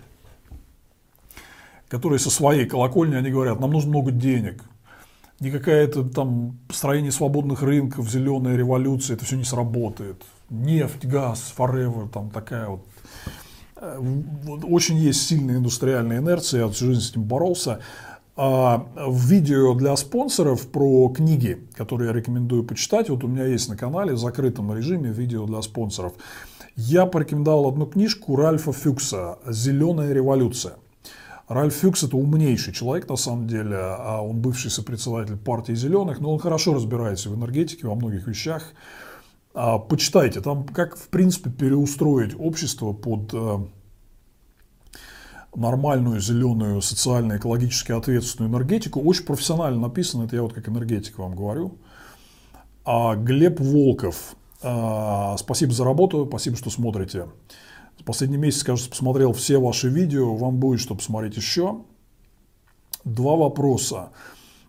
которые 1.87 2.19
со 2.19 2.29
своей 2.29 2.65
колокольни 2.65 3.15
они 3.15 3.31
говорят, 3.31 3.59
нам 3.59 3.71
нужно 3.71 3.89
много 3.89 4.11
денег, 4.11 4.63
никакая 5.39 5.83
это 5.83 6.03
там 6.03 6.57
построение 6.67 7.11
свободных 7.11 7.61
рынков, 7.61 8.09
зеленая 8.09 8.55
революция, 8.55 9.15
это 9.15 9.25
все 9.25 9.35
не 9.35 9.43
сработает. 9.43 10.23
Нефть, 10.49 11.05
газ, 11.05 11.53
forever, 11.57 12.09
там 12.09 12.29
такая 12.29 12.67
вот. 12.67 12.85
Э, 13.77 13.99
очень 14.63 14.97
есть 14.97 15.27
сильная 15.27 15.57
индустриальная 15.57 16.19
инерция, 16.19 16.65
я 16.65 16.69
всю 16.69 16.87
жизнь 16.87 17.01
с 17.01 17.11
этим 17.11 17.23
боролся. 17.23 17.79
А 18.41 18.87
в 18.95 19.25
видео 19.25 19.73
для 19.73 19.93
спонсоров 19.97 20.69
про 20.69 21.09
книги, 21.09 21.67
которые 21.75 22.07
я 22.07 22.13
рекомендую 22.13 22.63
почитать, 22.63 23.09
вот 23.09 23.25
у 23.25 23.27
меня 23.27 23.45
есть 23.45 23.67
на 23.67 23.75
канале 23.75 24.13
в 24.13 24.17
закрытом 24.17 24.73
режиме 24.73 25.11
видео 25.11 25.45
для 25.45 25.61
спонсоров, 25.61 26.13
я 26.77 27.05
порекомендовал 27.05 27.67
одну 27.67 27.85
книжку 27.85 28.37
Ральфа 28.37 28.71
Фюкса 28.71 29.39
«Зеленая 29.45 30.13
революция». 30.13 30.75
Ральф 31.49 31.73
Фюкс 31.73 32.03
это 32.03 32.15
умнейший 32.15 32.73
человек 32.73 33.09
на 33.09 33.15
самом 33.15 33.47
деле, 33.47 33.75
а 33.75 34.21
он 34.21 34.39
бывший 34.39 34.69
сопредседатель 34.69 35.35
партии 35.35 35.73
зеленых, 35.73 36.19
но 36.19 36.31
он 36.31 36.37
хорошо 36.37 36.75
разбирается 36.75 37.31
в 37.31 37.35
энергетике, 37.35 37.87
во 37.87 37.95
многих 37.95 38.27
вещах. 38.27 38.63
А, 39.55 39.79
почитайте, 39.79 40.41
там 40.41 40.63
как 40.67 40.95
в 40.95 41.07
принципе 41.09 41.49
переустроить 41.49 42.35
общество 42.37 42.93
под 42.93 43.33
э, 43.33 43.57
нормальную 45.55 46.19
зеленую 46.19 46.83
социально-экологически 46.83 47.93
ответственную 47.93 48.51
энергетику. 48.51 49.01
Очень 49.01 49.25
профессионально 49.25 49.81
написано, 49.81 50.25
это 50.25 50.35
я 50.35 50.43
вот 50.43 50.53
как 50.53 50.69
энергетик 50.69 51.17
вам 51.17 51.35
говорю. 51.35 51.79
А 52.85 53.15
Глеб 53.15 53.59
Волков, 53.59 54.35
а, 54.61 55.35
спасибо 55.37 55.73
за 55.73 55.83
работу, 55.83 56.27
спасибо, 56.29 56.57
что 56.57 56.69
смотрите. 56.69 57.25
Последний 58.05 58.37
месяц, 58.37 58.63
кажется, 58.63 58.89
посмотрел 58.89 59.33
все 59.33 59.59
ваши 59.59 59.89
видео, 59.89 60.35
вам 60.35 60.57
будет 60.57 60.79
что 60.79 60.95
посмотреть 60.95 61.37
еще. 61.37 61.81
Два 63.03 63.35
вопроса. 63.35 64.09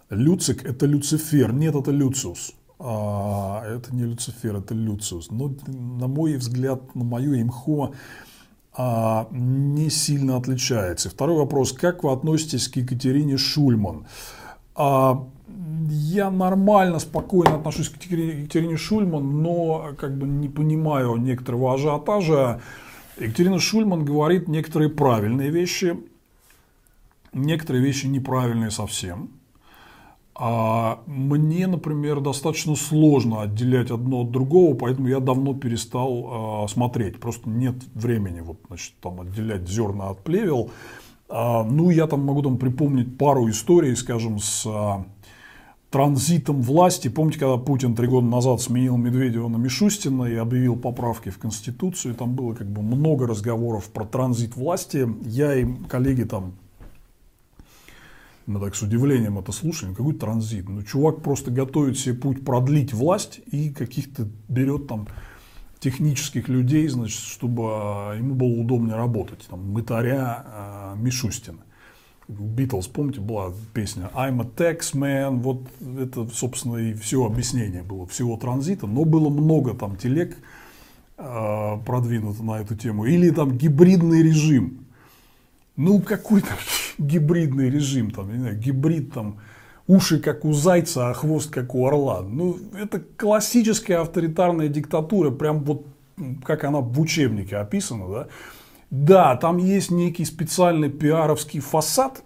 Люцик– 0.09 0.65
это 0.65 0.87
Люцифер? 0.87 1.53
Нет, 1.53 1.75
это 1.75 1.91
Люциус. 1.91 2.53
А, 2.79 3.63
это 3.65 3.95
не 3.95 4.05
Люцифер, 4.05 4.57
это 4.57 4.75
Люциус. 4.75 5.31
Но, 5.31 5.55
на 5.67 6.09
мой 6.09 6.37
взгляд, 6.37 6.95
на 6.95 7.05
мою 7.05 7.41
имхо 7.41 7.93
а, 8.73 9.29
не 9.31 9.91
сильно 9.91 10.37
отличается. 10.37 11.11
Второй 11.11 11.37
вопрос. 11.37 11.73
Как 11.73 12.03
вы 12.03 12.13
относитесь 12.13 12.69
к 12.69 12.77
Екатерине 12.77 13.37
Шульман? 13.37 14.07
А, 14.75 15.27
я 15.89 16.31
нормально, 16.31 16.99
спокойно 16.99 17.57
отношусь 17.57 17.89
к 17.89 18.03
Екатерине 18.03 18.77
Шульман, 18.77 19.43
но 19.43 19.91
как 19.99 20.17
бы 20.17 20.27
не 20.27 20.49
понимаю 20.49 21.17
некоторого 21.17 21.75
ажиотажа. 21.75 22.61
Екатерина 23.21 23.59
Шульман 23.59 24.05
говорит 24.05 24.49
некоторые 24.49 24.89
правильные 24.89 25.51
вещи, 25.51 25.99
некоторые 27.33 27.85
вещи 27.85 28.07
неправильные 28.07 28.71
совсем. 28.71 29.31
А 30.35 31.03
мне, 31.07 31.67
например, 31.67 32.21
достаточно 32.21 32.75
сложно 32.75 33.43
отделять 33.43 33.91
одно 33.91 34.23
от 34.23 34.31
другого, 34.31 34.75
поэтому 34.75 35.09
я 35.09 35.21
давно 35.21 35.53
перестал 35.53 36.65
э, 36.65 36.69
смотреть. 36.69 37.21
Просто 37.21 37.51
нет 37.51 37.75
времени 37.93 38.41
вот, 38.41 38.57
значит, 38.69 38.95
там, 39.03 39.21
отделять 39.21 39.69
зерна 39.69 40.09
от 40.09 40.25
плевел. 40.25 40.71
А, 41.29 41.63
ну, 41.63 41.91
я 41.91 42.07
там 42.07 42.25
могу 42.25 42.41
там, 42.41 42.57
припомнить 42.57 43.19
пару 43.19 43.51
историй, 43.51 43.95
скажем, 43.97 44.39
с 44.39 44.65
а, 44.67 45.05
транзитом 45.91 46.63
власти. 46.63 47.09
Помните, 47.09 47.41
когда 47.41 47.57
Путин 47.57 47.95
три 47.95 48.07
года 48.07 48.27
назад 48.27 48.61
сменил 48.61 48.97
Медведева 48.97 49.49
на 49.49 49.57
Мишустина 49.57 50.25
и 50.25 50.35
объявил 50.37 50.77
поправки 50.77 51.31
в 51.31 51.39
Конституцию, 51.39 52.15
там 52.15 52.35
было 52.35 52.55
как 52.55 52.69
бы 52.69 52.83
много 52.83 53.27
разговоров 53.27 53.91
про 53.91 54.05
транзит 54.05 54.57
власти. 54.57 55.09
Я 55.25 55.55
и 55.55 55.67
коллеги 55.89 56.23
там 56.23 56.55
мы 58.47 58.59
так 58.59 58.75
с 58.75 58.83
удивлением 58.83 59.39
это 59.39 59.53
слушаем, 59.53 59.95
какой 59.95 60.15
транзит. 60.15 60.69
Ну, 60.69 60.83
чувак 60.83 61.23
просто 61.23 61.53
готовит 61.53 61.99
себе 61.99 62.17
путь 62.17 62.45
продлить 62.45 62.93
власть 62.93 63.41
и 63.47 63.71
каких-то 63.71 64.27
берет 64.49 64.89
там 64.89 65.07
технических 65.79 66.49
людей, 66.49 66.89
значит, 66.89 67.21
чтобы 67.21 67.63
а, 67.69 68.15
ему 68.17 68.35
было 68.35 68.61
удобнее 68.61 68.97
работать. 68.97 69.47
Там, 69.49 69.71
мытаря 69.71 70.45
э, 70.45 70.95
Мишустина. 70.97 71.59
Битлз, 72.39 72.87
помните, 72.87 73.21
была 73.21 73.53
песня 73.75 74.11
I'm 74.15 74.41
a 74.41 74.45
tax 74.45 74.95
man, 74.95 75.41
вот 75.41 75.63
это, 75.99 76.29
собственно, 76.33 76.77
и 76.77 76.95
все 76.95 77.25
объяснение 77.25 77.83
было 77.83 78.07
всего 78.07 78.37
транзита, 78.37 78.87
но 78.87 79.05
было 79.05 79.29
много 79.29 79.75
там 79.75 79.97
телег 79.97 80.37
э, 81.19 81.77
продвинуто 81.85 82.43
на 82.43 82.61
эту 82.61 82.77
тему. 82.77 83.05
Или 83.05 83.31
там 83.31 83.57
гибридный 83.57 84.23
режим. 84.23 84.87
Ну, 85.77 86.01
какой-то 86.01 86.49
гибридный 86.99 87.71
режим, 87.71 88.11
там, 88.11 88.33
не 88.33 88.39
знаю, 88.39 88.59
гибрид 88.59 89.13
там, 89.13 89.39
уши 89.87 90.21
как 90.21 90.45
у 90.45 90.53
зайца, 90.53 91.11
а 91.11 91.15
хвост 91.15 91.51
как 91.51 91.75
у 91.75 91.87
орла. 91.87 92.23
Ну, 92.23 92.59
это 92.75 93.01
классическая 93.17 94.01
авторитарная 94.01 94.69
диктатура, 94.69 95.31
прям 95.31 95.65
вот 95.65 95.87
как 96.45 96.65
она 96.65 96.81
в 96.81 97.01
учебнике 97.01 97.57
описана, 97.57 98.09
да. 98.09 98.27
Да, 98.91 99.37
там 99.37 99.59
есть 99.59 99.91
некий 99.91 100.25
специальный 100.25 100.91
пиаровский 100.91 101.61
фасад 101.61 102.23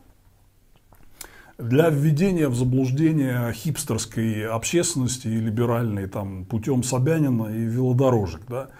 для 1.59 1.91
введения 1.91 2.49
в 2.49 2.57
заблуждение 2.57 3.53
хипстерской 3.53 4.47
общественности 4.47 5.29
и 5.29 5.41
либеральной 5.41 6.09
там, 6.09 6.45
путем 6.47 6.83
Собянина 6.83 7.49
и 7.55 7.61
велодорожек, 7.61 8.43
да, 8.49 8.71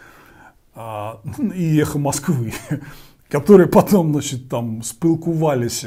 а, 0.75 1.21
и 1.55 1.79
эхо 1.79 1.99
Москвы 1.99 2.53
которые 3.29 3.69
потом, 3.69 4.13
значит, 4.13 4.49
там 4.49 4.83
спылкувались 4.83 5.85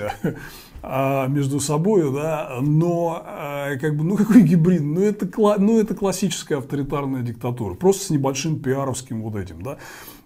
а, 0.84 1.28
между 1.28 1.60
собой, 1.60 2.12
да, 2.14 2.58
но 2.62 3.24
а, 3.26 3.78
как 3.78 3.96
бы, 3.96 4.04
ну 4.04 4.18
какой 4.18 4.42
гибрид, 4.42 4.82
ну 4.82 5.02
это, 5.02 5.30
ну 5.58 5.80
это 5.80 5.96
классическая 5.96 6.58
авторитарная 6.58 7.22
диктатура, 7.22 7.74
просто 7.74 8.06
с 8.06 8.10
небольшим 8.10 8.60
пиаровским 8.60 9.22
вот 9.22 9.36
этим, 9.36 9.62
да. 9.62 9.78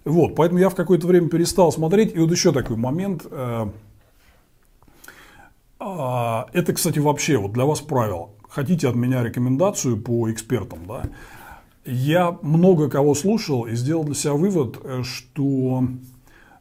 Вот, 0.04 0.36
поэтому 0.36 0.60
я 0.60 0.70
в 0.70 0.76
какое-то 0.76 1.08
время 1.08 1.30
перестал 1.30 1.72
смотреть, 1.72 2.16
и 2.16 2.20
вот 2.20 2.32
еще 2.32 2.52
такой 2.52 2.76
момент, 2.76 3.26
э, 3.30 3.68
э, 5.80 6.44
это, 6.54 6.74
кстати, 6.74 6.98
вообще 6.98 7.38
вот 7.38 7.54
для 7.54 7.66
вас 7.66 7.82
правило, 7.82 8.30
хотите 8.50 8.88
от 8.88 8.96
меня 8.96 9.24
рекомендацию 9.24 10.02
по 10.02 10.32
экспертам, 10.32 10.80
да, 10.88 11.04
я 11.86 12.38
много 12.42 12.90
кого 12.90 13.14
слушал 13.14 13.66
и 13.66 13.76
сделал 13.76 14.04
для 14.04 14.16
себя 14.16 14.34
вывод, 14.34 14.80
э, 14.84 15.04
что 15.04 15.84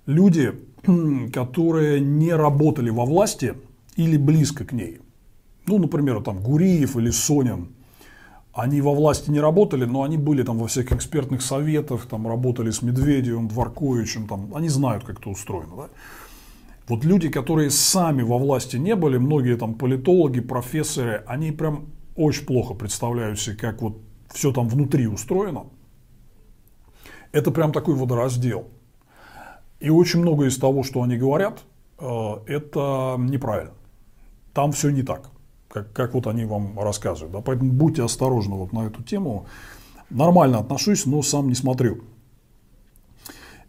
люди, 0.04 0.52
которые 1.32 2.00
не 2.00 2.34
работали 2.34 2.90
во 2.90 3.06
власти 3.06 3.54
или 3.96 4.18
близко 4.18 4.66
к 4.66 4.72
ней, 4.72 4.98
ну, 5.66 5.78
например, 5.78 6.22
там 6.22 6.40
Гуриев 6.40 6.96
или 6.96 7.10
Сонин, 7.10 7.68
они 8.52 8.80
во 8.80 8.92
власти 8.92 9.30
не 9.30 9.40
работали, 9.40 9.84
но 9.84 10.02
они 10.02 10.16
были 10.16 10.42
там 10.42 10.58
во 10.58 10.66
всяких 10.66 10.92
экспертных 10.92 11.42
советах, 11.42 12.06
там 12.06 12.26
работали 12.26 12.70
с 12.70 12.82
Медведевым, 12.82 13.48
Дворковичем, 13.48 14.26
там, 14.26 14.54
они 14.54 14.68
знают, 14.68 15.04
как 15.04 15.20
это 15.20 15.30
устроено. 15.30 15.76
Да? 15.76 15.88
Вот 16.88 17.04
люди, 17.04 17.28
которые 17.28 17.70
сами 17.70 18.22
во 18.22 18.38
власти 18.38 18.76
не 18.76 18.96
были, 18.96 19.18
многие 19.18 19.56
там 19.56 19.74
политологи, 19.74 20.40
профессоры, 20.40 21.22
они 21.26 21.52
прям 21.52 21.86
очень 22.16 22.44
плохо 22.44 22.74
представляют 22.74 23.38
себе, 23.38 23.56
как 23.56 23.80
вот 23.80 23.98
все 24.32 24.52
там 24.52 24.68
внутри 24.68 25.06
устроено. 25.06 25.66
Это 27.30 27.52
прям 27.52 27.72
такой 27.72 27.94
водораздел. 27.94 28.66
И 29.78 29.88
очень 29.88 30.20
много 30.20 30.46
из 30.46 30.58
того, 30.58 30.82
что 30.82 31.02
они 31.02 31.16
говорят, 31.16 31.62
э, 31.98 32.30
это 32.48 33.16
неправильно. 33.18 33.74
Там 34.52 34.72
все 34.72 34.90
не 34.90 35.02
так, 35.02 35.30
как, 35.70 35.92
как 35.92 36.14
вот 36.14 36.26
они 36.26 36.44
вам 36.44 36.78
рассказывают. 36.78 37.32
Да? 37.32 37.40
Поэтому 37.40 37.72
будьте 37.72 38.02
осторожны 38.02 38.56
вот 38.56 38.72
на 38.72 38.86
эту 38.86 39.02
тему. 39.02 39.46
Нормально 40.10 40.58
отношусь, 40.58 41.06
но 41.06 41.22
сам 41.22 41.48
не 41.48 41.54
смотрю. 41.54 42.02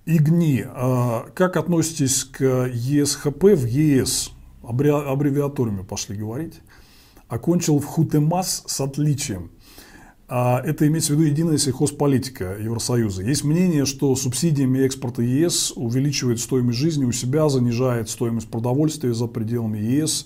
ИГНИ. 0.06 0.66
Э, 0.66 1.20
как 1.36 1.58
относитесь 1.58 2.24
к 2.24 2.44
ЕСХП 2.44 3.44
в 3.44 3.66
ЕС? 3.66 4.32
Аббревиатурами 4.64 5.84
пошли 5.84 6.18
говорить. 6.18 6.62
Окончил 7.28 7.80
в 7.80 7.86
Хутемас 7.86 8.64
с 8.66 8.82
отличием. 8.82 9.52
А 10.28 10.62
это 10.66 10.88
имеется 10.88 11.14
в 11.14 11.18
виду 11.18 11.30
единая 11.30 11.58
сельхозполитика 11.58 12.58
Евросоюза. 12.58 13.22
Есть 13.22 13.44
мнение, 13.44 13.86
что 13.86 14.16
субсидиями 14.16 14.80
экспорта 14.80 15.22
ЕС 15.22 15.74
увеличивает 15.76 16.40
стоимость 16.40 16.80
жизни 16.80 17.04
у 17.04 17.12
себя, 17.12 17.50
занижает 17.50 18.10
стоимость 18.10 18.50
продовольствия 18.50 19.14
за 19.14 19.28
пределами 19.28 19.78
ЕС, 19.80 20.26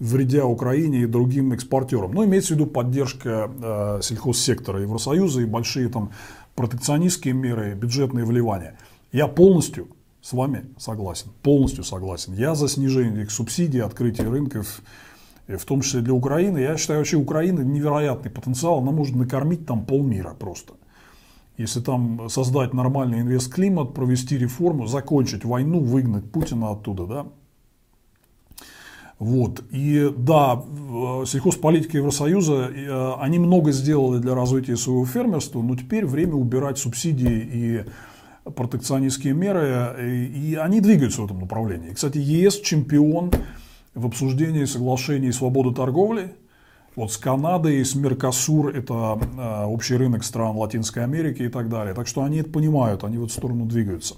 вредя 0.00 0.44
Украине 0.44 1.02
и 1.02 1.06
другим 1.06 1.52
экспортерам. 1.52 2.12
Но 2.12 2.24
имеется 2.24 2.54
в 2.54 2.56
виду 2.56 2.66
поддержка 2.66 3.50
э, 3.60 4.00
сельхозсектора 4.02 4.80
Евросоюза 4.82 5.42
и 5.42 5.44
большие 5.44 5.88
там 5.88 6.12
протекционистские 6.54 7.34
меры, 7.34 7.74
бюджетные 7.74 8.24
вливания. 8.24 8.78
Я 9.12 9.28
полностью 9.28 9.88
с 10.20 10.32
вами 10.32 10.66
согласен, 10.78 11.30
полностью 11.42 11.84
согласен. 11.84 12.34
Я 12.34 12.54
за 12.54 12.68
снижение 12.68 13.22
их 13.22 13.30
субсидий, 13.30 13.82
открытие 13.82 14.28
рынков 14.28 14.82
в 15.48 15.64
том 15.64 15.80
числе 15.80 16.00
для 16.00 16.12
Украины. 16.12 16.58
Я 16.58 16.76
считаю, 16.76 17.00
вообще 17.00 17.16
Украина 17.16 17.60
невероятный 17.60 18.30
потенциал, 18.30 18.78
она 18.80 18.90
может 18.90 19.16
накормить 19.16 19.66
там 19.66 19.86
полмира 19.86 20.34
просто. 20.34 20.74
Если 21.56 21.80
там 21.80 22.28
создать 22.28 22.74
нормальный 22.74 23.20
инвест-климат, 23.20 23.94
провести 23.94 24.38
реформу, 24.38 24.86
закончить 24.86 25.44
войну, 25.44 25.80
выгнать 25.80 26.30
Путина 26.30 26.70
оттуда, 26.70 27.06
да. 27.06 27.26
Вот. 29.18 29.64
И 29.70 30.12
да, 30.16 30.62
сельхозполитика 31.26 31.96
Евросоюза, 31.98 32.70
э, 32.72 33.12
они 33.18 33.38
много 33.38 33.72
сделали 33.72 34.20
для 34.20 34.34
развития 34.34 34.76
своего 34.76 35.04
фермерства, 35.04 35.60
но 35.60 35.74
теперь 35.74 36.06
время 36.06 36.34
убирать 36.34 36.78
субсидии 36.78 37.48
и 37.52 37.84
протекционистские 38.50 39.34
меры, 39.34 39.96
и 40.00 40.54
они 40.54 40.80
двигаются 40.80 41.22
в 41.22 41.24
этом 41.26 41.40
направлении. 41.40 41.92
Кстати, 41.92 42.18
ЕС 42.18 42.60
чемпион 42.60 43.32
в 43.94 44.06
обсуждении 44.06 44.64
соглашений 44.64 45.32
свободы 45.32 45.74
торговли. 45.74 46.34
Вот 46.94 47.12
с 47.12 47.16
Канадой, 47.16 47.84
с 47.84 47.94
Меркосур, 47.94 48.74
это 48.74 49.20
э, 49.36 49.64
общий 49.66 49.96
рынок 49.96 50.24
стран 50.24 50.56
Латинской 50.56 51.04
Америки 51.04 51.42
и 51.42 51.48
так 51.48 51.68
далее. 51.68 51.94
Так 51.94 52.06
что 52.06 52.22
они 52.22 52.38
это 52.38 52.50
понимают, 52.50 53.04
они 53.04 53.18
в 53.18 53.24
эту 53.24 53.32
сторону 53.32 53.66
двигаются. 53.66 54.14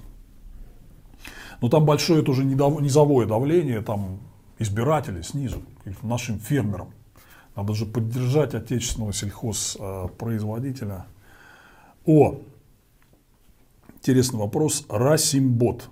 Но 1.61 1.69
там 1.69 1.85
большое 1.85 2.23
тоже 2.23 2.45
низовое 2.45 3.27
давление, 3.27 3.83
там 3.83 4.21
избиратели 4.61 5.23
снизу, 5.23 5.63
нашим 6.03 6.39
фермерам. 6.39 6.93
Надо 7.57 7.75
же 7.75 7.87
поддержать 7.87 8.55
отечественного 8.55 9.13
сельхозпроизводителя. 9.13 11.07
О, 12.07 12.37
интересный 13.97 14.39
вопрос. 14.39 14.85
Расимбот. 14.89 15.89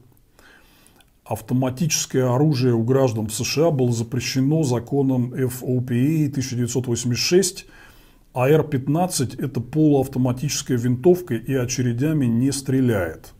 Автоматическое 1.25 2.33
оружие 2.33 2.75
у 2.75 2.85
граждан 2.85 3.29
США 3.29 3.71
было 3.71 3.93
запрещено 3.93 4.63
законом 4.63 5.35
FOPA 5.35 6.29
1986, 6.29 7.67
а 8.33 8.49
Р-15– 8.49 9.45
это 9.45 9.61
полуавтоматическая 9.61 10.79
винтовка 10.79 11.35
и 11.35 11.55
очередями 11.55 12.27
не 12.27 12.53
стреляет. 12.53 13.35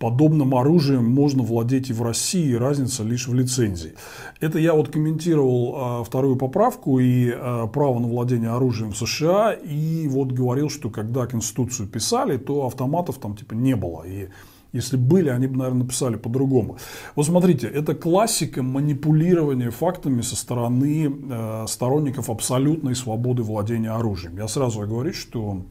Подобным 0.00 0.54
оружием 0.54 1.04
можно 1.04 1.42
владеть 1.42 1.90
и 1.90 1.92
в 1.92 2.02
России, 2.02 2.54
разница 2.54 3.04
лишь 3.04 3.28
в 3.28 3.34
лицензии. 3.34 3.92
Это 4.40 4.58
я 4.58 4.72
вот 4.72 4.88
комментировал 4.88 5.74
а, 5.76 6.04
вторую 6.04 6.36
поправку 6.36 6.98
и 6.98 7.30
а, 7.30 7.66
право 7.66 7.98
на 7.98 8.08
владение 8.08 8.48
оружием 8.48 8.92
в 8.92 8.96
США, 8.96 9.52
и 9.52 10.08
вот 10.08 10.32
говорил, 10.32 10.70
что 10.70 10.88
когда 10.88 11.26
Конституцию 11.26 11.86
писали, 11.86 12.38
то 12.38 12.64
автоматов 12.64 13.18
там 13.18 13.36
типа 13.36 13.52
не 13.52 13.76
было. 13.76 14.02
И 14.04 14.28
если 14.72 14.96
были, 14.96 15.28
они 15.28 15.48
бы, 15.48 15.58
наверное, 15.58 15.82
написали 15.82 16.16
по-другому. 16.16 16.78
Вот 17.14 17.26
смотрите, 17.26 17.66
это 17.66 17.94
классика 17.94 18.62
манипулирования 18.62 19.70
фактами 19.70 20.22
со 20.22 20.34
стороны 20.34 21.12
э, 21.12 21.64
сторонников 21.68 22.30
абсолютной 22.30 22.94
свободы 22.94 23.42
владения 23.42 23.90
оружием. 23.90 24.38
Я 24.38 24.48
сразу 24.48 24.80
говорю, 24.80 25.12
что 25.12 25.66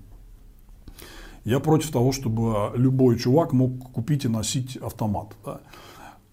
я 1.45 1.59
против 1.59 1.92
того, 1.92 2.11
чтобы 2.11 2.72
любой 2.76 3.18
чувак 3.18 3.53
мог 3.53 3.92
купить 3.92 4.26
и 4.26 4.27
носить 4.27 4.77
автомат. 4.77 5.27
Да. 5.45 5.59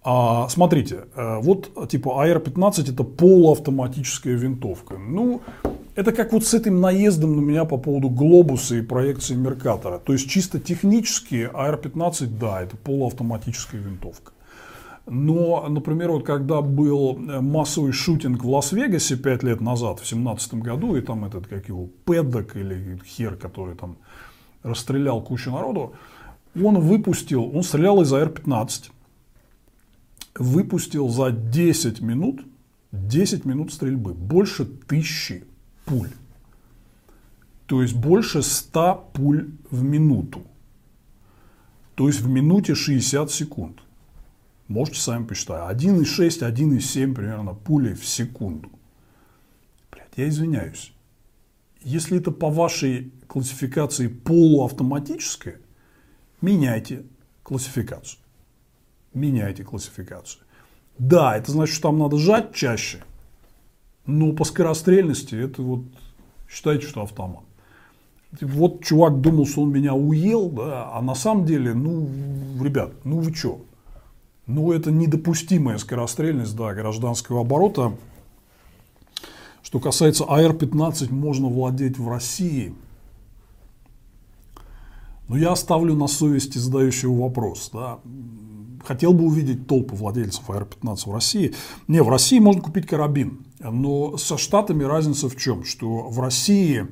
А, 0.08 0.48
смотрите, 0.48 1.00
э, 1.16 1.40
вот 1.40 1.88
типа 1.88 2.24
AR-15 2.24 2.92
это 2.92 3.02
полуавтоматическая 3.02 4.34
винтовка. 4.34 4.96
Ну, 4.98 5.40
это 5.96 6.12
как 6.12 6.32
вот 6.32 6.44
с 6.44 6.54
этим 6.54 6.80
наездом 6.80 7.34
на 7.34 7.40
меня 7.40 7.64
по 7.64 7.76
поводу 7.76 8.08
глобуса 8.08 8.76
и 8.76 8.82
проекции 8.82 9.34
Меркатора. 9.34 9.98
То 9.98 10.12
есть 10.12 10.30
чисто 10.30 10.60
технически 10.60 11.50
AR-15, 11.52 12.38
да, 12.38 12.62
это 12.62 12.76
полуавтоматическая 12.76 13.80
винтовка. 13.80 14.30
Но, 15.06 15.66
например, 15.68 16.12
вот 16.12 16.24
когда 16.24 16.60
был 16.60 17.18
э, 17.18 17.40
массовый 17.40 17.92
шутинг 17.92 18.44
в 18.44 18.48
Лас-Вегасе 18.48 19.16
5 19.16 19.42
лет 19.42 19.60
назад, 19.60 20.00
в 20.00 20.08
2017 20.08 20.54
году, 20.54 20.96
и 20.96 21.00
там 21.00 21.24
этот, 21.24 21.48
как 21.48 21.68
его, 21.68 21.88
Пэддок 22.04 22.56
или 22.56 23.00
Хер, 23.04 23.36
который 23.36 23.74
там 23.74 23.96
расстрелял 24.66 25.22
кучу 25.22 25.50
народу, 25.50 25.94
он 26.54 26.80
выпустил, 26.80 27.50
он 27.54 27.62
стрелял 27.62 28.02
из 28.02 28.12
АР-15, 28.12 28.90
выпустил 30.34 31.08
за 31.08 31.30
10 31.30 32.00
минут, 32.00 32.44
10 32.92 33.44
минут 33.44 33.72
стрельбы, 33.72 34.14
больше 34.14 34.64
тысячи 34.64 35.44
пуль. 35.84 36.10
То 37.66 37.82
есть 37.82 37.94
больше 37.94 38.42
100 38.42 39.10
пуль 39.12 39.50
в 39.70 39.82
минуту. 39.82 40.42
То 41.94 42.06
есть 42.06 42.20
в 42.20 42.28
минуте 42.28 42.74
60 42.74 43.30
секунд. 43.30 43.80
Можете 44.68 45.00
сами 45.00 45.24
посчитать. 45.24 45.76
1,6, 45.76 46.40
1,7 46.40 47.14
примерно 47.14 47.54
пули 47.54 47.94
в 47.94 48.04
секунду. 48.04 48.70
Блядь, 49.90 50.12
я 50.16 50.28
извиняюсь. 50.28 50.92
Если 51.86 52.18
это 52.18 52.32
по 52.32 52.50
вашей 52.50 53.12
классификации 53.28 54.08
полуавтоматическая, 54.08 55.60
меняйте 56.40 57.04
классификацию. 57.44 58.18
Меняйте 59.14 59.62
классификацию. 59.62 60.42
Да, 60.98 61.36
это 61.36 61.52
значит, 61.52 61.76
что 61.76 61.90
там 61.90 62.00
надо 62.00 62.16
сжать 62.16 62.52
чаще, 62.52 63.04
но 64.04 64.32
по 64.32 64.42
скорострельности 64.42 65.36
это 65.36 65.62
вот 65.62 65.84
считайте, 66.50 66.84
что 66.88 67.02
автомат. 67.02 67.44
Вот 68.40 68.82
чувак 68.82 69.20
думал, 69.20 69.46
что 69.46 69.62
он 69.62 69.70
меня 69.70 69.94
уел, 69.94 70.50
да, 70.50 70.90
а 70.92 71.00
на 71.00 71.14
самом 71.14 71.44
деле, 71.44 71.72
ну, 71.72 72.10
ребят, 72.64 72.94
ну 73.04 73.20
вы 73.20 73.32
что? 73.32 73.64
Ну, 74.48 74.72
это 74.72 74.90
недопустимая 74.90 75.78
скорострельность 75.78 76.56
да, 76.56 76.74
гражданского 76.74 77.42
оборота. 77.42 77.92
Что 79.66 79.80
касается 79.80 80.24
АР-15, 80.24 81.12
можно 81.12 81.48
владеть 81.48 81.98
в 81.98 82.08
России– 82.08 82.72
но 85.28 85.36
я 85.36 85.52
оставлю 85.52 85.94
на 85.94 86.06
совести 86.06 86.58
задающего 86.58 87.22
вопрос. 87.22 87.70
Да. 87.72 87.98
Хотел 88.84 89.12
бы 89.12 89.24
увидеть 89.24 89.66
толпу 89.66 89.96
владельцев 89.96 90.48
AR-15 90.48 91.10
в 91.10 91.12
России. 91.12 91.54
Не, 91.88 92.02
в 92.02 92.08
России 92.08 92.38
можно 92.38 92.62
купить 92.62 92.86
карабин. 92.86 93.44
Но 93.58 94.16
со 94.16 94.38
Штатами 94.38 94.84
разница 94.84 95.28
в 95.28 95.36
чем? 95.36 95.64
Что 95.64 96.08
в 96.08 96.20
России 96.20 96.86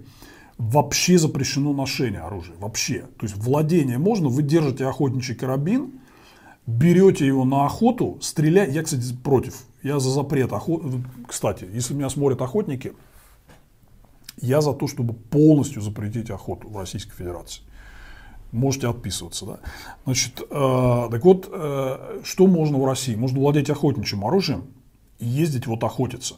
вообще 0.59 1.19
запрещено 1.19 1.73
ношение 1.73 2.23
оружия. 2.23 2.57
Вообще. 2.59 3.07
То 3.19 3.27
есть 3.27 3.37
владение 3.37 3.99
можно, 3.99 4.29
вы 4.29 4.43
держите 4.43 4.87
охотничий 4.87 5.37
карабин, 5.37 6.01
берете 6.67 7.27
его 7.27 7.45
на 7.45 7.67
охоту, 7.67 8.19
стреляете. 8.21 8.75
Я, 8.75 8.83
кстати, 8.83 9.15
против. 9.15 9.65
Я 9.85 10.01
за 10.01 10.11
запрет 10.11 10.53
охоты. 10.53 11.05
Кстати, 11.29 11.69
если 11.73 11.95
меня 11.95 12.09
смотрят 12.11 12.43
охотники, 12.43 12.95
я 14.41 14.61
за 14.61 14.73
то, 14.73 14.89
чтобы 14.89 15.15
полностью 15.15 15.83
запретить 15.83 16.31
охоту 16.31 16.69
в 16.69 16.77
Российской 16.77 17.15
Федерации 17.15 17.63
можете 18.55 18.89
отписываться. 18.89 19.47
Да? 19.47 19.59
Значит, 20.05 20.41
э, 20.41 21.09
так 21.11 21.25
вот, 21.25 21.49
э, 21.53 22.21
что 22.23 22.47
можно 22.47 22.79
в 22.79 22.87
России? 22.87 23.15
Можно 23.15 23.41
владеть 23.41 23.69
охотничьим 23.69 24.25
оружием 24.25 24.65
и 25.19 25.27
ездить 25.27 25.67
вот 25.67 25.83
охотиться. 25.85 26.37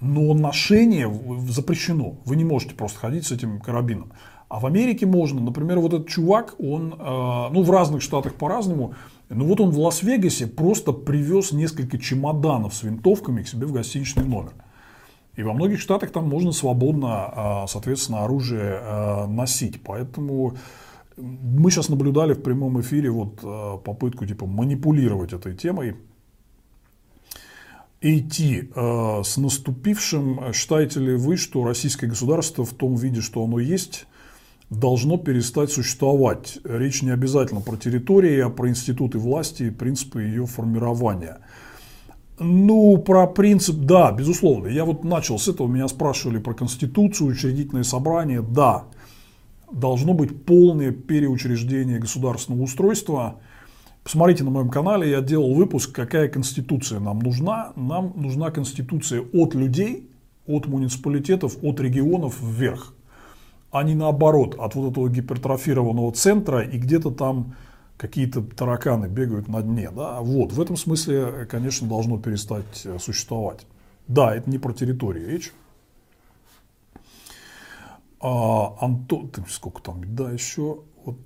Но 0.00 0.34
ношение 0.34 1.10
запрещено. 1.48 2.16
Вы 2.24 2.36
не 2.36 2.44
можете 2.44 2.74
просто 2.74 2.98
ходить 2.98 3.26
с 3.26 3.32
этим 3.32 3.60
карабином. 3.60 4.12
А 4.48 4.60
в 4.60 4.66
Америке 4.66 5.06
можно. 5.06 5.40
Например, 5.40 5.78
вот 5.78 5.94
этот 5.94 6.08
чувак, 6.08 6.54
он, 6.58 6.92
э, 6.92 7.48
ну, 7.52 7.62
в 7.62 7.70
разных 7.70 8.02
штатах 8.02 8.34
по-разному, 8.34 8.94
ну, 9.30 9.44
вот 9.44 9.60
он 9.60 9.70
в 9.70 9.78
Лас-Вегасе 9.78 10.46
просто 10.46 10.92
привез 10.92 11.52
несколько 11.52 11.98
чемоданов 11.98 12.74
с 12.74 12.82
винтовками 12.82 13.42
к 13.42 13.48
себе 13.48 13.66
в 13.66 13.72
гостиничный 13.72 14.24
номер. 14.24 14.52
И 15.36 15.42
во 15.42 15.52
многих 15.52 15.80
штатах 15.80 16.10
там 16.10 16.28
можно 16.28 16.50
свободно, 16.50 17.64
э, 17.64 17.66
соответственно, 17.68 18.24
оружие 18.24 18.80
э, 18.80 19.26
носить. 19.26 19.82
Поэтому 19.82 20.56
мы 21.16 21.70
сейчас 21.70 21.88
наблюдали 21.90 22.32
в 22.32 22.42
прямом 22.42 22.80
эфире 22.80 23.10
вот 23.10 23.38
э, 23.42 23.78
попытку 23.84 24.26
типа 24.26 24.46
манипулировать 24.46 25.32
этой 25.32 25.54
темой. 25.54 25.96
идти 28.00 28.70
с 28.74 29.36
наступившим, 29.36 30.52
считаете 30.52 31.00
ли 31.00 31.16
вы, 31.16 31.36
что 31.36 31.64
российское 31.64 32.06
государство 32.06 32.64
в 32.64 32.72
том 32.72 32.94
виде, 32.94 33.20
что 33.20 33.44
оно 33.44 33.58
есть, 33.58 34.06
должно 34.70 35.16
перестать 35.16 35.70
существовать? 35.70 36.58
Речь 36.64 37.02
не 37.02 37.10
обязательно 37.10 37.60
про 37.60 37.76
территории, 37.76 38.40
а 38.40 38.50
про 38.50 38.68
институты 38.68 39.18
власти 39.18 39.64
и 39.64 39.70
принципы 39.70 40.22
ее 40.22 40.46
формирования. 40.46 41.38
Ну, 42.38 42.98
про 42.98 43.26
принцип, 43.26 43.76
да, 43.76 44.12
безусловно. 44.12 44.68
Я 44.68 44.84
вот 44.84 45.04
начал 45.04 45.38
с 45.38 45.48
этого, 45.48 45.66
меня 45.66 45.88
спрашивали 45.88 46.38
про 46.38 46.54
Конституцию, 46.54 47.30
учредительное 47.30 47.82
собрание, 47.82 48.42
да 48.42 48.84
должно 49.72 50.14
быть 50.14 50.44
полное 50.44 50.92
переучреждение 50.92 51.98
государственного 51.98 52.62
устройства. 52.62 53.40
Посмотрите 54.02 54.44
на 54.44 54.50
моем 54.50 54.70
канале, 54.70 55.10
я 55.10 55.20
делал 55.20 55.54
выпуск, 55.54 55.92
какая 55.92 56.28
конституция 56.28 57.00
нам 57.00 57.18
нужна. 57.18 57.72
Нам 57.76 58.12
нужна 58.16 58.50
конституция 58.50 59.22
от 59.32 59.54
людей, 59.54 60.10
от 60.46 60.66
муниципалитетов, 60.66 61.58
от 61.62 61.80
регионов 61.80 62.40
вверх, 62.40 62.94
а 63.70 63.82
не 63.82 63.94
наоборот, 63.94 64.54
от 64.58 64.74
вот 64.74 64.92
этого 64.92 65.08
гипертрофированного 65.08 66.12
центра 66.12 66.62
и 66.62 66.78
где-то 66.78 67.10
там 67.10 67.54
какие-то 67.96 68.42
тараканы 68.42 69.06
бегают 69.06 69.48
на 69.48 69.62
дне. 69.62 69.90
Да? 69.90 70.20
Вот, 70.20 70.52
в 70.52 70.60
этом 70.60 70.76
смысле, 70.76 71.46
конечно, 71.50 71.88
должно 71.88 72.18
перестать 72.18 72.86
существовать. 72.98 73.66
Да, 74.06 74.34
это 74.34 74.48
не 74.48 74.58
про 74.58 74.72
территорию 74.72 75.28
речь. 75.28 75.52
А, 78.20 78.76
Антон, 78.80 79.30
сколько 79.48 79.82
там, 79.82 80.02
да, 80.14 80.30
еще, 80.30 80.80
вот, 81.04 81.18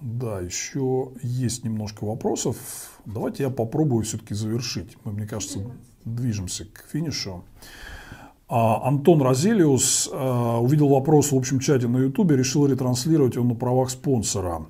да, 0.00 0.40
еще 0.40 1.12
есть 1.22 1.64
немножко 1.64 2.04
вопросов. 2.04 2.56
Давайте 3.04 3.44
я 3.44 3.50
попробую 3.50 4.04
все-таки 4.04 4.34
завершить. 4.34 4.96
Мы, 5.04 5.12
мне 5.12 5.26
кажется, 5.26 5.60
движемся 6.04 6.64
к 6.64 6.84
финишу. 6.90 7.44
А, 8.54 8.86
Антон 8.86 9.22
Розелиус 9.22 10.10
а, 10.12 10.58
увидел 10.60 10.88
вопрос 10.88 11.32
в 11.32 11.34
общем 11.34 11.58
чате 11.58 11.88
на 11.88 11.96
Ютубе, 11.96 12.36
решил 12.36 12.66
ретранслировать 12.66 13.34
его 13.36 13.46
на 13.46 13.54
правах 13.54 13.88
спонсора. 13.88 14.66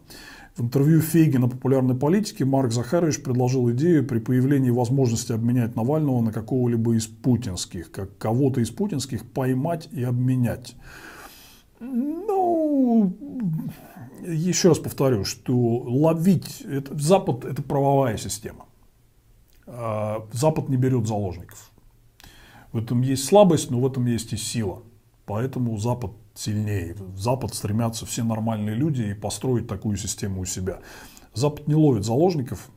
В 0.54 0.62
интервью 0.62 1.00
Фейги 1.00 1.36
на 1.36 1.48
популярной 1.48 1.96
политике 1.96 2.44
Марк 2.44 2.70
Захарович 2.70 3.24
предложил 3.24 3.68
идею 3.72 4.06
при 4.06 4.20
появлении 4.20 4.70
возможности 4.70 5.32
обменять 5.32 5.74
Навального 5.74 6.20
на 6.20 6.30
какого-либо 6.30 6.94
из 6.94 7.06
путинских, 7.06 7.90
как 7.90 8.16
кого-то 8.18 8.60
из 8.60 8.70
путинских 8.70 9.28
поймать 9.28 9.88
и 9.90 10.04
обменять. 10.04 10.76
Ну, 11.80 13.16
еще 14.24 14.68
раз 14.68 14.78
повторю, 14.78 15.24
что 15.24 15.56
ловить, 15.56 16.60
это, 16.60 16.96
Запад 16.96 17.44
это 17.44 17.62
правовая 17.62 18.16
система. 18.16 18.66
А, 19.66 20.24
Запад 20.32 20.68
не 20.68 20.76
берет 20.76 21.08
заложников. 21.08 21.71
В 22.72 22.78
этом 22.78 23.02
есть 23.02 23.24
слабость, 23.24 23.70
но 23.70 23.80
в 23.80 23.86
этом 23.86 24.06
есть 24.06 24.32
и 24.32 24.36
сила. 24.36 24.82
Поэтому 25.26 25.76
Запад 25.78 26.12
сильнее. 26.34 26.94
В 26.94 27.18
Запад 27.18 27.54
стремятся 27.54 28.06
все 28.06 28.24
нормальные 28.24 28.74
люди 28.74 29.02
и 29.02 29.14
построить 29.14 29.68
такую 29.68 29.96
систему 29.96 30.40
у 30.40 30.44
себя. 30.44 30.80
Запад 31.34 31.68
не 31.68 31.74
ловит 31.74 32.04
заложников. 32.04 32.70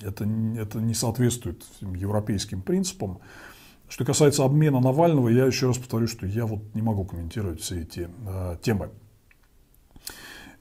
Это, 0.00 0.24
это 0.56 0.80
не 0.80 0.94
соответствует 0.94 1.64
европейским 1.80 2.62
принципам. 2.62 3.18
Что 3.88 4.04
касается 4.04 4.44
обмена 4.44 4.80
Навального, 4.80 5.28
я 5.28 5.44
еще 5.46 5.66
раз 5.66 5.78
повторю, 5.78 6.06
что 6.06 6.26
я 6.26 6.46
вот 6.46 6.74
не 6.74 6.82
могу 6.82 7.04
комментировать 7.04 7.60
все 7.60 7.82
эти 7.82 8.08
э, 8.26 8.56
темы. 8.62 8.90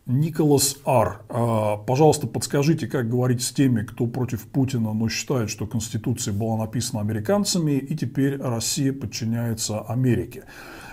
Николас 0.08 0.78
Ар, 0.86 1.22
э, 1.30 1.78
пожалуйста, 1.88 2.28
подскажите, 2.28 2.86
как 2.86 3.10
говорить 3.10 3.42
с 3.42 3.52
теми, 3.52 3.82
кто 3.82 4.06
против 4.06 4.46
Путина, 4.48 4.94
но 4.94 5.10
считает, 5.10 5.50
что 5.50 5.66
Конституция 5.66 6.32
была 6.32 6.58
написана 6.58 7.02
американцами, 7.02 7.72
и 7.72 7.96
теперь 7.96 8.40
Россия 8.40 8.94
подчиняется 8.94 9.82
Америке. 9.82 10.44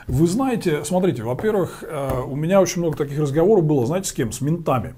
Вы 0.07 0.27
знаете, 0.27 0.83
смотрите, 0.85 1.25
во-первых, 1.25 1.85
э, 1.87 2.23
у 2.27 2.37
меня 2.37 2.63
очень 2.63 2.81
много 2.81 2.97
таких 2.97 3.19
разговоров 3.19 3.65
было, 3.65 3.85
знаете, 3.85 4.09
с 4.09 4.13
кем? 4.15 4.33
С 4.33 4.41
ментами. 4.41 4.95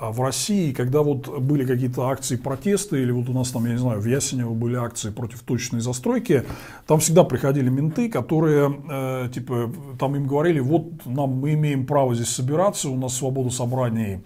А 0.00 0.12
в 0.12 0.20
России, 0.22 0.72
когда 0.72 1.02
вот 1.02 1.28
были 1.42 1.66
какие-то 1.66 2.08
акции 2.08 2.36
протеста, 2.36 2.96
или 2.96 3.10
вот 3.10 3.28
у 3.28 3.34
нас 3.34 3.50
там, 3.50 3.66
я 3.66 3.72
не 3.72 3.78
знаю, 3.78 4.00
в 4.00 4.06
Ясенево 4.06 4.54
были 4.54 4.76
акции 4.76 5.10
против 5.10 5.42
точной 5.42 5.80
застройки, 5.80 6.44
там 6.86 7.00
всегда 7.00 7.22
приходили 7.22 7.68
менты, 7.68 8.08
которые, 8.08 8.74
э, 8.90 9.28
типа, 9.28 9.70
там 9.98 10.16
им 10.16 10.26
говорили, 10.26 10.58
вот 10.58 11.04
нам, 11.04 11.32
мы 11.32 11.52
имеем 11.52 11.84
право 11.86 12.14
здесь 12.14 12.30
собираться, 12.30 12.88
у 12.88 12.96
нас 12.96 13.14
свобода 13.14 13.50
собраний 13.50 14.22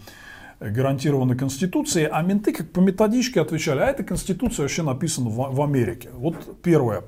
гарантирована 0.61 1.35
Конституцией, 1.35 2.07
а 2.07 2.23
менты 2.23 2.53
как 2.53 2.71
по 2.71 2.79
методичке 2.79 3.41
отвечали, 3.41 3.81
а 3.81 3.87
эта 3.87 4.05
Конституция 4.05 4.63
вообще 4.63 4.85
написана 4.85 5.29
в, 5.29 5.57
в 5.57 5.61
Америке. 5.61 6.11
Вот 6.13 6.63
первое. 6.63 7.03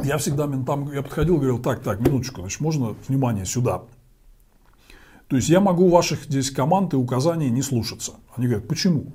Я 0.00 0.16
всегда 0.18 0.46
ментам, 0.46 0.92
я 0.92 1.02
подходил, 1.02 1.38
говорил, 1.38 1.58
так, 1.58 1.82
так, 1.82 1.98
минуточку, 1.98 2.42
значит, 2.42 2.60
можно 2.60 2.94
внимание 3.08 3.44
сюда. 3.44 3.82
То 5.34 5.38
есть 5.38 5.48
я 5.48 5.58
могу 5.58 5.88
ваших 5.88 6.26
здесь 6.26 6.52
команд 6.52 6.94
и 6.94 6.96
указаний 6.96 7.50
не 7.50 7.60
слушаться. 7.60 8.12
Они 8.36 8.46
говорят, 8.46 8.68
почему? 8.68 9.06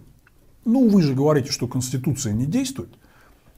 Ну, 0.65 0.89
вы 0.89 1.01
же 1.01 1.13
говорите, 1.13 1.49
что 1.49 1.65
Конституция 1.65 2.33
не 2.33 2.45
действует. 2.45 2.89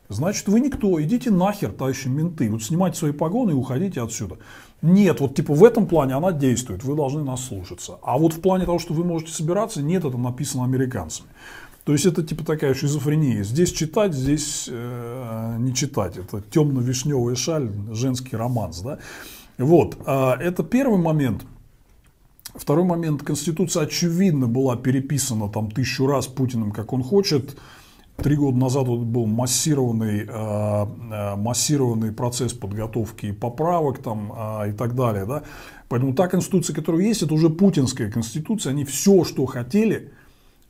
Значит, 0.09 0.47
вы 0.47 0.59
никто, 0.59 1.01
идите 1.01 1.31
нахер, 1.31 1.71
товарищи 1.71 2.07
менты. 2.07 2.51
Вот 2.51 2.61
снимайте 2.61 2.99
свои 2.99 3.13
погоны 3.13 3.49
и 3.49 3.53
уходите 3.55 3.99
отсюда. 3.99 4.37
Нет, 4.83 5.21
вот 5.21 5.33
типа 5.33 5.55
в 5.55 5.63
этом 5.63 5.87
плане 5.87 6.13
она 6.13 6.31
действует, 6.31 6.83
вы 6.83 6.95
должны 6.95 7.23
нас 7.23 7.43
слушаться. 7.43 7.97
А 8.03 8.19
вот 8.19 8.33
в 8.33 8.41
плане 8.41 8.65
того, 8.65 8.77
что 8.77 8.93
вы 8.93 9.05
можете 9.05 9.31
собираться, 9.31 9.81
нет, 9.81 10.05
это 10.05 10.19
написано 10.19 10.63
американцами. 10.63 11.29
То 11.83 11.93
есть 11.93 12.05
это 12.05 12.21
типа 12.21 12.45
такая 12.45 12.75
шизофрения. 12.75 13.41
Здесь 13.41 13.71
читать, 13.71 14.13
здесь 14.13 14.69
э, 14.71 15.55
не 15.57 15.73
читать. 15.73 16.17
Это 16.17 16.43
темно-вишневая 16.51 17.33
шаль, 17.33 17.71
женский 17.91 18.35
романс. 18.35 18.81
Да? 18.81 18.99
Вот. 19.57 19.97
А 20.05 20.37
это 20.39 20.61
первый 20.63 20.99
момент. 20.99 21.43
Второй 22.55 22.83
момент. 22.83 23.23
Конституция, 23.23 23.83
очевидно, 23.83 24.47
была 24.47 24.75
переписана 24.75 25.49
там 25.49 25.71
тысячу 25.71 26.07
раз 26.07 26.27
Путиным, 26.27 26.71
как 26.71 26.93
он 26.93 27.03
хочет. 27.03 27.57
Три 28.17 28.35
года 28.35 28.57
назад 28.57 28.87
вот 28.87 28.99
был 28.99 29.25
массированный, 29.25 30.25
э, 30.27 30.27
э, 30.27 31.35
массированный 31.37 32.11
процесс 32.11 32.53
подготовки 32.53 33.27
и 33.27 33.31
поправок 33.31 33.99
там, 33.99 34.31
э, 34.35 34.69
и 34.69 34.73
так 34.73 34.95
далее. 34.95 35.25
Да? 35.25 35.43
Поэтому 35.87 36.13
та 36.13 36.27
конституция, 36.27 36.75
которая 36.75 37.01
есть, 37.01 37.23
это 37.23 37.33
уже 37.33 37.49
путинская 37.49 38.11
конституция. 38.11 38.71
Они 38.71 38.83
все, 38.83 39.23
что 39.23 39.45
хотели, 39.45 40.11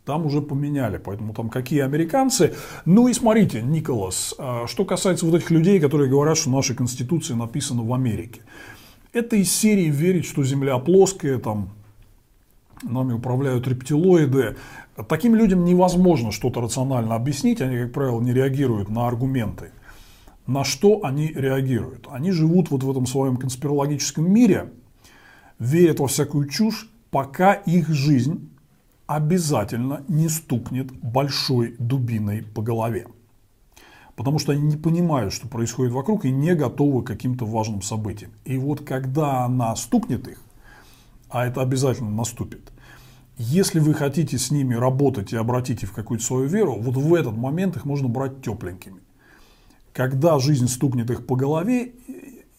там 0.05 0.25
уже 0.25 0.41
поменяли. 0.41 0.97
Поэтому 0.97 1.33
там 1.33 1.49
какие 1.49 1.81
американцы. 1.81 2.53
Ну 2.85 3.07
и 3.07 3.13
смотрите, 3.13 3.61
Николас, 3.61 4.35
что 4.67 4.85
касается 4.85 5.25
вот 5.25 5.35
этих 5.35 5.51
людей, 5.51 5.79
которые 5.79 6.09
говорят, 6.09 6.37
что 6.37 6.49
наша 6.49 6.73
конституция 6.73 7.35
написана 7.35 7.83
в 7.83 7.93
Америке. 7.93 8.41
Это 9.13 9.35
из 9.35 9.51
серии 9.51 9.89
верить, 9.89 10.25
что 10.25 10.41
Земля 10.43 10.77
плоская, 10.77 11.37
там 11.37 11.71
нами 12.81 13.11
управляют 13.13 13.67
рептилоиды. 13.67 14.55
Таким 15.09 15.35
людям 15.35 15.65
невозможно 15.65 16.31
что-то 16.31 16.61
рационально 16.61 17.15
объяснить, 17.15 17.59
они, 17.59 17.77
как 17.77 17.91
правило, 17.91 18.21
не 18.21 18.33
реагируют 18.33 18.89
на 18.89 19.07
аргументы. 19.07 19.71
На 20.47 20.63
что 20.63 21.03
они 21.03 21.27
реагируют? 21.27 22.07
Они 22.09 22.31
живут 22.31 22.71
вот 22.71 22.83
в 22.83 22.89
этом 22.89 23.05
своем 23.05 23.35
конспирологическом 23.35 24.31
мире, 24.31 24.71
верят 25.59 25.99
во 25.99 26.07
всякую 26.07 26.47
чушь, 26.47 26.89
пока 27.09 27.53
их 27.53 27.89
жизнь 27.89 28.49
обязательно 29.07 30.05
не 30.07 30.29
стукнет 30.29 30.89
большой 31.01 31.75
дубиной 31.79 32.43
по 32.43 32.61
голове 32.61 33.07
потому 34.21 34.37
что 34.37 34.51
они 34.51 34.61
не 34.61 34.77
понимают, 34.77 35.33
что 35.33 35.47
происходит 35.47 35.93
вокруг, 35.93 36.25
и 36.25 36.31
не 36.31 36.53
готовы 36.53 37.01
к 37.01 37.07
каким-то 37.07 37.43
важным 37.43 37.81
событиям. 37.81 38.29
И 38.45 38.55
вот 38.55 38.81
когда 38.81 39.45
она 39.45 39.75
стукнет 39.75 40.27
их, 40.27 40.39
а 41.27 41.47
это 41.47 41.59
обязательно 41.59 42.11
наступит, 42.11 42.71
если 43.39 43.79
вы 43.79 43.95
хотите 43.95 44.37
с 44.37 44.51
ними 44.51 44.75
работать 44.75 45.33
и 45.33 45.37
обратить 45.37 45.81
их 45.81 45.89
в 45.89 45.93
какую-то 45.93 46.23
свою 46.23 46.45
веру, 46.45 46.77
вот 46.79 46.97
в 46.97 47.15
этот 47.15 47.35
момент 47.35 47.77
их 47.77 47.85
можно 47.85 48.09
брать 48.09 48.43
тепленькими. 48.43 48.99
Когда 49.91 50.37
жизнь 50.37 50.67
стукнет 50.67 51.09
их 51.09 51.25
по 51.25 51.35
голове, 51.35 51.93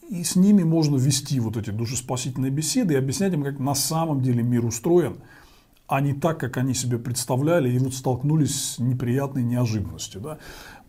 и 0.08 0.24
с 0.24 0.34
ними 0.34 0.64
можно 0.64 0.96
вести 0.96 1.38
вот 1.38 1.56
эти 1.56 1.70
душеспасительные 1.70 2.50
беседы 2.50 2.94
и 2.94 2.96
объяснять 2.96 3.34
им, 3.34 3.44
как 3.44 3.60
на 3.60 3.76
самом 3.76 4.20
деле 4.20 4.42
мир 4.42 4.64
устроен, 4.64 5.18
а 5.86 6.00
не 6.00 6.12
так, 6.12 6.40
как 6.40 6.56
они 6.56 6.74
себе 6.74 6.98
представляли, 6.98 7.70
и 7.70 7.78
вот 7.78 7.94
столкнулись 7.94 8.72
с 8.72 8.78
неприятной 8.80 9.44
неожиданностью. 9.44 10.20
Да? 10.20 10.38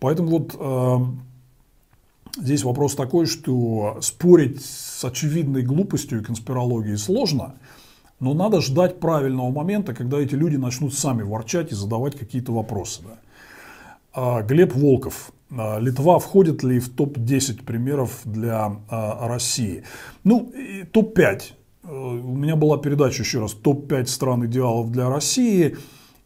Поэтому 0.03 0.31
вот 0.31 0.53
э, 0.59 0.97
здесь 2.41 2.65
вопрос 2.65 2.93
такой, 2.93 3.25
что 3.25 3.99
спорить 4.01 4.61
с 4.61 5.05
очевидной 5.05 5.61
глупостью 5.61 6.19
и 6.19 6.23
конспирологией 6.25 6.97
сложно, 6.97 7.55
но 8.19 8.33
надо 8.33 8.59
ждать 8.59 8.99
правильного 8.99 9.49
момента, 9.49 9.93
когда 9.93 10.19
эти 10.19 10.35
люди 10.35 10.57
начнут 10.57 10.93
сами 10.93 11.23
ворчать 11.23 11.71
и 11.71 11.75
задавать 11.75 12.17
какие-то 12.17 12.51
вопросы. 12.51 13.01
Да. 13.05 13.17
А, 14.13 14.41
Глеб 14.41 14.75
Волков. 14.75 15.31
А, 15.49 15.79
Литва 15.79 16.19
входит 16.19 16.63
ли 16.63 16.81
в 16.81 16.89
топ-10 16.89 17.63
примеров 17.63 18.19
для 18.25 18.75
а, 18.89 19.29
России? 19.29 19.85
Ну, 20.25 20.51
топ-5. 20.91 21.41
Э, 21.85 21.87
у 21.87 22.35
меня 22.35 22.57
была 22.57 22.77
передача 22.77 23.23
еще 23.23 23.39
раз 23.39 23.53
топ-5 23.53 24.07
стран 24.07 24.47
идеалов 24.47 24.91
для 24.91 25.07
России. 25.07 25.77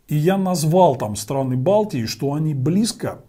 И 0.07 0.15
я 0.15 0.35
назвал 0.37 0.95
там 0.95 1.15
страны 1.15 1.57
Балтии, 1.57 2.05
что 2.07 2.33
они 2.33 2.55
близко 2.55 3.19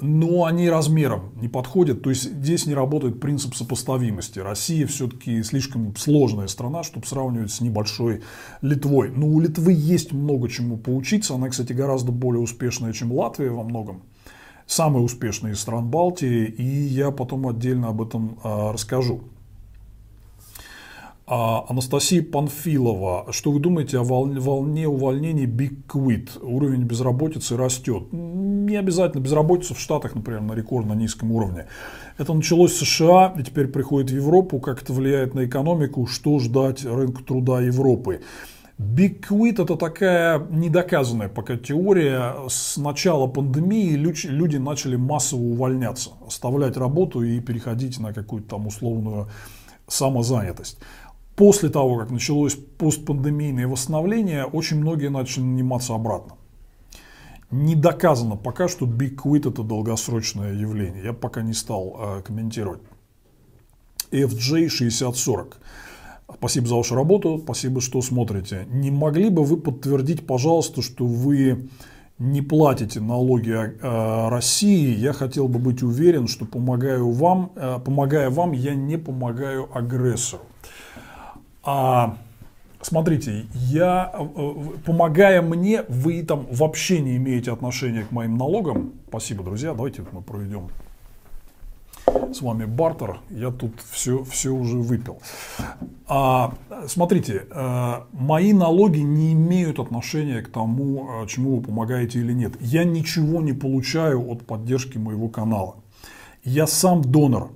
но 0.00 0.44
они 0.44 0.70
размером 0.70 1.32
не 1.40 1.48
подходят. 1.48 2.02
То 2.02 2.10
есть 2.10 2.24
здесь 2.24 2.66
не 2.66 2.74
работает 2.74 3.20
принцип 3.20 3.54
сопоставимости. 3.54 4.38
Россия 4.38 4.86
все-таки 4.86 5.42
слишком 5.42 5.94
сложная 5.96 6.46
страна, 6.46 6.82
чтобы 6.82 7.06
сравнивать 7.06 7.50
с 7.50 7.60
небольшой 7.60 8.22
Литвой. 8.62 9.10
Но 9.10 9.26
у 9.26 9.40
Литвы 9.40 9.72
есть 9.72 10.12
много 10.12 10.48
чему 10.48 10.76
поучиться. 10.76 11.34
Она, 11.34 11.48
кстати, 11.48 11.72
гораздо 11.72 12.12
более 12.12 12.40
успешная, 12.40 12.92
чем 12.92 13.12
Латвия 13.12 13.50
во 13.50 13.64
многом. 13.64 14.02
Самая 14.66 15.02
успешная 15.02 15.52
из 15.52 15.60
стран 15.60 15.88
Балтии. 15.88 16.44
И 16.44 16.64
я 16.64 17.10
потом 17.10 17.48
отдельно 17.48 17.88
об 17.88 18.00
этом 18.00 18.38
а, 18.44 18.72
расскажу. 18.72 19.24
А, 21.30 21.66
Анастасия 21.68 22.22
Панфилова, 22.22 23.26
что 23.32 23.50
вы 23.50 23.60
думаете 23.60 23.98
о 23.98 24.02
волне, 24.02 24.88
увольнений 24.88 25.44
Big 25.44 25.84
Quit? 25.86 26.42
Уровень 26.42 26.84
безработицы 26.84 27.54
растет. 27.54 28.04
Не 28.12 28.76
обязательно 28.76 29.20
безработица 29.20 29.74
в 29.74 29.78
Штатах, 29.78 30.14
например, 30.14 30.40
на 30.40 30.54
рекордно 30.54 30.94
низком 30.94 31.32
уровне. 31.32 31.66
Это 32.16 32.32
началось 32.32 32.72
в 32.72 32.78
США 32.78 33.34
и 33.38 33.42
теперь 33.42 33.66
приходит 33.66 34.10
в 34.10 34.14
Европу. 34.14 34.58
Как 34.58 34.80
это 34.80 34.94
влияет 34.94 35.34
на 35.34 35.44
экономику? 35.44 36.06
Что 36.06 36.38
ждать 36.38 36.82
рынку 36.86 37.22
труда 37.22 37.60
Европы? 37.60 38.22
Big 38.78 39.22
Quit 39.28 39.62
это 39.62 39.76
такая 39.76 40.38
недоказанная 40.48 41.28
пока 41.28 41.58
теория. 41.58 42.36
С 42.48 42.78
начала 42.78 43.26
пандемии 43.26 43.96
люди 43.96 44.56
начали 44.56 44.96
массово 44.96 45.42
увольняться, 45.42 46.12
оставлять 46.26 46.78
работу 46.78 47.22
и 47.22 47.38
переходить 47.40 48.00
на 48.00 48.14
какую-то 48.14 48.48
там 48.48 48.66
условную 48.66 49.28
самозанятость 49.88 50.78
после 51.38 51.68
того, 51.68 51.96
как 51.98 52.10
началось 52.10 52.56
постпандемийное 52.56 53.68
восстановление, 53.68 54.44
очень 54.44 54.80
многие 54.80 55.08
начали 55.08 55.44
наниматься 55.44 55.94
обратно. 55.94 56.34
Не 57.52 57.76
доказано 57.76 58.34
пока, 58.36 58.66
что 58.66 58.86
Big 58.86 59.14
Quit 59.14 59.48
это 59.48 59.62
долгосрочное 59.62 60.52
явление. 60.52 61.04
Я 61.04 61.12
пока 61.12 61.42
не 61.42 61.54
стал 61.54 61.96
э, 61.96 62.22
комментировать. 62.22 62.80
FJ6040. 64.10 65.54
Спасибо 66.34 66.66
за 66.66 66.74
вашу 66.74 66.96
работу, 66.96 67.40
спасибо, 67.42 67.80
что 67.80 68.02
смотрите. 68.02 68.66
Не 68.70 68.90
могли 68.90 69.30
бы 69.30 69.44
вы 69.44 69.58
подтвердить, 69.58 70.26
пожалуйста, 70.26 70.82
что 70.82 71.06
вы 71.06 71.68
не 72.18 72.42
платите 72.42 73.00
налоги 73.00 73.52
э, 73.52 74.28
России? 74.28 74.92
Я 74.96 75.12
хотел 75.12 75.46
бы 75.46 75.60
быть 75.60 75.84
уверен, 75.84 76.26
что 76.26 76.46
помогаю 76.46 77.12
вам, 77.12 77.52
э, 77.54 77.78
помогая 77.82 78.28
вам, 78.28 78.50
я 78.52 78.74
не 78.74 78.96
помогаю 78.98 79.68
агрессору. 79.72 80.42
А, 81.70 82.16
смотрите, 82.80 83.44
я, 83.52 84.10
э, 84.14 84.54
помогая 84.86 85.42
мне, 85.42 85.82
вы 85.82 86.22
там 86.22 86.46
вообще 86.50 87.00
не 87.00 87.18
имеете 87.18 87.52
отношения 87.52 88.04
к 88.04 88.10
моим 88.10 88.38
налогам. 88.38 88.94
Спасибо, 89.08 89.44
друзья. 89.44 89.74
Давайте 89.74 90.02
мы 90.12 90.22
проведем 90.22 90.70
с 92.32 92.40
вами 92.40 92.64
бартер, 92.64 93.20
я 93.28 93.50
тут 93.50 93.72
все, 93.90 94.24
все 94.24 94.48
уже 94.48 94.78
выпил. 94.78 95.20
А, 96.06 96.54
смотрите, 96.86 97.46
а, 97.50 98.06
мои 98.12 98.54
налоги 98.54 99.00
не 99.00 99.34
имеют 99.34 99.78
отношения 99.78 100.40
к 100.40 100.48
тому, 100.48 101.06
а, 101.10 101.26
чему 101.26 101.56
вы 101.56 101.62
помогаете 101.62 102.20
или 102.20 102.32
нет. 102.32 102.54
Я 102.60 102.84
ничего 102.84 103.42
не 103.42 103.52
получаю 103.52 104.26
от 104.30 104.46
поддержки 104.46 104.96
моего 104.96 105.28
канала. 105.28 105.76
Я 106.44 106.66
сам 106.66 107.02
донор 107.02 107.50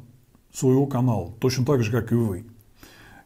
своего 0.53 0.85
канала, 0.85 1.33
точно 1.41 1.65
так 1.65 1.83
же, 1.83 1.91
как 1.91 2.13
и 2.13 2.15
вы. 2.15 2.45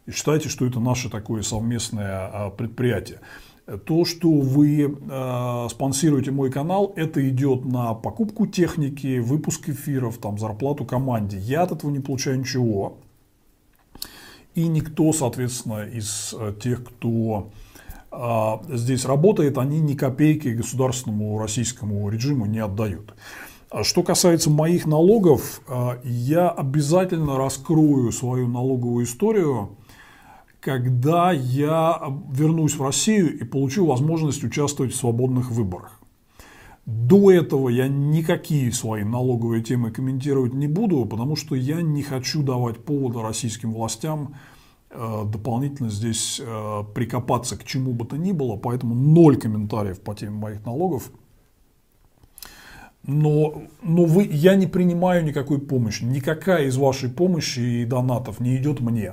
И 0.06 0.12
считайте, 0.12 0.48
что 0.48 0.66
это 0.66 0.80
наше 0.80 1.10
такое 1.10 1.42
совместное 1.42 2.30
а, 2.32 2.50
предприятие. 2.50 3.20
То, 3.84 4.04
что 4.04 4.30
вы 4.30 4.82
э, 4.84 5.66
спонсируете 5.68 6.30
мой 6.30 6.52
канал, 6.52 6.92
это 6.94 7.28
идет 7.28 7.64
на 7.64 7.94
покупку 7.94 8.46
техники, 8.46 9.18
выпуск 9.18 9.68
эфиров, 9.68 10.18
там, 10.18 10.38
зарплату 10.38 10.84
команде. 10.84 11.36
Я 11.38 11.64
от 11.64 11.72
этого 11.72 11.90
не 11.90 11.98
получаю 11.98 12.38
ничего. 12.38 12.98
И 14.54 14.68
никто, 14.68 15.12
соответственно, 15.12 15.84
из 15.84 16.32
э, 16.38 16.54
тех, 16.62 16.84
кто 16.84 17.50
э, 18.12 18.76
здесь 18.76 19.04
работает, 19.04 19.58
они 19.58 19.80
ни 19.80 19.94
копейки 19.94 20.46
государственному 20.46 21.36
российскому 21.36 22.08
режиму 22.08 22.46
не 22.46 22.60
отдают. 22.60 23.14
Что 23.82 24.04
касается 24.04 24.48
моих 24.48 24.86
налогов, 24.86 25.60
э, 25.66 25.98
я 26.04 26.50
обязательно 26.50 27.36
раскрою 27.36 28.12
свою 28.12 28.46
налоговую 28.46 29.06
историю 29.06 29.76
когда 30.66 31.30
я 31.30 32.02
вернусь 32.28 32.74
в 32.74 32.82
Россию 32.82 33.38
и 33.38 33.44
получу 33.44 33.86
возможность 33.86 34.42
участвовать 34.42 34.92
в 34.92 34.96
свободных 34.96 35.52
выборах. 35.52 36.00
До 36.86 37.30
этого 37.30 37.68
я 37.68 37.86
никакие 37.86 38.72
свои 38.72 39.04
налоговые 39.04 39.62
темы 39.62 39.92
комментировать 39.92 40.54
не 40.54 40.66
буду, 40.66 41.04
потому 41.04 41.36
что 41.36 41.54
я 41.54 41.82
не 41.82 42.02
хочу 42.02 42.42
давать 42.42 42.84
повода 42.84 43.22
российским 43.22 43.72
властям 43.72 44.34
э, 44.90 45.22
дополнительно 45.32 45.88
здесь 45.88 46.40
э, 46.44 46.82
прикопаться 46.96 47.56
к 47.56 47.62
чему 47.62 47.92
бы 47.92 48.04
то 48.04 48.16
ни 48.16 48.32
было, 48.32 48.56
поэтому 48.56 48.96
ноль 48.96 49.36
комментариев 49.36 50.00
по 50.00 50.16
теме 50.16 50.32
моих 50.32 50.66
налогов. 50.66 51.12
Но, 53.04 53.62
но 53.82 54.04
вы, 54.04 54.28
я 54.28 54.56
не 54.56 54.66
принимаю 54.66 55.24
никакой 55.24 55.60
помощи. 55.60 56.02
Никакая 56.02 56.64
из 56.64 56.76
вашей 56.76 57.08
помощи 57.08 57.60
и 57.60 57.84
донатов 57.84 58.40
не 58.40 58.56
идет 58.56 58.80
мне 58.80 59.12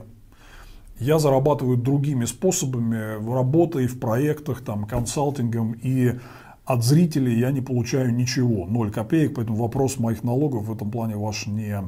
я 1.00 1.20
зарабатываю 1.20 1.78
другими 1.78 2.26
способами, 2.26 3.18
в 3.18 3.34
работой, 3.34 3.88
в 3.88 4.00
проектах, 4.00 4.62
там, 4.62 4.86
консалтингом, 4.86 5.74
и 5.74 6.14
от 6.66 6.84
зрителей 6.84 7.38
я 7.40 7.52
не 7.52 7.62
получаю 7.62 8.14
ничего, 8.14 8.66
0 8.66 8.92
копеек, 8.92 9.36
поэтому 9.36 9.58
вопрос 9.58 10.00
моих 10.00 10.24
налогов 10.24 10.66
в 10.66 10.74
этом 10.74 10.92
плане 10.92 11.16
ваш 11.16 11.48
не 11.48 11.84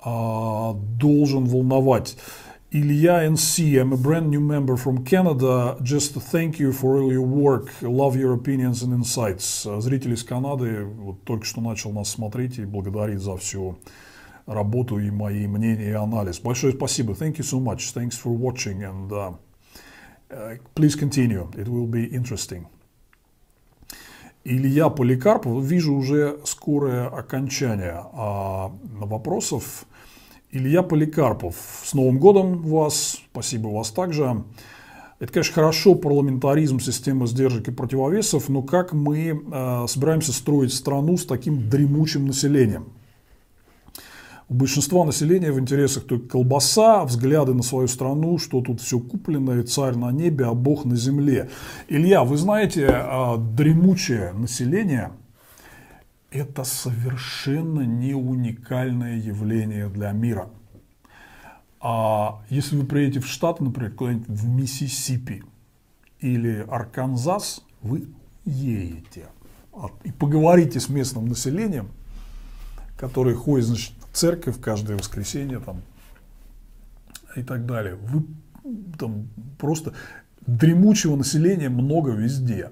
а, 0.00 0.74
должен 0.74 1.46
волновать. 1.46 2.16
Илья 2.72 3.24
NC, 3.26 3.78
I'm 3.78 3.92
a 3.92 3.96
brand 3.96 4.28
new 4.28 4.40
member 4.40 4.76
from 4.76 5.04
Canada. 5.04 5.76
Just 5.80 6.14
thank 6.32 6.58
you 6.58 6.72
for 6.72 6.98
all 6.98 7.12
your 7.12 7.24
work. 7.24 7.70
Love 7.80 8.16
your 8.16 8.34
opinions 8.34 8.82
and 8.82 8.92
insights. 8.92 9.64
Зритель 9.80 10.14
из 10.14 10.24
Канады 10.24 10.84
вот 10.84 11.22
только 11.24 11.44
что 11.44 11.60
начал 11.60 11.92
нас 11.92 12.10
смотреть 12.10 12.58
и 12.58 12.64
благодарит 12.64 13.20
за 13.20 13.36
всю 13.36 13.78
работу 14.46 14.98
и 14.98 15.10
мои 15.10 15.46
мнения 15.46 15.90
и 15.90 15.92
анализ. 15.92 16.40
Большое 16.40 16.72
спасибо. 16.72 17.14
Thank 17.14 17.38
you 17.38 17.44
so 17.44 17.60
much. 17.60 17.92
Thanks 17.94 18.16
for 18.16 18.36
watching 18.36 18.82
and 18.84 19.12
uh, 19.12 19.32
uh, 20.30 20.56
please 20.74 20.96
continue. 20.96 21.50
It 21.56 21.68
will 21.68 21.86
be 21.86 22.06
interesting. 22.06 22.66
Илья 24.48 24.90
Поликарпов, 24.90 25.64
вижу 25.64 25.94
уже 25.94 26.38
скорое 26.44 27.08
окончание 27.08 28.00
а, 28.12 28.70
вопросов. 28.92 29.86
Илья 30.52 30.84
Поликарпов, 30.84 31.56
с 31.82 31.92
Новым 31.94 32.20
годом 32.20 32.62
вас, 32.62 33.18
спасибо 33.32 33.66
вас 33.68 33.90
также. 33.90 34.44
Это, 35.18 35.32
конечно, 35.32 35.52
хорошо, 35.52 35.96
парламентаризм, 35.96 36.78
система 36.78 37.26
сдержек 37.26 37.66
и 37.66 37.72
противовесов, 37.72 38.48
но 38.48 38.62
как 38.62 38.92
мы 38.92 39.30
э, 39.30 39.86
собираемся 39.88 40.32
строить 40.32 40.72
страну 40.72 41.16
с 41.16 41.26
таким 41.26 41.68
дремучим 41.68 42.26
населением? 42.26 42.92
У 44.48 44.54
большинства 44.54 45.04
населения 45.04 45.50
в 45.50 45.58
интересах 45.58 46.04
только 46.04 46.28
колбаса, 46.28 47.04
взгляды 47.04 47.52
на 47.52 47.62
свою 47.62 47.88
страну, 47.88 48.38
что 48.38 48.60
тут 48.60 48.80
все 48.80 49.00
куплено, 49.00 49.58
и 49.58 49.62
царь 49.62 49.96
на 49.96 50.12
небе, 50.12 50.46
а 50.46 50.54
бог 50.54 50.84
на 50.84 50.94
земле. 50.94 51.50
Илья, 51.88 52.22
вы 52.22 52.36
знаете, 52.36 52.86
а, 52.88 53.36
дремучее 53.38 54.32
население– 54.32 55.10
это 56.30 56.64
совершенно 56.64 57.80
не 57.80 58.14
уникальное 58.14 59.16
явление 59.16 59.88
для 59.88 60.12
мира. 60.12 60.48
А 61.80 62.42
если 62.48 62.76
вы 62.76 62.86
приедете 62.86 63.20
в 63.20 63.26
Штаты, 63.26 63.64
например, 63.64 63.92
куда-нибудь 63.92 64.28
в 64.28 64.48
Миссисипи 64.48 65.42
или 66.20 66.64
Арканзас, 66.68 67.64
вы 67.82 68.08
едете 68.44 69.26
и 70.04 70.12
поговорите 70.12 70.80
с 70.80 70.88
местным 70.88 71.26
населением, 71.26 71.88
который 72.96 73.34
ходит, 73.34 73.66
значит, 73.66 73.92
церковь 74.16 74.60
каждое 74.60 74.96
воскресенье 74.96 75.60
там, 75.60 75.82
и 77.36 77.42
так 77.42 77.66
далее. 77.66 77.96
Вы 77.96 78.24
там 78.98 79.28
просто 79.58 79.92
дремучего 80.46 81.16
населения 81.16 81.68
много 81.68 82.12
везде. 82.12 82.70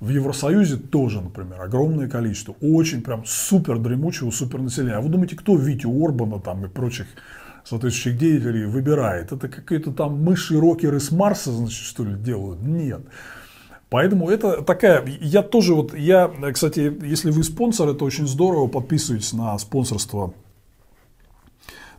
В 0.00 0.08
Евросоюзе 0.08 0.78
тоже, 0.78 1.20
например, 1.20 1.60
огромное 1.60 2.08
количество. 2.08 2.56
Очень 2.60 3.02
прям 3.02 3.24
супер 3.24 3.78
дремучего, 3.78 4.30
супер 4.30 4.60
населения. 4.60 4.94
А 4.96 5.00
вы 5.00 5.08
думаете, 5.08 5.36
кто 5.36 5.56
Витю 5.56 6.04
Орбана 6.04 6.40
там 6.40 6.64
и 6.66 6.68
прочих 6.68 7.06
соответствующих 7.64 8.18
деятелей 8.18 8.64
выбирает? 8.64 9.30
Это 9.30 9.48
какие-то 9.48 9.92
там 9.92 10.20
мыши-рокеры 10.24 10.98
с 10.98 11.12
Марса, 11.12 11.52
значит, 11.52 11.84
что 11.84 12.04
ли, 12.04 12.16
делают? 12.16 12.62
Нет. 12.62 13.02
Поэтому 13.92 14.30
это 14.30 14.62
такая, 14.62 15.04
я 15.20 15.42
тоже 15.42 15.74
вот, 15.74 15.94
я, 15.94 16.32
кстати, 16.54 16.90
если 17.04 17.30
вы 17.30 17.44
спонсор, 17.44 17.90
это 17.90 18.06
очень 18.06 18.26
здорово, 18.26 18.66
подписывайтесь 18.66 19.34
на 19.34 19.58
спонсорство 19.58 20.32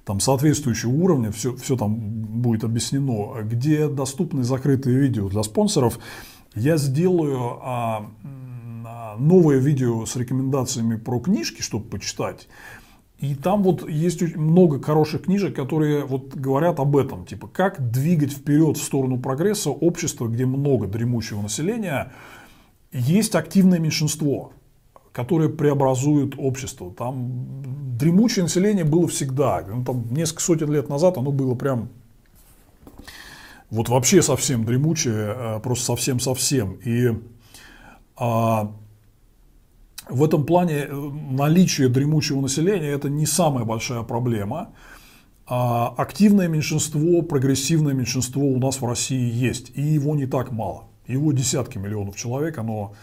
там 0.04 0.20
соответствующего 0.20 0.90
уровня, 0.90 1.32
все, 1.32 1.56
все 1.56 1.78
там 1.78 1.96
будет 1.96 2.64
объяснено, 2.64 3.44
где 3.44 3.88
доступны 3.88 4.44
закрытые 4.44 4.98
видео 4.98 5.30
для 5.30 5.44
спонсоров. 5.44 6.00
Я 6.56 6.78
сделаю 6.78 7.60
а, 7.62 8.10
новое 9.20 9.58
видео 9.60 10.08
с 10.08 10.16
рекомендациями 10.16 10.96
про 10.96 11.20
книжки, 11.20 11.62
чтобы 11.62 11.86
почитать. 11.86 12.48
И 13.24 13.36
там 13.36 13.64
вот 13.64 13.90
есть 13.90 14.22
много 14.36 14.84
хороших 14.84 15.22
книжек, 15.22 15.56
которые 15.56 16.04
вот 16.04 16.36
говорят 16.36 16.82
об 16.82 16.98
этом, 16.98 17.26
типа 17.26 17.48
как 17.48 17.90
двигать 17.90 18.34
вперед 18.34 18.76
в 18.76 18.84
сторону 18.84 19.18
прогресса 19.18 19.70
общества, 19.70 20.28
где 20.28 20.46
много 20.46 20.88
дремучего 20.88 21.42
населения, 21.42 22.12
есть 22.92 23.34
активное 23.36 23.80
меньшинство, 23.80 24.52
которое 25.14 25.48
преобразует 25.48 26.34
общество. 26.38 26.92
Там 26.92 27.64
дремучее 27.98 28.44
население 28.44 28.84
было 28.84 29.08
всегда. 29.08 29.64
Ну, 29.66 29.86
там, 29.86 30.06
несколько 30.12 30.42
сотен 30.42 30.70
лет 30.70 30.90
назад 30.90 31.18
оно 31.18 31.32
было 31.32 31.56
прям 31.56 31.88
вот 33.70 33.88
вообще 33.88 34.22
совсем 34.22 34.66
дремучее, 34.66 35.34
э, 35.34 35.60
просто 35.62 35.86
совсем-совсем. 35.86 36.74
И 36.84 37.18
а, 38.18 38.74
в 40.10 40.24
этом 40.24 40.46
плане 40.46 40.86
э, 40.88 41.12
наличие 41.32 41.90
дремучего 41.90 42.42
населения 42.42 42.90
это 42.90 43.10
не 43.10 43.26
самая 43.26 43.66
большая 43.66 44.04
проблема. 44.04 44.70
А 45.46 45.94
активное 45.98 46.48
меньшинство, 46.48 47.22
прогрессивное 47.22 47.94
меньшинство 47.94 48.44
у 48.44 48.60
нас 48.60 48.80
в 48.80 48.86
России 48.86 49.30
есть, 49.30 49.72
и 49.76 49.82
его 49.82 50.16
не 50.16 50.26
так 50.26 50.52
мало. 50.52 50.86
Его 51.06 51.34
десятки 51.34 51.78
миллионов 51.78 52.16
человек, 52.16 52.58
оно 52.58 52.94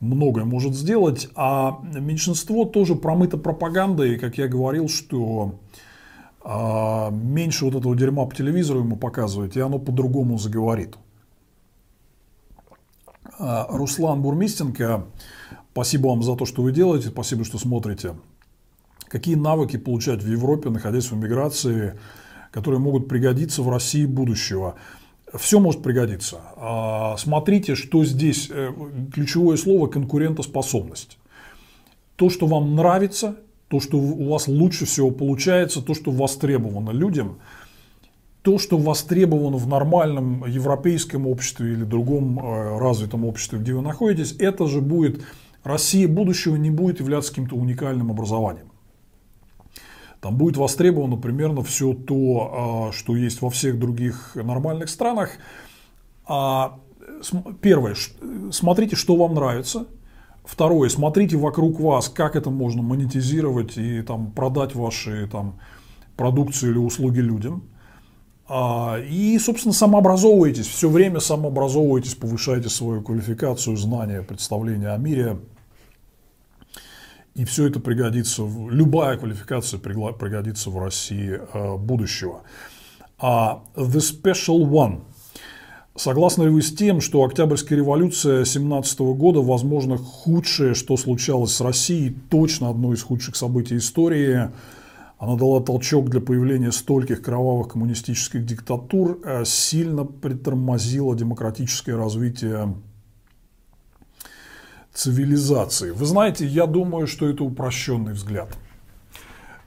многое 0.00 0.44
может 0.44 0.74
сделать, 0.74 1.28
а 1.34 1.78
меньшинство 1.82 2.64
тоже 2.64 2.94
промыто 2.94 3.36
пропагандой, 3.36 4.18
как 4.18 4.38
я 4.38 4.48
говорил, 4.48 4.88
что 4.88 5.56
а, 6.42 7.10
меньше 7.10 7.66
вот 7.66 7.74
этого 7.74 7.94
дерьма 7.96 8.24
по 8.26 8.34
телевизору 8.34 8.80
ему 8.80 8.96
показывать, 8.96 9.56
и 9.56 9.60
оно 9.60 9.78
по-другому 9.78 10.38
заговорит. 10.38 10.96
А, 13.38 13.66
Руслан 13.70 14.22
Бурмистенко 14.22 15.04
Спасибо 15.74 16.06
вам 16.06 16.22
за 16.22 16.36
то, 16.36 16.46
что 16.46 16.62
вы 16.62 16.70
делаете, 16.70 17.08
спасибо, 17.08 17.44
что 17.44 17.58
смотрите. 17.58 18.14
какие 19.08 19.34
навыки 19.34 19.76
получать 19.76 20.22
в 20.22 20.30
Европе, 20.30 20.70
находясь 20.70 21.10
в 21.10 21.14
эмиграции, 21.16 21.98
которые 22.52 22.78
могут 22.78 23.08
пригодиться 23.08 23.60
в 23.60 23.68
России 23.68 24.06
будущего. 24.06 24.76
Все 25.34 25.58
может 25.58 25.82
пригодиться. 25.82 26.40
А, 26.56 27.16
смотрите, 27.16 27.74
что 27.74 28.04
здесь 28.04 28.48
э, 28.50 28.70
ключевое 29.12 29.56
слово 29.56 29.88
конкурентоспособность. 29.88 31.18
То, 32.14 32.30
что 32.30 32.46
вам 32.46 32.76
нравится, 32.76 33.34
то, 33.66 33.80
что 33.80 33.98
у 33.98 34.30
вас 34.30 34.46
лучше 34.46 34.86
всего 34.86 35.10
получается, 35.10 35.82
то, 35.82 35.94
что 35.94 36.12
востребовано 36.12 36.90
людям, 36.90 37.38
то, 38.44 38.58
что 38.58 38.76
востребовано 38.76 39.56
в 39.56 39.66
нормальном 39.66 40.44
европейском 40.44 41.26
обществе 41.26 41.72
или 41.72 41.84
другом 41.84 42.38
э, 42.38 42.78
развитом 42.78 43.24
обществе, 43.24 43.58
где 43.58 43.72
вы 43.72 43.80
находитесь, 43.80 44.36
это 44.38 44.66
же 44.66 44.82
будет, 44.82 45.24
Россия 45.62 46.06
будущего 46.06 46.56
не 46.56 46.70
будет 46.70 47.00
являться 47.00 47.30
каким-то 47.30 47.56
уникальным 47.56 48.10
образованием. 48.10 48.70
Там 50.20 50.36
будет 50.36 50.58
востребовано 50.58 51.16
примерно 51.16 51.62
все 51.62 51.94
то, 51.94 52.88
а, 52.90 52.92
что 52.92 53.16
есть 53.16 53.40
во 53.40 53.48
всех 53.48 53.78
других 53.78 54.32
нормальных 54.34 54.90
странах. 54.90 55.30
А, 56.26 56.80
первое, 57.62 57.94
смотрите, 58.50 58.94
что 58.94 59.16
вам 59.16 59.34
нравится. 59.34 59.86
Второе, 60.44 60.90
смотрите 60.90 61.38
вокруг 61.38 61.80
вас, 61.80 62.10
как 62.10 62.36
это 62.36 62.50
можно 62.50 62.82
монетизировать 62.82 63.78
и 63.78 64.02
там, 64.02 64.32
продать 64.32 64.74
ваши 64.74 65.26
там, 65.28 65.58
продукции 66.14 66.68
или 66.68 66.78
услуги 66.78 67.20
людям. 67.20 67.70
А, 68.56 69.00
и, 69.00 69.36
собственно, 69.38 69.72
самообразовывайтесь, 69.72 70.68
все 70.68 70.88
время 70.88 71.18
самообразовывайтесь, 71.18 72.14
повышайте 72.14 72.68
свою 72.68 73.02
квалификацию, 73.02 73.76
знания, 73.76 74.22
представления 74.22 74.90
о 74.90 74.98
мире– 74.98 75.38
и 77.34 77.44
все 77.44 77.66
это 77.66 77.80
пригодится, 77.80 78.48
любая 78.70 79.16
квалификация 79.16 79.80
пригодится 79.80 80.70
в 80.70 80.78
России 80.78 81.40
э, 81.52 81.76
будущего. 81.76 82.42
А 83.18 83.64
The 83.74 83.98
Special 83.98 84.60
One. 84.70 85.00
Согласны 85.96 86.44
ли 86.44 86.50
вы 86.50 86.62
с 86.62 86.72
тем, 86.72 87.00
что 87.00 87.24
Октябрьская 87.24 87.78
революция 87.78 88.44
17 88.44 89.00
года, 89.00 89.40
возможно, 89.40 89.96
худшее, 89.96 90.74
что 90.74 90.96
случалось 90.96 91.52
с 91.52 91.60
Россией, 91.60 92.16
точно 92.30 92.70
одно 92.70 92.92
из 92.92 93.02
худших 93.02 93.34
событий 93.34 93.78
истории? 93.78 94.50
Она 95.18 95.36
дала 95.36 95.60
толчок 95.60 96.10
для 96.10 96.20
появления 96.20 96.72
стольких 96.72 97.22
кровавых 97.22 97.68
коммунистических 97.68 98.44
диктатур, 98.44 99.20
э, 99.24 99.44
сильно 99.44 100.04
притормозила 100.04 101.16
демократическое 101.16 101.96
развитие 101.96 102.74
цивилизации. 104.92 105.90
Вы 105.90 106.06
знаете, 106.06 106.46
я 106.46 106.66
думаю, 106.66 107.06
что 107.06 107.28
это 107.28 107.44
упрощенный 107.44 108.12
взгляд. 108.12 108.56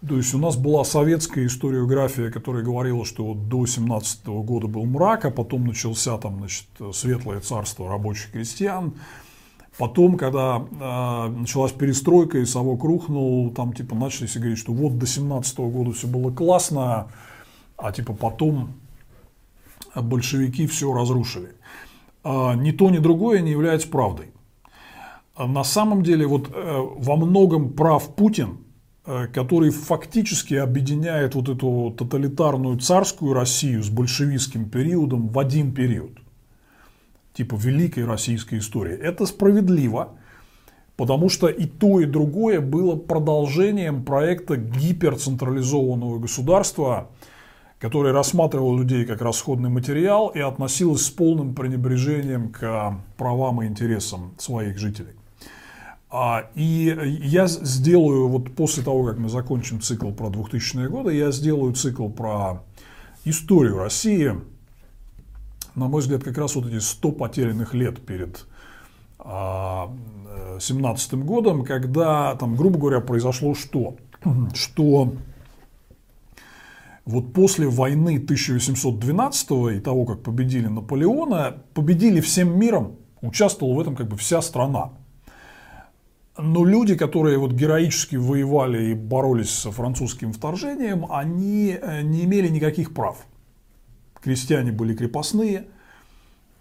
То 0.08 0.16
есть 0.16 0.34
у 0.34 0.38
нас 0.38 0.56
была 0.56 0.84
советская 0.84 1.48
историография, 1.48 2.30
которая 2.30 2.64
говорила, 2.64 3.04
что 3.04 3.34
до 3.34 3.66
17 3.66 4.28
года 4.28 4.68
был 4.68 4.86
мрак, 4.86 5.26
а 5.26 5.32
потом 5.32 5.66
начался 5.66 6.18
там, 6.18 6.38
значит, 6.38 6.68
светлое 6.94 7.40
царство 7.40 7.90
рабочих 7.90 8.32
крестьян. 8.32 8.94
Потом, 9.78 10.18
когда 10.18 10.58
э, 10.60 11.30
началась 11.30 11.72
перестройка 11.72 12.40
и 12.40 12.46
совок 12.46 12.84
рухнул, 12.84 13.52
там 13.52 13.74
типа 13.74 13.96
начали 13.96 14.26
все 14.26 14.40
говорить, 14.40 14.58
что 14.58 14.74
вот 14.74 14.98
до 14.98 15.06
17 15.06 15.60
года 15.60 15.92
все 15.92 16.08
было 16.08 16.32
классно, 16.32 17.10
а 17.78 17.92
типа 17.92 18.14
потом 18.14 18.74
большевики 19.96 20.66
все 20.66 20.92
разрушили. 20.94 21.54
А 22.24 22.56
ни 22.56 22.72
то, 22.72 22.90
ни 22.90 22.98
другое 22.98 23.42
не 23.42 23.52
является 23.52 23.88
правдой. 23.88 24.32
А 25.36 25.48
на 25.48 25.64
самом 25.64 26.02
деле 26.02 26.26
вот 26.26 26.50
э, 26.52 26.86
во 26.98 27.16
многом 27.16 27.74
прав 27.74 28.16
Путин, 28.16 28.58
э, 29.06 29.28
который 29.28 29.70
фактически 29.70 30.56
объединяет 30.56 31.36
вот 31.36 31.50
эту 31.50 31.94
тоталитарную 31.96 32.80
царскую 32.80 33.34
Россию 33.34 33.84
с 33.84 33.90
большевистским 33.90 34.68
периодом 34.70 35.28
в 35.28 35.38
один 35.38 35.72
период. 35.72 36.18
Типа 37.38 37.56
великой 37.56 38.06
российской 38.06 38.58
истории. 38.58 38.98
Это 38.98 39.28
справедливо, 39.28 40.18
потому 40.96 41.30
что 41.30 41.48
и 41.50 41.66
то, 41.68 42.00
и 42.00 42.06
другое 42.06 42.62
было 42.62 42.96
продолжением 42.96 44.04
проекта 44.04 44.58
гиперцентрализованного 44.58 46.18
государства, 46.18 47.12
которое 47.78 48.12
рассматривало 48.12 48.80
людей 48.80 49.06
как 49.06 49.22
расходный 49.22 49.70
материал 49.70 50.30
и 50.30 50.40
относилось 50.40 51.06
с 51.06 51.12
полным 51.12 51.54
пренебрежением 51.54 52.50
к 52.50 52.98
правам 53.18 53.62
и 53.62 53.68
интересам 53.68 54.34
своих 54.40 54.80
жителей. 54.80 55.14
А, 56.10 56.50
и 56.56 57.20
я 57.22 57.46
сделаю, 57.46 58.30
вот 58.30 58.56
после 58.56 58.82
того, 58.82 59.06
как 59.06 59.20
мы 59.20 59.30
закончим 59.30 59.80
цикл 59.80 60.10
про 60.10 60.30
2000-е 60.30 60.90
годы, 60.90 61.14
я 61.14 61.30
сделаю 61.30 61.74
цикл 61.74 62.10
про 62.10 62.64
историю 63.26 63.78
России. 63.78 64.34
На 65.78 65.88
мой 65.88 66.02
взгляд, 66.02 66.24
как 66.24 66.36
раз 66.40 66.56
вот 66.56 66.66
эти 66.66 66.80
100 66.80 67.12
потерянных 67.12 67.76
лет 67.76 68.04
перед 68.04 68.48
17 69.20 71.14
а, 71.14 71.18
годом, 71.18 71.64
когда 71.64 72.34
там, 72.34 72.56
грубо 72.56 72.80
говоря, 72.80 73.00
произошло 73.00 73.54
что? 73.54 73.96
Что 74.56 75.14
вот 77.06 77.32
после 77.32 77.68
войны 77.68 78.16
1812 78.16 79.52
и 79.76 79.80
того, 79.80 80.06
как 80.06 80.24
победили 80.24 80.66
Наполеона, 80.66 81.58
победили 81.76 82.22
всем 82.22 82.60
миром, 82.60 82.96
участвовала 83.22 83.76
в 83.76 83.80
этом 83.80 83.96
как 83.96 84.08
бы 84.08 84.18
вся 84.18 84.42
страна. 84.42 84.94
Но 86.40 86.66
люди, 86.66 86.96
которые 86.96 87.38
вот 87.38 87.52
героически 87.52 88.16
воевали 88.16 88.90
и 88.90 88.94
боролись 88.96 89.52
с 89.52 89.70
французским 89.70 90.34
вторжением, 90.34 91.06
они 91.12 91.78
э, 91.80 92.02
не 92.02 92.26
имели 92.26 92.48
никаких 92.48 92.96
прав. 92.96 93.28
Крестьяне 94.22 94.72
были 94.72 94.96
крепостные, 94.96 95.68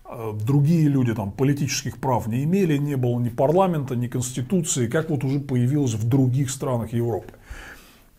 э, 0.04 0.32
другие 0.44 0.88
люди 0.88 1.14
там 1.14 1.32
политических 1.32 1.98
прав 1.98 2.26
не 2.26 2.44
имели, 2.44 2.76
не 2.76 2.96
было 2.96 3.18
ни 3.18 3.28
парламента, 3.28 3.96
ни 3.96 4.08
конституции, 4.08 4.88
как 4.88 5.10
вот 5.10 5.24
уже 5.24 5.40
появилось 5.40 5.94
в 5.94 6.08
других 6.08 6.50
странах 6.50 6.92
Европы. 6.92 7.32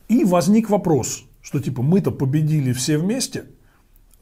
И 0.07 0.24
возник 0.24 0.69
вопрос, 0.69 1.24
что 1.41 1.59
типа 1.59 1.82
мы-то 1.82 2.11
победили 2.11 2.74
все 2.74 2.98
вместе, 2.98 3.45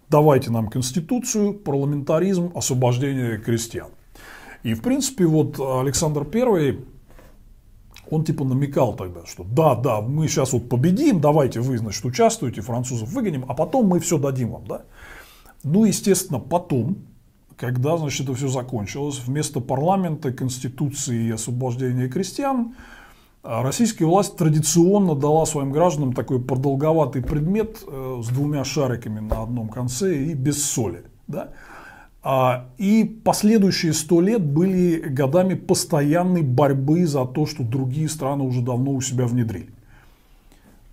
давайте 0.10 0.52
нам 0.52 0.68
конституцию, 0.68 1.54
парламентаризм, 1.54 2.52
освобождение 2.56 3.38
крестьян. 3.38 3.88
И 4.64 4.74
в 4.74 4.82
принципе 4.82 5.26
вот 5.26 5.60
Александр 5.60 6.28
I 6.34 6.80
он 8.10 8.24
типа 8.24 8.46
намекал 8.46 8.96
тогда, 8.96 9.26
что 9.26 9.44
да, 9.44 9.76
да, 9.76 10.02
мы 10.02 10.28
сейчас 10.28 10.54
вот 10.54 10.70
победим, 10.70 11.20
давайте 11.20 11.60
вы, 11.60 11.78
значит, 11.78 12.04
участвуете, 12.06 12.62
французов 12.62 13.10
выгоним, 13.10 13.46
а 13.48 13.54
потом 13.54 13.88
мы 13.88 14.00
все 14.00 14.18
дадим 14.18 14.52
вам, 14.52 14.66
да. 14.68 14.84
Ну, 15.66 15.84
естественно, 15.84 16.40
потом, 16.40 16.98
когда, 17.58 17.98
значит, 17.98 18.28
это 18.28 18.36
все 18.36 18.50
закончилось, 18.50 19.20
вместо 19.26 19.60
парламента, 19.60 20.32
конституции 20.32 21.26
и 21.26 21.32
освобождения 21.32 22.08
крестьян, 22.08 22.76
а, 23.42 23.64
российская 23.64 24.06
власть 24.06 24.38
традиционно 24.38 25.16
дала 25.16 25.48
своим 25.48 25.72
гражданам 25.72 26.14
такой 26.14 26.40
продолговатый 26.40 27.24
предмет 27.24 27.84
э, 27.88 28.22
с 28.24 28.28
двумя 28.28 28.64
шариками 28.64 29.20
на 29.20 29.42
одном 29.42 29.70
конце 29.70 30.16
и 30.16 30.36
без 30.36 30.64
соли, 30.64 31.04
да. 31.26 31.50
А, 32.22 32.68
и 32.78 33.04
последующие 33.04 33.94
сто 33.94 34.22
лет 34.22 34.46
были 34.46 35.00
годами 35.00 35.56
постоянной 35.56 36.44
борьбы 36.44 37.08
за 37.08 37.26
то, 37.26 37.48
что 37.48 37.64
другие 37.64 38.08
страны 38.08 38.44
уже 38.44 38.62
давно 38.62 38.92
у 38.92 39.02
себя 39.02 39.26
внедрили. 39.26 39.70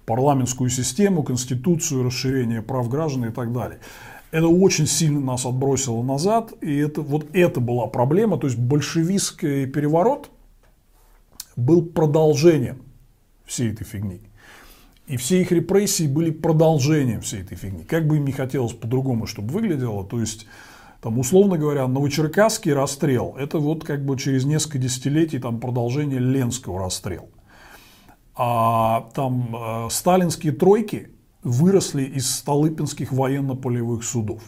Парламентскую 0.06 0.70
систему, 0.70 1.22
конституцию, 1.22 2.04
расширение 2.04 2.62
прав 2.62 2.88
граждан 2.88 3.26
и 3.26 3.30
так 3.30 3.52
далее. 3.52 3.78
Это 4.32 4.48
очень 4.48 4.86
сильно 4.86 5.20
нас 5.20 5.44
отбросило 5.44 6.02
назад, 6.02 6.54
и 6.62 6.74
это, 6.78 7.02
вот 7.02 7.26
это 7.34 7.60
была 7.60 7.86
проблема. 7.86 8.38
То 8.38 8.46
есть 8.46 8.58
большевистский 8.58 9.66
переворот 9.66 10.30
был 11.54 11.84
продолжением 11.84 12.82
всей 13.44 13.72
этой 13.72 13.84
фигни. 13.84 14.22
И 15.06 15.18
все 15.18 15.42
их 15.42 15.52
репрессии 15.52 16.06
были 16.06 16.30
продолжением 16.30 17.20
всей 17.20 17.42
этой 17.42 17.58
фигни. 17.58 17.84
Как 17.84 18.06
бы 18.06 18.16
им 18.16 18.24
не 18.24 18.32
хотелось 18.32 18.72
по-другому, 18.72 19.26
чтобы 19.26 19.52
выглядело, 19.52 20.02
то 20.04 20.18
есть 20.18 20.46
там, 21.02 21.18
условно 21.18 21.58
говоря, 21.58 21.86
Новочеркасский 21.86 22.72
расстрел– 22.72 23.34
это 23.38 23.58
вот 23.58 23.84
как 23.84 24.02
бы 24.02 24.16
через 24.16 24.46
несколько 24.46 24.78
десятилетий 24.78 25.40
там, 25.40 25.60
продолжение 25.60 26.20
Ленского 26.20 26.78
расстрела. 26.78 27.28
А 28.34 29.10
там 29.12 29.54
э, 29.54 29.88
сталинские 29.90 30.52
тройки 30.52 31.10
выросли 31.42 32.02
из 32.02 32.30
столыпинских 32.30 33.12
военно-полевых 33.12 34.04
судов. 34.04 34.42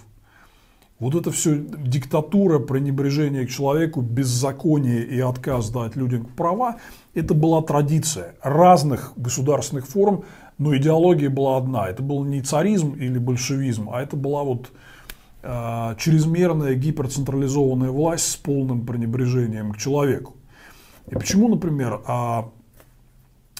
Вот 0.98 1.14
это 1.14 1.30
все 1.32 1.58
диктатура, 1.58 2.60
пренебрежение 2.60 3.46
к 3.46 3.50
человеку, 3.50 4.00
беззаконие 4.00 5.04
и 5.04 5.20
отказ 5.20 5.70
дать 5.70 5.96
людям 5.96 6.26
права, 6.36 6.76
это 7.14 7.34
была 7.34 7.62
традиция 7.62 8.36
разных 8.42 9.12
государственных 9.16 9.86
форм, 9.86 10.24
но 10.56 10.76
идеология 10.76 11.30
была 11.30 11.56
одна. 11.56 11.88
Это 11.88 12.02
был 12.02 12.24
не 12.24 12.40
царизм 12.42 12.92
или 12.92 13.18
большевизм, 13.18 13.90
а 13.90 14.02
это 14.02 14.16
была 14.16 14.44
вот 14.44 14.70
Э, 15.46 15.94
чрезмерная 15.98 16.74
гиперцентрализованная 16.74 17.90
власть 17.90 18.30
с 18.30 18.36
полным 18.36 18.86
пренебрежением 18.86 19.72
к 19.72 19.76
человеку. 19.76 20.36
И 21.06 21.14
почему, 21.14 21.48
например, 21.48 22.00
а, 22.06 22.48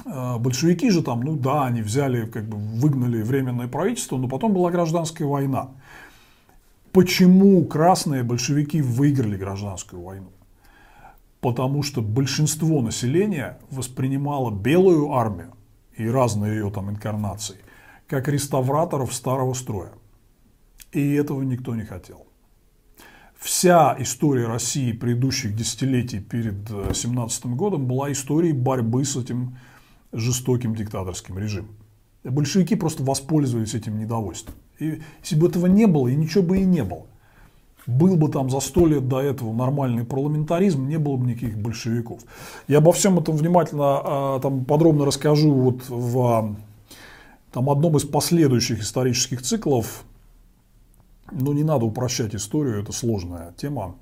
большевики 0.04 0.90
же 0.90 1.02
там, 1.02 1.20
ну 1.20 1.36
да, 1.36 1.66
они 1.66 1.82
взяли, 1.82 2.26
как 2.26 2.48
бы 2.48 2.56
выгнали 2.56 3.22
временное 3.22 3.68
правительство, 3.68 4.16
но 4.16 4.28
потом 4.28 4.52
была 4.52 4.70
гражданская 4.70 5.26
война. 5.26 5.70
Почему 6.92 7.64
красные 7.64 8.22
большевики 8.22 8.80
выиграли 8.80 9.36
гражданскую 9.36 10.02
войну? 10.02 10.30
Потому 11.40 11.82
что 11.82 12.00
большинство 12.02 12.80
населения 12.80 13.58
воспринимало 13.70 14.50
белую 14.50 15.12
армию 15.12 15.54
и 15.96 16.08
разные 16.08 16.54
ее 16.54 16.70
там 16.70 16.90
инкарнации 16.90 17.56
как 18.06 18.28
реставраторов 18.28 19.12
старого 19.14 19.54
строя. 19.54 19.92
И 20.92 21.14
этого 21.14 21.42
никто 21.42 21.74
не 21.74 21.84
хотел. 21.84 22.26
Вся 23.36 23.96
история 23.98 24.46
России 24.46 24.92
предыдущих 24.92 25.54
десятилетий 25.56 26.20
перед 26.20 26.68
17 26.96 27.46
годом 27.46 27.86
была 27.86 28.12
историей 28.12 28.52
борьбы 28.52 29.04
с 29.04 29.16
этим 29.16 29.58
жестоким 30.14 30.74
диктаторским 30.74 31.38
режимом. 31.38 31.70
Большевики 32.22 32.74
просто 32.74 33.02
воспользовались 33.02 33.74
этим 33.74 33.98
недовольством. 33.98 34.54
И 34.78 35.02
если 35.22 35.36
бы 35.36 35.48
этого 35.48 35.66
не 35.66 35.86
было, 35.86 36.08
и 36.08 36.16
ничего 36.16 36.42
бы 36.42 36.58
и 36.58 36.64
не 36.64 36.82
было. 36.82 37.06
Был 37.86 38.16
бы 38.16 38.30
там 38.30 38.48
за 38.48 38.60
сто 38.60 38.86
лет 38.86 39.08
до 39.08 39.20
этого 39.20 39.52
нормальный 39.52 40.04
парламентаризм, 40.04 40.88
не 40.88 40.98
было 40.98 41.16
бы 41.16 41.26
никаких 41.26 41.58
большевиков. 41.58 42.22
Я 42.66 42.78
обо 42.78 42.92
всем 42.92 43.18
этом 43.18 43.36
внимательно, 43.36 43.84
а, 43.84 44.40
там, 44.40 44.64
подробно 44.64 45.04
расскажу 45.04 45.52
вот 45.52 45.82
в 45.88 46.56
там, 47.52 47.70
одном 47.70 47.96
из 47.98 48.04
последующих 48.04 48.80
исторических 48.80 49.42
циклов. 49.42 50.04
Но 51.30 51.52
не 51.52 51.62
надо 51.62 51.84
упрощать 51.84 52.34
историю, 52.34 52.82
это 52.82 52.92
сложная 52.92 53.52
тема. 53.58 53.96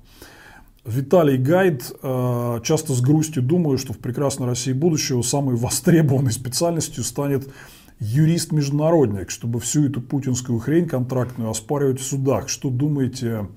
Виталий 0.85 1.37
Гайд, 1.37 1.95
э, 2.01 2.59
часто 2.63 2.93
с 2.93 2.99
грустью 2.99 3.41
думаю, 3.41 3.77
что 3.77 3.93
в 3.93 3.99
прекрасной 3.99 4.47
России 4.47 4.73
будущего 4.73 5.21
самой 5.21 5.55
востребованной 5.55 6.33
специальностью 6.33 7.05
станет 7.05 7.49
юрист-международник, 7.99 9.29
чтобы 9.29 9.61
всю 9.61 9.85
эту 9.85 10.01
путинскую 10.01 10.59
хрень 10.59 10.89
контрактную 10.89 11.49
оспаривать 11.49 12.01
в 12.01 12.05
судах. 12.05 12.49
Что 12.49 12.69
думаете 12.69 13.47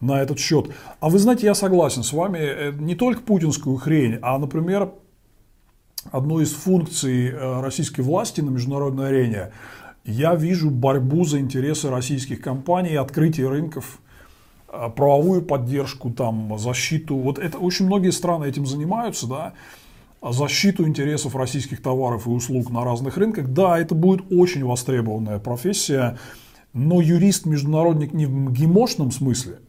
на 0.00 0.20
этот 0.20 0.38
счет? 0.38 0.68
А 1.00 1.08
вы 1.08 1.18
знаете, 1.18 1.46
я 1.46 1.54
согласен 1.54 2.02
с 2.02 2.12
вами, 2.12 2.38
э, 2.38 2.72
не 2.72 2.94
только 2.94 3.22
путинскую 3.22 3.76
хрень, 3.76 4.18
а, 4.20 4.38
например, 4.38 4.92
одной 6.12 6.44
из 6.44 6.52
функций 6.52 7.28
э, 7.28 7.60
российской 7.62 8.02
власти 8.02 8.42
на 8.42 8.50
международной 8.50 9.08
арене 9.08 9.52
я 10.04 10.34
вижу 10.34 10.68
борьбу 10.68 11.24
за 11.24 11.38
интересы 11.38 11.88
российских 11.88 12.42
компаний, 12.42 12.94
открытие 12.96 13.48
рынков– 13.48 14.00
правовую 14.68 15.42
поддержку, 15.42 16.10
там, 16.10 16.58
защиту. 16.58 17.16
Вот 17.16 17.38
это 17.38 17.58
очень 17.58 17.86
многие 17.86 18.10
страны 18.10 18.46
этим 18.46 18.66
занимаются, 18.66 19.26
да, 19.26 19.52
защиту 20.22 20.86
интересов 20.86 21.36
российских 21.36 21.80
товаров 21.80 22.26
и 22.26 22.30
услуг 22.30 22.70
на 22.70 22.84
разных 22.84 23.16
рынках. 23.16 23.48
Да, 23.48 23.78
это 23.78 23.94
будет 23.94 24.30
очень 24.30 24.64
востребованная 24.64 25.38
профессия, 25.38 26.18
но 26.72 27.00
юрист-международник 27.00 28.12
не 28.12 28.26
в 28.26 28.52
гемошном 28.52 29.10
смысле, 29.10 29.60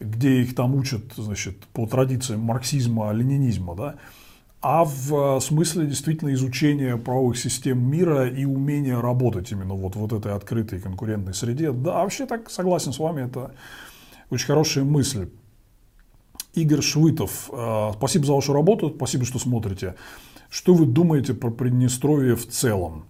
где 0.00 0.42
их 0.42 0.54
там 0.54 0.74
учат, 0.74 1.02
значит, 1.16 1.58
по 1.72 1.86
традициям 1.86 2.40
марксизма, 2.40 3.12
ленинизма, 3.12 3.74
да, 3.74 3.94
а 4.62 4.84
в 4.84 5.40
смысле 5.40 5.86
действительно 5.86 6.32
изучения 6.32 6.96
правовых 6.96 7.38
систем 7.38 7.78
мира 7.88 8.28
и 8.28 8.44
умения 8.44 9.00
работать 9.00 9.52
именно 9.52 9.74
вот 9.74 9.94
вот 9.94 10.12
этой 10.12 10.32
открытой 10.32 10.80
конкурентной 10.80 11.34
среде. 11.34 11.72
Да, 11.72 12.02
вообще 12.02 12.26
так 12.26 12.50
согласен 12.50 12.92
с 12.92 12.98
вами, 12.98 13.26
это 13.26 13.52
очень 14.30 14.46
хорошая 14.46 14.84
мысль. 14.84 15.28
Игорь 16.54 16.80
Швытов, 16.80 17.50
э, 17.52 17.92
спасибо 17.96 18.24
за 18.24 18.32
вашу 18.32 18.52
работу, 18.52 18.92
спасибо, 18.96 19.24
что 19.24 19.38
смотрите. 19.38 19.94
Что 20.48 20.74
вы 20.74 20.86
думаете 20.86 21.34
про 21.34 21.50
Приднестровье 21.50 22.34
в 22.34 22.46
целом? 22.48 23.04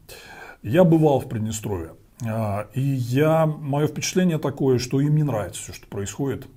Я 0.62 0.84
бывал 0.84 1.20
в 1.20 1.28
Приднестровье. 1.28 1.92
Э, 2.22 2.66
и 2.74 2.80
я, 2.80 3.46
мое 3.46 3.86
впечатление 3.86 4.38
такое, 4.38 4.78
что 4.78 5.00
им 5.00 5.14
не 5.14 5.22
нравится 5.22 5.62
все, 5.62 5.72
что 5.72 5.86
происходит. 5.86 6.48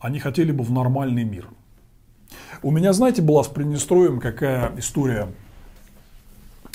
Они 0.00 0.18
хотели 0.18 0.50
бы 0.50 0.64
в 0.64 0.72
нормальный 0.72 1.24
мир. 1.24 1.48
У 2.62 2.70
меня, 2.70 2.92
знаете, 2.92 3.22
была 3.22 3.44
с 3.44 3.48
Приднестровьем 3.48 4.18
какая 4.18 4.76
история. 4.78 5.28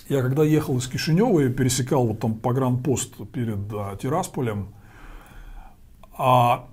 Я 0.08 0.22
когда 0.22 0.43
ехал 0.43 0.77
из 0.77 0.88
Кишинева 0.88 1.42
и 1.42 1.50
пересекал 1.50 2.08
вот 2.08 2.19
там 2.19 2.35
погранпост 2.35 3.30
перед 3.32 3.59
а, 3.74 3.98
Тирасполем, 3.98 4.69
а 6.17 6.69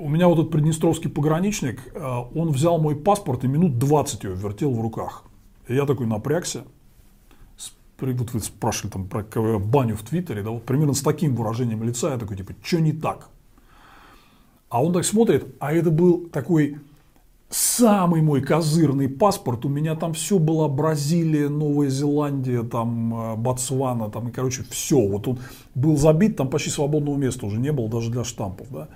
у 0.00 0.08
меня 0.08 0.28
вот 0.28 0.38
этот 0.38 0.50
приднестровский 0.50 1.10
пограничник, 1.10 1.80
э, 1.94 2.00
он 2.34 2.50
взял 2.50 2.78
мой 2.78 2.96
паспорт 2.96 3.44
и 3.44 3.48
минут 3.48 3.78
20 3.78 4.24
его 4.24 4.34
вертел 4.34 4.72
в 4.72 4.80
руках. 4.80 5.24
И 5.68 5.74
я 5.74 5.86
такой 5.86 6.06
напрягся. 6.06 6.64
Вот 8.00 8.32
вы 8.32 8.40
спрашивали 8.40 8.92
там 8.92 9.06
про 9.06 9.58
баню 9.58 9.94
в 9.94 10.02
Твиттере, 10.02 10.42
да, 10.42 10.50
вот 10.50 10.64
примерно 10.64 10.94
с 10.94 11.02
таким 11.02 11.34
выражением 11.34 11.82
лица 11.82 12.10
я 12.10 12.16
такой, 12.16 12.38
типа, 12.38 12.54
что 12.62 12.80
не 12.80 12.92
так? 12.92 13.28
А 14.70 14.82
он 14.82 14.94
так 14.94 15.04
смотрит, 15.04 15.54
а 15.58 15.74
это 15.74 15.90
был 15.90 16.28
такой 16.28 16.78
самый 17.50 18.22
мой 18.22 18.40
козырный 18.40 19.08
паспорт. 19.08 19.66
У 19.66 19.68
меня 19.68 19.96
там 19.96 20.14
все 20.14 20.38
было 20.38 20.68
Бразилия, 20.68 21.48
Новая 21.48 21.90
Зеландия, 21.90 22.62
там 22.62 23.14
э, 23.14 23.36
Ботсвана, 23.36 24.08
там, 24.08 24.28
и, 24.28 24.32
короче, 24.32 24.62
все. 24.70 25.06
Вот 25.06 25.28
он 25.28 25.38
был 25.74 25.96
забит, 25.96 26.36
там 26.36 26.48
почти 26.48 26.70
свободного 26.70 27.16
места 27.16 27.44
уже 27.44 27.58
не 27.58 27.72
было 27.72 27.88
даже 27.88 28.10
для 28.10 28.24
штампов, 28.24 28.68
да. 28.70 28.88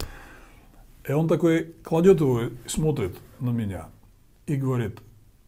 И 1.07 1.13
он 1.13 1.29
такой 1.29 1.75
кладет 1.83 2.21
его 2.21 2.43
и 2.43 2.53
смотрит 2.67 3.17
на 3.41 3.51
меня 3.51 3.89
и 4.47 4.57
говорит, 4.57 5.01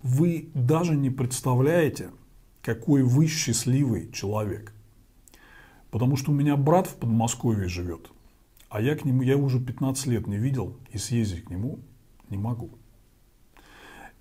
вы 0.03 0.51
даже 0.55 0.95
не 0.95 1.11
представляете, 1.11 2.11
какой 2.63 3.03
вы 3.03 3.27
счастливый 3.27 4.11
человек. 4.13 4.73
Потому 5.91 6.17
что 6.17 6.31
у 6.31 6.35
меня 6.35 6.57
брат 6.57 6.87
в 6.87 6.97
Подмосковье 6.97 7.69
живет, 7.69 8.11
а 8.69 8.81
я 8.81 8.97
к 8.97 9.05
нему, 9.05 9.23
я 9.23 9.37
уже 9.37 9.61
15 9.61 10.07
лет 10.07 10.27
не 10.27 10.37
видел 10.37 10.77
и 10.91 10.99
съездить 10.99 11.45
к 11.45 11.51
нему 11.51 11.79
не 12.29 12.37
могу. 12.37 12.71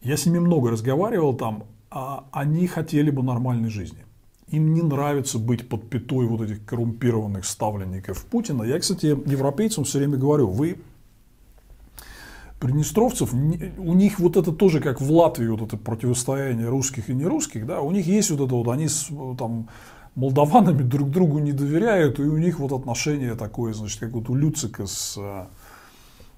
Я 0.02 0.16
с 0.16 0.26
ними 0.26 0.40
много 0.40 0.72
разговаривал 0.72 1.36
там, 1.36 1.64
а 1.90 2.28
они 2.32 2.68
хотели 2.68 3.10
бы 3.10 3.24
нормальной 3.24 3.70
жизни. 3.70 4.06
Им 4.50 4.74
не 4.74 4.84
нравится 4.84 5.40
быть 5.40 5.68
под 5.68 5.90
пятой 5.90 6.28
вот 6.28 6.42
этих 6.42 6.64
коррумпированных 6.66 7.46
ставленников 7.46 8.26
Путина. 8.26 8.64
Я, 8.64 8.80
кстати, 8.80 9.08
европейцам 9.08 9.84
все 9.84 9.98
время 9.98 10.18
говорю, 10.18 10.48
вы 10.48 10.78
приднестровцев, 12.60 13.34
у 13.34 13.94
них 13.94 14.20
вот 14.20 14.38
это 14.38 14.52
тоже 14.52 14.80
как 14.80 15.02
в 15.02 15.12
Латвии, 15.12 15.48
вот 15.48 15.62
это 15.62 15.78
противостояние 15.78 16.70
русских 16.70 17.10
и 17.10 17.14
нерусских, 17.14 17.66
да, 17.66 17.82
у 17.82 17.92
них 17.92 18.08
есть 18.08 18.32
вот 18.32 18.46
это 18.46 18.56
вот, 18.56 18.68
они 18.70 18.88
с, 18.88 19.10
там 19.38 19.70
молдаванами 20.16 20.82
друг 20.82 21.10
другу 21.10 21.40
не 21.40 21.52
доверяют, 21.52 22.20
и 22.20 22.24
у 22.24 22.38
них 22.38 22.60
вот 22.60 22.72
отношение 22.72 23.36
такое, 23.36 23.74
значит, 23.74 24.00
как 24.00 24.12
вот 24.12 24.30
у 24.30 24.36
Люцика 24.36 24.88
с, 24.88 25.18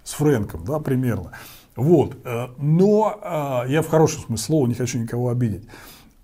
с 0.04 0.14
Фрэнком, 0.14 0.66
да, 0.66 0.80
примерно. 0.80 1.32
Вот, 1.76 2.18
э, 2.24 2.48
но 2.58 3.20
э, 3.68 3.72
я 3.72 3.84
в 3.84 3.88
хорошем 3.88 4.24
смысле 4.24 4.44
слова 4.44 4.68
не 4.68 4.74
хочу 4.74 4.98
никого 4.98 5.30
обидеть. 5.30 5.68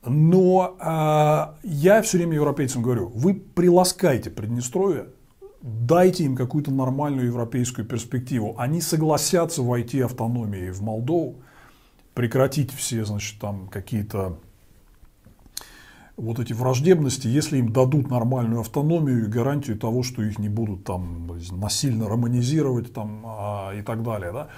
Но 0.04 0.76
э, 0.80 1.68
я 1.68 2.02
все 2.02 2.18
время 2.18 2.36
европейцам 2.36 2.82
говорю, 2.82 3.10
вы 3.10 3.36
приласкайте 3.36 4.32
Приднестровье, 4.32 5.10
дайте 5.64 6.26
им 6.26 6.36
какую-то 6.36 6.72
нормальную 6.72 7.28
европейскую 7.28 7.88
перспективу. 7.88 8.54
Они 8.58 8.82
согласятся 8.82 9.64
войти 9.64 10.02
автономией 10.02 10.72
в 10.72 10.82
Молдову, 10.82 11.38
прекратить 12.14 12.72
все, 12.74 13.06
значит, 13.06 13.40
там 13.40 13.70
какие-то 13.70 14.38
вот 16.18 16.40
эти 16.40 16.54
враждебности, 16.54 17.28
если 17.28 17.58
им 17.58 17.72
дадут 17.72 18.10
нормальную 18.10 18.60
автономию 18.60 19.24
и 19.24 19.28
гарантию 19.30 19.80
того, 19.80 20.04
что 20.04 20.22
их 20.22 20.38
не 20.38 20.50
будут 20.50 20.84
там 20.84 21.32
насильно 21.52 22.08
романизировать 22.08 22.94
там, 22.94 23.24
а, 23.26 23.72
и 23.74 23.82
так 23.82 24.04
далее. 24.04 24.32
Да? 24.32 24.50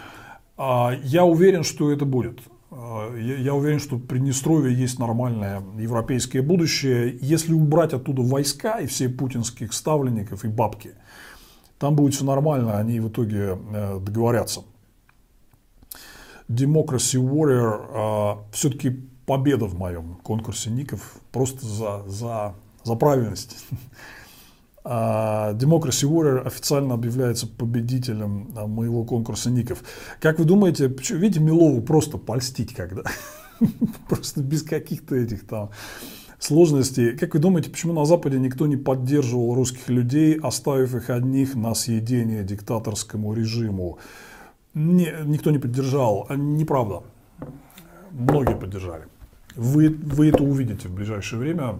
А, 0.57 0.91
я 1.03 1.23
уверен, 1.23 1.63
что 1.63 1.91
это 1.91 2.05
будет. 2.05 2.39
А, 2.71 3.15
я 3.15 3.53
уверен, 3.53 3.79
что 3.79 3.97
Приднестровье 3.97 4.75
есть 4.75 4.99
нормальное 4.99 5.61
европейское 5.77 6.41
будущее. 6.41 7.17
Если 7.21 7.53
убрать 7.53 7.93
оттуда 7.93 8.21
войска 8.21 8.79
и 8.79 8.87
все 8.87 9.09
путинских 9.09 9.73
ставленников 9.73 10.45
и 10.45 10.47
бабки, 10.47 10.95
там 11.79 11.95
будет 11.95 12.13
все 12.13 12.25
нормально, 12.25 12.77
они 12.77 12.99
в 12.99 13.09
итоге 13.09 13.57
э, 13.73 13.99
договорятся. 13.99 14.63
Democracy 16.47 17.19
Warrior 17.19 17.85
а, 17.89 18.43
все-таки 18.51 18.91
победа 19.25 19.65
в 19.65 19.77
моем 19.77 20.15
конкурсе 20.23 20.69
ников 20.69 21.15
просто 21.31 21.65
за, 21.65 22.03
за, 22.07 22.55
за 22.83 22.95
правильность. 22.95 23.65
А, 24.87 25.53
Democracy 25.53 26.07
Warrior 26.07 26.45
официально 26.45 26.93
объявляется 26.93 27.47
победителем 27.47 28.53
а, 28.55 28.67
моего 28.67 29.03
конкурса 29.03 29.49
ников. 29.49 29.83
Как 30.21 30.37
вы 30.37 30.45
думаете, 30.45 30.87
видите, 31.09 31.39
Милову 31.39 31.81
просто 31.81 32.19
польстить 32.19 32.73
когда? 32.73 33.01
Просто 34.09 34.41
без 34.41 34.61
каких-то 34.61 35.15
этих 35.15 35.47
там 35.47 35.71
сложностей. 36.37 37.17
Как 37.17 37.33
вы 37.33 37.39
думаете, 37.39 37.71
почему 37.71 37.93
на 37.93 38.05
Западе 38.05 38.37
никто 38.37 38.67
не 38.67 38.77
поддерживал 38.77 39.55
русских 39.55 39.89
людей, 39.89 40.37
оставив 40.37 40.93
их 40.93 41.09
одних 41.09 41.55
на 41.55 41.73
съедение 41.73 42.43
диктаторскому 42.43 43.33
режиму? 43.33 43.97
Не, 44.75 45.13
никто 45.23 45.49
не 45.49 45.57
поддержал. 45.57 46.27
Неправда. 46.29 47.01
Многие 48.11 48.55
поддержали. 48.55 49.05
Вы, 49.55 49.89
вы 49.89 50.27
это 50.27 50.43
увидите 50.43 50.89
в 50.89 50.93
ближайшее 50.93 51.39
время. 51.39 51.79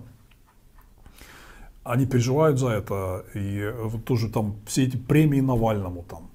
Они 1.85 2.07
переживают 2.07 2.59
за 2.59 2.69
это. 2.69 3.25
И 3.35 3.73
вот 3.83 4.03
тоже 4.05 4.30
там 4.30 4.55
все 4.65 4.83
эти 4.83 4.97
премии 4.97 5.39
Навальному 5.39 6.03
там. 6.03 6.30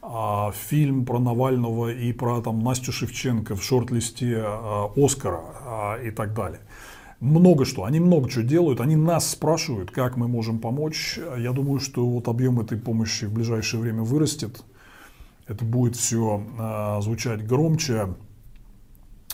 А 0.00 0.50
фильм 0.50 1.04
про 1.04 1.20
Навального 1.20 1.92
и 1.92 2.12
про 2.12 2.40
там 2.40 2.58
Настю 2.58 2.90
Шевченко 2.90 3.54
в 3.54 3.62
шорт-листе 3.62 4.42
а, 4.44 4.90
Оскара 4.96 5.40
а, 5.64 5.98
и 6.02 6.10
так 6.10 6.34
далее. 6.34 6.60
Много 7.20 7.64
что, 7.64 7.84
они 7.84 8.00
много 8.00 8.28
чего 8.28 8.42
делают, 8.42 8.80
они 8.80 8.96
нас 8.96 9.30
спрашивают, 9.30 9.92
как 9.92 10.16
мы 10.16 10.26
можем 10.26 10.58
помочь. 10.58 11.20
Я 11.38 11.52
думаю, 11.52 11.78
что 11.78 12.04
вот 12.04 12.26
объем 12.26 12.58
этой 12.58 12.78
помощи 12.78 13.26
в 13.26 13.32
ближайшее 13.32 13.80
время 13.80 14.02
вырастет. 14.02 14.64
Это 15.46 15.64
будет 15.64 15.96
все 15.96 16.42
а, 16.58 17.00
звучать 17.02 17.46
громче. 17.46 18.08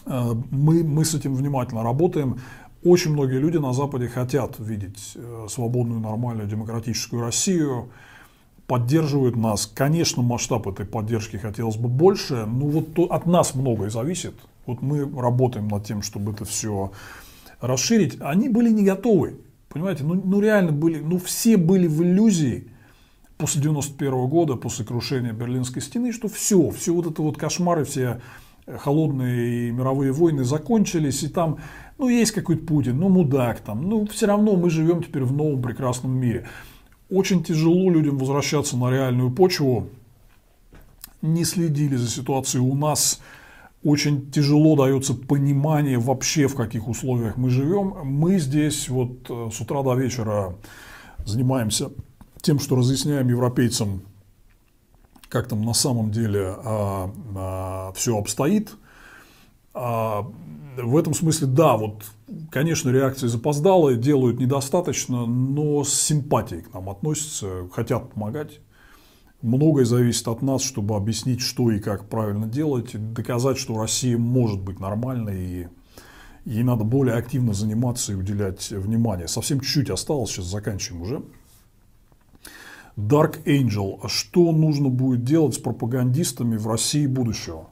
Э, 0.04 0.34
мы, 0.50 0.82
мы 0.84 1.04
с 1.04 1.14
этим 1.14 1.34
внимательно 1.34 1.82
работаем. 1.82 2.40
Очень 2.84 3.12
многие 3.12 3.38
люди 3.38 3.56
на 3.56 3.72
Западе 3.72 4.08
хотят 4.08 4.58
видеть 4.58 5.12
э, 5.16 5.46
свободную, 5.50 6.00
нормальную, 6.00 6.48
демократическую 6.48 7.22
Россию, 7.22 7.90
поддерживают 8.68 9.34
нас. 9.34 9.66
Конечно, 9.66 10.22
масштаб 10.22 10.68
этой 10.68 10.86
поддержки 10.86 11.36
хотелось 11.36 11.76
бы 11.76 11.88
больше, 11.88 12.46
но 12.46 12.66
вот 12.66 12.98
от 13.10 13.26
нас 13.26 13.54
многое 13.54 13.90
зависит. 13.90 14.34
Вот 14.66 14.80
мы 14.80 15.10
работаем 15.20 15.66
над 15.66 15.84
тем, 15.86 16.02
чтобы 16.02 16.32
это 16.32 16.44
все 16.44 16.92
расширить. 17.60 18.18
Они 18.20 18.48
были 18.48 18.70
не 18.70 18.84
готовы. 18.84 19.40
Понимаете, 19.68 20.04
ну, 20.04 20.20
ну 20.22 20.40
реально 20.40 20.72
были, 20.72 21.00
ну 21.00 21.18
все 21.18 21.56
были 21.56 21.88
в 21.88 22.02
иллюзии 22.02 22.70
после 23.38 23.62
91 23.62 24.28
года, 24.28 24.56
после 24.56 24.84
крушения 24.84 25.32
Берлинской 25.32 25.82
стены, 25.82 26.12
что 26.12 26.28
все, 26.28 26.70
все 26.70 26.92
вот 26.92 27.06
это 27.06 27.22
вот 27.22 27.38
кошмары, 27.38 27.84
все 27.84 28.20
холодные 28.76 29.70
мировые 29.72 30.12
войны 30.12 30.44
закончились, 30.44 31.22
и 31.22 31.28
там, 31.28 31.58
ну, 31.96 32.08
есть 32.08 32.32
какой-то 32.32 32.64
Путин, 32.66 32.98
ну, 32.98 33.08
мудак 33.08 33.60
там, 33.60 33.88
ну, 33.88 34.06
все 34.06 34.26
равно 34.26 34.56
мы 34.56 34.70
живем 34.70 35.02
теперь 35.02 35.24
в 35.24 35.32
новом 35.32 35.62
прекрасном 35.62 36.12
мире. 36.12 36.46
Очень 37.10 37.42
тяжело 37.42 37.90
людям 37.90 38.18
возвращаться 38.18 38.76
на 38.76 38.90
реальную 38.90 39.30
почву, 39.30 39.88
не 41.22 41.44
следили 41.44 41.96
за 41.96 42.08
ситуацией 42.08 42.62
у 42.62 42.74
нас, 42.74 43.20
очень 43.82 44.30
тяжело 44.30 44.76
дается 44.76 45.14
понимание 45.14 45.98
вообще, 45.98 46.48
в 46.48 46.54
каких 46.54 46.88
условиях 46.88 47.36
мы 47.36 47.48
живем. 47.48 47.94
Мы 48.04 48.38
здесь 48.38 48.88
вот 48.88 49.30
э, 49.30 49.50
с 49.52 49.60
утра 49.60 49.82
до 49.82 49.94
вечера 49.94 50.56
занимаемся 51.24 51.90
тем, 52.42 52.58
что 52.58 52.76
разъясняем 52.76 53.28
европейцам, 53.28 54.02
как 55.28 55.48
там 55.48 55.62
на 55.62 55.74
самом 55.74 56.10
деле 56.10 56.54
а, 56.56 57.12
а, 57.36 57.92
все 57.94 58.16
обстоит. 58.16 58.74
А, 59.74 60.26
в 60.76 60.96
этом 60.96 61.14
смысле, 61.14 61.48
да, 61.48 61.76
вот, 61.76 62.04
конечно, 62.50 62.90
реакции 62.90 63.26
запоздалые, 63.26 63.98
делают 63.98 64.38
недостаточно, 64.38 65.26
но 65.26 65.84
с 65.84 65.92
симпатией 65.92 66.62
к 66.62 66.72
нам 66.72 66.88
относятся, 66.88 67.68
хотят 67.72 68.12
помогать. 68.12 68.60
Многое 69.42 69.84
зависит 69.84 70.26
от 70.26 70.42
нас, 70.42 70.62
чтобы 70.62 70.96
объяснить, 70.96 71.40
что 71.40 71.70
и 71.70 71.78
как 71.78 72.08
правильно 72.08 72.46
делать, 72.46 72.90
доказать, 73.12 73.58
что 73.58 73.78
Россия 73.78 74.18
может 74.18 74.60
быть 74.60 74.80
нормальной 74.80 75.44
и 75.44 75.68
ей 76.44 76.62
надо 76.62 76.82
более 76.82 77.14
активно 77.16 77.52
заниматься 77.52 78.12
и 78.12 78.16
уделять 78.16 78.70
внимание. 78.70 79.28
Совсем 79.28 79.60
чуть-чуть 79.60 79.90
осталось, 79.90 80.30
сейчас 80.30 80.46
заканчиваем 80.46 81.02
уже. 81.02 81.22
Dark 82.98 83.44
Angel. 83.44 84.08
Что 84.08 84.50
нужно 84.50 84.88
будет 84.88 85.22
делать 85.22 85.54
с 85.54 85.58
пропагандистами 85.58 86.56
в 86.56 86.66
России 86.66 87.06
будущего? 87.06 87.70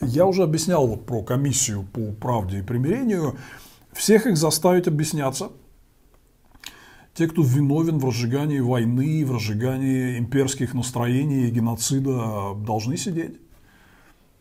Я 0.00 0.26
уже 0.26 0.44
объяснял 0.44 0.86
вот 0.86 1.06
про 1.06 1.22
комиссию 1.22 1.84
по 1.92 2.12
правде 2.12 2.60
и 2.60 2.62
примирению. 2.62 3.36
Всех 3.92 4.26
их 4.26 4.36
заставить 4.36 4.86
объясняться. 4.86 5.50
Те, 7.14 7.26
кто 7.26 7.42
виновен 7.42 7.98
в 7.98 8.04
разжигании 8.04 8.60
войны, 8.60 9.26
в 9.26 9.34
разжигании 9.34 10.16
имперских 10.16 10.72
настроений 10.72 11.48
и 11.48 11.50
геноцида, 11.50 12.54
должны 12.54 12.96
сидеть. 12.96 13.40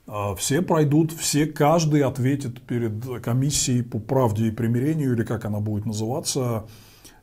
А 0.05 0.35
все 0.35 0.61
пройдут, 0.61 1.11
все, 1.11 1.47
каждый 1.47 2.03
ответит 2.03 2.61
перед 2.61 3.21
комиссией 3.23 3.83
по 3.83 3.99
правде 3.99 4.47
и 4.47 4.51
примирению, 4.51 5.13
или 5.13 5.23
как 5.23 5.45
она 5.45 5.59
будет 5.59 5.85
называться, 5.87 6.67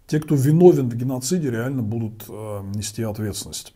те, 0.07 0.21
кто 0.21 0.35
виновен 0.35 0.89
в 0.89 0.95
геноциде, 0.95 1.51
реально 1.51 1.83
будут 1.83 2.25
э, 2.29 2.63
нести 2.75 3.03
ответственность. 3.03 3.75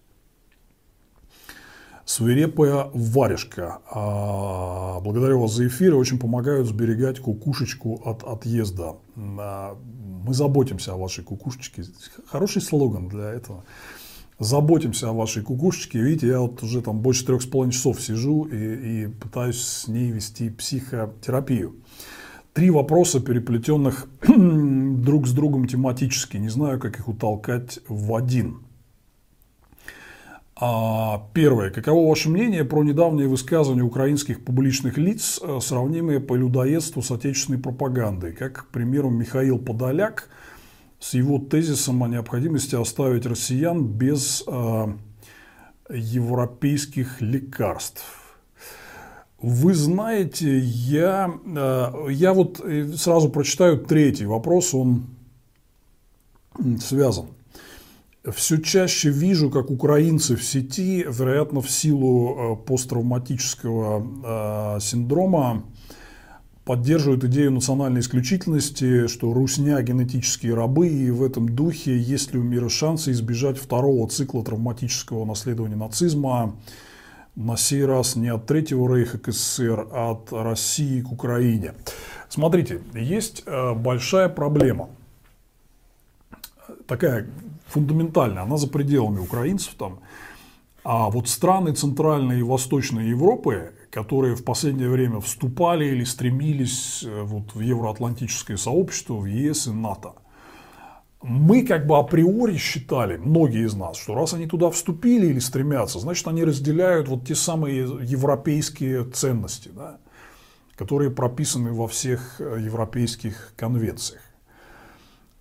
Свирепая 2.05 2.91
варежка. 2.93 3.79
А, 3.89 5.01
благодарю 5.01 5.41
вас 5.41 5.53
за 5.53 5.69
эфир. 5.69 5.95
Очень 5.95 6.19
помогают 6.19 6.67
сберегать 6.67 7.21
кукушечку 7.21 8.03
от 8.05 8.25
отъезда. 8.25 8.97
А, 9.17 9.77
мы 10.25 10.35
заботимся 10.35 10.95
о 10.95 10.97
вашей 10.97 11.23
кукушечке. 11.23 11.85
Хороший 12.27 12.63
слоган 12.63 13.09
для 13.09 13.31
этого. 13.31 13.65
Заботимся 14.41 15.11
о 15.11 15.13
вашей 15.13 15.43
кукушечке. 15.43 16.01
Видите, 16.01 16.29
я 16.29 16.41
вот 16.41 16.63
уже 16.63 16.81
там 16.81 17.01
больше 17.01 17.27
трех 17.27 17.43
с 17.43 17.47
половиной 17.47 17.75
часов 17.75 18.01
сижу 18.01 18.45
и, 18.45 19.05
и 19.05 19.07
пытаюсь 19.07 19.61
с 19.61 19.87
ней 19.87 20.11
вести 20.11 20.51
психотерапию 20.51 21.77
три 22.53 22.71
вопроса, 22.71 23.21
переплетенных 23.21 24.09
друг 24.27 25.27
с 25.27 25.33
другом 25.33 25.67
тематически. 25.67 26.37
Не 26.37 26.49
знаю, 26.49 26.79
как 26.79 26.99
их 26.99 27.09
утолкать 27.09 27.81
в 27.89 28.15
один. 28.15 28.63
А, 30.63 31.27
первое. 31.33 31.71
Каково 31.71 32.09
ваше 32.09 32.29
мнение 32.29 32.65
про 32.65 32.83
недавние 32.83 33.29
высказывания 33.29 33.83
украинских 33.83 34.45
публичных 34.45 34.99
лиц, 34.99 35.41
э, 35.43 35.59
сравнимые 35.63 36.21
по 36.21 36.35
людоедству 36.35 37.01
с 37.01 37.11
отечественной 37.11 37.59
пропагандой? 37.59 38.33
Как, 38.33 38.67
к 38.67 38.67
примеру, 38.67 39.09
Михаил 39.09 39.59
Подоляк 39.59 40.29
с 40.99 41.15
его 41.15 41.39
тезисом 41.39 42.03
о 42.03 42.09
необходимости 42.09 42.75
оставить 42.75 43.25
россиян 43.25 43.87
без 43.87 44.45
э, 44.47 44.87
европейских 45.89 47.23
лекарств. 47.23 48.20
Вы 49.43 49.75
знаете, 49.75 50.59
я, 50.59 51.33
э, 51.47 52.09
я 52.11 52.35
вот 52.35 52.61
э, 52.61 52.93
сразу 52.95 53.31
прочитаю 53.31 53.79
третий 53.79 54.27
вопрос, 54.27 54.75
он 54.75 55.07
связан. 56.81 57.29
Все 58.35 58.59
чаще 58.59 59.09
вижу, 59.09 59.51
как 59.51 59.71
украинцы 59.71 60.37
в 60.37 60.45
сети, 60.45 61.07
вероятно, 61.09 61.63
в 61.63 61.71
силу 61.71 62.37
э, 62.37 62.55
посттравматического 62.67 64.79
синдрома, 64.79 65.65
поддерживают 66.67 67.25
идею 67.25 67.53
национальной 67.53 68.03
исключительности, 68.03 69.07
что 69.07 69.33
русня– 69.33 69.81
генетические 69.85 70.53
рабы, 70.53 70.89
и 70.89 71.11
в 71.11 71.23
этом 71.23 71.49
духе 71.49 71.99
есть 71.99 72.35
ли 72.35 72.39
у 72.39 72.43
мира 72.43 72.69
шансы 72.69 73.13
избежать 73.13 73.57
второго 73.57 74.07
цикла 74.07 74.45
травматического 74.45 75.25
наследования 75.25 75.77
нацизма, 75.77 76.57
на 77.41 77.57
сей 77.57 77.85
раз 77.85 78.17
не 78.17 78.29
от 78.29 78.47
Третьего 78.47 78.95
Рейха 78.95 79.19
к 79.19 79.33
СССР, 79.33 79.89
а 79.93 80.13
от 80.13 80.33
России 80.33 81.01
к 81.01 81.11
Украине. 81.11 81.75
Смотрите, 82.29 82.83
есть 82.95 83.43
э, 83.47 83.75
большая 83.75 84.29
проблема, 84.29 84.91
такая 86.87 87.27
фундаментальная, 87.67 88.43
она 88.43 88.57
за 88.57 88.69
пределами 88.69 89.19
украинцев 89.19 89.75
там. 89.75 90.01
А 90.85 91.09
вот 91.11 91.29
страны 91.29 91.73
Центральной 91.73 92.41
и 92.41 92.43
Восточной 92.43 93.09
Европы, 93.09 93.73
которые 93.91 94.35
в 94.35 94.45
последнее 94.45 94.89
время 94.89 95.21
вступали 95.21 95.87
или 95.87 96.05
стремились 96.05 97.03
э, 97.05 97.23
вот 97.23 97.55
в 97.55 97.61
евроатлантическое 97.61 98.59
сообщество, 98.59 99.15
в 99.15 99.25
ЕС 99.25 99.67
и 99.67 99.73
НАТО– 99.73 100.13
мы 101.23 101.67
как 101.67 101.87
бы 101.87 101.99
априори 101.99 102.57
считали, 102.57 103.19
многие 103.19 103.67
из 103.67 103.75
нас, 103.75 103.99
что 103.99 104.15
раз 104.15 104.33
они 104.33 104.47
туда 104.47 104.71
вступили 104.71 105.27
или 105.27 105.39
стремятся, 105.39 105.99
значит 105.99 106.27
они 106.27 106.45
разделяют 106.45 107.09
вот 107.09 107.27
те 107.27 107.35
самые 107.35 107.81
европейские 107.81 109.05
ценности, 109.05 109.71
да, 109.75 109.99
которые 110.77 111.11
прописаны 111.11 111.73
во 111.73 111.89
всех 111.89 112.41
э, 112.41 112.59
европейских 112.61 113.53
конвенциях. 113.57 114.23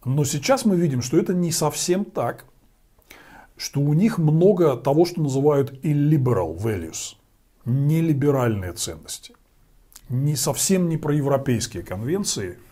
Но 0.03 0.25
сейчас 0.25 0.65
мы 0.65 0.75
видим, 0.75 1.01
что 1.01 1.17
это 1.17 1.33
не 1.33 1.51
совсем 1.51 2.03
так, 2.03 2.45
что 3.55 3.79
у 3.79 3.93
них 3.93 4.17
много 4.17 4.75
того, 4.75 5.05
что 5.05 5.21
называют 5.21 5.71
illiberal 5.83 6.57
values, 6.57 7.15
нелиберальные 7.63 8.73
ценности, 8.73 9.33
не 10.09 10.35
совсем 10.35 10.89
не 10.89 10.97
проевропейские 10.97 11.83
конвенции– 11.83 12.59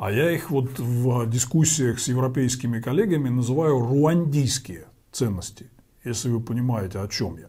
а 0.00 0.10
я 0.10 0.30
их 0.30 0.50
вот 0.50 0.78
в 0.78 1.28
дискуссиях 1.28 2.00
с 2.00 2.08
европейскими 2.08 2.80
коллегами 2.80 3.28
называю 3.28 3.80
руандийские 3.80 4.86
ценности, 5.12 5.66
если 6.02 6.30
вы 6.30 6.40
понимаете, 6.40 7.00
о 7.00 7.06
чем 7.08 7.36
я. 7.36 7.48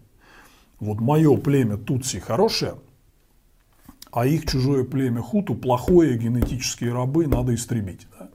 Вот 0.82 1.00
мое 1.00 1.38
племя 1.38 1.78
Тутси 1.78 2.20
хорошее, 2.20 2.76
а 4.12 4.26
их 4.26 4.46
чужое 4.48 4.84
племя 4.84 5.22
Хуту 5.22 5.56
плохое, 5.56 6.18
генетические 6.18 6.92
рабы, 6.92 7.26
надо 7.26 7.56
истребить. 7.56 8.06
Да? 8.20 8.30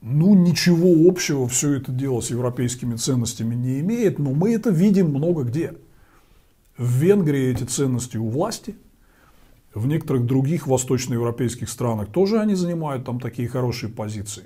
Ну, 0.00 0.34
ничего 0.34 1.08
общего 1.08 1.46
все 1.46 1.74
это 1.74 1.92
дело 1.92 2.22
с 2.22 2.30
европейскими 2.30 2.96
ценностями 2.96 3.54
не 3.54 3.78
имеет, 3.78 4.18
но 4.18 4.32
мы 4.32 4.52
это 4.52 4.70
видим 4.70 5.10
много 5.10 5.44
где. 5.44 5.74
В 6.76 6.90
Венгрии 6.90 7.52
эти 7.52 7.62
ценности 7.62 8.16
у 8.16 8.28
власти– 8.28 8.74
В 9.74 9.86
некоторых 9.86 10.26
других 10.26 10.66
восточноевропейских 10.66 11.68
странах 11.68 12.08
тоже 12.10 12.40
они 12.40 12.54
занимают 12.54 13.04
там 13.04 13.20
такие 13.20 13.48
хорошие 13.48 13.90
позиции. 13.90 14.44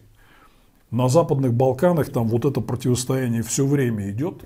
На 0.91 1.09
Западных 1.09 1.53
Балканах 1.53 2.11
там 2.11 2.29
вот 2.29 2.45
это 2.45 2.61
противостояние 2.61 3.43
все 3.43 3.67
время 3.67 4.11
идет. 4.11 4.45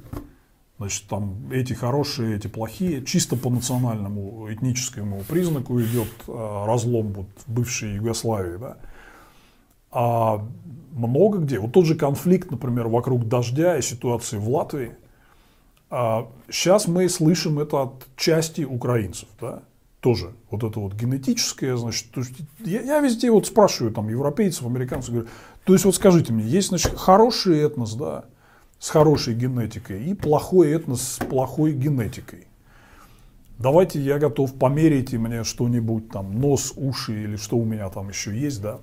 Значит, 0.79 1.07
там 1.09 1.37
эти 1.53 1.75
хорошие, 1.75 2.37
эти 2.37 2.47
плохие. 2.47 3.05
Чисто 3.05 3.37
по 3.37 3.51
национальному 3.51 4.51
этническому 4.51 5.23
признаку 5.29 5.79
идет 5.83 6.09
э, 6.27 6.65
разлом 6.67 7.13
вот 7.13 7.27
в 7.47 7.53
бывшей 7.53 7.97
Югославии. 7.97 8.57
Да? 8.57 8.79
А 9.91 10.47
много 10.93 11.39
где, 11.39 11.59
вот 11.59 11.73
тот 11.73 11.85
же 11.85 11.95
конфликт, 11.95 12.51
например, 12.51 12.89
вокруг 12.89 13.29
дождя 13.29 13.77
и 13.77 13.83
ситуации 13.83 14.39
в 14.39 14.49
Латвии, 14.49 14.93
а 15.91 16.29
сейчас 16.49 16.87
мы 16.87 17.09
слышим 17.09 17.59
это 17.59 17.83
от 17.83 18.07
части 18.17 18.63
украинцев, 18.63 19.29
да, 19.41 19.63
тоже 20.01 20.35
вот 20.51 20.65
это 20.65 20.81
вот 20.81 20.95
генетическое, 20.95 21.77
значит, 21.77 22.11
то 22.11 22.21
есть 22.21 22.33
я, 22.61 22.81
я 22.81 23.01
везде 23.01 23.31
вот 23.31 23.47
спрашиваю 23.47 23.93
там 23.93 24.09
европейцев, 24.09 24.65
американцев, 24.65 25.11
говорю, 25.11 25.29
то 25.65 25.73
есть 25.75 25.85
вот 25.85 25.95
скажите 25.95 26.33
мне, 26.33 26.45
есть, 26.45 26.69
значит, 26.69 26.97
хороший 26.97 27.59
этнос, 27.59 27.95
да, 27.95 28.25
с 28.79 28.89
хорошей 28.89 29.35
генетикой 29.35 30.05
и 30.05 30.15
плохой 30.15 30.73
этнос 30.73 31.03
с 31.03 31.19
плохой 31.19 31.73
генетикой. 31.73 32.47
Давайте 33.59 34.01
я 34.01 34.19
готов 34.19 34.55
померить 34.55 35.13
мне 35.13 35.45
что-нибудь 35.45 36.09
там, 36.09 36.41
нос, 36.41 36.73
уши 36.77 37.25
или 37.25 37.37
что 37.37 37.59
у 37.59 37.67
меня 37.67 37.91
там 37.91 38.09
еще 38.09 38.35
есть, 38.35 38.63
да. 38.63 38.81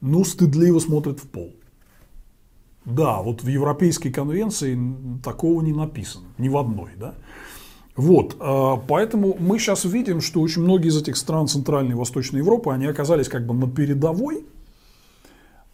Ну, 0.00 0.24
стыдливо 0.24 0.78
смотрит 0.78 1.20
в 1.20 1.28
пол. 1.28 1.54
Да, 2.86 3.20
вот 3.20 3.42
в 3.42 3.48
Европейской 3.48 4.10
конвенции 4.10 4.78
такого 5.22 5.60
не 5.60 5.74
написано, 5.74 6.24
ни 6.38 6.48
в 6.48 6.56
одной, 6.56 6.92
да. 6.96 7.14
Вот, 7.96 8.36
а, 8.40 8.76
поэтому 8.76 9.36
мы 9.38 9.58
сейчас 9.58 9.84
видим, 9.84 10.20
что 10.20 10.40
очень 10.40 10.62
многие 10.62 10.88
из 10.88 11.00
этих 11.00 11.16
стран 11.16 11.48
Центральной 11.48 11.92
и 11.92 11.94
Восточной 11.94 12.38
Европы, 12.38 12.70
они 12.70 12.86
оказались 12.86 13.28
как 13.28 13.46
бы 13.46 13.54
на 13.54 13.68
передовой, 13.68 14.44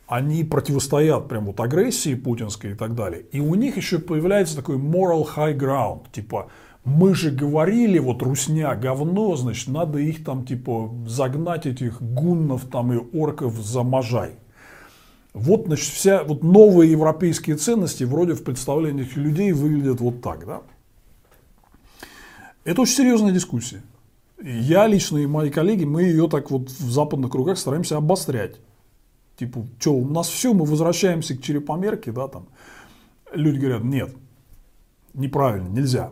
они 0.06 0.44
противостоят 0.44 1.28
прям 1.28 1.46
вот 1.46 1.58
агрессии 1.58 2.14
путинской 2.14 2.72
и 2.72 2.74
так 2.74 2.94
далее. 2.94 3.24
И 3.32 3.40
у 3.40 3.54
них 3.54 3.76
еще 3.76 3.98
появляется 3.98 4.54
такой 4.54 4.76
moral 4.76 5.26
high 5.36 5.56
ground, 5.56 6.02
типа 6.12 6.48
мы 6.84 7.14
же 7.14 7.30
говорили, 7.30 7.98
вот 7.98 8.22
русня, 8.22 8.74
говно, 8.74 9.36
значит, 9.36 9.68
надо 9.68 9.98
их 9.98 10.24
там 10.24 10.44
типа 10.44 10.92
загнать 11.06 11.66
этих 11.66 12.02
гуннов 12.02 12.66
там 12.66 12.92
и 12.92 12.98
орков 13.16 13.54
за 13.54 13.82
можай. 13.82 14.32
Вот, 15.32 15.66
значит, 15.66 15.86
вся 15.86 16.24
вот 16.24 16.42
новые 16.42 16.90
европейские 16.90 17.56
ценности 17.56 18.04
вроде 18.04 18.34
в 18.34 18.44
представлениях 18.44 19.16
людей 19.16 19.52
выглядят 19.52 20.00
вот 20.00 20.20
так, 20.20 20.44
да. 20.44 20.62
Это 22.64 22.82
очень 22.82 22.94
серьезная 22.94 23.32
дискуссия. 23.32 23.82
Я 24.42 24.86
лично 24.86 25.18
и 25.18 25.26
мои 25.26 25.50
коллеги, 25.50 25.84
мы 25.84 26.02
ее 26.02 26.28
так 26.28 26.50
вот 26.50 26.68
в 26.70 26.90
западных 26.90 27.30
кругах 27.30 27.58
стараемся 27.58 27.96
обострять. 27.96 28.56
Типа, 29.36 29.66
что, 29.78 29.94
у 29.94 30.08
нас 30.08 30.28
все, 30.28 30.52
мы 30.52 30.64
возвращаемся 30.64 31.36
к 31.36 31.42
черепомерке, 31.42 32.12
да, 32.12 32.28
там. 32.28 32.46
Люди 33.32 33.58
говорят, 33.58 33.84
нет, 33.84 34.14
неправильно, 35.14 35.68
нельзя. 35.68 36.10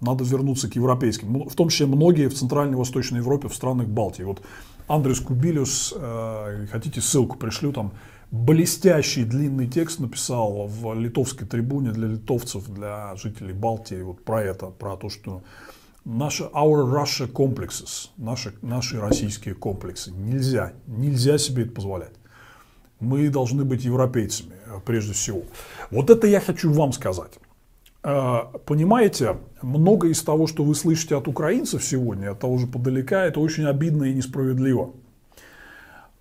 Надо 0.00 0.24
вернуться 0.24 0.68
к 0.70 0.76
европейским. 0.76 1.48
В 1.48 1.54
том 1.54 1.68
числе 1.68 1.86
многие 1.86 2.28
в 2.28 2.34
Центральной 2.34 2.74
и 2.74 2.76
Восточной 2.76 3.18
Европе, 3.18 3.48
в 3.48 3.54
странах 3.54 3.88
Балтии. 3.88 4.22
Вот 4.22 4.42
Андрес 4.88 5.20
Кубилюс, 5.20 5.94
э, 5.96 6.66
хотите 6.70 7.00
ссылку 7.00 7.36
пришлю, 7.36 7.72
там 7.72 7.92
блестящий 8.30 9.24
длинный 9.24 9.68
текст 9.68 10.00
написал 10.00 10.66
в 10.66 10.94
литовской 10.94 11.46
трибуне 11.46 11.92
для 11.92 12.08
литовцев, 12.08 12.68
для 12.68 13.14
жителей 13.16 13.52
Балтии, 13.52 14.02
вот 14.02 14.24
про 14.24 14.42
это, 14.42 14.66
про 14.66 14.96
то, 14.96 15.08
что 15.08 15.42
наши 16.04 16.44
our 16.44 16.84
Russia 16.84 17.30
complexes, 17.30 18.10
наши, 18.16 18.54
наши 18.62 19.00
российские 19.00 19.54
комплексы, 19.54 20.10
нельзя, 20.10 20.72
нельзя 20.86 21.38
себе 21.38 21.64
это 21.64 21.72
позволять. 21.72 22.14
Мы 23.00 23.28
должны 23.28 23.64
быть 23.64 23.84
европейцами, 23.84 24.54
прежде 24.84 25.12
всего. 25.12 25.42
Вот 25.90 26.10
это 26.10 26.26
я 26.26 26.40
хочу 26.40 26.72
вам 26.72 26.92
сказать. 26.92 27.32
Э, 28.04 28.42
понимаете, 28.64 29.38
много 29.62 30.08
из 30.08 30.22
того, 30.22 30.46
что 30.46 30.64
вы 30.64 30.74
слышите 30.74 31.16
от 31.16 31.28
украинцев 31.28 31.84
сегодня, 31.84 32.32
от 32.32 32.40
того 32.40 32.58
же 32.58 32.66
подалека, 32.66 33.24
это 33.24 33.40
очень 33.40 33.64
обидно 33.64 34.04
и 34.04 34.14
несправедливо. 34.14 34.92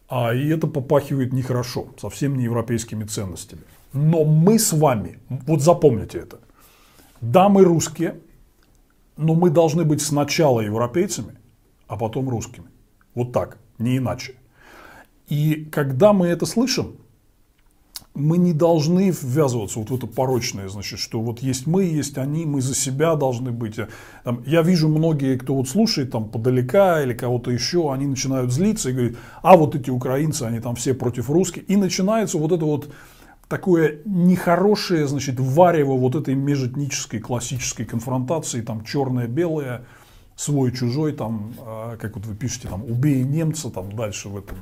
А, 0.10 0.34
и 0.34 0.50
это 0.50 0.68
попахивает 0.68 1.34
нехорошо, 1.34 1.88
совсем 1.98 2.36
не 2.36 2.44
европейскими 2.44 3.06
ценностями. 3.06 3.62
Но 3.94 4.24
мы 4.26 4.60
с 4.60 4.74
вами, 4.74 5.20
вот 5.30 5.62
запомните 5.62 6.20
это, 6.20 6.40
да, 7.22 7.48
мы 7.48 7.64
русские, 7.64 8.20
но 9.22 9.36
мы 9.36 9.50
должны 9.50 9.86
быть 9.86 10.02
сначала 10.02 10.62
европейцами, 10.62 11.36
а 11.88 11.96
потом 11.96 12.30
русскими. 12.30 12.68
Вот 13.14 13.32
так, 13.32 13.58
не 13.78 13.98
иначе. 13.98 14.36
И 15.28 15.68
когда 15.72 16.12
мы 16.12 16.28
это 16.28 16.46
слышим, 16.46 16.96
мы 18.14 18.38
не 18.38 18.52
должны 18.52 19.12
ввязываться 19.12 19.80
вот 19.80 19.90
в 19.90 19.96
это 19.96 20.06
порочное, 20.06 20.68
значит, 20.68 21.00
что 21.00 21.22
вот 21.22 21.40
есть 21.40 21.66
мы, 21.66 21.84
есть 21.84 22.18
они, 22.18 22.46
мы 22.46 22.62
за 22.62 22.76
себя 22.76 23.16
должны 23.16 23.52
быть. 23.52 23.80
Там, 24.26 24.44
я 24.46 24.64
вижу 24.64 24.90
многие, 24.90 25.38
кто 25.38 25.56
вот 25.56 25.70
слушает 25.70 26.12
там 26.12 26.28
подалека 26.28 27.02
или 27.04 27.14
кого-то 27.14 27.52
еще, 27.52 27.94
они 27.94 28.08
начинают 28.08 28.52
злиться 28.52 28.90
и 28.90 28.94
говорят, 28.94 29.16
а 29.42 29.56
вот 29.56 29.76
эти 29.76 29.90
украинцы, 29.90 30.44
они 30.44 30.60
там 30.60 30.76
все 30.76 30.94
против 30.94 31.30
русских. 31.30 31.70
И 31.70 31.78
начинается 31.78 32.38
вот 32.38 32.52
это 32.52 32.66
вот 32.66 32.90
такое 33.52 34.00
нехорошее, 34.06 35.08
значит, 35.08 35.38
варево 35.38 35.98
вот 35.98 36.16
этой 36.16 36.36
межэтнической 36.36 37.20
классической 37.20 37.86
конфронтации, 37.86 38.62
там 38.62 38.86
черное-белое, 38.86 39.84
свой-чужой, 40.38 41.12
там, 41.12 41.54
а, 41.60 41.98
как 41.98 42.16
вот 42.16 42.26
вы 42.26 42.34
пишете, 42.34 42.70
там, 42.70 42.86
убей 42.86 43.24
немца, 43.24 43.70
там, 43.70 43.92
дальше 43.92 44.30
в 44.30 44.38
этом 44.38 44.60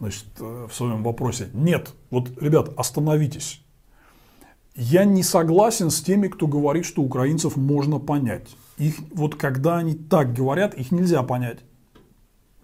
значит, 0.00 0.24
э, 0.40 0.66
в 0.68 0.74
своем 0.74 1.04
вопросе. 1.04 1.50
Нет, 1.52 1.94
вот, 2.10 2.30
ребят, 2.42 2.70
остановитесь. 2.76 3.62
Я 4.74 5.04
не 5.04 5.22
согласен 5.22 5.90
с 5.90 6.02
теми, 6.02 6.26
кто 6.26 6.48
говорит, 6.48 6.86
что 6.86 7.02
украинцев 7.02 7.56
можно 7.56 8.00
понять. 8.00 8.48
Их, 8.76 8.96
вот 9.14 9.36
когда 9.36 9.76
они 9.76 9.94
так 9.94 10.34
говорят, 10.34 10.74
их 10.74 10.90
нельзя 10.90 11.22
понять. 11.22 11.60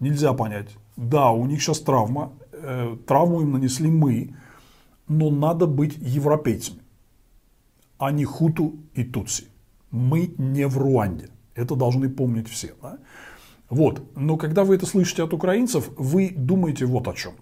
Нельзя 0.01 0.33
понять. 0.33 0.75
Да, 0.97 1.31
у 1.31 1.45
них 1.45 1.61
сейчас 1.61 1.79
травма, 1.79 2.33
э, 2.51 2.97
травму 3.07 3.41
им 3.41 3.53
нанесли 3.53 3.89
мы, 3.89 4.35
но 5.07 5.29
надо 5.29 5.67
быть 5.67 5.97
европейцами, 5.99 6.79
а 7.97 8.11
не 8.11 8.25
хуту 8.25 8.75
и 8.93 9.03
тутси. 9.03 9.45
Мы 9.91 10.33
не 10.37 10.67
в 10.67 10.77
Руанде. 10.77 11.29
Это 11.55 11.75
должны 11.75 12.09
помнить 12.09 12.49
все. 12.49 12.73
Да? 12.81 12.97
Вот. 13.69 14.01
Но 14.15 14.37
когда 14.37 14.63
вы 14.63 14.75
это 14.75 14.85
слышите 14.85 15.23
от 15.23 15.33
украинцев, 15.33 15.89
вы 15.97 16.33
думаете 16.35 16.85
вот 16.85 17.07
о 17.07 17.13
чем. 17.13 17.33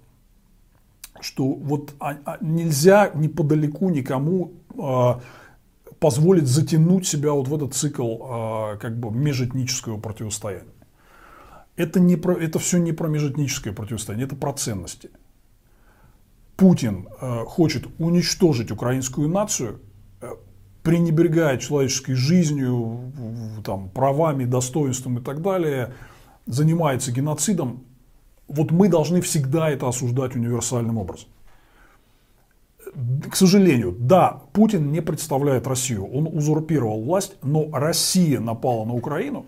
Что 1.19 1.45
вот 1.45 1.93
а, 1.99 2.17
а, 2.25 2.37
нельзя 2.41 3.11
неподалеку 3.15 3.89
никому 3.89 4.53
а, 4.77 5.21
позволить 5.99 6.47
затянуть 6.47 7.07
себя 7.07 7.31
вот 7.31 7.47
в 7.47 7.55
этот 7.55 7.73
цикл 7.73 8.17
а, 8.21 8.77
как 8.77 8.99
бы 8.99 9.11
межэтнического 9.11 9.97
противостояния. 9.99 10.69
Это, 11.77 11.99
не 11.99 12.15
про, 12.15 12.33
это 12.35 12.59
все 12.59 12.77
не 12.77 12.93
про 12.93 13.07
межэтническое 13.07 13.73
противостояние, 13.73 14.27
это 14.27 14.35
про 14.35 14.53
ценности. 14.53 15.09
Путин 16.57 17.07
э, 17.19 17.43
хочет 17.45 17.87
уничтожить 17.99 18.71
украинскую 18.71 19.27
нацию, 19.29 19.81
э, 20.21 20.29
пренебрегая 20.83 21.57
человеческой 21.57 22.13
жизнью, 22.13 23.11
там, 23.63 23.89
правами, 23.89 24.45
достоинством 24.45 25.19
и 25.19 25.21
так 25.21 25.41
далее– 25.41 25.93
занимается 26.45 27.11
геноцидом, 27.11 27.83
вот 28.47 28.71
мы 28.71 28.87
должны 28.87 29.21
всегда 29.21 29.69
это 29.69 29.87
осуждать 29.87 30.35
универсальным 30.35 30.97
образом. 30.97 31.29
К 33.29 33.35
сожалению, 33.35 33.95
да, 33.97 34.41
Путин 34.53 34.91
не 34.91 35.01
представляет 35.01 35.67
Россию, 35.67 36.05
он 36.05 36.27
узурпировал 36.27 37.03
власть, 37.03 37.35
но 37.41 37.67
Россия 37.71 38.39
напала 38.39 38.85
на 38.85 38.93
Украину, 38.93 39.47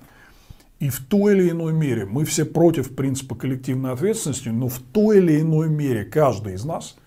и 0.80 0.90
в 0.90 1.00
той 1.00 1.34
или 1.36 1.50
иной 1.50 1.74
мере, 1.74 2.06
мы 2.06 2.24
все 2.24 2.46
против 2.46 2.96
принципа 2.96 3.36
коллективной 3.36 3.94
ответственности, 3.94 4.50
но 4.50 4.68
в 4.68 4.80
той 4.80 5.18
или 5.18 5.42
иной 5.42 5.70
мере 5.70 6.06
каждый 6.06 6.54
из 6.54 6.66
нас 6.66 6.98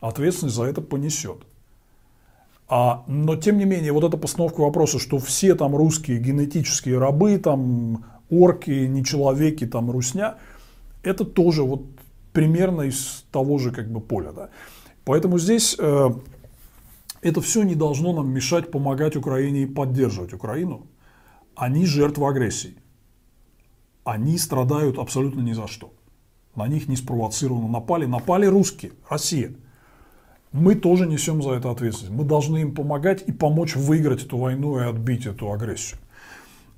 ответственность 0.00 0.56
за 0.56 0.64
это 0.64 0.82
понесет. 0.82 1.38
А, 2.68 3.04
но 3.06 3.36
тем 3.36 3.58
не 3.58 3.64
менее, 3.64 3.92
вот 3.92 4.04
эта 4.04 4.16
постановка 4.16 4.60
вопроса, 4.60 4.98
что 4.98 5.18
все 5.18 5.54
там 5.54 5.74
русские 5.74 6.18
генетические 6.18 6.98
рабы, 6.98 7.38
там 7.38 8.04
орки, 8.30 8.70
не 8.70 9.04
человеки, 9.04 9.66
там 9.66 9.90
русня, 9.90 10.36
это 11.02 11.24
тоже 11.24 11.62
вот 11.62 11.84
примерно 12.32 12.82
из 12.82 13.24
того 13.30 13.58
же 13.58 13.70
как 13.70 13.90
бы 13.90 14.00
поля. 14.00 14.32
Да? 14.32 14.50
Поэтому 15.04 15.38
здесь 15.38 15.76
э, 15.78 16.08
это 17.22 17.40
все 17.40 17.62
не 17.62 17.74
должно 17.74 18.12
нам 18.12 18.30
мешать 18.30 18.70
помогать 18.70 19.16
Украине 19.16 19.62
и 19.62 19.66
поддерживать 19.66 20.34
Украину. 20.34 20.86
Они 21.54 21.86
жертвы 21.86 22.26
агрессии. 22.26 22.76
Они 24.04 24.38
страдают 24.38 24.98
абсолютно 24.98 25.40
ни 25.40 25.52
за 25.52 25.66
что. 25.66 25.92
На 26.54 26.68
них 26.68 26.88
не 26.88 26.96
спровоцированно 26.96 27.68
напали. 27.68 28.06
Напали 28.06 28.46
русские, 28.46 28.92
Россия. 29.08 29.52
Мы 30.52 30.76
тоже 30.76 31.06
несем 31.06 31.42
за 31.42 31.52
это 31.52 31.70
ответственность. 31.70 32.16
Мы 32.16 32.24
должны 32.24 32.58
им 32.58 32.74
помогать 32.74 33.24
и 33.26 33.32
помочь 33.32 33.74
выиграть 33.74 34.24
эту 34.24 34.38
войну 34.38 34.78
и 34.78 34.84
отбить 34.84 35.26
эту 35.26 35.50
агрессию. 35.50 35.98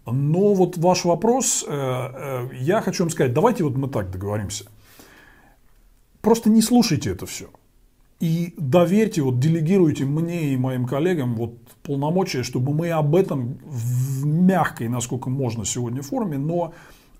Но 0.06 0.54
вот 0.54 0.78
ваш 0.78 1.04
вопрос, 1.04 1.64
э, 1.66 1.72
э, 1.72 2.48
я 2.60 2.80
хочу 2.80 3.02
вам 3.02 3.10
сказать, 3.10 3.34
давайте 3.34 3.64
вот 3.64 3.76
мы 3.76 3.88
так 3.88 4.10
договоримся. 4.10 4.64
Просто 6.22 6.48
не 6.48 6.62
слушайте 6.62 7.10
это 7.10 7.26
все. 7.26 7.50
И 8.18 8.54
доверьте, 8.56 9.20
вот 9.20 9.40
делегируйте 9.40 10.04
мне 10.04 10.54
и 10.54 10.56
моим 10.56 10.86
коллегам 10.86 11.34
вот 11.34 11.58
полномочия, 11.82 12.44
чтобы 12.44 12.72
мы 12.72 12.90
об 12.90 13.14
этом 13.14 13.58
в 13.64 14.24
мягкой, 14.24 14.88
насколько 14.88 15.28
можно 15.28 15.64
сегодня 15.66 16.00
форме, 16.02 16.38
но 16.38 16.72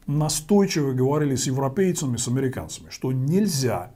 настойчиво 0.07 0.93
говорили 0.93 1.35
с 1.35 1.47
европейцами, 1.47 2.17
с 2.17 2.29
американцами, 2.29 2.91
что 2.91 3.13
нельзя 3.13 3.93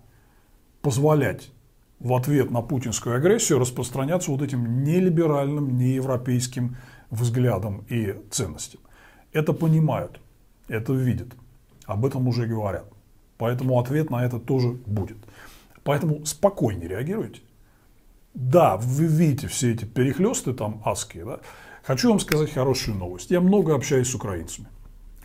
позволять 0.83 1.51
в 1.99 2.15
ответ 2.15 2.51
на 2.51 2.63
путинскую 2.63 3.17
агрессию 3.17 3.59
распространяться 3.59 4.31
вот 4.31 4.43
этим 4.43 4.83
нелиберальным, 4.83 5.77
неевропейским 5.77 6.77
взглядам 7.11 7.85
и 7.89 8.17
ценностям. 8.31 8.81
Это 9.33 9.53
понимают, 9.53 10.21
это 10.69 10.93
видят, 10.93 11.29
об 11.85 12.05
этом 12.07 12.27
уже 12.27 12.47
говорят. 12.47 12.87
Поэтому 13.37 13.79
ответ 13.79 14.11
на 14.11 14.25
это 14.25 14.39
тоже 14.39 14.71
будет. 14.71 15.19
Поэтому 15.83 16.25
спокойнее 16.27 16.89
реагируйте. 16.89 17.41
Да, 18.35 18.77
вы 18.77 19.07
видите 19.07 19.49
все 19.49 19.73
эти 19.73 19.85
перехлесты 19.85 20.53
там 20.53 20.83
адские. 20.85 21.25
Да? 21.25 21.41
Хочу 21.83 22.11
вам 22.11 22.21
сказать 22.21 22.53
хорошую 22.53 22.97
новость. 22.97 23.31
Я 23.31 23.41
много 23.41 23.75
общаюсь 23.75 24.09
с 24.09 24.15
украинцами 24.15 24.69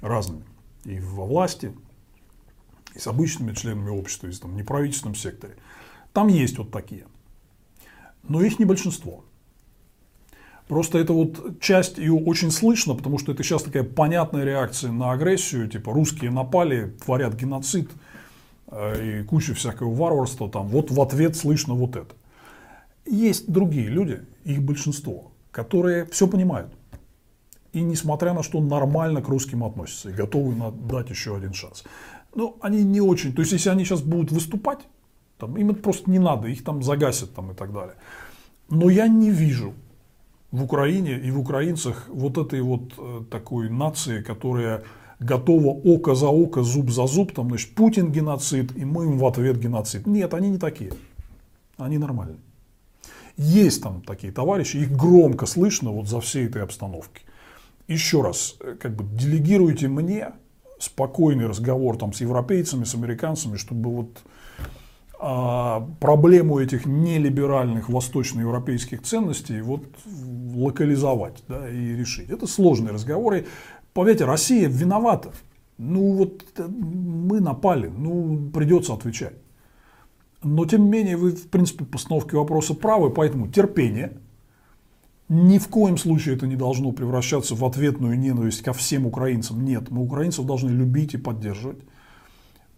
разными. 0.01 0.43
И 0.85 0.99
во 0.99 1.25
власти, 1.25 1.73
и 2.93 2.99
с 2.99 3.07
обычными 3.07 3.53
членами 3.53 3.89
общества, 3.89 4.27
и 4.27 4.31
в 4.31 4.39
там, 4.39 4.55
неправительственном 4.55 5.15
секторе. 5.15 5.55
Там 6.13 6.27
есть 6.27 6.57
вот 6.57 6.71
такие. 6.71 7.05
Но 8.23 8.41
их 8.41 8.59
не 8.59 8.65
большинство. 8.65 9.25
Просто 10.67 10.97
это 10.97 11.13
вот 11.13 11.59
часть 11.59 11.97
ее 11.99 12.13
очень 12.13 12.49
слышно, 12.49 12.95
потому 12.95 13.19
что 13.19 13.31
это 13.31 13.43
сейчас 13.43 13.63
такая 13.63 13.83
понятная 13.83 14.43
реакция 14.43 14.91
на 14.91 15.11
агрессию, 15.11 15.69
типа 15.69 15.93
русские 15.93 16.31
напали, 16.31 16.95
творят 17.03 17.35
геноцид 17.35 17.91
э, 18.71 19.19
и 19.21 19.23
куча 19.23 19.53
всякого 19.53 19.93
варварства 19.93 20.49
там. 20.49 20.67
Вот 20.67 20.89
в 20.89 20.99
ответ 21.01 21.35
слышно 21.35 21.75
вот 21.75 21.95
это. 21.95 22.15
Есть 23.05 23.51
другие 23.51 23.87
люди, 23.89 24.21
их 24.43 24.63
большинство, 24.63 25.31
которые 25.51 26.07
все 26.07 26.27
понимают. 26.27 26.73
И 27.75 27.81
несмотря 27.81 28.33
на 28.33 28.41
что 28.41 28.61
нормально 28.61 29.21
к 29.21 29.27
русским 29.27 29.61
относятся 29.61 30.09
и 30.09 30.13
готовы 30.13 30.55
дать 30.89 31.09
еще 31.09 31.35
один 31.35 31.53
шанс. 31.53 31.83
Но 32.33 32.55
они 32.61 32.83
не 32.83 33.01
очень, 33.01 33.33
то 33.33 33.41
есть 33.41 33.51
если 33.51 33.69
они 33.69 33.83
сейчас 33.83 34.01
будут 34.01 34.31
выступать, 34.31 34.79
там, 35.37 35.57
им 35.57 35.71
это 35.71 35.81
просто 35.81 36.09
не 36.09 36.19
надо, 36.19 36.47
их 36.47 36.63
там 36.63 36.81
загасят 36.81 37.35
там, 37.35 37.51
и 37.51 37.53
так 37.53 37.73
далее. 37.73 37.95
Но 38.69 38.89
я 38.89 39.09
не 39.09 39.29
вижу 39.29 39.73
в 40.51 40.63
Украине 40.63 41.19
и 41.19 41.31
в 41.31 41.39
украинцах 41.39 42.05
вот 42.07 42.37
этой 42.37 42.61
вот 42.61 42.93
э, 42.97 43.23
такой 43.29 43.69
нации, 43.69 44.21
которая 44.21 44.83
готова 45.19 45.77
око 45.83 46.15
за 46.15 46.27
око, 46.27 46.63
зуб 46.63 46.91
за 46.91 47.07
зуб, 47.07 47.33
там, 47.33 47.49
значит, 47.49 47.75
Путин 47.75 48.09
геноцид, 48.09 48.77
и 48.77 48.85
мы 48.85 49.03
им 49.03 49.17
в 49.17 49.25
ответ 49.25 49.59
геноцид. 49.59 50.07
Нет, 50.07 50.33
они 50.33 50.49
не 50.49 50.57
такие. 50.57 50.93
Они 51.77 51.97
нормальные. 51.97 52.39
Есть 53.35 53.83
там 53.83 54.01
такие 54.01 54.31
товарищи, 54.31 54.77
их 54.77 54.95
громко 54.95 55.45
слышно 55.45 55.91
вот 55.91 56.07
за 56.07 56.21
всей 56.21 56.45
этой 56.45 56.63
обстановки. 56.63 57.21
Еще 57.87 58.21
раз, 58.21 58.55
э, 58.59 58.75
как 58.79 58.95
бы 58.95 59.03
делегируйте 59.03 59.87
мне 59.87 60.33
спокойный 60.79 61.47
разговор 61.47 61.97
там 61.97 62.13
с 62.13 62.21
европейцами, 62.21 62.83
с 62.83 62.95
американцами, 62.95 63.57
чтобы 63.57 63.89
вот 63.91 64.23
а, 65.19 65.87
проблему 65.99 66.59
этих 66.59 66.85
нелиберальных 66.85 67.89
восточноевропейских 67.89 69.01
ценностей 69.01 69.61
вот 69.61 69.85
локализовать 70.53 71.43
да, 71.47 71.69
и 71.69 71.95
решить. 71.95 72.29
Это 72.29 72.47
сложные 72.47 72.93
разговоры. 72.93 73.47
Поверьте, 73.93 74.25
Россия 74.25 74.67
виновата. 74.67 75.31
Ну 75.77 76.13
вот 76.13 76.43
э, 76.57 76.67
мы 76.67 77.39
напали, 77.39 77.87
ну 77.87 78.51
придется 78.53 78.93
отвечать. 78.93 79.35
Но 80.43 80.65
тем 80.65 80.83
не 80.83 80.89
менее 80.89 81.17
вы 81.17 81.31
в 81.31 81.49
принципе 81.49 81.85
постановке 81.85 82.37
вопроса 82.37 82.73
правы, 82.73 83.09
поэтому 83.09 83.47
терпение. 83.47 84.17
Ни 85.27 85.57
в 85.57 85.67
коем 85.69 85.97
случае 85.97 86.35
это 86.35 86.45
не 86.45 86.55
должно 86.55 86.91
превращаться 86.91 87.55
в 87.55 87.65
ответную 87.65 88.17
ненависть 88.17 88.61
ко 88.61 88.73
всем 88.73 89.07
украинцам. 89.07 89.65
Нет, 89.65 89.89
мы 89.89 90.03
украинцев 90.03 90.45
должны 90.45 90.69
любить 90.69 91.15
и 91.15 91.17
поддерживать. 91.17 91.79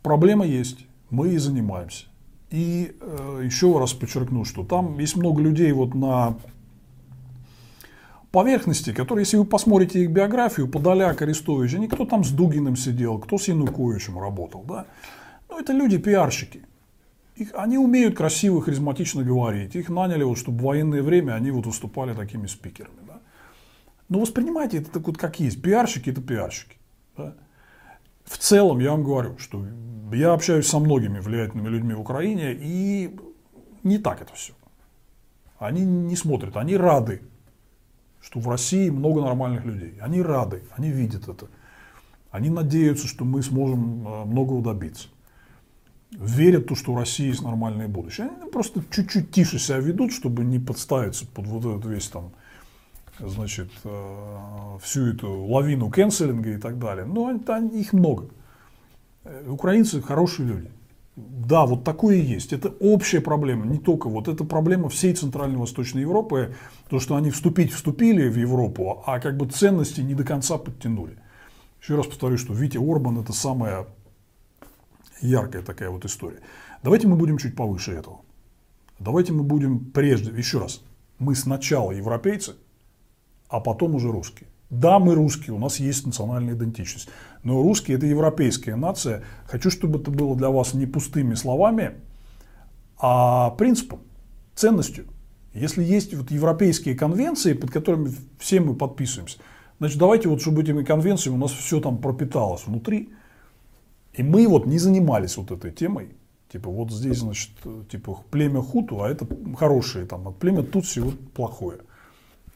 Проблема 0.01 0.45
есть, 0.45 0.85
мы 1.09 1.34
и 1.34 1.38
занимаемся. 1.38 2.06
И 2.50 2.95
э, 3.01 3.42
еще 3.43 3.77
раз 3.77 3.92
подчеркну, 3.92 4.45
что 4.45 4.64
там 4.64 4.98
есть 5.00 5.17
много 5.17 5.42
людей 5.42 5.74
вот 5.74 5.93
на 5.93 6.38
поверхности, 8.32 8.93
которые, 8.93 9.24
если 9.24 9.35
вы 9.35 9.43
посмотрите 9.43 10.03
их 10.03 10.11
биографию, 10.11 10.69
Подоляк, 10.69 11.22
Арестович, 11.22 11.76
они 11.76 11.90
кто 11.90 12.06
там 12.06 12.24
с 12.24 12.30
Дугиным 12.30 12.77
сидел, 12.77 13.19
кто 13.19 13.38
с 13.38 13.50
Януковичем 13.50 14.17
работал, 14.17 14.64
да? 14.66 14.85
Ну, 15.50 15.59
это 15.59 15.74
люди, 15.74 15.98
пиарщики. 15.98 16.61
Их, 17.38 17.51
они 17.53 17.77
умеют 17.77 18.17
красиво, 18.17 18.61
харизматично 18.61 19.24
говорить. 19.24 19.75
Их 19.75 19.90
наняли, 19.90 20.24
вот, 20.24 20.38
чтобы 20.38 20.59
в 20.59 20.64
военное 20.64 21.03
время 21.03 21.33
они 21.33 21.51
вот 21.51 21.67
выступали 21.67 22.14
такими 22.14 22.48
спикерами. 22.48 22.98
Да? 23.07 23.19
Но 24.09 24.19
воспринимайте 24.19 24.80
это 24.80 24.91
так 24.91 25.06
вот 25.06 25.17
как 25.17 25.40
есть. 25.40 25.61
Пиарщики– 25.61 26.09
это 26.11 26.22
пиарщики. 26.22 26.77
Да? 27.16 27.35
В 28.25 28.38
целом, 28.38 28.80
я 28.80 28.91
вам 28.91 29.03
говорю, 29.03 29.38
что 29.38 29.66
я 30.11 30.33
общаюсь 30.33 30.67
со 30.67 30.80
многими 30.80 31.19
влиятельными 31.19 31.69
людьми 31.69 31.93
в 31.93 32.01
Украине, 32.01 32.57
и 32.59 33.16
не 33.83 33.99
так 33.99 34.22
это 34.22 34.33
все. 34.33 34.53
Они 35.59 35.85
не 35.85 36.16
смотрят, 36.16 36.57
они 36.57 36.75
рады, 36.75 37.22
что 38.19 38.40
в 38.40 38.49
России 38.49 38.90
много 38.90 39.22
нормальных 39.22 39.64
людей. 39.64 39.98
Они 40.01 40.22
рады, 40.22 40.64
они 40.75 40.90
видят 40.90 41.27
это. 41.27 41.48
Они 42.32 42.49
надеются, 42.49 43.07
что 43.07 43.25
мы 43.25 43.41
сможем 43.43 44.07
э, 44.07 44.25
многого 44.25 44.61
добиться. 44.61 45.07
Верят 46.11 46.64
в 46.64 46.68
то, 46.68 46.76
что 46.76 46.94
у 46.94 46.95
России 46.98 47.27
есть 47.27 47.42
нормальное 47.42 47.88
будущее. 47.88 48.30
Они 48.40 48.50
просто 48.50 48.82
чуть-чуть 48.90 49.32
тише 49.32 49.60
себя 49.60 49.80
ведут, 49.80 50.14
чтобы 50.14 50.45
не 50.45 50.58
подставиться 50.58 51.27
под 51.27 51.48
вот 51.48 51.66
этот 51.66 51.86
весь 51.86 52.08
там, 52.08 52.32
значит, 53.19 53.69
э, 53.84 54.77
всю 54.82 55.08
эту 55.08 55.30
лавину 55.45 55.90
кэнселинга 55.90 56.52
и 56.52 56.58
так 56.58 56.80
далее. 56.80 57.06
Но 57.06 57.32
их 57.32 57.92
много. 57.92 58.30
Э, 59.26 59.50
украинцы 59.50 60.02
хорошие 60.02 60.48
люди. 60.48 60.72
Да, 61.18 61.66
вот 61.66 61.84
такое 61.84 62.18
и 62.18 62.22
есть. 62.22 62.53
Это 62.53 62.69
общая 62.80 63.22
проблема, 63.22 63.66
не 63.66 63.80
только 63.80 64.08
вот. 64.08 64.27
Это 64.27 64.44
проблема 64.44 64.88
всей 64.88 65.14
Центральной 65.16 65.58
Восточной 65.58 66.02
Европы. 66.02 66.56
То, 66.90 67.00
что 67.00 67.16
они 67.16 67.32
вступить 67.32 67.74
вступили 67.74 68.30
в 68.30 68.38
Европу, 68.38 69.03
а 69.06 69.19
как 69.19 69.36
бы 69.36 69.48
ценности 69.48 70.02
не 70.02 70.14
до 70.14 70.24
конца 70.24 70.58
подтянули. 70.58 71.18
Еще 71.82 71.95
раз 71.95 72.06
повторю, 72.06 72.38
что 72.38 72.53
Витя 72.53 72.77
Орбан 72.77 73.19
это 73.19 73.34
самая 73.34 73.88
яркая 75.22 75.62
такая 75.62 75.90
вот 75.90 76.06
история. 76.06 76.40
Давайте 76.84 77.08
мы 77.08 77.16
будем 77.16 77.38
чуть 77.38 77.56
повыше 77.56 77.94
этого. 77.94 78.22
Давайте 79.00 79.34
мы 79.34 79.44
будем 79.44 79.92
прежде, 79.92 80.32
еще 80.32 80.60
раз, 80.60 80.84
мы 81.20 81.36
сначала 81.36 81.92
европейцы, 81.92 82.56
а 83.50 83.60
потом 83.60 83.96
уже 83.96 84.12
русские. 84.12 84.50
Да, 84.70 85.00
мы 85.00 85.16
русские, 85.16 85.56
у 85.56 85.60
нас 85.60 85.80
есть 85.80 86.06
национальная 86.06 86.54
идентичность. 86.54 87.10
Но 87.44 87.62
русские– 87.62 87.98
это 87.98 88.06
европейская 88.06 88.76
нация. 88.76 89.24
Хочу, 89.46 89.72
чтобы 89.72 90.00
это 90.00 90.12
было 90.12 90.36
для 90.36 90.50
вас 90.50 90.74
не 90.74 90.86
пустыми 90.86 91.36
словами, 91.36 91.96
а 92.98 93.52
принципом, 93.52 94.02
ценностью. 94.56 95.06
Если 95.54 95.84
есть 95.84 96.14
вот 96.14 96.32
европейские 96.32 96.96
конвенции, 96.96 97.54
под 97.54 97.72
которыми 97.72 98.14
все 98.38 98.60
мы 98.60 98.76
подписываемся, 98.76 99.38
значит, 99.80 99.98
давайте 99.98 100.28
вот, 100.28 100.42
чтобы 100.42 100.62
этими 100.62 100.84
конвенциями 100.84 101.38
у 101.38 101.40
нас 101.40 101.52
все 101.52 101.80
там 101.80 102.00
пропиталось 102.00 102.68
внутри. 102.68 103.14
И 104.18 104.24
мы 104.24 104.48
вот 104.48 104.66
не 104.66 104.80
занимались 104.80 105.38
вот 105.38 105.52
этой 105.52 105.72
темой. 105.72 106.10
Типа 106.52 106.70
вот 106.70 106.92
здесь, 106.92 107.20
значит, 107.20 107.52
типа 107.90 108.24
племя 108.32 108.62
Хуту, 108.62 109.02
а 109.04 109.10
это 109.10 109.28
хорошее 109.58 110.06
там, 110.06 110.28
а 110.28 110.32
племя 110.32 110.64
Тутси 110.64 111.00
вот 111.00 111.20
плохое. 111.34 111.80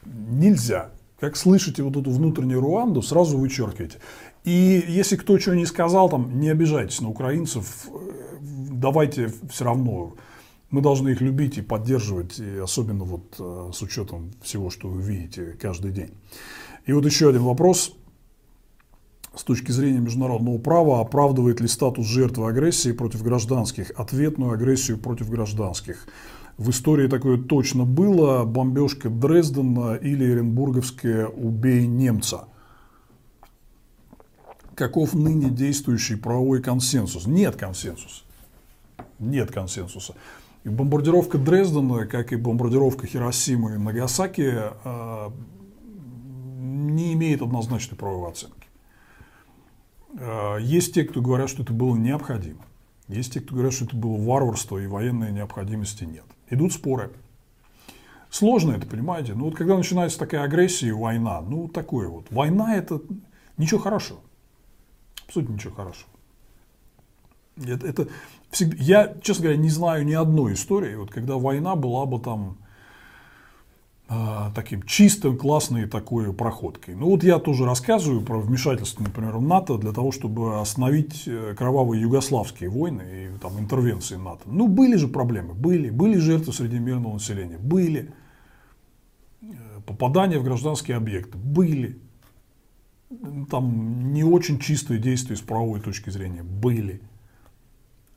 Нельзя. 0.04 0.90
Как 1.20 1.36
слышите 1.36 1.84
вот 1.84 1.96
эту 1.96 2.10
внутреннюю 2.10 2.60
Руанду, 2.60 3.00
сразу 3.00 3.38
вычеркивайте. 3.38 3.98
И 4.44 4.84
если 4.88 5.16
кто 5.16 5.38
что 5.38 5.54
не 5.54 5.66
сказал, 5.66 6.08
там, 6.08 6.40
не 6.40 6.48
обижайтесь 6.48 7.00
на 7.00 7.10
украинцев, 7.10 7.86
давайте 8.40 9.32
все 9.48 9.64
равно. 9.64 10.14
Мы 10.70 10.80
должны 10.80 11.10
их 11.10 11.20
любить 11.20 11.58
и 11.58 11.62
поддерживать, 11.62 12.40
и 12.40 12.58
особенно 12.58 13.04
вот 13.04 13.36
э, 13.38 13.70
с 13.74 13.82
учетом 13.82 14.32
всего, 14.42 14.70
что 14.70 14.88
вы 14.88 15.02
видите 15.02 15.56
каждый 15.60 15.92
день. 15.92 16.10
И 16.86 16.92
вот 16.92 17.04
еще 17.04 17.28
один 17.28 17.42
вопрос. 17.42 17.94
С 19.34 19.44
точки 19.44 19.72
зрения 19.72 20.00
международного 20.00 20.58
права, 20.58 21.00
оправдывает 21.00 21.60
ли 21.60 21.68
статус 21.68 22.06
жертвы 22.06 22.48
агрессии 22.48 22.92
против 22.92 23.22
гражданских 23.22 23.90
ответную 23.96 24.52
агрессию 24.52 24.98
против 24.98 25.30
гражданских? 25.30 26.06
В 26.58 26.68
истории 26.68 27.08
такое 27.08 27.38
точно 27.38 27.84
было. 27.84 28.44
Бомбежка 28.44 29.08
Дрездена 29.08 29.94
или 29.94 30.32
Оренбурговская 30.32 31.26
«Убей 31.26 31.86
немца». 31.86 32.44
Каков 34.74 35.14
ныне 35.14 35.48
действующий 35.48 36.16
правовой 36.16 36.62
консенсус? 36.62 37.26
Нет 37.26 37.56
консенсуса. 37.56 38.22
Нет 39.18 39.50
консенсуса. 39.50 40.14
И 40.64 40.68
бомбардировка 40.68 41.38
Дрездена, 41.38 42.06
как 42.06 42.32
и 42.32 42.36
бомбардировка 42.36 43.06
Хиросимы 43.06 43.74
и 43.74 43.78
Нагасаки, 43.78 44.54
э, 44.84 45.30
не 46.58 47.14
имеет 47.14 47.42
однозначной 47.42 47.96
правовой 47.96 48.30
оценки. 48.30 48.61
Э, 50.18 50.58
есть 50.60 50.94
те, 50.94 51.04
кто 51.04 51.20
говорят, 51.20 51.48
что 51.48 51.62
это 51.62 51.72
было 51.72 51.96
необходимо. 51.96 52.64
Есть 53.08 53.34
те, 53.34 53.40
кто 53.40 53.54
говорят, 53.54 53.72
что 53.72 53.84
это 53.84 53.96
было 53.96 54.16
варварство 54.16 54.78
и 54.78 54.86
военной 54.86 55.32
необходимости 55.32 56.04
нет. 56.04 56.24
Идут 56.48 56.72
споры. 56.72 57.10
Сложно 58.30 58.72
это, 58.72 58.86
понимаете? 58.86 59.34
Ну 59.34 59.44
вот 59.46 59.56
когда 59.56 59.76
начинается 59.76 60.18
такая 60.18 60.42
агрессия 60.42 60.88
и 60.88 60.92
война, 60.92 61.42
ну 61.42 61.68
такое 61.68 62.08
вот. 62.08 62.26
Война 62.30 62.76
это 62.76 63.02
ничего 63.58 63.80
хорошего. 63.80 64.20
Абсолютно 65.26 65.54
ничего 65.54 65.74
хорошего. 65.74 66.08
Это, 67.56 67.86
это 67.86 68.08
всегда, 68.50 68.76
я, 68.78 69.14
честно 69.22 69.44
говоря, 69.44 69.58
не 69.58 69.68
знаю 69.68 70.06
ни 70.06 70.14
одной 70.14 70.54
истории, 70.54 70.94
вот 70.94 71.10
когда 71.10 71.36
война 71.36 71.76
была 71.76 72.06
бы 72.06 72.18
там 72.18 72.56
таким 74.54 74.82
чистым, 74.82 75.36
классной 75.36 75.86
такой 75.86 76.32
проходкой. 76.32 76.94
Ну 76.94 77.06
вот 77.06 77.24
я 77.24 77.38
тоже 77.38 77.64
рассказываю 77.64 78.22
про 78.22 78.38
вмешательство, 78.38 79.02
например, 79.02 79.38
НАТО 79.40 79.78
для 79.78 79.92
того, 79.92 80.12
чтобы 80.12 80.60
остановить 80.60 81.24
э, 81.26 81.54
кровавые 81.56 82.02
югославские 82.02 82.70
войны 82.70 83.02
и 83.02 83.38
там 83.38 83.58
интервенции 83.58 84.16
НАТО. 84.16 84.42
Ну 84.46 84.68
были 84.68 84.96
же 84.96 85.08
проблемы, 85.08 85.54
были, 85.54 85.90
были 85.90 86.18
жертвы 86.18 86.52
среди 86.52 86.78
мирного 86.78 87.14
населения, 87.14 87.58
были 87.58 88.12
э, 89.40 89.46
попадания 89.86 90.38
в 90.38 90.44
гражданские 90.44 90.96
объекты, 90.96 91.38
были 91.38 91.98
там 93.50 94.12
не 94.12 94.24
очень 94.24 94.58
чистые 94.58 94.98
действия 94.98 95.36
с 95.36 95.40
правовой 95.40 95.80
точки 95.80 96.10
зрения, 96.10 96.42
были. 96.42 97.00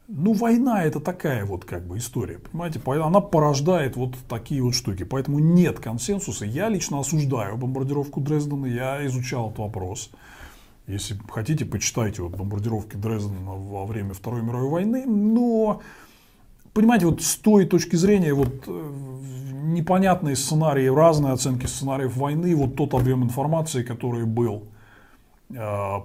Ну, 0.08 0.34
война 0.34 0.84
это 0.84 1.00
такая 1.00 1.45
вот 1.45 1.66
как 1.66 1.88
бы 1.88 1.98
история, 1.98 2.38
понимаете, 2.38 2.80
она 2.85 3.22
порождает 3.22 3.95
вот 3.95 4.16
такие 4.30 4.61
вот 4.61 4.75
штуки, 4.75 5.03
поэтому 5.03 5.40
нет 5.40 5.80
консенсуса. 5.80 6.45
Я 6.45 6.69
лично 6.69 7.00
осуждаю 7.00 7.58
бомбардировку 7.58 8.22
Дрездена, 8.22 8.67
я 8.67 9.06
изучал 9.08 9.48
этот 9.48 9.59
вопрос. 9.59 10.11
Если 10.85 11.17
хотите, 11.27 11.66
почитайте 11.66 12.22
вот 12.22 12.35
бомбардировки 12.35 12.95
Дрездена 12.95 13.53
во 13.53 13.88
время 13.88 14.14
Второй 14.14 14.43
мировой 14.43 14.69
войны, 14.69 15.06
но 15.08 15.82
понимаете, 16.74 17.08
вот 17.08 17.24
с 17.24 17.35
той 17.38 17.66
точки 17.66 17.95
зрения, 17.95 18.35
вот 18.35 18.64
э, 18.67 18.92
непонятные 19.64 20.35
сценарии, 20.35 20.85
разные 20.85 21.34
оценки 21.34 21.66
сценариев 21.66 22.16
войны, 22.16 22.56
вот 22.56 22.75
тот 22.75 22.93
объем 22.93 23.24
информации, 23.24 23.82
который 23.82 24.25
был, 24.25 24.66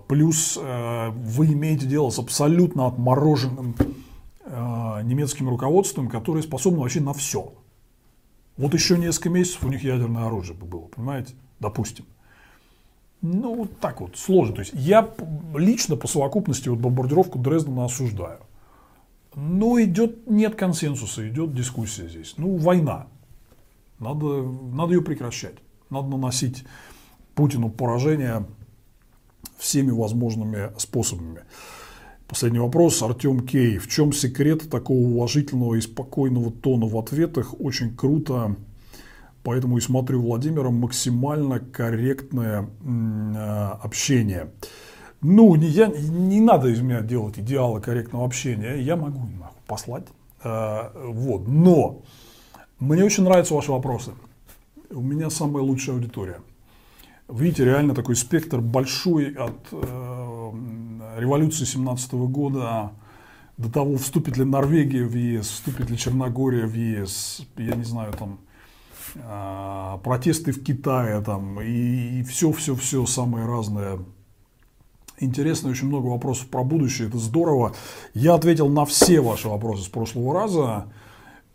плюс 0.09 0.59
э, 0.61 1.11
вы 1.11 1.47
имеете 1.47 1.87
дело 1.87 2.11
с 2.11 2.19
абсолютно 2.19 2.87
отмороженным 2.87 3.75
э, 4.45 5.01
немецким 5.03 5.49
руководством, 5.49 6.09
которое 6.09 6.43
способно 6.43 6.81
вообще 6.81 7.01
на 7.01 7.15
все. 7.15 7.53
Вот 8.57 8.75
еще 8.75 8.99
несколько 8.99 9.31
месяцев 9.31 9.65
у 9.65 9.69
них 9.69 9.83
ядерное 9.83 10.27
оружие 10.27 10.57
бы 10.57 10.67
было, 10.67 10.83
понимаете? 10.83 11.35
Допустим. 11.59 12.05
Ну, 13.23 13.55
вот 13.55 13.79
так 13.81 14.01
вот, 14.01 14.17
сложно. 14.17 14.55
То 14.55 14.61
есть 14.61 14.73
я 14.75 15.09
лично 15.55 15.97
по 15.97 16.07
совокупности 16.07 16.69
вот 16.69 16.79
бомбардировку 16.79 17.39
Дрездена 17.39 17.87
осуждаю. 17.87 18.41
Но 19.35 19.81
идет, 19.81 20.29
нет 20.29 20.57
консенсуса, 20.57 21.29
идет 21.29 21.55
дискуссия 21.55 22.09
здесь. 22.09 22.35
Ну, 22.37 22.57
война. 22.57 23.07
Надо, 23.99 24.43
надо 24.43 24.95
ее 24.95 25.03
прекращать. 25.03 25.55
Надо 25.89 26.09
наносить 26.09 26.65
Путину 27.35 27.71
поражение 27.71 28.47
всеми 29.59 29.91
возможными 29.91 30.73
способами. 30.79 31.43
Последний 32.29 32.61
вопрос. 32.61 33.03
Артем 33.03 33.41
Кей. 33.41 33.79
В 33.79 33.89
чем 33.89 34.13
секрет 34.13 34.71
такого 34.71 34.99
уважительного 34.99 35.75
и 35.75 35.81
спокойного 35.81 36.53
тона 36.53 36.87
в 36.87 36.97
ответах? 36.97 37.61
Очень 37.61 37.97
круто. 37.97 38.55
Поэтому 39.43 39.79
и 39.79 39.81
смотрю 39.81 40.23
Владимира 40.23 40.71
максимально 40.71 41.59
корректное 41.59 42.69
э, 42.85 43.71
общение. 43.83 44.53
Ну, 45.23 45.55
не, 45.57 45.67
я, 45.67 45.87
не 45.89 46.41
надо 46.41 46.69
из 46.69 46.81
меня 46.81 47.01
делать 47.01 47.39
идеала 47.39 47.81
корректного 47.81 48.25
общения. 48.25 48.77
Я 48.77 48.97
могу 48.97 49.21
нахуй 49.39 49.63
послать. 49.67 50.07
Э, 50.45 50.91
вот. 50.95 51.49
Но 51.49 52.03
мне 52.79 53.05
очень 53.05 53.25
нравятся 53.25 53.55
ваши 53.55 53.73
вопросы. 53.73 54.13
У 54.91 55.01
меня 55.01 55.31
самая 55.31 55.65
лучшая 55.65 55.97
аудитория. 55.97 56.41
Видите, 57.33 57.65
реально 57.65 57.95
такой 57.95 58.17
спектр 58.17 58.61
большой 58.61 59.35
от 59.35 59.69
э, 59.73 60.53
революции 61.19 61.65
17 61.65 62.13
года 62.13 62.93
до 63.57 63.71
того, 63.71 63.99
вступит 63.99 64.37
ли 64.37 64.45
Норвегия 64.45 65.05
в 65.05 65.15
ЕС, 65.15 65.47
вступит 65.49 65.91
ли 65.91 65.99
Черногория 65.99 66.67
в 66.67 66.75
ЕС, 66.75 67.43
я 67.57 67.75
не 67.75 67.85
знаю, 67.85 68.13
там, 68.15 68.41
э, 69.15 69.99
протесты 70.03 70.53
в 70.53 70.65
Китае, 70.65 71.21
там, 71.21 71.61
и 71.61 72.23
все-все-все 72.25 73.07
самое 73.07 73.47
разное. 73.47 74.01
Интересно, 75.19 75.71
очень 75.71 75.89
много 75.89 76.07
вопросов 76.07 76.49
про 76.49 76.65
будущее, 76.65 77.09
это 77.09 77.19
здорово. 77.19 77.75
Я 78.15 78.35
ответил 78.35 78.69
на 78.69 78.87
все 78.87 79.21
ваши 79.21 79.49
вопросы 79.49 79.85
с 79.85 79.89
прошлого 79.89 80.35
раза. 80.35 80.87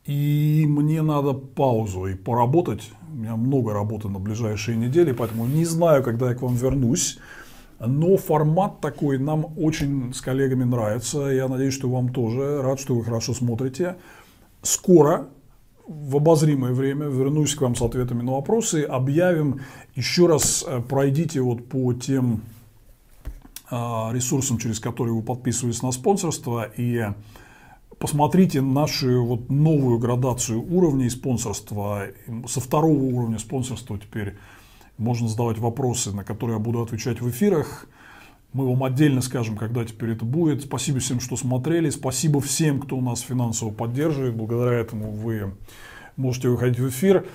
И 0.06 0.66
мне 0.67 1.01
надо 1.01 1.34
паузу 1.34 2.06
и 2.06 2.14
поработать. 2.14 2.92
У 3.11 3.16
меня 3.16 3.35
много 3.35 3.74
работы 3.74 4.08
на 4.08 4.19
ближайшие 4.19 4.77
недели, 4.77 5.11
поэтому 5.11 5.45
не 5.48 5.66
знаю, 5.66 6.03
когда 6.03 6.30
я 6.30 6.35
к 6.35 6.42
вам 6.43 6.56
вернусь. 6.56 7.17
Но 7.80 8.16
формат 8.17 8.82
такой 8.82 9.17
нам 9.17 9.48
очень 9.58 10.14
с 10.14 10.22
коллегами 10.22 10.64
нравится. 10.64 11.27
Я 11.27 11.48
надеюсь, 11.48 11.74
что 11.74 11.90
вам 11.90 12.09
тоже. 12.14 12.61
Рад, 12.61 12.80
что 12.80 12.95
вы 12.95 13.03
хорошо 13.03 13.34
смотрите. 13.34 13.98
Скоро, 14.61 15.27
в 15.88 16.17
обозримое 16.17 16.74
время, 16.74 17.08
вернусь 17.08 17.56
к 17.56 17.61
вам 17.61 17.75
с 17.75 17.82
ответами 17.82 18.22
на 18.22 18.34
вопросы. 18.34 18.84
Объявим. 18.84 19.61
Еще 19.95 20.27
раз 20.27 20.64
э, 20.67 20.82
пройдите 20.82 21.42
вот 21.42 21.67
по 21.67 21.93
тем 21.93 22.42
а, 23.69 24.11
ресурсам, 24.14 24.58
через 24.58 24.80
которые 24.80 25.16
вы 25.16 25.24
подписывались 25.24 25.82
на 25.82 25.92
спонсорство. 25.92 26.69
И 26.77 27.03
Посмотрите 28.06 28.61
нашу 28.61 29.25
вот 29.25 29.50
новую 29.50 29.98
градацию 29.98 30.61
уровней 30.61 31.09
спонсорства. 31.09 32.03
Со 32.45 32.59
второго 32.59 33.01
уровня 33.01 33.40
спонсорства 33.40 33.98
теперь 33.98 34.35
можно 35.00 35.27
задавать 35.27 35.58
вопросы, 35.58 36.11
на 36.11 36.24
которые 36.24 36.58
я 36.58 36.64
буду 36.64 36.84
отвечать 36.84 37.19
в 37.19 37.27
эфирах. 37.32 37.88
Мы 38.53 38.69
вам 38.69 38.84
отдельно 38.84 39.22
скажем, 39.22 39.58
когда 39.58 39.84
теперь 39.84 40.11
это 40.11 40.24
будет. 40.24 40.61
Спасибо 40.61 41.00
всем, 41.00 41.19
что 41.19 41.35
смотрели. 41.35 41.90
Спасибо 41.90 42.42
всем, 42.42 42.80
кто 42.80 43.01
нас 43.01 43.22
финансово 43.22 43.72
поддерживает. 43.72 44.35
Благодаря 44.35 44.77
этому 44.77 45.09
вы 45.09 45.56
можете 46.16 46.50
выходить 46.50 46.77
в 46.77 46.88
эфир. 46.88 47.25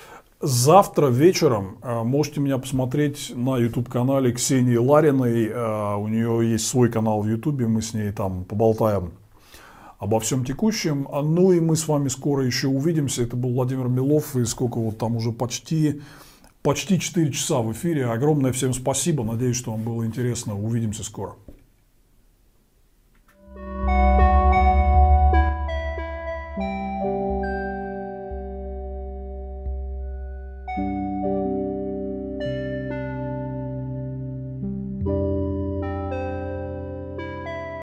Завтра 0.40 1.08
вечером 1.08 1.78
э, 1.82 2.04
можете 2.04 2.38
меня 2.38 2.58
посмотреть 2.58 3.32
на 3.34 3.58
YouTube-канале 3.58 4.30
Ксении 4.30 4.76
Лариной. 4.76 5.48
Э, 5.48 5.96
у 5.96 6.06
нее 6.06 6.52
есть 6.52 6.68
свой 6.68 6.92
канал 6.92 7.22
в 7.22 7.28
YouTube, 7.28 7.60
мы 7.62 7.82
с 7.82 7.92
ней 7.92 8.12
там 8.12 8.44
поболтаем 8.44 9.14
обо 10.00 10.18
всем 10.18 10.44
текущем. 10.44 11.06
А, 11.12 11.22
ну 11.22 11.52
и 11.52 11.60
мы 11.60 11.76
с 11.76 11.86
вами 11.86 12.08
скоро 12.08 12.44
еще 12.44 12.66
увидимся. 12.66 13.22
Это 13.22 13.36
был 13.36 13.52
Владимир 13.52 13.86
Милов, 13.86 14.34
и 14.34 14.44
сколько 14.44 14.78
вот 14.78 14.98
там 14.98 15.14
уже 15.14 15.30
почти, 15.30 16.00
почти 16.62 16.98
4 16.98 17.30
часа 17.30 17.60
в 17.60 17.70
эфире. 17.72 18.06
Огромное 18.06 18.52
всем 18.52 18.72
спасибо. 18.72 19.22
Надеюсь, 19.22 19.56
что 19.56 19.70
вам 19.70 19.84
было 19.84 20.04
интересно. 20.04 20.58
Увидимся 20.58 21.04
скоро. 21.04 21.36
thank 23.52 24.14
you 24.14 24.19